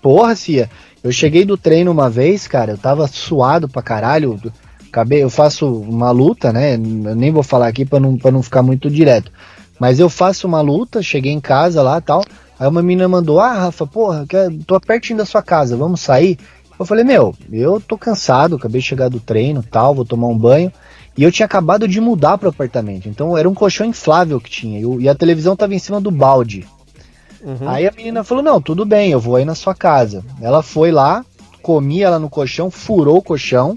Porra, 0.00 0.34
Cia. 0.34 0.68
Eu 1.04 1.12
cheguei 1.12 1.44
do 1.44 1.56
treino 1.56 1.92
uma 1.92 2.10
vez, 2.10 2.48
cara, 2.48 2.72
eu 2.72 2.78
tava 2.78 3.06
suado 3.06 3.68
pra 3.68 3.82
caralho. 3.82 4.40
Acabei, 4.88 5.22
eu 5.22 5.30
faço 5.30 5.70
uma 5.70 6.10
luta, 6.10 6.52
né? 6.52 6.74
Eu 6.74 7.14
nem 7.14 7.30
vou 7.30 7.42
falar 7.42 7.68
aqui 7.68 7.84
pra 7.84 8.00
não, 8.00 8.16
pra 8.16 8.32
não 8.32 8.42
ficar 8.42 8.62
muito 8.62 8.90
direto. 8.90 9.30
Mas 9.78 10.00
eu 10.00 10.08
faço 10.08 10.46
uma 10.46 10.60
luta, 10.60 11.02
cheguei 11.02 11.30
em 11.30 11.40
casa 11.40 11.82
lá 11.82 12.00
tal. 12.00 12.24
Aí 12.58 12.66
uma 12.66 12.82
menina 12.82 13.08
mandou: 13.08 13.40
Ah, 13.40 13.52
Rafa, 13.52 13.86
porra, 13.86 14.26
tô 14.66 14.80
pertinho 14.80 15.18
da 15.18 15.24
sua 15.24 15.42
casa, 15.42 15.76
vamos 15.76 16.00
sair? 16.00 16.38
Eu 16.78 16.84
falei: 16.84 17.04
Meu, 17.04 17.34
eu 17.52 17.80
tô 17.80 17.96
cansado, 17.96 18.56
acabei 18.56 18.80
de 18.80 18.86
chegar 18.86 19.08
do 19.08 19.20
treino 19.20 19.62
tal, 19.62 19.94
vou 19.94 20.04
tomar 20.04 20.28
um 20.28 20.38
banho. 20.38 20.72
E 21.16 21.22
eu 21.24 21.32
tinha 21.32 21.46
acabado 21.46 21.88
de 21.88 22.00
mudar 22.00 22.38
pro 22.38 22.48
apartamento. 22.48 23.08
Então 23.08 23.36
era 23.36 23.48
um 23.48 23.54
colchão 23.54 23.84
inflável 23.84 24.40
que 24.40 24.48
tinha. 24.48 24.80
E 25.00 25.08
a 25.08 25.14
televisão 25.14 25.56
tava 25.56 25.74
em 25.74 25.78
cima 25.78 26.00
do 26.00 26.12
balde. 26.12 26.64
Uhum. 27.42 27.68
Aí 27.68 27.86
a 27.86 27.92
menina 27.92 28.24
falou: 28.24 28.42
Não, 28.42 28.60
tudo 28.60 28.84
bem, 28.84 29.10
eu 29.10 29.20
vou 29.20 29.36
aí 29.36 29.44
na 29.44 29.54
sua 29.54 29.74
casa. 29.74 30.24
Ela 30.40 30.62
foi 30.62 30.90
lá, 30.90 31.24
comi 31.62 32.02
ela 32.02 32.18
no 32.18 32.30
colchão, 32.30 32.70
furou 32.70 33.18
o 33.18 33.22
colchão, 33.22 33.76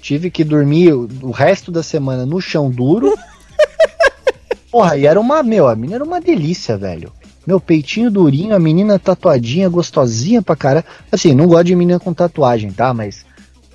tive 0.00 0.30
que 0.30 0.44
dormir 0.44 0.92
o, 0.92 1.08
o 1.22 1.30
resto 1.30 1.70
da 1.70 1.82
semana 1.82 2.24
no 2.24 2.40
chão 2.40 2.70
duro. 2.70 3.14
Porra, 4.70 4.96
e 4.96 5.04
era 5.04 5.20
uma, 5.20 5.42
meu, 5.42 5.66
a 5.66 5.74
menina 5.74 5.96
era 5.96 6.04
uma 6.04 6.20
delícia, 6.20 6.76
velho. 6.76 7.12
Meu 7.50 7.58
peitinho 7.58 8.12
durinho, 8.12 8.54
a 8.54 8.60
menina 8.60 8.96
tatuadinha, 8.96 9.68
gostosinha 9.68 10.40
pra 10.40 10.54
cara. 10.54 10.84
Assim, 11.10 11.34
não 11.34 11.48
gosto 11.48 11.64
de 11.64 11.74
menina 11.74 11.98
com 11.98 12.14
tatuagem, 12.14 12.70
tá? 12.70 12.94
Mas, 12.94 13.26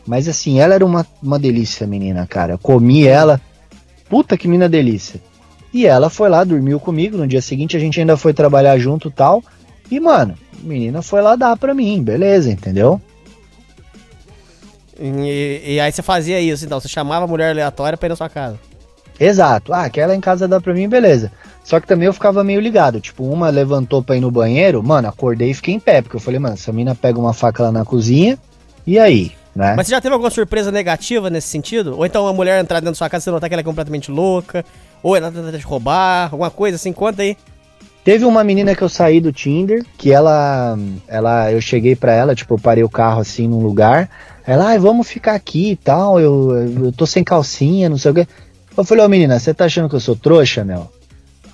mas 0.08 0.30
assim, 0.30 0.62
ela 0.62 0.76
era 0.76 0.86
uma, 0.86 1.06
uma 1.22 1.38
delícia, 1.38 1.86
menina, 1.86 2.26
cara. 2.26 2.58
Comi 2.58 3.06
ela. 3.06 3.42
Puta 4.10 4.38
que 4.38 4.48
menina 4.48 4.70
delícia. 4.70 5.20
E 5.74 5.86
ela 5.86 6.10
foi 6.10 6.30
lá, 6.30 6.45
dormiu 6.45 6.80
comigo. 6.80 7.18
No 7.18 7.28
dia 7.28 7.42
seguinte 7.42 7.76
a 7.76 7.80
gente 7.82 8.00
ainda 8.00 8.16
foi 8.16 8.34
trabalhar 8.34 8.78
junto 8.78 9.12
tal. 9.12 9.44
E, 9.92 10.00
mano, 10.00 10.38
a 10.58 10.66
menina 10.66 11.02
foi 11.02 11.22
lá 11.22 11.36
dar 11.36 11.58
pra 11.58 11.74
mim, 11.74 12.02
beleza, 12.02 12.50
entendeu? 12.50 13.02
E, 14.98 15.64
e 15.66 15.80
aí 15.82 15.92
você 15.92 16.02
fazia 16.02 16.40
isso, 16.40 16.64
então, 16.64 16.80
você 16.80 16.88
chamava 16.88 17.26
a 17.26 17.28
mulher 17.28 17.50
aleatória 17.50 17.98
pra 17.98 18.08
ir 18.08 18.10
na 18.12 18.16
sua 18.16 18.30
casa. 18.30 18.58
Exato. 19.20 19.74
Ah, 19.74 19.84
aquela 19.84 20.16
em 20.16 20.22
casa 20.22 20.48
dá 20.48 20.62
pra 20.62 20.74
mim, 20.74 20.88
beleza. 20.88 21.30
Só 21.66 21.80
que 21.80 21.88
também 21.88 22.06
eu 22.06 22.14
ficava 22.14 22.44
meio 22.44 22.61
ligado. 22.61 23.02
Tipo, 23.02 23.24
uma 23.24 23.50
levantou 23.50 24.03
pra 24.03 24.16
ir 24.16 24.22
no 24.22 24.30
banheiro, 24.30 24.84
mano, 24.84 25.08
acordei 25.08 25.50
e 25.50 25.53
fiquei 25.56 25.74
em 25.74 25.80
pé. 25.80 26.00
Porque 26.00 26.16
eu 26.16 26.19
falei, 26.19 26.40
mano, 26.40 26.53
essa 26.53 26.72
mina 26.72 26.94
pega 26.94 27.19
uma 27.19 27.34
faca 27.34 27.64
lá 27.64 27.72
na 27.72 27.84
cozinha, 27.84 28.38
e 28.85 29.00
aí? 29.00 29.32
Né? 29.56 29.74
Mas 29.76 29.88
você 29.88 29.92
já 29.92 30.00
teve 30.00 30.14
alguma 30.14 30.30
surpresa 30.30 30.72
negativa 30.72 31.27
nesse 31.27 31.48
sentido? 31.48 31.98
Ou 31.98 32.06
então 32.06 32.24
uma 32.24 32.34
mulher 32.34 32.61
entrar 32.61 32.80
dentro 32.80 32.92
da 32.92 32.95
sua 32.95 33.10
casa 33.10 33.24
e 33.24 33.26
você 33.26 33.32
notar 33.32 33.50
que 33.50 33.56
ela 33.56 33.61
é 33.61 33.64
completamente 33.64 34.11
louca? 34.11 34.64
Ou 35.02 35.16
ela 35.16 35.32
tenta 35.32 35.58
te 35.58 35.66
roubar? 35.66 36.30
Alguma 36.32 36.52
coisa 36.52 36.76
assim? 36.76 36.94
Conta 36.94 37.24
aí. 37.24 37.35
Teve 38.03 38.26
uma 38.26 38.44
menina 38.44 38.76
que 38.76 38.84
eu 38.84 38.90
saí 38.90 39.19
do 39.19 39.34
Tinder, 39.34 39.84
que 39.98 40.11
ela, 40.11 40.77
ela, 41.08 41.52
eu 41.52 41.60
cheguei 41.60 41.95
pra 41.95 42.14
ela, 42.14 42.35
tipo, 42.35 42.53
eu 42.53 42.60
parei 42.60 42.84
o 42.84 42.90
carro 42.90 43.22
assim 43.22 43.48
num 43.48 43.64
lugar. 43.64 44.08
Ela, 44.45 44.68
ai, 44.68 44.77
vamos 44.77 45.08
ficar 45.08 45.34
aqui 45.34 45.72
e 45.72 45.76
tal, 45.76 46.19
eu, 46.19 46.52
eu 46.84 46.92
tô 46.92 47.08
sem 47.08 47.24
calcinha, 47.24 47.90
não 47.90 47.98
sei 47.98 48.11
o 48.11 48.14
quê. 48.14 48.27
Eu 48.77 48.84
falei, 48.84 49.03
ô 49.03 49.10
menina, 49.10 49.40
você 49.40 49.52
tá 49.52 49.66
achando 49.66 49.90
que 49.90 49.95
eu 49.95 50.00
sou 50.00 50.16
trouxa, 50.16 50.64
meu? 50.64 50.92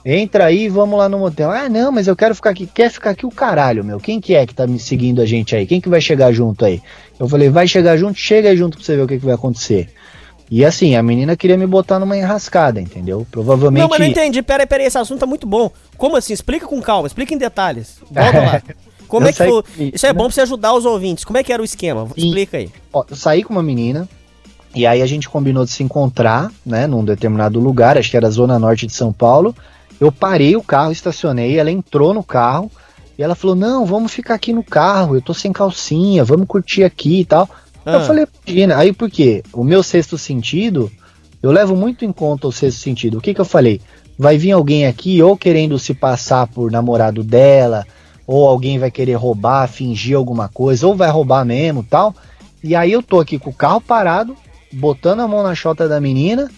Entra 0.03 0.45
aí 0.45 0.63
e 0.63 0.69
vamos 0.69 0.97
lá 0.97 1.07
no 1.07 1.19
motel. 1.19 1.51
Ah, 1.51 1.69
não, 1.69 1.91
mas 1.91 2.07
eu 2.07 2.15
quero 2.15 2.33
ficar 2.33 2.49
aqui. 2.49 2.65
Quer 2.65 2.89
ficar 2.89 3.11
aqui 3.11 3.25
o 3.25 3.31
caralho, 3.31 3.83
meu? 3.83 3.99
Quem 3.99 4.19
que 4.19 4.33
é 4.33 4.45
que 4.45 4.53
tá 4.53 4.65
me 4.65 4.79
seguindo 4.79 5.21
a 5.21 5.25
gente 5.25 5.55
aí? 5.55 5.67
Quem 5.67 5.79
que 5.79 5.89
vai 5.89 6.01
chegar 6.01 6.31
junto 6.31 6.65
aí? 6.65 6.81
Eu 7.19 7.27
falei, 7.27 7.49
vai 7.49 7.67
chegar 7.67 7.97
junto, 7.97 8.17
chega 8.17 8.49
aí 8.49 8.57
junto 8.57 8.77
pra 8.77 8.85
você 8.85 8.95
ver 8.95 9.03
o 9.03 9.07
que, 9.07 9.19
que 9.19 9.25
vai 9.25 9.35
acontecer. 9.35 9.89
E 10.49 10.65
assim, 10.65 10.95
a 10.95 11.03
menina 11.03 11.37
queria 11.37 11.55
me 11.55 11.65
botar 11.65 11.99
numa 11.99 12.17
enrascada, 12.17 12.81
entendeu? 12.81 13.25
Provavelmente. 13.31 13.83
Não, 13.83 13.87
mas 13.87 13.99
não 13.99 14.07
entendi. 14.07 14.41
Pera 14.41 14.63
aí, 14.63 14.67
pera 14.67 14.83
aí, 14.83 14.87
esse 14.87 14.97
assunto 14.97 15.19
tá 15.19 15.25
muito 15.25 15.47
bom. 15.47 15.71
Como 15.97 16.17
assim? 16.17 16.33
Explica 16.33 16.67
com 16.67 16.81
calma, 16.81 17.07
explica 17.07 17.33
em 17.33 17.37
detalhes. 17.37 17.99
Volta 18.11 18.39
lá. 18.39 18.61
Como 19.07 19.25
Eu 19.25 19.29
é 19.29 19.33
que 19.33 19.37
foi? 19.45 19.91
Isso 19.93 20.07
é 20.07 20.13
bom 20.13 20.23
pra 20.23 20.31
você 20.31 20.41
ajudar 20.41 20.73
os 20.73 20.85
ouvintes. 20.85 21.25
Como 21.25 21.37
é 21.37 21.43
que 21.43 21.51
era 21.51 21.61
o 21.61 21.65
esquema? 21.65 22.07
Explica 22.15 22.57
aí. 22.57 22.69
Ó, 22.93 23.03
eu 23.09 23.15
saí 23.15 23.43
com 23.43 23.53
uma 23.53 23.61
menina, 23.61 24.07
e 24.73 24.85
aí 24.87 25.01
a 25.01 25.05
gente 25.05 25.29
combinou 25.29 25.65
de 25.65 25.71
se 25.71 25.83
encontrar, 25.83 26.49
né, 26.65 26.87
num 26.87 27.03
determinado 27.03 27.59
lugar, 27.59 27.97
acho 27.97 28.09
que 28.09 28.15
era 28.15 28.27
a 28.27 28.31
zona 28.31 28.57
norte 28.57 28.87
de 28.87 28.93
São 28.93 29.11
Paulo. 29.11 29.53
Eu 30.01 30.11
parei 30.11 30.55
o 30.55 30.63
carro, 30.63 30.91
estacionei, 30.91 31.59
ela 31.59 31.69
entrou 31.69 32.11
no 32.11 32.23
carro 32.23 32.71
e 33.19 33.21
ela 33.21 33.35
falou: 33.35 33.55
"Não, 33.55 33.85
vamos 33.85 34.11
ficar 34.11 34.33
aqui 34.33 34.51
no 34.51 34.63
carro, 34.63 35.15
eu 35.15 35.21
tô 35.21 35.31
sem 35.31 35.53
calcinha, 35.53 36.23
vamos 36.25 36.47
curtir 36.47 36.83
aqui 36.83 37.19
e 37.19 37.25
tal". 37.25 37.47
Ah. 37.85 37.93
Eu 37.93 38.01
falei: 38.01 38.27
"Imagina". 38.47 38.77
Aí 38.77 38.91
por 38.91 39.11
quê? 39.11 39.43
O 39.53 39.63
meu 39.63 39.83
sexto 39.83 40.17
sentido, 40.17 40.91
eu 41.41 41.51
levo 41.51 41.75
muito 41.75 42.03
em 42.03 42.11
conta 42.11 42.47
o 42.47 42.51
sexto 42.51 42.79
sentido. 42.79 43.19
O 43.19 43.21
que 43.21 43.31
que 43.31 43.39
eu 43.39 43.45
falei? 43.45 43.79
Vai 44.17 44.39
vir 44.39 44.53
alguém 44.53 44.87
aqui 44.87 45.21
ou 45.21 45.37
querendo 45.37 45.77
se 45.77 45.93
passar 45.93 46.47
por 46.47 46.71
namorado 46.71 47.23
dela, 47.23 47.85
ou 48.25 48.47
alguém 48.47 48.79
vai 48.79 48.89
querer 48.89 49.13
roubar, 49.13 49.67
fingir 49.67 50.17
alguma 50.17 50.49
coisa, 50.49 50.87
ou 50.87 50.95
vai 50.95 51.11
roubar 51.11 51.45
mesmo, 51.45 51.83
tal. 51.83 52.15
E 52.63 52.75
aí 52.75 52.91
eu 52.91 53.03
tô 53.03 53.19
aqui 53.19 53.37
com 53.37 53.51
o 53.51 53.53
carro 53.53 53.79
parado, 53.79 54.35
botando 54.73 55.19
a 55.19 55.27
mão 55.27 55.43
na 55.43 55.53
chota 55.53 55.87
da 55.87 56.01
menina. 56.01 56.49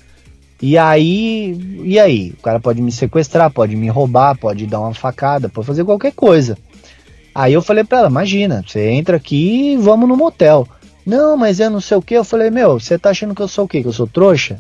E 0.66 0.78
aí, 0.78 1.58
e 1.84 2.00
aí? 2.00 2.34
O 2.40 2.42
cara 2.42 2.58
pode 2.58 2.82
me 2.82 2.90
sequestrar, 2.90 3.52
pode 3.52 3.76
me 3.76 3.90
roubar, 3.90 4.38
pode 4.38 4.66
dar 4.66 4.80
uma 4.80 4.94
facada, 4.94 5.50
pode 5.50 5.68
fazer 5.68 5.84
qualquer 5.84 6.14
coisa. 6.14 6.58
Aí 7.36 7.52
eu 7.52 7.62
falei 7.62 7.84
pra 7.84 7.98
ela, 7.98 8.08
imagina, 8.08 8.64
você 8.66 8.90
entra 8.92 9.18
aqui 9.18 9.74
e 9.74 9.78
vamos 9.78 10.08
no 10.08 10.16
motel. 10.16 10.66
Não, 11.06 11.36
mas 11.36 11.60
eu 11.60 11.70
não 11.70 11.82
sei 11.82 11.98
o 11.98 12.02
que. 12.02 12.14
Eu 12.14 12.24
falei, 12.24 12.50
meu, 12.50 12.80
você 12.80 12.98
tá 12.98 13.10
achando 13.10 13.36
que 13.36 13.42
eu 13.42 13.48
sou 13.50 13.66
o 13.66 13.68
quê? 13.68 13.82
Que 13.82 13.90
eu 13.90 13.92
sou 13.92 14.08
trouxa? 14.08 14.58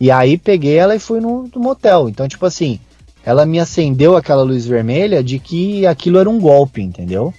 E 0.00 0.10
aí 0.10 0.36
peguei 0.36 0.74
ela 0.76 0.96
e 0.96 0.98
fui 0.98 1.20
no, 1.20 1.48
no 1.54 1.60
motel. 1.62 2.08
Então, 2.08 2.26
tipo 2.26 2.44
assim, 2.44 2.80
ela 3.24 3.46
me 3.46 3.60
acendeu 3.60 4.16
aquela 4.16 4.42
luz 4.42 4.66
vermelha 4.66 5.22
de 5.22 5.38
que 5.38 5.86
aquilo 5.86 6.18
era 6.18 6.28
um 6.28 6.40
golpe, 6.40 6.82
entendeu? 6.82 7.32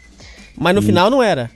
Mas 0.57 0.73
no 0.75 0.81
E- 0.81 0.85
final 0.85 1.09
não 1.09 1.21
era. 1.21 1.51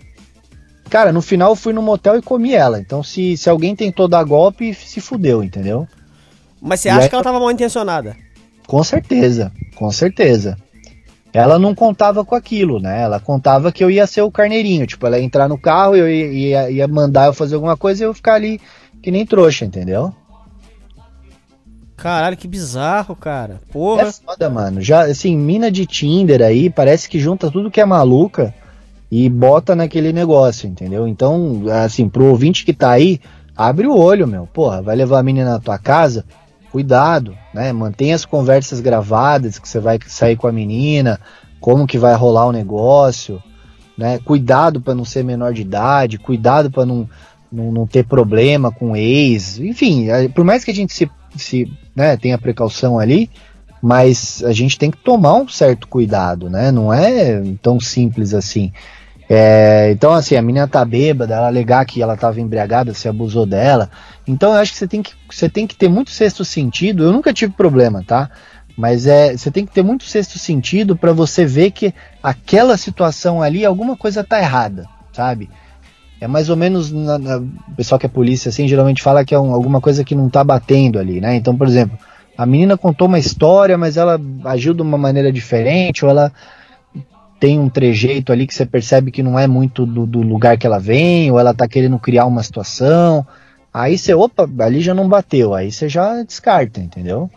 Cara, 0.89 1.13
no 1.13 1.21
final 1.21 1.51
eu 1.51 1.55
fui 1.55 1.71
no 1.71 1.81
motel 1.81 2.17
e 2.17 2.21
comi 2.21 2.53
ela. 2.53 2.77
Então, 2.77 3.01
se, 3.01 3.37
se 3.37 3.49
alguém 3.49 3.73
tentou 3.73 4.05
dar 4.05 4.23
golpe, 4.25 4.73
se 4.73 4.99
fudeu, 4.99 5.41
entendeu? 5.41 5.87
Mas 6.65 6.79
você 6.79 6.89
acha 6.89 7.01
aí- 7.03 7.09
que 7.09 7.15
ela 7.15 7.23
tava 7.23 7.39
mal 7.39 7.51
intencionada? 7.51 8.17
Com 8.65 8.83
certeza, 8.83 9.51
com 9.75 9.91
certeza. 9.91 10.57
Ela 11.31 11.59
não 11.59 11.75
contava 11.75 12.25
com 12.25 12.33
aquilo, 12.33 12.79
né? 12.79 13.01
Ela 13.03 13.19
contava 13.19 13.71
que 13.71 13.83
eu 13.83 13.91
ia 13.91 14.07
ser 14.07 14.21
o 14.21 14.31
carneirinho. 14.31 14.87
Tipo, 14.87 15.05
ela 15.05 15.19
ia 15.19 15.23
entrar 15.23 15.47
no 15.47 15.57
carro, 15.57 15.95
eu 15.95 16.09
ia, 16.09 16.31
ia, 16.31 16.71
ia 16.71 16.87
mandar 16.87 17.27
eu 17.27 17.33
fazer 17.33 17.55
alguma 17.55 17.77
coisa 17.77 18.03
e 18.03 18.05
eu 18.07 18.13
ficar 18.13 18.35
ali 18.35 18.59
que 19.03 19.11
nem 19.11 19.25
trouxa, 19.25 19.65
entendeu? 19.65 20.13
Caralho, 21.95 22.37
que 22.37 22.47
bizarro, 22.47 23.15
cara. 23.15 23.61
Porra. 23.71 24.03
É 24.03 24.11
foda, 24.11 24.49
mano. 24.49 24.81
Já, 24.81 25.03
assim, 25.05 25.37
mina 25.37 25.71
de 25.71 25.85
Tinder 25.85 26.41
aí, 26.41 26.69
parece 26.69 27.07
que 27.07 27.19
junta 27.19 27.51
tudo 27.51 27.71
que 27.71 27.81
é 27.81 27.85
maluca 27.85 28.53
e 29.11 29.29
bota 29.29 29.75
naquele 29.75 30.11
negócio, 30.11 30.67
entendeu? 30.67 31.07
Então, 31.07 31.63
assim, 31.83 32.09
pro 32.09 32.25
ouvinte 32.25 32.65
que 32.65 32.73
tá 32.73 32.91
aí, 32.91 33.19
abre 33.55 33.87
o 33.87 33.95
olho, 33.97 34.27
meu. 34.27 34.47
Porra, 34.47 34.81
vai 34.81 34.95
levar 34.95 35.19
a 35.19 35.23
menina 35.23 35.51
na 35.51 35.59
tua 35.59 35.77
casa, 35.77 36.25
cuidado, 36.75 37.37
né? 37.53 37.71
Mantenha 37.71 38.15
as 38.15 38.25
conversas 38.25 38.81
gravadas 38.81 39.57
que 39.57 39.69
você 39.69 39.79
vai 39.79 39.97
sair 40.07 40.35
com 40.35 40.45
a 40.45 40.51
menina, 40.51 41.21
como 41.57 41.87
que 41.87 41.97
vai 41.97 42.13
rolar 42.15 42.47
o 42.47 42.51
negócio, 42.51 43.41
né? 43.97 44.19
Cuidado 44.25 44.81
pra 44.81 44.93
não 44.93 45.05
ser 45.05 45.23
menor 45.23 45.53
de 45.53 45.61
idade, 45.61 46.17
cuidado 46.17 46.69
pra 46.69 46.85
não, 46.85 47.09
não, 47.49 47.71
não 47.71 47.87
ter 47.87 48.03
problema 48.03 48.73
com 48.73 48.93
ex, 48.93 49.57
enfim, 49.57 50.07
por 50.33 50.43
mais 50.43 50.65
que 50.65 50.71
a 50.71 50.75
gente 50.75 50.93
se, 50.93 51.09
se 51.37 51.71
né, 51.95 52.17
tenha 52.17 52.37
precaução 52.37 52.99
ali, 52.99 53.29
mas 53.81 54.43
a 54.43 54.51
gente 54.51 54.77
tem 54.77 54.91
que 54.91 54.97
tomar 54.97 55.35
um 55.35 55.47
certo 55.47 55.87
cuidado, 55.87 56.49
né? 56.49 56.73
Não 56.73 56.93
é 56.93 57.41
tão 57.61 57.79
simples 57.79 58.33
assim. 58.33 58.73
É, 59.27 59.89
então, 59.91 60.13
assim, 60.13 60.35
a 60.35 60.41
menina 60.41 60.67
tá 60.67 60.85
bêbada, 60.85 61.33
ela 61.33 61.47
alegar 61.47 61.83
que 61.85 62.01
ela 62.01 62.15
tava 62.15 62.39
embriagada, 62.39 62.93
você 62.93 63.09
abusou 63.09 63.45
dela. 63.45 63.89
Então, 64.27 64.53
eu 64.53 64.59
acho 64.59 64.71
que 64.71 64.77
você 64.77 64.87
tem 64.87 65.01
que, 65.01 65.13
você 65.29 65.49
tem 65.49 65.65
que 65.65 65.75
ter 65.75 65.89
muito 65.89 66.11
sexto 66.11 66.45
sentido. 66.45 67.03
Eu 67.03 67.11
nunca 67.11 67.33
tive 67.33 67.51
problema, 67.53 68.03
tá? 68.05 68.29
Mas 68.77 69.07
é, 69.07 69.35
você 69.35 69.49
tem 69.49 69.65
que 69.65 69.71
ter 69.71 69.83
muito 69.83 70.03
sexto 70.03 70.37
sentido 70.37 70.95
para 70.95 71.11
você 71.13 71.45
ver 71.45 71.71
que 71.71 71.93
aquela 72.21 72.77
situação 72.77 73.41
ali, 73.41 73.65
alguma 73.65 73.95
coisa 73.97 74.23
tá 74.23 74.39
errada, 74.39 74.85
sabe? 75.13 75.49
É 76.19 76.27
mais 76.27 76.49
ou 76.49 76.55
menos, 76.55 76.91
na, 76.91 77.17
na- 77.17 77.37
o 77.37 77.75
pessoal 77.75 77.99
que 77.99 78.05
é 78.05 78.09
polícia, 78.09 78.49
assim, 78.49 78.67
geralmente 78.67 79.01
fala 79.01 79.25
que 79.25 79.33
é 79.35 79.39
um- 79.39 79.53
alguma 79.53 79.81
coisa 79.81 80.03
que 80.03 80.15
não 80.15 80.29
tá 80.29 80.43
batendo 80.43 80.99
ali, 80.99 81.19
né? 81.21 81.35
Então, 81.35 81.55
por 81.57 81.67
exemplo, 81.67 81.97
a 82.37 82.45
menina 82.45 82.77
contou 82.77 83.07
uma 83.07 83.19
história, 83.19 83.77
mas 83.77 83.97
ela 83.97 84.19
agiu 84.45 84.73
de 84.73 84.81
uma 84.81 84.97
maneira 84.97 85.31
diferente, 85.31 86.03
ou 86.05 86.11
ela 86.11 86.31
tem 87.39 87.59
um 87.59 87.69
trejeito 87.69 88.31
ali 88.31 88.47
que 88.47 88.53
você 88.53 88.65
percebe 88.65 89.11
que 89.11 89.23
não 89.23 89.37
é 89.37 89.47
muito 89.47 89.85
do, 89.85 90.05
do 90.05 90.21
lugar 90.21 90.57
que 90.57 90.65
ela 90.65 90.79
vem, 90.79 91.31
ou 91.31 91.39
ela 91.39 91.53
tá 91.53 91.67
querendo 91.67 91.99
criar 91.99 92.25
uma 92.25 92.43
situação. 92.43 93.25
Aí 93.73 93.97
você, 93.97 94.13
opa, 94.13 94.49
ali 94.59 94.81
já 94.81 94.93
não 94.93 95.07
bateu, 95.09 95.53
aí 95.53 95.71
você 95.71 95.89
já 95.89 96.23
descarta, 96.23 96.79
entendeu? 96.79 97.29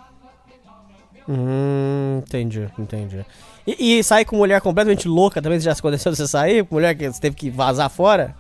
Hum, 1.29 2.23
entendi, 2.25 2.69
entendi. 2.79 3.25
E, 3.67 3.99
e 3.99 4.05
sair 4.05 4.25
com 4.25 4.37
mulher 4.37 4.61
completamente 4.61 5.07
louca 5.07 5.43
também 5.43 5.61
já 5.61 5.73
aconteceu 5.73 6.11
de 6.13 6.17
você 6.17 6.27
sair? 6.27 6.65
Com 6.65 6.77
mulher 6.77 6.95
que 6.95 7.07
você 7.07 7.21
teve 7.21 7.37
que 7.37 7.51
vazar 7.51 7.91
fora? 7.91 8.35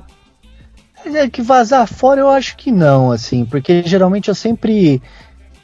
É 1.05 1.29
que 1.29 1.43
vazar 1.43 1.87
fora 1.87 2.21
eu 2.21 2.29
acho 2.29 2.57
que 2.57 2.73
não, 2.73 3.13
assim, 3.13 3.45
porque 3.45 3.83
geralmente 3.85 4.29
eu 4.29 4.35
sempre. 4.35 5.03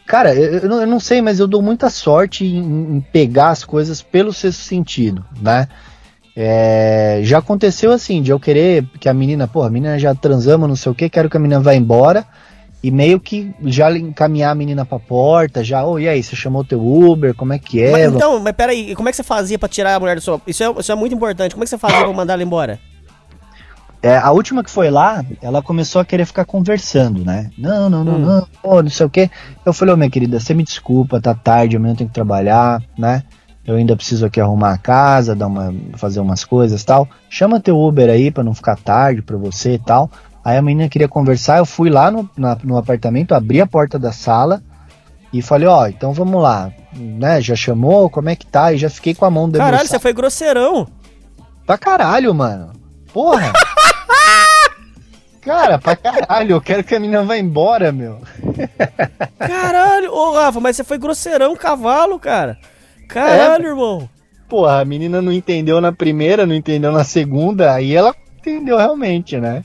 Cara, 0.06 0.34
eu, 0.34 0.58
eu 0.58 0.86
não, 0.86 1.00
sei, 1.00 1.22
mas 1.22 1.40
eu 1.40 1.46
dou 1.46 1.62
muita 1.62 1.88
sorte 1.88 2.44
em, 2.44 2.96
em 2.96 3.00
pegar 3.00 3.48
as 3.48 3.64
coisas 3.64 4.02
pelo 4.02 4.32
sexto 4.32 4.60
sentido, 4.60 5.24
né? 5.40 5.68
É, 6.36 7.20
já 7.22 7.38
aconteceu 7.38 7.92
assim, 7.92 8.20
de 8.20 8.30
eu 8.30 8.40
querer 8.40 8.84
que 9.00 9.08
a 9.08 9.14
menina, 9.14 9.46
pô, 9.46 9.62
a 9.62 9.70
menina 9.70 9.98
já 9.98 10.14
transamos, 10.14 10.68
não 10.68 10.76
sei 10.76 10.92
o 10.92 10.94
que, 10.94 11.08
quero 11.08 11.30
que 11.30 11.36
a 11.36 11.40
menina 11.40 11.60
vá 11.60 11.74
embora, 11.74 12.26
e 12.82 12.90
meio 12.90 13.18
que 13.18 13.54
já 13.64 13.90
encaminhar 13.96 14.50
a 14.50 14.54
menina 14.54 14.84
pra 14.84 14.98
porta, 14.98 15.64
já, 15.64 15.86
ô, 15.86 15.98
e 15.98 16.06
aí, 16.06 16.22
você 16.22 16.36
chamou 16.36 16.64
teu 16.64 16.84
Uber, 16.84 17.34
como 17.34 17.52
é 17.52 17.58
que 17.58 17.82
é? 17.82 17.90
Mas, 17.90 18.12
então, 18.12 18.38
mas 18.40 18.52
peraí, 18.52 18.94
como 18.94 19.08
é 19.08 19.12
que 19.12 19.16
você 19.16 19.22
fazia 19.22 19.58
pra 19.58 19.68
tirar 19.68 19.94
a 19.94 20.00
mulher 20.00 20.16
do 20.16 20.20
seu... 20.20 20.40
Isso 20.46 20.62
é, 20.62 20.70
isso 20.80 20.92
é 20.92 20.94
muito 20.94 21.14
importante. 21.14 21.54
Como 21.54 21.62
é 21.62 21.66
que 21.66 21.70
você 21.70 21.78
fazia 21.78 22.00
pra 22.00 22.12
mandar 22.12 22.34
ela 22.34 22.42
embora? 22.42 22.78
É, 24.06 24.18
a 24.18 24.30
última 24.32 24.62
que 24.62 24.70
foi 24.70 24.90
lá, 24.90 25.24
ela 25.40 25.62
começou 25.62 25.98
a 25.98 26.04
querer 26.04 26.26
ficar 26.26 26.44
conversando, 26.44 27.24
né? 27.24 27.50
Não, 27.56 27.88
não, 27.88 28.04
não, 28.04 28.14
Hum. 28.16 28.18
não, 28.18 28.48
pô, 28.62 28.82
não 28.82 28.90
sei 28.90 29.06
o 29.06 29.08
quê. 29.10 29.30
Eu 29.64 29.72
falei, 29.72 29.94
ô 29.94 29.96
minha 29.96 30.10
querida, 30.10 30.38
você 30.38 30.52
me 30.52 30.62
desculpa, 30.62 31.22
tá 31.22 31.32
tarde, 31.34 31.76
amanhã 31.76 31.92
eu 31.94 31.96
tenho 31.96 32.08
que 32.10 32.14
trabalhar, 32.14 32.82
né? 32.98 33.22
Eu 33.66 33.76
ainda 33.76 33.96
preciso 33.96 34.26
aqui 34.26 34.38
arrumar 34.42 34.72
a 34.74 34.78
casa, 34.78 35.34
dar 35.34 35.46
uma, 35.46 35.74
fazer 35.96 36.20
umas 36.20 36.44
coisas 36.44 36.82
e 36.82 36.84
tal. 36.84 37.08
Chama 37.30 37.58
teu 37.60 37.78
Uber 37.80 38.10
aí 38.10 38.30
pra 38.30 38.44
não 38.44 38.52
ficar 38.52 38.76
tarde 38.76 39.22
pra 39.22 39.38
você 39.38 39.72
e 39.74 39.78
tal. 39.78 40.10
Aí 40.44 40.58
a 40.58 40.62
menina 40.62 40.86
queria 40.90 41.08
conversar, 41.08 41.56
eu 41.56 41.64
fui 41.64 41.88
lá 41.88 42.10
no, 42.10 42.28
na- 42.36 42.58
no 42.62 42.76
apartamento, 42.76 43.34
abri 43.34 43.58
a 43.62 43.66
porta 43.66 43.98
da 43.98 44.12
sala 44.12 44.62
e 45.32 45.40
falei, 45.40 45.66
ó, 45.66 45.86
então 45.86 46.12
vamos 46.12 46.42
lá, 46.42 46.70
né? 46.94 47.40
Já 47.40 47.56
chamou, 47.56 48.10
como 48.10 48.28
é 48.28 48.36
que 48.36 48.44
tá? 48.46 48.70
E 48.74 48.76
já 48.76 48.90
fiquei 48.90 49.14
com 49.14 49.24
a 49.24 49.30
mão 49.30 49.50
Caralho, 49.50 49.70
debruçada. 49.70 49.88
você 49.88 49.98
foi 49.98 50.12
grosseirão. 50.12 50.86
Pra 51.64 51.78
caralho, 51.78 52.34
mano. 52.34 52.70
Porra! 53.14 53.50
Cara, 55.40 55.78
pra 55.78 55.94
caralho, 55.94 56.52
eu 56.52 56.60
quero 56.60 56.82
que 56.82 56.94
a 56.94 57.00
menina 57.00 57.22
vá 57.22 57.36
embora, 57.36 57.92
meu. 57.92 58.18
Caralho, 59.38 60.10
ô 60.12 60.32
Rafa, 60.32 60.58
mas 60.58 60.76
você 60.76 60.84
foi 60.84 60.96
grosseirão 60.96 61.54
cavalo, 61.54 62.18
cara. 62.18 62.56
Caralho, 63.08 63.66
É. 63.66 63.68
irmão. 63.68 64.08
Porra, 64.48 64.80
a 64.80 64.84
menina 64.84 65.20
não 65.20 65.32
entendeu 65.32 65.80
na 65.80 65.92
primeira, 65.92 66.46
não 66.46 66.54
entendeu 66.54 66.92
na 66.92 67.04
segunda, 67.04 67.72
aí 67.74 67.94
ela 67.94 68.14
entendeu 68.38 68.78
realmente, 68.78 69.38
né? 69.38 69.64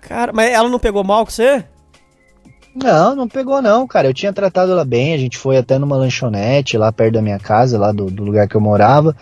Cara, 0.00 0.32
mas 0.32 0.50
ela 0.52 0.68
não 0.68 0.78
pegou 0.78 1.04
mal 1.04 1.24
com 1.24 1.30
você? 1.30 1.64
Não, 2.74 3.14
não 3.14 3.28
pegou 3.28 3.60
não, 3.60 3.86
cara. 3.86 4.08
Eu 4.08 4.14
tinha 4.14 4.32
tratado 4.32 4.72
ela 4.72 4.84
bem, 4.84 5.12
a 5.12 5.18
gente 5.18 5.36
foi 5.36 5.56
até 5.58 5.78
numa 5.78 5.96
lanchonete 5.96 6.78
lá 6.78 6.90
perto 6.92 7.14
da 7.14 7.22
minha 7.22 7.38
casa, 7.38 7.78
lá 7.78 7.92
do, 7.92 8.06
do 8.06 8.22
lugar 8.24 8.48
que 8.48 8.54
eu 8.54 8.60
morava. 8.60 9.14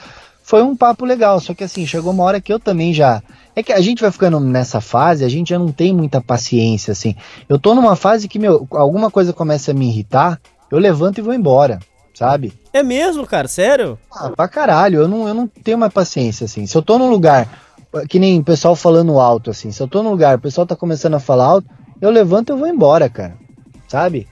Foi 0.42 0.62
um 0.62 0.76
papo 0.76 1.04
legal, 1.04 1.40
só 1.40 1.54
que 1.54 1.64
assim, 1.64 1.86
chegou 1.86 2.12
uma 2.12 2.24
hora 2.24 2.40
que 2.40 2.52
eu 2.52 2.58
também 2.60 2.92
já. 2.92 3.22
É 3.58 3.62
que 3.64 3.72
a 3.72 3.80
gente 3.80 4.00
vai 4.00 4.12
ficando 4.12 4.38
nessa 4.38 4.80
fase, 4.80 5.24
a 5.24 5.28
gente 5.28 5.48
já 5.48 5.58
não 5.58 5.72
tem 5.72 5.92
muita 5.92 6.20
paciência, 6.20 6.92
assim. 6.92 7.16
Eu 7.48 7.58
tô 7.58 7.74
numa 7.74 7.96
fase 7.96 8.28
que, 8.28 8.38
meu, 8.38 8.68
alguma 8.70 9.10
coisa 9.10 9.32
começa 9.32 9.72
a 9.72 9.74
me 9.74 9.88
irritar, 9.88 10.40
eu 10.70 10.78
levanto 10.78 11.18
e 11.18 11.22
vou 11.22 11.34
embora, 11.34 11.80
sabe? 12.14 12.52
É 12.72 12.84
mesmo, 12.84 13.26
cara, 13.26 13.48
sério? 13.48 13.98
Ah, 14.12 14.30
pra 14.30 14.46
caralho, 14.46 15.00
eu 15.00 15.08
não, 15.08 15.26
eu 15.26 15.34
não 15.34 15.48
tenho 15.48 15.76
mais 15.76 15.92
paciência, 15.92 16.44
assim. 16.44 16.66
Se 16.66 16.78
eu 16.78 16.82
tô 16.82 17.00
num 17.00 17.10
lugar, 17.10 17.48
que 18.08 18.20
nem 18.20 18.38
o 18.38 18.44
pessoal 18.44 18.76
falando 18.76 19.18
alto, 19.18 19.50
assim, 19.50 19.72
se 19.72 19.82
eu 19.82 19.88
tô 19.88 20.04
num 20.04 20.10
lugar, 20.10 20.36
o 20.36 20.40
pessoal 20.40 20.64
tá 20.64 20.76
começando 20.76 21.14
a 21.14 21.20
falar 21.20 21.46
alto, 21.46 21.68
eu 22.00 22.10
levanto 22.10 22.52
e 22.52 22.56
vou 22.56 22.68
embora, 22.68 23.08
cara. 23.08 23.34
Sabe? 23.88 24.28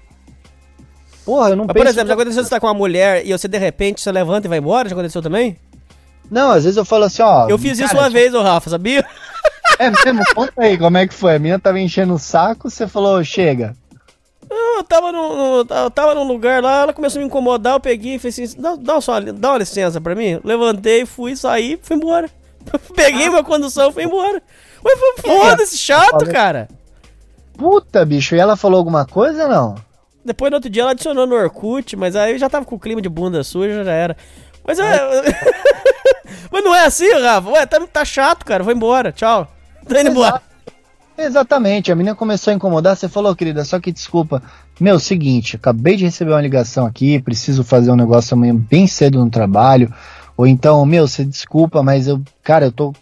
Porra, 1.25 1.51
eu 1.51 1.57
não 1.57 1.65
Mas, 1.65 1.75
penso... 1.75 1.85
por 1.85 1.91
exemplo, 1.91 2.07
já 2.07 2.15
aconteceu 2.15 2.45
você 2.45 2.51
tá 2.51 2.61
com 2.61 2.69
uma 2.69 2.75
mulher 2.75 3.27
e 3.27 3.33
você 3.33 3.49
de 3.49 3.59
repente 3.59 4.01
você 4.01 4.13
levanta 4.13 4.47
e 4.47 4.49
vai 4.49 4.59
embora? 4.59 4.89
Já 4.89 4.95
aconteceu 4.95 5.21
também? 5.21 5.57
Não, 6.31 6.51
às 6.51 6.65
vezes 6.65 6.77
eu 6.77 6.85
falo 6.85 7.05
assim, 7.05 7.23
ó... 7.23 7.49
Eu 7.49 7.59
fiz 7.59 7.79
isso 7.79 7.89
cara, 7.89 8.01
uma 8.05 8.11
vez, 8.11 8.35
ô 8.35 8.43
Rafa, 8.43 8.71
sabia? 8.71 9.05
É 9.79 9.91
mesmo? 9.91 10.23
Conta 10.35 10.53
aí, 10.63 10.79
como 10.79 10.97
é 10.97 11.07
que 11.07 11.13
foi? 11.13 11.35
A 11.37 11.39
menina 11.39 11.59
tava 11.59 11.79
enchendo 11.79 12.15
o 12.15 12.19
saco, 12.19 12.71
você 12.71 12.87
falou, 12.87 13.23
chega. 13.23 13.77
Eu 14.49 14.83
tava, 14.85 15.13
no, 15.13 15.65
no- 15.65 15.75
eu 15.75 15.91
tava 15.91 16.15
num 16.15 16.27
lugar 16.27 16.63
lá, 16.63 16.83
ela 16.83 16.93
começou 16.95 17.19
a 17.19 17.21
me 17.21 17.27
incomodar, 17.27 17.75
eu 17.75 17.81
peguei 17.81 18.15
e 18.15 18.19
falei 18.19 18.45
assim, 18.45 18.61
dá, 18.61 18.75
dá, 18.77 19.01
só, 19.01 19.21
dá 19.21 19.51
uma 19.51 19.59
licença 19.59 20.01
pra 20.01 20.15
mim. 20.15 20.41
Levantei, 20.43 21.05
fui, 21.05 21.37
saí, 21.37 21.79
fui 21.83 21.97
embora. 21.97 22.31
Peguei 22.95 23.29
minha 23.29 23.43
condução, 23.45 23.93
fui 23.93 24.05
embora. 24.05 24.41
Ué, 24.85 24.97
foi 24.97 25.23
foda-se, 25.23 25.77
chato, 25.77 26.27
cara. 26.31 26.69
Puta, 27.59 28.05
bicho, 28.05 28.35
e 28.35 28.39
ela 28.39 28.57
falou 28.57 28.79
alguma 28.79 29.05
coisa 29.05 29.49
não? 29.49 29.75
Depois 30.25 30.51
no 30.51 30.57
outro 30.57 30.71
dia 30.71 30.83
ela 30.83 30.91
adicionou 30.93 31.27
no 31.27 31.35
Orkut, 31.35 31.97
mas 31.97 32.17
aí 32.17 32.33
eu 32.33 32.39
já 32.39 32.49
tava 32.49 32.65
com 32.65 32.77
o 32.77 32.81
clima 32.81 33.01
de 33.03 33.09
bunda 33.09 33.43
suja, 33.45 33.85
já 33.85 33.93
era. 33.93 34.17
Mas 34.65 34.79
é. 34.79 34.85
mas 36.57 36.65
não 36.65 36.75
é 36.75 36.87
assim, 36.87 37.13
Rafa? 37.13 37.51
Ué, 37.51 37.67
tá, 37.67 37.87
tá 37.87 38.05
chato, 38.05 38.45
cara. 38.45 38.65
Vou 38.65 38.73
embora, 38.73 39.13
tchau. 39.13 39.47
Tô 39.87 39.99
indo 39.99 40.11
embora. 40.11 40.41
Exatamente, 41.19 41.91
a 41.91 41.95
menina 41.95 42.15
começou 42.15 42.51
a 42.51 42.55
incomodar, 42.55 42.95
você 42.95 43.09
falou, 43.09 43.35
querida, 43.35 43.65
só 43.65 43.81
que 43.81 43.91
desculpa. 43.91 44.43
Meu, 44.79 44.99
seguinte, 44.99 45.57
acabei 45.57 45.97
de 45.97 46.05
receber 46.05 46.33
uma 46.33 46.41
ligação 46.41 46.85
aqui, 46.85 47.19
preciso 47.21 47.65
fazer 47.65 47.91
um 47.91 47.97
negócio 47.97 48.35
amanhã 48.35 48.55
bem 48.55 48.87
cedo 48.87 49.19
no 49.19 49.31
trabalho. 49.31 49.93
Ou 50.37 50.47
então, 50.47 50.85
meu, 50.85 51.09
você 51.09 51.25
desculpa, 51.25 51.83
mas 51.83 52.07
eu, 52.07 52.23
cara, 52.43 52.67
eu 52.67 52.73
tô 52.73 52.93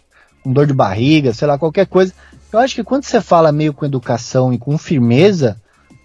com 0.43 0.51
dor 0.51 0.65
de 0.65 0.73
barriga, 0.73 1.33
sei 1.33 1.47
lá, 1.47 1.57
qualquer 1.57 1.87
coisa. 1.87 2.13
Eu 2.51 2.59
acho 2.59 2.75
que 2.75 2.83
quando 2.83 3.03
você 3.03 3.19
fala 3.19 3.51
meio 3.51 3.73
com 3.73 3.85
educação 3.85 4.53
e 4.53 4.57
com 4.57 4.77
firmeza, 4.77 5.61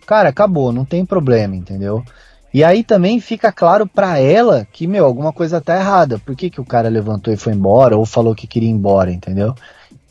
cara, 0.06 0.28
acabou, 0.30 0.72
não 0.72 0.84
tem 0.84 1.06
problema, 1.06 1.54
entendeu? 1.54 2.04
E 2.52 2.64
aí 2.64 2.82
também 2.82 3.20
fica 3.20 3.52
claro 3.52 3.86
pra 3.86 4.18
ela 4.18 4.66
que, 4.72 4.86
meu, 4.86 5.04
alguma 5.04 5.32
coisa 5.32 5.60
tá 5.60 5.76
errada. 5.76 6.18
Por 6.18 6.34
que, 6.34 6.50
que 6.50 6.60
o 6.60 6.64
cara 6.64 6.88
levantou 6.88 7.32
e 7.32 7.36
foi 7.36 7.52
embora, 7.52 7.96
ou 7.96 8.04
falou 8.04 8.34
que 8.34 8.46
queria 8.46 8.68
ir 8.68 8.72
embora, 8.72 9.12
entendeu? 9.12 9.54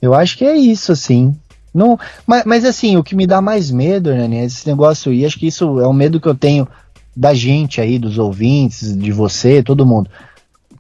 Eu 0.01 0.13
acho 0.13 0.37
que 0.37 0.45
é 0.45 0.55
isso, 0.55 0.91
assim. 0.91 1.35
Não, 1.73 1.99
mas, 2.25 2.45
mas 2.45 2.65
assim, 2.65 2.97
o 2.97 3.03
que 3.03 3.15
me 3.15 3.27
dá 3.27 3.41
mais 3.41 3.69
medo, 3.69 4.13
né, 4.13 4.43
esse 4.43 4.67
negócio, 4.67 5.13
e 5.13 5.25
acho 5.25 5.37
que 5.37 5.47
isso 5.47 5.79
é 5.79 5.87
um 5.87 5.93
medo 5.93 6.19
que 6.19 6.27
eu 6.27 6.35
tenho 6.35 6.67
da 7.15 7.33
gente 7.33 7.81
aí, 7.81 7.99
dos 7.99 8.17
ouvintes, 8.17 8.97
de 8.97 9.11
você, 9.11 9.61
todo 9.61 9.85
mundo. 9.85 10.09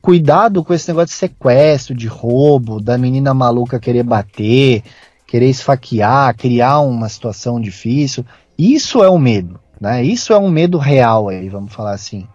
Cuidado 0.01 0.63
com 0.63 0.73
esse 0.73 0.87
negócio 0.87 1.07
de 1.07 1.13
sequestro, 1.13 1.93
de 1.93 2.07
roubo, 2.07 2.79
da 2.79 2.97
menina 2.97 3.33
maluca 3.33 3.79
querer 3.79 4.03
bater, 4.03 4.81
querer 5.27 5.49
esfaquear, 5.49 6.35
criar 6.35 6.79
uma 6.79 7.09
situação 7.09 7.59
difícil. 7.59 8.25
Isso 8.57 9.03
é 9.03 9.09
um 9.09 9.19
medo, 9.19 9.59
né? 9.79 10.03
Isso 10.03 10.33
é 10.33 10.37
um 10.37 10.49
medo 10.49 10.77
real 10.77 11.29
aí, 11.29 11.49
vamos 11.49 11.73
falar 11.73 11.93
assim. 11.93 12.27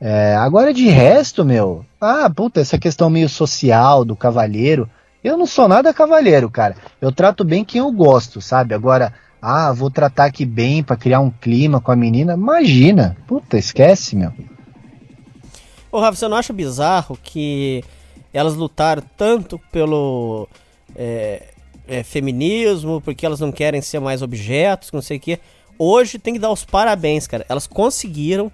É, 0.00 0.36
agora 0.36 0.72
de 0.72 0.88
resto, 0.88 1.44
meu, 1.44 1.84
ah, 2.00 2.30
puta, 2.30 2.60
essa 2.60 2.78
questão 2.78 3.10
meio 3.10 3.28
social 3.28 4.04
do 4.04 4.14
cavalheiro, 4.14 4.88
eu 5.22 5.36
não 5.36 5.46
sou 5.46 5.66
nada 5.66 5.92
cavalheiro, 5.92 6.48
cara. 6.48 6.76
Eu 7.00 7.10
trato 7.10 7.44
bem 7.44 7.64
quem 7.64 7.80
eu 7.80 7.90
gosto, 7.90 8.40
sabe? 8.40 8.74
Agora, 8.74 9.12
ah, 9.42 9.72
vou 9.72 9.90
tratar 9.90 10.26
aqui 10.26 10.44
bem 10.44 10.82
pra 10.82 10.96
criar 10.96 11.20
um 11.20 11.30
clima 11.30 11.80
com 11.80 11.90
a 11.90 11.96
menina, 11.96 12.34
imagina. 12.34 13.16
Puta, 13.26 13.58
esquece, 13.58 14.14
meu. 14.14 14.32
Ô, 15.90 16.00
Rafa, 16.00 16.16
você 16.16 16.28
não 16.28 16.36
acha 16.36 16.52
bizarro 16.52 17.18
que 17.22 17.82
elas 18.32 18.54
lutaram 18.54 19.02
tanto 19.16 19.58
pelo 19.72 20.48
é, 20.94 21.48
é, 21.88 22.02
feminismo, 22.02 23.00
porque 23.00 23.24
elas 23.24 23.40
não 23.40 23.50
querem 23.50 23.80
ser 23.80 23.98
mais 23.98 24.22
objetos, 24.22 24.92
não 24.92 25.02
sei 25.02 25.16
o 25.16 25.20
quê? 25.20 25.40
Hoje 25.78 26.18
tem 26.18 26.34
que 26.34 26.40
dar 26.40 26.50
os 26.50 26.64
parabéns, 26.64 27.26
cara. 27.26 27.46
Elas 27.48 27.66
conseguiram 27.66 28.50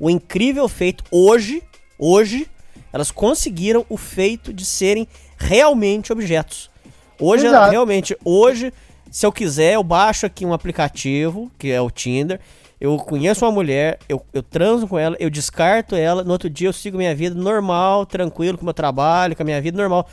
o 0.00 0.10
incrível 0.10 0.68
feito 0.68 1.04
hoje, 1.10 1.62
hoje, 1.98 2.48
elas 2.92 3.10
conseguiram 3.10 3.86
o 3.88 3.96
feito 3.96 4.52
de 4.52 4.64
serem 4.64 5.06
realmente 5.36 6.12
objetos. 6.12 6.70
Hoje, 7.18 7.46
Exato. 7.46 7.70
realmente, 7.70 8.16
hoje, 8.24 8.72
se 9.10 9.24
eu 9.24 9.32
quiser, 9.32 9.74
eu 9.74 9.84
baixo 9.84 10.26
aqui 10.26 10.44
um 10.44 10.52
aplicativo, 10.52 11.50
que 11.58 11.70
é 11.70 11.80
o 11.80 11.90
Tinder, 11.90 12.40
eu 12.80 12.96
conheço 12.98 13.44
uma 13.44 13.52
mulher, 13.52 13.98
eu, 14.08 14.20
eu 14.32 14.42
transo 14.42 14.86
com 14.86 14.98
ela, 14.98 15.16
eu 15.18 15.30
descarto 15.30 15.94
ela, 15.94 16.24
no 16.24 16.32
outro 16.32 16.50
dia 16.50 16.68
eu 16.68 16.72
sigo 16.72 16.98
minha 16.98 17.14
vida 17.14 17.34
normal, 17.34 18.04
tranquilo, 18.04 18.58
com 18.58 18.62
o 18.62 18.66
meu 18.66 18.74
trabalho, 18.74 19.36
com 19.36 19.42
a 19.42 19.46
minha 19.46 19.60
vida 19.60 19.78
normal. 19.78 20.08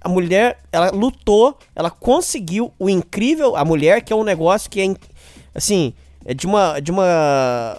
A 0.00 0.08
mulher, 0.08 0.58
ela 0.72 0.90
lutou, 0.90 1.56
ela 1.74 1.90
conseguiu 1.90 2.72
o 2.78 2.88
incrível, 2.88 3.54
a 3.54 3.64
mulher 3.64 4.02
que 4.02 4.12
é 4.12 4.16
um 4.16 4.24
negócio 4.24 4.70
que 4.70 4.80
é, 4.80 4.94
assim, 5.54 5.94
é 6.26 6.34
de 6.34 6.46
uma, 6.46 6.80
de 6.80 6.90
uma, 6.90 7.78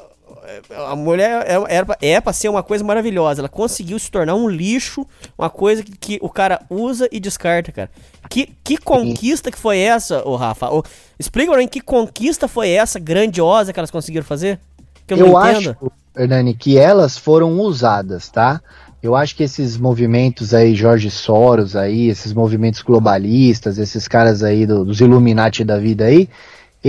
a 0.87 0.95
mulher 0.95 1.45
é, 1.45 1.75
era 1.75 1.85
pra- 1.85 1.97
é 2.01 2.21
pra 2.21 2.33
ser 2.33 2.49
uma 2.49 2.63
coisa 2.63 2.83
maravilhosa, 2.83 3.41
ela 3.41 3.49
conseguiu 3.49 3.99
se 3.99 4.09
tornar 4.09 4.35
um 4.35 4.47
lixo, 4.49 5.05
uma 5.37 5.49
coisa 5.49 5.83
que, 5.83 5.91
que 5.97 6.19
o 6.21 6.29
cara 6.29 6.61
usa 6.69 7.07
e 7.11 7.19
descarta, 7.19 7.71
cara. 7.71 7.89
Que, 8.29 8.49
que 8.63 8.77
conquista 8.77 9.51
que 9.51 9.57
foi 9.57 9.79
essa, 9.79 10.27
ô 10.27 10.35
Rafa? 10.35 10.69
Ô, 10.69 10.83
explica 11.19 11.51
pra 11.51 11.59
mim 11.61 11.67
que 11.67 11.81
conquista 11.81 12.47
foi 12.47 12.69
essa 12.69 12.99
grandiosa 12.99 13.71
que 13.73 13.79
elas 13.79 13.91
conseguiram 13.91 14.25
fazer? 14.25 14.59
Que 15.05 15.13
eu, 15.13 15.17
Eu, 15.19 15.27
não 15.27 15.37
acho. 15.37 15.75
Hernani, 16.17 16.53
que 16.53 16.77
elas 16.77 17.17
foram 17.17 17.59
usadas, 17.59 18.27
tá? 18.29 18.59
Eu 19.03 19.15
acho 19.15 19.35
que 19.35 19.43
esses 19.43 19.77
movimentos 19.77 20.53
aí, 20.53 20.73
Jorge 20.73 21.11
Soros 21.11 21.75
aí, 21.75 22.09
esses 22.09 22.33
movimentos 22.33 22.81
globalistas, 22.81 23.77
esses 23.77 24.07
caras 24.07 24.41
aí 24.43 24.65
do- 24.65 24.83
dos 24.83 24.99
Illuminati 24.99 25.63
da 25.63 25.77
vida 25.77 26.05
aí, 26.05 26.27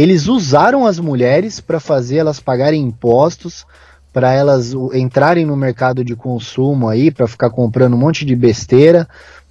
eles 0.00 0.28
usaram 0.28 0.86
as 0.86 0.98
mulheres 0.98 1.60
para 1.60 1.80
fazer 1.80 2.18
elas 2.18 2.38
pagarem 2.40 2.82
impostos, 2.82 3.66
para 4.12 4.32
elas 4.32 4.72
entrarem 4.94 5.44
no 5.44 5.56
mercado 5.56 6.04
de 6.04 6.14
consumo 6.14 6.88
aí, 6.88 7.10
para 7.10 7.26
ficar 7.26 7.50
comprando 7.50 7.94
um 7.94 7.98
monte 7.98 8.24
de 8.24 8.36
besteira, 8.36 9.08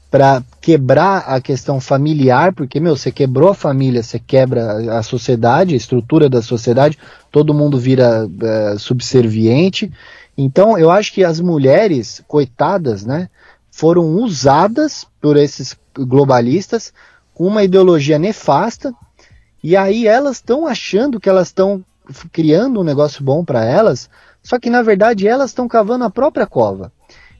para 0.10 0.42
quebrar 0.62 1.26
a 1.28 1.42
questão 1.42 1.82
familiar, 1.82 2.54
porque, 2.54 2.80
meu, 2.80 2.96
você 2.96 3.12
quebrou 3.12 3.50
a 3.50 3.54
família, 3.54 4.02
você 4.02 4.18
quebra 4.18 4.98
a- 4.98 5.04
sociedade, 5.04 5.74
a 5.74 5.78
estrutura 5.78 6.30
da 6.30 6.42
sociedade, 6.42 6.98
todo 7.30 7.54
mundo 7.54 7.78
vira 7.78 8.26
eh, 8.42 8.76
subserviente. 8.78 9.92
Então, 10.38 10.78
eu 10.78 10.90
acho 10.90 11.12
que 11.14 11.26
as 11.26 11.42
mulheres, 11.42 12.22
coitadas, 12.26 13.06
né, 13.06 13.28
foram 13.70 14.06
usadas 14.16 15.06
por 15.22 15.36
esses 15.36 15.76
globalistas 15.94 16.94
com 17.34 17.46
uma 17.46 17.64
ideologia 17.64 18.18
nefasta, 18.18 18.94
e 19.64 19.76
aí 19.76 20.08
elas 20.08 20.38
estão 20.38 20.68
achando 20.68 21.20
que 21.20 21.30
elas 21.30 21.48
estão 21.48 21.84
criando 22.32 22.80
um 22.80 22.84
negócio 22.84 23.24
bom 23.24 23.44
para 23.44 23.66
elas, 23.66 24.10
só 24.42 24.58
que 24.60 24.70
na 24.70 24.82
verdade 24.82 25.28
elas 25.28 25.50
estão 25.52 25.68
cavando 25.68 26.06
a 26.06 26.10
própria 26.10 26.48
cova. 26.48 26.92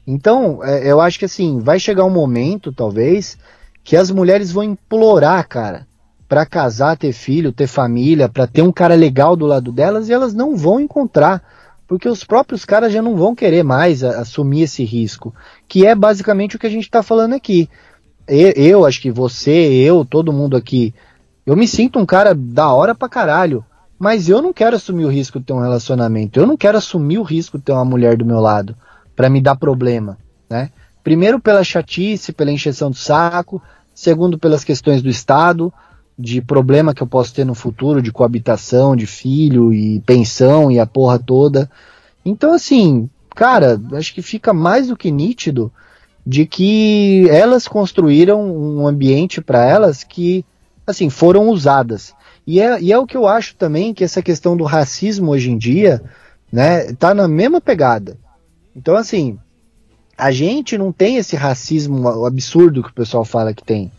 Então, 0.06 0.62
é, 0.64 0.90
eu 0.90 1.00
acho 1.00 1.18
que 1.18 1.24
assim, 1.24 1.58
vai 1.60 1.78
chegar 1.78 2.04
um 2.04 2.10
momento, 2.10 2.72
talvez, 2.72 3.36
que 3.84 3.96
as 3.96 4.10
mulheres 4.10 4.50
vão 4.50 4.62
implorar, 4.64 5.46
cara, 5.46 5.86
pra 6.28 6.44
casar, 6.46 6.96
ter 6.96 7.12
filho, 7.12 7.52
ter 7.52 7.66
família, 7.66 8.28
pra 8.28 8.46
ter 8.46 8.62
um 8.62 8.72
cara 8.72 8.94
legal 8.94 9.36
do 9.36 9.46
lado 9.46 9.70
delas, 9.72 10.08
e 10.08 10.12
elas 10.12 10.34
não 10.34 10.56
vão 10.56 10.80
encontrar, 10.80 11.42
porque 11.86 12.08
os 12.08 12.24
próprios 12.24 12.64
caras 12.64 12.92
já 12.92 13.00
não 13.00 13.16
vão 13.16 13.34
querer 13.34 13.62
mais 13.62 14.02
assumir 14.04 14.62
esse 14.62 14.84
risco, 14.84 15.34
que 15.66 15.86
é 15.86 15.94
basicamente 15.94 16.56
o 16.56 16.58
que 16.58 16.66
a 16.66 16.70
gente 16.70 16.90
tá 16.90 17.02
falando 17.02 17.34
aqui. 17.34 17.68
E- 18.28 18.52
Eu, 18.56 18.84
acho 18.84 19.00
que 19.00 19.10
você, 19.10 19.50
eu, 19.52 20.04
todo 20.04 20.32
mundo 20.32 20.56
aqui 20.56 20.94
Eu 21.48 21.56
me 21.56 21.66
sinto 21.66 21.98
um 21.98 22.04
cara 22.04 22.34
da 22.34 22.70
hora 22.74 22.94
pra 22.94 23.08
caralho, 23.08 23.64
mas 23.98 24.28
eu 24.28 24.42
não 24.42 24.52
quero 24.52 24.76
assumir 24.76 25.06
o 25.06 25.10
risco 25.10 25.38
de 25.38 25.46
ter 25.46 25.54
um 25.54 25.62
relacionamento. 25.62 26.38
Eu 26.38 26.46
não 26.46 26.58
quero 26.58 26.76
assumir 26.76 27.16
o 27.16 27.22
risco 27.22 27.56
de 27.56 27.64
ter 27.64 27.72
uma 27.72 27.86
mulher 27.86 28.18
do 28.18 28.24
meu 28.26 28.38
lado 28.38 28.76
para 29.16 29.30
me 29.30 29.40
dar 29.40 29.56
problema, 29.56 30.18
né? 30.50 30.70
Primeiro 31.02 31.40
pela 31.40 31.64
chatice, 31.64 32.34
pela 32.34 32.52
encheção 32.52 32.90
do 32.90 32.96
saco, 32.98 33.62
segundo 33.94 34.38
pelas 34.38 34.62
questões 34.62 35.00
do 35.00 35.08
Estado, 35.08 35.72
de 36.18 36.42
problema 36.42 36.92
que 36.92 37.02
eu 37.02 37.06
posso 37.06 37.32
ter 37.32 37.46
no 37.46 37.54
futuro, 37.54 38.02
de 38.02 38.12
coabitação, 38.12 38.94
de 38.94 39.06
filho 39.06 39.72
e 39.72 40.00
pensão 40.00 40.70
e 40.70 40.78
a 40.78 40.84
porra 40.84 41.18
toda. 41.18 41.70
Então, 42.26 42.52
assim, 42.52 43.08
cara, 43.34 43.80
acho 43.94 44.12
que 44.12 44.20
fica 44.20 44.52
mais 44.52 44.88
do 44.88 44.96
que 44.98 45.10
nítido 45.10 45.72
de 46.26 46.44
que 46.44 47.26
elas 47.30 47.66
construíram 47.66 48.38
um 48.54 48.86
ambiente 48.86 49.40
para 49.40 49.64
elas 49.64 50.04
que, 50.04 50.44
assim, 50.90 51.10
foram 51.10 51.48
usadas. 51.48 52.14
E 52.46 52.60
é, 52.60 52.80
e 52.80 52.92
é 52.92 52.98
o 52.98 53.06
que 53.06 53.16
eu 53.16 53.26
acho 53.26 53.54
também 53.56 53.92
que 53.92 54.02
essa 54.02 54.22
questão 54.22 54.56
do 54.56 54.64
racismo 54.64 55.30
hoje 55.30 55.50
em 55.50 55.58
dia, 55.58 56.02
né, 56.52 56.92
tá 56.94 57.12
na 57.12 57.28
mesma 57.28 57.60
pegada. 57.60 58.16
Então, 58.74 58.96
assim, 58.96 59.38
a 60.16 60.30
gente 60.30 60.78
não 60.78 60.90
tem 60.90 61.16
esse 61.16 61.36
racismo 61.36 62.26
absurdo 62.26 62.82
que 62.82 62.90
o 62.90 62.94
pessoal 62.94 63.24
fala 63.24 63.54
que 63.54 63.62
tem, 63.62 63.92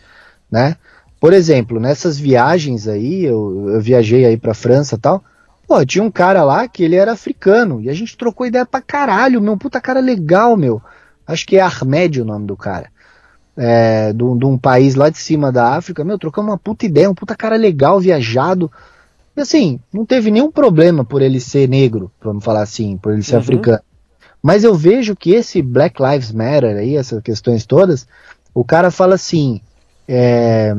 né? 0.52 0.76
Por 1.20 1.34
exemplo, 1.34 1.80
nessas 1.80 2.18
viagens 2.18 2.88
aí, 2.88 3.26
eu, 3.26 3.70
eu 3.70 3.82
viajei 3.82 4.26
aí 4.26 4.38
pra 4.38 4.54
França 4.54 4.96
e 4.96 5.00
tal, 5.00 5.24
pô, 5.68 5.86
tinha 5.86 6.04
um 6.04 6.12
cara 6.12 6.44
lá 6.44 6.68
que 6.68 6.84
ele 6.84 6.96
era 6.96 7.12
africano, 7.12 7.82
e 7.82 7.90
a 7.90 7.94
gente 7.94 8.18
trocou 8.18 8.48
ideia 8.48 8.66
pra 8.66 8.82
caralho, 8.82 9.42
meu, 9.42 9.58
puta 9.58 9.80
cara 9.80 10.00
legal, 10.00 10.58
meu. 10.58 10.82
Acho 11.28 11.46
que 11.46 11.58
é 11.58 11.62
Ahmed 11.62 12.22
o 12.22 12.26
nome 12.26 12.48
do 12.48 12.58
cara. 12.58 12.90
É, 13.62 14.14
de, 14.14 14.24
um 14.24 14.58
país 14.58 14.96
lá 14.96 15.10
de 15.10 15.18
cima 15.18 15.52
da 15.52 15.76
África, 15.76 16.06
meu, 16.06 16.18
trocamos 16.18 16.50
uma 16.50 16.58
puta 16.58 16.86
ideia, 16.86 17.10
um 17.10 17.16
puta 17.16 17.36
cara 17.36 17.58
legal, 17.58 18.00
viajado. 18.00 18.72
E 19.36 19.42
assim, 19.42 19.82
não 19.92 20.06
teve 20.06 20.32
nenhum 20.32 20.50
problema 20.50 21.04
por 21.04 21.22
ele 21.22 21.42
ser 21.42 21.68
negro, 21.68 22.10
vamos 22.22 22.44
falar 22.44 22.62
assim, 22.62 22.96
por 22.96 23.12
ele 23.12 23.22
ser 23.22 23.36
uhum. 23.36 23.42
africano. 23.42 23.82
Mas 24.42 24.64
eu 24.64 24.74
vejo 24.74 25.14
que 25.16 25.32
esse 25.32 25.62
Black 25.62 26.02
Lives 26.02 26.32
Matter 26.32 26.78
aí, 26.78 26.96
essas 26.96 27.22
questões 27.22 27.66
todas, 27.66 28.08
o 28.54 28.64
cara 28.64 28.90
fala 28.90 29.16
assim, 29.16 29.60
é, 30.08 30.74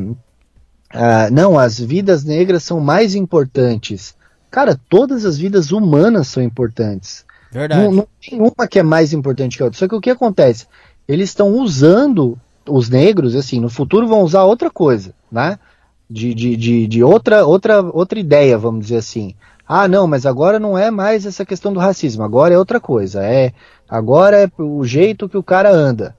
ah, 0.92 1.28
não, 1.31 1.59
as 1.59 1.78
vidas 1.78 2.25
negras 2.25 2.65
são 2.65 2.81
mais 2.81 3.15
importantes. 3.15 4.15
Cara, 4.50 4.78
todas 4.89 5.25
as 5.25 5.39
vidas 5.39 5.70
humanas 5.70 6.28
são 6.28 6.42
importantes. 6.42 7.25
Verdade. 7.52 7.83
Não, 7.83 7.92
não 7.92 8.09
tem 8.20 8.41
uma 8.41 8.67
que 8.67 8.78
é 8.78 8.83
mais 8.83 9.12
importante 9.12 9.57
que 9.57 9.62
a 9.62 9.67
outra. 9.67 9.78
Só 9.78 9.86
que 9.86 9.94
o 9.94 10.00
que 10.00 10.10
acontece? 10.10 10.67
Eles 11.07 11.31
estão 11.31 11.55
usando 11.55 12.39
os 12.69 12.89
negros, 12.89 13.35
assim, 13.35 13.61
no 13.61 13.69
futuro 13.69 14.07
vão 14.07 14.23
usar 14.23 14.45
outra 14.45 14.71
coisa, 14.71 15.15
né? 15.31 15.59
De, 16.09 16.35
de, 16.35 16.57
de, 16.57 16.87
de, 16.87 17.05
outra, 17.05 17.47
outra, 17.47 17.83
outra 17.83 18.19
ideia, 18.19 18.59
vamos 18.59 18.83
dizer 18.87 18.97
assim. 18.97 19.35
Ah, 19.67 19.87
não, 19.87 20.07
mas 20.07 20.27
agora 20.27 20.59
não 20.59 20.77
é 20.77 20.91
mais 20.91 21.25
essa 21.25 21.47
questão 21.47 21.73
do 21.73 21.79
racismo, 21.79 22.25
agora 22.25 22.55
é 22.55 22.59
outra 22.59 22.81
coisa. 22.81 23.25
É 23.25 23.53
agora 23.89 24.37
é 24.45 24.51
o 24.59 24.85
jeito 24.85 25.29
que 25.29 25.37
o 25.37 25.43
cara 25.43 25.73
anda, 25.73 26.17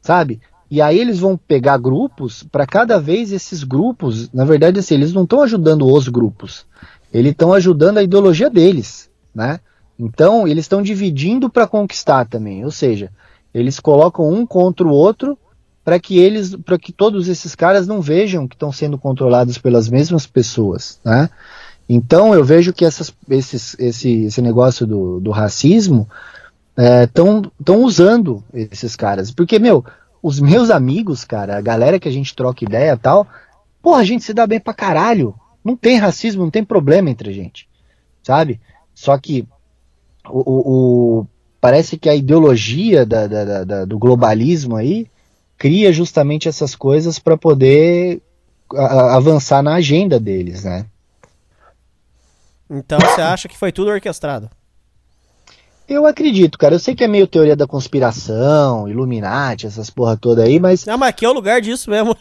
sabe? 0.00 0.40
E 0.70 0.80
aí 0.80 0.98
eles 0.98 1.18
vão 1.18 1.36
pegar 1.36 1.78
grupos 1.78 2.42
para 2.42 2.66
cada 2.66 2.98
vez 2.98 3.32
esses 3.32 3.62
grupos, 3.62 4.32
na 4.32 4.44
verdade, 4.44 4.78
assim, 4.78 4.94
eles 4.94 5.12
não 5.12 5.24
estão 5.24 5.42
ajudando 5.42 5.86
os 5.86 6.08
grupos, 6.08 6.66
eles 7.12 7.32
estão 7.32 7.52
ajudando 7.52 7.98
a 7.98 8.02
ideologia 8.02 8.48
deles, 8.48 9.10
né? 9.34 9.60
Então 9.98 10.48
eles 10.48 10.64
estão 10.64 10.82
dividindo 10.82 11.48
para 11.48 11.66
conquistar 11.66 12.26
também, 12.26 12.64
ou 12.64 12.70
seja, 12.70 13.10
eles 13.52 13.78
colocam 13.78 14.28
um 14.28 14.44
contra 14.44 14.86
o 14.86 14.90
outro 14.90 15.38
para 15.84 16.00
que 16.00 16.18
eles, 16.18 16.56
para 16.56 16.78
que 16.78 16.92
todos 16.92 17.28
esses 17.28 17.54
caras 17.54 17.86
não 17.86 18.00
vejam 18.00 18.48
que 18.48 18.54
estão 18.54 18.72
sendo 18.72 18.96
controlados 18.96 19.58
pelas 19.58 19.88
mesmas 19.88 20.26
pessoas, 20.26 20.98
né? 21.04 21.28
Então 21.86 22.32
eu 22.32 22.42
vejo 22.42 22.72
que 22.72 22.84
essas, 22.84 23.12
esses, 23.28 23.76
esse, 23.78 24.24
esse 24.24 24.40
negócio 24.40 24.86
do, 24.86 25.20
do 25.20 25.30
racismo 25.30 26.08
estão 27.02 27.42
é, 27.68 27.72
usando 27.72 28.42
esses 28.54 28.96
caras. 28.96 29.30
Porque, 29.30 29.58
meu, 29.58 29.84
os 30.22 30.40
meus 30.40 30.70
amigos, 30.70 31.24
cara, 31.24 31.58
a 31.58 31.60
galera 31.60 32.00
que 32.00 32.08
a 32.08 32.12
gente 32.12 32.34
troca 32.34 32.64
ideia 32.64 32.96
tal, 32.96 33.26
porra, 33.82 34.00
a 34.00 34.04
gente 34.04 34.24
se 34.24 34.32
dá 34.32 34.46
bem 34.46 34.58
pra 34.58 34.72
caralho. 34.72 35.34
Não 35.62 35.76
tem 35.76 35.98
racismo, 35.98 36.42
não 36.42 36.50
tem 36.50 36.64
problema 36.64 37.10
entre 37.10 37.28
a 37.28 37.32
gente. 37.32 37.68
Sabe? 38.22 38.58
Só 38.94 39.18
que 39.18 39.46
o, 40.26 40.38
o, 40.38 41.18
o 41.20 41.26
parece 41.60 41.98
que 41.98 42.08
a 42.08 42.14
ideologia 42.14 43.04
da, 43.04 43.26
da, 43.26 43.64
da, 43.64 43.84
do 43.84 43.98
globalismo 43.98 44.76
aí 44.76 45.06
cria 45.64 45.90
justamente 45.94 46.46
essas 46.46 46.74
coisas 46.74 47.18
para 47.18 47.38
poder 47.38 48.20
a, 48.74 49.16
avançar 49.16 49.62
na 49.62 49.76
agenda 49.76 50.20
deles, 50.20 50.62
né? 50.62 50.84
Então 52.68 53.00
você 53.00 53.22
acha 53.22 53.48
que 53.48 53.56
foi 53.56 53.72
tudo 53.72 53.90
orquestrado? 53.90 54.50
Eu 55.88 56.04
acredito, 56.04 56.58
cara. 56.58 56.74
Eu 56.74 56.78
sei 56.78 56.94
que 56.94 57.02
é 57.02 57.08
meio 57.08 57.26
teoria 57.26 57.56
da 57.56 57.66
conspiração, 57.66 58.86
Illuminati, 58.86 59.66
essas 59.66 59.88
porra 59.88 60.18
toda 60.18 60.42
aí, 60.42 60.60
mas. 60.60 60.84
Não, 60.84 60.98
mas 60.98 61.08
aqui 61.08 61.24
é 61.24 61.30
o 61.30 61.32
lugar 61.32 61.62
disso 61.62 61.88
mesmo. 61.88 62.14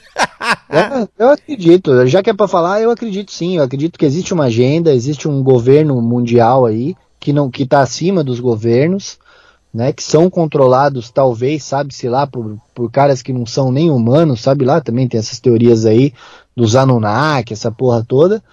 é, 0.70 1.06
eu 1.20 1.30
acredito. 1.30 2.08
Já 2.08 2.24
que 2.24 2.30
é 2.30 2.34
pra 2.34 2.48
falar, 2.48 2.80
eu 2.80 2.92
acredito 2.92 3.30
sim. 3.34 3.58
Eu 3.58 3.64
acredito 3.64 4.00
que 4.00 4.06
existe 4.06 4.34
uma 4.34 4.46
agenda, 4.46 4.94
existe 4.94 5.28
um 5.28 5.44
governo 5.44 6.02
mundial 6.02 6.66
aí 6.66 6.96
que 7.20 7.34
não 7.34 7.52
que 7.52 7.66
tá 7.66 7.82
acima 7.82 8.24
dos 8.24 8.40
governos, 8.40 9.18
né? 9.74 9.92
Que 9.92 10.04
são 10.04 10.30
controlados, 10.30 11.10
talvez, 11.10 11.64
sabe-se 11.64 12.08
lá, 12.08 12.28
por, 12.28 12.58
por 12.76 12.92
caras 12.92 13.22
que 13.22 13.34
não 13.34 13.46
são 13.46 13.72
nem 13.72 13.90
humanos, 13.90 14.42
sabe 14.42 14.64
lá, 14.64 14.80
também 14.80 15.08
tem 15.08 15.20
essas 15.20 15.40
teorias 15.40 15.86
aí 15.86 16.14
dos 16.56 16.76
Anunnaki, 16.76 17.54
essa 17.54 17.72
porra 17.72 18.06
toda. 18.08 18.44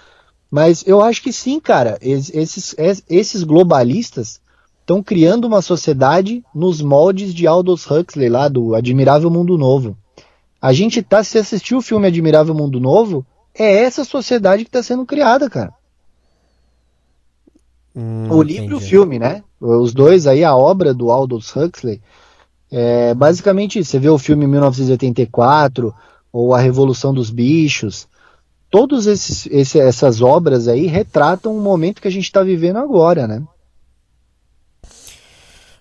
Mas 0.51 0.85
eu 0.87 1.03
acho 1.03 1.23
que 1.23 1.33
sim, 1.33 1.61
cara. 1.61 1.99
Esses, 2.01 2.75
esses 3.09 3.45
globalistas 3.45 4.41
estão 4.81 5.03
criando 5.03 5.47
uma 5.47 5.63
sociedade 5.63 6.43
nos 6.55 6.81
moldes 6.81 7.33
de 7.33 7.47
Aldous 7.47 7.89
Huxley 7.89 8.29
lá 8.29 8.49
do 8.49 8.75
Admirável 8.75 9.31
Mundo 9.31 9.57
Novo. 9.57 9.97
A 10.61 10.73
gente 10.73 11.03
tá, 11.03 11.23
se 11.23 11.39
assistiu 11.39 11.79
o 11.79 11.83
filme 11.83 12.09
Admirável 12.09 12.55
Mundo 12.55 12.81
Novo, 12.81 13.25
é 13.55 13.85
essa 13.85 14.05
sociedade 14.05 14.65
que 14.65 14.69
está 14.69 14.83
sendo 14.83 15.07
criada, 15.07 15.49
cara. 15.49 15.73
Hum, 17.95 18.29
o 18.31 18.43
livro 18.43 18.73
e 18.73 18.75
o 18.75 18.81
filme, 18.81 19.19
né? 19.19 19.43
Os 19.61 19.93
dois 19.93 20.27
aí, 20.27 20.43
a 20.43 20.57
obra 20.57 20.95
do 20.95 21.11
Aldous 21.11 21.55
Huxley, 21.55 22.01
é 22.71 23.13
basicamente. 23.15 23.85
Você 23.85 23.99
vê 23.99 24.09
o 24.09 24.19
filme 24.19 24.47
1984 24.47 25.95
ou 26.33 26.55
A 26.55 26.59
Revolução 26.59 27.13
dos 27.13 27.31
Bichos, 27.31 28.09
todas 28.71 29.07
essas 29.07 30.23
obras 30.23 30.69
aí 30.69 30.87
retratam 30.87 31.57
o 31.57 31.61
momento 31.61 32.01
que 32.01 32.09
a 32.09 32.13
gente 32.13 32.25
está 32.25 32.43
vivendo 32.43 32.79
agora, 32.79 33.27
né? 33.27 33.43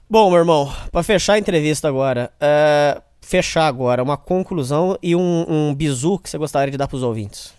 Bom, 0.10 0.32
meu 0.32 0.40
irmão, 0.40 0.74
para 0.92 1.04
fechar 1.04 1.34
a 1.34 1.40
entrevista 1.40 1.88
agora, 1.88 2.32
uh, 2.42 3.00
fechar 3.22 3.68
agora, 3.68 4.02
uma 4.02 4.18
conclusão 4.18 4.98
e 5.04 5.16
um, 5.16 5.46
um 5.48 5.76
bizu 5.76 6.18
que 6.18 6.28
você 6.28 6.38
gostaria 6.38 6.72
de 6.72 6.78
dar 6.78 6.88
para 6.88 6.98
os 6.98 7.04
ouvintes. 7.04 7.54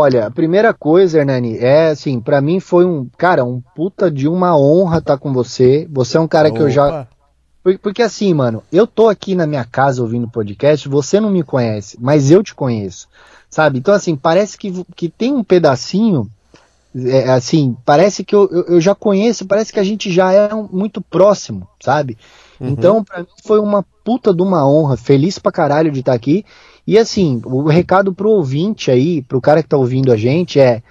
Olha, 0.00 0.26
a 0.26 0.30
primeira 0.30 0.72
coisa, 0.72 1.18
Hernani, 1.18 1.58
é 1.58 1.88
assim, 1.88 2.20
para 2.20 2.40
mim 2.40 2.60
foi 2.60 2.84
um, 2.84 3.08
cara, 3.18 3.44
um 3.44 3.60
puta 3.74 4.08
de 4.08 4.28
uma 4.28 4.56
honra 4.56 4.98
estar 4.98 5.16
tá 5.16 5.18
com 5.18 5.32
você. 5.32 5.88
Você 5.90 6.16
é 6.16 6.20
um 6.20 6.28
cara 6.28 6.50
Opa. 6.50 6.56
que 6.56 6.62
eu 6.62 6.70
já. 6.70 7.08
Porque, 7.82 8.00
assim, 8.00 8.32
mano, 8.32 8.62
eu 8.70 8.86
tô 8.86 9.08
aqui 9.08 9.34
na 9.34 9.44
minha 9.44 9.64
casa 9.64 10.00
ouvindo 10.00 10.30
podcast, 10.30 10.88
você 10.88 11.18
não 11.18 11.30
me 11.30 11.42
conhece, 11.42 11.98
mas 12.00 12.30
eu 12.30 12.44
te 12.44 12.54
conheço, 12.54 13.08
sabe? 13.50 13.80
Então, 13.80 13.92
assim, 13.92 14.14
parece 14.14 14.56
que, 14.56 14.84
que 14.94 15.08
tem 15.08 15.34
um 15.34 15.42
pedacinho 15.42 16.30
é, 16.94 17.30
assim, 17.30 17.76
parece 17.84 18.24
que 18.24 18.36
eu, 18.36 18.48
eu, 18.68 18.80
já 18.80 18.94
conheço, 18.94 19.46
parece 19.46 19.72
que 19.72 19.80
a 19.80 19.84
gente 19.84 20.12
já 20.12 20.32
é 20.32 20.48
muito 20.70 21.00
próximo, 21.00 21.68
sabe? 21.80 22.16
Uhum. 22.60 22.68
Então, 22.68 23.04
pra 23.04 23.18
mim 23.18 23.26
foi 23.44 23.58
uma 23.58 23.84
puta 24.04 24.32
de 24.32 24.42
uma 24.42 24.66
honra, 24.66 24.96
feliz 24.96 25.38
pra 25.38 25.52
caralho 25.52 25.90
de 25.90 26.00
estar 26.00 26.12
tá 26.12 26.16
aqui. 26.16 26.44
E 26.88 26.96
assim, 26.96 27.42
o 27.44 27.64
recado 27.64 28.14
pro 28.14 28.30
ouvinte 28.30 28.90
aí, 28.90 29.20
pro 29.20 29.42
cara 29.42 29.62
que 29.62 29.68
tá 29.68 29.76
ouvindo 29.76 30.10
a 30.10 30.16
gente 30.16 30.58
é, 30.58 30.82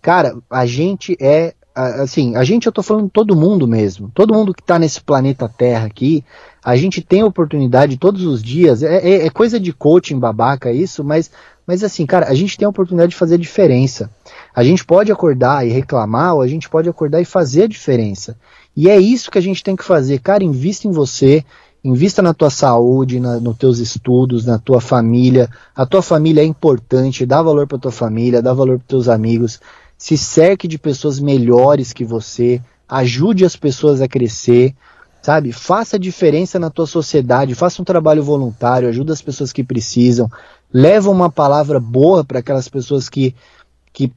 cara, 0.00 0.36
a 0.48 0.64
gente 0.64 1.16
é, 1.20 1.52
assim, 1.74 2.36
a 2.36 2.44
gente, 2.44 2.66
eu 2.66 2.72
tô 2.72 2.80
falando 2.80 3.10
todo 3.10 3.34
mundo 3.34 3.66
mesmo, 3.66 4.08
todo 4.14 4.32
mundo 4.32 4.54
que 4.54 4.62
tá 4.62 4.78
nesse 4.78 5.00
planeta 5.00 5.48
Terra 5.48 5.86
aqui, 5.86 6.24
a 6.64 6.76
gente 6.76 7.02
tem 7.02 7.24
oportunidade 7.24 7.96
todos 7.96 8.24
os 8.24 8.40
dias, 8.40 8.84
é, 8.84 8.98
é, 8.98 9.26
é 9.26 9.30
coisa 9.30 9.58
de 9.58 9.72
coaching 9.72 10.16
babaca 10.16 10.70
isso, 10.70 11.02
mas, 11.02 11.28
mas 11.66 11.82
assim, 11.82 12.06
cara, 12.06 12.28
a 12.28 12.34
gente 12.34 12.56
tem 12.56 12.64
a 12.64 12.70
oportunidade 12.70 13.10
de 13.10 13.16
fazer 13.16 13.36
diferença. 13.36 14.08
A 14.54 14.62
gente 14.62 14.84
pode 14.84 15.10
acordar 15.10 15.66
e 15.66 15.70
reclamar, 15.70 16.36
ou 16.36 16.42
a 16.42 16.46
gente 16.46 16.68
pode 16.68 16.88
acordar 16.88 17.20
e 17.20 17.24
fazer 17.24 17.64
a 17.64 17.68
diferença. 17.68 18.38
E 18.76 18.88
é 18.88 18.96
isso 18.96 19.28
que 19.28 19.38
a 19.38 19.42
gente 19.42 19.64
tem 19.64 19.74
que 19.74 19.82
fazer. 19.82 20.20
Cara, 20.20 20.44
invista 20.44 20.86
em 20.86 20.92
você, 20.92 21.44
invista 21.84 22.22
na 22.22 22.32
tua 22.32 22.50
saúde, 22.50 23.18
na, 23.18 23.40
nos 23.40 23.56
teus 23.56 23.78
estudos, 23.78 24.46
na 24.46 24.58
tua 24.58 24.80
família. 24.80 25.50
A 25.74 25.84
tua 25.84 26.02
família 26.02 26.42
é 26.42 26.44
importante, 26.44 27.26
dá 27.26 27.42
valor 27.42 27.66
para 27.66 27.78
tua 27.78 27.92
família, 27.92 28.42
dá 28.42 28.52
valor 28.52 28.78
para 28.78 28.88
teus 28.88 29.08
amigos. 29.08 29.60
Se 29.98 30.16
cerque 30.16 30.68
de 30.68 30.78
pessoas 30.78 31.18
melhores 31.18 31.92
que 31.92 32.04
você, 32.04 32.60
ajude 32.88 33.44
as 33.44 33.56
pessoas 33.56 34.00
a 34.00 34.08
crescer, 34.08 34.74
sabe? 35.22 35.52
Faça 35.52 35.98
diferença 35.98 36.58
na 36.58 36.68
tua 36.68 36.86
sociedade, 36.86 37.54
faça 37.54 37.80
um 37.80 37.84
trabalho 37.84 38.22
voluntário, 38.22 38.88
ajuda 38.88 39.12
as 39.12 39.22
pessoas 39.22 39.52
que 39.52 39.64
precisam. 39.64 40.30
leva 40.72 41.10
uma 41.10 41.30
palavra 41.30 41.78
boa 41.78 42.24
para 42.24 42.38
aquelas 42.38 42.68
pessoas 42.68 43.08
que 43.08 43.34
que 43.92 44.12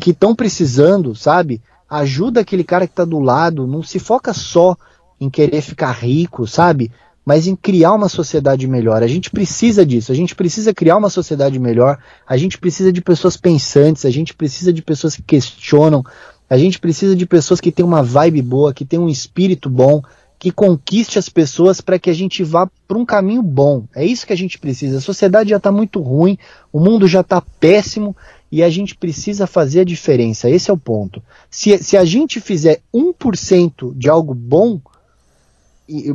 que 0.00 0.10
estão 0.10 0.34
precisando, 0.34 1.14
sabe? 1.14 1.62
Ajuda 1.88 2.40
aquele 2.40 2.64
cara 2.64 2.86
que 2.86 2.92
está 2.92 3.04
do 3.04 3.20
lado, 3.20 3.66
não 3.66 3.82
se 3.82 3.98
foca 3.98 4.32
só 4.32 4.76
em 5.20 5.30
querer 5.30 5.60
ficar 5.60 5.92
rico, 5.92 6.46
sabe? 6.46 6.90
Mas 7.24 7.46
em 7.46 7.56
criar 7.56 7.94
uma 7.94 8.08
sociedade 8.08 8.66
melhor. 8.66 9.02
A 9.02 9.06
gente 9.06 9.30
precisa 9.30 9.84
disso, 9.84 10.12
a 10.12 10.14
gente 10.14 10.34
precisa 10.34 10.74
criar 10.74 10.96
uma 10.96 11.08
sociedade 11.08 11.58
melhor, 11.58 11.98
a 12.26 12.36
gente 12.36 12.58
precisa 12.58 12.92
de 12.92 13.00
pessoas 13.00 13.36
pensantes, 13.36 14.04
a 14.04 14.10
gente 14.10 14.34
precisa 14.34 14.72
de 14.72 14.82
pessoas 14.82 15.16
que 15.16 15.22
questionam, 15.22 16.04
a 16.48 16.58
gente 16.58 16.78
precisa 16.78 17.16
de 17.16 17.24
pessoas 17.24 17.60
que 17.60 17.72
têm 17.72 17.84
uma 17.84 18.02
vibe 18.02 18.42
boa, 18.42 18.74
que 18.74 18.84
têm 18.84 18.98
um 18.98 19.08
espírito 19.08 19.70
bom, 19.70 20.02
que 20.38 20.50
conquiste 20.50 21.18
as 21.18 21.28
pessoas 21.28 21.80
para 21.80 21.98
que 21.98 22.10
a 22.10 22.12
gente 22.12 22.44
vá 22.44 22.68
para 22.86 22.98
um 22.98 23.04
caminho 23.06 23.42
bom. 23.42 23.84
É 23.94 24.04
isso 24.04 24.26
que 24.26 24.32
a 24.32 24.36
gente 24.36 24.58
precisa. 24.58 24.98
A 24.98 25.00
sociedade 25.00 25.50
já 25.50 25.56
está 25.56 25.72
muito 25.72 26.02
ruim, 26.02 26.36
o 26.70 26.78
mundo 26.78 27.08
já 27.08 27.22
está 27.22 27.40
péssimo 27.40 28.14
e 28.52 28.62
a 28.62 28.68
gente 28.68 28.94
precisa 28.94 29.46
fazer 29.46 29.80
a 29.80 29.84
diferença. 29.84 30.50
Esse 30.50 30.70
é 30.70 30.74
o 30.74 30.78
ponto. 30.78 31.22
Se, 31.50 31.78
se 31.78 31.96
a 31.96 32.04
gente 32.04 32.40
fizer 32.40 32.82
1% 32.94 33.96
de 33.96 34.08
algo 34.08 34.34
bom 34.34 34.80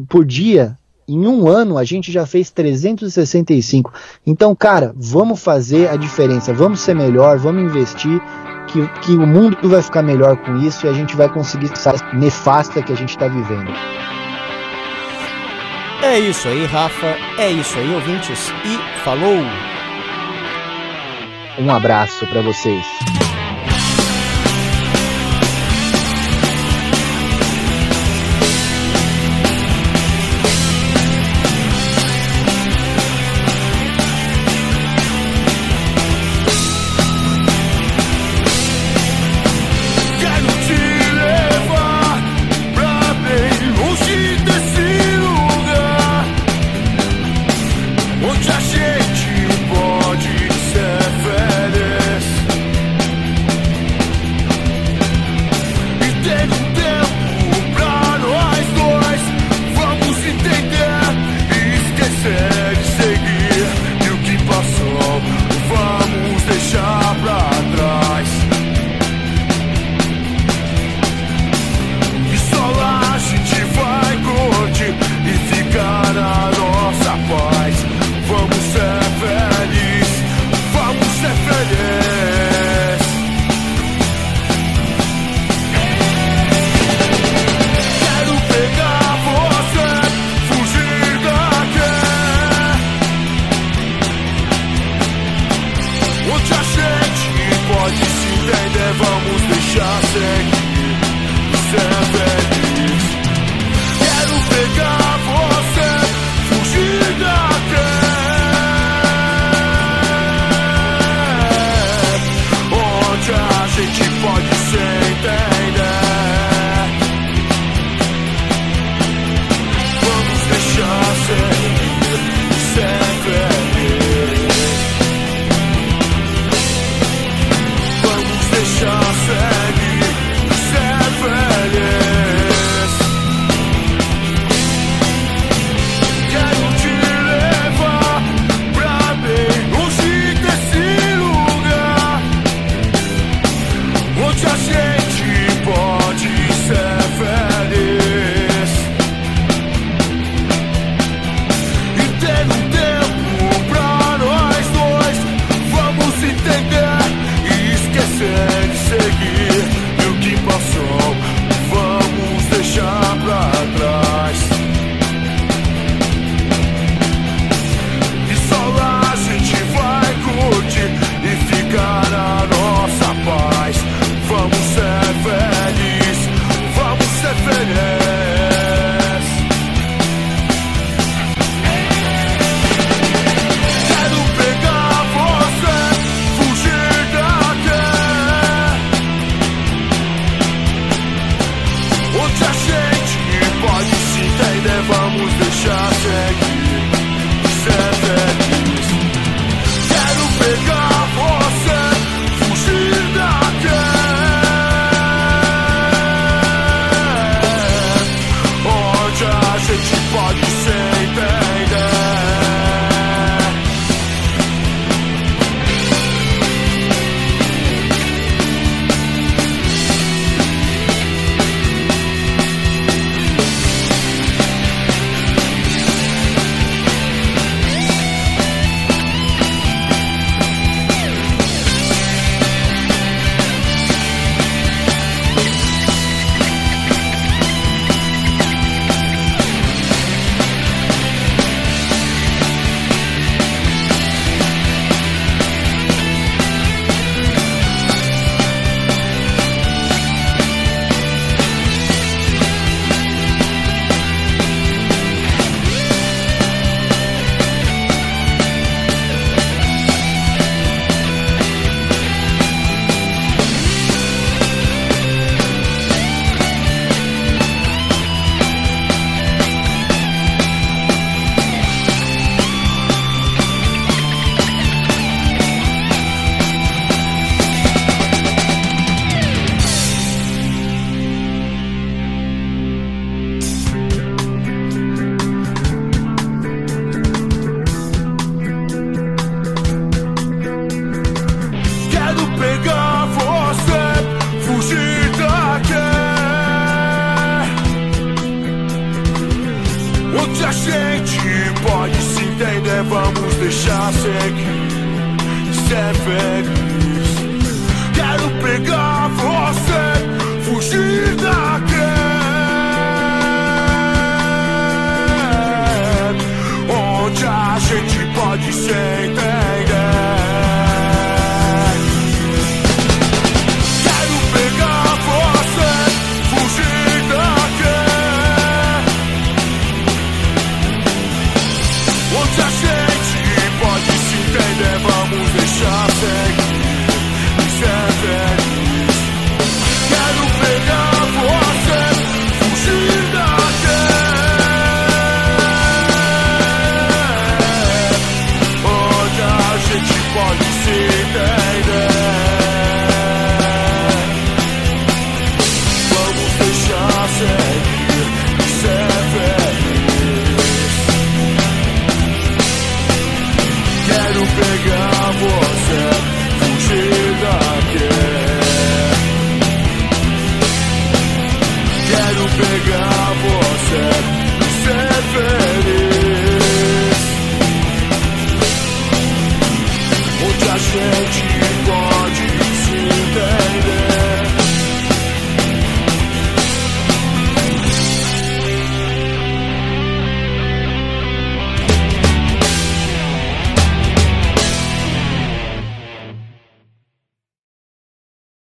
por 0.08 0.24
dia, 0.24 0.78
em 1.14 1.28
um 1.28 1.48
ano 1.48 1.78
a 1.78 1.84
gente 1.84 2.12
já 2.12 2.26
fez 2.26 2.50
365. 2.52 3.92
Então, 4.26 4.56
cara, 4.56 4.94
vamos 4.96 5.42
fazer 5.42 5.90
a 5.90 5.96
diferença, 5.96 6.54
vamos 6.54 6.80
ser 6.80 6.96
melhor, 6.96 7.38
vamos 7.38 7.64
investir, 7.64 8.22
que, 8.68 8.88
que 9.02 9.12
o 9.14 9.26
mundo 9.26 9.58
vai 9.64 9.82
ficar 9.82 10.04
melhor 10.04 10.38
com 10.38 10.58
isso 10.58 10.86
e 10.86 10.90
a 10.90 10.94
gente 10.94 11.16
vai 11.16 11.28
conseguir 11.28 11.76
sair 11.76 12.00
nefasta 12.14 12.82
que 12.82 12.94
a 12.94 12.96
gente 12.96 13.10
está 13.10 13.28
vivendo. 13.28 13.72
É 16.02 16.18
isso 16.18 16.48
aí, 16.48 16.66
Rafa. 16.66 17.18
É 17.38 17.52
isso 17.52 17.78
aí, 17.78 17.94
ouvintes. 17.94 18.50
E 18.64 19.00
falou! 19.04 19.44
Um 21.60 21.70
abraço 21.72 22.26
para 22.28 22.42
vocês. 22.42 22.86